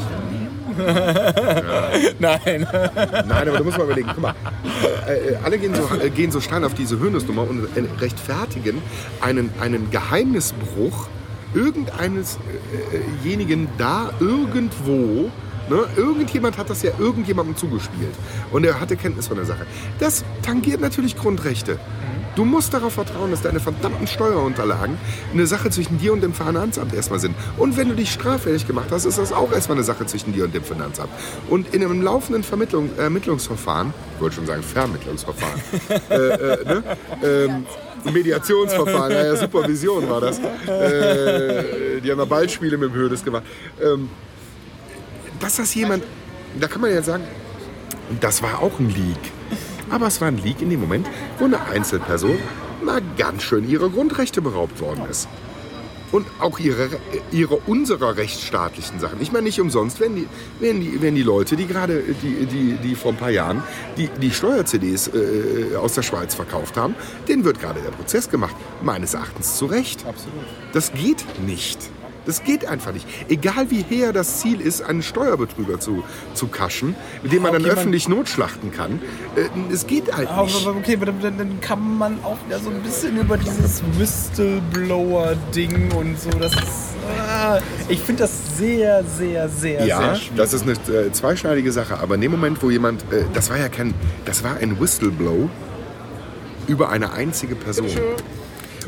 Nein. 2.20 2.68
Nein, 3.28 3.48
aber 3.48 3.58
du 3.58 3.64
musst 3.64 3.78
mal 3.78 3.86
überlegen, 3.86 4.10
guck 4.14 4.22
mal, 4.22 4.36
äh, 5.08 5.14
äh, 5.14 5.38
alle 5.44 5.58
gehen 5.58 5.74
so, 5.74 5.90
äh, 5.96 6.10
gehen 6.10 6.32
so 6.32 6.42
steil 6.42 6.64
auf 6.64 6.74
diese 6.74 7.00
Höhnesnummer 7.00 7.50
und 7.50 7.66
äh, 7.78 7.84
rechtfertigen 8.00 8.82
einen, 9.22 9.52
einen 9.62 9.90
Geheimnisbruch 9.92 11.08
irgendeinesjenigen 11.54 13.70
da 13.78 14.12
irgendwo. 14.20 15.32
Ne? 15.70 15.86
Irgendjemand 15.96 16.58
hat 16.58 16.70
das 16.70 16.84
ja 16.84 16.92
irgendjemandem 17.00 17.56
zugespielt 17.56 18.14
und 18.52 18.66
er 18.66 18.80
hatte 18.80 18.98
Kenntnis 18.98 19.28
von 19.28 19.38
der 19.38 19.46
Sache. 19.46 19.66
Das 20.00 20.26
tangiert 20.42 20.82
natürlich 20.82 21.16
Grundrechte. 21.16 21.80
Du 22.36 22.44
musst 22.44 22.74
darauf 22.74 22.94
vertrauen, 22.94 23.32
dass 23.32 23.42
deine 23.42 23.62
verdammten 23.62 24.08
Steuerunterlagen 24.08 24.98
eine 25.34 25.48
Sache 25.48 25.70
zwischen 25.70 25.98
dir 25.98 26.12
und 26.12 26.22
dem 26.22 26.34
Finanzamt 26.34 26.94
erstmal 26.94 27.20
sind. 27.20 27.34
Und 27.58 27.78
wenn 27.78 27.88
du 27.88 27.96
dich 27.96 28.12
straffällig 28.12 28.68
gemacht 28.68 28.88
hast, 28.92 29.06
ist 29.06 29.18
das 29.18 29.32
auch 29.32 29.54
erstmal 29.54 29.78
eine 29.78 29.86
Sache 29.86 30.06
zwischen 30.06 30.34
dir 30.34 30.44
und 30.44 30.54
dem 30.54 30.64
Finanzamt. 30.64 31.10
Und 31.50 31.74
in 31.74 31.84
einem 31.84 32.02
laufenden 32.02 32.44
Vermittlung, 32.44 32.90
Ermittlungsverfahren, 32.98 33.94
ich 34.16 34.22
wollte 34.22 34.36
schon 34.36 34.46
sagen 34.46 34.64
Vermittlungsverfahren, 34.64 35.62
äh, 36.10 36.16
äh, 36.16 36.66
ne? 36.66 36.84
ähm, 37.24 37.66
Mediationsverfahren, 38.12 39.12
ja, 39.14 39.26
ja, 39.26 39.36
Supervision 39.36 40.10
war 40.10 40.22
das. 40.22 40.40
Äh, 40.40 42.02
die 42.02 42.12
haben 42.12 42.20
ja 42.20 42.26
Ballspiele 42.26 42.78
mit 42.78 42.90
dem 42.90 42.96
Hödes 42.96 43.24
gemacht. 43.24 43.44
Ähm, 43.82 44.10
dass 45.40 45.56
das 45.56 45.74
jemand, 45.74 46.04
da 46.60 46.68
kann 46.68 46.82
man 46.82 46.92
ja 46.92 47.02
sagen, 47.02 47.24
das 48.20 48.42
war 48.42 48.62
auch 48.62 48.78
ein 48.80 48.90
Leak. 48.90 49.18
Aber 49.90 50.08
es 50.08 50.22
war 50.22 50.28
ein 50.28 50.38
Leak 50.38 50.62
in 50.62 50.70
dem 50.70 50.82
Moment, 50.82 51.08
wo 51.40 51.46
eine 51.46 51.62
Einzelperson 51.62 52.38
mal 52.84 53.02
ganz 53.18 53.44
schön 53.44 53.68
ihrer 53.68 53.90
Grundrechte 53.90 54.42
beraubt 54.42 54.80
worden 54.82 55.06
ist. 55.10 55.28
Und 56.12 56.28
auch 56.40 56.60
ihre, 56.60 56.88
ihre 57.32 57.56
unserer 57.56 58.16
rechtsstaatlichen 58.16 59.00
Sachen. 59.00 59.20
Ich 59.22 59.32
meine, 59.32 59.46
nicht 59.46 59.60
umsonst 59.60 60.00
werden 60.00 60.16
die, 60.16 60.28
werden 60.64 60.80
die, 60.80 61.02
werden 61.02 61.16
die 61.16 61.24
Leute, 61.24 61.56
die 61.56 61.68
gerade, 61.68 62.04
die, 62.22 62.46
die, 62.46 62.78
die 62.82 62.96
vor 62.96 63.12
ein 63.12 63.18
paar 63.18 63.32
Jahren 63.32 63.64
die, 63.98 64.08
die 64.22 64.32
Steuer-CDs 64.32 65.10
äh, 65.10 65.76
aus 65.76 65.94
der 65.94 66.04
Schweiz 66.04 66.34
verkauft 66.34 66.78
haben, 66.78 66.96
denen 67.28 67.44
wird 67.44 67.60
gerade 67.60 67.82
der 67.82 67.90
Prozess 67.90 68.30
gemacht. 68.30 68.56
Meines 68.82 69.14
Erachtens 69.14 69.58
zu 69.58 69.66
Recht. 69.66 70.06
Absolut. 70.06 70.46
Das 70.74 70.94
geht 70.94 71.26
nicht. 71.46 71.80
Das 72.26 72.44
geht 72.44 72.66
einfach 72.66 72.92
nicht. 72.94 73.08
Egal 73.30 73.70
wie 73.70 73.84
her 73.84 74.12
das 74.14 74.40
Ziel 74.40 74.60
ist, 74.62 74.82
einen 74.82 75.02
Steuerbetrüger 75.04 75.80
zu, 75.80 76.04
zu 76.34 76.48
kaschen, 76.48 76.96
mit 77.24 77.32
dem 77.32 77.44
man 77.44 77.54
dann 77.54 77.62
jemand- 77.62 77.80
öffentlich 77.80 78.10
notschlachten 78.10 78.72
kann, 78.72 79.00
äh, 79.36 79.74
es 79.74 79.86
geht 79.88 80.12
halt 80.16 80.30
Aber 80.30 80.44
nicht. 80.46 80.66
okay, 80.68 80.96
aber 81.00 81.06
dann, 81.08 81.38
dann 81.38 81.60
kann 81.62 81.98
man 81.98 82.18
auch 82.24 82.38
wieder 82.48 82.60
so 82.60 82.70
ein 82.70 82.82
bisschen 82.82 83.18
über 83.20 83.38
dieses 83.38 83.82
Whistleblower-Ding 83.98 85.92
und 85.94 86.20
so. 86.20 86.30
Das 86.32 86.54
ist. 86.54 86.96
Ah, 87.30 87.60
ich 87.88 88.00
finde 88.00 88.24
das 88.24 88.58
sehr, 88.58 89.04
sehr, 89.04 89.48
sehr, 89.50 89.86
Ja, 89.86 90.00
sehr 90.00 90.16
schwierig. 90.16 90.32
das 90.38 90.54
ist 90.54 90.64
eine 90.64 90.74
äh, 90.74 91.12
zweischneidige 91.12 91.72
Sache. 91.72 92.00
Aber 92.00 92.16
in 92.16 92.22
dem 92.22 92.32
Moment, 92.32 92.62
wo 92.64 92.70
jemand, 92.72 93.04
äh, 93.14 93.26
das 93.34 93.50
war 93.50 93.58
ja 93.58 93.70
kein, 93.70 93.94
das 94.26 94.44
war 94.44 94.58
ein 94.58 94.80
Whistleblow 94.80 95.50
über 96.68 96.90
eine 96.90 97.12
einzige 97.14 97.56
Person. 97.56 97.88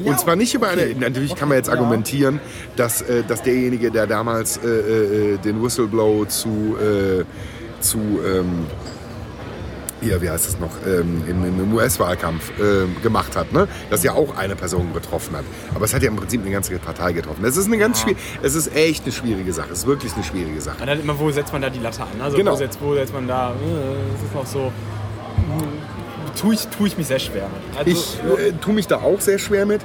Und 0.03 0.19
zwar 0.19 0.36
nicht 0.36 0.53
über 0.53 0.69
eine, 0.69 0.88
natürlich 0.95 1.36
kann 1.36 1.49
man 1.49 1.57
jetzt 1.57 1.69
argumentieren, 1.69 2.40
dass, 2.76 3.02
äh, 3.02 3.24
dass 3.28 3.41
derjenige, 3.44 3.91
der 3.91 4.07
damals 4.07 4.57
äh, 4.57 4.68
äh, 4.68 5.38
den 5.38 5.61
Whistleblow 5.64 6.26
zu, 6.28 6.78
äh, 6.80 7.24
zu 7.82 7.98
ähm, 8.26 8.65
hier, 9.99 10.22
wie 10.22 10.30
heißt 10.30 10.48
es 10.48 10.60
noch, 10.60 10.69
ähm, 10.86 11.24
im, 11.28 11.74
US-Wahlkampf 11.74 12.52
äh, 12.60 12.86
gemacht 13.02 13.36
hat, 13.36 13.52
ne? 13.52 13.68
dass 13.90 14.03
ja 14.03 14.14
auch 14.14 14.38
eine 14.38 14.56
Person 14.56 14.94
getroffen 14.94 15.36
hat. 15.36 15.44
Aber 15.74 15.86
es 15.86 15.94
hat 15.94 16.03
ja 16.03 16.10
im 16.10 16.15
Prinzip 16.15 16.41
eine 16.41 16.52
ganze 16.52 16.78
Partei 16.78 17.14
getroffen. 17.14 17.44
Es 17.44 17.57
ist 17.57 17.65
eine 17.65 17.78
ganz 17.80 18.02
schwierige, 18.02 18.22
es 18.44 18.53
ist 18.53 18.76
echt 18.76 19.03
eine 19.03 19.11
schwierige 19.11 19.52
Sache. 19.53 19.69
Es 19.72 19.80
ist 19.80 19.88
wirklich 19.88 20.14
eine 20.14 20.24
schwierige 20.24 20.61
Sache. 20.61 20.80
Und 20.80 20.88
dann 20.88 20.99
immer, 20.99 21.18
wo 21.19 21.32
setzt 21.32 21.52
man 21.52 21.64
da 21.64 21.69
die 21.72 21.80
Latte 21.80 22.03
an? 22.03 22.22
Also 22.22 22.38
Genau. 22.38 22.52
wo, 22.52 22.56
setzt, 22.56 22.80
wo 22.80 22.94
setzt 22.94 23.11
man 23.14 23.28
da? 23.28 23.52
äh, 23.52 24.15
Es 24.15 24.24
ist 24.24 24.36
noch 24.36 24.45
so. 24.45 24.60
äh, 24.68 25.97
Tue 26.40 26.54
ich, 26.56 26.68
tue 26.68 26.88
ich 26.88 26.98
mich 26.98 27.08
sehr 27.08 27.20
schwer 27.20 27.50
mit. 27.50 27.78
Also, 27.80 27.92
Ich 27.92 28.40
äh, 28.40 28.52
tue 28.54 28.74
mich 28.74 28.88
da 28.88 28.98
auch 28.98 29.20
sehr 29.22 29.40
schwer 29.40 29.66
mit. 29.66 29.82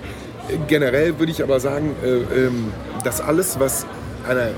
Generell 0.68 1.18
würde 1.18 1.32
ich 1.32 1.42
aber 1.42 1.60
sagen, 1.60 1.94
äh, 2.02 2.46
ähm, 2.46 2.72
dass 3.04 3.20
alles, 3.20 3.58
was 3.58 3.86
einer 4.28 4.50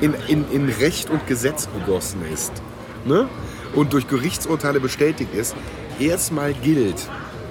in, 0.00 0.14
in, 0.28 0.44
in 0.50 0.68
Recht 0.68 1.10
und 1.10 1.26
Gesetz 1.26 1.68
gegossen 1.78 2.22
ist 2.32 2.52
ne? 3.04 3.28
und 3.74 3.92
durch 3.92 4.08
Gerichtsurteile 4.08 4.80
bestätigt 4.80 5.34
ist, 5.34 5.54
erstmal 5.98 6.54
gilt, 6.54 6.96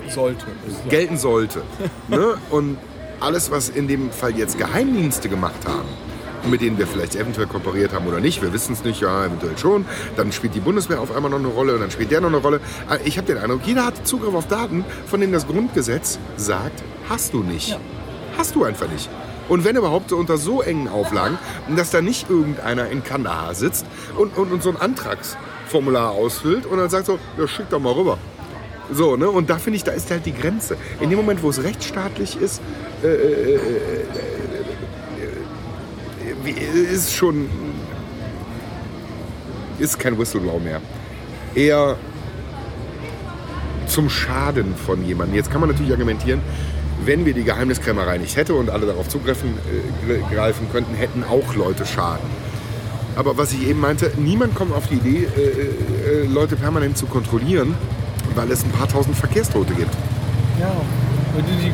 Sollte. 0.10 0.46
gelten 0.90 1.18
sollte. 1.18 1.64
ne? 2.08 2.36
Und 2.50 2.78
alles, 3.20 3.52
was 3.52 3.70
in 3.70 3.88
dem 3.88 4.12
Fall 4.12 4.38
jetzt 4.38 4.58
Geheimdienste 4.58 5.30
gemacht 5.30 5.66
haben, 5.66 5.88
mit 6.50 6.62
denen 6.62 6.78
wir 6.78 6.88
vielleicht 6.88 7.16
eventuell 7.16 7.48
kooperiert 7.48 7.94
haben 7.94 8.08
oder 8.08 8.20
nicht, 8.20 8.42
wir 8.42 8.54
wissen 8.54 8.74
es 8.74 8.84
nicht, 8.84 9.02
ja, 9.02 9.26
eventuell 9.26 9.58
schon, 9.58 9.86
dann 10.16 10.32
spielt 10.32 10.56
die 10.56 10.60
Bundeswehr 10.60 11.00
auf 11.02 11.16
einmal 11.16 11.32
noch 11.32 11.40
eine 11.40 11.48
Rolle 11.48 11.74
und 11.76 11.82
dann 11.82 11.92
spielt 11.92 12.12
der 12.12 12.22
noch 12.22 12.30
eine 12.30 12.38
Rolle. 12.38 12.60
Aber 12.88 13.00
Ich 13.06 13.18
habe 13.18 13.28
den 13.28 13.38
Eindruck, 13.38 13.62
jeder 13.66 13.86
hat 13.86 14.08
Zugriff 14.08 14.34
auf 14.34 14.48
Daten, 14.48 14.86
von 15.08 15.20
denen 15.20 15.34
das 15.34 15.48
Grundgesetz 15.48 16.20
sagt, 16.38 16.84
hast 17.10 17.34
du 17.34 17.44
nicht. 17.44 17.78
Hast 18.38 18.56
du 18.56 18.64
einfach 18.64 18.90
nicht. 18.90 19.10
Und 19.50 19.66
wenn 19.66 19.76
überhaupt 19.76 20.10
so 20.10 20.18
unter 20.18 20.38
so 20.38 20.62
engen 20.62 20.88
Auflagen, 20.88 21.38
dass 21.76 21.92
da 21.92 22.02
nicht 22.02 22.30
irgendeiner 22.30 22.90
in 22.90 23.04
Kandahar 23.04 23.54
sitzt 23.56 23.86
und, 24.18 24.38
und, 24.38 24.52
und 24.52 24.64
so 24.64 24.70
ein 24.70 24.78
Antragsformular 24.78 26.12
ausfüllt 26.12 26.66
und 26.66 26.78
dann 26.78 26.90
sagt 26.90 27.08
so, 27.08 27.20
ja, 27.38 27.48
schick 27.48 27.70
doch 27.70 27.80
mal 27.80 27.94
rüber. 27.94 28.18
So, 28.92 29.16
ne? 29.16 29.30
Und 29.30 29.50
da 29.50 29.58
finde 29.58 29.78
ich, 29.78 29.84
da 29.84 29.92
ist 29.92 30.12
halt 30.12 30.26
die 30.26 30.34
Grenze. 30.34 30.78
In 31.00 31.10
dem 31.10 31.18
Moment, 31.18 31.42
wo 31.42 31.50
es 31.50 31.64
rechtsstaatlich 31.64 32.40
ist, 32.40 32.62
äh, 33.04 33.08
äh, 33.08 33.12
äh, 33.12 33.56
äh, 33.56 34.33
ist 36.52 37.14
schon. 37.14 37.50
ist 39.80 40.00
kein 40.00 40.18
Whistleblower 40.18 40.60
mehr. 40.60 40.82
Eher 41.56 41.98
zum 43.88 44.10
Schaden 44.10 44.76
von 44.76 45.06
jemandem. 45.06 45.36
Jetzt 45.36 45.52
kann 45.52 45.62
man 45.62 45.70
natürlich 45.70 45.92
argumentieren, 45.92 46.42
wenn 47.06 47.26
wir 47.26 47.34
die 47.34 47.44
Geheimniskrämerei 47.44 48.18
nicht 48.18 48.36
hätte 48.36 48.54
und 48.54 48.70
alle 48.70 48.86
darauf 48.86 49.08
zugreifen 49.08 49.54
äh, 50.08 50.34
greifen 50.34 50.68
könnten, 50.72 50.96
hätten 50.96 51.24
auch 51.24 51.56
Leute 51.56 51.86
Schaden. 51.86 52.30
Aber 53.16 53.38
was 53.38 53.54
ich 53.54 53.68
eben 53.68 53.80
meinte, 53.80 54.12
niemand 54.18 54.56
kommt 54.56 54.74
auf 54.74 54.88
die 54.88 54.96
Idee, 54.96 55.28
äh, 55.38 56.24
äh, 56.24 56.26
Leute 56.26 56.56
permanent 56.56 56.98
zu 56.98 57.06
kontrollieren, 57.06 57.76
weil 58.36 58.52
es 58.52 58.64
ein 58.64 58.72
paar 58.72 58.88
tausend 58.88 59.16
Verkehrstote 59.16 59.74
gibt. 59.74 59.94
Ja. 60.60 60.72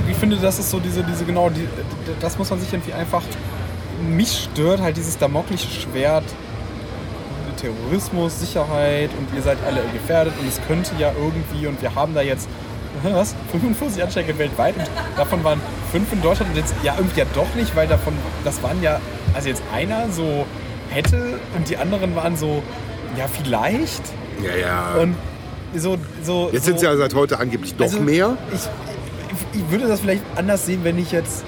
Ich 0.09 0.15
finde, 0.17 0.37
das 0.37 0.57
ist 0.57 0.69
so 0.69 0.79
diese, 0.79 1.03
diese 1.03 1.25
genau, 1.25 1.49
die, 1.49 1.67
das 2.21 2.37
muss 2.37 2.49
man 2.49 2.59
sich 2.59 2.71
irgendwie 2.71 2.93
einfach. 2.93 3.21
Mich 4.01 4.47
stört 4.51 4.81
halt 4.81 4.97
dieses 4.97 5.17
damoklische 5.17 5.69
Schwert. 5.69 6.23
Terrorismus, 7.59 8.39
Sicherheit 8.39 9.09
und 9.17 9.35
ihr 9.35 9.41
seid 9.41 9.57
alle 9.67 9.81
gefährdet 9.91 10.33
und 10.39 10.47
es 10.47 10.61
könnte 10.65 10.91
ja 10.97 11.11
irgendwie 11.17 11.67
und 11.67 11.81
wir 11.81 11.93
haben 11.93 12.13
da 12.13 12.21
jetzt 12.21 12.47
was? 13.03 13.35
45 13.51 14.01
Ansteige 14.01 14.37
weltweit 14.37 14.75
und 14.77 14.85
davon 15.17 15.43
waren 15.43 15.61
fünf 15.91 16.11
in 16.11 16.21
Deutschland 16.21 16.51
und 16.51 16.57
jetzt 16.57 16.73
ja 16.83 16.95
irgendwie 16.97 17.19
ja 17.19 17.25
doch 17.35 17.53
nicht, 17.55 17.75
weil 17.75 17.87
davon, 17.87 18.13
das 18.43 18.61
waren 18.63 18.81
ja, 18.81 18.99
also 19.33 19.49
jetzt 19.49 19.61
einer 19.73 20.09
so 20.09 20.45
hätte 20.89 21.39
und 21.55 21.69
die 21.69 21.77
anderen 21.77 22.15
waren 22.15 22.35
so, 22.35 22.63
ja 23.17 23.25
vielleicht 23.27 24.01
Ja, 24.41 24.55
ja. 24.55 25.01
und 25.01 25.15
so, 25.75 25.97
so 26.23 26.49
Jetzt 26.51 26.65
sind 26.65 26.77
es 26.77 26.81
ja 26.81 26.95
seit 26.97 27.13
heute 27.13 27.39
angeblich 27.39 27.75
doch 27.75 27.85
also, 27.85 27.99
mehr. 27.99 28.37
Ich, 28.53 29.59
ich 29.59 29.71
würde 29.71 29.87
das 29.87 29.99
vielleicht 29.99 30.23
anders 30.35 30.65
sehen, 30.65 30.79
wenn 30.83 30.97
ich 30.97 31.11
jetzt 31.11 31.43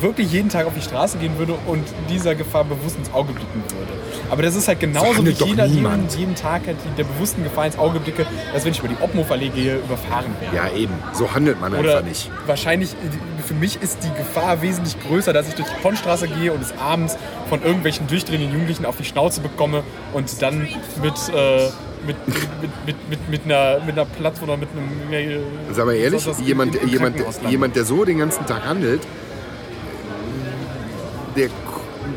wirklich 0.00 0.32
jeden 0.32 0.48
Tag 0.48 0.66
auf 0.66 0.74
die 0.74 0.82
Straße 0.82 1.18
gehen 1.18 1.38
würde 1.38 1.54
und 1.66 1.84
dieser 2.08 2.34
Gefahr 2.34 2.64
bewusst 2.64 2.96
ins 2.96 3.12
Auge 3.12 3.32
blicken 3.32 3.62
würde. 3.76 3.92
Aber 4.30 4.42
das 4.42 4.54
ist 4.54 4.68
halt 4.68 4.80
genauso 4.80 5.24
wie 5.24 5.30
jeder 5.30 5.66
jeden, 5.66 6.08
jeden 6.16 6.34
Tag 6.34 6.66
halt 6.66 6.76
der 6.96 7.04
bewussten 7.04 7.44
Gefahr 7.44 7.66
ins 7.66 7.78
Auge 7.78 8.00
blicke, 8.00 8.26
dass 8.52 8.64
wenn 8.64 8.72
ich 8.72 8.78
über 8.78 8.88
die 8.88 8.96
Obmhof-Allee 9.00 9.48
gehe, 9.48 9.76
überfahren 9.76 10.34
werde. 10.40 10.56
Ja, 10.56 10.68
eben. 10.74 10.94
So 11.12 11.32
handelt 11.34 11.60
man 11.60 11.74
Oder 11.74 11.98
einfach 11.98 12.08
nicht. 12.08 12.30
wahrscheinlich, 12.46 12.92
äh, 12.92 13.42
für 13.46 13.54
mich 13.54 13.80
ist 13.82 13.98
die 14.02 14.12
Gefahr 14.16 14.62
wesentlich 14.62 14.96
größer, 15.06 15.32
dass 15.32 15.48
ich 15.48 15.54
durch 15.54 15.68
die 15.68 15.80
Ponnstraße 15.82 16.28
gehe 16.28 16.52
und 16.52 16.62
es 16.62 16.72
abends 16.78 17.16
von 17.48 17.62
irgendwelchen 17.62 18.06
durchdrehenden 18.06 18.50
Jugendlichen 18.50 18.86
auf 18.86 18.96
die 18.96 19.04
Schnauze 19.04 19.40
bekomme 19.40 19.82
und 20.12 20.40
dann 20.40 20.60
mit, 21.02 21.14
äh, 21.34 21.68
mit, 22.06 22.16
mit, 22.26 22.36
mit, 22.86 23.08
mit, 23.10 23.28
mit, 23.28 23.44
einer, 23.44 23.80
mit 23.84 23.96
einer 23.96 24.06
Platz 24.06 24.40
oder 24.42 24.56
mit 24.56 24.68
einem... 24.72 25.12
äh, 25.12 25.38
Sag 25.72 25.86
mal 25.86 25.94
ehrlich, 25.94 26.26
jemand, 26.44 26.82
jemand, 26.84 27.16
jemand, 27.48 27.76
der 27.76 27.84
so 27.84 28.04
den 28.04 28.18
ganzen 28.18 28.46
Tag 28.46 28.64
handelt, 28.66 29.02
der 31.36 31.48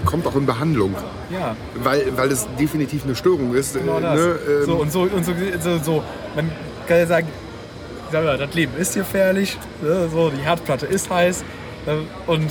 kommt 0.06 0.26
auch 0.28 0.36
in 0.36 0.46
Behandlung. 0.46 0.96
Ja, 1.30 1.56
Weil, 1.84 2.06
weil 2.16 2.32
es 2.32 2.48
definitiv 2.60 3.04
eine 3.04 3.16
Störung 3.16 3.54
ist. 3.54 3.74
genau 3.74 4.00
äh, 4.00 4.02
das. 4.02 4.16
Ne? 4.20 4.40
Ähm, 4.48 4.66
so, 4.66 4.74
und 4.76 4.92
so, 4.92 5.02
und 5.02 5.26
so, 5.26 5.34
so, 5.60 5.78
so, 5.84 6.04
man 6.36 6.50
kann 6.88 6.98
ja 7.00 7.08
sagen, 7.08 7.28
sag 8.12 8.24
mal, 8.24 8.38
das 8.38 8.54
Leben 8.54 8.72
ist 8.78 8.96
gefährlich, 8.96 9.58
ne, 9.82 10.08
so, 10.12 10.30
die 10.30 10.42
Herdplatte 10.42 10.86
ist 10.86 11.10
heiß 11.10 11.44
ne, 11.86 12.00
und 12.28 12.50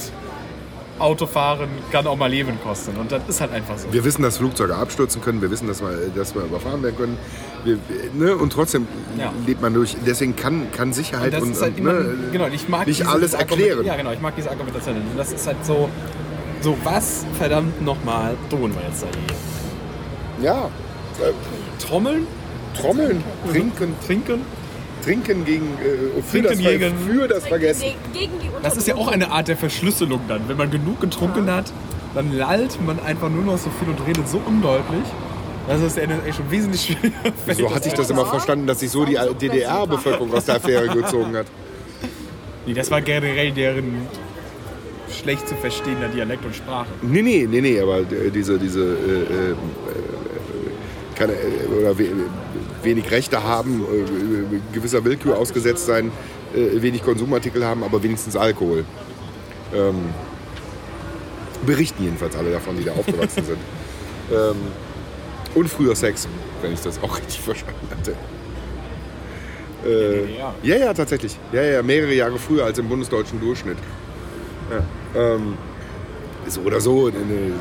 Autofahren 0.99 1.69
kann 1.93 2.07
auch 2.07 2.17
mal 2.17 2.31
Leben 2.31 2.59
kosten. 2.63 2.97
Und 2.97 3.13
das 3.13 3.23
ist 3.29 3.41
halt 3.43 3.53
einfach 3.53 3.77
so. 3.77 3.93
Wir 3.93 4.03
wissen, 4.05 4.23
dass 4.23 4.39
Flugzeuge 4.39 4.75
abstürzen 4.75 5.21
können, 5.21 5.43
wir 5.43 5.51
wissen, 5.51 5.69
dass 5.69 5.83
wir, 5.83 5.91
dass 6.15 6.35
wir 6.35 6.43
überfahren 6.43 6.83
werden 6.83 6.97
können. 6.97 7.19
Wir, 7.65 7.79
ne? 8.15 8.35
Und 8.35 8.53
trotzdem 8.53 8.87
Ja. 9.19 9.31
lebt 9.47 9.61
man 9.61 9.75
durch. 9.75 9.95
Deswegen 10.07 10.37
kann, 10.37 10.73
kann 10.73 10.95
Sicherheit 10.95 11.39
und, 11.41 11.53
ist 11.53 11.61
halt 11.61 11.73
und, 11.73 11.79
immer, 11.81 11.93
ne, 11.93 12.15
genau, 12.33 12.47
ich 12.47 12.69
mag 12.71 12.87
nicht 12.87 13.07
alles 13.07 13.35
erklären. 13.35 13.85
Ja, 13.85 13.97
genau, 13.97 14.13
ich 14.13 14.21
mag 14.23 14.37
diese 14.37 14.51
Argumentation. 14.51 14.97
Und 14.97 15.19
das 15.19 15.33
ist 15.35 15.47
halt 15.47 15.63
so, 15.67 15.91
so 16.61 16.77
was 16.85 17.25
verdammt 17.39 17.83
nochmal 17.85 18.35
tun 18.51 18.75
wir 18.75 18.89
jetzt 18.89 19.03
da 19.03 19.07
hier? 20.39 20.45
Ja, 20.47 20.65
äh, 21.21 21.33
Trommeln, 21.83 22.27
Trommeln, 22.81 23.23
trinken, 23.51 23.95
trinken. 24.07 24.41
trinken 25.03 25.45
gegen 25.45 25.67
äh, 25.79 26.21
für, 26.23 26.43
Trinken 26.43 26.49
das, 26.49 26.59
gegen- 26.59 26.99
für 26.99 27.29
das 27.29 27.47
Vergessen. 27.47 27.85
Gegen 28.13 28.33
die 28.43 28.49
Das 28.63 28.77
ist 28.77 28.87
ja 28.89 28.97
auch 28.97 29.09
eine 29.09 29.31
Art 29.31 29.49
der 29.49 29.57
Verschlüsselung 29.57 30.21
dann. 30.29 30.49
Wenn 30.49 30.57
man 30.57 30.71
genug 30.71 31.01
getrunken 31.01 31.51
hat, 31.51 31.73
dann 32.15 32.33
lallt 32.33 32.85
man 32.85 32.99
einfach 33.01 33.29
nur 33.31 33.45
noch 33.45 33.59
so 33.59 33.71
viel 33.79 33.89
und 33.89 34.07
redet 34.07 34.29
so 34.29 34.41
undeutlich. 34.45 35.05
Das 35.69 35.81
ist 35.83 35.97
ja 35.97 36.03
echt 36.27 36.37
schon 36.37 36.51
wesentlich 36.51 36.83
schwieriger. 36.83 37.15
So 37.57 37.75
hatte 37.75 37.89
ich 37.89 37.95
das 37.95 38.09
immer 38.11 38.25
verstanden, 38.27 38.67
dass 38.67 38.81
sich 38.81 38.91
so 38.91 39.05
die 39.05 39.17
DDR-Bevölkerung 39.41 40.33
aus 40.33 40.45
der 40.45 40.57
Affäre 40.57 40.89
gezogen 40.89 41.37
hat. 41.37 41.47
Nee, 42.67 42.75
das 42.75 42.91
war 42.91 43.01
generell 43.01 43.53
deren 43.53 44.07
schlecht 45.17 45.49
zu 45.49 45.55
verstehender 45.57 46.09
Dialekt 46.09 46.45
und 46.45 46.55
Sprache. 46.55 46.89
Nee, 47.03 47.23
nee, 47.23 47.47
nee, 47.49 47.61
nee, 47.61 47.81
aber 47.81 48.01
äh, 48.01 48.31
diese, 48.33 48.59
diese 48.59 48.81
äh, 48.81 48.85
äh, 48.85 49.51
äh, 49.51 49.55
keine, 51.15 51.33
äh, 51.33 51.67
oder 51.79 51.99
we, 51.99 52.09
wenig 52.83 53.11
Rechte 53.11 53.43
haben, 53.43 53.83
äh, 53.83 54.75
gewisser 54.75 55.05
Willkür 55.05 55.39
ausgesetzt 55.39 55.87
sein, 55.87 56.11
wenig 56.55 57.03
Konsumartikel 57.03 57.65
haben, 57.65 57.83
aber 57.83 58.03
wenigstens 58.03 58.37
Alkohol. 58.37 58.85
Ähm, 59.75 59.97
berichten 61.67 62.05
jedenfalls 62.05 62.37
alle 62.37 62.53
davon, 62.53 62.77
die 62.79 62.85
da 62.85 62.93
aufgewachsen 62.93 63.45
sind. 63.45 63.59
Ähm, 64.29 64.57
und 65.55 65.69
früher 65.69 65.95
Sex, 65.95 66.27
wenn 66.61 66.73
ich 66.73 66.81
das 66.81 67.01
auch 67.01 67.17
richtig 67.17 67.41
verstanden 67.43 67.87
hatte. 67.97 68.17
Äh, 69.87 70.37
ja, 70.37 70.77
ja, 70.77 70.93
tatsächlich. 70.93 71.39
Ja, 71.53 71.63
ja, 71.63 71.83
mehrere 71.83 72.13
Jahre 72.13 72.37
früher 72.39 72.65
als 72.65 72.79
im 72.79 72.89
bundesdeutschen 72.89 73.41
Durchschnitt. 73.41 73.79
Ja, 74.71 75.21
ähm, 75.21 75.55
so 76.49 76.61
oder 76.63 76.81
so, 76.81 77.09
ne, 77.09 77.19
ne, 77.19 77.53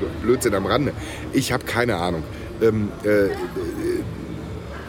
so 0.00 0.06
Blödsinn 0.22 0.54
am 0.54 0.66
Rande. 0.66 0.92
Ich 1.32 1.52
habe 1.52 1.64
keine 1.64 1.96
Ahnung. 1.96 2.22
Ähm, 2.60 2.90
äh, 3.04 3.26
äh, 3.26 3.30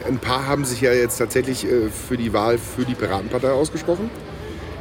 ein 0.08 0.18
paar 0.20 0.48
haben 0.48 0.66
sich 0.66 0.82
ja 0.82 0.92
jetzt 0.92 1.18
tatsächlich 1.18 1.66
äh, 1.66 1.90
für 1.90 2.18
die 2.18 2.34
Wahl 2.34 2.58
für 2.58 2.86
die 2.86 2.96
Piratenpartei 2.96 3.52
ausgesprochen. 3.52 4.10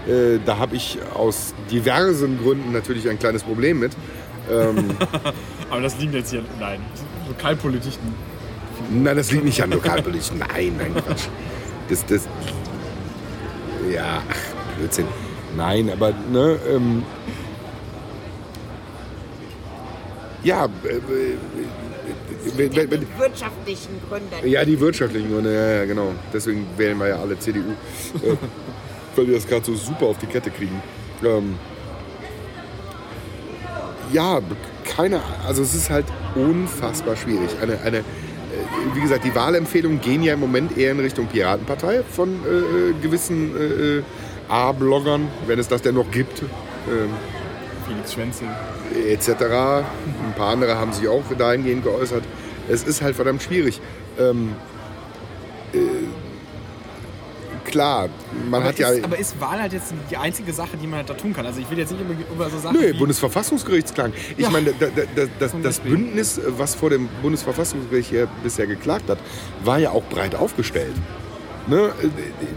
Äh, 0.06 0.38
da 0.44 0.58
habe 0.58 0.74
ich 0.74 0.98
aus 1.14 1.54
diversen 1.70 2.38
Gründen 2.38 2.72
natürlich 2.72 3.08
ein 3.08 3.18
kleines 3.18 3.42
Problem 3.42 3.80
mit. 3.80 3.92
Aber 5.70 5.80
das 5.80 5.98
liegt 5.98 6.14
jetzt 6.14 6.30
hier, 6.30 6.42
nein, 6.58 6.80
Lokalpolitik. 7.28 7.92
Nein, 8.90 9.16
das 9.16 9.30
liegt 9.30 9.44
nicht 9.44 9.62
an 9.62 9.70
Lokalpolitik. 9.70 10.32
Nein, 10.36 10.74
nein, 10.76 10.94
Quatsch. 10.94 11.28
Das, 11.88 12.04
das, 12.06 12.28
ja, 13.90 14.20
ach, 14.28 14.76
Blödsinn. 14.78 15.06
Nein, 15.56 15.90
aber, 15.90 16.12
ne, 16.30 16.58
ähm, 16.70 17.02
ja, 20.42 20.64
äh, 20.64 20.88
äh, 20.88 21.00
wenn, 22.56 22.74
wenn, 22.74 22.90
wenn, 22.90 23.06
wirtschaftlichen 23.18 24.00
Gründen. 24.08 24.48
ja, 24.48 24.64
die 24.64 24.78
wirtschaftlichen 24.80 25.30
Gründe, 25.30 25.54
ja, 25.54 25.80
ja, 25.80 25.84
genau. 25.84 26.12
Deswegen 26.32 26.66
wählen 26.76 26.98
wir 26.98 27.08
ja 27.08 27.16
alle 27.16 27.38
CDU. 27.38 27.60
äh, 27.60 28.36
weil 29.16 29.26
wir 29.28 29.34
das 29.34 29.46
gerade 29.46 29.64
so 29.64 29.74
super 29.74 30.06
auf 30.06 30.18
die 30.18 30.26
Kette 30.26 30.50
kriegen. 30.50 30.82
Ähm, 31.24 31.56
ja, 34.12 34.40
keine 34.84 35.20
Also 35.46 35.62
es 35.62 35.74
ist 35.74 35.90
halt 35.90 36.06
unfassbar 36.34 37.16
schwierig. 37.16 37.50
Eine, 37.60 37.80
eine, 37.80 37.98
äh, 37.98 38.02
wie 38.94 39.00
gesagt, 39.00 39.24
die 39.24 39.34
Wahlempfehlungen 39.34 40.00
gehen 40.00 40.22
ja 40.22 40.34
im 40.34 40.40
Moment 40.40 40.76
eher 40.76 40.92
in 40.92 41.00
Richtung 41.00 41.26
Piratenpartei 41.26 42.02
von 42.02 42.28
äh, 42.44 42.48
äh, 42.48 42.94
gewissen 43.00 43.56
äh, 43.56 43.98
äh, 43.98 44.02
A-Bloggern, 44.52 45.28
wenn 45.46 45.58
es 45.58 45.68
das 45.68 45.80
denn 45.82 45.94
noch 45.94 46.10
gibt. 46.10 46.42
Ähm, 46.42 47.10
Felix 47.86 48.12
Schwenzel. 48.12 48.48
etc. 49.08 49.28
Ein 49.30 50.34
paar 50.36 50.50
andere 50.50 50.76
haben 50.78 50.92
sich 50.92 51.08
auch 51.08 51.22
dahingehend 51.36 51.84
geäußert. 51.84 52.22
Es 52.68 52.82
ist 52.84 53.00
halt 53.02 53.16
verdammt 53.16 53.42
schwierig. 53.42 53.80
Ähm, 54.18 54.54
äh, 55.72 55.78
klar, 57.64 58.08
man 58.50 58.60
Aber 58.60 58.68
hat 58.68 58.78
ja. 58.78 58.90
ist, 58.90 59.04
aber 59.04 59.18
ist 59.18 59.40
Wahl 59.40 59.60
halt 59.60 59.72
jetzt 59.72 59.94
die 60.10 60.16
einzige 60.16 60.52
Sache, 60.52 60.76
die 60.76 60.86
man 60.86 60.98
halt 60.98 61.10
da 61.10 61.14
tun 61.14 61.32
kann? 61.32 61.46
Also 61.46 61.60
ich 61.60 61.70
will 61.70 61.78
jetzt 61.78 61.90
nicht 61.92 62.02
über, 62.02 62.14
über 62.32 62.50
so 62.50 62.58
Sachen 62.58 62.76
Nö, 62.78 62.92
wie... 62.92 62.98
Bundesverfassungsgerichtsklang. 62.98 64.12
Ich 64.36 64.44
Ja. 64.44 64.50
meine, 64.50 64.72
da, 64.78 64.86
da, 64.94 65.02
da, 65.40 65.48
das. 65.62 65.80
Bündnis, 65.80 66.40
was 66.58 66.74
vor 66.74 66.90
dem 66.90 67.08
Bundesverfassungsgericht 67.22 68.10
hier 68.10 68.28
bisher 68.42 68.66
geklagt 68.66 69.08
hat, 69.08 69.18
war 69.64 69.78
ja 69.78 69.90
auch 69.90 70.04
breit 70.04 70.34
aufgestellt. 70.34 70.94
Ne? 71.66 71.92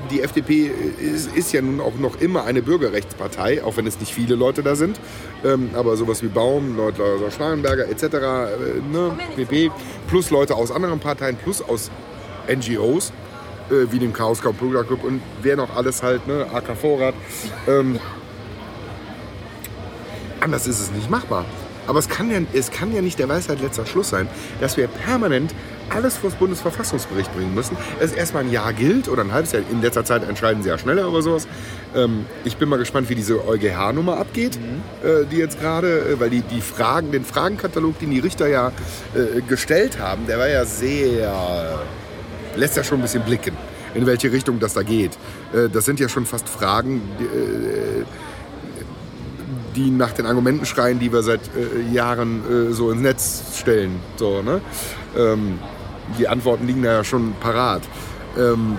Die 0.09 0.21
FDP 0.21 0.71
ist, 0.99 1.35
ist 1.35 1.53
ja 1.53 1.61
nun 1.61 1.79
auch 1.79 1.95
noch 1.95 2.19
immer 2.19 2.43
eine 2.45 2.61
Bürgerrechtspartei, 2.61 3.63
auch 3.63 3.77
wenn 3.77 3.85
es 3.85 3.99
nicht 3.99 4.13
viele 4.13 4.35
Leute 4.35 4.63
da 4.63 4.75
sind. 4.75 4.99
Ähm, 5.43 5.69
aber 5.75 5.95
sowas 5.95 6.23
wie 6.23 6.27
Baum, 6.27 6.75
Leute 6.75 7.03
aus 7.03 7.33
Schnarrenberger 7.35 7.87
etc., 7.87 8.03
äh, 8.03 8.09
ne? 8.91 9.17
PP, 9.35 9.71
plus 10.07 10.31
Leute 10.31 10.55
aus 10.55 10.71
anderen 10.71 10.99
Parteien, 10.99 11.35
plus 11.35 11.61
aus 11.61 11.91
NGOs, 12.47 13.11
äh, 13.69 13.91
wie 13.91 13.99
dem 13.99 14.13
Chaos 14.13 14.41
Computer 14.41 14.83
Club 14.83 15.03
und 15.03 15.21
wer 15.41 15.55
noch 15.55 15.75
alles 15.75 16.01
halt, 16.01 16.27
ne? 16.27 16.47
AK 16.51 16.75
Vorrat. 16.75 17.15
Ähm, 17.67 17.99
anders 20.39 20.67
ist 20.67 20.79
es 20.79 20.91
nicht 20.91 21.09
machbar. 21.09 21.45
Aber 21.87 21.99
es 21.99 22.09
kann, 22.09 22.31
ja, 22.31 22.39
es 22.53 22.71
kann 22.71 22.93
ja 22.95 23.01
nicht 23.01 23.19
der 23.19 23.29
Weisheit 23.29 23.61
letzter 23.61 23.85
Schluss 23.85 24.09
sein, 24.09 24.27
dass 24.59 24.77
wir 24.77 24.87
permanent 24.87 25.53
alles 25.89 26.17
vor 26.17 26.29
das 26.29 26.39
Bundesverfassungsgericht 26.39 27.33
bringen 27.35 27.53
müssen. 27.53 27.77
Es 27.99 28.11
erstmal 28.11 28.43
ein 28.43 28.51
Jahr 28.51 28.73
gilt 28.73 29.07
oder 29.07 29.23
ein 29.23 29.31
halbes 29.31 29.51
Jahr. 29.51 29.63
In 29.71 29.81
letzter 29.81 30.05
Zeit 30.05 30.27
entscheiden 30.27 30.63
sie 30.63 30.69
ja 30.69 30.77
schneller 30.77 31.07
über 31.07 31.21
sowas. 31.21 31.47
Ähm, 31.95 32.25
ich 32.43 32.57
bin 32.57 32.69
mal 32.69 32.77
gespannt, 32.77 33.09
wie 33.09 33.15
diese 33.15 33.45
EuGH-Nummer 33.47 34.17
abgeht, 34.17 34.57
äh, 35.03 35.25
die 35.29 35.37
jetzt 35.37 35.59
gerade, 35.59 35.99
äh, 35.99 36.19
weil 36.19 36.29
die, 36.29 36.41
die 36.41 36.61
Fragen, 36.61 37.11
den 37.11 37.25
Fragenkatalog, 37.25 37.99
den 37.99 38.11
die 38.11 38.19
Richter 38.19 38.47
ja 38.47 38.71
äh, 39.13 39.41
gestellt 39.41 39.99
haben, 39.99 40.27
der 40.27 40.39
war 40.39 40.47
ja 40.47 40.65
sehr, 40.65 41.79
lässt 42.55 42.77
ja 42.77 42.83
schon 42.83 42.99
ein 42.99 43.01
bisschen 43.01 43.23
blicken, 43.23 43.55
in 43.93 44.05
welche 44.05 44.31
Richtung 44.31 44.59
das 44.59 44.73
da 44.73 44.83
geht. 44.83 45.11
Äh, 45.53 45.69
das 45.69 45.85
sind 45.85 45.99
ja 45.99 46.09
schon 46.09 46.25
fast 46.25 46.49
Fragen, 46.49 47.01
die, 47.19 47.23
äh, 47.23 48.05
die 49.75 49.91
nach 49.91 50.13
den 50.13 50.25
Argumenten 50.25 50.65
schreien, 50.65 50.99
die 50.99 51.11
wir 51.11 51.21
seit 51.21 51.41
äh, 51.55 51.93
Jahren 51.93 52.69
äh, 52.69 52.73
so 52.73 52.91
ins 52.91 53.01
Netz 53.01 53.43
stellen. 53.57 53.99
So, 54.15 54.41
ne? 54.41 54.61
ähm, 55.17 55.59
die 56.19 56.27
Antworten 56.27 56.67
liegen 56.67 56.83
da 56.83 56.93
ja 56.93 57.03
schon 57.03 57.33
parat. 57.39 57.81
Ähm, 58.37 58.77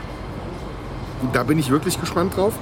da 1.32 1.42
bin 1.42 1.58
ich 1.58 1.70
wirklich 1.70 2.00
gespannt 2.00 2.36
drauf. 2.36 2.54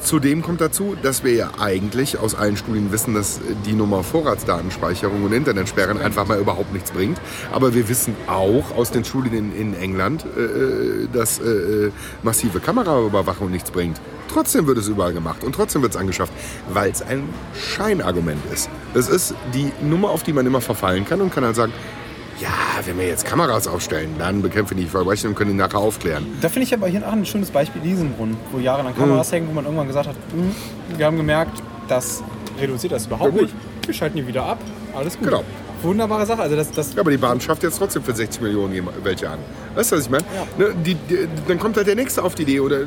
Zudem 0.00 0.40
kommt 0.40 0.60
dazu, 0.60 0.96
dass 1.02 1.24
wir 1.24 1.32
ja 1.34 1.50
eigentlich 1.58 2.16
aus 2.16 2.36
allen 2.36 2.56
Studien 2.56 2.92
wissen, 2.92 3.12
dass 3.14 3.40
die 3.64 3.72
Nummer 3.72 4.04
Vorratsdatenspeicherung 4.04 5.24
und 5.24 5.32
Internetsperren 5.32 6.00
einfach 6.00 6.28
mal 6.28 6.38
überhaupt 6.38 6.72
nichts 6.72 6.92
bringt. 6.92 7.20
Aber 7.52 7.74
wir 7.74 7.88
wissen 7.88 8.14
auch 8.28 8.76
aus 8.76 8.92
den 8.92 9.04
Studien 9.04 9.52
in, 9.52 9.74
England, 9.74 10.24
äh, 10.24 11.08
dass 11.12 11.40
äh, 11.40 11.90
massive 12.22 12.60
Kameraüberwachung 12.60 13.50
nichts 13.50 13.72
bringt. 13.72 14.00
Trotzdem 14.32 14.68
wird 14.68 14.78
es 14.78 14.86
überall 14.86 15.12
gemacht 15.12 15.42
und 15.42 15.56
trotzdem 15.56 15.82
wird 15.82 15.92
es 15.94 15.96
angeschafft, 15.98 16.32
weil 16.72 16.92
es 16.92 17.02
ein 17.02 17.24
Scheinargument 17.58 18.40
ist. 18.52 18.70
Es 18.94 19.08
ist 19.08 19.34
die 19.54 19.72
Nummer, 19.82 20.10
auf 20.10 20.22
die 20.22 20.32
man 20.32 20.46
immer 20.46 20.60
verfallen 20.60 21.04
kann 21.04 21.20
und 21.20 21.34
kann 21.34 21.44
halt 21.44 21.56
sagen, 21.56 21.72
ja, 22.40 22.50
wenn 22.84 22.98
wir 22.98 23.06
jetzt 23.06 23.24
Kameras 23.24 23.66
aufstellen, 23.66 24.14
dann 24.18 24.42
bekämpfen 24.42 24.76
die 24.76 24.86
Verbrechen 24.86 25.28
und 25.30 25.34
können 25.36 25.50
die 25.52 25.56
nachher 25.56 25.78
aufklären. 25.78 26.26
Da 26.40 26.48
finde 26.48 26.66
ich 26.66 26.74
aber 26.74 26.86
hier 26.88 27.06
auch 27.06 27.12
ein 27.12 27.24
schönes 27.24 27.50
Beispiel 27.50 27.80
Riesenbrunn, 27.82 28.36
wo 28.52 28.58
jahrelang 28.58 28.94
Kameras 28.94 29.32
hängen, 29.32 29.48
wo 29.48 29.52
man 29.52 29.64
irgendwann 29.64 29.86
gesagt 29.86 30.08
hat, 30.08 30.16
"Hm, 30.32 30.54
wir 30.96 31.06
haben 31.06 31.16
gemerkt, 31.16 31.62
das 31.88 32.22
reduziert 32.60 32.92
das 32.92 33.06
überhaupt 33.06 33.34
Ja, 33.36 33.42
nicht. 33.42 33.54
Wir 33.86 33.94
schalten 33.94 34.16
die 34.16 34.26
wieder 34.26 34.44
ab. 34.44 34.58
Alles 34.94 35.16
gut. 35.16 35.24
Genau. 35.28 35.44
Wunderbare 35.82 36.26
Sache. 36.26 36.42
Also 36.42 36.56
das, 36.56 36.70
das 36.70 36.94
Ja, 36.94 37.00
aber 37.00 37.10
die 37.10 37.16
Bahn 37.18 37.40
schafft 37.40 37.62
jetzt 37.62 37.78
trotzdem 37.78 38.02
für 38.02 38.14
60 38.14 38.40
Millionen 38.40 38.88
welche 39.02 39.28
an. 39.28 39.38
Weißt 39.74 39.92
du, 39.92 39.96
was 39.96 40.04
ich 40.04 40.10
meine? 40.10 40.24
Ne, 40.58 40.74
die, 40.84 40.94
die, 40.94 41.28
dann 41.46 41.58
kommt 41.58 41.76
halt 41.76 41.86
der 41.86 41.94
Nächste 41.94 42.22
auf 42.24 42.34
die 42.34 42.42
Idee. 42.42 42.60
Oder, 42.60 42.80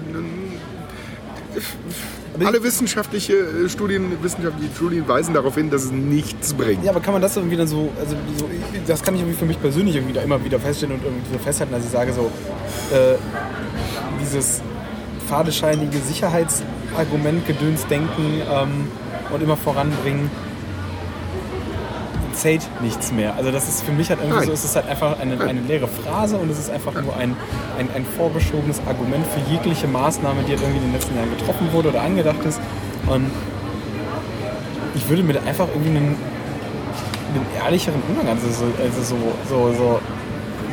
alle 2.46 2.64
wissenschaftliche 2.64 3.34
äh, 3.34 3.70
Studien, 3.70 4.12
wissenschaftliche 4.22 4.74
Studien 4.76 5.08
weisen 5.08 5.34
darauf 5.34 5.56
hin, 5.56 5.70
dass 5.70 5.84
es 5.84 5.92
nichts 5.92 6.54
bringt. 6.54 6.84
Ja, 6.84 6.92
aber 6.92 7.00
kann 7.02 7.14
man 7.14 7.22
das 7.22 7.36
irgendwie 7.36 7.58
dann 7.58 7.68
so, 7.68 7.90
also 8.00 8.16
so, 8.38 8.50
ich- 8.74 8.84
das 8.88 9.02
kann 9.04 9.16
ich 9.16 9.22
irgendwie 9.22 9.38
für 9.38 9.46
mich 9.46 9.60
persönlich 9.62 9.96
irgendwie 9.96 10.14
da 10.14 10.22
immer 10.22 10.44
wieder 10.44 10.60
feststellen 10.60 10.96
und 10.96 11.04
irgendwie 11.04 11.32
so 11.34 11.40
festhalten, 11.40 11.74
dass 11.74 11.84
ich 11.86 11.92
sage 11.92 12.14
so, 12.14 12.32
äh, 12.96 13.16
dieses 14.22 14.62
fadescheinige 15.28 15.98
Sicherheitsargument, 16.00 17.46
Gedönsdenken 17.46 18.42
ähm, 18.52 18.88
und 19.34 19.44
immer 19.44 19.58
voranbringen, 19.58 20.30
zählt 22.40 22.68
nichts 22.82 23.12
mehr. 23.12 23.36
Also 23.36 23.52
das 23.52 23.68
ist 23.68 23.84
für 23.84 23.92
mich 23.92 24.10
halt 24.10 24.20
irgendwie 24.20 24.40
Nein. 24.40 24.48
so, 24.48 24.54
es 24.54 24.64
ist 24.64 24.76
halt 24.76 24.88
einfach 24.88 25.20
eine, 25.20 25.40
eine 25.42 25.60
leere 25.62 25.88
Phrase 25.88 26.38
und 26.38 26.50
es 26.50 26.58
ist 26.58 26.70
einfach 26.70 26.94
nur 26.94 27.16
ein, 27.16 27.36
ein, 27.78 27.90
ein 27.94 28.06
vorgeschobenes 28.06 28.82
Argument 28.88 29.26
für 29.28 29.52
jegliche 29.52 29.88
Maßnahme, 29.88 30.44
die 30.44 30.52
halt 30.52 30.62
irgendwie 30.62 30.78
in 30.78 30.86
den 30.86 30.94
letzten 30.94 31.16
Jahren 31.16 31.30
getroffen 31.38 31.72
wurde 31.74 31.90
oder 31.90 32.02
angedacht 32.02 32.44
ist. 32.46 32.60
Und 33.08 33.30
ich 34.96 35.08
würde 35.10 35.24
mir 35.24 35.34
da 35.34 35.42
einfach 35.42 35.68
irgendwie 35.68 35.90
einen, 35.90 36.16
einen 37.36 37.46
ehrlicheren 37.62 38.02
Umgang 38.08 38.28
also 38.30 38.48
so, 38.50 38.66
also 38.82 39.02
so, 39.02 39.16
so, 39.50 39.74
so 39.74 40.00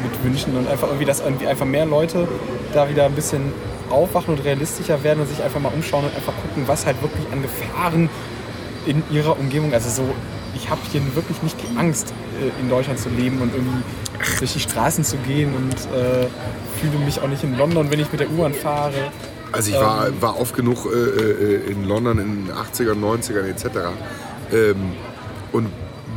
mit 0.03 0.25
wünschen 0.25 0.57
und 0.57 0.69
einfach 0.69 0.89
irgendwie, 0.89 1.05
dass 1.05 1.21
irgendwie 1.21 1.47
einfach 1.47 1.67
mehr 1.67 1.87
Leute 1.87 2.29
da 2.73 2.89
wieder 2.89 3.05
ein 3.07 3.15
bisschen 3.15 3.53
aufwachen 3.91 4.35
und 4.35 4.45
realistischer 4.45 5.03
werden 5.03 5.21
und 5.21 5.29
sich 5.29 5.43
einfach 5.43 5.61
mal 5.61 5.73
umschauen 5.73 6.05
und 6.05 6.15
einfach 6.15 6.33
gucken, 6.43 6.65
was 6.67 6.87
halt 6.87 7.01
wirklich 7.03 7.25
an 7.33 7.43
Gefahren 7.43 8.09
in 8.87 9.03
ihrer 9.11 9.39
Umgebung, 9.39 9.73
also 9.73 9.91
so, 9.91 10.03
ich 10.57 10.71
habe 10.71 10.81
hier 10.91 11.03
wirklich 11.15 11.43
nicht 11.43 11.57
die 11.63 11.79
Angst, 11.79 12.13
äh, 12.41 12.61
in 12.61 12.69
Deutschland 12.69 12.99
zu 12.99 13.09
leben 13.09 13.41
und 13.41 13.55
irgendwie 13.55 13.83
durch 14.39 14.53
die 14.53 14.61
Straßen 14.61 15.05
zu 15.05 15.17
gehen 15.19 15.55
und 15.55 15.75
äh, 15.95 16.27
fühle 16.81 17.05
mich 17.05 17.21
auch 17.21 17.29
nicht 17.29 17.45
in 17.45 17.57
London, 17.57 17.91
wenn 17.91 18.01
ich 18.01 18.11
mit 18.11 18.21
der 18.21 18.31
U-Bahn 18.31 18.55
fahre. 18.55 19.13
Also 19.53 19.71
ich 19.71 19.77
war, 19.77 20.09
war 20.21 20.41
oft 20.41 20.55
genug 20.55 20.87
äh, 20.87 20.97
äh, 20.97 21.71
in 21.71 21.85
London 21.85 22.19
in 22.19 22.47
den 22.47 22.55
80ern, 22.55 23.01
90ern 23.01 23.45
etc. 23.45 23.67
Ähm, 24.53 24.93
und 25.53 25.69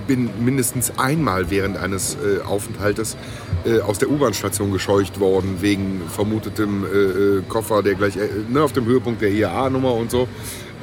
bin 0.08 0.30
mindestens 0.44 0.98
einmal 0.98 1.52
während 1.52 1.78
eines 1.78 2.16
äh, 2.16 2.42
Aufenthaltes 2.42 3.16
äh, 3.64 3.80
aus 3.82 4.00
der 4.00 4.10
U-Bahn-Station 4.10 4.72
gescheucht 4.72 5.20
worden 5.20 5.58
wegen 5.60 6.02
vermutetem 6.10 6.84
äh, 6.84 6.98
äh, 6.98 7.42
Koffer, 7.48 7.84
der 7.84 7.94
gleich 7.94 8.16
ne, 8.50 8.64
auf 8.64 8.74
dem 8.74 8.86
Höhepunkt 8.86 9.22
der 9.22 9.30
IAA-Nummer 9.30 9.94
und 9.94 10.10
so. 10.10 10.28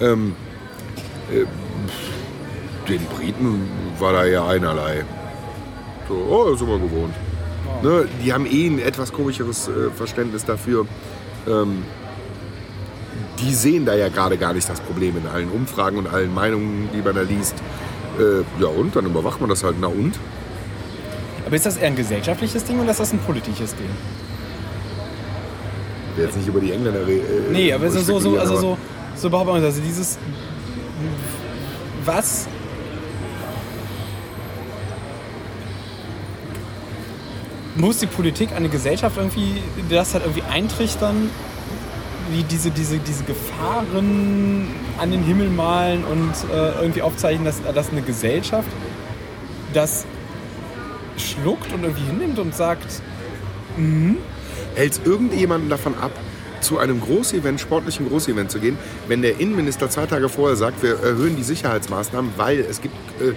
Ähm, 0.01 0.37
äh, 1.33 1.45
den 2.89 3.05
Briten 3.07 3.69
war 3.99 4.13
da 4.13 4.25
ja 4.25 4.47
einerlei. 4.47 5.05
So, 6.09 6.15
oh, 6.15 6.51
das 6.51 6.59
sind 6.59 6.69
wir 6.69 6.79
gewohnt. 6.79 7.15
Ne, 7.83 8.09
die 8.25 8.33
haben 8.33 8.47
eh 8.47 8.67
ein 8.69 8.79
etwas 8.79 9.13
komischeres 9.13 9.69
äh, 9.69 9.91
Verständnis 9.95 10.45
dafür. 10.45 10.87
Ähm, 11.47 11.85
die 13.39 13.55
sehen 13.55 13.85
da 13.85 13.95
ja 13.95 14.09
gerade 14.09 14.39
gar 14.39 14.55
nicht 14.55 14.69
das 14.69 14.81
Problem 14.81 15.17
in 15.17 15.27
allen 15.27 15.51
Umfragen 15.51 15.99
und 15.99 16.07
allen 16.07 16.33
Meinungen, 16.33 16.89
die 16.95 17.03
man 17.03 17.15
da 17.15 17.23
liest. 17.23 17.55
Äh, 18.19 18.63
ja 18.63 18.69
und, 18.69 18.97
dann 18.97 19.07
überwacht 19.07 19.41
man 19.41 19.51
das 19.51 19.63
halt, 19.63 19.77
na 19.81 19.89
und? 19.89 20.15
Aber 21.45 21.55
ist 21.55 21.67
das 21.67 21.77
eher 21.77 21.89
ein 21.89 21.97
gesellschaftliches 21.97 22.65
Ding 22.65 22.81
oder 22.81 22.91
ist 22.91 23.01
das 23.01 23.13
ein 23.13 23.19
politisches 23.19 23.75
Ding? 23.75 23.91
Ich 26.11 26.17
will 26.17 26.25
jetzt 26.25 26.37
nicht 26.37 26.49
über 26.49 26.61
die 26.61 26.73
Engländer 26.73 27.07
reden. 27.07 27.27
Äh, 27.51 27.53
Nee, 27.53 27.73
aber 27.73 27.91
so, 27.91 27.99
so, 27.99 28.05
so, 28.05 28.19
spekulieren, 28.21 28.41
also 28.41 28.57
so, 28.57 28.79
so 29.17 29.31
behauptet 29.31 29.55
man. 29.55 29.65
Also 29.65 29.83
dieses, 29.83 30.19
was 32.05 32.49
muss 37.77 37.98
die 37.98 38.07
Politik 38.07 38.51
die 38.59 38.69
Gesellschaft 38.69 39.16
irgendwie 39.16 39.62
das 39.90 40.15
halt 40.15 40.24
irgendwie 40.24 40.43
eintrichtern, 40.51 41.31
wie 42.31 42.43
diese, 42.43 42.70
diese, 42.70 42.98
diese 42.98 43.24
Gefahren 43.24 44.69
an 44.98 45.11
den 45.11 45.23
Himmel 45.23 45.48
malen 45.51 46.05
und 46.05 46.32
äh, 46.53 46.81
irgendwie 46.81 47.03
aufzeichnen, 47.03 47.44
dass, 47.44 47.62
dass 47.62 47.90
eine 47.90 48.03
Gesellschaft 48.03 48.69
das 49.73 50.05
schluckt 51.16 51.73
und 51.73 51.82
irgendwie 51.85 52.05
hinnimmt 52.05 52.39
und 52.39 52.55
sagt, 52.55 53.03
Hält 54.74 55.01
irgendjemanden 55.05 55.69
davon 55.70 55.94
ab, 55.94 56.12
zu 56.61 56.78
einem 56.78 57.01
Großevent, 57.01 57.61
sportlichen 57.61 58.09
Großevent 58.09 58.51
zu 58.51 58.59
gehen, 58.59 58.78
wenn 59.09 59.23
der 59.23 59.39
Innenminister 59.39 59.89
zwei 59.90 60.07
Tage 60.07 60.28
vorher 60.28 60.57
sagt, 60.57 60.82
wir 60.82 60.98
erhöhen 60.98 61.36
die 61.36 61.43
Sicherheitsmaßnahmen, 61.43 62.32
weil 62.36 62.61
es 62.61 62.81
gibt 62.81 62.94
äh, 63.20 63.32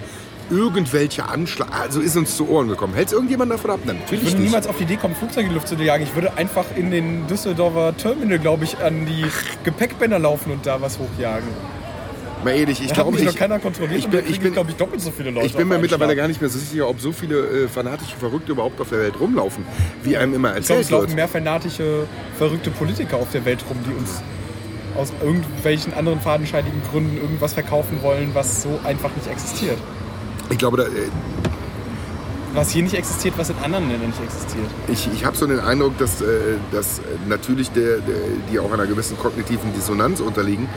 irgendwelche 0.50 1.28
Anschläge, 1.28 1.72
also 1.72 2.00
ist 2.00 2.16
uns 2.16 2.36
zu 2.36 2.48
Ohren 2.48 2.68
gekommen. 2.68 2.94
Hält 2.94 3.12
irgendjemand 3.12 3.52
davon 3.52 3.70
ab? 3.70 3.80
Nein, 3.84 3.96
Ich 3.96 4.02
Natürlich 4.12 4.32
würde 4.32 4.42
niemals 4.42 4.66
auf 4.66 4.76
die 4.76 4.84
Idee 4.84 4.96
kommen, 4.96 5.14
Flugzeuge 5.14 5.46
in 5.46 5.48
die 5.50 5.54
Luft 5.54 5.68
zu 5.68 5.76
jagen. 5.76 6.02
Ich 6.02 6.14
würde 6.14 6.36
einfach 6.36 6.64
in 6.76 6.90
den 6.90 7.26
Düsseldorfer 7.26 7.96
Terminal, 7.96 8.38
glaube 8.38 8.64
ich, 8.64 8.78
an 8.78 9.06
die 9.06 9.24
Gepäckbänder 9.64 10.18
laufen 10.18 10.52
und 10.52 10.66
da 10.66 10.80
was 10.80 10.98
hochjagen. 10.98 11.48
Mal 12.44 12.52
ehrlich, 12.52 12.80
ich 12.80 12.88
hat 12.88 12.94
glaube, 12.94 13.18
ich, 13.20 13.36
keiner 13.36 13.58
kontrolliert 13.58 13.98
ich 13.98 14.08
bin, 14.08 14.22
ich 14.26 14.40
bin, 14.40 14.52
glaube 14.54 14.70
ich, 14.70 14.76
doppelt 14.76 15.02
so 15.02 15.10
viele 15.10 15.30
Leute 15.30 15.46
ich 15.46 15.54
bin 15.54 15.68
mir 15.68 15.78
mittlerweile 15.78 16.12
Schlag. 16.12 16.22
gar 16.22 16.28
nicht 16.28 16.40
mehr 16.40 16.48
so 16.48 16.58
sicher, 16.58 16.88
ob 16.88 16.98
so 16.98 17.12
viele 17.12 17.36
äh, 17.64 17.68
fanatische 17.68 18.16
Verrückte 18.16 18.52
überhaupt 18.52 18.80
auf 18.80 18.88
der 18.88 19.00
Welt 19.00 19.20
rumlaufen, 19.20 19.64
wie 20.02 20.16
einem 20.16 20.32
immer 20.34 20.56
Ich 20.56 20.64
glaube, 20.66 20.80
erzählt 20.80 20.84
es 20.84 20.90
laufen 20.90 21.06
wird. 21.08 21.16
mehr 21.16 21.28
fanatische, 21.28 22.06
verrückte 22.38 22.70
Politiker 22.70 23.18
auf 23.18 23.30
der 23.30 23.44
Welt 23.44 23.62
rum, 23.68 23.76
die 23.86 23.92
uns 23.92 24.22
aus 24.96 25.12
irgendwelchen 25.22 25.92
anderen 25.92 26.20
fadenscheinigen 26.20 26.80
Gründen 26.90 27.18
irgendwas 27.18 27.52
verkaufen 27.52 27.98
wollen, 28.02 28.30
was 28.32 28.62
so 28.62 28.80
einfach 28.84 29.10
nicht 29.16 29.28
existiert. 29.30 29.78
Ich 30.50 30.58
glaube, 30.58 30.76
da, 30.76 30.84
äh, 30.84 31.08
was 32.54 32.70
hier 32.70 32.82
nicht 32.82 32.94
existiert, 32.94 33.34
was 33.38 33.50
in 33.50 33.56
anderen 33.58 33.88
Ländern 33.88 34.08
nicht 34.10 34.22
existiert. 34.22 34.66
Ich, 34.88 35.08
ich 35.12 35.24
habe 35.24 35.36
so 35.36 35.46
den 35.46 35.60
Eindruck, 35.60 35.96
dass, 35.98 36.20
äh, 36.20 36.56
dass 36.72 37.00
natürlich 37.28 37.70
der, 37.70 37.98
der, 37.98 38.16
die 38.50 38.58
auch 38.58 38.72
einer 38.72 38.86
gewissen 38.86 39.16
kognitiven 39.16 39.72
Dissonanz 39.72 40.20
unterliegen, 40.20 40.68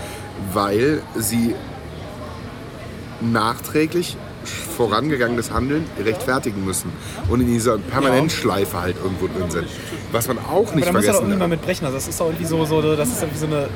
weil 0.53 1.01
sie 1.15 1.55
nachträglich 3.21 4.17
vorangegangenes 4.77 5.51
Handeln 5.51 5.85
rechtfertigen 6.03 6.65
müssen 6.65 6.91
und 7.29 7.41
in 7.41 7.47
dieser 7.47 7.77
Permanentschleife 7.77 8.79
halt 8.81 8.97
irgendwo 9.01 9.27
drin 9.27 9.49
sind. 9.49 9.67
Was 10.11 10.27
man 10.27 10.37
auch 10.37 10.75
nicht 10.75 10.87
Aber 10.87 10.99
da 10.99 10.99
muss 10.99 11.05
ja 11.05 11.13
doch 11.13 11.19
vergessen 11.19 11.21
irgendwie 11.21 11.33
mal 11.33 11.39
darf. 11.39 11.49
mit 11.49 11.61
brechen. 11.61 11.85
Also 11.85 11.97
das 11.97 12.07
ist 12.07 12.19
doch 12.19 12.25
irgendwie 12.27 12.45
so, 12.45 12.65
so 12.65 12.95
das 12.95 13.07
ist 13.09 13.21
irgendwie 13.21 13.39
so 13.39 13.45
eine. 13.45 13.69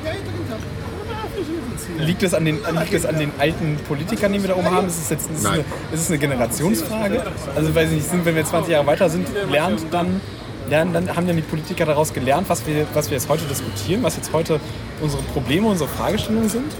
Liegt 1.98 2.22
es, 2.22 2.34
an 2.34 2.44
den, 2.44 2.56
liegt 2.56 2.92
es 2.92 3.06
an 3.06 3.18
den 3.18 3.32
alten 3.38 3.76
Politikern, 3.88 4.32
die 4.32 4.40
wir 4.40 4.48
da 4.48 4.56
oben 4.56 4.70
haben? 4.70 4.86
Ist 4.86 5.02
es 5.02 5.10
jetzt 5.10 5.30
ist 5.30 5.40
es 5.40 5.46
eine, 5.46 5.64
ist 5.92 6.00
es 6.00 6.08
eine 6.08 6.18
Generationsfrage? 6.18 7.22
Also 7.54 7.74
weiß 7.74 7.90
ich 7.90 7.96
nicht, 7.96 8.10
sind, 8.10 8.24
wenn 8.24 8.36
wir 8.36 8.44
20 8.44 8.72
Jahre 8.72 8.86
weiter 8.86 9.08
sind, 9.08 9.26
lernt 9.50 9.82
dann, 9.90 10.20
lernen, 10.68 10.92
dann 10.92 11.16
haben 11.16 11.26
dann 11.26 11.36
die 11.36 11.42
Politiker 11.42 11.86
daraus 11.86 12.12
gelernt, 12.12 12.48
was 12.48 12.66
wir, 12.66 12.86
was 12.94 13.10
wir 13.10 13.16
jetzt 13.16 13.28
heute 13.28 13.44
diskutieren, 13.44 14.02
was 14.02 14.16
jetzt 14.16 14.32
heute 14.32 14.60
unsere 15.00 15.22
Probleme, 15.24 15.68
unsere 15.68 15.88
Fragestellungen 15.88 16.48
sind? 16.48 16.72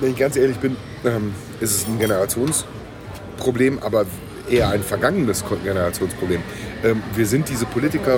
Wenn 0.00 0.10
ich 0.10 0.16
ganz 0.16 0.36
ehrlich 0.36 0.58
bin, 0.58 0.76
ähm, 1.04 1.34
ist 1.60 1.74
es 1.74 1.86
ein 1.86 1.98
Generationsproblem, 1.98 3.78
aber 3.80 4.06
eher 4.48 4.68
ein 4.68 4.82
vergangenes 4.82 5.44
Generationsproblem. 5.64 6.42
Ähm, 6.82 7.02
wir 7.14 7.26
sind 7.26 7.48
diese 7.48 7.66
Politiker 7.66 8.16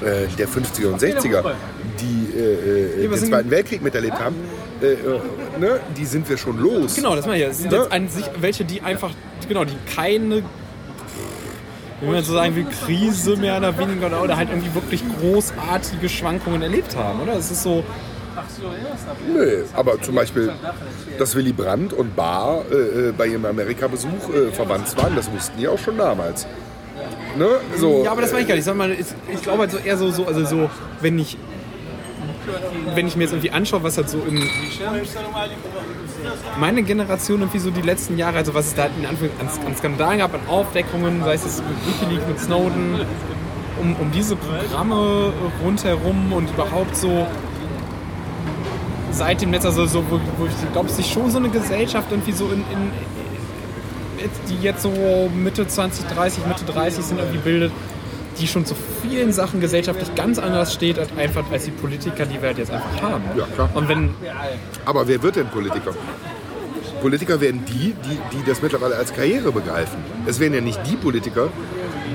äh, 0.00 0.26
der 0.36 0.48
50er 0.48 0.86
und 0.88 1.00
60er, 1.00 1.54
die 2.00 2.38
äh, 2.38 3.04
äh, 3.04 3.08
den 3.08 3.14
Zweiten 3.18 3.50
Weltkrieg 3.50 3.82
miterlebt 3.82 4.18
haben, 4.18 4.36
äh, 4.80 4.92
äh, 4.92 4.96
ne? 5.58 5.80
die 5.96 6.04
sind 6.04 6.28
wir 6.28 6.36
schon 6.36 6.58
los. 6.58 6.94
Genau, 6.94 7.14
das 7.16 7.26
meine 7.26 7.38
ich. 7.38 7.42
ja. 7.42 7.48
Es 7.50 7.58
sind 7.58 7.72
Ne? 7.72 7.86
jetzt 7.90 8.14
sich 8.14 8.24
welche, 8.40 8.64
die 8.64 8.80
einfach, 8.82 9.10
genau, 9.48 9.64
die 9.64 9.76
keine, 9.94 10.42
wenn 12.00 12.12
man 12.12 12.22
so 12.22 12.32
sagen 12.32 12.54
will, 12.56 12.66
Krise 12.86 13.36
mehr 13.36 13.58
oder 13.58 13.76
weniger 13.76 14.22
oder, 14.22 14.36
halt 14.36 14.50
irgendwie 14.50 14.74
wirklich 14.74 15.02
großartige 15.20 16.08
Schwankungen 16.08 16.62
erlebt 16.62 16.96
haben, 16.96 17.20
oder? 17.20 17.34
Es 17.36 17.50
ist 17.50 17.62
so, 17.62 17.84
Nö, 19.34 19.64
aber 19.74 20.00
zum 20.00 20.14
Beispiel, 20.14 20.52
dass 21.18 21.34
Willy 21.34 21.52
Brandt 21.52 21.92
und 21.92 22.14
Barr 22.14 22.64
äh, 22.70 23.08
äh, 23.08 23.12
bei 23.16 23.26
ihrem 23.26 23.44
Amerika-Besuch 23.44 24.32
äh, 24.32 24.52
verwandt 24.52 24.96
waren, 24.96 25.16
das 25.16 25.30
wussten 25.32 25.58
die 25.58 25.66
auch 25.66 25.78
schon 25.78 25.98
damals. 25.98 26.46
Ne? 27.36 27.46
So, 27.76 28.04
ja, 28.04 28.12
aber 28.12 28.22
das 28.22 28.30
meine 28.30 28.42
ich 28.42 28.48
gar 28.48 28.54
nicht. 28.54 28.64
Sag 28.64 28.76
mal, 28.76 28.92
ich, 28.92 29.06
ich 29.32 29.42
glaube 29.42 29.58
halt 29.60 29.70
so 29.72 29.78
eher 29.78 29.96
so, 29.96 30.10
so, 30.10 30.26
also 30.26 30.44
so, 30.44 30.70
wenn 31.00 31.18
ich, 31.18 31.36
wenn 32.94 33.06
ich 33.06 33.16
mir 33.16 33.24
jetzt 33.24 33.32
irgendwie 33.32 33.50
anschaue, 33.50 33.82
was 33.82 33.96
halt 33.96 34.08
so 34.08 34.18
in 34.18 34.42
meine 36.58 36.82
Generation 36.82 37.40
irgendwie 37.40 37.58
so 37.58 37.70
die 37.70 37.82
letzten 37.82 38.18
Jahre, 38.18 38.38
also 38.38 38.54
was 38.54 38.68
es 38.68 38.74
da 38.74 38.86
in 38.86 39.06
Anführungszeichen 39.06 39.48
an, 39.48 39.66
an 39.66 39.76
Skandalen 39.76 40.18
gab, 40.18 40.34
an 40.34 40.40
Aufdeckungen, 40.48 41.22
sei 41.24 41.34
es 41.34 41.62
mit 41.62 42.00
Wikileaks, 42.00 42.26
mit 42.26 42.40
Snowden, 42.40 43.00
um, 43.80 43.96
um 43.96 44.10
diese 44.10 44.36
Programme 44.36 45.32
rundherum 45.64 46.32
und 46.32 46.50
überhaupt 46.50 46.96
so 46.96 47.26
seit 49.10 49.40
dem 49.40 49.50
Netz, 49.50 49.64
also 49.64 49.86
so, 49.86 50.04
wo, 50.10 50.20
wo 50.36 50.46
ich 50.46 50.72
glaube, 50.72 50.88
sich 50.88 51.10
schon 51.10 51.30
so 51.30 51.38
eine 51.38 51.48
Gesellschaft 51.48 52.08
irgendwie 52.10 52.32
so 52.32 52.46
in, 52.46 52.60
in 52.60 52.90
die 54.48 54.62
jetzt 54.62 54.82
so 54.82 54.92
Mitte 55.34 55.66
20, 55.66 56.06
30, 56.06 56.46
Mitte 56.46 56.64
30 56.64 57.04
sind 57.04 57.18
irgendwie 57.18 57.38
bildet, 57.38 57.72
die 58.38 58.46
schon 58.46 58.64
zu 58.64 58.74
vielen 59.02 59.32
Sachen 59.32 59.60
gesellschaftlich 59.60 60.14
ganz 60.14 60.38
anders 60.38 60.72
steht 60.74 60.98
als 60.98 61.10
einfach 61.16 61.50
als 61.50 61.64
die 61.64 61.70
Politiker, 61.70 62.26
die 62.26 62.40
wir 62.40 62.48
halt 62.48 62.58
jetzt 62.58 62.70
einfach 62.70 63.02
haben. 63.02 63.24
Ja, 63.36 63.46
klar. 63.54 63.70
Und 63.74 63.88
wenn 63.88 64.10
Aber 64.84 65.06
wer 65.06 65.22
wird 65.22 65.36
denn 65.36 65.48
Politiker? 65.48 65.94
Politiker 67.00 67.40
werden 67.40 67.64
die, 67.66 67.94
die, 68.04 68.18
die 68.32 68.44
das 68.44 68.60
mittlerweile 68.60 68.96
als 68.96 69.12
Karriere 69.12 69.52
begreifen. 69.52 69.98
Es 70.26 70.40
werden 70.40 70.54
ja 70.54 70.60
nicht 70.60 70.80
die 70.86 70.96
Politiker, 70.96 71.48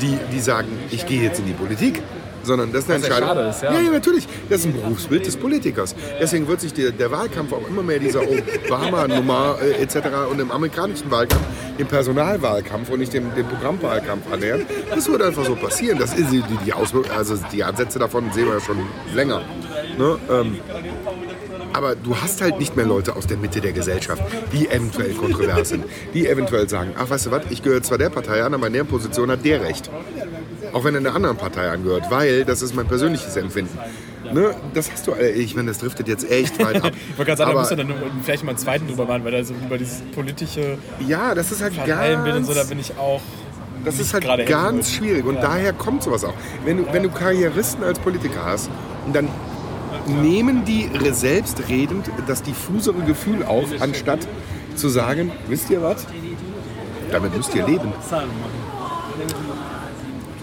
die, 0.01 0.17
die 0.31 0.39
sagen, 0.39 0.67
ich 0.91 1.05
gehe 1.05 1.21
jetzt 1.21 1.39
in 1.39 1.45
die 1.45 1.53
Politik, 1.53 2.01
sondern 2.44 2.72
das 2.72 2.84
ist 2.84 2.90
eine 2.90 3.03
Entscheidung. 3.03 3.30
schade 3.30 3.49
ist, 3.49 3.64
ja. 3.64 3.74
ja, 3.74 3.80
ja, 3.82 3.91
natürlich. 3.91 4.28
Das 4.49 4.60
ist 4.60 4.65
ein 4.65 4.74
Berufsbild 4.74 5.26
des 5.26 5.38
Politikers. 5.38 5.95
Deswegen 6.20 6.48
wird 6.48 6.61
sich 6.61 6.74
der, 6.74 6.91
der 6.91 7.11
Wahlkampf 7.11 7.53
auch 7.53 7.68
immer 7.68 7.84
mehr 7.84 7.99
dieser 7.99 8.22
Obama-Nummer 8.22 9.57
äh, 9.61 9.82
etc. 9.82 9.98
und 10.30 10.40
im 10.40 10.52
amerikanischen 10.52 11.10
Wahlkampf, 11.10 11.44
dem 11.80 11.88
Personalwahlkampf 11.88 12.90
und 12.90 12.99
nicht 12.99 13.14
dem, 13.14 13.34
dem 13.36 13.48
Programmwahlkampf 13.48 14.32
annähern. 14.32 14.65
Das 14.94 15.10
wird 15.10 15.22
einfach 15.22 15.45
so 15.45 15.56
passieren. 15.56 15.98
Das 15.99 16.14
ist 16.14 16.32
die, 16.32 16.44
die, 16.65 16.74
Auswirk 16.74 17.15
also 17.15 17.38
die 17.52 17.64
Ansätze 17.64 17.99
davon 17.99 18.32
sehen 18.34 18.48
wir 18.48 18.56
ja 18.56 18.60
schon 18.60 18.78
länger. 19.14 19.41
Ne? 19.98 20.18
Ähm, 20.30 20.60
aber 21.74 21.95
du 21.95 22.15
hast 22.15 22.41
halt 22.41 22.60
nicht 22.60 22.76
mehr 22.76 22.86
Leute 22.86 23.15
aus 23.15 23.26
der 23.26 23.38
Mitte 23.38 23.60
der 23.60 23.74
Gesellschaft, 23.74 24.22
die 24.53 24.68
eventuell 24.68 25.14
kontrovers 25.14 25.70
sind, 25.70 25.86
die 26.14 26.28
eventuell 26.28 26.70
sagen, 26.70 26.94
ach 26.98 27.10
weißt 27.10 27.26
du 27.26 27.32
was, 27.32 27.44
ich 27.49 27.64
gehöre 27.64 27.82
zwar 27.82 27.98
der 27.98 28.10
Partei 28.10 28.44
an, 28.44 28.53
aber 28.53 28.68
in 28.68 28.74
der 28.74 28.84
Position 28.84 29.32
hat 29.32 29.44
der 29.44 29.61
recht. 29.61 29.90
Auch 30.73 30.83
wenn 30.83 30.95
er 30.95 30.99
einer 30.99 31.15
anderen 31.15 31.37
Partei 31.37 31.69
angehört, 31.69 32.09
weil 32.09 32.45
das 32.45 32.61
ist 32.61 32.75
mein 32.75 32.87
persönliches 32.87 33.35
Empfinden. 33.35 33.77
Ne? 34.31 34.55
Das 34.73 34.91
hast 34.91 35.05
du, 35.05 35.13
ich 35.13 35.55
meine, 35.55 35.69
das 35.69 35.79
driftet 35.79 36.07
jetzt 36.07 36.29
echt 36.29 36.63
weit 36.63 36.83
ab. 36.83 36.91
ich 37.11 37.17
wollte 37.17 37.31
gerade 37.31 37.37
sagen, 37.37 37.37
da 37.37 37.51
aber, 37.51 37.59
müsste 37.59 37.75
dann 37.75 37.93
vielleicht 38.23 38.43
mal 38.43 38.51
einen 38.51 38.57
zweiten 38.57 38.87
drüber 38.87 39.05
machen, 39.05 39.23
weil 39.23 39.31
da 39.31 39.43
so 39.43 39.53
über 39.53 39.77
dieses 39.77 40.01
politische 40.15 40.77
ja, 41.07 41.35
das 41.35 41.51
ist 41.51 41.61
halt 41.61 41.73
und 41.77 41.85
so, 42.45 42.53
da 42.53 42.59
ganz, 42.59 42.69
bin 42.69 42.79
ich 42.79 42.97
auch. 42.97 43.21
das 43.85 43.99
ist 43.99 44.13
halt 44.13 44.23
gerade 44.23 44.45
ganz 44.45 44.91
schwierig 44.91 45.25
und 45.25 45.35
daher 45.35 45.73
kommt 45.73 46.03
sowas 46.03 46.23
auch. 46.23 46.33
Wenn 46.65 46.77
du, 46.77 46.93
wenn 46.93 47.03
du 47.03 47.09
Karrieristen 47.09 47.83
als 47.83 47.99
Politiker 47.99 48.45
hast, 48.45 48.69
dann 49.11 49.27
nehmen 50.07 50.65
die 50.65 50.89
selbstredend 51.11 52.09
das 52.27 52.41
diffusere 52.41 53.01
Gefühl 53.01 53.43
auf, 53.43 53.69
anstatt 53.79 54.27
zu 54.75 54.89
sagen, 54.89 55.31
wisst 55.47 55.69
ihr 55.69 55.81
was? 55.81 56.05
Damit 57.11 57.35
müsst 57.35 57.53
ihr 57.53 57.65
leben. 57.65 57.93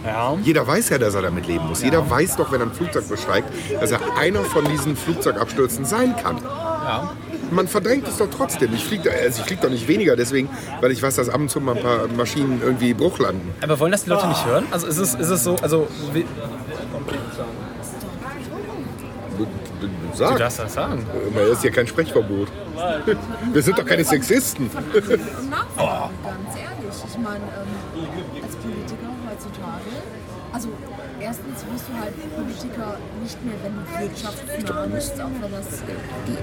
Ja. 0.04 0.36
Jeder 0.42 0.66
weiß 0.66 0.88
ja, 0.90 0.98
dass 0.98 1.14
er 1.14 1.22
damit 1.22 1.46
leben 1.46 1.66
muss. 1.66 1.82
Jeder 1.82 2.08
weiß 2.08 2.36
doch, 2.36 2.50
wenn 2.52 2.60
er 2.60 2.66
ein 2.66 2.72
Flugzeug 2.72 3.08
besteigt, 3.08 3.48
dass 3.80 3.90
er 3.90 4.00
einer 4.16 4.40
von 4.40 4.64
diesen 4.64 4.96
Flugzeugabstürzen 4.96 5.84
sein 5.84 6.14
kann. 6.16 6.38
Ja. 6.38 7.12
Man 7.50 7.66
verdrängt 7.66 8.06
es 8.06 8.16
doch 8.16 8.28
trotzdem. 8.34 8.72
Ich 8.74 8.84
fliege 8.84 9.10
also 9.12 9.42
flieg 9.42 9.60
doch 9.60 9.70
nicht 9.70 9.88
weniger 9.88 10.16
deswegen, 10.16 10.48
weil 10.80 10.92
ich 10.92 11.02
weiß, 11.02 11.16
dass 11.16 11.28
ab 11.28 11.40
und 11.40 11.50
zu 11.50 11.60
mal 11.60 11.76
ein 11.76 11.82
paar 11.82 12.06
Maschinen 12.08 12.60
irgendwie 12.62 12.94
Bruch 12.94 13.18
landen. 13.18 13.52
Aber 13.60 13.78
wollen 13.80 13.92
das 13.92 14.04
die 14.04 14.10
Leute 14.10 14.28
nicht 14.28 14.46
hören? 14.46 14.66
Also 14.70 14.86
ist 14.86 14.98
es, 14.98 15.14
ist 15.14 15.30
es 15.30 15.44
so, 15.44 15.56
also 15.60 15.88
wie, 16.12 16.24
Sag, 20.14 20.32
du 20.32 20.38
darfst 20.38 20.58
das 20.58 20.74
sagen. 20.74 21.06
das 21.34 21.48
ist 21.50 21.64
ja 21.64 21.70
kein 21.70 21.86
Sprechverbot. 21.86 22.48
Wir 23.52 23.62
sind 23.62 23.78
doch 23.78 23.86
keine 23.86 24.04
Sexisten. 24.04 24.70
nachvollziehen, 25.48 25.48
ganz 26.24 26.56
ehrlich. 26.56 27.04
Ich 27.08 27.18
meine, 27.18 27.36
ähm, 27.36 27.68
also 30.60 30.72
erstens 31.18 31.64
wirst 31.72 31.88
du 31.88 31.94
halt 31.98 32.12
Politiker 32.36 32.98
nicht 33.22 33.44
mehr, 33.44 33.54
wenn 33.62 33.72
du 33.72 34.10
wirtschaftsnah 34.10 34.86
bist, 34.92 35.18
auch 35.18 35.30
wenn 35.40 35.52
das, 35.52 35.80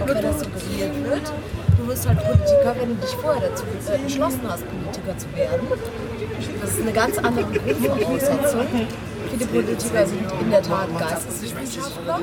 auch 0.02 0.08
wenn 0.08 0.22
das 0.24 0.40
suggeriert 0.40 1.04
wird. 1.06 1.34
Du 1.78 1.88
wirst 1.88 2.08
halt 2.08 2.18
Politiker, 2.18 2.76
wenn 2.80 2.90
du 2.90 2.96
dich 2.96 3.16
vorher 3.16 3.48
dazu 3.48 3.64
entschlossen 3.94 4.42
hast, 4.50 4.64
Politiker 4.68 5.18
zu 5.20 5.28
werden. 5.36 5.68
Das 6.62 6.72
ist 6.72 6.82
eine 6.82 6.94
ganz 6.94 7.18
andere 7.20 7.46
Grundvoraussetzung. 7.46 8.68
Viele 9.30 9.46
Politiker 9.46 10.06
sind 10.06 10.32
in 10.42 10.52
der 10.52 10.62
Tat 10.62 10.88
Geisteswissenschaftler 10.98 12.20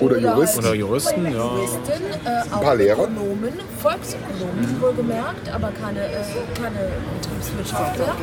Oder 0.00 0.18
Juristen. 0.18 0.58
Oder 0.60 0.74
Juristen, 0.74 1.24
ja. 1.24 1.30
Juristin, 1.30 2.02
äh, 2.24 2.54
auch 2.54 2.60
paar 2.62 2.74
Lehrer. 2.76 3.04
Ökonomen, 3.04 3.52
Volksökonomen 3.78 4.80
wohlgemerkt, 4.80 5.48
aber 5.52 5.70
keine, 5.80 6.00
äh, 6.00 6.24
keine 6.60 6.90
Betriebswirtschaftler. 7.20 8.16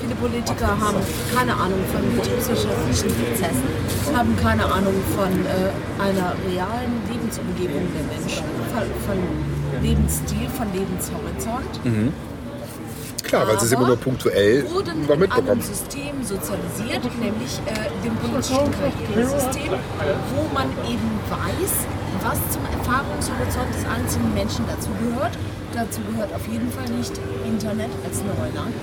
Viele 0.00 0.14
Politiker 0.16 0.68
haben 0.68 0.98
keine 1.34 1.54
Ahnung 1.54 1.80
von 1.92 2.02
betriebswirtschaftlichen 2.16 3.10
Prozessen, 3.14 4.16
haben 4.16 4.36
keine 4.42 4.64
Ahnung 4.64 4.94
von 5.16 5.30
äh, 5.46 6.02
einer 6.02 6.34
realen 6.48 6.92
Lebensumgebung 7.10 7.82
der 7.94 8.18
Menschen, 8.18 8.44
von, 8.74 8.86
von 9.06 9.18
Lebensstil, 9.82 10.48
von 10.56 10.66
Lebenshorizont. 10.72 11.80
Klar, 13.26 13.48
weil 13.48 13.58
sie 13.58 13.66
es 13.66 13.72
immer 13.72 13.86
nur 13.86 13.96
punktuell 13.96 14.62
noch 14.62 14.80
in 14.86 15.20
mitbekommen. 15.20 15.50
einem 15.50 15.60
System 15.60 16.22
sozialisiert, 16.22 17.04
nämlich 17.18 17.60
äh, 17.66 18.04
dem 18.04 18.14
politischen 18.16 18.70
Karrieresystem, 18.70 19.72
wo 20.34 20.54
man 20.54 20.70
eben 20.88 21.10
weiß, 21.28 21.86
was 22.22 22.38
zum 22.52 22.62
Erfahrungshorizont 22.66 23.74
des 23.74 23.84
einzelnen 23.86 24.34
Menschen 24.34 24.64
dazugehört. 24.66 25.36
Dazu 25.74 26.00
gehört 26.10 26.32
auf 26.34 26.46
jeden 26.46 26.70
Fall 26.70 26.88
nicht 26.96 27.12
Internet 27.44 27.90
als 28.04 28.22
Neuland. 28.22 28.74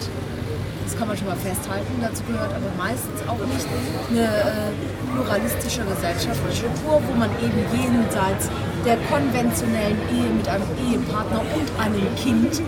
Das 0.84 0.98
kann 0.98 1.08
man 1.08 1.16
schon 1.18 1.28
mal 1.28 1.38
festhalten. 1.38 1.94
Dazu 2.02 2.24
gehört 2.28 2.52
aber 2.52 2.68
meistens 2.78 3.22
auch 3.28 3.40
nicht 3.40 3.66
eine 4.12 4.28
äh, 4.28 4.72
pluralistische 5.16 5.82
gesellschaftliche 5.88 6.68
Struktur, 6.68 7.02
wo 7.08 7.14
man 7.16 7.32
eben 7.40 7.64
jenseits 7.72 8.52
der 8.84 9.00
konventionellen 9.08 9.96
Ehe 10.12 10.28
mit 10.36 10.44
einem 10.48 10.68
Ehepartner 10.76 11.40
und 11.40 11.68
einem 11.80 12.04
Kind, 12.20 12.60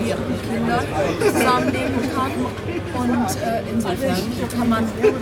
mehreren 0.00 0.32
Kindern, 0.48 0.80
zusammenleben 1.20 2.00
kann. 2.16 2.32
Und 2.40 3.28
äh, 3.36 3.68
insofern 3.68 4.16
kann 4.56 4.64
man, 4.68 4.84
kann 4.88 5.12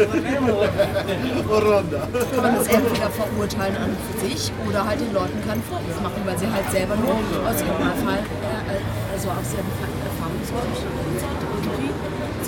man 2.42 2.54
das 2.54 2.66
entweder 2.68 3.10
verurteilen 3.10 3.76
an 3.76 3.96
sich 4.22 4.52
oder 4.68 4.86
halt 4.86 5.00
den 5.00 5.12
Leuten 5.12 5.42
keinen 5.46 5.62
Vorwurf 5.66 6.00
machen, 6.00 6.22
weil 6.24 6.38
sie 6.38 6.46
halt 6.46 6.70
selber 6.70 6.94
nur 6.94 7.16
aus 7.42 7.58
ihrem 7.58 7.90
Fall, 8.06 8.22
äh, 8.22 8.78
also 9.14 9.30
aus 9.30 9.52
ihrem 9.52 9.66
irgendwie 11.08 11.17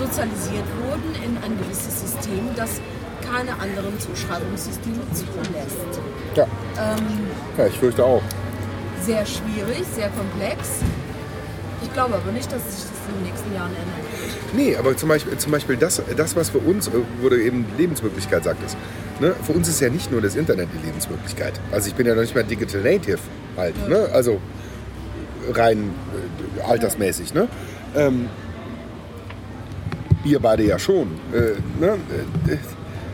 sozialisiert 0.01 0.65
wurden 0.83 1.15
in 1.23 1.37
ein 1.45 1.59
gewisses 1.59 2.01
System, 2.01 2.49
das 2.57 2.81
keine 3.21 3.53
anderen 3.61 3.99
Zuschreibungssysteme 4.01 5.03
zulässt. 5.13 6.01
Ja. 6.35 6.47
ja, 7.59 7.67
ich 7.67 7.79
fürchte 7.79 8.05
auch. 8.05 8.23
Sehr 9.03 9.25
schwierig, 9.27 9.85
sehr 9.95 10.09
komplex. 10.09 10.81
Ich 11.83 11.93
glaube 11.93 12.15
aber 12.15 12.33
nicht, 12.33 12.51
dass 12.51 12.63
sich 12.63 12.83
das 12.83 13.01
in 13.09 13.15
den 13.23 13.31
nächsten 13.31 13.55
Jahren 13.55 13.71
ändern 13.71 14.01
wird. 14.11 14.55
Nee, 14.55 14.77
aber 14.77 14.97
zum 14.97 15.09
Beispiel, 15.09 15.37
zum 15.39 15.53
Beispiel 15.53 15.77
das, 15.77 16.03
das, 16.17 16.35
was 16.35 16.51
für 16.51 16.59
uns, 16.59 16.91
du 16.91 17.37
eben 17.37 17.67
Lebensmöglichkeit 17.77 18.45
sagtest, 18.45 18.77
ne? 19.21 19.35
für 19.43 19.53
uns 19.53 19.69
ist 19.69 19.81
ja 19.81 19.91
nicht 19.91 20.11
nur 20.11 20.21
das 20.21 20.35
Internet 20.35 20.69
die 20.75 20.87
Lebensmöglichkeit. 20.87 21.61
Also 21.73 21.89
ich 21.89 21.95
bin 21.95 22.07
ja 22.07 22.15
noch 22.15 22.23
nicht 22.23 22.35
mal 22.35 22.45
Digital 22.45 22.83
Native 22.83 23.19
halt, 23.57 23.89
ne? 23.89 24.09
also 24.13 24.41
rein 25.53 25.95
äh, 26.59 26.63
altersmäßig. 26.63 27.35
Ne? 27.35 27.49
Ähm, 27.97 28.29
ihr 30.25 30.41
beide 30.41 30.65
ja 30.65 30.79
schon. 30.79 31.09
Äh, 31.33 31.55
ne? 31.81 31.99
Äh, 32.49 32.57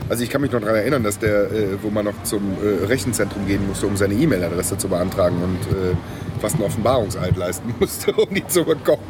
Also 0.09 0.23
ich 0.23 0.31
kann 0.31 0.41
mich 0.41 0.53
noch 0.53 0.61
daran 0.61 0.77
erinnern, 0.77 1.03
dass 1.03 1.19
der, 1.19 1.51
äh, 1.51 1.83
wo 1.83 1.91
man 1.91 2.05
noch 2.05 2.23
zum 2.23 2.57
äh, 2.63 2.85
Rechenzentrum 2.85 3.45
gehen 3.47 3.67
musste, 3.67 3.89
um 3.89 3.97
seine 3.97 4.15
E-Mail-Adresse 4.15 4.79
zu 4.79 4.89
beantragen 4.89 5.37
und 5.43 5.61
äh, 5.77 5.97
fast 6.41 6.55
einen 6.55 6.65
Offenbarungseid 6.65 7.37
leisten 7.37 7.75
musste, 7.81 8.13
um 8.13 8.33
die 8.33 8.47
zu 8.47 8.65
bekommen. 8.65 9.03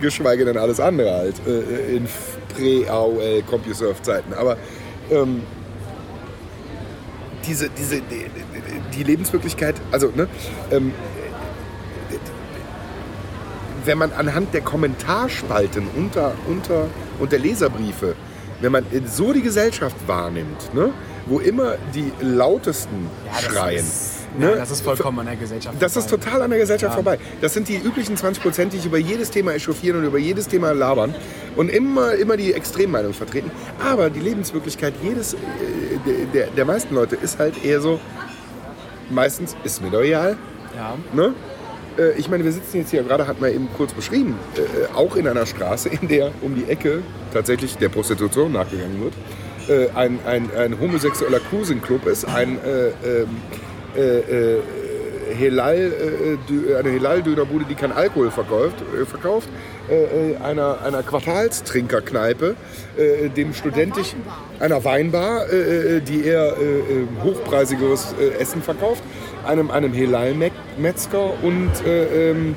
Geschweige 0.00 0.46
denn 0.46 0.56
alles 0.56 0.80
andere 0.80 1.12
halt 1.12 1.34
äh, 1.46 1.96
in 1.96 2.08
Prä-AOL 2.56 3.42
CompuServe-Zeiten. 3.50 4.32
Aber 4.32 4.56
ähm, 5.10 5.42
diese, 7.46 7.68
diese, 7.68 7.96
die, 7.96 8.24
die 8.96 9.02
Lebenswirklichkeit, 9.02 9.74
also 9.92 10.10
ne, 10.16 10.26
ähm, 10.70 10.92
wenn 13.84 13.98
man 13.98 14.12
anhand 14.12 14.54
der 14.54 14.60
Kommentarspalten 14.62 15.86
unter, 15.96 16.32
unter, 16.48 16.86
und 17.20 17.32
der 17.32 17.38
Leserbriefe, 17.38 18.14
wenn 18.60 18.72
man 18.72 18.84
so 19.06 19.32
die 19.32 19.42
Gesellschaft 19.42 19.96
wahrnimmt, 20.06 20.74
ne, 20.74 20.90
wo 21.26 21.38
immer 21.38 21.74
die 21.94 22.12
lautesten 22.20 23.08
schreien. 23.40 23.78
Ist, 23.78 24.26
ne, 24.38 24.54
das 24.56 24.70
ist 24.70 24.82
vollkommen 24.82 25.20
an 25.20 25.26
der 25.26 25.36
Gesellschaft. 25.36 25.76
das 25.80 25.96
ist 25.96 26.08
vorbei. 26.10 26.24
total 26.24 26.42
an 26.42 26.50
der 26.50 26.58
Gesellschaft 26.58 26.92
Ja. 26.92 26.94
vorbei. 27.02 27.18
Das 27.40 27.54
sind 27.54 27.68
die 27.68 27.76
üblichen 27.76 28.16
20 28.16 28.42
Prozent, 28.42 28.72
die 28.72 28.78
sich 28.78 28.86
über 28.86 28.98
jedes 28.98 29.30
Thema 29.30 29.52
echauffieren 29.54 29.98
und 30.00 30.04
über 30.04 30.18
jedes 30.18 30.48
Thema 30.48 30.72
labern 30.72 31.14
und 31.56 31.68
immer, 31.70 32.14
immer 32.14 32.36
die 32.36 32.52
Extremmeinung 32.52 33.12
vertreten. 33.14 33.50
Aber 33.82 34.10
die 34.10 34.20
Lebenswirklichkeit 34.20 34.94
jedes, 35.02 35.34
äh, 35.34 35.38
der, 36.34 36.48
der 36.48 36.64
meisten 36.64 36.94
Leute 36.94 37.16
ist 37.16 37.38
halt 37.38 37.64
eher 37.64 37.80
so, 37.80 37.98
meistens 39.10 39.56
ist 39.64 39.80
mir 39.82 39.90
doch 39.90 40.02
egal. 40.02 40.36
Ja. 40.76 40.96
Ne? 41.14 41.34
Äh, 41.98 42.12
Ich 42.18 42.28
meine, 42.28 42.44
wir 42.44 42.52
sitzen 42.52 42.78
jetzt 42.78 42.90
hier, 42.90 43.02
gerade 43.02 43.26
hatten 43.26 43.42
wir 43.42 43.50
eben 43.52 43.68
kurz 43.76 43.92
beschrieben, 43.92 44.36
äh, 44.56 44.94
auch 44.96 45.16
in 45.16 45.26
einer 45.28 45.46
Straße, 45.46 45.88
in 45.88 46.08
der 46.08 46.30
um 46.42 46.54
die 46.54 46.64
Ecke 46.70 47.02
tatsächlich 47.32 47.76
der 47.76 47.88
Prostitution 47.88 48.52
nachgegangen 48.52 49.00
wird. 49.02 49.14
Äh, 49.68 49.90
ein, 49.94 50.18
ein, 50.26 50.50
ein 50.56 50.80
homosexueller 50.80 51.40
Cruising-Club 51.40 52.06
ist, 52.06 52.24
ein 52.26 52.58
äh, 52.64 52.88
ähm, 52.88 53.28
äh, 53.96 54.18
äh, 54.56 54.58
Helal, 55.36 55.76
äh, 55.76 56.52
Dü- 56.52 56.74
eine 56.76 56.90
Helal-Dönerbude, 56.90 57.64
die 57.68 57.76
kein 57.76 57.92
Alkohol 57.92 58.32
verkauft, 58.32 58.74
äh, 59.00 59.06
verkauft 59.06 59.48
äh, 59.88 60.32
äh, 60.32 60.36
einer, 60.38 60.82
einer 60.82 61.04
Quartalstrinkerkneipe, 61.04 62.56
äh, 62.98 63.28
dem 63.28 63.54
studentisch, 63.54 64.14
einer 64.58 64.84
Weinbar, 64.84 65.48
äh, 65.52 65.96
äh, 65.98 66.00
die 66.00 66.24
eher 66.24 66.56
äh, 66.58 66.78
äh, 66.78 67.06
hochpreisigeres 67.22 68.14
äh, 68.20 68.40
Essen 68.42 68.60
verkauft, 68.60 69.04
einem, 69.46 69.70
einem 69.70 69.92
Helal-Metzger 69.92 71.42
und 71.42 71.70
äh, 71.84 72.30
ähm, 72.30 72.56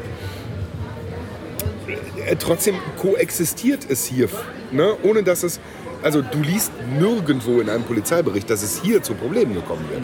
äh, 2.26 2.36
trotzdem 2.38 2.76
koexistiert 2.98 3.90
es 3.90 4.06
hier, 4.06 4.30
ne? 4.72 4.96
ohne 5.04 5.24
dass 5.24 5.44
es, 5.44 5.60
also 6.04 6.22
du 6.22 6.42
liest 6.42 6.72
nirgendwo 7.00 7.62
in 7.62 7.70
einem 7.70 7.84
Polizeibericht, 7.84 8.50
dass 8.50 8.62
es 8.62 8.82
hier 8.82 9.02
zu 9.02 9.14
Problemen 9.14 9.54
gekommen 9.54 9.86
wird, 9.90 10.04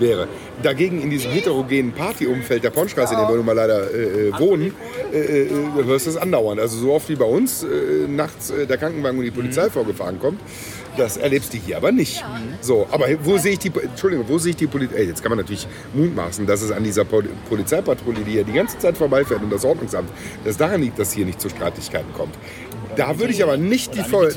wäre. 0.00 0.28
Dagegen 0.62 1.00
in 1.00 1.10
diesem 1.10 1.30
heterogenen 1.30 1.92
Partyumfeld 1.92 2.64
der 2.64 2.70
Pornstraße, 2.70 3.14
in 3.14 3.20
dem 3.20 3.28
wir 3.28 3.36
nun 3.36 3.46
mal 3.46 3.52
leider 3.54 3.90
äh, 3.92 4.28
äh, 4.28 4.38
wohnen, 4.38 4.74
äh, 5.12 5.44
äh, 5.44 5.50
hörst 5.84 6.06
du 6.06 6.10
es 6.10 6.16
andauernd. 6.16 6.60
Also 6.60 6.78
so 6.78 6.92
oft 6.92 7.08
wie 7.08 7.16
bei 7.16 7.24
uns 7.24 7.62
äh, 7.62 8.08
nachts 8.08 8.50
äh, 8.50 8.66
der 8.66 8.76
Krankenwagen 8.76 9.18
und 9.18 9.24
die 9.24 9.30
Polizei 9.30 9.70
vorgefahren 9.70 10.18
kommt, 10.20 10.40
das 10.96 11.16
erlebst 11.16 11.52
du 11.52 11.58
hier 11.58 11.76
aber 11.76 11.92
nicht. 11.92 12.24
So, 12.60 12.86
aber 12.90 13.06
wo 13.22 13.36
sehe 13.38 13.52
ich 13.52 13.58
die, 13.58 13.70
Entschuldigung, 13.82 14.26
wo 14.28 14.38
sehe 14.38 14.50
ich 14.50 14.56
die 14.56 14.66
Polizei? 14.66 15.02
Jetzt 15.02 15.22
kann 15.22 15.30
man 15.30 15.38
natürlich 15.38 15.68
mutmaßen, 15.94 16.46
dass 16.46 16.62
es 16.62 16.72
an 16.72 16.84
dieser 16.84 17.04
Pol 17.04 17.24
Polizeipatrouille, 17.48 18.20
die 18.20 18.32
hier 18.32 18.44
die 18.44 18.52
ganze 18.52 18.78
Zeit 18.78 18.96
vorbeifährt 18.96 19.42
und 19.42 19.50
das 19.50 19.64
Ordnungsamt, 19.64 20.08
dass 20.44 20.56
daran 20.56 20.80
liegt, 20.80 20.98
dass 20.98 21.12
hier 21.12 21.26
nicht 21.26 21.40
zu 21.40 21.48
Streitigkeiten 21.48 22.12
kommt. 22.14 22.34
Da 22.96 23.18
würde 23.18 23.32
ich 23.32 23.42
aber 23.42 23.56
nicht 23.56 23.94
die 23.94 24.02
voll. 24.02 24.32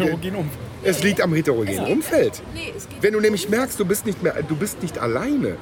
Es 0.84 1.04
liegt 1.04 1.22
am 1.22 1.34
heterogenen 1.34 1.86
Umfeld. 1.86 2.42
Nee, 2.54 2.74
Wenn 3.02 3.14
du 3.14 3.20
nämlich 3.20 3.50
merkst, 3.50 3.80
du 3.80 3.86
bist 3.86 4.06
nicht 4.06 4.24
mehr, 4.24 4.34
du 4.48 4.56
bist 4.56 4.82
nicht 4.82 4.98
alleine. 4.98 5.58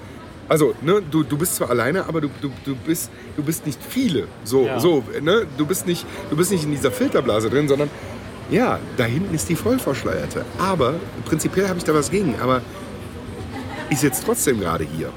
Also, 0.49 0.73
ne, 0.81 1.01
du, 1.11 1.23
du 1.23 1.37
bist 1.37 1.55
zwar 1.55 1.69
alleine, 1.69 2.05
aber 2.07 2.21
du, 2.21 2.29
du, 2.41 2.51
du, 2.63 2.75
bist, 2.75 3.09
du 3.35 3.43
bist 3.43 3.65
nicht 3.65 3.79
viele. 3.83 4.27
So, 4.43 4.65
Ja. 4.65 4.79
so, 4.79 5.03
ne? 5.21 5.45
Du 5.57 5.65
bist, 5.65 5.85
nicht, 5.87 6.05
du 6.29 6.37
bist 6.37 6.51
nicht 6.51 6.63
in 6.63 6.71
dieser 6.71 6.91
Filterblase 6.91 7.49
drin, 7.49 7.67
sondern 7.67 7.89
ja, 8.49 8.79
da 8.95 9.03
hinten 9.03 9.35
ist 9.35 9.49
die 9.49 9.55
Vollverschleierte. 9.57 10.45
Aber 10.57 10.93
prinzipiell 11.25 11.67
habe 11.67 11.77
ich 11.79 11.83
da 11.83 11.93
was 11.93 12.09
gegen. 12.11 12.35
Aber 12.39 12.61
ich 13.89 13.99
sitze 13.99 14.23
trotzdem 14.23 14.59
gerade 14.61 14.85
hier. 14.85 15.09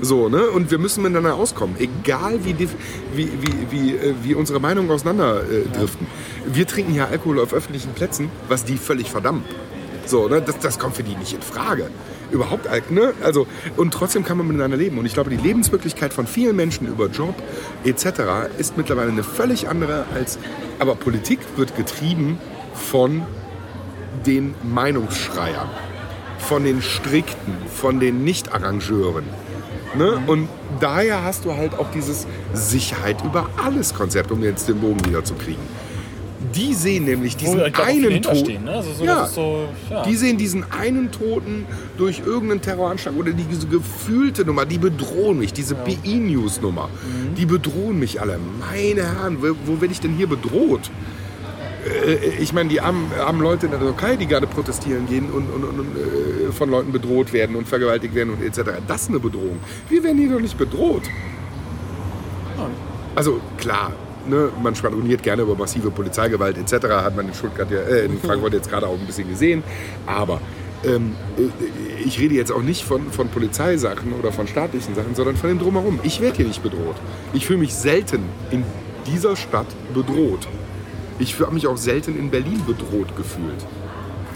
So, 0.00 0.28
ne? 0.28 0.46
Und 0.50 0.70
wir 0.70 0.78
müssen 0.78 1.02
miteinander 1.02 1.34
auskommen. 1.34 1.76
Egal 1.78 2.44
wie, 2.44 2.58
wie, 2.58 2.68
wie, 3.14 3.28
wie, 3.70 3.90
äh, 3.94 4.14
wie 4.22 4.34
unsere 4.34 4.60
Meinungen 4.60 4.90
auseinander 4.90 5.42
äh, 5.42 5.68
driften. 5.76 6.06
Wir 6.46 6.66
trinken 6.66 6.92
hier 6.92 7.08
Alkohol 7.08 7.40
auf 7.40 7.52
öffentlichen 7.52 7.92
Plätzen, 7.92 8.30
was 8.48 8.64
die 8.64 8.76
völlig 8.76 9.10
verdammt. 9.10 9.44
So, 10.06 10.28
ne? 10.28 10.40
Das, 10.40 10.58
das 10.58 10.78
kommt 10.78 10.96
für 10.96 11.02
die 11.02 11.16
nicht 11.16 11.32
in 11.34 11.42
Frage. 11.42 11.90
Überhaupt, 12.30 12.68
ne? 12.90 13.12
Also, 13.22 13.46
und 13.76 13.92
trotzdem 13.92 14.24
kann 14.24 14.38
man 14.38 14.48
miteinander 14.48 14.76
leben. 14.76 14.98
Und 14.98 15.06
ich 15.06 15.14
glaube, 15.14 15.30
die 15.30 15.36
Lebenswirklichkeit 15.36 16.12
von 16.12 16.26
vielen 16.26 16.56
Menschen 16.56 16.86
über 16.86 17.06
Job 17.06 17.34
etc. 17.84 18.06
ist 18.58 18.76
mittlerweile 18.76 19.10
eine 19.10 19.22
völlig 19.22 19.68
andere 19.68 20.06
als. 20.14 20.38
Aber 20.78 20.94
Politik 20.94 21.38
wird 21.56 21.76
getrieben 21.76 22.38
von 22.74 23.22
den 24.26 24.54
Meinungsschreiern, 24.62 25.68
von 26.38 26.64
den 26.64 26.82
Strikten, 26.82 27.54
von 27.74 28.00
den 28.00 28.24
Nicht-Arrangeuren. 28.24 29.24
Ne? 29.94 30.20
Und 30.26 30.48
daher 30.80 31.22
hast 31.22 31.44
du 31.44 31.54
halt 31.54 31.78
auch 31.78 31.90
dieses 31.92 32.26
Sicherheit 32.52 33.22
über 33.24 33.48
alles 33.62 33.94
Konzept, 33.94 34.30
um 34.30 34.42
jetzt 34.42 34.68
den 34.68 34.80
Bogen 34.80 35.04
wieder 35.06 35.24
zu 35.24 35.34
kriegen. 35.34 35.62
Die 36.54 36.74
sehen 36.74 37.04
nämlich 37.04 37.36
diesen 37.36 37.58
glaub, 37.72 37.86
viele 37.86 38.08
einen 38.08 38.22
Toten. 38.22 38.64
ne? 38.64 38.70
Also 38.72 38.92
so, 38.92 39.04
ja, 39.04 39.26
so, 39.26 39.68
ja. 39.90 40.02
Die 40.04 40.14
sehen 40.16 40.38
diesen 40.38 40.64
einen 40.70 41.10
Toten 41.10 41.66
durch 41.98 42.22
irgendeinen 42.24 42.60
Terroranschlag 42.62 43.14
oder 43.16 43.32
diese 43.32 43.66
gefühlte 43.66 44.44
Nummer, 44.44 44.64
die 44.64 44.78
bedrohen 44.78 45.38
mich, 45.38 45.52
diese 45.52 45.74
BI-News-Nummer, 45.74 46.88
Mhm. 46.88 47.34
die 47.34 47.46
bedrohen 47.46 47.98
mich 47.98 48.20
alle. 48.20 48.38
Meine 48.60 49.02
Herren, 49.02 49.38
wo, 49.42 49.54
wo 49.66 49.80
werde 49.80 49.92
ich 49.92 50.00
denn 50.00 50.14
hier 50.14 50.28
bedroht? 50.28 50.90
Äh, 51.86 52.36
Ich 52.40 52.52
meine, 52.52 52.68
die 52.68 52.80
armen, 52.80 53.10
armen 53.18 53.40
Leute 53.40 53.66
in 53.66 53.72
der 53.72 53.80
Türkei, 53.80 54.16
die 54.16 54.26
gerade 54.26 54.46
protestieren 54.46 55.06
gehen 55.06 55.30
und, 55.30 55.48
und, 55.50 55.64
und 55.64 55.96
äh, 55.96 56.52
von 56.52 56.70
Leuten 56.70 56.92
bedroht 56.92 57.32
werden 57.32 57.56
und 57.56 57.68
vergewaltigt 57.68 58.14
werden 58.14 58.34
und 58.34 58.42
etc. 58.42 58.70
Das 58.86 59.02
ist 59.02 59.08
eine 59.10 59.20
Bedrohung. 59.20 59.58
Wir 59.88 60.02
werden 60.02 60.18
hier 60.18 60.30
doch 60.30 60.40
nicht 60.40 60.58
bedroht. 60.58 61.02
Also 63.14 63.40
klar, 63.58 63.92
ne, 64.28 64.50
man 64.62 64.74
schwadroniert 64.74 65.22
gerne 65.22 65.42
über 65.42 65.54
massive 65.54 65.90
Polizeigewalt 65.90 66.58
etc. 66.58 66.86
Hat 66.88 67.16
man 67.16 67.28
in 67.28 67.34
Stuttgart 67.34 67.70
ja, 67.70 67.78
äh, 67.80 68.04
in 68.06 68.18
Frankfurt 68.22 68.52
jetzt 68.54 68.68
gerade 68.70 68.86
auch 68.86 68.98
ein 68.98 69.06
bisschen 69.06 69.28
gesehen. 69.28 69.62
Aber 70.06 70.40
ähm, 70.84 71.14
äh, 71.38 72.04
ich 72.04 72.18
rede 72.20 72.34
jetzt 72.34 72.52
auch 72.52 72.62
nicht 72.62 72.84
von, 72.84 73.10
von 73.10 73.28
Polizeisachen 73.28 74.12
oder 74.12 74.32
von 74.32 74.46
staatlichen 74.46 74.94
Sachen, 74.94 75.14
sondern 75.14 75.36
von 75.36 75.48
dem 75.48 75.58
drumherum. 75.58 75.98
Ich 76.02 76.20
werde 76.20 76.36
hier 76.36 76.46
nicht 76.46 76.62
bedroht. 76.62 76.96
Ich 77.32 77.46
fühle 77.46 77.60
mich 77.60 77.74
selten 77.74 78.22
in 78.50 78.64
dieser 79.06 79.36
Stadt 79.36 79.66
bedroht. 79.94 80.46
Ich 81.18 81.38
habe 81.40 81.52
mich 81.54 81.66
auch 81.66 81.76
selten 81.76 82.18
in 82.18 82.30
Berlin 82.30 82.62
bedroht 82.66 83.16
gefühlt. 83.16 83.64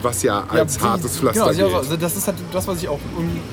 Was 0.02 0.22
ja 0.22 0.44
als 0.48 0.78
die- 0.78 0.84
hartes 0.84 1.18
Pflaster 1.18 1.52
genau, 1.52 1.76
also 1.76 1.94
das 1.96 2.16
ist 2.16 2.26
halt 2.26 2.38
das, 2.52 2.66
was 2.66 2.82
ich 2.82 2.88
auch 2.88 2.98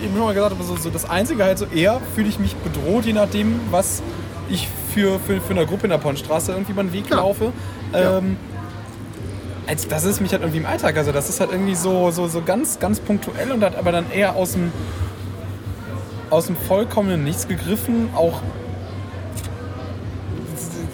eben 0.01 0.14
schon 0.15 0.23
mal 0.23 0.33
gesagt 0.33 0.51
habe. 0.56 0.64
So, 0.64 0.77
so 0.77 0.89
das 0.89 1.09
Einzige 1.09 1.43
halt 1.43 1.57
so 1.57 1.65
eher 1.65 1.99
fühle 2.15 2.30
ich 2.30 2.39
mich 2.39 2.56
bedroht, 2.56 3.06
je 3.06 3.11
nachdem, 3.14 3.59
was 3.69 4.01
ich 4.49 4.67
für, 4.93 5.19
für, 5.19 5.41
für 5.41 5.51
eine 5.51 5.65
Gruppe 5.65 5.83
in 5.83 5.89
der 5.89 5.97
Ponnstraße 5.97 6.53
irgendwie 6.53 6.72
meinen 6.72 6.93
Weg 6.93 7.09
Ja. 7.09 7.17
laufe. 7.17 7.51
Ja. 7.91 8.19
Ähm, 8.19 8.38
als 9.67 9.85
das 9.89 10.06
ist 10.06 10.22
mich 10.22 10.31
halt 10.31 10.41
irgendwie 10.41 10.59
im 10.59 10.65
Alltag. 10.65 10.95
Also 10.97 11.11
das 11.11 11.27
ist 11.27 11.41
halt 11.41 11.51
irgendwie 11.51 11.75
so, 11.75 12.11
so, 12.11 12.27
so 12.30 12.41
ganz, 12.41 12.80
ganz 12.80 13.01
punktuell 13.01 13.51
und 13.51 13.61
hat 13.61 13.75
aber 13.75 13.91
dann 13.91 14.09
eher 14.09 14.38
aus 14.38 14.53
dem, 14.53 14.72
aus 16.30 16.45
dem 16.45 16.56
vollkommenen 16.56 17.25
Nichts 17.25 17.49
gegriffen, 17.49 18.09
auch 18.15 18.41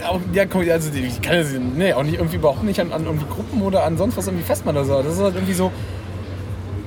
auch, 0.06 0.20
ja, 0.34 0.46
komm, 0.46 0.68
also 0.70 0.90
ich 0.94 1.22
kann 1.22 1.38
das 1.38 1.48
nee, 1.54 1.94
auch 1.94 2.04
nicht 2.04 2.16
irgendwie 2.16 2.36
überhaupt 2.38 2.64
nicht 2.64 2.80
an, 2.80 2.92
an 2.92 3.06
irgendwie 3.06 3.26
Gruppen 3.30 3.62
oder 3.62 3.84
an 3.84 3.98
sonst 3.98 4.18
was 4.18 4.28
irgendwie 4.28 4.44
festmachen 4.46 4.78
oder 4.78 4.86
so. 4.86 5.02
Das 5.04 5.14
ist 5.16 5.22
halt 5.22 5.36
irgendwie 5.36 5.54
so. 5.54 5.72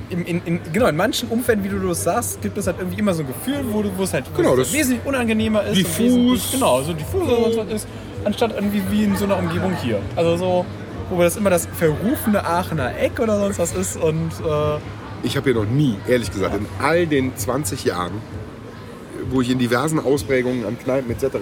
In, 0.09 0.23
in, 0.25 0.41
in, 0.45 0.59
genau, 0.71 0.87
in 0.87 0.95
manchen 0.95 1.27
Umfelden, 1.27 1.65
wie 1.65 1.69
du 1.69 1.85
das 1.85 2.03
sagst, 2.05 2.41
gibt 2.41 2.57
es 2.57 2.65
halt 2.65 2.77
irgendwie 2.79 2.97
immer 2.99 3.13
so 3.13 3.23
ein 3.23 3.27
Gefühl, 3.27 3.59
wo, 3.71 3.81
du, 3.81 3.89
wo 3.97 4.03
es 4.03 4.13
halt 4.13 4.23
Genau, 4.37 4.55
das- 4.55 4.71
wesentlich 4.71 5.05
unangenehmer 5.05 5.63
ist. 5.65 5.75
diffus. 5.77 6.51
Genau, 6.53 6.81
so 6.81 6.93
diffus 6.93 7.23
oder 7.23 7.41
sonst 7.41 7.57
was 7.57 7.67
ist. 7.73 7.87
anstatt 8.23 8.53
irgendwie 8.55 8.81
wie 8.89 9.03
in 9.03 9.17
so 9.17 9.25
einer 9.25 9.37
Umgebung 9.37 9.73
hier. 9.83 9.99
Also 10.15 10.37
so, 10.37 10.65
wo 11.09 11.21
das 11.21 11.35
immer 11.35 11.49
das 11.49 11.67
verrufene 11.77 12.45
Aachener 12.45 12.97
Eck 12.97 13.19
oder 13.19 13.37
sonst 13.37 13.59
was 13.59 13.73
ist 13.75 13.97
und 14.01 14.31
äh, 14.45 14.77
Ich 15.23 15.35
habe 15.35 15.51
hier 15.51 15.61
noch 15.61 15.69
nie, 15.69 15.97
ehrlich 16.07 16.31
gesagt, 16.31 16.55
in 16.55 16.65
all 16.81 17.05
den 17.05 17.35
20 17.35 17.83
Jahren, 17.83 18.13
wo 19.29 19.41
ich 19.41 19.49
in 19.49 19.59
diversen 19.59 19.99
Ausprägungen 19.99 20.65
an 20.65 20.79
Kneipen 20.79 21.11
etc., 21.11 21.35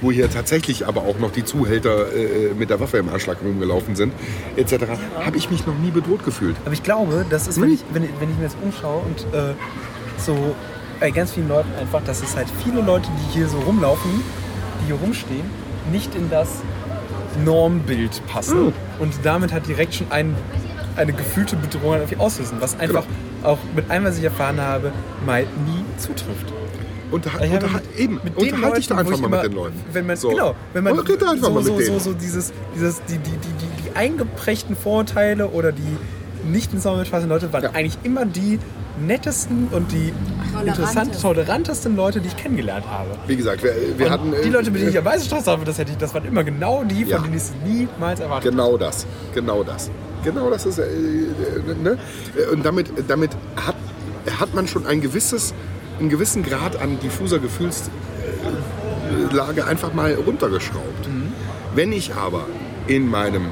wo 0.00 0.12
hier 0.12 0.30
tatsächlich 0.30 0.86
aber 0.86 1.02
auch 1.02 1.18
noch 1.18 1.32
die 1.32 1.44
Zuhälter 1.44 2.12
äh, 2.14 2.54
mit 2.54 2.70
der 2.70 2.80
Waffe 2.80 2.98
im 2.98 3.08
Anschlag 3.08 3.38
rumgelaufen 3.42 3.96
sind, 3.96 4.12
etc., 4.56 4.84
habe 5.24 5.36
ich 5.36 5.50
mich 5.50 5.66
noch 5.66 5.76
nie 5.78 5.90
bedroht 5.90 6.24
gefühlt. 6.24 6.56
Aber 6.64 6.72
ich 6.72 6.82
glaube, 6.82 7.24
das 7.28 7.48
ist, 7.48 7.60
wenn 7.60 7.72
ich, 7.72 7.80
wenn, 7.92 8.02
wenn 8.02 8.30
ich 8.30 8.36
mir 8.36 8.44
das 8.44 8.56
umschaue 8.62 9.02
und 9.02 9.20
äh, 9.34 9.54
so 10.18 10.54
bei 11.00 11.10
ganz 11.10 11.32
vielen 11.32 11.48
Leuten 11.48 11.70
einfach, 11.78 12.02
dass 12.04 12.22
es 12.22 12.36
halt 12.36 12.48
viele 12.64 12.80
Leute, 12.80 13.08
die 13.08 13.38
hier 13.38 13.48
so 13.48 13.58
rumlaufen, 13.58 14.10
die 14.82 14.86
hier 14.86 14.96
rumstehen, 14.96 15.44
nicht 15.92 16.14
in 16.14 16.28
das 16.30 16.48
Normbild 17.44 18.22
passen 18.26 18.72
und 18.98 19.14
damit 19.22 19.52
halt 19.52 19.66
direkt 19.68 19.94
schon 19.94 20.10
ein, 20.10 20.34
eine 20.96 21.12
gefühlte 21.12 21.56
Bedrohung 21.56 21.94
irgendwie 21.94 22.16
auslösen, 22.16 22.58
was 22.60 22.78
einfach 22.78 23.04
auch 23.42 23.58
mit 23.74 23.90
allem, 23.90 24.04
was 24.04 24.18
ich 24.18 24.24
erfahren 24.24 24.60
habe, 24.60 24.92
mal 25.24 25.42
nie 25.42 25.84
zutrifft. 25.98 26.52
Unter, 27.10 27.30
Ich 27.30 27.34
habe 27.52 27.54
unterhalt, 27.64 27.84
eben, 27.96 28.20
mit 28.22 28.36
unterhalte 28.36 28.60
Leuten, 28.60 28.90
wo 28.90 28.94
einfach 29.00 29.12
ich 29.14 29.20
mal 29.20 29.26
immer- 29.28 29.36
mit 29.42 29.46
den 29.50 29.56
Leuten. 29.56 29.80
Wenn 29.92 30.06
man, 30.06 30.16
So. 30.16 30.28
Genau, 30.30 30.54
wenn 30.72 30.84
man 30.84 30.98
Und 30.98 31.08
red 31.08 31.22
einfach 31.22 31.36
so, 31.46 31.50
mal 31.50 31.62
mit 31.62 31.66
so, 31.66 31.78
denen. 31.78 31.98
so, 32.00 32.10
so 32.10 32.12
dieses, 32.14 32.52
dieses, 32.74 33.02
die, 33.08 33.18
die, 33.18 33.30
die, 33.30 33.36
die, 33.36 33.82
die 33.90 33.96
eingeprägten 33.96 34.76
Vorurteile 34.76 35.48
oder 35.48 35.72
die 35.72 35.96
nicht 36.48 36.72
ins 36.72 36.84
Norm 36.84 36.98
fassenden 37.04 37.30
Leute 37.30 37.52
waren 37.52 37.64
Ja. 37.64 37.70
eigentlich 37.72 37.98
immer 38.04 38.24
die 38.24 38.58
nettesten 39.04 39.68
und 39.70 39.90
die 39.92 40.12
interessant, 40.66 41.20
tolerantesten 41.20 41.94
Leute, 41.96 42.20
die 42.20 42.28
ich 42.28 42.36
kennengelernt 42.36 42.84
habe. 42.88 43.10
Wie 43.26 43.36
gesagt, 43.36 43.62
wir, 43.62 43.72
wir 43.96 44.06
und 44.06 44.12
hatten... 44.12 44.30
die 44.32 44.48
äh, 44.48 44.50
Leute, 44.50 44.70
mit 44.70 44.80
denen 44.80 44.90
ich 44.90 44.98
am 44.98 45.04
meisten 45.04 45.26
Stress 45.26 45.46
habe, 45.46 45.64
das, 45.64 45.78
hätte 45.78 45.92
ich, 45.92 45.98
das 45.98 46.14
waren 46.14 46.24
immer 46.24 46.42
genau 46.44 46.84
die, 46.84 47.02
von 47.04 47.10
Ja. 47.12 47.18
denen 47.18 47.34
ich 47.34 47.42
es 47.42 47.52
niemals 47.64 48.20
erwartet 48.20 48.50
Genau 48.50 48.76
das, 48.76 49.06
genau 49.34 49.62
das. 49.62 49.90
Genau 50.24 50.50
das 50.50 50.66
ist, 50.66 50.78
äh, 50.78 50.82
äh, 50.82 51.74
ne? 51.82 51.96
Und 52.52 52.64
damit, 52.66 52.90
damit 53.08 53.30
hat, 53.56 53.76
hat 54.40 54.52
man 54.54 54.66
schon 54.66 54.84
ein 54.86 55.00
gewisses, 55.00 55.54
einen 55.98 56.08
gewissen 56.08 56.42
Grad 56.42 56.80
an 56.80 56.98
diffuser 57.00 57.38
Gefühlslage 57.38 57.90
einfach 59.66 59.92
mal 59.92 60.14
runtergeschraubt. 60.14 61.08
Wenn 61.74 61.92
ich 61.92 62.14
aber 62.14 62.46
in 62.86 63.08
meinem 63.08 63.46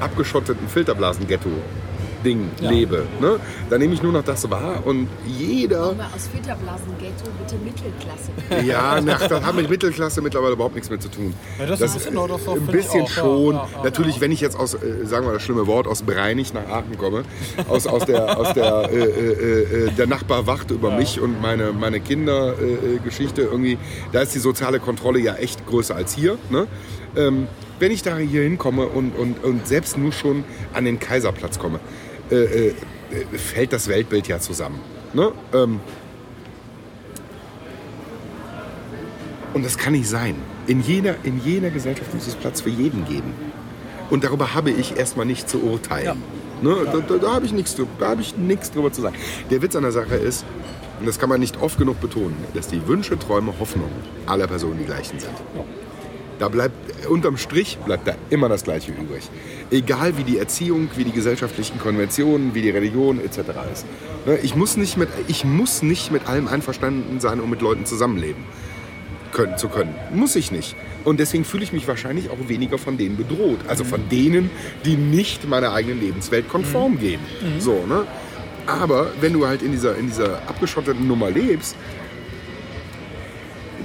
abgeschotteten 0.00 0.68
Filterblasen-Ghetto 0.68 1.50
Ding 2.24 2.50
lebe, 2.60 3.06
ne? 3.20 3.38
dann 3.70 3.80
nehme 3.80 3.94
ich 3.94 4.02
nur 4.02 4.12
noch 4.12 4.24
das 4.24 4.48
wahr 4.50 4.82
und 4.84 5.08
jeder 5.26 5.92
Mal 5.94 6.06
aus 6.14 6.28
Filterblasen-Ghetto 6.32 7.30
bitte 7.38 7.56
Mittelklasse. 7.64 8.66
ja, 8.66 9.00
na, 9.00 9.18
das 9.18 9.42
hat 9.42 9.54
mit 9.54 9.70
Mittelklasse 9.70 10.20
mittlerweile 10.20 10.54
überhaupt 10.54 10.74
nichts 10.74 10.90
mehr 10.90 11.00
zu 11.00 11.08
tun. 11.08 11.34
Ja, 11.58 11.66
das 11.66 11.80
ist 11.80 12.08
genau 12.08 12.26
das, 12.26 12.46
äh, 12.46 12.50
ein 12.50 12.66
bisschen 12.66 13.04
ich 13.04 13.12
auch, 13.12 13.16
ja, 13.16 13.22
schon. 13.22 13.54
ja, 13.54 13.68
ja, 13.76 13.84
Natürlich, 13.84 14.20
wenn 14.20 14.32
ich 14.32 14.40
jetzt 14.40 14.58
aus, 14.58 14.74
äh, 14.74 15.04
sagen 15.04 15.26
wir 15.26 15.32
das 15.32 15.42
schlimme 15.42 15.66
Wort, 15.66 15.86
aus 15.86 16.02
Breinig 16.02 16.52
nach 16.54 16.66
Aachen 16.68 16.96
komme, 16.98 17.24
aus, 17.68 17.86
aus 17.86 18.04
der, 18.04 18.38
aus 18.38 18.54
der, 18.54 18.90
äh, 18.90 18.96
äh, 18.96 19.86
äh, 19.86 19.90
der 19.92 20.06
Nachbar 20.06 20.46
wacht 20.46 20.70
über 20.70 20.90
mich 20.90 21.20
und 21.20 21.40
meine, 21.40 21.72
meine 21.72 22.00
Kindergeschichte 22.00 22.86
äh, 22.86 22.96
äh, 22.96 22.98
Geschichte 22.98 23.42
irgendwie, 23.42 23.78
da 24.12 24.20
ist 24.20 24.34
die 24.34 24.38
soziale 24.38 24.80
Kontrolle 24.80 25.18
ja 25.18 25.34
echt 25.34 25.66
größer 25.66 25.94
als 25.94 26.14
hier. 26.14 26.38
Ne? 26.50 26.66
Ähm, 27.16 27.48
wenn 27.78 27.92
ich 27.92 28.02
da 28.02 28.16
hier 28.16 28.42
hinkomme 28.42 28.86
und, 28.86 29.12
und, 29.16 29.42
und 29.44 29.66
selbst 29.66 29.96
nur 29.96 30.12
schon 30.12 30.44
an 30.74 30.84
den 30.84 30.98
Kaiserplatz 30.98 31.58
komme, 31.58 31.80
äh, 32.30 32.68
äh, 32.68 32.74
fällt 33.38 33.72
das 33.72 33.88
Weltbild 33.88 34.28
ja 34.28 34.38
zusammen. 34.38 34.80
Ne? 35.14 35.32
Ähm, 35.54 35.80
Und 39.54 39.64
das 39.64 39.78
kann 39.78 39.94
nicht 39.94 40.08
sein. 40.08 40.36
In 40.66 40.82
jeder, 40.82 41.16
in 41.24 41.40
jeder 41.42 41.70
Gesellschaft 41.70 42.14
muss 42.14 42.26
es 42.28 42.34
Platz 42.34 42.60
für 42.60 42.68
jeden 42.68 43.06
geben. 43.06 43.32
Und 44.10 44.22
darüber 44.22 44.54
habe 44.54 44.70
ich 44.70 44.96
erstmal 44.96 45.26
nicht 45.26 45.48
zu 45.48 45.62
urteilen. 45.62 46.22
Ne? 46.62 46.76
Da, 46.84 46.98
da, 47.00 47.16
da 47.16 47.32
habe 47.34 47.46
ich 47.46 47.52
nichts 47.52 47.74
drü- 47.76 47.86
da 47.98 48.10
habe 48.10 48.20
ich 48.20 48.36
nichts 48.36 48.70
drüber 48.70 48.92
zu 48.92 49.00
sagen. 49.00 49.16
Der 49.50 49.62
Witz 49.62 49.74
an 49.74 49.82
der 49.82 49.92
Sache 49.92 50.14
ist, 50.16 50.44
und 51.00 51.06
das 51.06 51.18
kann 51.18 51.28
man 51.28 51.40
nicht 51.40 51.60
oft 51.60 51.78
genug 51.78 52.00
betonen, 52.00 52.36
dass 52.54 52.68
die 52.68 52.86
Wünsche, 52.86 53.18
Träume, 53.18 53.54
Hoffnungen 53.58 53.90
aller 54.26 54.46
Personen 54.46 54.78
die 54.78 54.84
gleichen 54.84 55.18
sind. 55.18 55.32
Da 56.38 56.48
bleibt, 56.48 57.06
unterm 57.08 57.36
Strich 57.36 57.78
bleibt 57.78 58.06
da 58.06 58.14
immer 58.30 58.48
das 58.48 58.64
Gleiche 58.64 58.92
übrig. 58.92 59.28
Egal 59.70 60.16
wie 60.16 60.24
die 60.24 60.38
Erziehung, 60.38 60.88
wie 60.96 61.04
die 61.04 61.12
gesellschaftlichen 61.12 61.78
Konventionen, 61.78 62.54
wie 62.54 62.62
die 62.62 62.70
Religion 62.70 63.20
etc. 63.20 63.38
ist. 63.72 63.86
Ne, 64.26 64.38
Ich 64.42 64.54
muss 64.54 64.76
nicht 64.76 64.96
mit, 64.96 65.08
ich 65.26 65.44
muss 65.44 65.82
nicht 65.82 66.12
mit 66.12 66.28
allem 66.28 66.46
einverstanden 66.46 67.20
sein, 67.20 67.40
um 67.40 67.50
mit 67.50 67.60
Leuten 67.60 67.86
zusammenleben 67.86 68.44
können, 69.32 69.58
zu 69.58 69.68
können. 69.68 69.94
Muss 70.14 70.36
ich 70.36 70.50
nicht. 70.52 70.74
Und 71.04 71.20
deswegen 71.20 71.44
fühle 71.44 71.64
ich 71.64 71.72
mich 71.72 71.86
wahrscheinlich 71.88 72.30
auch 72.30 72.48
weniger 72.48 72.78
von 72.78 72.96
denen 72.96 73.16
bedroht. 73.16 73.58
Also 73.68 73.84
von 73.84 74.08
denen, 74.08 74.50
die 74.84 74.96
nicht 74.96 75.48
meiner 75.48 75.72
eigenen 75.72 76.00
Lebenswelt 76.00 76.48
konform 76.48 76.98
gehen. 76.98 77.20
So, 77.58 77.84
ne? 77.86 78.06
Aber 78.66 79.12
wenn 79.20 79.32
du 79.32 79.46
halt 79.46 79.62
in 79.62 79.72
dieser, 79.72 79.96
in 79.96 80.08
dieser 80.08 80.36
abgeschotteten 80.46 81.06
Nummer 81.06 81.30
lebst, 81.30 81.74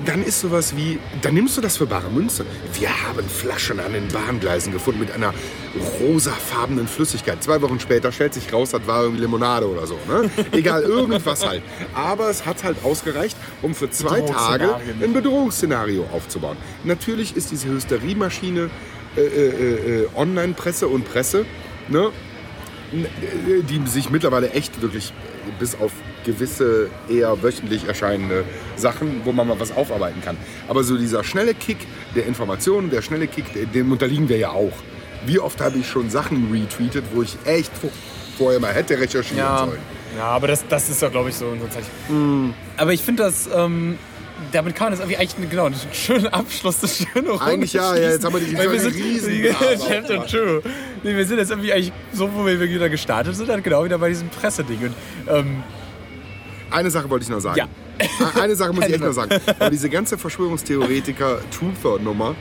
dann 0.05 0.23
ist 0.23 0.41
sowas 0.41 0.75
wie, 0.75 0.99
dann 1.21 1.33
nimmst 1.33 1.57
du 1.57 1.61
das 1.61 1.77
für 1.77 1.85
bare 1.85 2.09
Münze. 2.09 2.45
Wir 2.73 2.89
haben 2.89 3.27
Flaschen 3.27 3.79
an 3.79 3.93
den 3.93 4.07
Bahngleisen 4.07 4.73
gefunden 4.73 4.99
mit 4.99 5.11
einer 5.11 5.33
rosafarbenen 5.99 6.87
Flüssigkeit. 6.87 7.43
Zwei 7.43 7.61
Wochen 7.61 7.79
später 7.79 8.11
stellt 8.11 8.33
sich 8.33 8.51
raus, 8.51 8.71
das 8.71 8.85
war 8.87 9.03
irgendwie 9.03 9.21
Limonade 9.21 9.67
oder 9.67 9.87
so. 9.87 9.97
Ne? 10.07 10.29
Egal, 10.51 10.83
irgendwas 10.83 11.45
halt. 11.45 11.63
Aber 11.93 12.29
es 12.29 12.45
hat 12.45 12.63
halt 12.63 12.77
ausgereicht, 12.83 13.37
um 13.61 13.75
für 13.75 13.89
zwei 13.89 14.21
Tage 14.21 14.75
ein 15.01 15.13
Bedrohungsszenario 15.13 16.07
aufzubauen. 16.13 16.57
Natürlich 16.83 17.35
ist 17.35 17.51
diese 17.51 17.69
Hysteriemaschine 17.69 18.69
äh, 19.15 19.21
äh, 19.21 20.01
äh, 20.03 20.07
Online-Presse 20.15 20.87
und 20.87 21.05
Presse, 21.05 21.45
ne? 21.87 22.09
die 22.91 23.87
sich 23.87 24.11
mittlerweile 24.11 24.51
echt 24.51 24.81
wirklich 24.81 25.13
bis 25.59 25.75
auf 25.75 25.91
gewisse 26.23 26.89
eher 27.09 27.41
wöchentlich 27.43 27.87
erscheinende 27.87 28.43
Sachen, 28.75 29.21
wo 29.23 29.31
man 29.31 29.47
mal 29.47 29.59
was 29.59 29.71
aufarbeiten 29.75 30.21
kann. 30.23 30.37
Aber 30.67 30.83
so 30.83 30.97
dieser 30.97 31.23
schnelle 31.23 31.53
Kick 31.53 31.77
der 32.15 32.25
Informationen, 32.25 32.89
der 32.89 33.01
schnelle 33.01 33.27
Kick, 33.27 33.45
dem 33.73 33.91
unterliegen 33.91 34.29
wir 34.29 34.37
ja 34.37 34.49
auch. 34.51 34.73
Wie 35.25 35.39
oft 35.39 35.61
habe 35.61 35.77
ich 35.77 35.87
schon 35.87 36.09
Sachen 36.09 36.51
retweetet, 36.51 37.05
wo 37.13 37.21
ich 37.21 37.37
echt 37.45 37.71
vorher 38.37 38.59
mal 38.59 38.73
hätte 38.73 38.99
recherchieren 38.99 39.37
Ja, 39.37 39.59
sollen. 39.65 39.79
ja 40.17 40.23
aber 40.25 40.47
das, 40.47 40.65
das 40.67 40.89
ist 40.89 41.01
ja, 41.01 41.09
glaube 41.09 41.29
ich, 41.29 41.35
so 41.35 41.45
unser 41.47 41.69
Zeichen. 41.69 42.53
Aber 42.77 42.91
ich 42.93 43.01
finde 43.01 43.23
das, 43.23 43.47
ähm, 43.55 43.97
damit 44.51 44.75
kann 44.75 44.85
man 44.87 44.91
das 44.93 44.99
irgendwie 44.99 45.17
eigentlich 45.17 45.49
genau, 45.49 45.65
einen 45.67 45.75
schönen 45.93 46.27
Abschluss, 46.27 46.79
eine 46.83 46.91
schöne 46.91 47.29
Runde 47.29 47.45
Eigentlich 47.45 47.71
ja, 47.73 47.95
ja, 47.95 48.09
jetzt 48.11 48.25
haben 48.25 48.33
wir 48.33 48.41
die- 48.41 48.51
wir 48.57 48.79
sind, 48.79 48.95
riesen- 48.95 49.55
Chapter 49.87 50.25
True. 50.27 50.61
Nee, 51.03 51.15
wir 51.15 51.25
sind 51.25 51.37
jetzt 51.37 51.51
irgendwie 51.51 51.71
eigentlich 51.71 51.93
so, 52.11 52.29
wo 52.33 52.45
wir 52.45 52.59
wieder 52.59 52.89
gestartet 52.89 53.35
sind, 53.35 53.47
dann 53.47 53.63
genau 53.63 53.85
wieder 53.85 53.97
bei 53.99 54.09
diesem 54.09 54.27
Presseding. 54.29 54.79
Und, 54.79 54.93
ähm, 55.33 55.63
Eine 56.73 56.91
Sache 56.91 57.09
wollte 57.09 57.23
ich 57.23 57.29
noch 57.29 57.39
sagen. 57.39 57.57
Ja. 57.57 57.67
Eine 58.41 58.55
Sache 58.55 58.73
muss 58.73 58.85
ich 58.87 58.93
echt 58.93 59.03
noch 59.03 59.13
sagen. 59.13 59.31
Aber 59.59 59.69
diese 59.69 59.89
ganze 59.89 60.17
Verschwörungstheoretiker-Truther-Nummer 60.17 62.35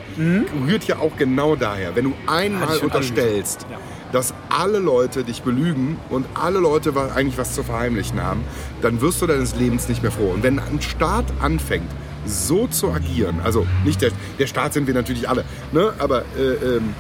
rührt 0.67 0.85
ja 0.85 0.99
auch 0.99 1.17
genau 1.17 1.57
daher. 1.57 1.95
Wenn 1.95 2.05
du 2.07 2.15
einmal 2.27 2.79
unterstellst, 2.79 3.67
Ja. 3.71 3.79
dass 4.13 4.35
alle 4.49 4.79
Leute 4.79 5.25
dich 5.25 5.43
belügen 5.43 5.99
und 6.11 6.27
alle 6.35 6.59
Leute 6.59 6.93
eigentlich 7.15 7.39
was 7.39 7.55
zu 7.55 7.63
verheimlichen 7.63 8.23
haben, 8.23 8.43
dann 8.81 9.01
wirst 9.01 9.23
du 9.23 9.27
deines 9.27 9.55
Lebens 9.57 9.89
nicht 9.89 10.03
mehr 10.03 10.13
froh. 10.13 10.31
Und 10.35 10.43
wenn 10.43 10.59
ein 10.59 10.81
Staat 10.81 11.27
anfängt, 11.41 11.91
so 12.25 12.69
zu 12.69 12.93
agieren, 12.93 13.41
also 13.43 13.67
nicht 13.85 14.01
der, 14.01 14.13
der 14.39 14.47
Staat 14.47 14.75
sind 14.75 14.87
wir 14.87 14.95
natürlich 14.95 15.29
alle, 15.29 15.45
ne? 15.73 15.93
aber 15.99 16.21
äh, 16.39 16.77
ähm, 16.77 16.95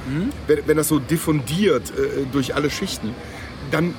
wenn, 0.48 0.58
wenn 0.66 0.76
das 0.76 0.88
so 0.88 0.98
diffundiert 0.98 1.90
äh, 1.90 2.24
durch 2.32 2.56
alle 2.56 2.70
Schichten, 2.70 3.14
dann 3.70 3.94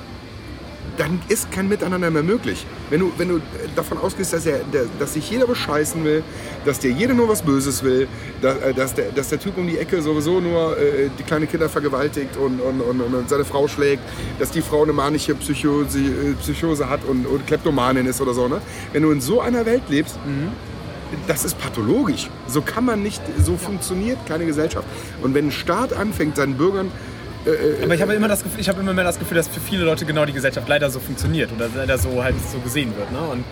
dann 0.96 1.20
ist 1.28 1.50
kein 1.50 1.68
Miteinander 1.68 2.10
mehr 2.10 2.22
möglich. 2.22 2.66
Wenn 2.90 3.00
du, 3.00 3.12
wenn 3.16 3.28
du 3.28 3.40
davon 3.74 3.98
ausgehst, 3.98 4.32
dass, 4.32 4.46
er, 4.46 4.60
der, 4.72 4.84
dass 4.98 5.14
sich 5.14 5.30
jeder 5.30 5.46
bescheißen 5.46 6.04
will, 6.04 6.22
dass 6.64 6.78
dir 6.78 6.90
jeder 6.90 7.14
nur 7.14 7.28
was 7.28 7.42
Böses 7.42 7.82
will, 7.82 8.08
dass, 8.40 8.58
äh, 8.58 8.74
dass, 8.74 8.94
der, 8.94 9.10
dass 9.10 9.28
der 9.28 9.40
Typ 9.40 9.56
um 9.58 9.66
die 9.66 9.78
Ecke 9.78 10.00
sowieso 10.02 10.40
nur 10.40 10.78
äh, 10.78 11.10
die 11.18 11.22
kleine 11.22 11.46
Kinder 11.46 11.68
vergewaltigt 11.68 12.36
und, 12.36 12.60
und, 12.60 12.80
und, 12.80 13.00
und 13.00 13.28
seine 13.28 13.44
Frau 13.44 13.68
schlägt, 13.68 14.02
dass 14.38 14.50
die 14.50 14.62
Frau 14.62 14.82
eine 14.82 14.92
manische 14.92 15.34
Psychose, 15.34 15.98
äh, 15.98 16.32
Psychose 16.40 16.88
hat 16.88 17.04
und, 17.04 17.26
und 17.26 17.46
Kleptomanin 17.46 18.06
ist 18.06 18.20
oder 18.20 18.34
so. 18.34 18.48
Ne? 18.48 18.60
Wenn 18.92 19.02
du 19.02 19.10
in 19.10 19.20
so 19.20 19.40
einer 19.40 19.66
Welt 19.66 19.82
lebst, 19.88 20.18
das 21.26 21.44
ist 21.44 21.58
pathologisch. 21.58 22.28
So 22.46 22.60
kann 22.60 22.84
man 22.84 23.02
nicht, 23.02 23.22
so 23.38 23.56
funktioniert 23.56 24.18
keine 24.26 24.46
Gesellschaft. 24.46 24.86
Und 25.22 25.34
wenn 25.34 25.48
ein 25.48 25.52
Staat 25.52 25.92
anfängt, 25.92 26.36
seinen 26.36 26.56
Bürgern 26.56 26.90
aber 27.82 27.94
ich 27.94 28.02
habe 28.02 28.14
immer 28.14 28.28
das 28.28 28.42
Gefühl, 28.42 28.60
ich 28.60 28.68
habe 28.68 28.80
immer 28.80 28.94
mehr 28.94 29.04
das 29.04 29.18
Gefühl, 29.18 29.36
dass 29.36 29.48
für 29.48 29.60
viele 29.60 29.84
Leute 29.84 30.04
genau 30.04 30.24
die 30.24 30.32
Gesellschaft 30.32 30.68
leider 30.68 30.90
so 30.90 31.00
funktioniert 31.00 31.50
oder 31.52 31.68
leider 31.74 31.98
so 31.98 32.22
halt 32.22 32.34
so 32.50 32.58
gesehen 32.58 32.92
wird. 32.96 33.12
Ne? 33.12 33.20
Und 33.20 33.44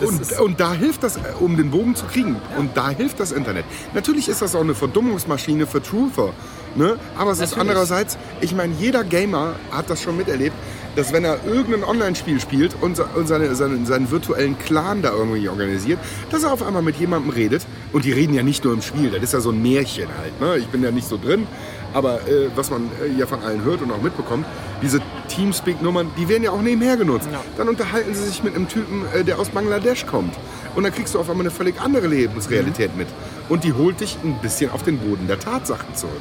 Und, 0.00 0.40
und 0.40 0.60
da 0.60 0.72
hilft 0.72 1.02
das, 1.02 1.16
äh, 1.18 1.20
um 1.40 1.58
den 1.58 1.70
Bogen 1.70 1.94
zu 1.94 2.06
kriegen. 2.06 2.36
Und 2.58 2.74
da 2.74 2.88
hilft 2.88 3.20
das 3.20 3.32
Internet. 3.32 3.66
Natürlich 3.92 4.28
ist 4.28 4.40
das 4.40 4.54
auch 4.54 4.62
eine 4.62 4.74
Verdummungsmaschine 4.74 5.66
für 5.66 5.82
Truther. 5.82 6.32
Ne? 6.74 6.96
Aber 7.18 7.32
es 7.32 7.40
ist 7.40 7.58
andererseits, 7.58 8.16
ich 8.40 8.54
meine, 8.54 8.72
jeder 8.80 9.04
Gamer 9.04 9.54
hat 9.70 9.90
das 9.90 10.02
schon 10.02 10.16
miterlebt. 10.16 10.56
dass 10.96 11.12
wenn 11.12 11.24
er 11.24 11.38
irgendein 11.44 11.84
Online-Spiel 11.84 12.40
spielt 12.40 12.76
und, 12.80 12.98
und 12.98 13.26
seine, 13.26 13.54
seine, 13.54 13.84
seinen 13.84 14.10
virtuellen 14.10 14.58
Clan 14.58 15.02
da 15.02 15.12
irgendwie 15.12 15.48
organisiert, 15.48 15.98
dass 16.30 16.44
er 16.44 16.52
auf 16.52 16.62
einmal 16.62 16.82
mit 16.82 16.96
jemandem 16.96 17.30
redet. 17.30 17.66
Und 17.92 18.04
die 18.04 18.12
reden 18.12 18.34
ja 18.34 18.42
nicht 18.42 18.64
nur 18.64 18.72
im 18.74 18.82
Spiel, 18.82 19.10
das 19.10 19.22
ist 19.22 19.32
ja 19.32 19.40
so 19.40 19.50
ein 19.50 19.62
Märchen 19.62 20.08
halt. 20.18 20.40
Ne? 20.40 20.58
Ich 20.58 20.68
bin 20.68 20.82
ja 20.82 20.90
nicht 20.90 21.08
so 21.08 21.18
drin, 21.18 21.46
aber 21.94 22.16
äh, 22.28 22.50
was 22.54 22.70
man 22.70 22.90
äh, 23.02 23.18
ja 23.18 23.26
von 23.26 23.42
allen 23.42 23.64
hört 23.64 23.80
und 23.80 23.90
auch 23.90 24.02
mitbekommt, 24.02 24.44
diese 24.82 25.00
Teamspeak-Nummern, 25.28 26.10
die 26.18 26.28
werden 26.28 26.42
ja 26.42 26.50
auch 26.50 26.60
nebenher 26.60 26.96
genutzt. 26.96 27.28
Dann 27.56 27.68
unterhalten 27.68 28.12
sie 28.14 28.24
sich 28.24 28.42
mit 28.42 28.54
einem 28.54 28.68
Typen, 28.68 29.04
äh, 29.14 29.24
der 29.24 29.38
aus 29.38 29.48
Bangladesch 29.48 30.04
kommt. 30.04 30.34
Und 30.74 30.82
dann 30.82 30.92
kriegst 30.92 31.14
du 31.14 31.20
auf 31.20 31.30
einmal 31.30 31.44
eine 31.44 31.52
völlig 31.52 31.80
andere 31.80 32.08
Lebensrealität 32.08 32.96
mit. 32.96 33.06
Und 33.48 33.62
die 33.64 33.72
holt 33.72 34.00
dich 34.00 34.18
ein 34.24 34.38
bisschen 34.42 34.70
auf 34.70 34.82
den 34.82 34.98
Boden 34.98 35.28
der 35.28 35.38
Tatsachen 35.38 35.94
zurück. 35.94 36.20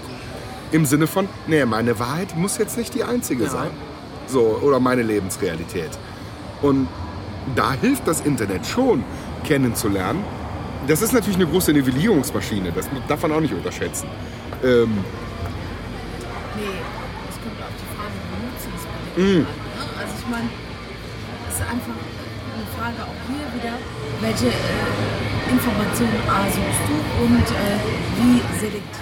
Im 0.71 0.85
Sinne 0.85 1.07
von, 1.07 1.27
nee, 1.47 1.65
meine 1.65 1.99
Wahrheit 1.99 2.37
muss 2.37 2.57
jetzt 2.59 2.77
nicht 2.77 2.93
die 2.93 3.03
einzige 3.03 3.49
sein. 3.49 3.71
So, 4.27 4.59
oder 4.61 4.79
meine 4.79 5.01
Lebensrealität. 5.01 5.89
Und 6.61 6.87
da 7.55 7.73
hilft 7.73 8.07
das 8.07 8.21
Internet 8.21 8.65
schon, 8.65 9.03
kennenzulernen. 9.43 10.23
Das 10.87 11.01
ist 11.01 11.13
natürlich 11.13 11.35
eine 11.35 11.47
große 11.47 11.73
Nivellierungsmaschine, 11.73 12.71
das 12.73 12.89
darf 13.07 13.21
man 13.21 13.31
auch 13.31 13.39
nicht 13.39 13.53
unterschätzen. 13.53 14.07
Ähm, 14.63 14.97
Nee, 16.55 16.69
es 17.29 17.37
kommt 17.41 17.59
auf 17.59 17.73
die 17.81 17.89
Frage, 17.97 18.13
wie 18.29 18.45
nutzt 18.45 18.65
du 18.65 18.71
es 18.77 18.85
bei 18.85 19.02
Mm. 19.15 19.45
Also 19.99 20.13
ich 20.17 20.27
meine, 20.31 20.49
es 21.47 21.55
ist 21.55 21.61
einfach 21.61 21.93
eine 21.93 22.65
Frage 22.73 22.99
auch 23.05 23.21
hier 23.29 23.45
wieder, 23.53 23.77
welche 24.21 24.47
äh, 24.47 25.51
Informationen 25.51 26.17
A 26.27 26.45
suchst 26.49 26.83
du 26.89 26.97
und 27.23 27.45
äh, 27.45 27.77
wie 28.17 28.41
selektierst 28.59 28.92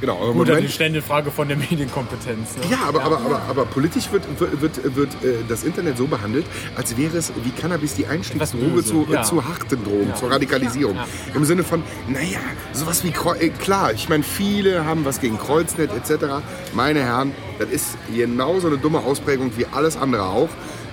genau, 0.00 0.16
aber 0.16 0.32
Gut, 0.32 0.40
dann 0.40 0.44
die 0.46 0.52
Moment, 0.52 0.70
ständige 0.70 1.02
Frage 1.04 1.30
von 1.30 1.48
der 1.48 1.56
Medienkompetenz. 1.56 2.56
Ne? 2.56 2.62
ja, 2.70 2.78
aber, 2.86 3.02
aber, 3.02 3.20
aber, 3.20 3.42
aber 3.48 3.64
politisch 3.66 4.10
wird, 4.12 4.24
wird, 4.40 4.60
wird, 4.60 4.96
wird 4.96 5.24
äh, 5.24 5.36
das 5.48 5.64
Internet 5.64 5.98
so 5.98 6.06
behandelt, 6.06 6.46
als 6.76 6.96
wäre 6.96 7.16
es 7.16 7.32
wie 7.44 7.50
Cannabis 7.50 7.94
die 7.94 8.06
Einstiegsdroge 8.06 8.84
zu, 8.84 9.06
ja. 9.10 9.22
zu 9.22 9.44
harten 9.44 9.82
Drogen, 9.84 10.14
zur 10.14 10.30
Radikalisierung. 10.30 10.96
Im 11.34 11.44
Sinne 11.44 11.64
von, 11.64 11.82
naja, 12.08 12.38
sowas 12.72 13.04
wie 13.04 13.10
Kreu 13.10 13.36
äh, 13.38 13.50
klar, 13.50 13.92
ich 13.92 14.08
meine, 14.08 14.22
viele 14.22 14.84
haben 14.84 15.04
was 15.04 15.20
gegen 15.20 15.38
Kreuznet 15.38 15.90
etc. 15.92 16.26
Meine 16.74 17.00
Herren, 17.00 17.32
das 17.58 17.70
ist 17.70 17.98
genauso 18.14 18.68
eine 18.68 18.78
dumme 18.78 18.98
Ausprägung 18.98 19.52
wie 19.56 19.66
alles 19.66 19.96
andere 19.96 20.24
auch. 20.24 20.48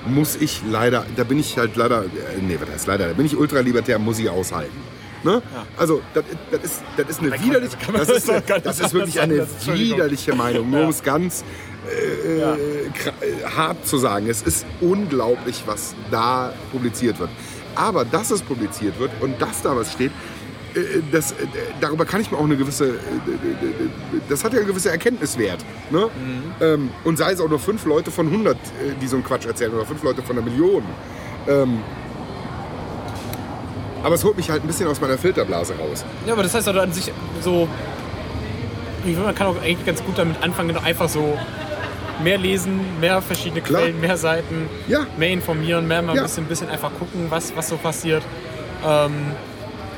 Muss 0.05 0.35
ich 0.35 0.61
leider, 0.69 1.05
da 1.15 1.23
bin 1.23 1.39
ich 1.39 1.57
halt 1.57 1.77
leider, 1.77 2.03
äh, 2.03 2.41
nee, 2.41 2.57
was 2.59 2.69
heißt 2.69 2.87
leider, 2.87 3.07
da 3.07 3.13
bin 3.13 3.25
ich 3.25 3.37
ultralibertär, 3.37 3.99
muss 3.99 4.19
ich 4.19 4.29
aushalten. 4.29 4.77
Ne? 5.23 5.41
Also, 5.77 6.01
das, 6.13 6.23
das, 6.51 6.63
ist, 6.63 6.81
das 6.97 7.09
ist 7.09 7.19
eine 7.21 7.31
widerliche, 7.43 7.77
das 7.93 8.09
ist, 8.09 8.29
das 8.63 8.79
ist 8.79 8.93
wirklich 8.93 9.19
eine 9.21 9.47
widerliche 9.73 10.35
Meinung, 10.35 10.69
nur 10.69 10.81
um 10.83 10.89
es 10.89 11.01
ganz 11.03 11.43
äh, 11.89 12.41
kra- 12.89 13.13
äh, 13.21 13.45
hart 13.55 13.85
zu 13.87 13.97
sagen. 13.97 14.29
Es 14.29 14.41
ist 14.41 14.65
unglaublich, 14.81 15.63
was 15.65 15.95
da 16.11 16.53
publiziert 16.71 17.19
wird. 17.19 17.29
Aber 17.75 18.05
dass 18.05 18.31
es 18.31 18.41
publiziert 18.41 18.99
wird 18.99 19.11
und 19.21 19.41
dass 19.41 19.61
da 19.61 19.75
was 19.75 19.91
steht, 19.93 20.11
äh, 20.75 20.79
das, 21.11 21.31
äh, 21.31 21.35
darüber 21.81 22.05
kann 22.05 22.19
ich 22.21 22.29
mir 22.31 22.37
auch 22.37 22.43
eine 22.43 22.57
gewisse, 22.57 22.95
das 24.29 24.43
hat 24.43 24.53
ja 24.53 24.59
einen 24.59 24.67
gewissen 24.67 24.89
Erkenntniswert. 24.91 25.59
Ne? 25.89 26.09
Ähm, 26.61 26.89
und 27.03 27.17
sei 27.17 27.31
es 27.31 27.39
auch 27.39 27.49
nur 27.49 27.59
fünf 27.59 27.85
Leute 27.85 28.11
von 28.11 28.27
100, 28.27 28.55
äh, 28.55 28.59
die 29.01 29.07
so 29.07 29.15
einen 29.15 29.23
Quatsch 29.25 29.45
erzählen 29.45 29.73
oder 29.73 29.85
fünf 29.85 30.03
Leute 30.03 30.21
von 30.21 30.37
einer 30.37 30.45
Million. 30.45 30.83
Aber 34.03 34.15
es 34.15 34.23
holt 34.23 34.35
mich 34.37 34.49
halt 34.49 34.63
ein 34.63 34.67
bisschen 34.67 34.87
aus 34.87 34.99
meiner 35.01 35.17
Filterblase 35.17 35.73
raus. 35.75 36.03
Ja, 36.27 36.33
aber 36.33 36.43
das 36.43 36.53
heißt 36.53 36.67
also 36.67 36.79
an 36.79 36.91
sich 36.91 37.11
so. 37.41 37.67
Ich 39.05 39.11
finde, 39.11 39.21
man 39.25 39.35
kann 39.35 39.47
auch 39.47 39.57
eigentlich 39.61 39.85
ganz 39.85 40.03
gut 40.03 40.17
damit 40.17 40.41
anfangen, 40.41 40.77
einfach 40.77 41.09
so 41.09 41.37
mehr 42.23 42.37
lesen, 42.37 42.79
mehr 43.01 43.21
verschiedene 43.21 43.61
Klar. 43.61 43.81
Quellen, 43.81 43.99
mehr 43.99 44.15
Seiten, 44.17 44.69
Ja. 44.87 45.05
mehr 45.17 45.29
informieren, 45.31 45.87
mehr 45.87 46.01
mal 46.01 46.15
Ja. 46.15 46.21
ein 46.21 46.27
bisschen, 46.27 46.45
bisschen 46.45 46.69
einfach 46.69 46.91
gucken, 46.97 47.25
was, 47.29 47.53
was 47.55 47.67
so 47.69 47.77
passiert. 47.77 48.23
Ähm, 48.85 49.11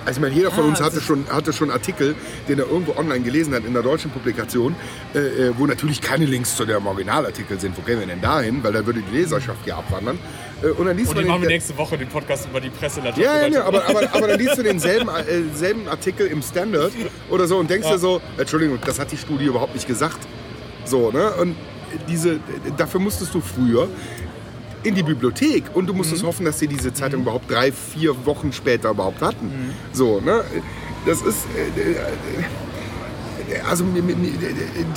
Also 0.08 0.20
ich 0.20 0.22
meine, 0.22 0.36
jeder 0.36 0.52
von 0.52 0.66
Ja, 0.66 0.70
uns 0.70 0.82
hatte 0.82 0.98
ist- 0.98 1.04
schon, 1.04 1.26
hatte 1.32 1.52
schon 1.52 1.72
Artikel, 1.72 2.14
den 2.48 2.60
er 2.60 2.68
irgendwo 2.68 2.96
online 2.96 3.22
gelesen 3.22 3.56
hat 3.56 3.66
in 3.66 3.74
der 3.74 3.82
deutschen 3.82 4.12
Publikation, 4.12 4.76
äh, 5.16 5.18
äh, 5.20 5.54
wo 5.58 5.66
natürlich 5.66 6.00
keine 6.00 6.26
Links 6.26 6.56
zu 6.56 6.64
dem 6.66 6.86
Originalartikel 6.86 7.60
sind. 7.60 7.76
Wo 7.76 7.82
gehen 7.82 8.00
wir 8.00 8.06
denn 8.06 8.22
dahin? 8.22 8.64
Weil 8.64 8.74
da 8.74 8.86
würde 8.86 9.02
die 9.02 9.18
Leserschaft 9.18 9.66
ja 9.66 9.78
abwandern. 9.78 10.20
Äh, 10.66 10.70
und 10.72 10.86
dann 10.86 10.98
liest 10.98 11.10
und 11.10 11.16
man 11.16 11.24
die 11.24 11.30
machen 11.30 11.42
wir 11.42 11.48
den, 11.48 11.54
nächste 11.54 11.78
Woche 11.78 11.98
den 11.98 12.10
Podcast 12.10 12.48
über 12.50 12.60
die 12.60 12.70
Presselandschaft. 12.70 13.26
ja, 13.26 13.42
ja, 13.42 13.48
ja, 13.48 13.64
aber, 13.66 13.88
aber, 13.88 14.14
aber 14.14 14.28
dann 14.28 14.40
liest 14.40 14.58
du 14.58 14.64
denselben 14.64 15.10
äh, 15.10 15.56
selben 15.56 15.88
Artikel 15.88 16.28
im 16.28 16.42
Standard 16.42 16.92
oder 17.30 17.48
so 17.48 17.58
und 17.58 17.70
denkst 17.70 17.88
dir 17.88 17.98
so, 17.98 18.22
Entschuldigung, 18.38 18.80
das 18.86 19.00
hat 19.00 19.12
die 19.12 19.18
Studie 19.18 19.46
überhaupt 19.46 19.74
nicht 19.74 19.88
gesagt. 19.88 20.20
So, 20.86 21.12
ne? 21.12 21.32
Und 21.34 21.56
diese, 22.08 22.40
dafür 22.78 23.00
musstest 23.00 23.34
du 23.34 23.42
früher 23.42 23.88
in 24.84 24.94
die 24.94 25.04
Bibliothek 25.04 25.64
und 25.74 25.88
du 25.88 25.94
musstest 25.94 26.24
hoffen, 26.24 26.46
dass 26.46 26.60
sie 26.60 26.68
diese 26.68 26.94
Zeitung 26.94 27.22
überhaupt 27.22 27.50
drei, 27.50 27.72
vier 27.72 28.26
Wochen 28.26 28.54
später 28.54 28.92
überhaupt 28.92 29.22
hatten. 29.22 29.74
So, 29.94 30.20
ne? 30.20 30.44
Das 31.06 31.22
ist. 31.22 31.46
Äh, 31.56 31.92
äh, 31.92 31.96
also 33.70 33.86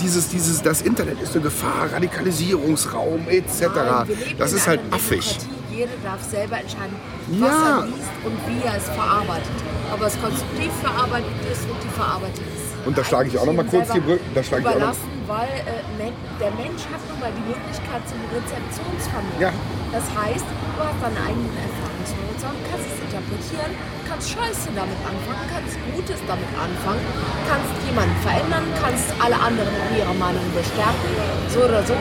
dieses, 0.01 0.29
dieses, 0.29 0.63
das 0.63 0.81
Internet 0.81 1.21
ist 1.21 1.35
eine 1.35 1.45
Gefahr, 1.45 1.93
Radikalisierungsraum 1.93 3.29
etc. 3.29 4.09
Das 4.39 4.53
ist 4.55 4.67
halt 4.67 4.81
affig. 4.91 5.39
Jeder 5.79 5.95
darf 6.03 6.19
selber 6.27 6.59
entscheiden, 6.59 6.97
was 7.39 7.39
Ja. 7.39 7.79
er 7.79 7.87
liest 7.87 8.11
und 8.27 8.35
wie 8.51 8.67
er 8.67 8.75
es 8.83 8.89
verarbeitet. 8.91 9.55
Ob 9.95 10.01
es 10.03 10.19
konstruktiv 10.19 10.73
verarbeitet 10.83 11.39
ist 11.47 11.63
und 11.71 11.79
die 11.79 11.95
Verarbeitung 11.95 12.43
ist. 12.51 12.67
Und 12.83 12.99
da 12.99 13.03
schlage 13.07 13.29
ich 13.31 13.39
auch 13.39 13.47
noch 13.47 13.55
mal 13.55 13.63
jedem 13.63 13.79
kurz 13.87 13.93
die 13.95 14.01
Brücke- 14.03 14.27
da 14.35 14.43
schlage 14.43 14.63
ich 14.63 14.69
auch 14.69 14.75
noch- 14.75 14.99
Überlassen, 14.99 15.11
weil 15.31 15.55
äh, 15.71 16.11
der 16.43 16.51
Mensch 16.59 16.83
hat 16.91 16.99
nun 17.07 17.19
mal 17.23 17.31
die 17.31 17.47
Möglichkeit 17.47 18.03
zum 18.11 18.19
Rezeptionsvermögen. 18.35 19.39
Ja. 19.39 19.51
Das 19.95 20.07
heißt, 20.19 20.47
du 20.51 20.79
hast 20.83 20.99
deinen 20.99 21.21
eigenen 21.23 21.55
Erfahrungshorizont, 21.63 22.59
kannst 22.75 22.87
es 22.91 22.99
interpretieren, 23.07 23.71
kannst 24.11 24.27
Scheiße 24.35 24.67
damit 24.75 24.99
anfangen, 25.07 25.45
kannst 25.47 25.75
Gutes 25.95 26.19
damit 26.27 26.51
anfangen, 26.59 27.03
kannst 27.47 27.71
jemanden 27.87 28.19
verändern, 28.27 28.67
kannst 28.83 29.07
alle 29.23 29.39
anderen 29.39 29.71
in 29.95 30.03
ihrer 30.03 30.17
Meinung 30.19 30.43
bestärken, 30.59 31.11
so 31.55 31.63
oder 31.71 31.87
so, 31.87 31.95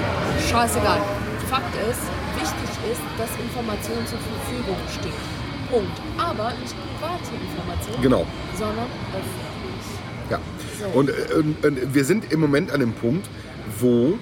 scheißegal. 0.50 0.98
Fakt 1.46 1.74
ist, 1.88 2.04
ist, 2.92 3.02
dass 3.18 3.30
Information 3.40 4.06
zur 4.08 4.20
Verfügung 4.20 4.78
steht. 4.92 5.14
Punkt. 5.70 5.98
Aber 6.18 6.52
nicht 6.62 6.76
private 7.00 7.32
Information, 7.36 8.02
Genau. 8.02 8.26
sondern 8.58 8.88
öffentlich. 9.14 10.30
Ja. 10.30 10.40
So. 10.80 10.98
Und, 11.00 11.10
äh, 11.10 11.34
und, 11.36 11.66
und 11.66 11.94
wir 11.94 12.06
sind 12.06 12.32
im 12.32 12.40
Moment 12.40 12.72
an 12.72 12.80
dem 12.80 12.94
Punkt, 12.94 13.28
wo. 13.80 14.18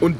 Und 0.00 0.16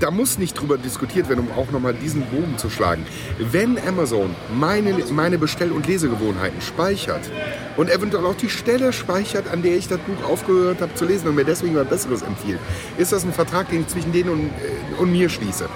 da 0.00 0.10
muss 0.10 0.38
nicht 0.38 0.54
drüber 0.54 0.78
diskutiert 0.78 1.28
werden, 1.28 1.48
um 1.48 1.58
auch 1.58 1.70
nochmal 1.70 1.94
diesen 1.94 2.22
Bogen 2.22 2.58
zu 2.58 2.70
schlagen. 2.70 3.06
Wenn 3.38 3.78
Amazon 3.86 4.34
meine, 4.54 4.94
meine 5.10 5.38
Bestell- 5.38 5.72
und 5.72 5.86
Lesegewohnheiten 5.86 6.60
speichert 6.60 7.30
und 7.76 7.90
eventuell 7.90 8.24
auch 8.26 8.34
die 8.34 8.48
Stelle 8.48 8.92
speichert, 8.92 9.48
an 9.52 9.62
der 9.62 9.76
ich 9.76 9.88
das 9.88 9.98
Buch 9.98 10.28
aufgehört 10.28 10.80
habe 10.80 10.94
zu 10.94 11.04
lesen 11.04 11.28
und 11.28 11.34
mir 11.34 11.44
deswegen 11.44 11.74
was 11.76 11.88
Besseres 11.88 12.22
empfiehlt, 12.22 12.58
ist 12.98 13.12
das 13.12 13.24
ein 13.24 13.32
Vertrag, 13.32 13.68
den 13.70 13.82
ich 13.82 13.88
zwischen 13.88 14.12
denen 14.12 14.30
und, 14.30 14.44
äh, 14.46 15.00
und 15.00 15.12
mir 15.12 15.28
schließe. 15.28 15.68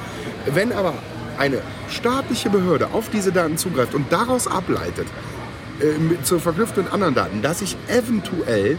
Wenn 0.47 0.73
aber 0.73 0.94
eine 1.39 1.58
staatliche 1.89 2.50
Behörde 2.50 2.89
auf 2.92 3.08
diese 3.10 3.32
Daten 3.32 3.57
zugreift 3.57 3.94
und 3.94 4.12
daraus 4.12 4.47
ableitet, 4.47 5.07
äh, 5.81 6.23
zur 6.23 6.40
Verknüpfung 6.40 6.84
mit 6.84 6.92
anderen 6.92 7.15
Daten, 7.15 7.42
dass 7.42 7.62
ich 7.62 7.76
eventuell 7.89 8.76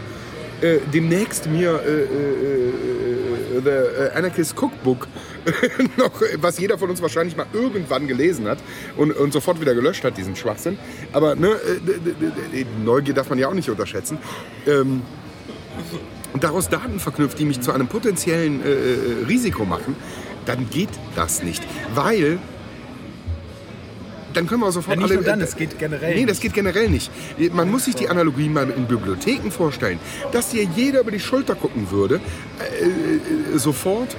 äh, 0.62 0.78
demnächst 0.92 1.48
mir 1.48 1.80
äh, 1.84 1.90
äh, 1.90 2.68
äh, 2.68 3.62
The 3.64 4.16
Anarchist 4.16 4.54
Cookbook 4.56 5.08
noch, 5.96 6.12
was 6.36 6.58
jeder 6.58 6.78
von 6.78 6.90
uns 6.90 7.02
wahrscheinlich 7.02 7.36
mal 7.36 7.46
irgendwann 7.52 8.06
gelesen 8.06 8.46
hat 8.48 8.58
und, 8.96 9.12
und 9.12 9.32
sofort 9.32 9.60
wieder 9.60 9.74
gelöscht 9.74 10.04
hat, 10.04 10.16
diesen 10.16 10.36
Schwachsinn. 10.36 10.78
Aber 11.12 11.34
ne, 11.34 11.48
äh, 11.48 12.64
Neugier 12.84 13.14
darf 13.14 13.28
man 13.28 13.38
ja 13.38 13.48
auch 13.48 13.54
nicht 13.54 13.70
unterschätzen. 13.70 14.18
Ähm, 14.66 15.02
und 16.32 16.44
daraus 16.44 16.68
Daten 16.68 16.98
verknüpft, 16.98 17.38
die 17.38 17.44
mich 17.44 17.60
zu 17.60 17.72
einem 17.72 17.88
potenziellen 17.88 18.64
äh, 18.64 18.70
äh, 18.70 19.24
Risiko 19.28 19.64
machen, 19.64 19.96
dann 20.46 20.68
geht 20.70 20.88
das 21.14 21.42
nicht. 21.42 21.62
Weil 21.94 22.38
dann 24.34 24.46
können 24.46 24.60
wir 24.60 24.72
sofort 24.72 24.96
Ja, 24.96 25.02
nicht 25.02 25.10
alle. 25.10 25.20
nur 25.20 25.24
dann, 25.24 25.40
es 25.42 25.56
geht 25.56 25.78
generell 25.78 26.14
Nee, 26.14 26.24
das 26.24 26.40
geht 26.40 26.54
generell 26.54 26.88
nicht. 26.88 27.10
Man 27.52 27.70
muss 27.70 27.84
sich 27.84 27.94
die 27.94 28.08
Analogie 28.08 28.48
mal 28.48 28.70
in 28.70 28.86
Bibliotheken 28.86 29.50
vorstellen, 29.50 29.98
dass 30.32 30.48
dir 30.48 30.62
jeder 30.74 31.00
über 31.00 31.10
die 31.10 31.20
Schulter 31.20 31.54
gucken 31.54 31.90
würde, 31.90 32.14
äh, 32.80 33.54
äh, 33.54 33.58
sofort, 33.58 34.14
äh, 34.14 34.16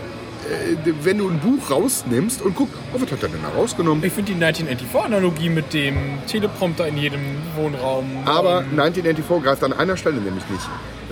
wenn 1.04 1.18
du 1.18 1.30
ein 1.30 1.40
Buch 1.40 1.70
rausnimmst 1.72 2.42
und 2.42 2.56
guckst, 2.56 2.74
oh, 2.94 3.00
was 3.02 3.12
hat 3.12 3.24
er 3.24 3.30
denn 3.30 3.42
da 3.42 3.50
rausgenommen? 3.50 4.04
Ich 4.04 4.14
finde 4.14 4.34
die 4.34 4.44
1984-Analogie 4.44 5.50
mit 5.50 5.74
dem 5.74 5.96
Teleprompter 6.28 6.88
in 6.88 6.98
jedem 6.98 7.22
Wohnraum. 7.56 8.06
Aber 8.26 8.60
ähm, 8.62 8.80
1984 8.80 9.44
greift 9.44 9.64
an 9.64 9.74
einer 9.74 9.98
Stelle 9.98 10.18
nämlich 10.18 10.44
nicht. 10.50 10.68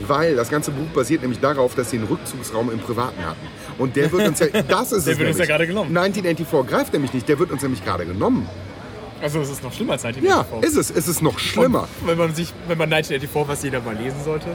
Weil 0.07 0.35
das 0.35 0.49
ganze 0.49 0.71
Buch 0.71 0.87
basiert 0.93 1.21
nämlich 1.21 1.39
darauf, 1.39 1.75
dass 1.75 1.91
sie 1.91 1.97
einen 1.97 2.07
Rückzugsraum 2.07 2.71
im 2.71 2.79
Privaten 2.79 3.23
hatten. 3.23 3.47
Und 3.77 3.95
der 3.95 4.11
wird 4.11 4.27
uns 4.27 4.39
ja, 4.39 4.47
das 4.67 4.91
ist 4.91 5.05
Der 5.05 5.13
es 5.13 5.19
wird 5.19 5.29
uns 5.29 5.37
ja 5.37 5.43
nämlich. 5.43 5.47
gerade 5.47 5.67
genommen. 5.67 5.95
1984 5.95 6.67
greift 6.69 6.93
nämlich 6.93 7.13
nicht, 7.13 7.29
der 7.29 7.37
wird 7.39 7.51
uns 7.51 7.61
nämlich 7.61 7.83
gerade 7.85 8.05
genommen. 8.05 8.49
also 9.21 9.39
es 9.41 9.49
ist 9.51 9.63
noch 9.63 9.71
schlimmer 9.73 9.93
als 9.93 10.03
Ja, 10.03 10.09
1984. 10.09 10.69
ist 10.69 10.77
es. 10.77 10.97
Es 10.97 11.07
ist 11.07 11.21
noch 11.21 11.37
schlimmer. 11.39 11.87
Und 12.01 12.07
wenn 12.07 12.17
man 12.17 12.33
sich, 12.33 12.53
wenn 12.67 12.77
man 12.77 12.91
1984, 12.91 13.47
was 13.47 13.63
jeder 13.63 13.81
mal 13.81 13.95
lesen 13.95 14.17
sollte. 14.25 14.47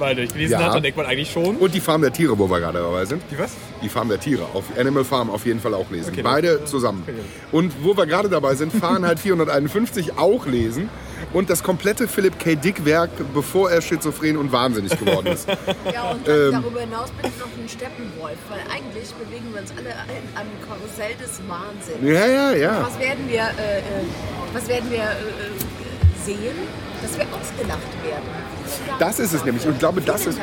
Mal 0.00 0.14
durchgelesen 0.16 0.58
Ja. 0.58 0.66
hat, 0.66 0.74
dann 0.74 0.82
denkt 0.82 0.96
man 0.96 1.06
eigentlich 1.06 1.30
schon. 1.30 1.56
Und 1.56 1.72
die 1.74 1.80
Farm 1.80 2.02
der 2.02 2.12
Tiere, 2.12 2.36
wo 2.38 2.50
wir 2.50 2.58
gerade 2.58 2.78
dabei 2.80 3.04
sind. 3.04 3.22
Die 3.30 3.38
was? 3.38 3.52
Die 3.82 3.88
Farm 3.88 4.08
der 4.08 4.18
Tiere 4.18 4.44
auf 4.54 4.64
Animal 4.78 5.04
Farm 5.04 5.30
auf 5.30 5.46
jeden 5.46 5.60
Fall 5.60 5.74
auch 5.74 5.88
lesen. 5.90 6.10
Okay, 6.12 6.22
Beide 6.22 6.64
zusammen. 6.64 7.04
Und 7.52 7.72
wo 7.84 7.96
wir 7.96 8.06
gerade 8.06 8.28
dabei 8.28 8.54
sind, 8.56 8.72
Fahrenheit 8.72 9.20
451 9.20 10.18
auch 10.18 10.46
lesen. 10.46 10.88
Und 11.32 11.48
das 11.48 11.62
komplette 11.62 12.08
Philipp 12.08 12.40
K. 12.40 12.56
Dick 12.56 12.84
Werk, 12.84 13.10
bevor 13.34 13.70
er 13.70 13.80
schizophren 13.82 14.36
und 14.36 14.50
wahnsinnig 14.50 14.98
geworden 14.98 15.28
ist. 15.28 15.46
Ja, 15.92 16.10
und 16.12 16.26
dann 16.26 16.50
darüber 16.62 16.80
hinaus 16.80 17.10
bin 17.10 17.30
ich 17.30 17.38
noch 17.38 17.46
ein 17.46 17.68
Steppenwolf, 17.68 18.38
weil 18.48 18.60
eigentlich 18.72 19.10
bewegen 19.14 19.46
wir 19.52 19.60
uns 19.60 19.70
alle 19.76 19.90
am 20.34 20.46
Karussell 20.66 21.14
des 21.22 21.38
Wahnsinns. 21.46 22.02
Ja, 22.02 22.26
ja, 22.26 22.52
ja. 22.56 22.82
Was 22.82 22.98
werden 22.98 23.28
wir, 23.28 23.42
äh, 23.42 23.78
äh, 23.78 23.82
was 24.54 24.66
werden 24.68 24.90
wir 24.90 24.98
äh, 25.02 25.04
äh, 25.04 26.24
sehen? 26.24 26.56
Dass 27.02 27.16
wir 27.16 27.26
ausgelacht 27.26 27.92
werden. 28.04 28.28
Das 28.98 29.18
ist 29.18 29.32
es 29.32 29.44
nämlich. 29.44 29.64
Und 29.66 29.72
ich 29.72 29.78
glaube, 29.78 30.00
das 30.00 30.26
ist. 30.26 30.38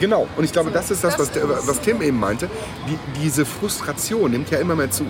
Genau, 0.00 0.28
und 0.36 0.44
ich 0.44 0.52
glaube, 0.52 0.70
das 0.70 0.92
ist 0.92 1.02
das, 1.02 1.18
was, 1.18 1.30
was 1.66 1.80
Tim 1.80 2.00
eben 2.02 2.20
meinte. 2.20 2.48
Die, 2.88 3.20
diese 3.20 3.44
Frustration 3.44 4.30
nimmt 4.30 4.48
ja 4.50 4.58
immer 4.58 4.76
mehr 4.76 4.90
zu. 4.92 5.04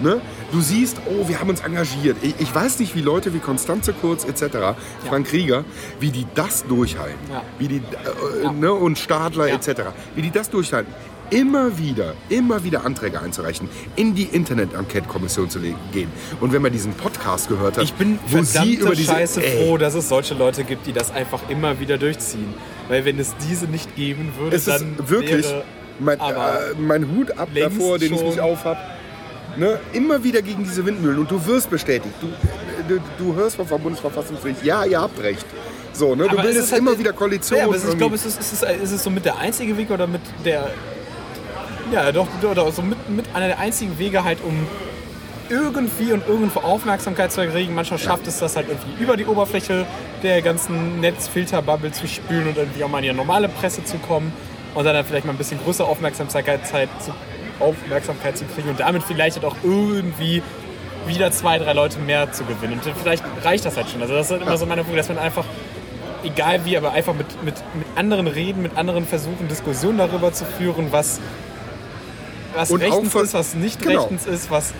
Ne? 0.00 0.20
Du 0.52 0.60
siehst, 0.60 0.98
oh, 1.06 1.28
wir 1.28 1.40
haben 1.40 1.48
uns 1.50 1.60
engagiert. 1.60 2.18
Ich, 2.22 2.34
ich 2.38 2.54
weiß 2.54 2.78
nicht, 2.78 2.94
wie 2.94 3.00
Leute 3.00 3.34
wie 3.34 3.38
Konstanze 3.38 3.92
Kurz 3.92 4.24
etc., 4.24 4.76
Frank 5.08 5.26
Krieger, 5.28 5.64
wie 5.98 6.10
die 6.10 6.26
das 6.34 6.64
durchhalten. 6.66 7.18
Ja. 7.30 7.42
Wie 7.58 7.68
die, 7.68 7.76
äh, 7.78 8.52
ne, 8.52 8.72
und 8.72 8.98
Stadler 8.98 9.48
Ja. 9.48 9.54
etc., 9.54 9.82
wie 10.14 10.22
die 10.22 10.30
das 10.30 10.50
durchhalten. 10.50 10.92
Immer 11.30 11.76
wieder, 11.78 12.14
immer 12.28 12.64
wieder 12.64 12.84
Anträge 12.84 13.20
einzureichen, 13.20 13.68
in 13.96 14.14
die 14.14 14.24
Internet-Enquete-Kommission 14.24 15.50
zu 15.50 15.60
gehen. 15.92 16.10
Und 16.40 16.52
wenn 16.52 16.62
man 16.62 16.72
diesen 16.72 16.92
Podcast 16.94 17.48
gehört 17.48 17.76
hat, 17.76 17.84
Ich 17.84 17.92
bin 17.94 18.18
wo 18.28 18.42
sie 18.42 18.74
über 18.74 18.94
diese 18.94 19.12
Scheiße 19.12 19.42
Ey, 19.42 19.66
froh, 19.66 19.76
dass 19.76 19.94
es 19.94 20.08
solche 20.08 20.34
Leute 20.34 20.64
gibt, 20.64 20.86
die 20.86 20.92
das 20.92 21.10
einfach 21.10 21.48
immer 21.50 21.78
wieder 21.80 21.98
durchziehen. 21.98 22.54
Weil 22.88 23.04
wenn 23.04 23.18
es 23.18 23.34
diese 23.48 23.66
nicht 23.66 23.94
geben 23.96 24.32
würde, 24.38 24.56
Es 24.56 24.66
ist 24.66 24.80
dann 24.80 24.96
wirklich 25.08 25.44
wäre 25.44 25.64
mein, 25.98 26.18
äh, 26.18 26.22
mein 26.78 27.08
Hut 27.10 27.36
ab 27.36 27.48
davor, 27.54 27.98
den 27.98 28.14
ich 28.14 28.22
nicht 28.22 28.40
aufhab. 28.40 28.78
Ne? 29.56 29.78
Immer 29.92 30.22
wieder 30.22 30.40
gegen 30.40 30.62
diese 30.64 30.86
Windmühlen 30.86 31.18
und 31.18 31.30
du 31.30 31.44
wirst 31.46 31.68
bestätigt. 31.68 32.14
Du, 32.20 32.28
du, 32.94 33.00
du 33.18 33.34
hörst 33.34 33.56
vom 33.56 33.66
Bundesverfassungsgericht, 33.82 34.64
ja, 34.64 34.84
ihr 34.84 35.00
habt 35.00 35.20
recht. 35.22 35.44
So, 35.92 36.14
ne? 36.14 36.24
Du 36.24 36.30
Aber 36.30 36.38
es 36.38 36.44
bildest 36.44 36.66
ist 36.66 36.72
halt- 36.72 36.82
immer 36.82 36.98
wieder 36.98 37.12
Koalitionen. 37.12 37.62
Ja, 37.62 37.66
aber 37.66 37.76
ist, 37.76 37.88
ich 37.88 37.98
glaube, 37.98 38.14
es 38.14 38.24
ist, 38.24 38.38
es, 38.40 38.52
ist, 38.52 38.62
es 38.62 38.92
ist 38.92 39.02
so 39.02 39.10
mit 39.10 39.24
der 39.24 39.36
einzige 39.38 39.76
Weg 39.76 39.90
oder 39.90 40.06
mit 40.06 40.20
der. 40.44 40.70
Ja, 41.92 42.12
doch, 42.12 42.26
doch, 42.42 42.54
doch 42.54 42.72
so 42.72 42.82
mit, 42.82 43.08
mit 43.08 43.26
einer 43.34 43.46
der 43.48 43.58
einzigen 43.58 43.98
Wege 43.98 44.24
halt, 44.24 44.38
um 44.44 44.66
irgendwie 45.48 46.12
und 46.12 46.26
irgendwo 46.28 46.60
Aufmerksamkeit 46.60 47.32
zu 47.32 47.40
erregen. 47.40 47.74
Manchmal 47.74 47.98
schafft 47.98 48.26
es 48.26 48.38
das 48.38 48.56
halt 48.56 48.68
irgendwie 48.68 49.02
über 49.02 49.16
die 49.16 49.24
Oberfläche 49.24 49.86
der 50.22 50.42
ganzen 50.42 51.00
Netzfilterbubble 51.00 51.92
zu 51.92 52.06
spülen 52.06 52.48
und 52.48 52.58
irgendwie 52.58 52.84
auch 52.84 52.88
mal 52.88 52.98
in 52.98 53.04
die 53.04 53.12
normale 53.12 53.48
Presse 53.48 53.82
zu 53.84 53.96
kommen 53.98 54.32
und 54.74 54.84
dann, 54.84 54.94
dann 54.94 55.06
vielleicht 55.06 55.24
mal 55.24 55.32
ein 55.32 55.38
bisschen 55.38 55.58
größere 55.64 55.88
Aufmerksamkeit 55.88 56.60
zu, 56.66 57.12
Aufmerksamkeit 57.60 58.36
zu 58.36 58.44
kriegen 58.44 58.68
und 58.68 58.80
damit 58.80 59.02
vielleicht 59.02 59.36
halt 59.36 59.46
auch 59.46 59.56
irgendwie 59.62 60.42
wieder 61.06 61.30
zwei, 61.30 61.58
drei 61.58 61.72
Leute 61.72 61.98
mehr 62.00 62.30
zu 62.32 62.44
gewinnen. 62.44 62.74
Und 62.74 62.94
vielleicht 62.96 63.24
reicht 63.42 63.64
das 63.64 63.76
halt 63.76 63.88
schon. 63.88 64.02
Also 64.02 64.14
das 64.14 64.26
ist 64.26 64.32
halt 64.32 64.42
immer 64.42 64.58
so 64.58 64.66
meine 64.66 64.82
Punkt, 64.82 64.98
dass 64.98 65.08
man 65.08 65.18
einfach 65.18 65.44
egal 66.24 66.64
wie, 66.64 66.76
aber 66.76 66.92
einfach 66.92 67.14
mit, 67.14 67.42
mit, 67.42 67.54
mit 67.74 67.86
anderen 67.96 68.26
reden, 68.26 68.62
mit 68.62 68.76
anderen 68.76 69.06
versuchen, 69.06 69.48
Diskussionen 69.48 69.98
darüber 69.98 70.32
zu 70.32 70.44
führen, 70.44 70.88
was, 70.90 71.20
was 72.54 72.70
Und 72.70 72.82
rechtens 72.82 73.14
ist, 73.14 73.34
was 73.34 73.54
nicht 73.54 73.82
genau. 73.82 74.00
rechtens 74.00 74.26
ist, 74.26 74.50
was 74.50 74.72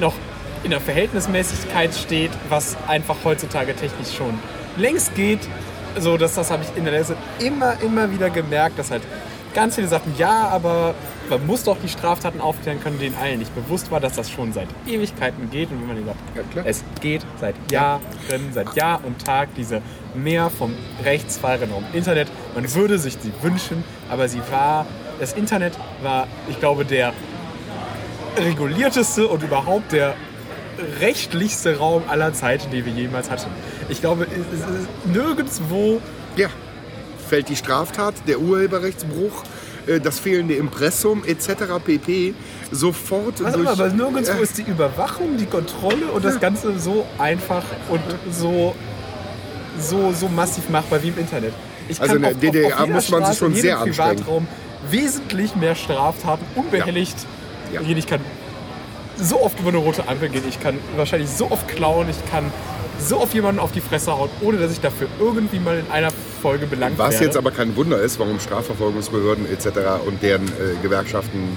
noch 0.00 0.14
in 0.64 0.70
der 0.70 0.80
Verhältnismäßigkeit 0.80 1.94
steht, 1.94 2.30
was 2.48 2.76
einfach 2.86 3.16
heutzutage 3.24 3.74
technisch 3.74 4.14
schon 4.16 4.38
längst 4.76 5.14
geht. 5.14 5.40
So, 5.98 6.16
dass 6.16 6.34
das 6.34 6.50
habe 6.50 6.62
ich 6.62 6.76
in 6.76 6.84
der 6.84 6.92
letzten 6.92 7.16
immer, 7.38 7.80
immer 7.80 8.10
wieder 8.10 8.30
gemerkt, 8.30 8.78
dass 8.78 8.90
halt 8.90 9.02
ganz 9.54 9.74
viele 9.74 9.88
sagten, 9.88 10.14
ja, 10.18 10.48
aber 10.48 10.94
man 11.30 11.46
muss 11.46 11.64
doch 11.64 11.76
die 11.82 11.88
Straftaten 11.88 12.40
aufklären 12.40 12.80
können, 12.80 12.98
denen 12.98 13.16
allen 13.16 13.38
nicht 13.38 13.54
bewusst 13.54 13.90
war, 13.90 14.00
dass 14.00 14.14
das 14.14 14.30
schon 14.30 14.52
seit 14.52 14.68
Ewigkeiten 14.86 15.50
geht. 15.50 15.70
Und 15.70 15.80
wenn 15.80 15.96
man 15.96 16.06
sagt, 16.06 16.18
Ja, 16.54 16.62
es 16.64 16.84
geht 17.00 17.22
seit 17.40 17.54
Jahren, 17.70 18.00
seit 18.52 18.74
Jahr 18.76 19.00
und 19.04 19.24
Tag 19.24 19.48
diese 19.56 19.82
mehr 20.14 20.50
vom 20.50 20.74
rechtsfreien 21.04 21.70
Raum 21.70 21.84
Internet. 21.92 22.28
Man 22.54 22.72
würde 22.74 22.98
sich 22.98 23.18
sie 23.20 23.32
wünschen, 23.42 23.84
aber 24.10 24.28
sie 24.28 24.40
war, 24.50 24.86
das 25.18 25.32
Internet 25.32 25.74
war, 26.02 26.26
ich 26.48 26.58
glaube, 26.58 26.84
der 26.84 27.12
regulierteste 28.38 29.26
und 29.26 29.42
überhaupt 29.42 29.92
der 29.92 30.14
rechtlichste 31.00 31.78
Raum 31.78 32.02
aller 32.08 32.32
Zeiten, 32.32 32.70
die 32.70 32.84
wir 32.84 32.92
jemals 32.92 33.30
hatten. 33.30 33.50
Ich 33.88 34.00
glaube, 34.00 34.26
es 34.30 34.38
ist 34.60 34.66
nirgendwo 35.06 36.00
Ja, 36.36 36.48
fällt 37.28 37.48
die 37.48 37.56
Straftat, 37.56 38.14
der 38.28 38.38
Urheberrechtsbruch, 38.38 39.42
äh, 39.88 39.98
das 39.98 40.20
fehlende 40.20 40.54
Impressum 40.54 41.24
etc. 41.26 41.64
pp. 41.84 42.34
sofort 42.70 43.42
Was 43.42 43.54
durch... 43.54 43.68
aber 43.68 43.88
nirgendwo 43.88 44.32
Ja. 44.34 44.38
ist 44.38 44.56
die 44.56 44.62
Überwachung, 44.62 45.36
die 45.36 45.46
Kontrolle 45.46 46.06
und 46.14 46.24
das 46.24 46.38
Ganze 46.38 46.78
so 46.78 47.04
einfach 47.18 47.64
und 47.88 48.00
so, 48.30 48.74
so, 49.80 50.12
so 50.12 50.28
massiv 50.28 50.68
machbar 50.68 51.02
wie 51.02 51.08
im 51.08 51.18
Internet. 51.18 51.54
Ich 51.88 52.00
Also 52.00 52.16
in 52.16 52.22
der 52.22 52.34
DDR 52.34 52.86
muss 52.86 53.10
man 53.10 53.24
sich 53.26 53.38
schon 53.38 53.54
sehr 53.54 53.80
anstrengen. 53.80 54.16
Privatraum 54.16 54.46
wesentlich 54.90 55.54
mehr 55.56 55.74
Straftaten 55.74 56.44
unbehelligt 56.54 57.16
Ja. 57.72 57.80
gehen. 57.82 57.98
Ich 57.98 58.06
kann 58.06 58.20
so 59.20 59.40
oft 59.42 59.58
über 59.60 59.68
eine 59.70 59.78
rote 59.78 60.06
Ampel 60.08 60.28
gehen, 60.28 60.44
ich 60.48 60.60
kann 60.60 60.78
wahrscheinlich 60.96 61.28
so 61.30 61.50
oft 61.50 61.66
klauen, 61.68 62.08
ich 62.08 62.30
kann 62.30 62.52
so 63.00 63.20
oft 63.20 63.34
jemanden 63.34 63.60
auf 63.60 63.72
die 63.72 63.80
Fresse 63.80 64.12
hauen, 64.16 64.30
ohne 64.40 64.58
dass 64.58 64.72
ich 64.72 64.80
dafür 64.80 65.08
irgendwie 65.20 65.58
mal 65.58 65.78
in 65.78 65.90
einer 65.90 66.10
Folge 66.42 66.66
belangt 66.66 66.98
Was 66.98 67.12
werde. 67.14 67.24
jetzt 67.26 67.36
aber 67.36 67.50
kein 67.50 67.74
Wunder 67.76 68.00
ist, 68.00 68.18
warum 68.18 68.38
Strafverfolgungsbehörden 68.40 69.46
etc. 69.50 70.04
und 70.06 70.22
deren 70.22 70.46
äh, 70.48 70.80
Gewerkschaften, 70.82 71.56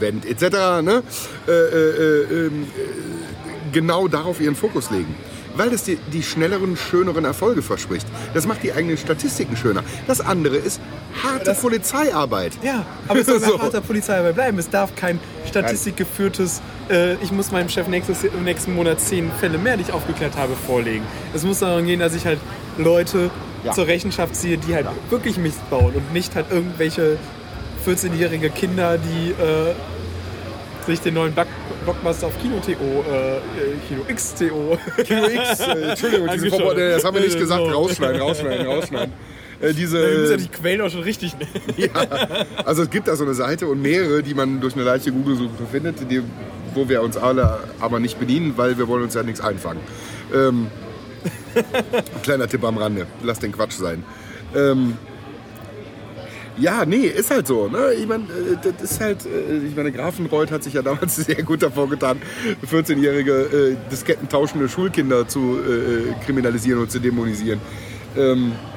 Wendt 0.00 0.24
etc. 0.24 0.82
Ne, 0.82 1.02
äh, 1.46 1.50
äh, 1.50 1.52
äh, 1.52 2.46
ähm, 2.46 2.62
äh, 2.64 3.72
genau 3.72 4.08
darauf 4.08 4.40
ihren 4.40 4.56
Fokus 4.56 4.90
legen. 4.90 5.14
Weil 5.54 5.72
es 5.72 5.84
die, 5.84 5.96
die 6.12 6.22
schnelleren, 6.22 6.76
schöneren 6.76 7.24
Erfolge 7.24 7.60
verspricht. 7.62 8.06
Das 8.34 8.46
macht 8.46 8.62
die 8.62 8.72
eigenen 8.72 8.96
Statistiken 8.96 9.56
schöner. 9.56 9.82
Das 10.06 10.20
andere 10.20 10.56
ist 10.56 10.80
harte 11.22 11.54
Polizeiarbeit. 11.54 12.52
Ja, 12.62 12.84
aber 13.08 13.20
es 13.20 13.26
soll 13.26 13.40
So. 13.40 13.52
so. 13.52 13.60
harter 13.60 13.80
Polizeiarbeit 13.80 14.34
bleiben. 14.34 14.58
Es 14.58 14.70
darf 14.70 14.94
kein 14.96 15.18
statistikgeführtes, 15.48 16.60
äh, 16.90 17.14
ich 17.14 17.32
muss 17.32 17.50
meinem 17.50 17.68
Chef 17.68 17.88
nächstes, 17.88 18.24
im 18.24 18.44
nächsten 18.44 18.74
Monat 18.74 19.00
zehn 19.00 19.30
Fälle 19.40 19.58
mehr, 19.58 19.76
die 19.76 19.82
ich 19.82 19.92
aufgeklärt 19.92 20.36
habe, 20.36 20.54
vorlegen. 20.66 21.04
Es 21.34 21.44
muss 21.44 21.58
darum 21.60 21.84
gehen, 21.86 22.00
dass 22.00 22.14
ich 22.14 22.24
halt 22.26 22.38
Leute 22.78 23.30
Ja. 23.64 23.72
zur 23.72 23.86
Rechenschaft 23.86 24.34
ziehe, 24.36 24.56
die 24.58 24.74
halt 24.74 24.86
wirklich 25.10 25.36
Mist 25.38 25.68
bauen 25.70 25.92
und 25.94 26.12
nicht 26.12 26.34
halt 26.34 26.46
irgendwelche 26.50 27.16
14-jährige 27.86 28.50
Kinder, 28.50 28.98
die 28.98 29.30
äh, 29.30 29.74
sich 30.86 31.00
den 31.00 31.14
neuen 31.14 31.32
Block 31.32 31.46
Blockbuster 31.84 32.28
auf 32.28 32.32
Kino.to, 32.40 32.70
äh, 32.70 33.36
äh, 33.36 33.40
Kino 33.88 34.02
XTO. 34.12 34.78
Kino 35.04 35.24
X, 35.26 35.60
äh, 35.60 35.90
Entschuldigung, 35.90 36.28
diese 36.32 36.48
das 36.50 37.04
haben 37.04 37.14
wir 37.14 37.22
nicht 37.22 37.34
Äh, 37.34 37.38
gesagt. 37.40 37.60
Rausschneiden, 37.60 38.20
rausschneiden, 38.20 38.66
rausschneiden. 38.66 39.12
Äh, 39.62 39.72
diese, 39.74 40.02
Du 40.02 40.18
musst 40.18 40.30
ja 40.32 40.36
die 40.36 40.48
Quellen 40.48 40.80
auch 40.80 40.90
schon 40.90 41.02
richtig 41.02 41.36
nennen. 41.38 41.50
Ja, 41.76 41.88
also 42.64 42.82
es 42.82 42.90
gibt 42.90 43.08
da 43.08 43.16
so 43.16 43.24
eine 43.24 43.34
Seite 43.34 43.66
und 43.68 43.80
mehrere, 43.80 44.22
die 44.22 44.34
man 44.34 44.60
durch 44.60 44.74
eine 44.74 44.82
leichte 44.82 45.12
Google-Suche 45.12 45.66
findet, 45.70 46.10
die, 46.10 46.22
wo 46.74 46.88
wir 46.88 47.02
uns 47.02 47.16
alle 47.16 47.60
aber 47.80 48.00
nicht 48.00 48.18
bedienen, 48.18 48.54
weil 48.56 48.76
wir 48.76 48.88
wollen 48.88 49.04
uns 49.04 49.14
ja 49.14 49.22
nichts 49.22 49.40
einfangen. 49.40 49.80
Ähm, 50.34 50.66
kleiner 52.22 52.48
Tipp 52.48 52.64
am 52.64 52.76
Rande, 52.76 53.06
lass 53.22 53.38
den 53.38 53.52
Quatsch 53.52 53.74
sein. 53.74 54.04
Ähm, 54.54 54.96
ja, 56.58 56.84
nee, 56.84 57.06
ist 57.06 57.30
halt 57.30 57.46
so. 57.46 57.68
Ne? 57.68 57.94
Ich 57.98 58.06
meine, 58.06 58.24
äh, 58.24 58.56
das 58.62 58.92
ist 58.92 59.00
halt, 59.00 59.24
äh, 59.24 59.66
ich 59.66 59.74
meine, 59.74 59.92
Grafenreuth 59.92 60.50
hat 60.50 60.62
sich 60.62 60.74
ja 60.74 60.82
damals 60.82 61.16
sehr 61.26 61.42
gut 61.42 61.62
davor 61.62 61.88
getan, 61.88 62.20
14-jährige 62.70 63.32
äh, 63.32 63.76
diskettentauschende 63.90 64.68
Schulkinder 64.68 65.26
zu 65.28 65.58
äh, 65.58 66.24
kriminalisieren 66.24 66.80
und 66.82 66.90
zu 66.90 66.98
dämonisieren. 66.98 67.60
Ähm, 68.16 68.52
äh, 68.52 68.71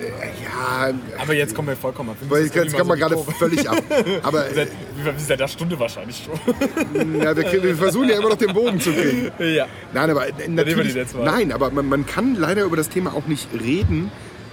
ja, 0.00 0.90
Aber 1.18 1.34
jetzt 1.34 1.54
kommen 1.54 1.68
wir 1.68 1.76
vollkommen 1.76 2.10
ab. 2.10 2.16
Weil 2.28 2.44
jetzt 2.44 2.54
kann 2.54 2.86
man 2.86 2.98
irgendwie 2.98 3.00
gerade 3.00 3.16
so 3.16 3.30
völlig 3.38 3.68
ab. 3.68 3.82
Aber 4.22 4.42
Kurve- 4.44 4.68
Wie 5.16 5.22
seit 5.22 5.40
der 5.40 5.48
Stunde 5.48 5.78
wahrscheinlich 5.78 6.24
schon. 6.24 7.20
ja, 7.20 7.36
wir, 7.36 7.44
kriegen, 7.44 7.62
wir 7.62 7.76
versuchen 7.76 8.08
ja 8.08 8.16
immer 8.18 8.30
noch 8.30 8.36
den 8.38 8.52
Bogen 8.52 8.80
zu 8.80 8.92
kriegen. 8.92 9.30
ja. 9.38 9.66
Nein, 9.92 10.10
aber 10.10 10.26
natürlich, 10.48 10.94
nein, 11.22 11.52
aber 11.52 11.70
man, 11.70 11.86
man 11.88 12.06
kann 12.06 12.34
leider 12.34 12.64
über 12.64 12.76
das 12.76 12.88
Thema 12.88 13.14
auch 13.14 13.26
nicht 13.26 13.48
reden, 13.58 14.10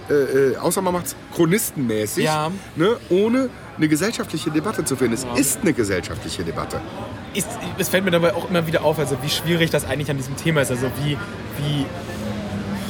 äh, 0.09 0.13
äh, 0.13 0.57
außer 0.57 0.81
man 0.81 0.93
macht 0.93 1.07
es 1.07 1.15
chronistenmäßig, 1.35 2.23
Ja. 2.25 2.49
ne, 2.75 2.95
ohne 3.09 3.49
eine 3.75 3.87
gesellschaftliche 3.89 4.49
Debatte 4.51 4.85
zu 4.85 4.95
finden. 4.95 5.13
Es 5.13 5.25
ist 5.39 5.61
eine 5.61 5.73
gesellschaftliche 5.73 6.43
Debatte. 6.43 6.79
ist, 7.33 7.47
es 7.77 7.89
fällt 7.89 8.05
mir 8.05 8.11
dabei 8.11 8.33
auch 8.33 8.49
immer 8.49 8.65
wieder 8.67 8.83
auf, 8.83 8.97
also 8.99 9.17
wie 9.21 9.29
schwierig 9.29 9.69
das 9.69 9.85
eigentlich 9.85 10.09
an 10.09 10.17
diesem 10.17 10.35
Thema 10.37 10.61
ist. 10.61 10.71
Also 10.71 10.87
wie, 11.03 11.17
wie 11.57 11.85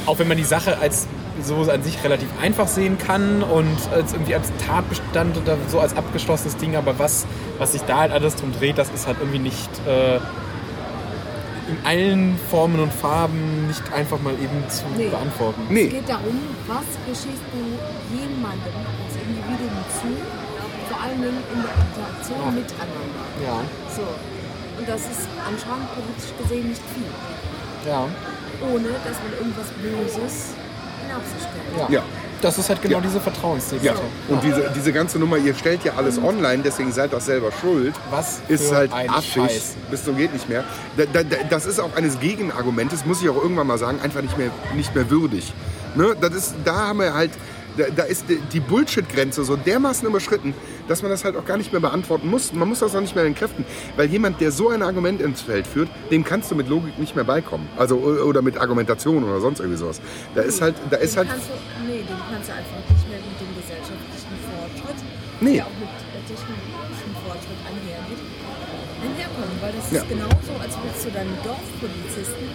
auch 0.06 0.18
wenn 0.18 0.28
man 0.28 0.36
die 0.38 0.44
Sache 0.44 0.78
als 0.78 1.06
so 1.42 1.70
an 1.70 1.82
sich 1.82 2.02
relativ 2.04 2.28
einfach 2.42 2.66
sehen 2.68 2.98
kann 2.98 3.42
und 3.42 3.76
als 3.92 4.12
irgendwie 4.12 4.34
als 4.34 4.50
Tatbestand 4.66 5.36
oder 5.36 5.56
so 5.68 5.78
als 5.80 5.96
abgeschlossenes 5.96 6.56
Ding, 6.56 6.76
aber 6.76 6.98
was, 6.98 7.26
was 7.58 7.72
sich 7.72 7.82
da 7.82 7.98
halt 7.98 8.12
alles 8.12 8.36
drum 8.36 8.52
dreht, 8.52 8.78
das 8.78 8.88
ist 8.90 9.06
halt 9.06 9.18
irgendwie 9.20 9.38
nicht. 9.40 9.68
Äh, 9.86 10.18
in 11.68 11.76
allen 11.84 12.38
Formen 12.48 12.80
und 12.80 12.90
Farben 12.90 13.66
nicht 13.68 13.92
einfach 13.92 14.18
mal 14.22 14.32
eben 14.40 14.56
zu 14.70 14.84
Nee. 14.96 15.08
beantworten. 15.12 15.60
Es 15.68 15.70
Nee, 15.70 15.88
geht 15.88 16.08
darum, 16.08 16.40
was 16.66 16.88
geschießt 17.04 17.44
du 17.52 17.60
jemandem 18.16 18.72
als 19.04 19.12
Individuum 19.20 19.76
zu, 19.92 20.08
vor 20.88 20.96
allen 21.04 21.20
Dingen 21.20 21.44
in 21.52 21.60
der 21.60 21.74
Interaktion 21.76 22.54
miteinander. 22.56 23.20
Ja, 23.44 23.60
So. 23.92 24.00
Und 24.80 24.88
das 24.88 25.02
ist 25.12 25.28
anscheinend 25.44 25.92
politisch 25.92 26.32
gesehen 26.40 26.68
nicht 26.72 26.80
viel. 26.96 27.12
ja, 27.84 28.08
Ohne, 28.64 28.88
dass 29.04 29.20
man 29.20 29.32
irgendwas 29.36 29.68
Böses 29.76 30.56
stellt. 31.16 31.90
ja. 31.90 32.02
Das 32.40 32.56
ist 32.56 32.68
halt 32.68 32.80
genau 32.80 32.98
Ja. 32.98 33.02
diese 33.02 33.20
Vertrauensdefizite. 33.20 33.94
Ja, 33.94 34.00
und 34.32 34.40
diese, 34.44 34.70
diese 34.72 34.92
ganze 34.92 35.18
Nummer, 35.18 35.38
ihr 35.38 35.54
stellt 35.56 35.82
ja 35.82 35.94
alles 35.96 36.18
online, 36.22 36.62
deswegen 36.62 36.92
seid 36.92 37.12
doch 37.12 37.20
selber 37.20 37.50
schuld. 37.60 37.94
Was 38.10 38.38
ist 38.46 38.68
für 38.68 38.76
halt 38.76 38.92
ein 38.92 39.10
affig, 39.10 39.32
Scheiß. 39.32 39.74
bis 39.90 40.04
zum 40.04 40.16
geht 40.16 40.32
nicht 40.32 40.48
mehr. 40.48 40.62
Da, 40.96 41.04
da, 41.12 41.24
da, 41.24 41.36
das 41.50 41.66
ist 41.66 41.80
auch 41.80 41.96
eines 41.96 42.20
Gegenargumentes, 42.20 43.04
muss 43.04 43.20
ich 43.20 43.28
auch 43.28 43.42
irgendwann 43.42 43.66
mal 43.66 43.76
sagen, 43.78 43.98
einfach 44.04 44.22
nicht 44.22 44.38
mehr, 44.38 44.50
nicht 44.76 44.94
mehr 44.94 45.10
würdig. 45.10 45.52
Ne? 45.96 46.14
Das 46.20 46.32
ist, 46.32 46.54
da 46.64 46.88
haben 46.88 47.00
wir 47.00 47.12
halt, 47.12 47.32
da, 47.78 47.84
da 47.94 48.02
ist 48.02 48.24
die, 48.28 48.60
Bullshit-Grenze 48.60 49.44
so 49.44 49.56
dermaßen 49.56 50.06
überschritten, 50.06 50.52
dass 50.88 51.02
man 51.02 51.10
das 51.10 51.24
halt 51.24 51.36
auch 51.36 51.44
gar 51.44 51.56
nicht 51.56 51.72
mehr 51.72 51.80
beantworten 51.80 52.28
muss. 52.28 52.52
Man 52.52 52.68
muss 52.68 52.80
das 52.80 52.94
auch 52.94 53.00
nicht 53.00 53.14
mehr 53.14 53.24
entkräften, 53.24 53.64
weil 53.96 54.08
jemand, 54.08 54.40
der 54.40 54.50
so 54.52 54.68
ein 54.68 54.82
Argument 54.82 55.20
ins 55.20 55.40
Feld 55.42 55.66
führt, 55.66 55.88
dem 56.10 56.24
kannst 56.24 56.50
du 56.50 56.54
mit 56.54 56.68
Logik 56.68 56.98
nicht 56.98 57.14
mehr 57.14 57.24
beikommen. 57.24 57.68
Also 57.76 57.96
oder 57.98 58.42
mit 58.42 58.58
Argumentation 58.58 59.24
oder 59.24 59.40
sonst 59.40 59.60
irgendwie 59.60 59.78
sowas. 59.78 60.00
Da 60.34 60.42
ist 60.42 60.60
halt, 60.60 60.74
da 60.90 60.96
ist 60.98 61.16
halt, 61.16 61.28
kannst 61.28 61.46
du, 61.48 61.52
nee, 61.86 61.98
den 61.98 62.06
kannst 62.30 62.48
du 62.48 62.52
einfach 62.52 62.82
nicht 62.90 63.08
mehr 63.08 63.18
mit 63.18 63.36
dem 63.40 63.52
gesellschaftlichen 63.56 64.36
Fortschritt, 64.44 65.00
Nee. 65.40 65.54
der 65.54 65.66
auch 65.66 65.78
mit 65.78 65.88
technologischem 66.28 67.12
Fortschritt 67.24 67.60
einhergeht, 67.64 68.22
einherkommen. 69.06 69.56
Weil 69.62 69.72
das 69.78 69.86
Ja. 69.92 70.02
ist 70.02 70.08
genauso, 70.10 70.52
als 70.60 70.74
würdest 70.82 71.06
du 71.06 71.10
deinen 71.14 71.36
Dorfpolizisten 71.46 72.48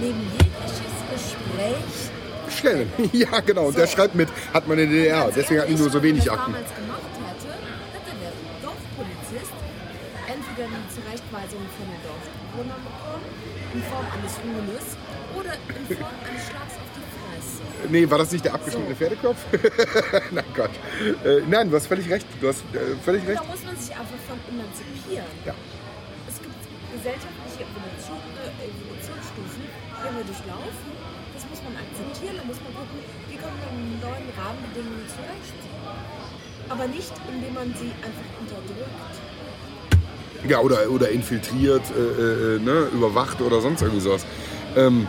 neben 0.00 0.20
jegliches 0.36 0.94
Gespräch 1.10 2.12
stellen. 2.52 2.92
Ja, 3.12 3.40
genau. 3.40 3.66
Und 3.66 3.76
der 3.78 3.86
So. 3.86 3.96
schreibt 3.96 4.14
mit, 4.14 4.28
hat 4.52 4.66
man 4.68 4.78
in 4.78 4.90
der 4.90 4.98
DDR. 4.98 5.22
Ganz 5.24 5.34
Deswegen 5.34 5.60
hatten 5.60 5.74
die 5.76 5.80
nur 5.82 5.90
so 5.90 6.02
wenig 6.02 6.24
wenn 6.26 6.32
Akten. 6.32 6.52
Damals 6.52 6.74
gemacht 6.74 7.10
hätte, 7.26 7.48
hätte 7.94 8.12
der 8.22 8.32
Dorfpolizist 8.62 9.52
entweder 10.26 10.66
eine 10.68 10.82
Zurechtweisung 10.94 11.62
von 11.76 11.86
den 11.90 12.00
Dorfbewohnern 12.06 12.80
bekommen, 12.84 13.26
in 13.74 13.82
Form 13.90 14.06
eines 14.14 14.34
Huhnes 14.42 14.86
oder 15.38 15.52
in 15.54 15.96
Form 15.96 16.16
eines 16.28 16.42
Schlags 16.46 16.74
auf 16.78 16.90
die 16.96 17.06
Fresse. 17.14 17.62
Nee, 17.90 18.10
war 18.10 18.18
das 18.18 18.30
nicht 18.32 18.44
der 18.44 18.54
abgeschnittene 18.54 18.94
So. 18.94 18.98
Pferdekopf? 19.00 19.38
nein, 20.30 20.44
Gott. 20.54 20.70
Äh, 21.24 21.42
nein, 21.48 21.70
du 21.70 21.76
hast 21.76 21.86
völlig 21.86 22.08
recht. 22.10 22.26
Du 22.40 22.48
hast 22.48 22.60
äh, 22.74 22.78
völlig 23.04 23.26
recht. 23.26 23.40
Da 23.40 23.44
muss 23.46 23.64
man 23.64 23.76
sich 23.76 23.90
einfach 23.90 24.20
von 24.28 24.38
emanzipieren. 24.50 25.26
Ja. 25.46 25.54
Es 26.28 26.36
gibt 26.42 26.54
gesellschaftliche 26.94 27.64
äh, 27.64 28.66
Evolutionsstufen, 28.68 29.62
die 29.64 30.16
wir 30.16 30.24
durchlaufen. 30.24 30.89
Akzeptieren. 32.00 32.36
Da 32.38 32.44
muss 32.44 32.56
man 32.62 32.72
gucken, 32.74 32.98
wie 33.28 33.36
kommen 33.36 33.58
wir 33.60 33.70
mit 33.76 34.00
neuen 34.02 34.28
Rahmenbedingungen 34.38 35.06
zurecht. 35.08 35.60
Aber 36.68 36.86
nicht, 36.86 37.12
indem 37.32 37.54
man 37.54 37.74
sie 37.78 37.92
einfach 38.00 38.28
unterdrückt. 38.40 38.90
Ja, 40.48 40.60
oder, 40.60 40.90
oder 40.90 41.10
infiltriert, 41.10 41.82
äh, 41.90 42.56
äh, 42.56 42.58
ne, 42.60 42.88
überwacht 42.92 43.40
oder 43.42 43.60
sonst 43.60 43.82
irgendwie 43.82 44.00
sowas. 44.00 44.24
Ähm, 44.76 45.06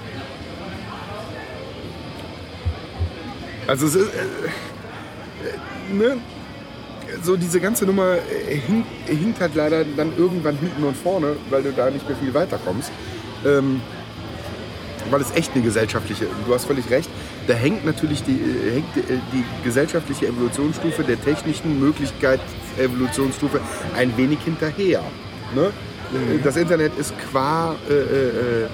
also 3.68 3.88
es 3.88 3.96
ist, 3.96 4.14
äh, 4.14 4.20
äh, 4.20 5.94
ne, 5.94 6.18
so 7.24 7.38
diese 7.38 7.62
ganze 7.62 7.86
Nummer 7.86 8.16
äh, 8.16 8.56
hinkt, 8.56 8.90
hinkt 9.08 9.40
halt 9.40 9.56
leider 9.56 9.86
dann 9.86 10.18
irgendwann 10.18 10.58
hinten 10.58 10.84
und 10.84 10.98
vorne, 10.98 11.38
weil 11.50 11.64
du 11.64 11.72
da 11.72 11.90
nicht 11.90 12.08
mehr 12.08 12.18
viel 12.18 12.34
weiterkommst. 12.34 12.92
Ähm, 13.46 13.82
weil 15.10 15.22
es 15.22 15.32
echt 15.32 15.54
eine 15.54 15.64
gesellschaftliche, 15.64 16.28
du 16.46 16.54
hast 16.54 16.66
völlig 16.66 16.90
recht, 16.90 17.10
da 17.48 17.54
hängt 17.54 17.86
natürlich 17.86 18.24
die, 18.24 18.34
äh, 18.34 18.74
hängt 18.76 18.98
äh, 18.98 19.18
die 19.34 19.44
gesellschaftliche 19.64 20.28
Evolutionsstufe 20.28 21.04
der 21.04 21.22
technischen 21.22 21.80
Möglichkeit 21.80 22.40
Evolutionsstufe 22.78 23.60
ein 23.96 24.16
wenig 24.18 24.40
hinterher. 24.44 25.04
Ne? 25.56 25.72
Das 26.44 26.58
Internet 26.58 26.92
ist 26.98 27.14
qua 27.32 27.76
äh, 27.90 27.94
äh, 27.94 28.64
äh, 28.64 28.68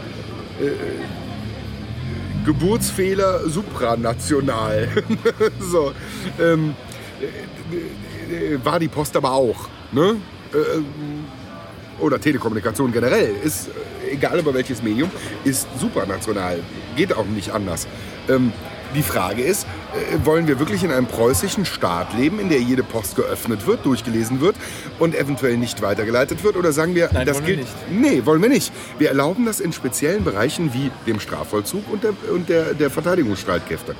Geburtsfehler 2.45 3.47
supranational. 3.47 4.87
so, 5.59 5.91
ähm, 6.39 6.73
äh, 7.21 8.53
äh, 8.53 8.65
war 8.65 8.79
die 8.79 8.87
Post 8.87 9.15
aber 9.17 9.33
auch. 9.33 9.67
Ne? 9.91 10.15
Äh, 10.53 12.01
oder 12.01 12.19
Telekommunikation 12.19 12.91
generell, 12.91 13.35
ist 13.43 13.67
äh, 13.67 13.71
egal 14.11 14.39
über 14.39 14.53
welches 14.53 14.81
Medium, 14.83 15.11
ist 15.43 15.67
supranational. 15.79 16.59
Geht 16.95 17.13
auch 17.13 17.25
nicht 17.25 17.51
anders. 17.51 17.87
Ähm, 18.29 18.51
die 18.95 19.03
Frage 19.03 19.43
ist, 19.43 19.65
äh, 19.93 20.25
wollen 20.25 20.47
wir 20.47 20.59
wirklich 20.59 20.83
in 20.83 20.91
einem 20.91 21.07
preußischen 21.07 21.65
Staat 21.65 22.13
leben, 22.13 22.39
in 22.39 22.49
der 22.49 22.59
jede 22.59 22.83
Post 22.83 23.15
geöffnet 23.15 23.67
wird, 23.67 23.85
durchgelesen 23.85 24.41
wird 24.41 24.55
und 24.99 25.15
eventuell 25.15 25.57
nicht 25.57 25.81
weitergeleitet 25.81 26.43
wird? 26.43 26.55
Oder 26.55 26.71
sagen 26.71 26.95
wir, 26.95 27.09
Nein, 27.11 27.25
das 27.25 27.43
gilt. 27.43 27.59
nicht. 27.59 27.71
Nee, 27.91 28.25
wollen 28.25 28.41
wir 28.41 28.49
nicht. 28.49 28.71
Wir 28.97 29.09
erlauben 29.09 29.45
das 29.45 29.59
in 29.59 29.73
speziellen 29.73 30.23
Bereichen 30.23 30.73
wie 30.73 30.91
dem 31.05 31.19
Strafvollzug 31.19 31.83
und 31.91 32.03
der, 32.03 32.13
und 32.31 32.49
der, 32.49 32.73
der 32.73 32.89
Verteidigungsstreitkräfte. 32.89 33.95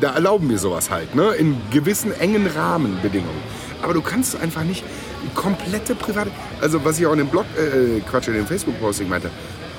Da 0.00 0.14
erlauben 0.14 0.50
wir 0.50 0.58
sowas 0.58 0.90
halt, 0.90 1.14
ne? 1.14 1.30
in 1.34 1.56
gewissen 1.70 2.12
engen 2.18 2.48
Rahmenbedingungen. 2.48 3.40
Aber 3.82 3.94
du 3.94 4.02
kannst 4.02 4.34
einfach 4.40 4.64
nicht 4.64 4.82
komplette 5.34 5.94
private. 5.94 6.30
Also, 6.60 6.84
was 6.84 6.98
ich 6.98 7.06
auch 7.06 7.12
in 7.12 7.18
dem 7.18 7.28
Blog, 7.28 7.46
äh, 7.56 8.00
Quatsch, 8.00 8.28
in 8.28 8.34
dem 8.34 8.46
Facebook-Posting 8.46 9.08
meinte. 9.08 9.30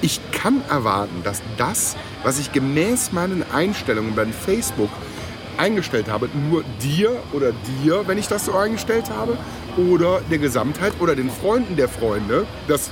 Ich 0.01 0.19
kann 0.31 0.61
erwarten, 0.69 1.21
dass 1.23 1.41
das, 1.57 1.95
was 2.23 2.37
ich 2.37 2.51
gemäß 2.51 3.11
meinen 3.11 3.43
Einstellungen 3.51 4.13
bei 4.15 4.25
Facebook 4.25 4.89
eingestellt 5.57 6.09
habe, 6.09 6.29
nur 6.49 6.63
dir 6.81 7.11
oder 7.31 7.53
dir, 7.81 8.07
wenn 8.07 8.17
ich 8.17 8.27
das 8.27 8.45
so 8.45 8.55
eingestellt 8.55 9.09
habe, 9.09 9.37
oder 9.77 10.21
der 10.29 10.37
Gesamtheit 10.37 10.93
oder 10.99 11.15
den 11.15 11.29
Freunden 11.29 11.75
der 11.75 11.89
Freunde, 11.89 12.45
das 12.67 12.91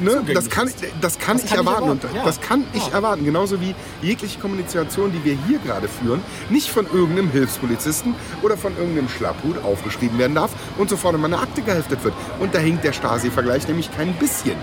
Ne, 0.00 0.22
das 0.34 0.48
kann, 0.50 0.70
das 1.00 1.18
kann 1.18 1.36
Das 1.36 1.44
ich 1.44 1.50
kann 1.50 1.58
erwarten. 1.60 1.82
erwarten, 1.82 2.08
ja. 2.16 2.24
Das 2.24 2.40
kann 2.40 2.64
ich 2.72 2.86
Ja. 2.88 2.94
erwarten. 2.94 3.24
Genauso 3.24 3.60
wie 3.60 3.74
jegliche 4.00 4.38
Kommunikation, 4.40 5.12
die 5.12 5.22
wir 5.24 5.36
hier 5.46 5.58
gerade 5.58 5.88
führen, 5.88 6.20
nicht 6.50 6.70
von 6.70 6.86
irgendeinem 6.86 7.30
Hilfspolizisten 7.30 8.14
oder 8.42 8.56
von 8.56 8.76
irgendeinem 8.76 9.08
Schlapphut 9.08 9.62
aufgeschrieben 9.64 10.18
werden 10.18 10.34
darf 10.34 10.50
und 10.78 10.88
sofort 10.90 11.14
in 11.14 11.20
meine 11.20 11.38
Akte 11.38 11.62
geheftet 11.62 12.02
wird. 12.04 12.14
Und 12.40 12.54
da 12.54 12.58
hinkt 12.58 12.84
der 12.84 12.92
Stasi-Vergleich 12.92 13.68
nämlich 13.68 13.94
kein 13.94 14.14
bisschen. 14.14 14.56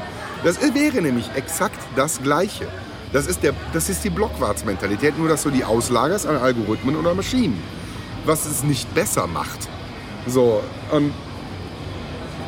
Das 0.44 0.60
wäre 0.74 1.02
nämlich 1.02 1.30
exakt 1.36 1.78
das 1.96 2.22
Gleiche. 2.22 2.68
Das 3.12 3.26
ist, 3.26 3.42
der, 3.44 3.54
das 3.74 3.90
ist 3.90 4.04
die 4.04 4.10
Blockwarts-Mentalität, 4.10 5.18
nur 5.18 5.28
dass 5.28 5.44
du 5.44 5.50
die 5.50 5.64
auslagerst 5.64 6.28
an 6.28 6.38
Algorithmen 6.38 6.96
oder 6.96 7.14
Maschinen. 7.14 7.62
Was 8.26 8.46
es 8.46 8.64
nicht 8.64 8.94
besser 8.94 9.28
macht. 9.28 9.68
So, 10.28 10.62
und 10.92 11.12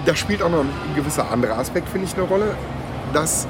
da 0.06 0.16
spielt 0.16 0.42
auch 0.42 0.50
noch 0.50 0.62
ein 0.62 0.96
gewisser 0.96 1.32
anderer 1.32 1.58
Aspekt, 1.58 1.90
finde 1.90 2.08
ich, 2.08 2.14
eine 2.16 2.24
Rolle, 2.24 2.56
dass 3.14 3.48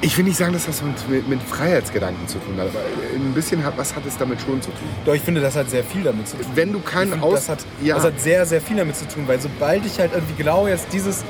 ich 0.00 0.16
will 0.16 0.24
nicht 0.24 0.36
sagen, 0.36 0.52
dass 0.52 0.66
das 0.66 0.82
mit, 0.82 1.28
mit, 1.28 1.42
Freiheitsgedanken 1.42 2.28
zu 2.28 2.38
tun 2.38 2.56
hat, 2.58 2.68
aber 2.68 2.80
ein 3.14 3.34
bisschen 3.34 3.64
hat, 3.64 3.76
was 3.76 3.96
hat 3.96 4.06
es 4.06 4.16
damit 4.16 4.40
schon 4.40 4.62
zu 4.62 4.70
tun. 4.70 4.88
Doch, 5.04 5.14
ich 5.14 5.22
finde, 5.22 5.40
das 5.40 5.56
hat 5.56 5.68
sehr 5.70 5.82
viel 5.82 6.02
damit 6.02 6.28
zu 6.28 6.36
tun. 6.36 6.46
Wenn 6.54 6.72
du 6.72 6.80
keinen 6.80 7.10
finde, 7.10 7.26
Aus... 7.26 7.34
das, 7.34 7.48
hat, 7.48 7.58
ja, 7.82 7.96
das 7.96 8.04
hat 8.04 8.20
sehr, 8.20 8.46
sehr 8.46 8.60
viel 8.60 8.76
damit 8.76 8.96
zu 8.96 9.08
tun, 9.08 9.24
weil 9.26 9.40
sobald 9.40 9.84
ich 9.84 9.98
halt 9.98 10.12
irgendwie 10.14 10.34
genau 10.34 10.68
jetzt 10.68 10.86
dieses, 10.92 11.24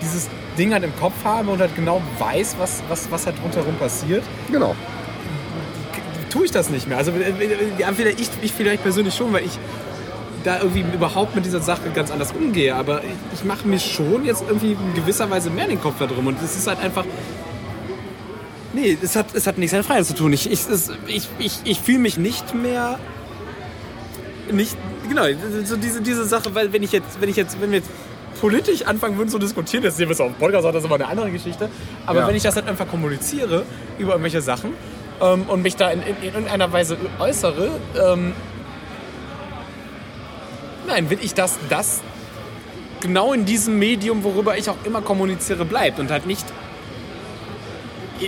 dieses 0.00 0.28
Ding 0.56 0.72
halt 0.72 0.84
im 0.84 0.96
Kopf 0.96 1.14
habe 1.24 1.50
und 1.50 1.60
halt 1.60 1.74
genau 1.74 2.00
weiß, 2.18 2.56
was, 2.58 2.82
was, 2.88 3.10
was 3.10 3.26
halt 3.26 3.36
rundherum 3.42 3.74
passiert, 3.74 4.22
genau. 4.50 4.76
Tue 6.32 6.44
ich 6.46 6.50
das 6.50 6.70
nicht 6.70 6.88
mehr. 6.88 6.98
Also 6.98 7.10
äh, 7.12 7.32
ja, 7.78 7.88
vielleicht 7.94 8.20
ich, 8.20 8.28
ich 8.42 8.52
vielleicht 8.52 8.82
persönlich 8.82 9.14
schon, 9.14 9.32
weil 9.32 9.44
ich 9.44 9.58
da 10.44 10.58
irgendwie 10.58 10.84
überhaupt 10.94 11.34
mit 11.36 11.44
dieser 11.44 11.60
Sache 11.60 11.82
ganz 11.94 12.10
anders 12.10 12.32
umgehe. 12.32 12.74
Aber 12.74 13.02
ich, 13.04 13.38
ich 13.40 13.44
mache 13.44 13.66
mir 13.68 13.78
schon 13.78 14.24
jetzt 14.24 14.42
irgendwie 14.48 14.72
in 14.72 14.94
gewisser 14.94 15.30
Weise 15.30 15.50
mehr 15.50 15.68
den 15.68 15.80
Kopf 15.80 15.94
da 15.98 16.06
drum. 16.06 16.26
Und 16.26 16.42
es 16.42 16.56
ist 16.56 16.66
halt 16.66 16.80
einfach. 16.80 17.04
Nee, 18.72 18.96
es 19.02 19.16
hat, 19.16 19.34
es 19.34 19.46
hat 19.46 19.58
nichts 19.58 19.74
mit 19.76 19.84
Freiheit 19.84 20.06
zu 20.06 20.14
tun. 20.14 20.32
Ich, 20.32 20.50
ich, 20.50 20.66
es- 20.68 20.90
ich, 21.06 21.28
ich, 21.38 21.60
ich 21.64 21.80
fühle 21.80 21.98
mich 21.98 22.16
nicht 22.16 22.54
mehr. 22.54 22.98
Nicht. 24.50 24.76
Genau, 25.08 25.24
so 25.64 25.76
diese, 25.76 26.00
diese 26.00 26.24
Sache, 26.24 26.54
weil 26.54 26.72
wenn 26.72 26.82
ich 26.82 26.92
jetzt, 26.92 27.20
wenn 27.20 27.28
ich 27.28 27.36
jetzt, 27.36 27.60
wenn 27.60 27.70
wir 27.70 27.78
jetzt 27.78 27.90
politisch 28.40 28.82
anfangen 28.82 29.16
würden 29.18 29.28
zu 29.28 29.38
diskutieren, 29.38 29.82
das 29.84 29.96
sehen 29.96 30.08
wir 30.08 30.14
es 30.14 30.20
auf 30.20 30.32
dem 30.32 30.36
Podcast, 30.38 30.64
das 30.64 30.76
ist 30.76 30.84
aber 30.84 30.94
eine 30.96 31.06
andere 31.08 31.30
Geschichte. 31.30 31.68
Aber 32.06 32.20
Ja. 32.20 32.28
wenn 32.28 32.34
ich 32.34 32.42
das 32.42 32.56
halt 32.56 32.66
einfach 32.66 32.88
kommuniziere 32.88 33.64
über 33.98 34.12
irgendwelche 34.12 34.40
Sachen 34.40 34.72
ähm, 35.22 35.44
und 35.48 35.62
mich 35.62 35.76
da 35.76 35.90
in, 35.90 36.02
in, 36.02 36.16
in 36.16 36.24
irgendeiner 36.34 36.72
Weise 36.72 36.96
äußere, 37.18 37.70
ähm, 38.04 38.32
nein, 40.86 41.08
will 41.10 41.18
ich, 41.22 41.34
dass 41.34 41.58
das 41.68 42.00
genau 43.00 43.32
in 43.32 43.44
diesem 43.44 43.78
Medium, 43.78 44.24
worüber 44.24 44.56
ich 44.58 44.68
auch 44.70 44.76
immer 44.84 45.02
kommuniziere, 45.02 45.64
bleibt 45.64 45.98
und 45.98 46.10
halt 46.10 46.26
nicht 46.26 46.44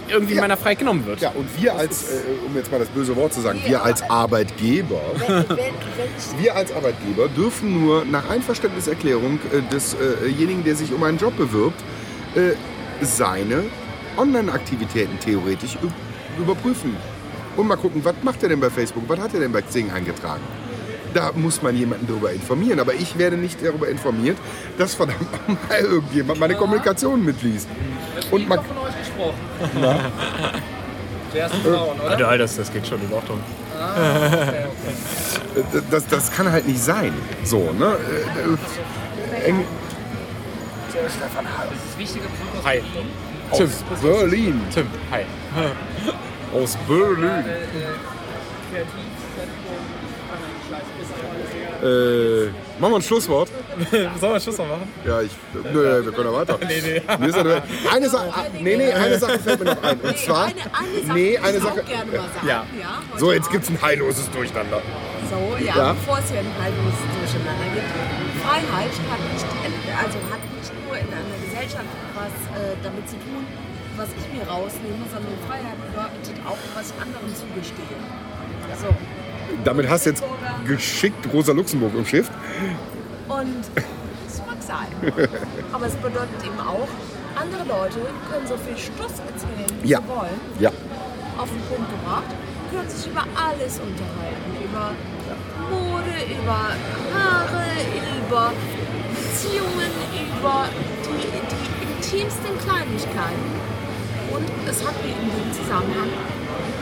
irgendwie 0.08 0.34
Ja. 0.34 0.40
meiner 0.40 0.56
Freiheit 0.56 0.80
genommen 0.80 1.06
wird. 1.06 1.20
Ja, 1.20 1.30
und 1.30 1.46
wir 1.60 1.76
als, 1.76 2.10
äh, 2.10 2.14
um 2.44 2.56
jetzt 2.56 2.72
mal 2.72 2.80
das 2.80 2.88
böse 2.88 3.14
Wort 3.14 3.32
zu 3.32 3.40
sagen, 3.40 3.60
wir 3.64 3.84
als 3.84 4.02
Arbeitgeber, 4.10 5.00
wir 6.40 6.56
als 6.56 6.72
Arbeitgeber 6.72 7.28
dürfen 7.28 7.80
nur 7.84 8.04
nach 8.04 8.28
Einverständniserklärung 8.28 9.38
äh, 9.52 9.60
desjenigen, 9.72 10.64
der 10.64 10.74
sich 10.74 10.92
um 10.92 11.02
einen 11.04 11.18
Job 11.18 11.36
bewirbt, 11.36 11.80
äh, 12.34 12.54
seine 13.02 13.64
Online-Aktivitäten 14.16 15.18
theoretisch 15.20 15.76
überprüfen. 16.38 16.96
Und 17.56 17.68
mal 17.68 17.76
gucken, 17.76 18.04
was 18.04 18.14
macht 18.22 18.42
er 18.42 18.48
denn 18.48 18.60
bei 18.60 18.70
Facebook, 18.70 19.04
was 19.08 19.18
hat 19.20 19.32
er 19.34 19.40
denn 19.40 19.52
bei 19.52 19.62
Xing 19.62 19.90
eingetragen. 19.92 20.42
Da 21.12 21.30
muss 21.34 21.62
man 21.62 21.76
jemanden 21.76 22.08
darüber 22.08 22.32
informieren. 22.32 22.80
Aber 22.80 22.92
ich 22.94 23.16
werde 23.16 23.36
nicht 23.36 23.64
darüber 23.64 23.88
informiert, 23.88 24.36
dass 24.76 24.94
verdammt 24.94 25.20
mal 25.68 25.78
irgendjemand 25.78 26.40
meine 26.40 26.56
Kommunikation 26.56 27.24
mitliest. 27.24 27.68
Und 28.32 28.48
man, 28.48 28.58
von 28.64 28.78
euch 28.78 28.98
gesprochen. 28.98 29.38
Der 31.32 31.42
ersten 31.42 31.60
Frauen, 31.62 31.98
oder? 32.00 32.10
Alter, 32.10 32.38
das, 32.38 32.56
das 32.56 32.72
geht 32.72 32.86
schon 32.86 33.00
in 33.02 33.12
Ordnung. 33.12 33.40
Äh, 33.76 34.66
das, 35.90 36.06
das 36.06 36.30
kann 36.32 36.50
halt 36.50 36.66
nicht 36.66 36.80
sein. 36.80 37.12
So, 37.42 37.72
ne? 37.78 37.96
Äh, 37.96 39.44
äh, 39.44 39.48
eng- 39.50 39.64
Das 40.92 41.98
wichtige 41.98 42.24
Punkt 42.26 42.64
Hi. 43.54 43.58
Tim. 43.58 43.70
Aus 43.70 44.00
Berlin. 44.02 44.60
Tim, 44.72 44.86
hi. 45.12 45.24
Aus 46.60 46.76
Berlin. 46.88 47.44
Äh, 51.82 52.46
machen 52.80 52.92
wir 52.92 52.96
ein 52.96 53.02
Schlusswort? 53.02 53.48
Sollen 54.20 54.32
wir 54.32 54.40
Schluss 54.40 54.58
noch 54.58 54.66
machen? 54.66 54.88
Ja, 55.06 55.20
ich. 55.20 55.30
Nö, 55.72 56.04
wir 56.04 56.12
können 56.12 56.32
ja 56.32 56.36
weiter. 56.36 56.58
nee, 56.66 56.82
nee. 56.82 57.02
Mir 57.18 57.28
ist 57.28 57.36
ja, 57.36 57.62
eine 57.92 58.08
Sache, 58.08 58.32
nee, 58.60 58.76
nee, 58.76 58.92
eine 58.92 59.18
Sache 59.20 59.38
fällt 59.38 59.60
mir 59.60 59.66
noch 59.66 59.82
ein. 59.84 60.00
Und 60.00 60.18
zwar. 60.18 60.46
eine, 60.46 60.54
eine 60.54 61.06
Sache 61.06 61.14
nee, 61.14 61.38
würde 61.38 61.44
eine 61.44 61.58
ich 61.58 61.86
gerne 61.86 62.10
mal 62.10 62.28
sagen. 62.34 62.48
Ja. 62.48 62.64
So, 63.18 63.32
jetzt 63.32 63.46
Abend. 63.46 63.52
gibt's 63.52 63.68
ein 63.70 63.80
heilloses 63.82 64.30
Durcheinander. 64.30 64.82
So, 65.30 65.64
ja, 65.64 65.76
Ja. 65.76 65.92
bevor 65.92 66.18
es 66.18 66.28
hier 66.30 66.40
ein 66.40 66.52
halbes 66.60 66.98
Durcheinander 67.20 67.66
gibt. 67.72 67.86
Freiheit 68.42 68.90
hat 69.10 69.20
nicht, 69.32 69.46
also 69.96 70.18
hat 70.30 70.53
Gesellschaft 71.64 71.86
was 72.14 72.60
äh, 72.60 72.76
damit 72.82 73.08
zu 73.08 73.16
tun, 73.16 73.44
was 73.96 74.08
ich 74.08 74.38
mir 74.38 74.46
rausnehme, 74.46 75.04
sondern 75.12 75.32
Freiheit 75.48 75.76
bedeutet 75.88 76.40
auch, 76.46 76.58
was 76.74 76.90
ich 76.90 77.02
anderen 77.02 77.28
zugestehe. 77.34 77.96
So. 78.80 78.88
Damit 79.64 79.88
hast 79.88 80.06
du 80.06 80.10
jetzt 80.10 80.24
geschickt 80.66 81.26
Rosa 81.32 81.52
Luxemburg 81.52 81.94
im 81.94 82.04
Schiff. 82.06 82.30
Und 83.28 83.64
das 84.26 84.38
mag 84.46 84.60
sein. 84.60 84.88
Aber 85.72 85.86
es 85.86 85.94
bedeutet 85.94 86.42
eben 86.44 86.60
auch, 86.60 86.88
andere 87.40 87.64
Leute 87.64 87.98
können 88.30 88.46
so 88.46 88.56
viel 88.56 88.76
Stuss 88.76 89.12
erzählen, 89.20 89.78
wie 89.82 89.88
Ja. 89.88 90.00
sie 90.00 90.08
wollen. 90.08 90.40
Ja. 90.60 90.70
auf 91.38 91.48
den 91.50 91.60
Punkt 91.62 91.90
gebracht, 91.90 92.30
können 92.70 92.88
sich 92.88 93.10
über 93.10 93.24
alles 93.34 93.80
unterhalten. 93.80 94.50
Über 94.62 94.92
Mode, 95.70 96.14
über 96.30 96.60
Haare, 97.12 97.64
über 98.22 98.52
Beziehungen, 99.14 99.90
über 100.14 100.33
die, 100.44 101.20
die 101.40 101.84
intimsten 101.86 102.54
Kleinigkeiten. 102.60 103.48
Und 104.30 104.46
es 104.68 104.84
hat 104.84 104.94
mir 105.02 105.12
in 105.12 105.30
dem 105.30 105.50
Zusammenhang 105.52 106.10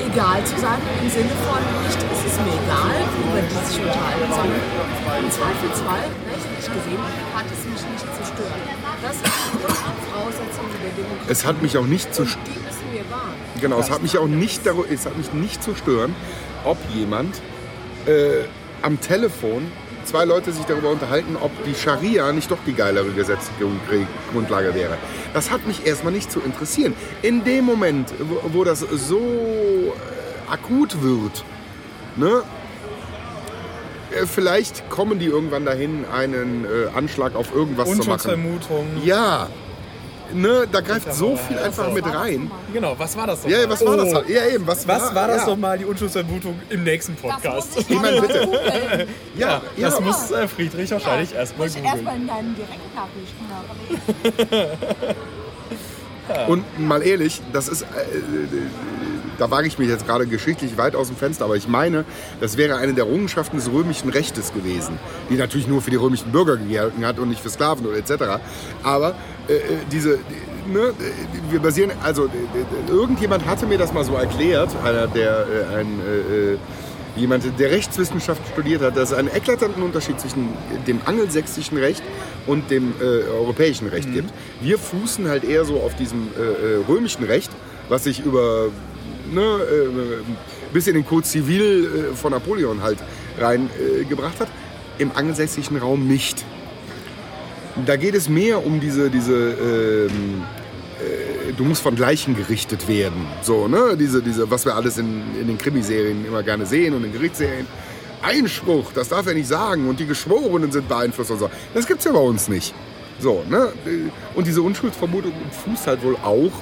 egal 0.01 0.45
zu 0.45 0.59
sein, 0.59 0.81
im 1.03 1.11
Sinne 1.11 1.31
von 1.47 1.63
nicht, 1.85 1.99
es 2.01 2.33
ist 2.33 2.39
mir 2.43 2.55
egal, 2.59 2.97
worüber 3.23 3.43
die 3.47 3.67
sich 3.71 3.79
unterhalten, 3.79 4.31
sondern 4.31 4.63
im 5.23 5.31
Zweifelsfall, 5.31 6.05
rechtlich 6.27 6.67
gesehen, 6.67 7.03
hat 7.35 7.47
es 7.47 7.63
mich 7.65 7.83
nicht 7.93 8.07
zu 8.17 8.23
stören. 8.27 8.63
Das 9.03 9.17
ist 9.17 9.25
die 9.25 9.59
Grundvoraussetzung 9.63 10.67
der 10.83 10.91
Demokratie. 10.97 11.31
Es 11.31 11.45
hat 11.45 11.63
mich 11.63 11.77
auch 11.77 11.87
nicht 11.87 12.15
zu 12.15 12.25
wahren. 12.25 13.35
Genau, 13.61 13.79
es 13.79 13.91
hat 13.91 14.03
mich 14.03 14.19
auch 14.19 14.27
nicht, 14.27 14.67
es 14.67 15.07
hat 15.07 15.17
mich 15.17 15.33
nicht 15.33 15.63
zu 15.63 15.75
stören, 15.75 16.15
ob 16.65 16.79
jemand 16.95 17.41
äh, 18.07 18.45
am 18.83 19.01
Telefon 19.01 19.71
zwei 20.05 20.25
Leute 20.25 20.53
sich 20.53 20.65
darüber 20.65 20.91
unterhalten, 20.91 21.37
ob 21.41 21.51
die 21.65 21.75
Scharia 21.75 22.33
nicht 22.33 22.51
doch 22.51 22.59
die 22.67 22.75
geilere 22.75 23.11
Gesetzesgrundlage 23.11 24.75
wäre. 24.75 24.97
Das 25.35 25.51
hat 25.51 25.67
mich 25.67 25.87
erstmal 25.87 26.13
nicht 26.13 26.31
zu 26.31 26.41
interessieren. 26.41 26.95
In 27.23 27.45
dem 27.45 27.65
Moment, 27.65 28.13
wo, 28.19 28.41
wo 28.53 28.65
das 28.65 28.81
so 28.81 29.19
äh, 29.19 30.53
akut 30.53 31.03
wird, 31.03 31.45
ne, 32.17 32.43
äh, 34.13 34.27
vielleicht 34.27 34.89
kommen 34.91 35.19
die 35.19 35.27
irgendwann 35.27 35.65
dahin, 35.65 36.05
einen 36.13 36.65
äh, 36.65 36.97
Anschlag 36.97 37.35
auf 37.35 37.55
irgendwas 37.55 37.89
zu 37.89 37.97
machen. 37.97 38.11
Unschuldsvermutung. 38.13 38.87
Ja, 39.05 39.49
ne, 40.35 40.67
da 40.71 40.81
greift 40.81 41.13
so 41.15 41.37
viel 41.37 41.59
einfach 41.59 41.93
mit 41.93 42.05
rein. 42.05 42.51
Genau, 42.73 42.95
was 42.99 43.17
war 43.17 43.27
das 43.27 43.45
Ja, 43.45 43.61
ja, 43.61 43.69
was 43.69 43.85
war 43.85 43.97
das? 43.97 44.09
Oh. 44.09 44.15
halt? 44.17 44.29
Ja, 44.29 44.47
eben, 44.47 44.67
was, 44.67 44.87
Was 44.87 45.15
war 45.15 45.29
das 45.29 45.43
ja. 45.43 45.47
nochmal, 45.49 45.79
die 45.79 45.85
Unschuldsvermutung 45.85 46.59
im 46.69 46.85
nächsten 46.85 47.15
Das 47.15 47.23
muss 47.23 47.33
Podcast? 47.43 47.79
ich 47.79 48.01
mal 48.01 48.21
bitte. 48.21 49.07
Ja, 49.37 49.61
ja. 49.77 49.89
Das 49.91 50.01
muss 50.01 50.31
äh, 50.31 50.49
Friedrich 50.49 50.91
wahrscheinlich 50.91 51.35
erstmal 51.35 51.67
Muss 51.69 51.77
ich 51.77 51.83
erstmal 51.85 52.17
googeln. 52.19 52.23
in 52.23 52.27
deinen 52.29 52.57
Direktnachrichten 52.57 53.47
nachlesen. 54.31 55.17
Und 56.49 56.65
mal 56.79 57.03
ehrlich, 57.03 57.43
das 57.53 57.69
ist, 57.69 57.83
äh, 57.83 57.85
äh, 57.87 58.49
da 59.39 59.51
wage 59.51 59.67
ich 59.67 59.79
mich 59.79 59.89
jetzt 59.89 60.07
gerade 60.07 60.27
geschichtlich 60.27 60.77
weit 60.77 60.95
aus 60.95 61.09
dem 61.09 61.17
Fenster, 61.17 61.45
aber 61.45 61.57
ich 61.57 61.69
meine, 61.69 62.05
das 62.41 62.57
wäre 62.57 62.77
eine 62.77 62.95
der 62.95 63.05
Errungenschaften 63.07 63.57
des 63.57 63.71
römischen 63.71 64.09
Rechtes 64.11 64.53
gewesen, 64.53 64.99
die 65.31 65.35
natürlich 65.37 65.67
nur 65.69 65.83
für 65.83 65.91
die 65.91 65.97
römischen 65.97 66.33
Bürger 66.33 66.57
gegolten 66.57 67.05
hat 67.07 67.19
und 67.19 67.29
nicht 67.29 67.41
für 67.43 67.51
Sklaven 67.51 67.87
oder 67.87 67.97
etc. 67.97 68.13
Aber 68.83 69.15
äh, 69.49 69.55
äh, 69.55 69.59
diese, 69.91 70.19
die- 70.19 70.73
ne, 70.73 70.81
äh, 70.89 70.93
wir 71.51 71.61
basieren, 71.61 71.91
also 72.03 72.27
äh, 72.27 72.29
irgendjemand 72.91 73.47
hatte 73.47 73.67
mir 73.67 73.79
das 73.79 73.93
mal 73.93 74.05
so 74.05 74.15
erklärt, 74.15 74.71
einer 74.85 75.07
der, 75.07 75.47
äh, 75.73 75.77
ein, 75.77 75.87
äh, 76.01 76.57
jemand, 77.21 77.45
der 77.59 77.71
Rechtswissenschaft 77.71 78.41
studiert 78.53 78.81
hat, 78.81 78.97
dass 78.97 79.11
es 79.13 79.19
einen 79.19 79.29
eklatanten 79.29 79.83
Unterschied 79.83 80.19
zwischen 80.19 80.49
dem 80.87 81.01
angelsächsischen 81.05 81.77
Recht 81.77 82.03
und 82.47 82.71
dem 82.71 82.95
äh, 83.01 83.05
europäischen 83.31 83.89
Recht 83.89 84.11
gibt. 84.13 84.31
Wir 84.63 84.79
fußen 84.79 85.29
halt 85.29 85.45
eher 85.45 85.65
so 85.67 85.81
auf 85.81 85.95
diesem 85.97 86.29
äh, 86.39 86.91
römischen 86.91 87.25
Recht, 87.25 87.51
was 87.91 88.05
sich 88.05 88.25
über 88.25 88.69
ne, 89.33 89.41
äh, 89.41 90.73
bis 90.73 90.87
in 90.87 90.95
den 90.95 91.07
Code 91.07 91.27
Civil 91.27 92.11
äh, 92.13 92.17
von 92.17 92.33
Napoleon 92.33 92.83
halt 92.83 92.99
reingebracht 93.39 94.37
äh, 94.37 94.41
hat. 94.41 94.49
Im 94.99 95.11
angelsächsischen 95.15 95.77
Raum 95.79 96.07
nicht. 96.07 96.45
Da 97.87 97.97
geht 97.97 98.15
es 98.15 98.29
mehr 98.29 98.65
um 98.65 98.81
diese, 98.81 99.11
diese 99.11 99.33
ähm, 99.33 100.43
äh, 101.03 101.53
du 101.57 101.65
musst 101.65 101.83
von 101.83 101.97
Gleichen 101.97 102.37
gerichtet 102.37 102.89
werden. 102.89 103.27
So, 103.43 103.69
ne? 103.69 103.97
Diese, 103.99 104.23
diese, 104.23 104.51
was 104.51 104.65
wir 104.65 104.75
alles 104.75 104.99
in, 104.99 105.23
in 105.41 105.47
den 105.47 105.59
Krimiserien 105.59 106.25
immer 106.27 106.43
gerne 106.43 106.67
sehen 106.67 106.95
und 106.95 107.05
in 107.05 107.13
Gerichtsserien. 107.13 107.67
Einspruch, 108.23 108.93
das 108.93 109.09
darf 109.09 109.27
er 109.27 109.35
nicht 109.35 109.49
sagen 109.49 109.89
und 109.89 109.99
die 109.99 110.07
Geschworenen 110.07 110.71
sind 110.71 110.89
beeinflusst 110.89 111.33
und 111.33 111.41
so. 111.41 111.51
Das 111.75 111.87
gibt's 111.87 112.05
ja 112.05 112.13
bei 112.13 112.21
uns 112.21 112.49
nicht. 112.49 112.73
So, 113.19 113.43
ne? 113.49 113.73
Und 114.35 114.47
diese 114.47 114.63
Unschuldsvermutung 114.63 115.33
fußt 115.65 115.87
halt 115.89 116.05
wohl 116.05 116.17
auch, 116.17 116.53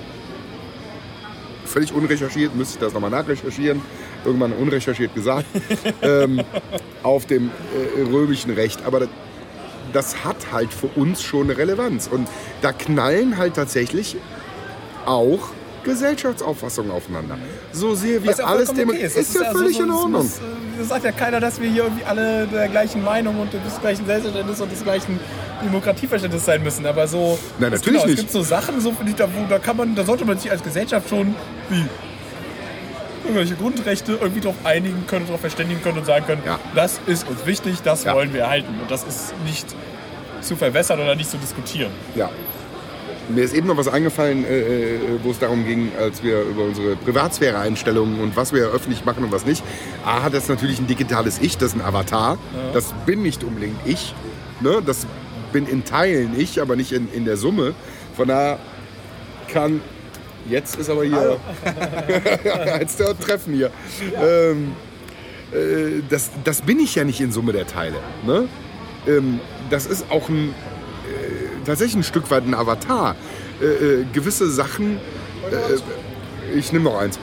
völlig 1.71 1.93
unrecherchiert, 1.93 2.55
müsste 2.55 2.75
ich 2.75 2.81
das 2.81 2.93
nochmal 2.93 3.11
nachrecherchieren, 3.11 3.81
irgendwann 4.25 4.53
unrecherchiert 4.53 5.15
gesagt, 5.15 5.47
ähm, 6.03 6.43
auf 7.03 7.27
dem 7.27 7.51
äh, 7.97 8.03
römischen 8.03 8.51
Recht. 8.53 8.85
Aber 8.85 9.01
das, 9.01 9.09
das 9.93 10.25
hat 10.25 10.53
halt 10.53 10.73
für 10.73 10.89
uns 10.89 11.23
schon 11.23 11.45
eine 11.49 11.57
Relevanz. 11.59 12.09
Und 12.11 12.29
da 12.63 12.73
knallen 12.73 13.39
halt 13.39 13.55
tatsächlich 13.55 14.17
auch 15.07 15.49
Gesellschaftsauffassungen 15.85 16.91
aufeinander. 16.91 17.39
So 17.73 17.95
sehr 17.95 18.23
wir 18.23 18.33
ja 18.33 18.45
alles 18.45 18.73
dem 18.73 18.91
okay 18.91 18.99
ist, 19.03 19.17
Das 19.17 19.35
ja 19.35 19.41
also 19.43 19.59
völlig 19.59 19.77
so- 19.77 19.83
in 19.85 19.91
Ordnung. 19.91 20.23
Muss, 20.25 20.39
äh, 20.39 20.41
das 20.81 20.89
sagt 20.89 21.05
ja 21.05 21.13
keiner, 21.13 21.39
dass 21.41 21.61
wir 21.61 21.71
hier 21.71 21.85
irgendwie 21.85 22.05
alle 22.05 22.47
der 22.47 22.69
gleichen 22.69 23.05
Meinung 23.05 23.39
und 23.39 23.53
des 23.53 23.81
gleichen 23.81 24.07
Selbstverständnisses 24.07 24.61
und 24.63 24.73
des 24.73 24.83
gleichen 24.83 25.21
Demokratieverständnisses 25.65 26.47
sein 26.47 26.63
müssen. 26.63 26.87
Aber 26.87 27.07
so. 27.07 27.39
Nein, 27.59 27.73
es- 27.73 27.81
natürlich 27.81 28.01
genau, 28.03 28.07
nicht. 28.07 28.15
Es 28.19 28.21
gibt 28.21 28.33
so 28.33 28.43
Sachen, 28.43 28.81
so, 28.81 28.93
finde 28.93 29.11
ich, 29.13 29.17
da, 29.17 29.27
wo, 29.27 29.47
da 29.49 29.59
kann 29.59 29.77
man, 29.77 29.95
da 29.95 30.05
sollte 30.05 30.25
man 30.25 30.39
sich 30.39 30.51
als 30.51 30.63
Gesellschaft 30.63 31.09
schon 31.09 31.35
wie 31.69 31.85
irgendwelche 33.25 33.55
Grundrechte 33.55 34.13
irgendwie 34.21 34.41
darauf 34.41 34.57
einigen 34.65 35.07
können, 35.07 35.27
darauf 35.27 35.41
verständigen 35.41 35.83
können 35.83 35.99
und 35.99 36.07
sagen 36.07 36.27
können, 36.27 36.43
Ja. 36.45 36.59
das 36.75 37.01
ist 37.07 37.29
uns 37.29 37.45
wichtig, 37.47 37.81
das 37.85 38.05
Ja. 38.05 38.15
wollen 38.15 38.33
wir 38.33 38.41
erhalten. 38.43 38.75
Und 38.81 38.91
das 38.91 39.05
ist 39.05 39.35
nicht 39.45 39.67
zu 40.41 40.57
verwässern 40.57 40.99
oder 41.01 41.15
nicht 41.15 41.31
zu 41.31 41.37
diskutieren. 41.37 41.91
Ja. 42.15 42.31
Mir 43.35 43.45
ist 43.45 43.55
eben 43.55 43.67
noch 43.67 43.77
was 43.77 43.89
eingefallen, 43.89 44.45
äh, 44.45 44.95
äh, 44.95 44.99
wo 45.23 45.31
es 45.31 45.39
darum 45.39 45.65
ging, 45.65 45.93
als 45.99 46.23
wir 46.23 46.43
über 46.43 46.65
unsere 46.65 46.97
Privatsphäre-Einstellungen 46.97 48.21
und 48.21 48.37
was 48.37 48.53
wir 48.53 48.67
öffentlich 48.69 49.05
machen 49.05 49.25
und 49.25 49.33
was 49.33 49.47
nicht. 49.47 49.63
A 50.05 50.23
hat 50.23 50.35
das 50.35 50.49
natürlich 50.49 50.79
ein 50.79 50.87
digitales 50.87 51.39
Ich, 51.41 51.57
das 51.57 51.71
ist 51.71 51.75
ein 51.75 51.83
Avatar. 51.83 52.39
Das 52.73 52.93
bin 53.07 53.23
nicht 53.23 53.45
unbedingt 53.45 53.79
ich. 53.85 54.15
Ne? 54.61 54.83
Das 54.85 55.07
bin 55.53 55.67
in 55.67 55.85
Teilen 55.85 56.39
ich, 56.39 56.61
aber 56.61 56.77
nicht 56.77 56.93
in, 56.93 57.13
in 57.13 57.25
der 57.25 57.37
Summe. 57.37 57.75
Von 58.17 58.29
daher 58.29 58.59
kann. 59.49 59.81
Jetzt 60.49 60.77
ist 60.77 60.89
aber 60.89 61.05
hier. 61.05 61.39
jetzt 62.81 62.99
der 62.99 63.19
Treffen 63.19 63.55
hier. 63.55 63.71
Ähm, 64.21 64.73
äh, 65.53 66.03
das, 66.09 66.31
das 66.45 66.63
bin 66.63 66.79
ich 66.79 66.95
ja 66.95 67.05
nicht 67.05 67.21
in 67.21 67.33
Summe 67.33 67.53
der 67.53 67.67
Teile. 67.67 67.97
Ne? 68.27 68.49
Ähm, 69.07 69.41
das 69.71 69.87
ist 69.87 70.11
auch 70.11 70.29
ein 70.29 70.55
tatsächlich 71.65 71.97
ein 71.97 72.05
Stück 72.05 72.31
weit 72.31 72.45
ein 72.47 72.55
Avatar. 72.55 73.17
Äh, 73.61 73.65
äh, 73.65 74.05
gewisse 74.13 74.51
Sachen 74.51 74.97
äh, 75.51 76.57
Ich 76.57 76.73
nehme 76.73 76.85
noch 76.85 76.99
eins. 76.99 77.19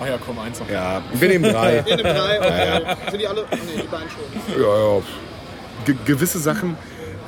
Ach 0.00 0.06
ja, 0.06 0.18
komm, 0.24 0.38
eins 0.38 0.58
noch. 0.58 0.68
Ja, 0.68 1.00
wir 1.12 1.28
nehmen 1.28 1.44
drei. 1.44 1.84
Wir 1.86 1.96
nehmen 1.96 2.16
drei, 2.16 2.40
okay. 2.40 2.96
Sind 3.10 3.20
die 3.20 3.26
alle? 3.26 3.44
Nee, 3.50 3.82
die 3.82 3.88
beiden 3.88 4.08
schon. 4.10 4.62
Ja, 4.62 4.96
ja. 4.96 5.02
Ge 5.84 5.96
gewisse 6.04 6.38
Sachen 6.38 6.76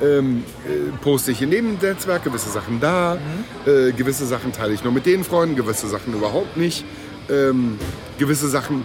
ähm, 0.02 0.44
äh, 0.66 0.96
poste 1.02 1.30
ich 1.30 1.42
in 1.42 1.50
dem 1.50 1.78
Netzwerk, 1.80 2.24
gewisse 2.24 2.50
Sachen 2.50 2.80
da, 2.80 3.16
äh, 3.66 3.92
gewisse 3.92 4.26
Sachen 4.26 4.52
teile 4.52 4.74
ich 4.74 4.82
nur 4.82 4.92
mit 4.92 5.06
den 5.06 5.24
Freunden, 5.24 5.56
gewisse 5.56 5.88
Sachen 5.88 6.14
überhaupt 6.14 6.56
nicht. 6.56 6.84
Ähm, 7.30 7.78
gewisse 8.18 8.48
Sachen 8.48 8.84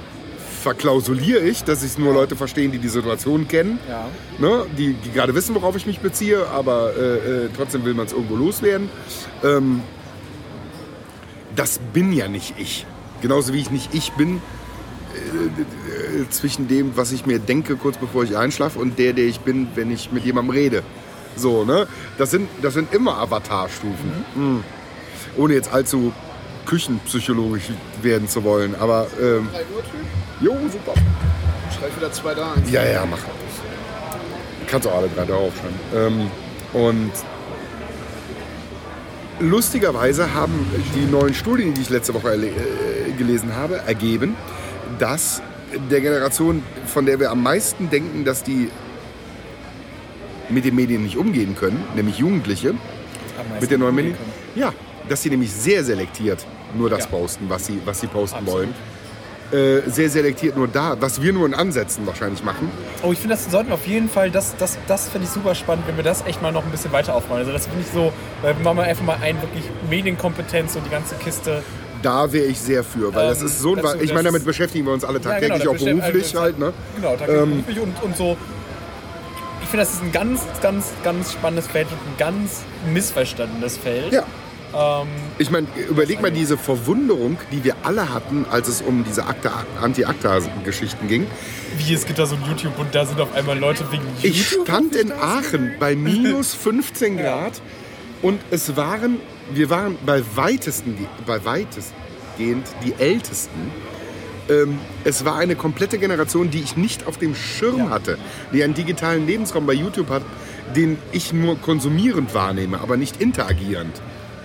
verklausuliere 0.60 1.40
ich, 1.40 1.64
dass 1.64 1.84
es 1.84 1.98
nur 1.98 2.14
Leute 2.14 2.36
verstehen, 2.36 2.72
die 2.72 2.78
die 2.80 2.90
Situation 2.90 3.48
kennen, 3.48 3.80
Ja. 3.88 4.06
ne? 4.40 4.66
die, 4.78 4.94
die 4.94 5.12
gerade 5.12 5.34
wissen, 5.36 5.56
worauf 5.56 5.76
ich 5.76 5.86
mich 5.86 6.00
beziehe, 6.00 6.48
aber 6.48 6.92
äh, 6.98 7.46
äh, 7.46 7.50
trotzdem 7.56 7.86
will 7.86 7.94
man 7.94 8.06
es 8.06 8.14
irgendwo 8.14 8.36
loswerden. 8.36 8.90
Ähm, 9.44 9.82
das 11.56 11.80
bin 11.94 12.12
ja 12.14 12.28
nicht 12.28 12.56
ich. 12.58 12.86
Genauso 13.22 13.54
wie 13.54 13.60
ich 13.60 13.72
nicht 13.72 13.94
ich 13.94 14.12
bin, 14.14 14.38
äh, 15.16 16.22
äh, 16.22 16.30
zwischen 16.30 16.68
dem, 16.68 16.96
was 16.96 17.12
ich 17.12 17.26
mir 17.26 17.40
denke, 17.40 17.76
kurz 17.76 17.98
bevor 17.98 18.24
ich 18.24 18.38
einschlafe, 18.38 18.80
und 18.80 19.00
der, 19.00 19.14
der 19.14 19.26
ich 19.26 19.40
bin, 19.40 19.68
wenn 19.76 19.92
ich 19.92 20.12
mit 20.12 20.24
jemandem 20.26 20.54
rede. 20.56 20.84
So, 21.36 21.64
ne? 21.66 21.88
Das 22.18 22.32
sind, 22.32 22.50
das 22.62 22.74
sind 22.74 22.94
immer 22.94 23.18
Avatarstufen. 23.18 24.12
Mhm. 24.36 24.64
Ohne 25.38 25.54
jetzt 25.54 25.72
allzu 25.72 26.12
küchenpsychologisch 26.66 27.64
werden 28.04 28.28
zu 28.28 28.44
wollen. 28.44 28.76
Aber, 28.80 29.08
ähm, 29.20 29.50
3 29.52 29.60
Uhr 29.60 29.84
Typ? 29.84 30.42
jo, 30.42 30.56
super. 30.72 30.94
Schreib 31.78 31.96
wieder 31.96 32.12
zwei 32.12 32.34
da 32.34 32.54
eins. 32.54 32.72
Ja, 32.72 32.84
ja, 32.84 33.06
mach. 33.06 33.20
Kannst 34.68 34.86
du 34.86 34.92
alle 34.92 35.08
drei 35.08 35.26
da 35.26 35.36
aufschreiben. 35.36 35.80
Ähm, 35.96 36.32
und 36.74 37.12
lustigerweise 39.40 40.34
haben 40.34 40.68
die 40.96 41.06
neuen 41.06 41.34
Studien, 41.34 41.74
die 41.74 41.82
ich 41.82 41.90
letzte 41.90 42.14
Woche 42.14 42.34
äh, 42.34 43.12
gelesen 43.18 43.56
habe, 43.56 43.78
ergeben, 43.86 44.36
dass 45.00 45.42
der 45.90 46.02
Generation, 46.02 46.64
von 46.86 47.06
der 47.06 47.20
wir 47.20 47.32
am 47.32 47.44
meisten 47.44 47.90
denken, 47.90 48.26
dass 48.26 48.44
die 48.44 48.70
mit 50.50 50.66
den 50.66 50.76
Medien 50.76 51.04
nicht 51.04 51.18
umgehen 51.18 51.56
können, 51.56 51.84
nämlich 51.96 52.18
Jugendliche, 52.18 52.74
mit 53.62 53.72
den 53.72 53.80
neuen 53.80 53.96
Medien, 53.96 54.16
ja, 54.56 54.74
dass 55.08 55.22
sie 55.22 55.30
nämlich 55.30 55.52
sehr 55.52 55.84
selektiert 55.84 56.46
nur 56.76 56.90
das 56.90 57.02
Ja. 57.02 57.06
posten, 57.08 57.46
was 57.50 57.66
sie, 57.66 57.80
was 57.86 58.00
sie 58.02 58.08
posten 58.08 58.38
Absolut. 58.40 58.54
wollen. 58.54 58.74
Äh, 59.52 59.90
sehr 59.90 60.10
selektiert 60.12 60.56
nur 60.56 60.68
da, 60.68 60.96
was 61.00 61.24
wir 61.24 61.34
nur 61.34 61.48
in 61.48 61.56
Ansätzen 61.56 62.06
wahrscheinlich 62.06 62.44
machen. 62.44 62.72
Oh, 63.02 63.12
ich 63.12 63.18
finde, 63.18 63.36
das 63.36 63.50
sollten 63.50 63.70
wir 63.70 63.74
auf 63.74 63.88
jeden 63.88 64.08
Fall, 64.08 64.30
das, 64.30 64.56
das, 64.58 64.78
das 64.88 65.10
finde 65.10 65.26
ich 65.26 65.34
super 65.34 65.56
spannend, 65.56 65.88
wenn 65.88 65.96
wir 65.98 66.04
das 66.04 66.24
echt 66.28 66.40
mal 66.44 66.52
noch 66.52 66.64
ein 66.64 66.70
bisschen 66.70 66.92
weiter 66.92 67.16
aufbauen. 67.16 67.40
Also 67.40 67.52
das 67.52 67.66
finde 67.66 67.82
ich 67.82 67.88
so, 67.92 68.14
weil 68.44 68.56
wir 68.56 68.64
machen 68.64 68.80
einfach 68.82 69.04
mal 69.04 69.18
ein 69.24 69.42
wirklich 69.42 69.64
Medienkompetenz 69.90 70.76
und 70.76 70.86
die 70.86 70.92
ganze 70.92 71.16
Kiste. 71.16 71.64
Da 72.04 72.32
wäre 72.32 72.46
ich 72.46 72.60
sehr 72.60 72.84
für, 72.84 73.14
weil 73.14 73.28
das 73.30 73.42
Ähm, 73.42 73.48
ist 73.48 73.60
so 73.60 73.74
ein, 73.74 73.80
ich 73.80 73.84
meine, 74.14 74.24
das- 74.26 74.34
damit 74.34 74.46
beschäftigen 74.46 74.86
wir 74.86 74.94
uns 74.94 75.04
alle 75.04 75.18
Ja, 75.18 75.24
tagtäglich, 75.32 75.62
genau, 75.64 75.72
auch 75.74 75.78
beruflich 75.78 76.26
uns- 76.26 76.36
halt. 76.40 76.60
Ne? 76.60 76.72
Genau, 76.96 77.18
Ähm, 77.28 77.64
ähm, 77.68 77.82
und, 77.82 78.04
und 78.04 78.16
so. 78.18 78.38
Ich 79.64 79.68
finde, 79.70 79.84
das 79.86 79.94
ist 79.96 80.04
ein 80.04 80.12
ganz, 80.12 80.42
ganz, 80.62 80.86
ganz 81.04 81.34
spannendes 81.34 81.68
Feld 81.68 81.88
und 81.92 81.98
ein 81.98 82.18
ganz 82.20 82.62
missverstandenes 82.94 83.78
Feld. 83.78 84.14
Ja. 84.14 84.24
Ähm, 84.76 85.08
Ich 85.38 85.50
meine, 85.52 85.68
überleg 85.90 86.22
mal 86.22 86.32
diese 86.32 86.58
Verwunderung, 86.58 87.38
die 87.52 87.64
wir 87.64 87.76
alle 87.84 88.14
hatten, 88.14 88.46
als 88.52 88.68
es 88.68 88.82
um 88.82 89.04
diese 89.04 89.24
Akta- 89.26 89.66
Anti-Akta-Geschichten 89.82 91.08
ging. 91.08 91.28
wie, 91.78 91.94
es 91.94 92.06
gibt 92.06 92.20
da 92.20 92.26
so 92.26 92.36
ein 92.36 92.44
YouTube 92.48 92.78
und 92.78 92.94
da 92.94 93.06
sind 93.06 93.20
auf 93.20 93.34
einmal 93.34 93.58
Leute 93.58 93.92
wegen 93.92 94.04
Ich 94.22 94.52
YouTube. 94.52 94.68
stand 94.68 94.96
in 94.96 95.12
Aachen 95.12 95.74
bei 95.80 95.96
minus 96.10 96.54
15 96.54 97.18
Grad 97.18 97.62
und 98.22 98.40
es 98.52 98.76
waren, 98.76 99.18
wir 99.54 99.70
waren 99.70 99.98
bei 100.06 100.22
weitesten, 100.36 101.08
bei 101.26 101.44
weitestgehend 101.46 102.68
die 102.86 102.94
Ältesten. 103.00 103.72
Ähm, 104.50 104.80
es 105.04 105.26
war 105.26 105.38
eine 105.38 105.56
komplette 105.56 105.98
Generation, 106.00 106.50
die 106.52 106.60
ich 106.60 106.76
nicht 106.76 107.06
auf 107.08 107.18
dem 107.18 107.34
Schirm 107.36 107.90
hatte, 107.92 108.18
die 108.52 108.64
einen 108.64 108.74
digitalen 108.74 109.26
Lebensraum 109.28 109.66
bei 109.66 109.74
YouTube 109.74 110.10
hat, 110.10 110.24
den 110.76 110.98
ich 111.12 111.34
nur 111.34 111.58
konsumierend 111.60 112.34
wahrnehme, 112.34 112.80
aber 112.82 112.98
nicht 112.98 113.22
interagierend. 113.22 113.94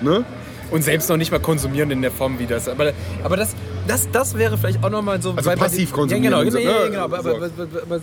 Ne? 0.04 0.24
Und 0.70 0.82
selbst 0.82 1.08
noch 1.08 1.16
nicht 1.16 1.30
mal 1.30 1.40
konsumieren 1.40 1.90
in 1.90 2.02
der 2.02 2.10
Form 2.10 2.38
wie 2.38 2.46
das. 2.46 2.68
Aber, 2.68 2.92
aber 3.22 3.36
das, 3.36 3.54
das, 3.86 4.08
das 4.10 4.36
wäre 4.38 4.56
vielleicht 4.58 4.82
auch 4.84 4.90
nochmal 4.90 5.20
so. 5.22 5.32
Also 5.36 5.50
passiv 5.52 5.90
den- 5.90 5.94
konsumieren 5.94 6.32
Ja, 6.32 6.42
genau, 6.42 6.50
so, 6.50 6.58
ja, 6.58 6.84
ne? 6.84 6.90
genau. 6.90 7.04
Aber, 7.04 8.00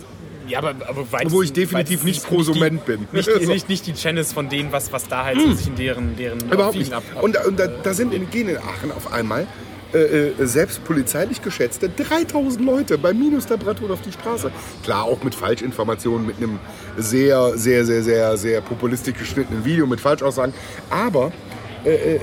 ja, 0.48 0.58
aber, 0.58 0.74
aber 0.88 1.12
weit, 1.12 1.30
Wo 1.30 1.42
ich 1.42 1.52
definitiv 1.52 2.04
nicht 2.04 2.24
Prosument 2.26 2.84
bin. 2.84 3.06
Nicht, 3.12 3.28
die, 3.40 3.46
nicht, 3.46 3.68
nicht 3.68 3.86
die 3.86 3.94
Channels 3.94 4.32
von 4.32 4.48
denen, 4.48 4.72
was, 4.72 4.92
was 4.92 5.06
da 5.08 5.24
halt 5.24 5.40
so 5.40 5.52
sich 5.52 5.68
in 5.68 5.76
deren, 5.76 6.16
deren 6.16 6.40
Überhaupt 6.50 6.76
nicht. 6.76 6.92
ab, 6.92 7.02
ab, 7.14 7.22
Und, 7.22 7.36
und 7.46 7.58
da, 7.58 7.66
da 7.68 7.94
sind 7.94 8.12
in, 8.12 8.28
gehen 8.30 8.48
in 8.48 8.56
Aachen 8.58 8.90
auf 8.96 9.12
einmal 9.12 9.46
äh, 9.94 9.98
äh, 9.98 10.32
selbst 10.46 10.82
polizeilich 10.84 11.42
geschätzte 11.42 11.88
3000 11.90 12.64
Leute 12.64 12.96
bei 12.98 13.12
Minustemperaturen 13.12 13.92
auf 13.92 14.00
die 14.02 14.12
Straße. 14.12 14.50
Klar, 14.82 15.04
auch 15.04 15.22
mit 15.22 15.34
Falschinformationen, 15.34 16.26
mit 16.26 16.38
einem 16.38 16.58
sehr, 16.96 17.56
sehr, 17.56 17.84
sehr, 17.84 18.02
sehr, 18.02 18.36
sehr 18.36 18.60
populistisch 18.62 19.14
geschnittenen 19.18 19.64
Video 19.64 19.86
mit 19.86 20.00
Falschaussagen. 20.00 20.54
Aber 20.90 21.30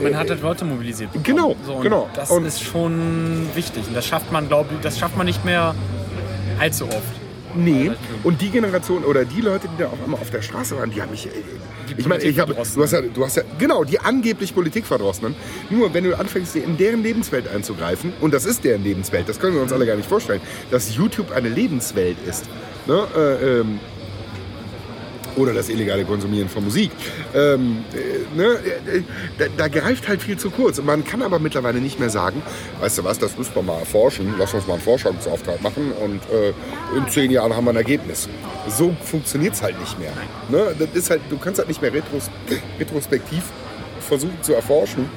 Man 0.01 0.15
hat 0.17 0.29
halt 0.29 0.41
Leute 0.41 0.65
mobilisiert. 0.65 1.11
bekommen. 1.11 1.23
Genau, 1.25 1.55
so, 1.65 1.73
und 1.73 1.83
genau. 1.83 2.09
Das 2.15 2.29
Und- 2.31 2.45
ist 2.45 2.63
schon 2.63 3.47
wichtig. 3.55 3.83
Und 3.87 3.95
das 3.95 4.05
schafft 4.05 4.31
man, 4.31 4.47
glaube 4.47 4.69
ich, 4.75 4.79
das 4.81 4.97
schafft 4.97 5.17
man 5.17 5.25
nicht 5.25 5.43
mehr 5.45 5.75
allzu 6.59 6.85
oft. 6.85 7.19
Nee, 7.55 7.89
und 8.23 8.41
die 8.41 8.49
Generation 8.49 9.03
oder 9.03 9.25
die 9.25 9.41
Leute, 9.41 9.67
die 9.67 9.81
da 9.81 9.87
auf 9.87 9.97
einmal 10.03 10.19
auf 10.21 10.29
der 10.29 10.41
Straße 10.43 10.77
waren, 10.77 10.91
die 10.91 11.01
haben 11.01 11.09
mich. 11.11 11.25
äh, 11.25 11.29
Ich 11.97 12.05
meine, 12.07 12.23
ich 12.23 12.37
habe, 12.39 12.53
du 12.53 12.59
hast 12.59 12.93
ja, 12.93 13.01
du 13.01 13.25
hast 13.25 13.37
ja, 13.37 13.43
genau, 13.57 13.83
die 13.83 13.99
angeblich 13.99 14.53
Politikverdrossenen. 14.53 15.33
Nur 15.71 15.91
wenn 15.93 16.03
du 16.03 16.15
anfängst, 16.17 16.55
in 16.57 16.77
deren 16.77 17.01
Lebenswelt 17.01 17.47
einzugreifen, 17.47 18.13
und 18.21 18.35
das 18.35 18.45
ist 18.45 18.63
deren 18.63 18.83
Lebenswelt, 18.83 19.27
das 19.27 19.39
können 19.39 19.55
wir 19.55 19.63
uns 19.63 19.73
alle 19.73 19.87
gar 19.87 19.95
nicht 19.95 20.07
vorstellen, 20.07 20.41
dass 20.69 20.95
YouTube 20.95 21.31
eine 21.31 21.49
Lebenswelt 21.49 22.17
ist. 22.27 22.45
Ne? 22.85 23.07
Äh, 23.17 23.59
ähm, 23.61 23.79
oder 25.35 25.53
das 25.53 25.69
illegale 25.69 26.05
Konsumieren 26.05 26.49
von 26.49 26.63
Musik. 26.63 26.91
Ähm, 27.33 27.83
äh, 27.93 28.37
ne, 28.37 28.45
äh, 28.45 29.01
da, 29.37 29.45
da 29.57 29.67
greift 29.67 30.07
halt 30.07 30.21
viel 30.21 30.37
zu 30.37 30.49
kurz. 30.49 30.79
Und 30.79 30.85
man 30.85 31.03
kann 31.03 31.21
aber 31.21 31.39
mittlerweile 31.39 31.79
nicht 31.79 31.99
mehr 31.99 32.09
sagen, 32.09 32.41
weißt 32.79 32.99
du 32.99 33.03
was, 33.03 33.19
das 33.19 33.37
müssen 33.37 33.55
wir 33.55 33.63
mal 33.63 33.79
erforschen, 33.79 34.35
lass 34.37 34.53
uns 34.53 34.67
mal 34.67 34.73
einen 34.73 34.83
Forschungsauftrag 34.83 35.61
machen 35.61 35.91
und 36.03 36.21
äh, 36.31 36.53
in 36.97 37.07
zehn 37.09 37.31
Jahren 37.31 37.55
haben 37.55 37.65
wir 37.65 37.71
ein 37.71 37.77
Ergebnis. 37.77 38.29
So 38.67 38.95
funktioniert 39.03 39.53
es 39.53 39.61
halt 39.61 39.79
nicht 39.79 39.99
mehr. 39.99 40.11
Ne? 40.49 40.75
Das 40.77 40.89
ist 40.93 41.09
halt, 41.09 41.21
du 41.29 41.37
kannst 41.37 41.59
halt 41.59 41.67
nicht 41.67 41.81
mehr 41.81 41.93
retros 41.93 42.29
retrospektiv 42.79 43.43
versuchen 43.99 44.37
zu 44.41 44.53
erforschen 44.53 45.09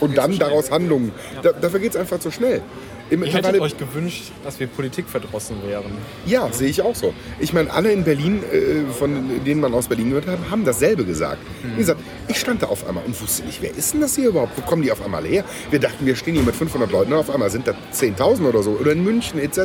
und 0.00 0.16
dann 0.16 0.38
daraus 0.38 0.70
Handlungen. 0.70 1.12
Da, 1.42 1.52
dafür 1.52 1.80
geht 1.80 1.90
es 1.90 1.96
einfach 1.96 2.18
zu 2.18 2.30
schnell. 2.30 2.62
Im- 3.10 3.22
Ich 3.24 3.28
hätte 3.34 3.36
mittlerweile- 3.48 3.60
euch 3.62 3.76
gewünscht, 3.76 4.30
dass 4.44 4.60
wir 4.60 4.66
Politik 4.68 5.06
verdrossen 5.08 5.56
wären. 5.66 5.84
ja, 6.26 6.48
sehe 6.52 6.68
ich 6.68 6.80
auch 6.82 6.94
so. 6.94 7.12
Ich 7.40 7.52
meine, 7.52 7.72
alle 7.72 7.90
in 7.92 8.04
Berlin, 8.04 8.42
äh, 8.52 8.90
von 8.92 9.44
denen 9.44 9.60
man 9.60 9.74
aus 9.74 9.88
Berlin 9.88 10.10
gehört 10.10 10.26
hat, 10.28 10.38
haben 10.50 10.64
dasselbe 10.64 11.04
gesagt. 11.04 11.38
Wie 11.74 11.76
gesagt, 11.78 12.00
ich 12.28 12.38
stand 12.38 12.62
da 12.62 12.66
auf 12.66 12.86
einmal 12.88 13.04
und 13.04 13.20
wusste 13.20 13.44
nicht, 13.44 13.60
wer 13.62 13.70
ist 13.76 13.92
denn 13.94 14.00
das 14.00 14.14
hier 14.14 14.28
überhaupt? 14.28 14.52
Wo 14.56 14.62
kommen 14.62 14.82
die 14.82 14.92
auf 14.92 15.04
einmal 15.04 15.24
her? 15.24 15.44
Wir 15.70 15.80
dachten, 15.80 16.06
wir 16.06 16.14
stehen 16.14 16.34
hier 16.34 16.44
mit 16.44 16.54
500 16.54 16.90
Leuten 16.92 17.12
und 17.12 17.18
auf 17.18 17.30
einmal 17.30 17.50
sind 17.50 17.66
da 17.66 17.74
10.000 17.92 18.46
oder 18.48 18.62
so. 18.62 18.70
Oder 18.80 18.92
in 18.92 19.02
München 19.02 19.40
etc. 19.40 19.58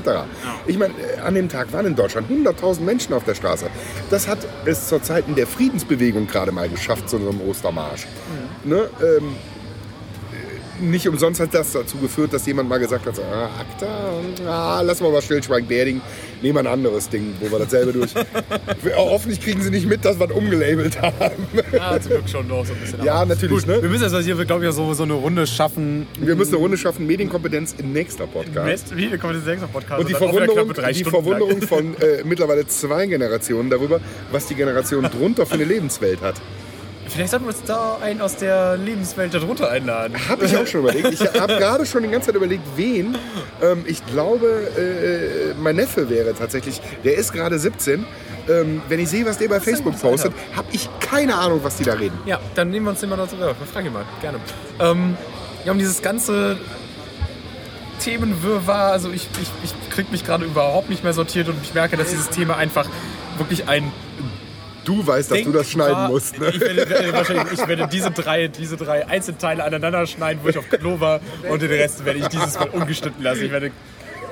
Ich 0.66 0.78
meine, 0.78 0.94
äh, 0.96 1.20
an 1.22 1.36
dem 1.36 1.48
Tag 1.48 1.72
waren 1.72 1.86
in 1.86 1.96
Deutschland 1.96 2.28
100.000 2.30 2.86
Menschen 2.86 3.14
auf 3.14 3.24
der 3.26 3.36
Straße. 3.36 3.68
Das 4.10 4.28
hat 4.28 4.40
es 4.66 4.88
zur 4.88 5.04
Zeit 5.04 5.26
in 5.28 5.36
der 5.36 5.46
Friedensbewegung 5.48 6.26
gerade 6.28 6.52
mal 6.52 6.68
geschafft, 6.68 7.10
zu 7.10 7.20
so 7.20 7.30
einem 7.30 7.42
Ostermarsch. 7.42 8.08
Ne? 8.64 8.90
Ähm, 9.02 9.36
nicht 10.82 11.08
umsonst 11.08 11.40
hat 11.40 11.54
das 11.54 11.72
dazu 11.72 11.98
geführt, 11.98 12.34
dass 12.34 12.46
jemand 12.46 12.70
mal 12.70 12.78
gesagt 12.78 13.06
hat, 13.06 13.16
so, 13.16 13.22
ah, 13.24 13.50
ACTA, 13.60 13.88
ah, 14.48 14.82
lass 14.82 15.02
mal 15.02 15.12
was 15.12 15.26
stillschweigen, 15.26 15.68
Berding, 15.68 16.02
nehmen 16.42 16.56
wir 16.56 16.60
ein 16.62 16.68
anderes 16.68 17.10
Ding, 17.10 17.34
wo 17.40 17.52
wir 17.52 17.60
dasselbe 17.60 17.94
durch... 17.94 18.14
Hoffentlich 18.96 19.42
kriegen 19.42 19.62
sie 19.62 19.70
nicht 19.70 19.88
mit, 19.88 20.04
dass 20.06 20.20
wir 20.20 20.36
umgelabelt 20.36 21.02
haben. 21.02 21.48
Ja, 21.72 22.00
zum 22.00 22.12
Glück 22.12 22.30
schon 22.30 22.48
doch 22.48 22.66
so 22.66 22.74
ein 22.74 22.80
bisschen. 22.80 23.04
Ja, 23.04 23.16
aber 23.16 23.34
natürlich, 23.34 23.66
Gut, 23.66 23.68
ne? 23.68 23.82
Wir 23.82 23.90
müssen 23.90 24.04
jetzt 24.04 24.14
also 24.14 24.26
hier, 24.26 24.46
glaube 24.46 24.66
ich, 24.66 24.74
so, 24.74 24.94
so 24.94 25.04
eine 25.04 25.14
Runde 25.14 25.48
schaffen. 25.48 26.08
Wir 26.20 26.36
müssen 26.36 26.54
eine 26.54 26.62
Runde 26.62 26.78
schaffen, 26.78 27.06
Medienkompetenz 27.08 27.76
im 27.78 27.94
nächsten 27.94 28.28
Podcast. 28.28 28.66
Best, 28.66 28.98
wie 28.98 29.18
kommt 29.18 29.36
das 29.36 29.46
nächste 29.46 29.68
Podcast? 29.68 30.02
Und 30.02 30.10
die 30.10 30.16
wieder 30.16 30.30
Verwunderung, 30.30 30.74
die. 30.94 31.04
Verwunderung 31.04 31.62
von 31.62 31.96
äh, 31.98 32.24
mittlerweile 32.24 32.68
zwei 32.68 33.06
Generationen 33.08 33.70
darüber, 33.70 34.00
was 34.32 34.48
die 34.48 34.56
Generation 34.56 35.04
drunter 35.20 35.46
für 35.46 35.56
eine 35.56 35.66
Lebenswelt 35.66 36.22
hat. 36.22 36.36
Vielleicht 37.08 37.32
sollten 37.32 37.46
wir 37.46 37.54
uns 37.54 37.64
da 37.64 37.98
einen 38.02 38.22
aus 38.22 38.36
der 38.36 38.78
Lebenswelt 38.78 39.34
darunter 39.34 39.70
einladen. 39.70 40.16
Habe 40.28 40.46
ich 40.46 40.58
auch 40.58 40.68
schon 40.68 40.82
überlegt. 40.82 41.12
Ich 41.12 41.22
habe 41.22 41.56
gerade 41.58 41.86
schon 41.86 42.04
die 42.04 42.10
ganze 42.10 42.28
Zeit 42.28 42.36
überlegt, 42.36 42.64
wen. 42.76 43.18
Ähm, 43.62 43.84
ich 43.86 44.06
glaube, 44.06 44.48
äh, 44.48 45.54
mein 45.60 45.76
Neffe 45.76 46.10
wäre 46.10 46.34
tatsächlich, 46.34 46.82
der 47.04 47.16
ist 47.16 47.32
gerade 47.32 47.60
17. 47.60 48.06
Ähm, 48.48 48.82
wenn 48.90 49.00
ich 49.00 49.10
sehe, 49.10 49.26
was 49.26 49.38
der 49.38 49.48
bei 49.48 49.60
Facebook 49.60 49.94
gutes 49.94 50.04
Alter. 50.04 50.30
postet, 50.30 50.34
habe 50.56 50.68
ich 50.72 50.90
keine 51.00 51.36
Ahnung, 51.36 51.62
was 51.64 51.78
die 51.78 51.84
da 51.84 51.94
reden. 51.94 52.18
Ja, 52.26 52.40
dann 52.54 52.70
nehmen 52.70 52.86
wir 52.86 52.92
uns 52.92 53.00
den 53.00 53.10
mal 53.10 53.18
dazu. 53.18 53.36
Ja, 53.40 53.54
frag 53.74 53.86
ihn 53.86 53.94
mal, 53.94 54.06
gerne. 54.22 54.40
Ähm, 54.80 55.18
ja, 55.64 55.72
um 55.72 55.80
dieses 55.80 56.02
ganze 56.02 56.58
Themenwirrwarr, 58.02 58.92
also 58.92 59.10
ich, 59.10 59.28
ich, 59.42 59.50
ich 59.64 59.90
krieg 59.90 60.12
mich 60.12 60.24
gerade 60.24 60.46
überhaupt 60.46 60.90
nicht 60.90 61.04
mehr 61.04 61.14
sortiert 61.14 61.50
und 61.50 61.58
ich 61.64 61.74
merke, 61.74 61.98
dass 61.98 62.10
dieses 62.12 62.30
Thema 62.30 62.56
einfach 62.56 62.88
wirklich 63.38 63.68
ein 63.68 63.92
du 64.86 65.06
weißt, 65.06 65.32
dass 65.32 65.44
du 65.44 65.52
das 65.52 65.70
schneiden 65.70 66.08
musst. 66.08 66.40
Ne? 66.40 66.50
Ich 66.50 66.60
werde, 66.60 67.14
wahrscheinlich, 67.14 67.60
ich 67.60 67.68
werde 67.68 67.88
diese 67.92 68.12
drei, 68.12 68.48
diese 68.48 68.78
drei 68.78 69.08
Einzelteile 69.08 69.64
aneinander 69.64 70.06
schneiden, 70.08 70.40
wo 70.44 70.50
ich 70.50 70.58
auf 70.58 70.70
Klo 70.70 71.00
war 71.00 71.20
und 71.50 71.62
den 71.62 71.70
Rest 71.70 72.06
werde 72.06 72.20
ich 72.20 72.28
dieses 72.28 72.58
Mal 72.60 72.70
ungeschnitten 72.70 73.24
lassen. 73.24 73.46
Ich 73.46 73.52
werde, 73.52 73.72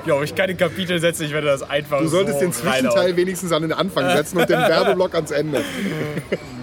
ja, 0.06 0.22
ich 0.22 0.34
keine 0.34 0.54
Kapitel 0.54 0.98
setzen, 1.00 1.24
ich 1.24 1.32
werde 1.32 1.48
das 1.48 1.62
einfach 1.62 2.00
Du 2.00 2.08
solltest 2.08 2.38
so 2.38 2.44
den 2.44 2.52
Zwischenteil 2.52 3.16
wenigstens 3.16 3.52
an 3.52 3.62
den 3.62 3.72
Anfang 3.72 4.10
setzen 4.16 4.38
und 4.38 4.48
den 4.48 4.58
Werbeblock 4.58 5.14
ans 5.14 5.30
Ende. 5.30 5.62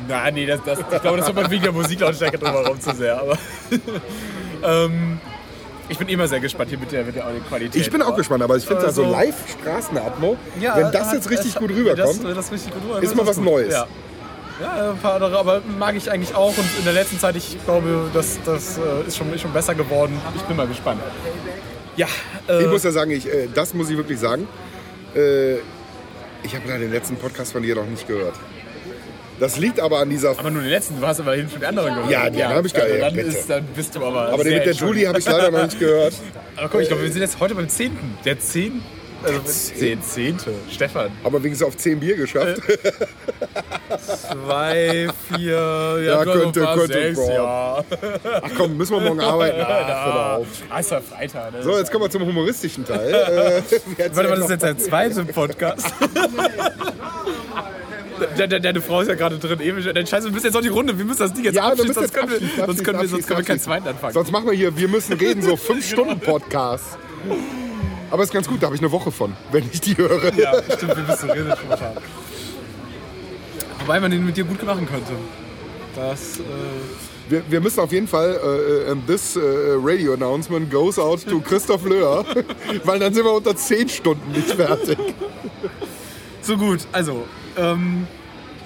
Na, 0.07 0.31
nee, 0.31 0.45
das, 0.45 0.59
das, 0.63 0.79
ich 0.79 1.01
glaube, 1.01 1.17
das 1.17 1.27
wird 1.27 1.35
man 1.35 1.51
wegen 1.51 1.63
der 1.63 1.71
Musiklautstärke 1.71 2.37
drumherum 2.37 2.79
zu 2.79 2.93
sehr. 2.95 3.19
Aber 3.19 3.37
ähm, 4.63 5.19
ich 5.91 5.97
bin 5.97 6.07
immer 6.07 6.27
sehr 6.27 6.39
gespannt 6.39 6.69
hier 6.69 6.79
mit 6.79 6.91
der, 6.91 7.03
mit 7.03 7.15
der 7.15 7.27
Audioqualität. 7.27 7.81
Ich 7.81 7.91
bin 7.91 8.01
auch 8.01 8.15
gespannt, 8.15 8.41
aber 8.43 8.55
ich 8.57 8.65
finde 8.65 8.81
da 8.83 8.91
so 8.91 9.03
Also- 9.03 9.13
Live-Straßenatmo, 9.13 10.37
Ja, 10.59 10.75
wenn 10.77 10.91
das 10.91 11.13
jetzt 11.13 11.29
richtig 11.29 11.55
gut 11.55 11.69
rüberkommt. 11.69 12.23
ist 13.01 13.15
mal 13.15 13.27
was 13.27 13.35
gut. 13.37 13.45
Neues. 13.45 13.73
Ja. 13.73 13.87
Ja, 14.61 14.91
ein 14.91 14.97
paar 14.99 15.15
andere, 15.15 15.39
aber 15.39 15.61
mag 15.79 15.95
ich 15.95 16.11
eigentlich 16.11 16.35
auch 16.35 16.55
und 16.55 16.65
in 16.77 16.83
der 16.83 16.93
letzten 16.93 17.17
Zeit, 17.19 17.35
ich 17.35 17.57
glaube, 17.65 18.09
das, 18.13 18.37
das 18.45 18.77
äh, 18.77 19.07
ist, 19.07 19.17
schon, 19.17 19.33
ist 19.33 19.41
schon 19.41 19.51
besser 19.53 19.73
geworden. 19.73 20.19
Ich 20.35 20.41
bin 20.43 20.55
mal 20.55 20.67
gespannt. 20.67 21.01
Ja, 21.97 22.05
äh, 22.47 22.61
Ich 22.63 22.69
muss 22.69 22.83
ja 22.83 22.91
sagen, 22.91 23.09
ich, 23.11 23.27
äh, 23.27 23.47
das 23.53 23.73
muss 23.73 23.89
ich 23.89 23.97
wirklich 23.97 24.19
sagen. 24.19 24.47
Äh, 25.15 25.55
ich 26.43 26.53
habe 26.55 26.67
leider 26.67 26.79
den 26.79 26.91
letzten 26.91 27.15
Podcast 27.15 27.53
von 27.53 27.63
dir 27.63 27.75
noch 27.75 27.85
nicht 27.87 28.07
gehört. 28.07 28.35
Das 29.41 29.57
liegt 29.57 29.79
aber 29.79 29.97
an 29.99 30.09
dieser. 30.11 30.29
aber 30.37 30.51
nur 30.51 30.61
den 30.61 30.69
letzten, 30.69 31.01
du 31.01 31.07
hast 31.07 31.19
aber 31.19 31.33
hin 31.33 31.49
für 31.49 31.57
die 31.59 31.65
anderen 31.65 31.95
gehört. 31.95 32.11
Ja, 32.11 32.29
den 32.29 32.47
hab 32.47 32.63
ich 32.65 32.73
gehört, 32.73 32.91
also 33.03 33.15
dann, 33.17 33.25
ist, 33.25 33.49
dann 33.49 33.65
bist 33.75 33.95
du 33.95 34.05
aber. 34.05 34.29
aber 34.29 34.43
den 34.43 34.53
mit 34.53 34.65
der 34.67 34.73
Julie 34.73 35.07
habe 35.07 35.17
ich 35.17 35.25
leider 35.25 35.49
noch 35.49 35.63
nicht 35.63 35.79
gehört. 35.79 36.13
Aber 36.57 36.69
guck, 36.69 36.81
ich 36.81 36.87
glaube, 36.87 37.01
wir 37.03 37.11
sind 37.11 37.21
jetzt 37.21 37.39
heute 37.39 37.55
beim 37.55 37.67
10. 37.67 37.91
Der 38.23 38.39
10. 38.39 38.81
Also 39.23 39.39
der 39.79 40.01
10. 40.01 40.37
Stefan. 40.71 41.11
Aber 41.23 41.43
wenigstens 41.43 41.67
auf 41.67 41.75
10 41.77 41.99
Bier 41.99 42.15
geschafft. 42.17 42.61
Zwei, 43.99 45.07
vier, 45.35 45.51
ja, 45.51 45.97
Ja, 45.99 46.23
könnte- 46.23 46.61
könnte, 46.61 46.93
sechs, 46.93 47.27
ja. 47.27 47.83
Ach 48.41 48.49
komm, 48.57 48.77
müssen 48.77 48.93
wir 48.93 49.01
morgen 49.01 49.19
arbeiten. 49.21 49.59
Doch 49.59 49.67
Ah, 49.69 50.35
auf. 50.37 50.47
ah, 50.69 50.79
ist 50.79 50.91
ja 50.91 51.01
Freitag. 51.01 51.51
Ne? 51.53 51.61
So, 51.63 51.77
jetzt 51.77 51.91
kommen 51.91 52.03
wir 52.05 52.09
zum 52.09 52.25
humoristischen 52.25 52.85
Teil. 52.85 53.11
Äh, 53.97 54.09
Warte 54.13 54.29
mal, 54.29 54.35
das 54.37 54.45
ist 54.45 54.51
jetzt 54.51 54.63
dein 54.63 54.77
zweiter 54.79 55.23
Podcast. 55.25 55.93
De- 58.37 58.47
de- 58.47 58.59
Deine 58.59 58.81
Frau 58.81 59.01
ist 59.01 59.07
ja 59.07 59.15
gerade 59.15 59.37
drin. 59.37 59.59
Ewig. 59.59 59.85
Dein 59.93 60.05
Scheiße, 60.07 60.25
wir 60.27 60.31
müssen 60.31 60.45
jetzt 60.45 60.55
auch 60.57 60.61
die 60.61 60.67
Runde. 60.69 60.97
Wir 60.97 61.05
müssen 61.05 61.19
das 61.19 61.33
Ding 61.33 61.43
jetzt 61.43 61.55
Ja, 61.55 61.63
wir 61.63 61.71
abschließen, 61.71 61.93
sonst 61.93 62.13
können, 62.13 62.29
wir, 62.29 62.35
abschließen, 62.37 62.65
sonst 62.65 62.83
können 62.83 62.99
wir, 63.01 63.07
sonst 63.07 63.27
können 63.27 63.39
wir 63.39 63.45
keinen 63.45 63.57
abschließen. 63.57 63.59
zweiten 63.63 63.87
anfangen. 63.87 64.13
Sonst 64.13 64.31
machen 64.31 64.45
wir 64.45 64.53
hier, 64.53 64.77
wir 64.77 64.87
müssen 64.87 65.13
reden, 65.13 65.41
so 65.41 65.53
5-Stunden-Podcast. 65.55 66.97
Aber 68.11 68.23
ist 68.23 68.33
ganz 68.33 68.47
gut, 68.47 68.61
da 68.61 68.65
habe 68.67 68.75
ich 68.75 68.81
eine 68.81 68.91
Woche 68.91 69.11
von, 69.11 69.33
wenn 69.51 69.63
ich 69.71 69.79
die 69.81 69.95
höre. 69.97 70.33
Ja, 70.35 70.53
stimmt, 70.75 70.97
wir 70.97 71.03
müssen 71.03 71.29
reden 71.29 71.53
spontan. 71.57 71.93
Wobei 73.79 73.99
man 73.99 74.11
den 74.11 74.25
mit 74.25 74.37
dir 74.37 74.43
gut 74.43 74.63
machen 74.63 74.87
könnte. 74.87 75.13
Das, 75.95 76.37
äh, 76.39 76.43
Wir, 77.29 77.41
wir 77.49 77.61
müssen 77.61 77.79
auf 77.79 77.91
jeden 77.91 78.07
Fall, 78.07 78.37
äh, 78.87 78.91
and 78.91 79.07
this 79.07 79.35
äh, 79.35 79.39
radio 79.81 80.13
announcement 80.13 80.69
goes 80.69 80.99
out 80.99 81.25
to 81.25 81.39
Christoph 81.39 81.85
Löhr, 81.85 82.25
weil 82.83 82.99
dann 82.99 83.13
sind 83.13 83.23
wir 83.25 83.31
unter 83.33 83.55
10 83.55 83.87
Stunden 83.89 84.31
nicht 84.33 84.51
fertig. 84.51 84.97
so 86.41 86.57
gut. 86.57 86.79
Also, 86.91 87.25
ähm, 87.57 88.07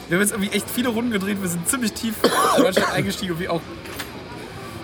wir 0.07 0.17
haben 0.17 0.21
jetzt 0.21 0.33
irgendwie 0.33 0.55
echt 0.55 0.69
viele 0.69 0.89
Runden 0.89 1.11
gedreht. 1.11 1.37
Wir 1.41 1.49
sind 1.49 1.67
ziemlich 1.67 1.93
tief 1.93 2.15
in 2.57 2.63
Deutschland 2.63 2.91
eingestiegen, 2.91 3.31
irgendwie 3.31 3.49
auch 3.49 3.61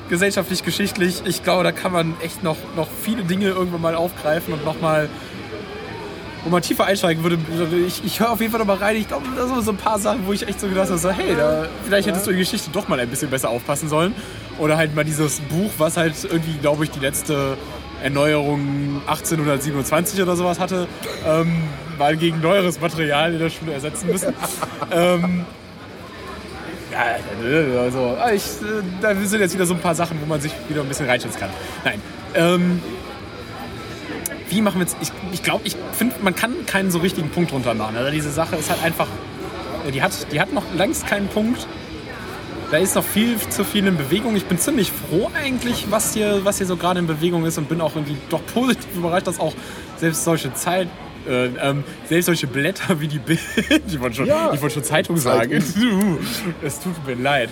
gesellschaftlich, 0.10 0.64
geschichtlich. 0.64 1.22
Ich 1.26 1.44
glaube, 1.44 1.64
da 1.64 1.72
kann 1.72 1.92
man 1.92 2.16
echt 2.22 2.44
noch, 2.44 2.58
noch 2.76 2.90
viele 3.04 3.24
Dinge 3.24 3.48
irgendwann 3.48 3.82
mal 3.82 3.96
aufgreifen 3.96 4.54
und 4.54 4.66
nochmal 4.66 5.10
wo 6.44 6.50
man 6.50 6.62
tiefer 6.62 6.86
einsteigen 6.86 7.24
würde. 7.24 7.38
Ich, 7.86 8.04
ich 8.04 8.20
höre 8.20 8.32
auf 8.32 8.40
jeden 8.40 8.52
Fall 8.52 8.60
noch 8.60 8.68
mal 8.68 8.78
rein. 8.78 8.96
Ich 8.96 9.08
glaube, 9.08 9.26
da 9.36 9.48
sind 9.48 9.64
so 9.64 9.72
ein 9.72 9.78
paar 9.78 10.00
Sachen, 10.00 10.26
wo 10.26 10.34
ich 10.34 10.48
echt 10.48 10.60
so 10.60 10.68
gedacht 10.68 10.90
habe, 10.90 10.98
so, 10.98 11.12
hey, 11.12 11.36
da, 11.36 11.68
vielleicht 11.86 12.08
hättest 12.08 12.26
du 12.26 12.32
in 12.32 12.38
die 12.38 12.44
Geschichte 12.44 12.72
doch 12.72 12.88
mal 12.88 13.00
ein 13.00 13.10
bisschen 13.10 13.30
besser 13.30 13.50
aufpassen 13.50 13.90
sollen. 13.90 14.16
Oder 14.58 14.78
halt 14.78 14.96
mal 14.96 15.06
dieses 15.06 15.40
Buch, 15.40 15.72
was 15.78 15.98
halt 15.98 16.16
irgendwie, 16.24 16.58
glaube 16.58 16.84
ich, 16.84 16.92
die 16.92 17.00
letzte 17.00 17.58
Erneuerung 18.04 19.02
1827 19.08 20.22
oder 20.22 20.36
sowas 20.36 20.60
hatte, 20.60 20.88
ähm, 21.26 21.64
mal 21.98 22.18
gegen 22.18 22.42
neueres 22.42 22.80
Material 22.80 23.34
in 23.34 23.40
der 23.40 23.50
Schule 23.50 23.74
ersetzen 23.74 24.08
müssen. 24.08 24.34
ähm, 24.92 25.46
ja, 26.92 27.80
also, 27.82 28.18
ah, 28.20 28.32
ich, 28.32 28.44
äh, 28.44 28.84
da 29.02 29.16
sind 29.16 29.40
jetzt 29.40 29.54
wieder 29.54 29.66
so 29.66 29.74
ein 29.74 29.80
paar 29.80 29.96
Sachen, 29.96 30.20
wo 30.22 30.26
man 30.26 30.42
sich 30.42 30.52
wieder 30.68 30.82
ein 30.82 30.88
bisschen 30.88 31.08
reinschätzen 31.08 31.40
kann. 31.40 31.50
Nein. 31.86 32.02
Ähm, 32.36 32.82
wie 34.50 34.62
machen 34.62 34.80
wir 34.80 34.82
jetzt? 34.82 34.98
Ich, 35.02 35.12
ich 35.32 35.44
glaube, 35.44 35.62
ich 35.66 35.78
finde, 35.94 36.16
man 36.22 36.36
kann 36.36 36.66
keinen 36.66 36.92
so 36.92 37.00
richtigen 37.00 37.30
Punkt 37.30 37.52
drunter 37.52 37.74
machen. 37.74 37.96
Also 37.96 38.12
diese 38.12 38.32
Sache 38.32 38.58
ist 38.58 38.70
halt 38.70 38.84
einfach, 38.84 39.08
die 39.94 40.04
hat, 40.04 40.12
die 40.32 40.42
hat 40.42 40.52
noch 40.52 40.64
längst 40.76 41.08
keinen 41.08 41.30
Punkt. 41.30 41.68
Da 42.72 42.78
ist 42.78 42.96
noch 42.96 43.04
viel 43.04 43.38
zu 43.38 43.66
viel 43.66 43.86
in 43.86 43.98
Bewegung. 43.98 44.36
Ich 44.38 44.46
bin 44.46 44.58
ziemlich 44.58 44.92
froh 44.92 45.30
eigentlich, 45.38 45.88
was 45.90 46.14
hier, 46.14 46.40
was 46.46 46.58
hier 46.58 46.68
so 46.68 46.78
gerade 46.78 47.00
in 47.00 47.08
Bewegung 47.08 47.46
ist 47.46 47.58
und 47.58 47.68
bin 47.68 47.82
auch 47.82 47.96
irgendwie 47.96 48.16
doch 48.30 48.42
positiv 48.54 48.96
überrascht, 48.96 49.28
dass 49.28 49.40
auch 49.40 49.54
selbst 49.98 50.24
solche 50.24 50.54
Zeit, 50.54 50.88
äh, 51.28 51.48
ähm, 51.48 51.84
selbst 52.08 52.28
solche 52.28 52.48
Blätter 52.48 53.00
wie 53.02 53.10
die 53.10 53.20
Bild, 53.20 53.42
ich 53.88 54.00
wollte 54.00 54.16
schon, 54.18 54.26
Ja. 54.28 54.54
ich 54.54 54.62
wollte 54.62 54.76
schon 54.76 54.84
Zeitung 54.86 55.18
sagen. 55.18 55.52
Es 56.64 56.80
tut 56.80 57.06
mir 57.06 57.16
leid. 57.16 57.50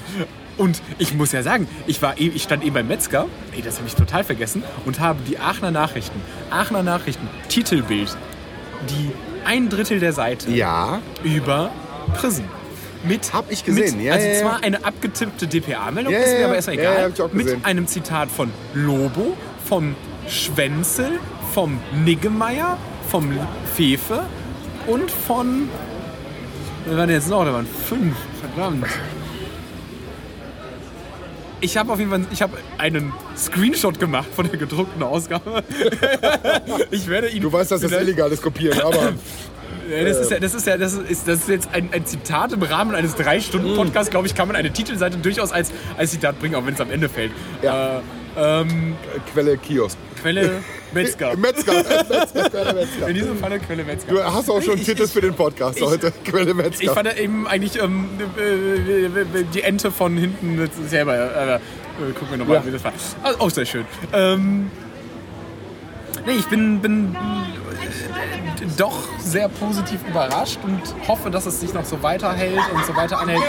Und 0.57 0.81
ich 0.98 1.14
muss 1.14 1.31
ja 1.33 1.43
sagen, 1.43 1.67
ich, 1.85 2.01
war, 2.01 2.17
eben- 2.17 2.35
ich 2.35 2.43
stand 2.43 2.64
eben 2.64 2.73
beim 2.73 2.88
Metzger, 2.88 3.27
ey, 3.56 3.61
das 3.61 3.77
habe 3.77 3.88
ich 3.88 3.95
total 3.95 4.23
vergessen, 4.23 4.64
und 4.85 4.99
habe 5.01 5.19
die 5.27 5.38
Aachener 5.38 5.72
Nachrichten, 5.72 6.19
Aachener 6.49 6.83
Nachrichten, 6.83 7.27
Titelbild, 7.49 8.15
die 8.89 9.11
ein 9.45 9.69
Drittel 9.69 9.99
der 9.99 10.14
Seite 10.14 10.49
Ja, 10.51 11.01
über 11.23 11.72
Prison. 12.15 12.45
Mit, 13.03 13.34
Hab 13.34 13.50
ich 13.50 13.64
gesehen, 13.64 13.98
Mit, 13.98 14.06
ja, 14.06 14.14
also 14.14 14.28
ja, 14.28 14.40
zwar 14.42 14.64
eine 14.64 14.84
abgetippte 14.84 15.48
DPA-Meldung, 15.48 16.14
ist 16.14 16.38
mir 16.38 16.45
aber 16.45 16.56
erstmal 16.56 16.78
egal. 16.78 17.14
hab 17.18 17.34
mit 17.34 17.66
einem 17.66 17.88
Zitat 17.88 18.30
von 18.30 18.52
Lobo, 18.74 19.38
vom 19.66 19.95
Schwänzel, 20.28 21.19
vom 21.53 21.80
Niggemeier, 22.03 22.78
vom 23.10 23.32
Fefe 23.76 24.26
und 24.88 25.10
von. 25.10 25.69
Wer 26.86 26.98
waren 26.98 27.10
jetzt 27.10 27.30
noch? 27.30 27.45
Da 27.45 27.53
waren 27.53 27.68
fünf. 27.88 28.16
Verdammt. 28.40 28.86
Ich 31.61 31.76
habe 31.76 31.92
auf 31.92 32.00
jeden 32.00 32.10
Fall 32.10 32.22
ich 32.32 32.42
habe 32.42 32.58
einen 32.78 33.11
Screenshot 33.36 34.00
gemacht 34.00 34.30
von 34.34 34.48
der 34.48 34.58
gedruckten 34.58 35.03
Ausgabe. 35.03 35.64
ich 36.92 37.08
werde 37.08 37.30
ihn. 37.30 37.42
du 37.42 37.52
weißt, 37.52 37.72
dass 37.72 37.82
das 37.82 37.92
illegal 37.92 38.32
ist, 38.32 38.42
kopieren, 38.42 38.80
aber 38.80 39.14
das 39.90 40.18
ist 40.19 40.32
ja, 40.32 40.40
das 40.40 40.53
ist 40.53 40.68
ja, 40.68 40.77
das 40.77 40.93
ist, 40.93 41.27
das 41.27 41.40
ist 41.40 41.50
jetzt 41.50 41.69
ein, 41.74 41.90
ein 41.92 42.06
Zitat 42.06 42.51
im 42.53 42.61
Rahmen 42.61 42.95
eines 42.95 43.18
Mm. 43.18 43.22
3-Stunden-Podcasts, 43.22 44.09
glaube 44.11 44.27
ich, 44.27 44.35
kann 44.35 44.48
man 44.48 44.56
eine 44.56 44.72
Titelseite 44.72 45.18
durchaus 45.18 45.51
als, 45.51 45.72
als 45.98 46.11
Zitat 46.11 46.40
bringen, 46.40 46.56
auch 46.56 46.66
wenn 46.66 46.74
es 46.74 46.82
am 46.82 46.92
Ende 46.92 47.09
fällt. 47.09 47.32
Ja. 47.61 47.98
Äh, 47.98 48.01
ähm, 48.38 48.95
Quelle 49.34 49.58
Kiosk. 49.58 49.98
Quelle 50.22 50.61
Metzger. 50.93 51.35
Metzger, 51.38 51.74
Metzger, 51.74 52.50
Quelle 52.50 52.74
Metzger. 52.74 53.08
In 53.08 53.14
diesem 53.16 53.38
Falle 53.38 53.59
Quelle 53.59 53.84
Metzger. 53.84 54.11
Du 54.14 54.24
hast 54.24 54.50
auch 54.50 54.61
schon 54.61 54.77
Ich- 54.77 54.85
Titel 54.85 55.08
für 55.08 55.22
den 55.22 55.34
Podcast 55.34 55.77
ich- 55.80 55.84
heute. 55.85 56.11
Quelle 56.26 56.53
Metzger. 56.53 56.84
Ich 56.84 56.90
fand 56.92 57.08
ja 57.08 57.16
eben 57.16 57.48
eigentlich 57.48 57.82
ähm, 57.82 58.06
äh, 58.38 59.43
die 59.53 59.61
Ente 59.64 59.92
von 59.92 60.16
hinten 60.18 60.69
selber. 60.88 61.16
Äh, 61.16 61.56
äh, 61.56 61.59
gucken 62.14 62.27
wir 62.32 62.38
nochmal, 62.38 62.58
Ja. 62.58 62.66
wie 62.66 62.72
das 62.72 62.84
war. 62.84 62.93
Auch 63.40 63.50
sehr 63.50 63.66
schön. 63.66 63.85
Ähm, 64.14 64.69
nee, 66.26 66.34
ich 66.38 66.45
bin, 66.48 66.80
bin 66.82 67.16
doch 68.77 68.98
sehr 69.19 69.48
positiv 69.49 69.99
überrascht 70.07 70.59
und 70.64 70.81
hoffe, 71.07 71.30
dass 71.30 71.45
es 71.45 71.59
sich 71.59 71.73
noch 71.73 71.85
so 71.85 72.01
weiterhält 72.03 72.59
und 72.73 72.85
so 72.85 72.95
weiter 72.95 73.19
anhält, 73.19 73.41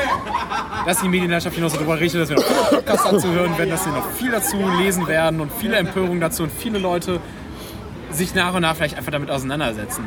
dass 0.86 1.00
die 1.00 1.08
Medienlandschaft 1.08 1.54
hier 1.54 1.64
noch 1.64 1.70
so 1.70 1.78
drüber 1.78 1.98
richtet, 1.98 2.22
dass 2.22 2.28
wir 2.30 2.36
noch 2.36 2.44
viele 2.44 2.80
Podcasts 2.80 3.10
dazu 3.10 3.28
hören 3.32 3.56
werden, 3.58 3.70
dass 3.70 3.86
wir 3.86 3.92
noch 3.92 4.10
viel 4.12 4.30
dazu 4.30 4.56
lesen 4.78 5.06
werden 5.06 5.40
und 5.40 5.50
viele 5.52 5.76
Empörungen 5.76 6.20
dazu 6.20 6.42
und 6.44 6.52
viele 6.52 6.78
Leute 6.78 7.20
sich 8.12 8.34
nach 8.34 8.54
und 8.54 8.62
nach 8.62 8.74
vielleicht 8.76 8.96
einfach 8.96 9.12
damit 9.12 9.30
auseinandersetzen. 9.30 10.04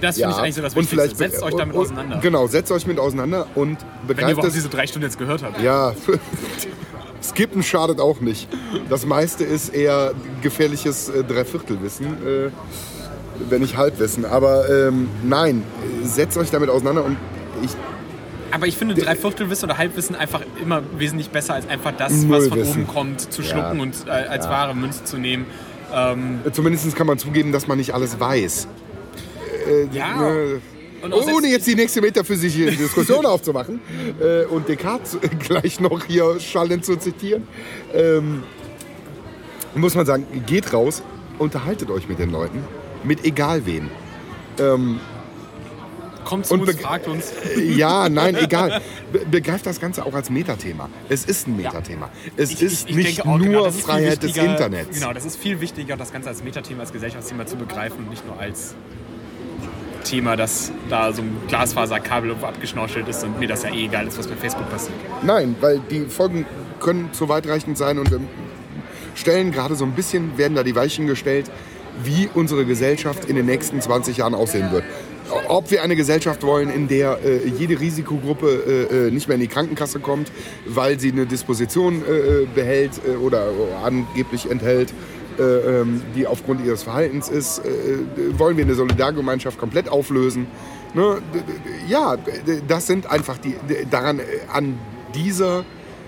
Das 0.00 0.16
finde 0.16 0.30
ich 0.32 0.36
eigentlich 0.36 0.54
so 0.56 0.62
das 0.62 0.74
und 0.74 0.82
Wichtigste. 0.82 1.16
vielleicht 1.16 1.32
Setzt 1.32 1.42
euch 1.42 1.54
damit 1.54 1.74
und- 1.74 1.82
auseinander. 1.82 2.18
Genau, 2.20 2.46
setzt 2.46 2.70
euch 2.72 2.86
mit 2.86 2.98
auseinander 2.98 3.46
und 3.54 3.78
Wenn 3.78 3.78
ihr 3.78 4.06
begreift 4.06 4.32
überhaupt 4.32 4.48
es. 4.48 4.54
diese 4.54 4.68
drei 4.68 4.86
Stunden 4.86 5.06
jetzt 5.06 5.18
gehört 5.18 5.42
habt. 5.42 5.60
Ja, 5.62 5.94
skippen 7.22 7.62
schadet 7.62 8.00
auch 8.00 8.20
nicht. 8.20 8.48
Das 8.90 9.06
meiste 9.06 9.44
ist 9.44 9.70
eher 9.74 10.12
gefährliches 10.42 11.08
äh, 11.08 11.24
Dreiviertelwissen, 11.24 12.06
äh, 12.06 12.50
wenn 13.50 13.60
nicht 13.62 13.76
Halbwissen. 13.76 14.24
Aber 14.24 14.68
ähm, 14.68 15.08
nein, 15.22 15.62
äh, 16.02 16.06
setzt 16.06 16.36
euch 16.36 16.50
damit 16.50 16.70
auseinander 16.70 17.04
und 17.04 17.16
ich 17.62 17.70
Aber 18.50 18.66
ich 18.66 18.76
finde 18.76 18.94
Dreiviertelwissen 18.94 19.68
oder 19.68 19.78
Halbwissen 19.78 20.14
einfach 20.16 20.42
immer 20.62 20.82
wesentlich 20.98 21.30
besser 21.30 21.54
als 21.54 21.68
einfach 21.68 21.92
das, 21.96 22.12
was 22.28 22.48
von 22.48 22.58
Wissen. 22.58 22.72
oben 22.82 22.86
kommt, 22.86 23.32
zu 23.32 23.42
Ja. 23.42 23.48
schlucken 23.48 23.80
und 23.80 23.94
äh, 24.06 24.10
als 24.10 24.48
wahre 24.48 24.74
Münze 24.74 25.04
zu 25.04 25.18
nehmen. 25.18 25.46
Ähm, 25.92 26.40
Zumindest 26.52 26.94
kann 26.96 27.06
man 27.06 27.18
zugeben, 27.18 27.52
dass 27.52 27.66
man 27.66 27.78
nicht 27.78 27.94
alles 27.94 28.18
weiß. 28.18 28.66
ja. 29.92 30.30
Äh, 30.32 30.60
Und 31.02 31.12
auch 31.12 31.26
ohne 31.26 31.48
jetzt 31.48 31.66
die 31.66 31.74
nächste 31.74 32.00
metaphysische 32.00 32.70
Diskussion 32.72 33.26
aufzumachen 33.32 33.80
äh, 34.20 34.44
und 34.46 34.68
Descartes 34.68 35.18
gleich 35.40 35.78
noch 35.80 36.04
hier 36.04 36.40
schallend 36.40 36.84
zu 36.84 36.96
zitieren, 36.96 37.46
ähm, 37.92 38.42
muss 39.74 39.94
man 39.94 40.06
sagen, 40.06 40.26
geht 40.46 40.72
raus, 40.72 41.02
unterhaltet 41.38 41.90
euch 41.90 42.08
mit 42.08 42.18
den 42.18 42.30
Leuten, 42.30 42.58
mit 43.04 43.24
egal 43.24 43.66
wen. 43.66 43.90
Ähm, 44.58 45.00
Kommt 46.24 46.46
zu 46.46 46.54
Und 46.54 46.62
uns, 46.66 46.80
fragt 46.80 47.06
uns. 47.06 47.32
Ja, 47.76 48.08
nein, 48.08 48.34
egal. 48.40 48.80
Be 49.12 49.20
begreift 49.30 49.66
das 49.66 49.78
Ganze 49.78 50.06
auch 50.06 50.14
als 50.14 50.30
Metathema. 50.30 50.88
Es 51.10 51.26
ist 51.26 51.46
ein 51.46 51.56
Metathema. 51.56 52.08
Es 52.36 52.50
Ich- 52.50 52.62
ist 52.62 52.84
ich- 52.88 52.90
ich 52.90 52.96
nicht 52.96 53.24
nur 53.26 53.38
genau, 53.38 53.66
ist 53.66 53.82
Freiheit 53.82 54.22
des 54.22 54.34
Internets. 54.36 54.98
Genau, 54.98 55.12
das 55.12 55.26
ist 55.26 55.36
viel 55.36 55.60
wichtiger, 55.60 55.96
das 55.98 56.12
Ganze 56.12 56.30
als 56.30 56.42
Metathema, 56.42 56.80
als 56.80 56.92
Gesellschaftsthema 56.92 57.44
zu 57.46 57.56
begreifen 57.56 57.98
und 57.98 58.10
nicht 58.10 58.26
nur 58.26 58.38
als 58.40 58.74
Thema, 60.04 60.36
dass 60.36 60.70
da 60.88 61.12
so 61.12 61.20
ein 61.22 61.36
Glasfaserkabel 61.48 62.30
irgendwo 62.30 62.46
abgeschnorchelt 62.46 63.08
ist 63.08 63.22
und 63.24 63.38
mir 63.38 63.48
das 63.48 63.62
ja 63.62 63.70
eh 63.70 63.84
egal 63.86 64.06
ist, 64.06 64.18
was 64.18 64.26
bei 64.26 64.36
Facebook 64.36 64.68
passiert. 64.70 64.94
Nein, 65.22 65.56
weil 65.60 65.80
die 65.90 66.06
Folgen 66.06 66.46
können 66.80 67.10
zu 67.12 67.28
weitreichend 67.28 67.76
sein 67.78 67.98
und 67.98 68.10
stellen 69.14 69.50
gerade 69.52 69.74
so 69.76 69.84
ein 69.84 69.92
bisschen, 69.92 70.36
werden 70.38 70.54
da 70.54 70.62
die 70.62 70.74
Weichen 70.74 71.06
gestellt, 71.06 71.50
wie 72.02 72.28
unsere 72.32 72.64
Gesellschaft 72.64 73.28
in 73.28 73.36
den 73.36 73.46
nächsten 73.46 73.80
20 73.80 74.16
Jahren 74.16 74.34
aussehen 74.34 74.72
wird. 74.72 74.84
Ob 75.48 75.70
wir 75.70 75.82
eine 75.82 75.96
Gesellschaft 75.96 76.42
wollen, 76.42 76.70
in 76.70 76.86
der 76.86 77.18
äh, 77.24 77.48
jede 77.48 77.80
Risikogruppe 77.80 78.88
äh, 78.90 79.06
äh, 79.08 79.10
nicht 79.10 79.26
mehr 79.26 79.36
in 79.36 79.40
die 79.40 79.48
Krankenkasse 79.48 79.98
kommt, 79.98 80.30
weil 80.66 81.00
sie 81.00 81.12
eine 81.12 81.26
Disposition 81.26 82.02
äh, 82.02 82.46
behält 82.54 83.00
äh, 83.06 83.16
oder 83.16 83.48
angeblich 83.82 84.50
enthält, 84.50 84.92
äh, 85.38 85.42
ähm, 85.42 86.02
die 86.14 86.26
aufgrund 86.26 86.64
ihres 86.64 86.82
Verhaltens 86.82 87.28
ist. 87.28 87.60
Äh, 87.60 88.38
wollen 88.38 88.56
wir 88.56 88.64
eine 88.64 88.74
Solidargemeinschaft 88.74 89.58
komplett 89.58 89.88
auflösen? 89.88 90.46
Ne? 90.92 91.22
Ja, 91.88 92.16
das 92.68 92.86
sind 92.86 93.10
einfach 93.10 93.38
die, 93.38 93.56
daran, 93.90 94.20
äh, 94.20 94.22
an 94.52 94.78
dieser 95.14 95.64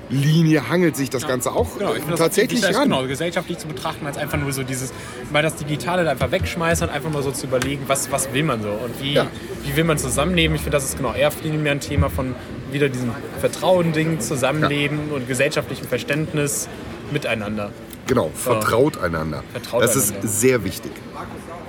Linie 0.08 0.68
hangelt 0.68 0.96
sich 0.96 1.10
das 1.10 1.26
Ganze 1.26 1.52
auch 1.52 1.78
Genau, 1.78 1.94
ich 1.94 2.04
das 2.04 2.18
tatsächlich 2.18 2.60
das 2.60 2.76
ran. 2.76 2.84
Genau, 2.84 3.06
gesellschaftlich 3.06 3.58
zu 3.58 3.66
betrachten, 3.66 4.06
als 4.06 4.16
einfach 4.16 4.38
nur 4.38 4.52
so 4.52 4.62
dieses, 4.62 4.92
mal 5.32 5.42
das 5.42 5.56
Digitale 5.56 6.04
da 6.04 6.12
einfach 6.12 6.30
wegschmeißen 6.30 6.88
und 6.88 6.94
einfach 6.94 7.10
mal 7.10 7.22
so 7.22 7.32
zu 7.32 7.46
überlegen, 7.46 7.82
was, 7.86 8.10
was 8.12 8.32
will 8.32 8.44
man 8.44 8.62
so 8.62 8.68
und 8.68 9.00
wie, 9.02 9.14
Ja. 9.14 9.26
wie 9.64 9.76
will 9.76 9.84
man 9.84 9.98
zusammenleben. 9.98 10.54
Ich 10.54 10.62
finde, 10.62 10.76
das 10.76 10.84
ist 10.84 10.96
genau 10.96 11.12
eher 11.12 11.30
mehr 11.44 11.72
ein 11.72 11.80
Thema 11.80 12.08
von 12.10 12.34
wieder 12.70 12.88
diesem 12.88 13.10
Vertrauen-Ding, 13.40 14.20
Zusammenleben 14.20 15.10
und 15.10 15.26
gesellschaftlichem 15.28 15.86
Verständnis 15.86 16.68
miteinander. 17.12 17.70
Genau, 18.06 18.30
vertraut 18.34 18.98
einander. 18.98 19.42
Vertraut 19.52 19.82
das 19.82 19.96
einander. 19.96 20.24
ist 20.24 20.40
sehr 20.40 20.64
wichtig. 20.64 20.92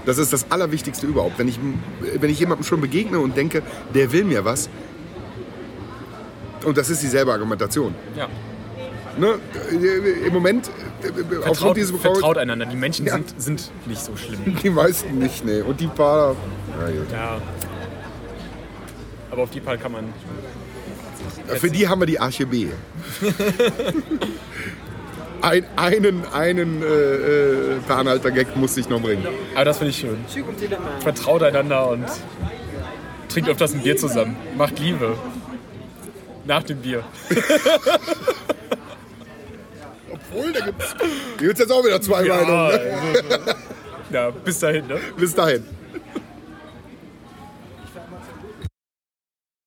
Das 0.06 0.17
ist 0.19 0.32
das 0.32 0.51
Allerwichtigste 0.51 1.06
überhaupt. 1.06 1.38
Wenn 1.40 1.48
ich, 1.48 1.59
wenn 2.19 2.30
ich 2.30 2.40
jemandem 2.40 2.66
schon 2.66 2.80
begegne 2.82 3.19
und 3.19 3.35
denke, 3.35 3.61
der 3.93 4.11
will 4.11 4.24
mir 4.24 4.45
was, 4.45 4.69
und 6.68 6.78
das 6.78 6.90
ist 6.90 7.02
dieselbe 7.02 7.32
Argumentation. 7.32 7.96
Ja. 8.16 8.28
Ne? 9.18 9.40
Im 10.28 10.34
Moment, 10.34 10.70
äh, 11.02 11.08
Vertraut, 11.08 11.48
aufgrund 11.48 11.78
dieses 11.78 12.00
vertraut 12.00 12.38
einander. 12.38 12.66
Die 12.66 12.76
Menschen 12.76 13.06
Ja. 13.06 13.14
sind, 13.14 13.42
sind 13.42 13.72
nicht 13.86 14.02
so 14.02 14.16
schlimm. 14.18 14.58
die 14.64 14.70
meisten 14.70 15.18
nicht, 15.18 15.46
ne. 15.46 15.64
Und 15.64 15.80
die 15.80 15.88
paar. 15.88 16.34
Gut. 16.34 17.12
Ja. 17.12 17.42
Aber 19.32 19.44
auf 19.44 19.50
die 19.50 19.62
Fall 19.62 19.78
kann 19.78 19.94
man. 19.94 20.14
Für 21.48 21.70
die 21.70 21.88
haben 21.88 22.02
wir 22.02 22.06
die 22.06 22.20
Arche 22.20 22.46
B. 22.46 22.68
Ein, 25.40 25.66
einen 25.76 26.26
einen 26.34 26.82
äh, 26.82 26.86
äh, 26.86 27.80
per 27.86 27.98
Anhalter-Gag 27.98 28.56
musste 28.58 28.80
ich 28.80 28.90
noch 28.90 29.00
bringen. 29.00 29.26
Aber 29.54 29.66
das 29.66 29.78
finde 29.78 29.92
ich 29.92 29.98
schön. 29.98 30.18
Vertraut 31.00 31.44
einander 31.44 31.90
und 31.90 32.06
trinkt 33.30 33.48
öfters 33.48 33.76
ein 33.76 33.84
Bier 33.84 33.96
zusammen. 33.98 34.36
Macht 34.58 34.80
Liebe. 34.80 35.16
Nach 36.48 36.64
dem 36.64 36.77
Bier. 36.80 37.03
Obwohl, 40.11 40.53
da 40.53 40.66
gibt's, 40.66 40.95
gibt's 41.38 41.59
jetzt 41.59 41.72
auch 41.72 41.84
wieder 41.85 42.01
zwei 42.01 42.24
Meinungen. 42.24 42.48
Ja, 42.48 42.69
Ne? 42.69 42.80
also, 43.14 43.53
ja, 44.09 44.30
bis 44.30 44.59
dahin, 44.59 44.88
ne? 44.88 45.00
Bis 45.17 45.35
dahin. 45.35 45.66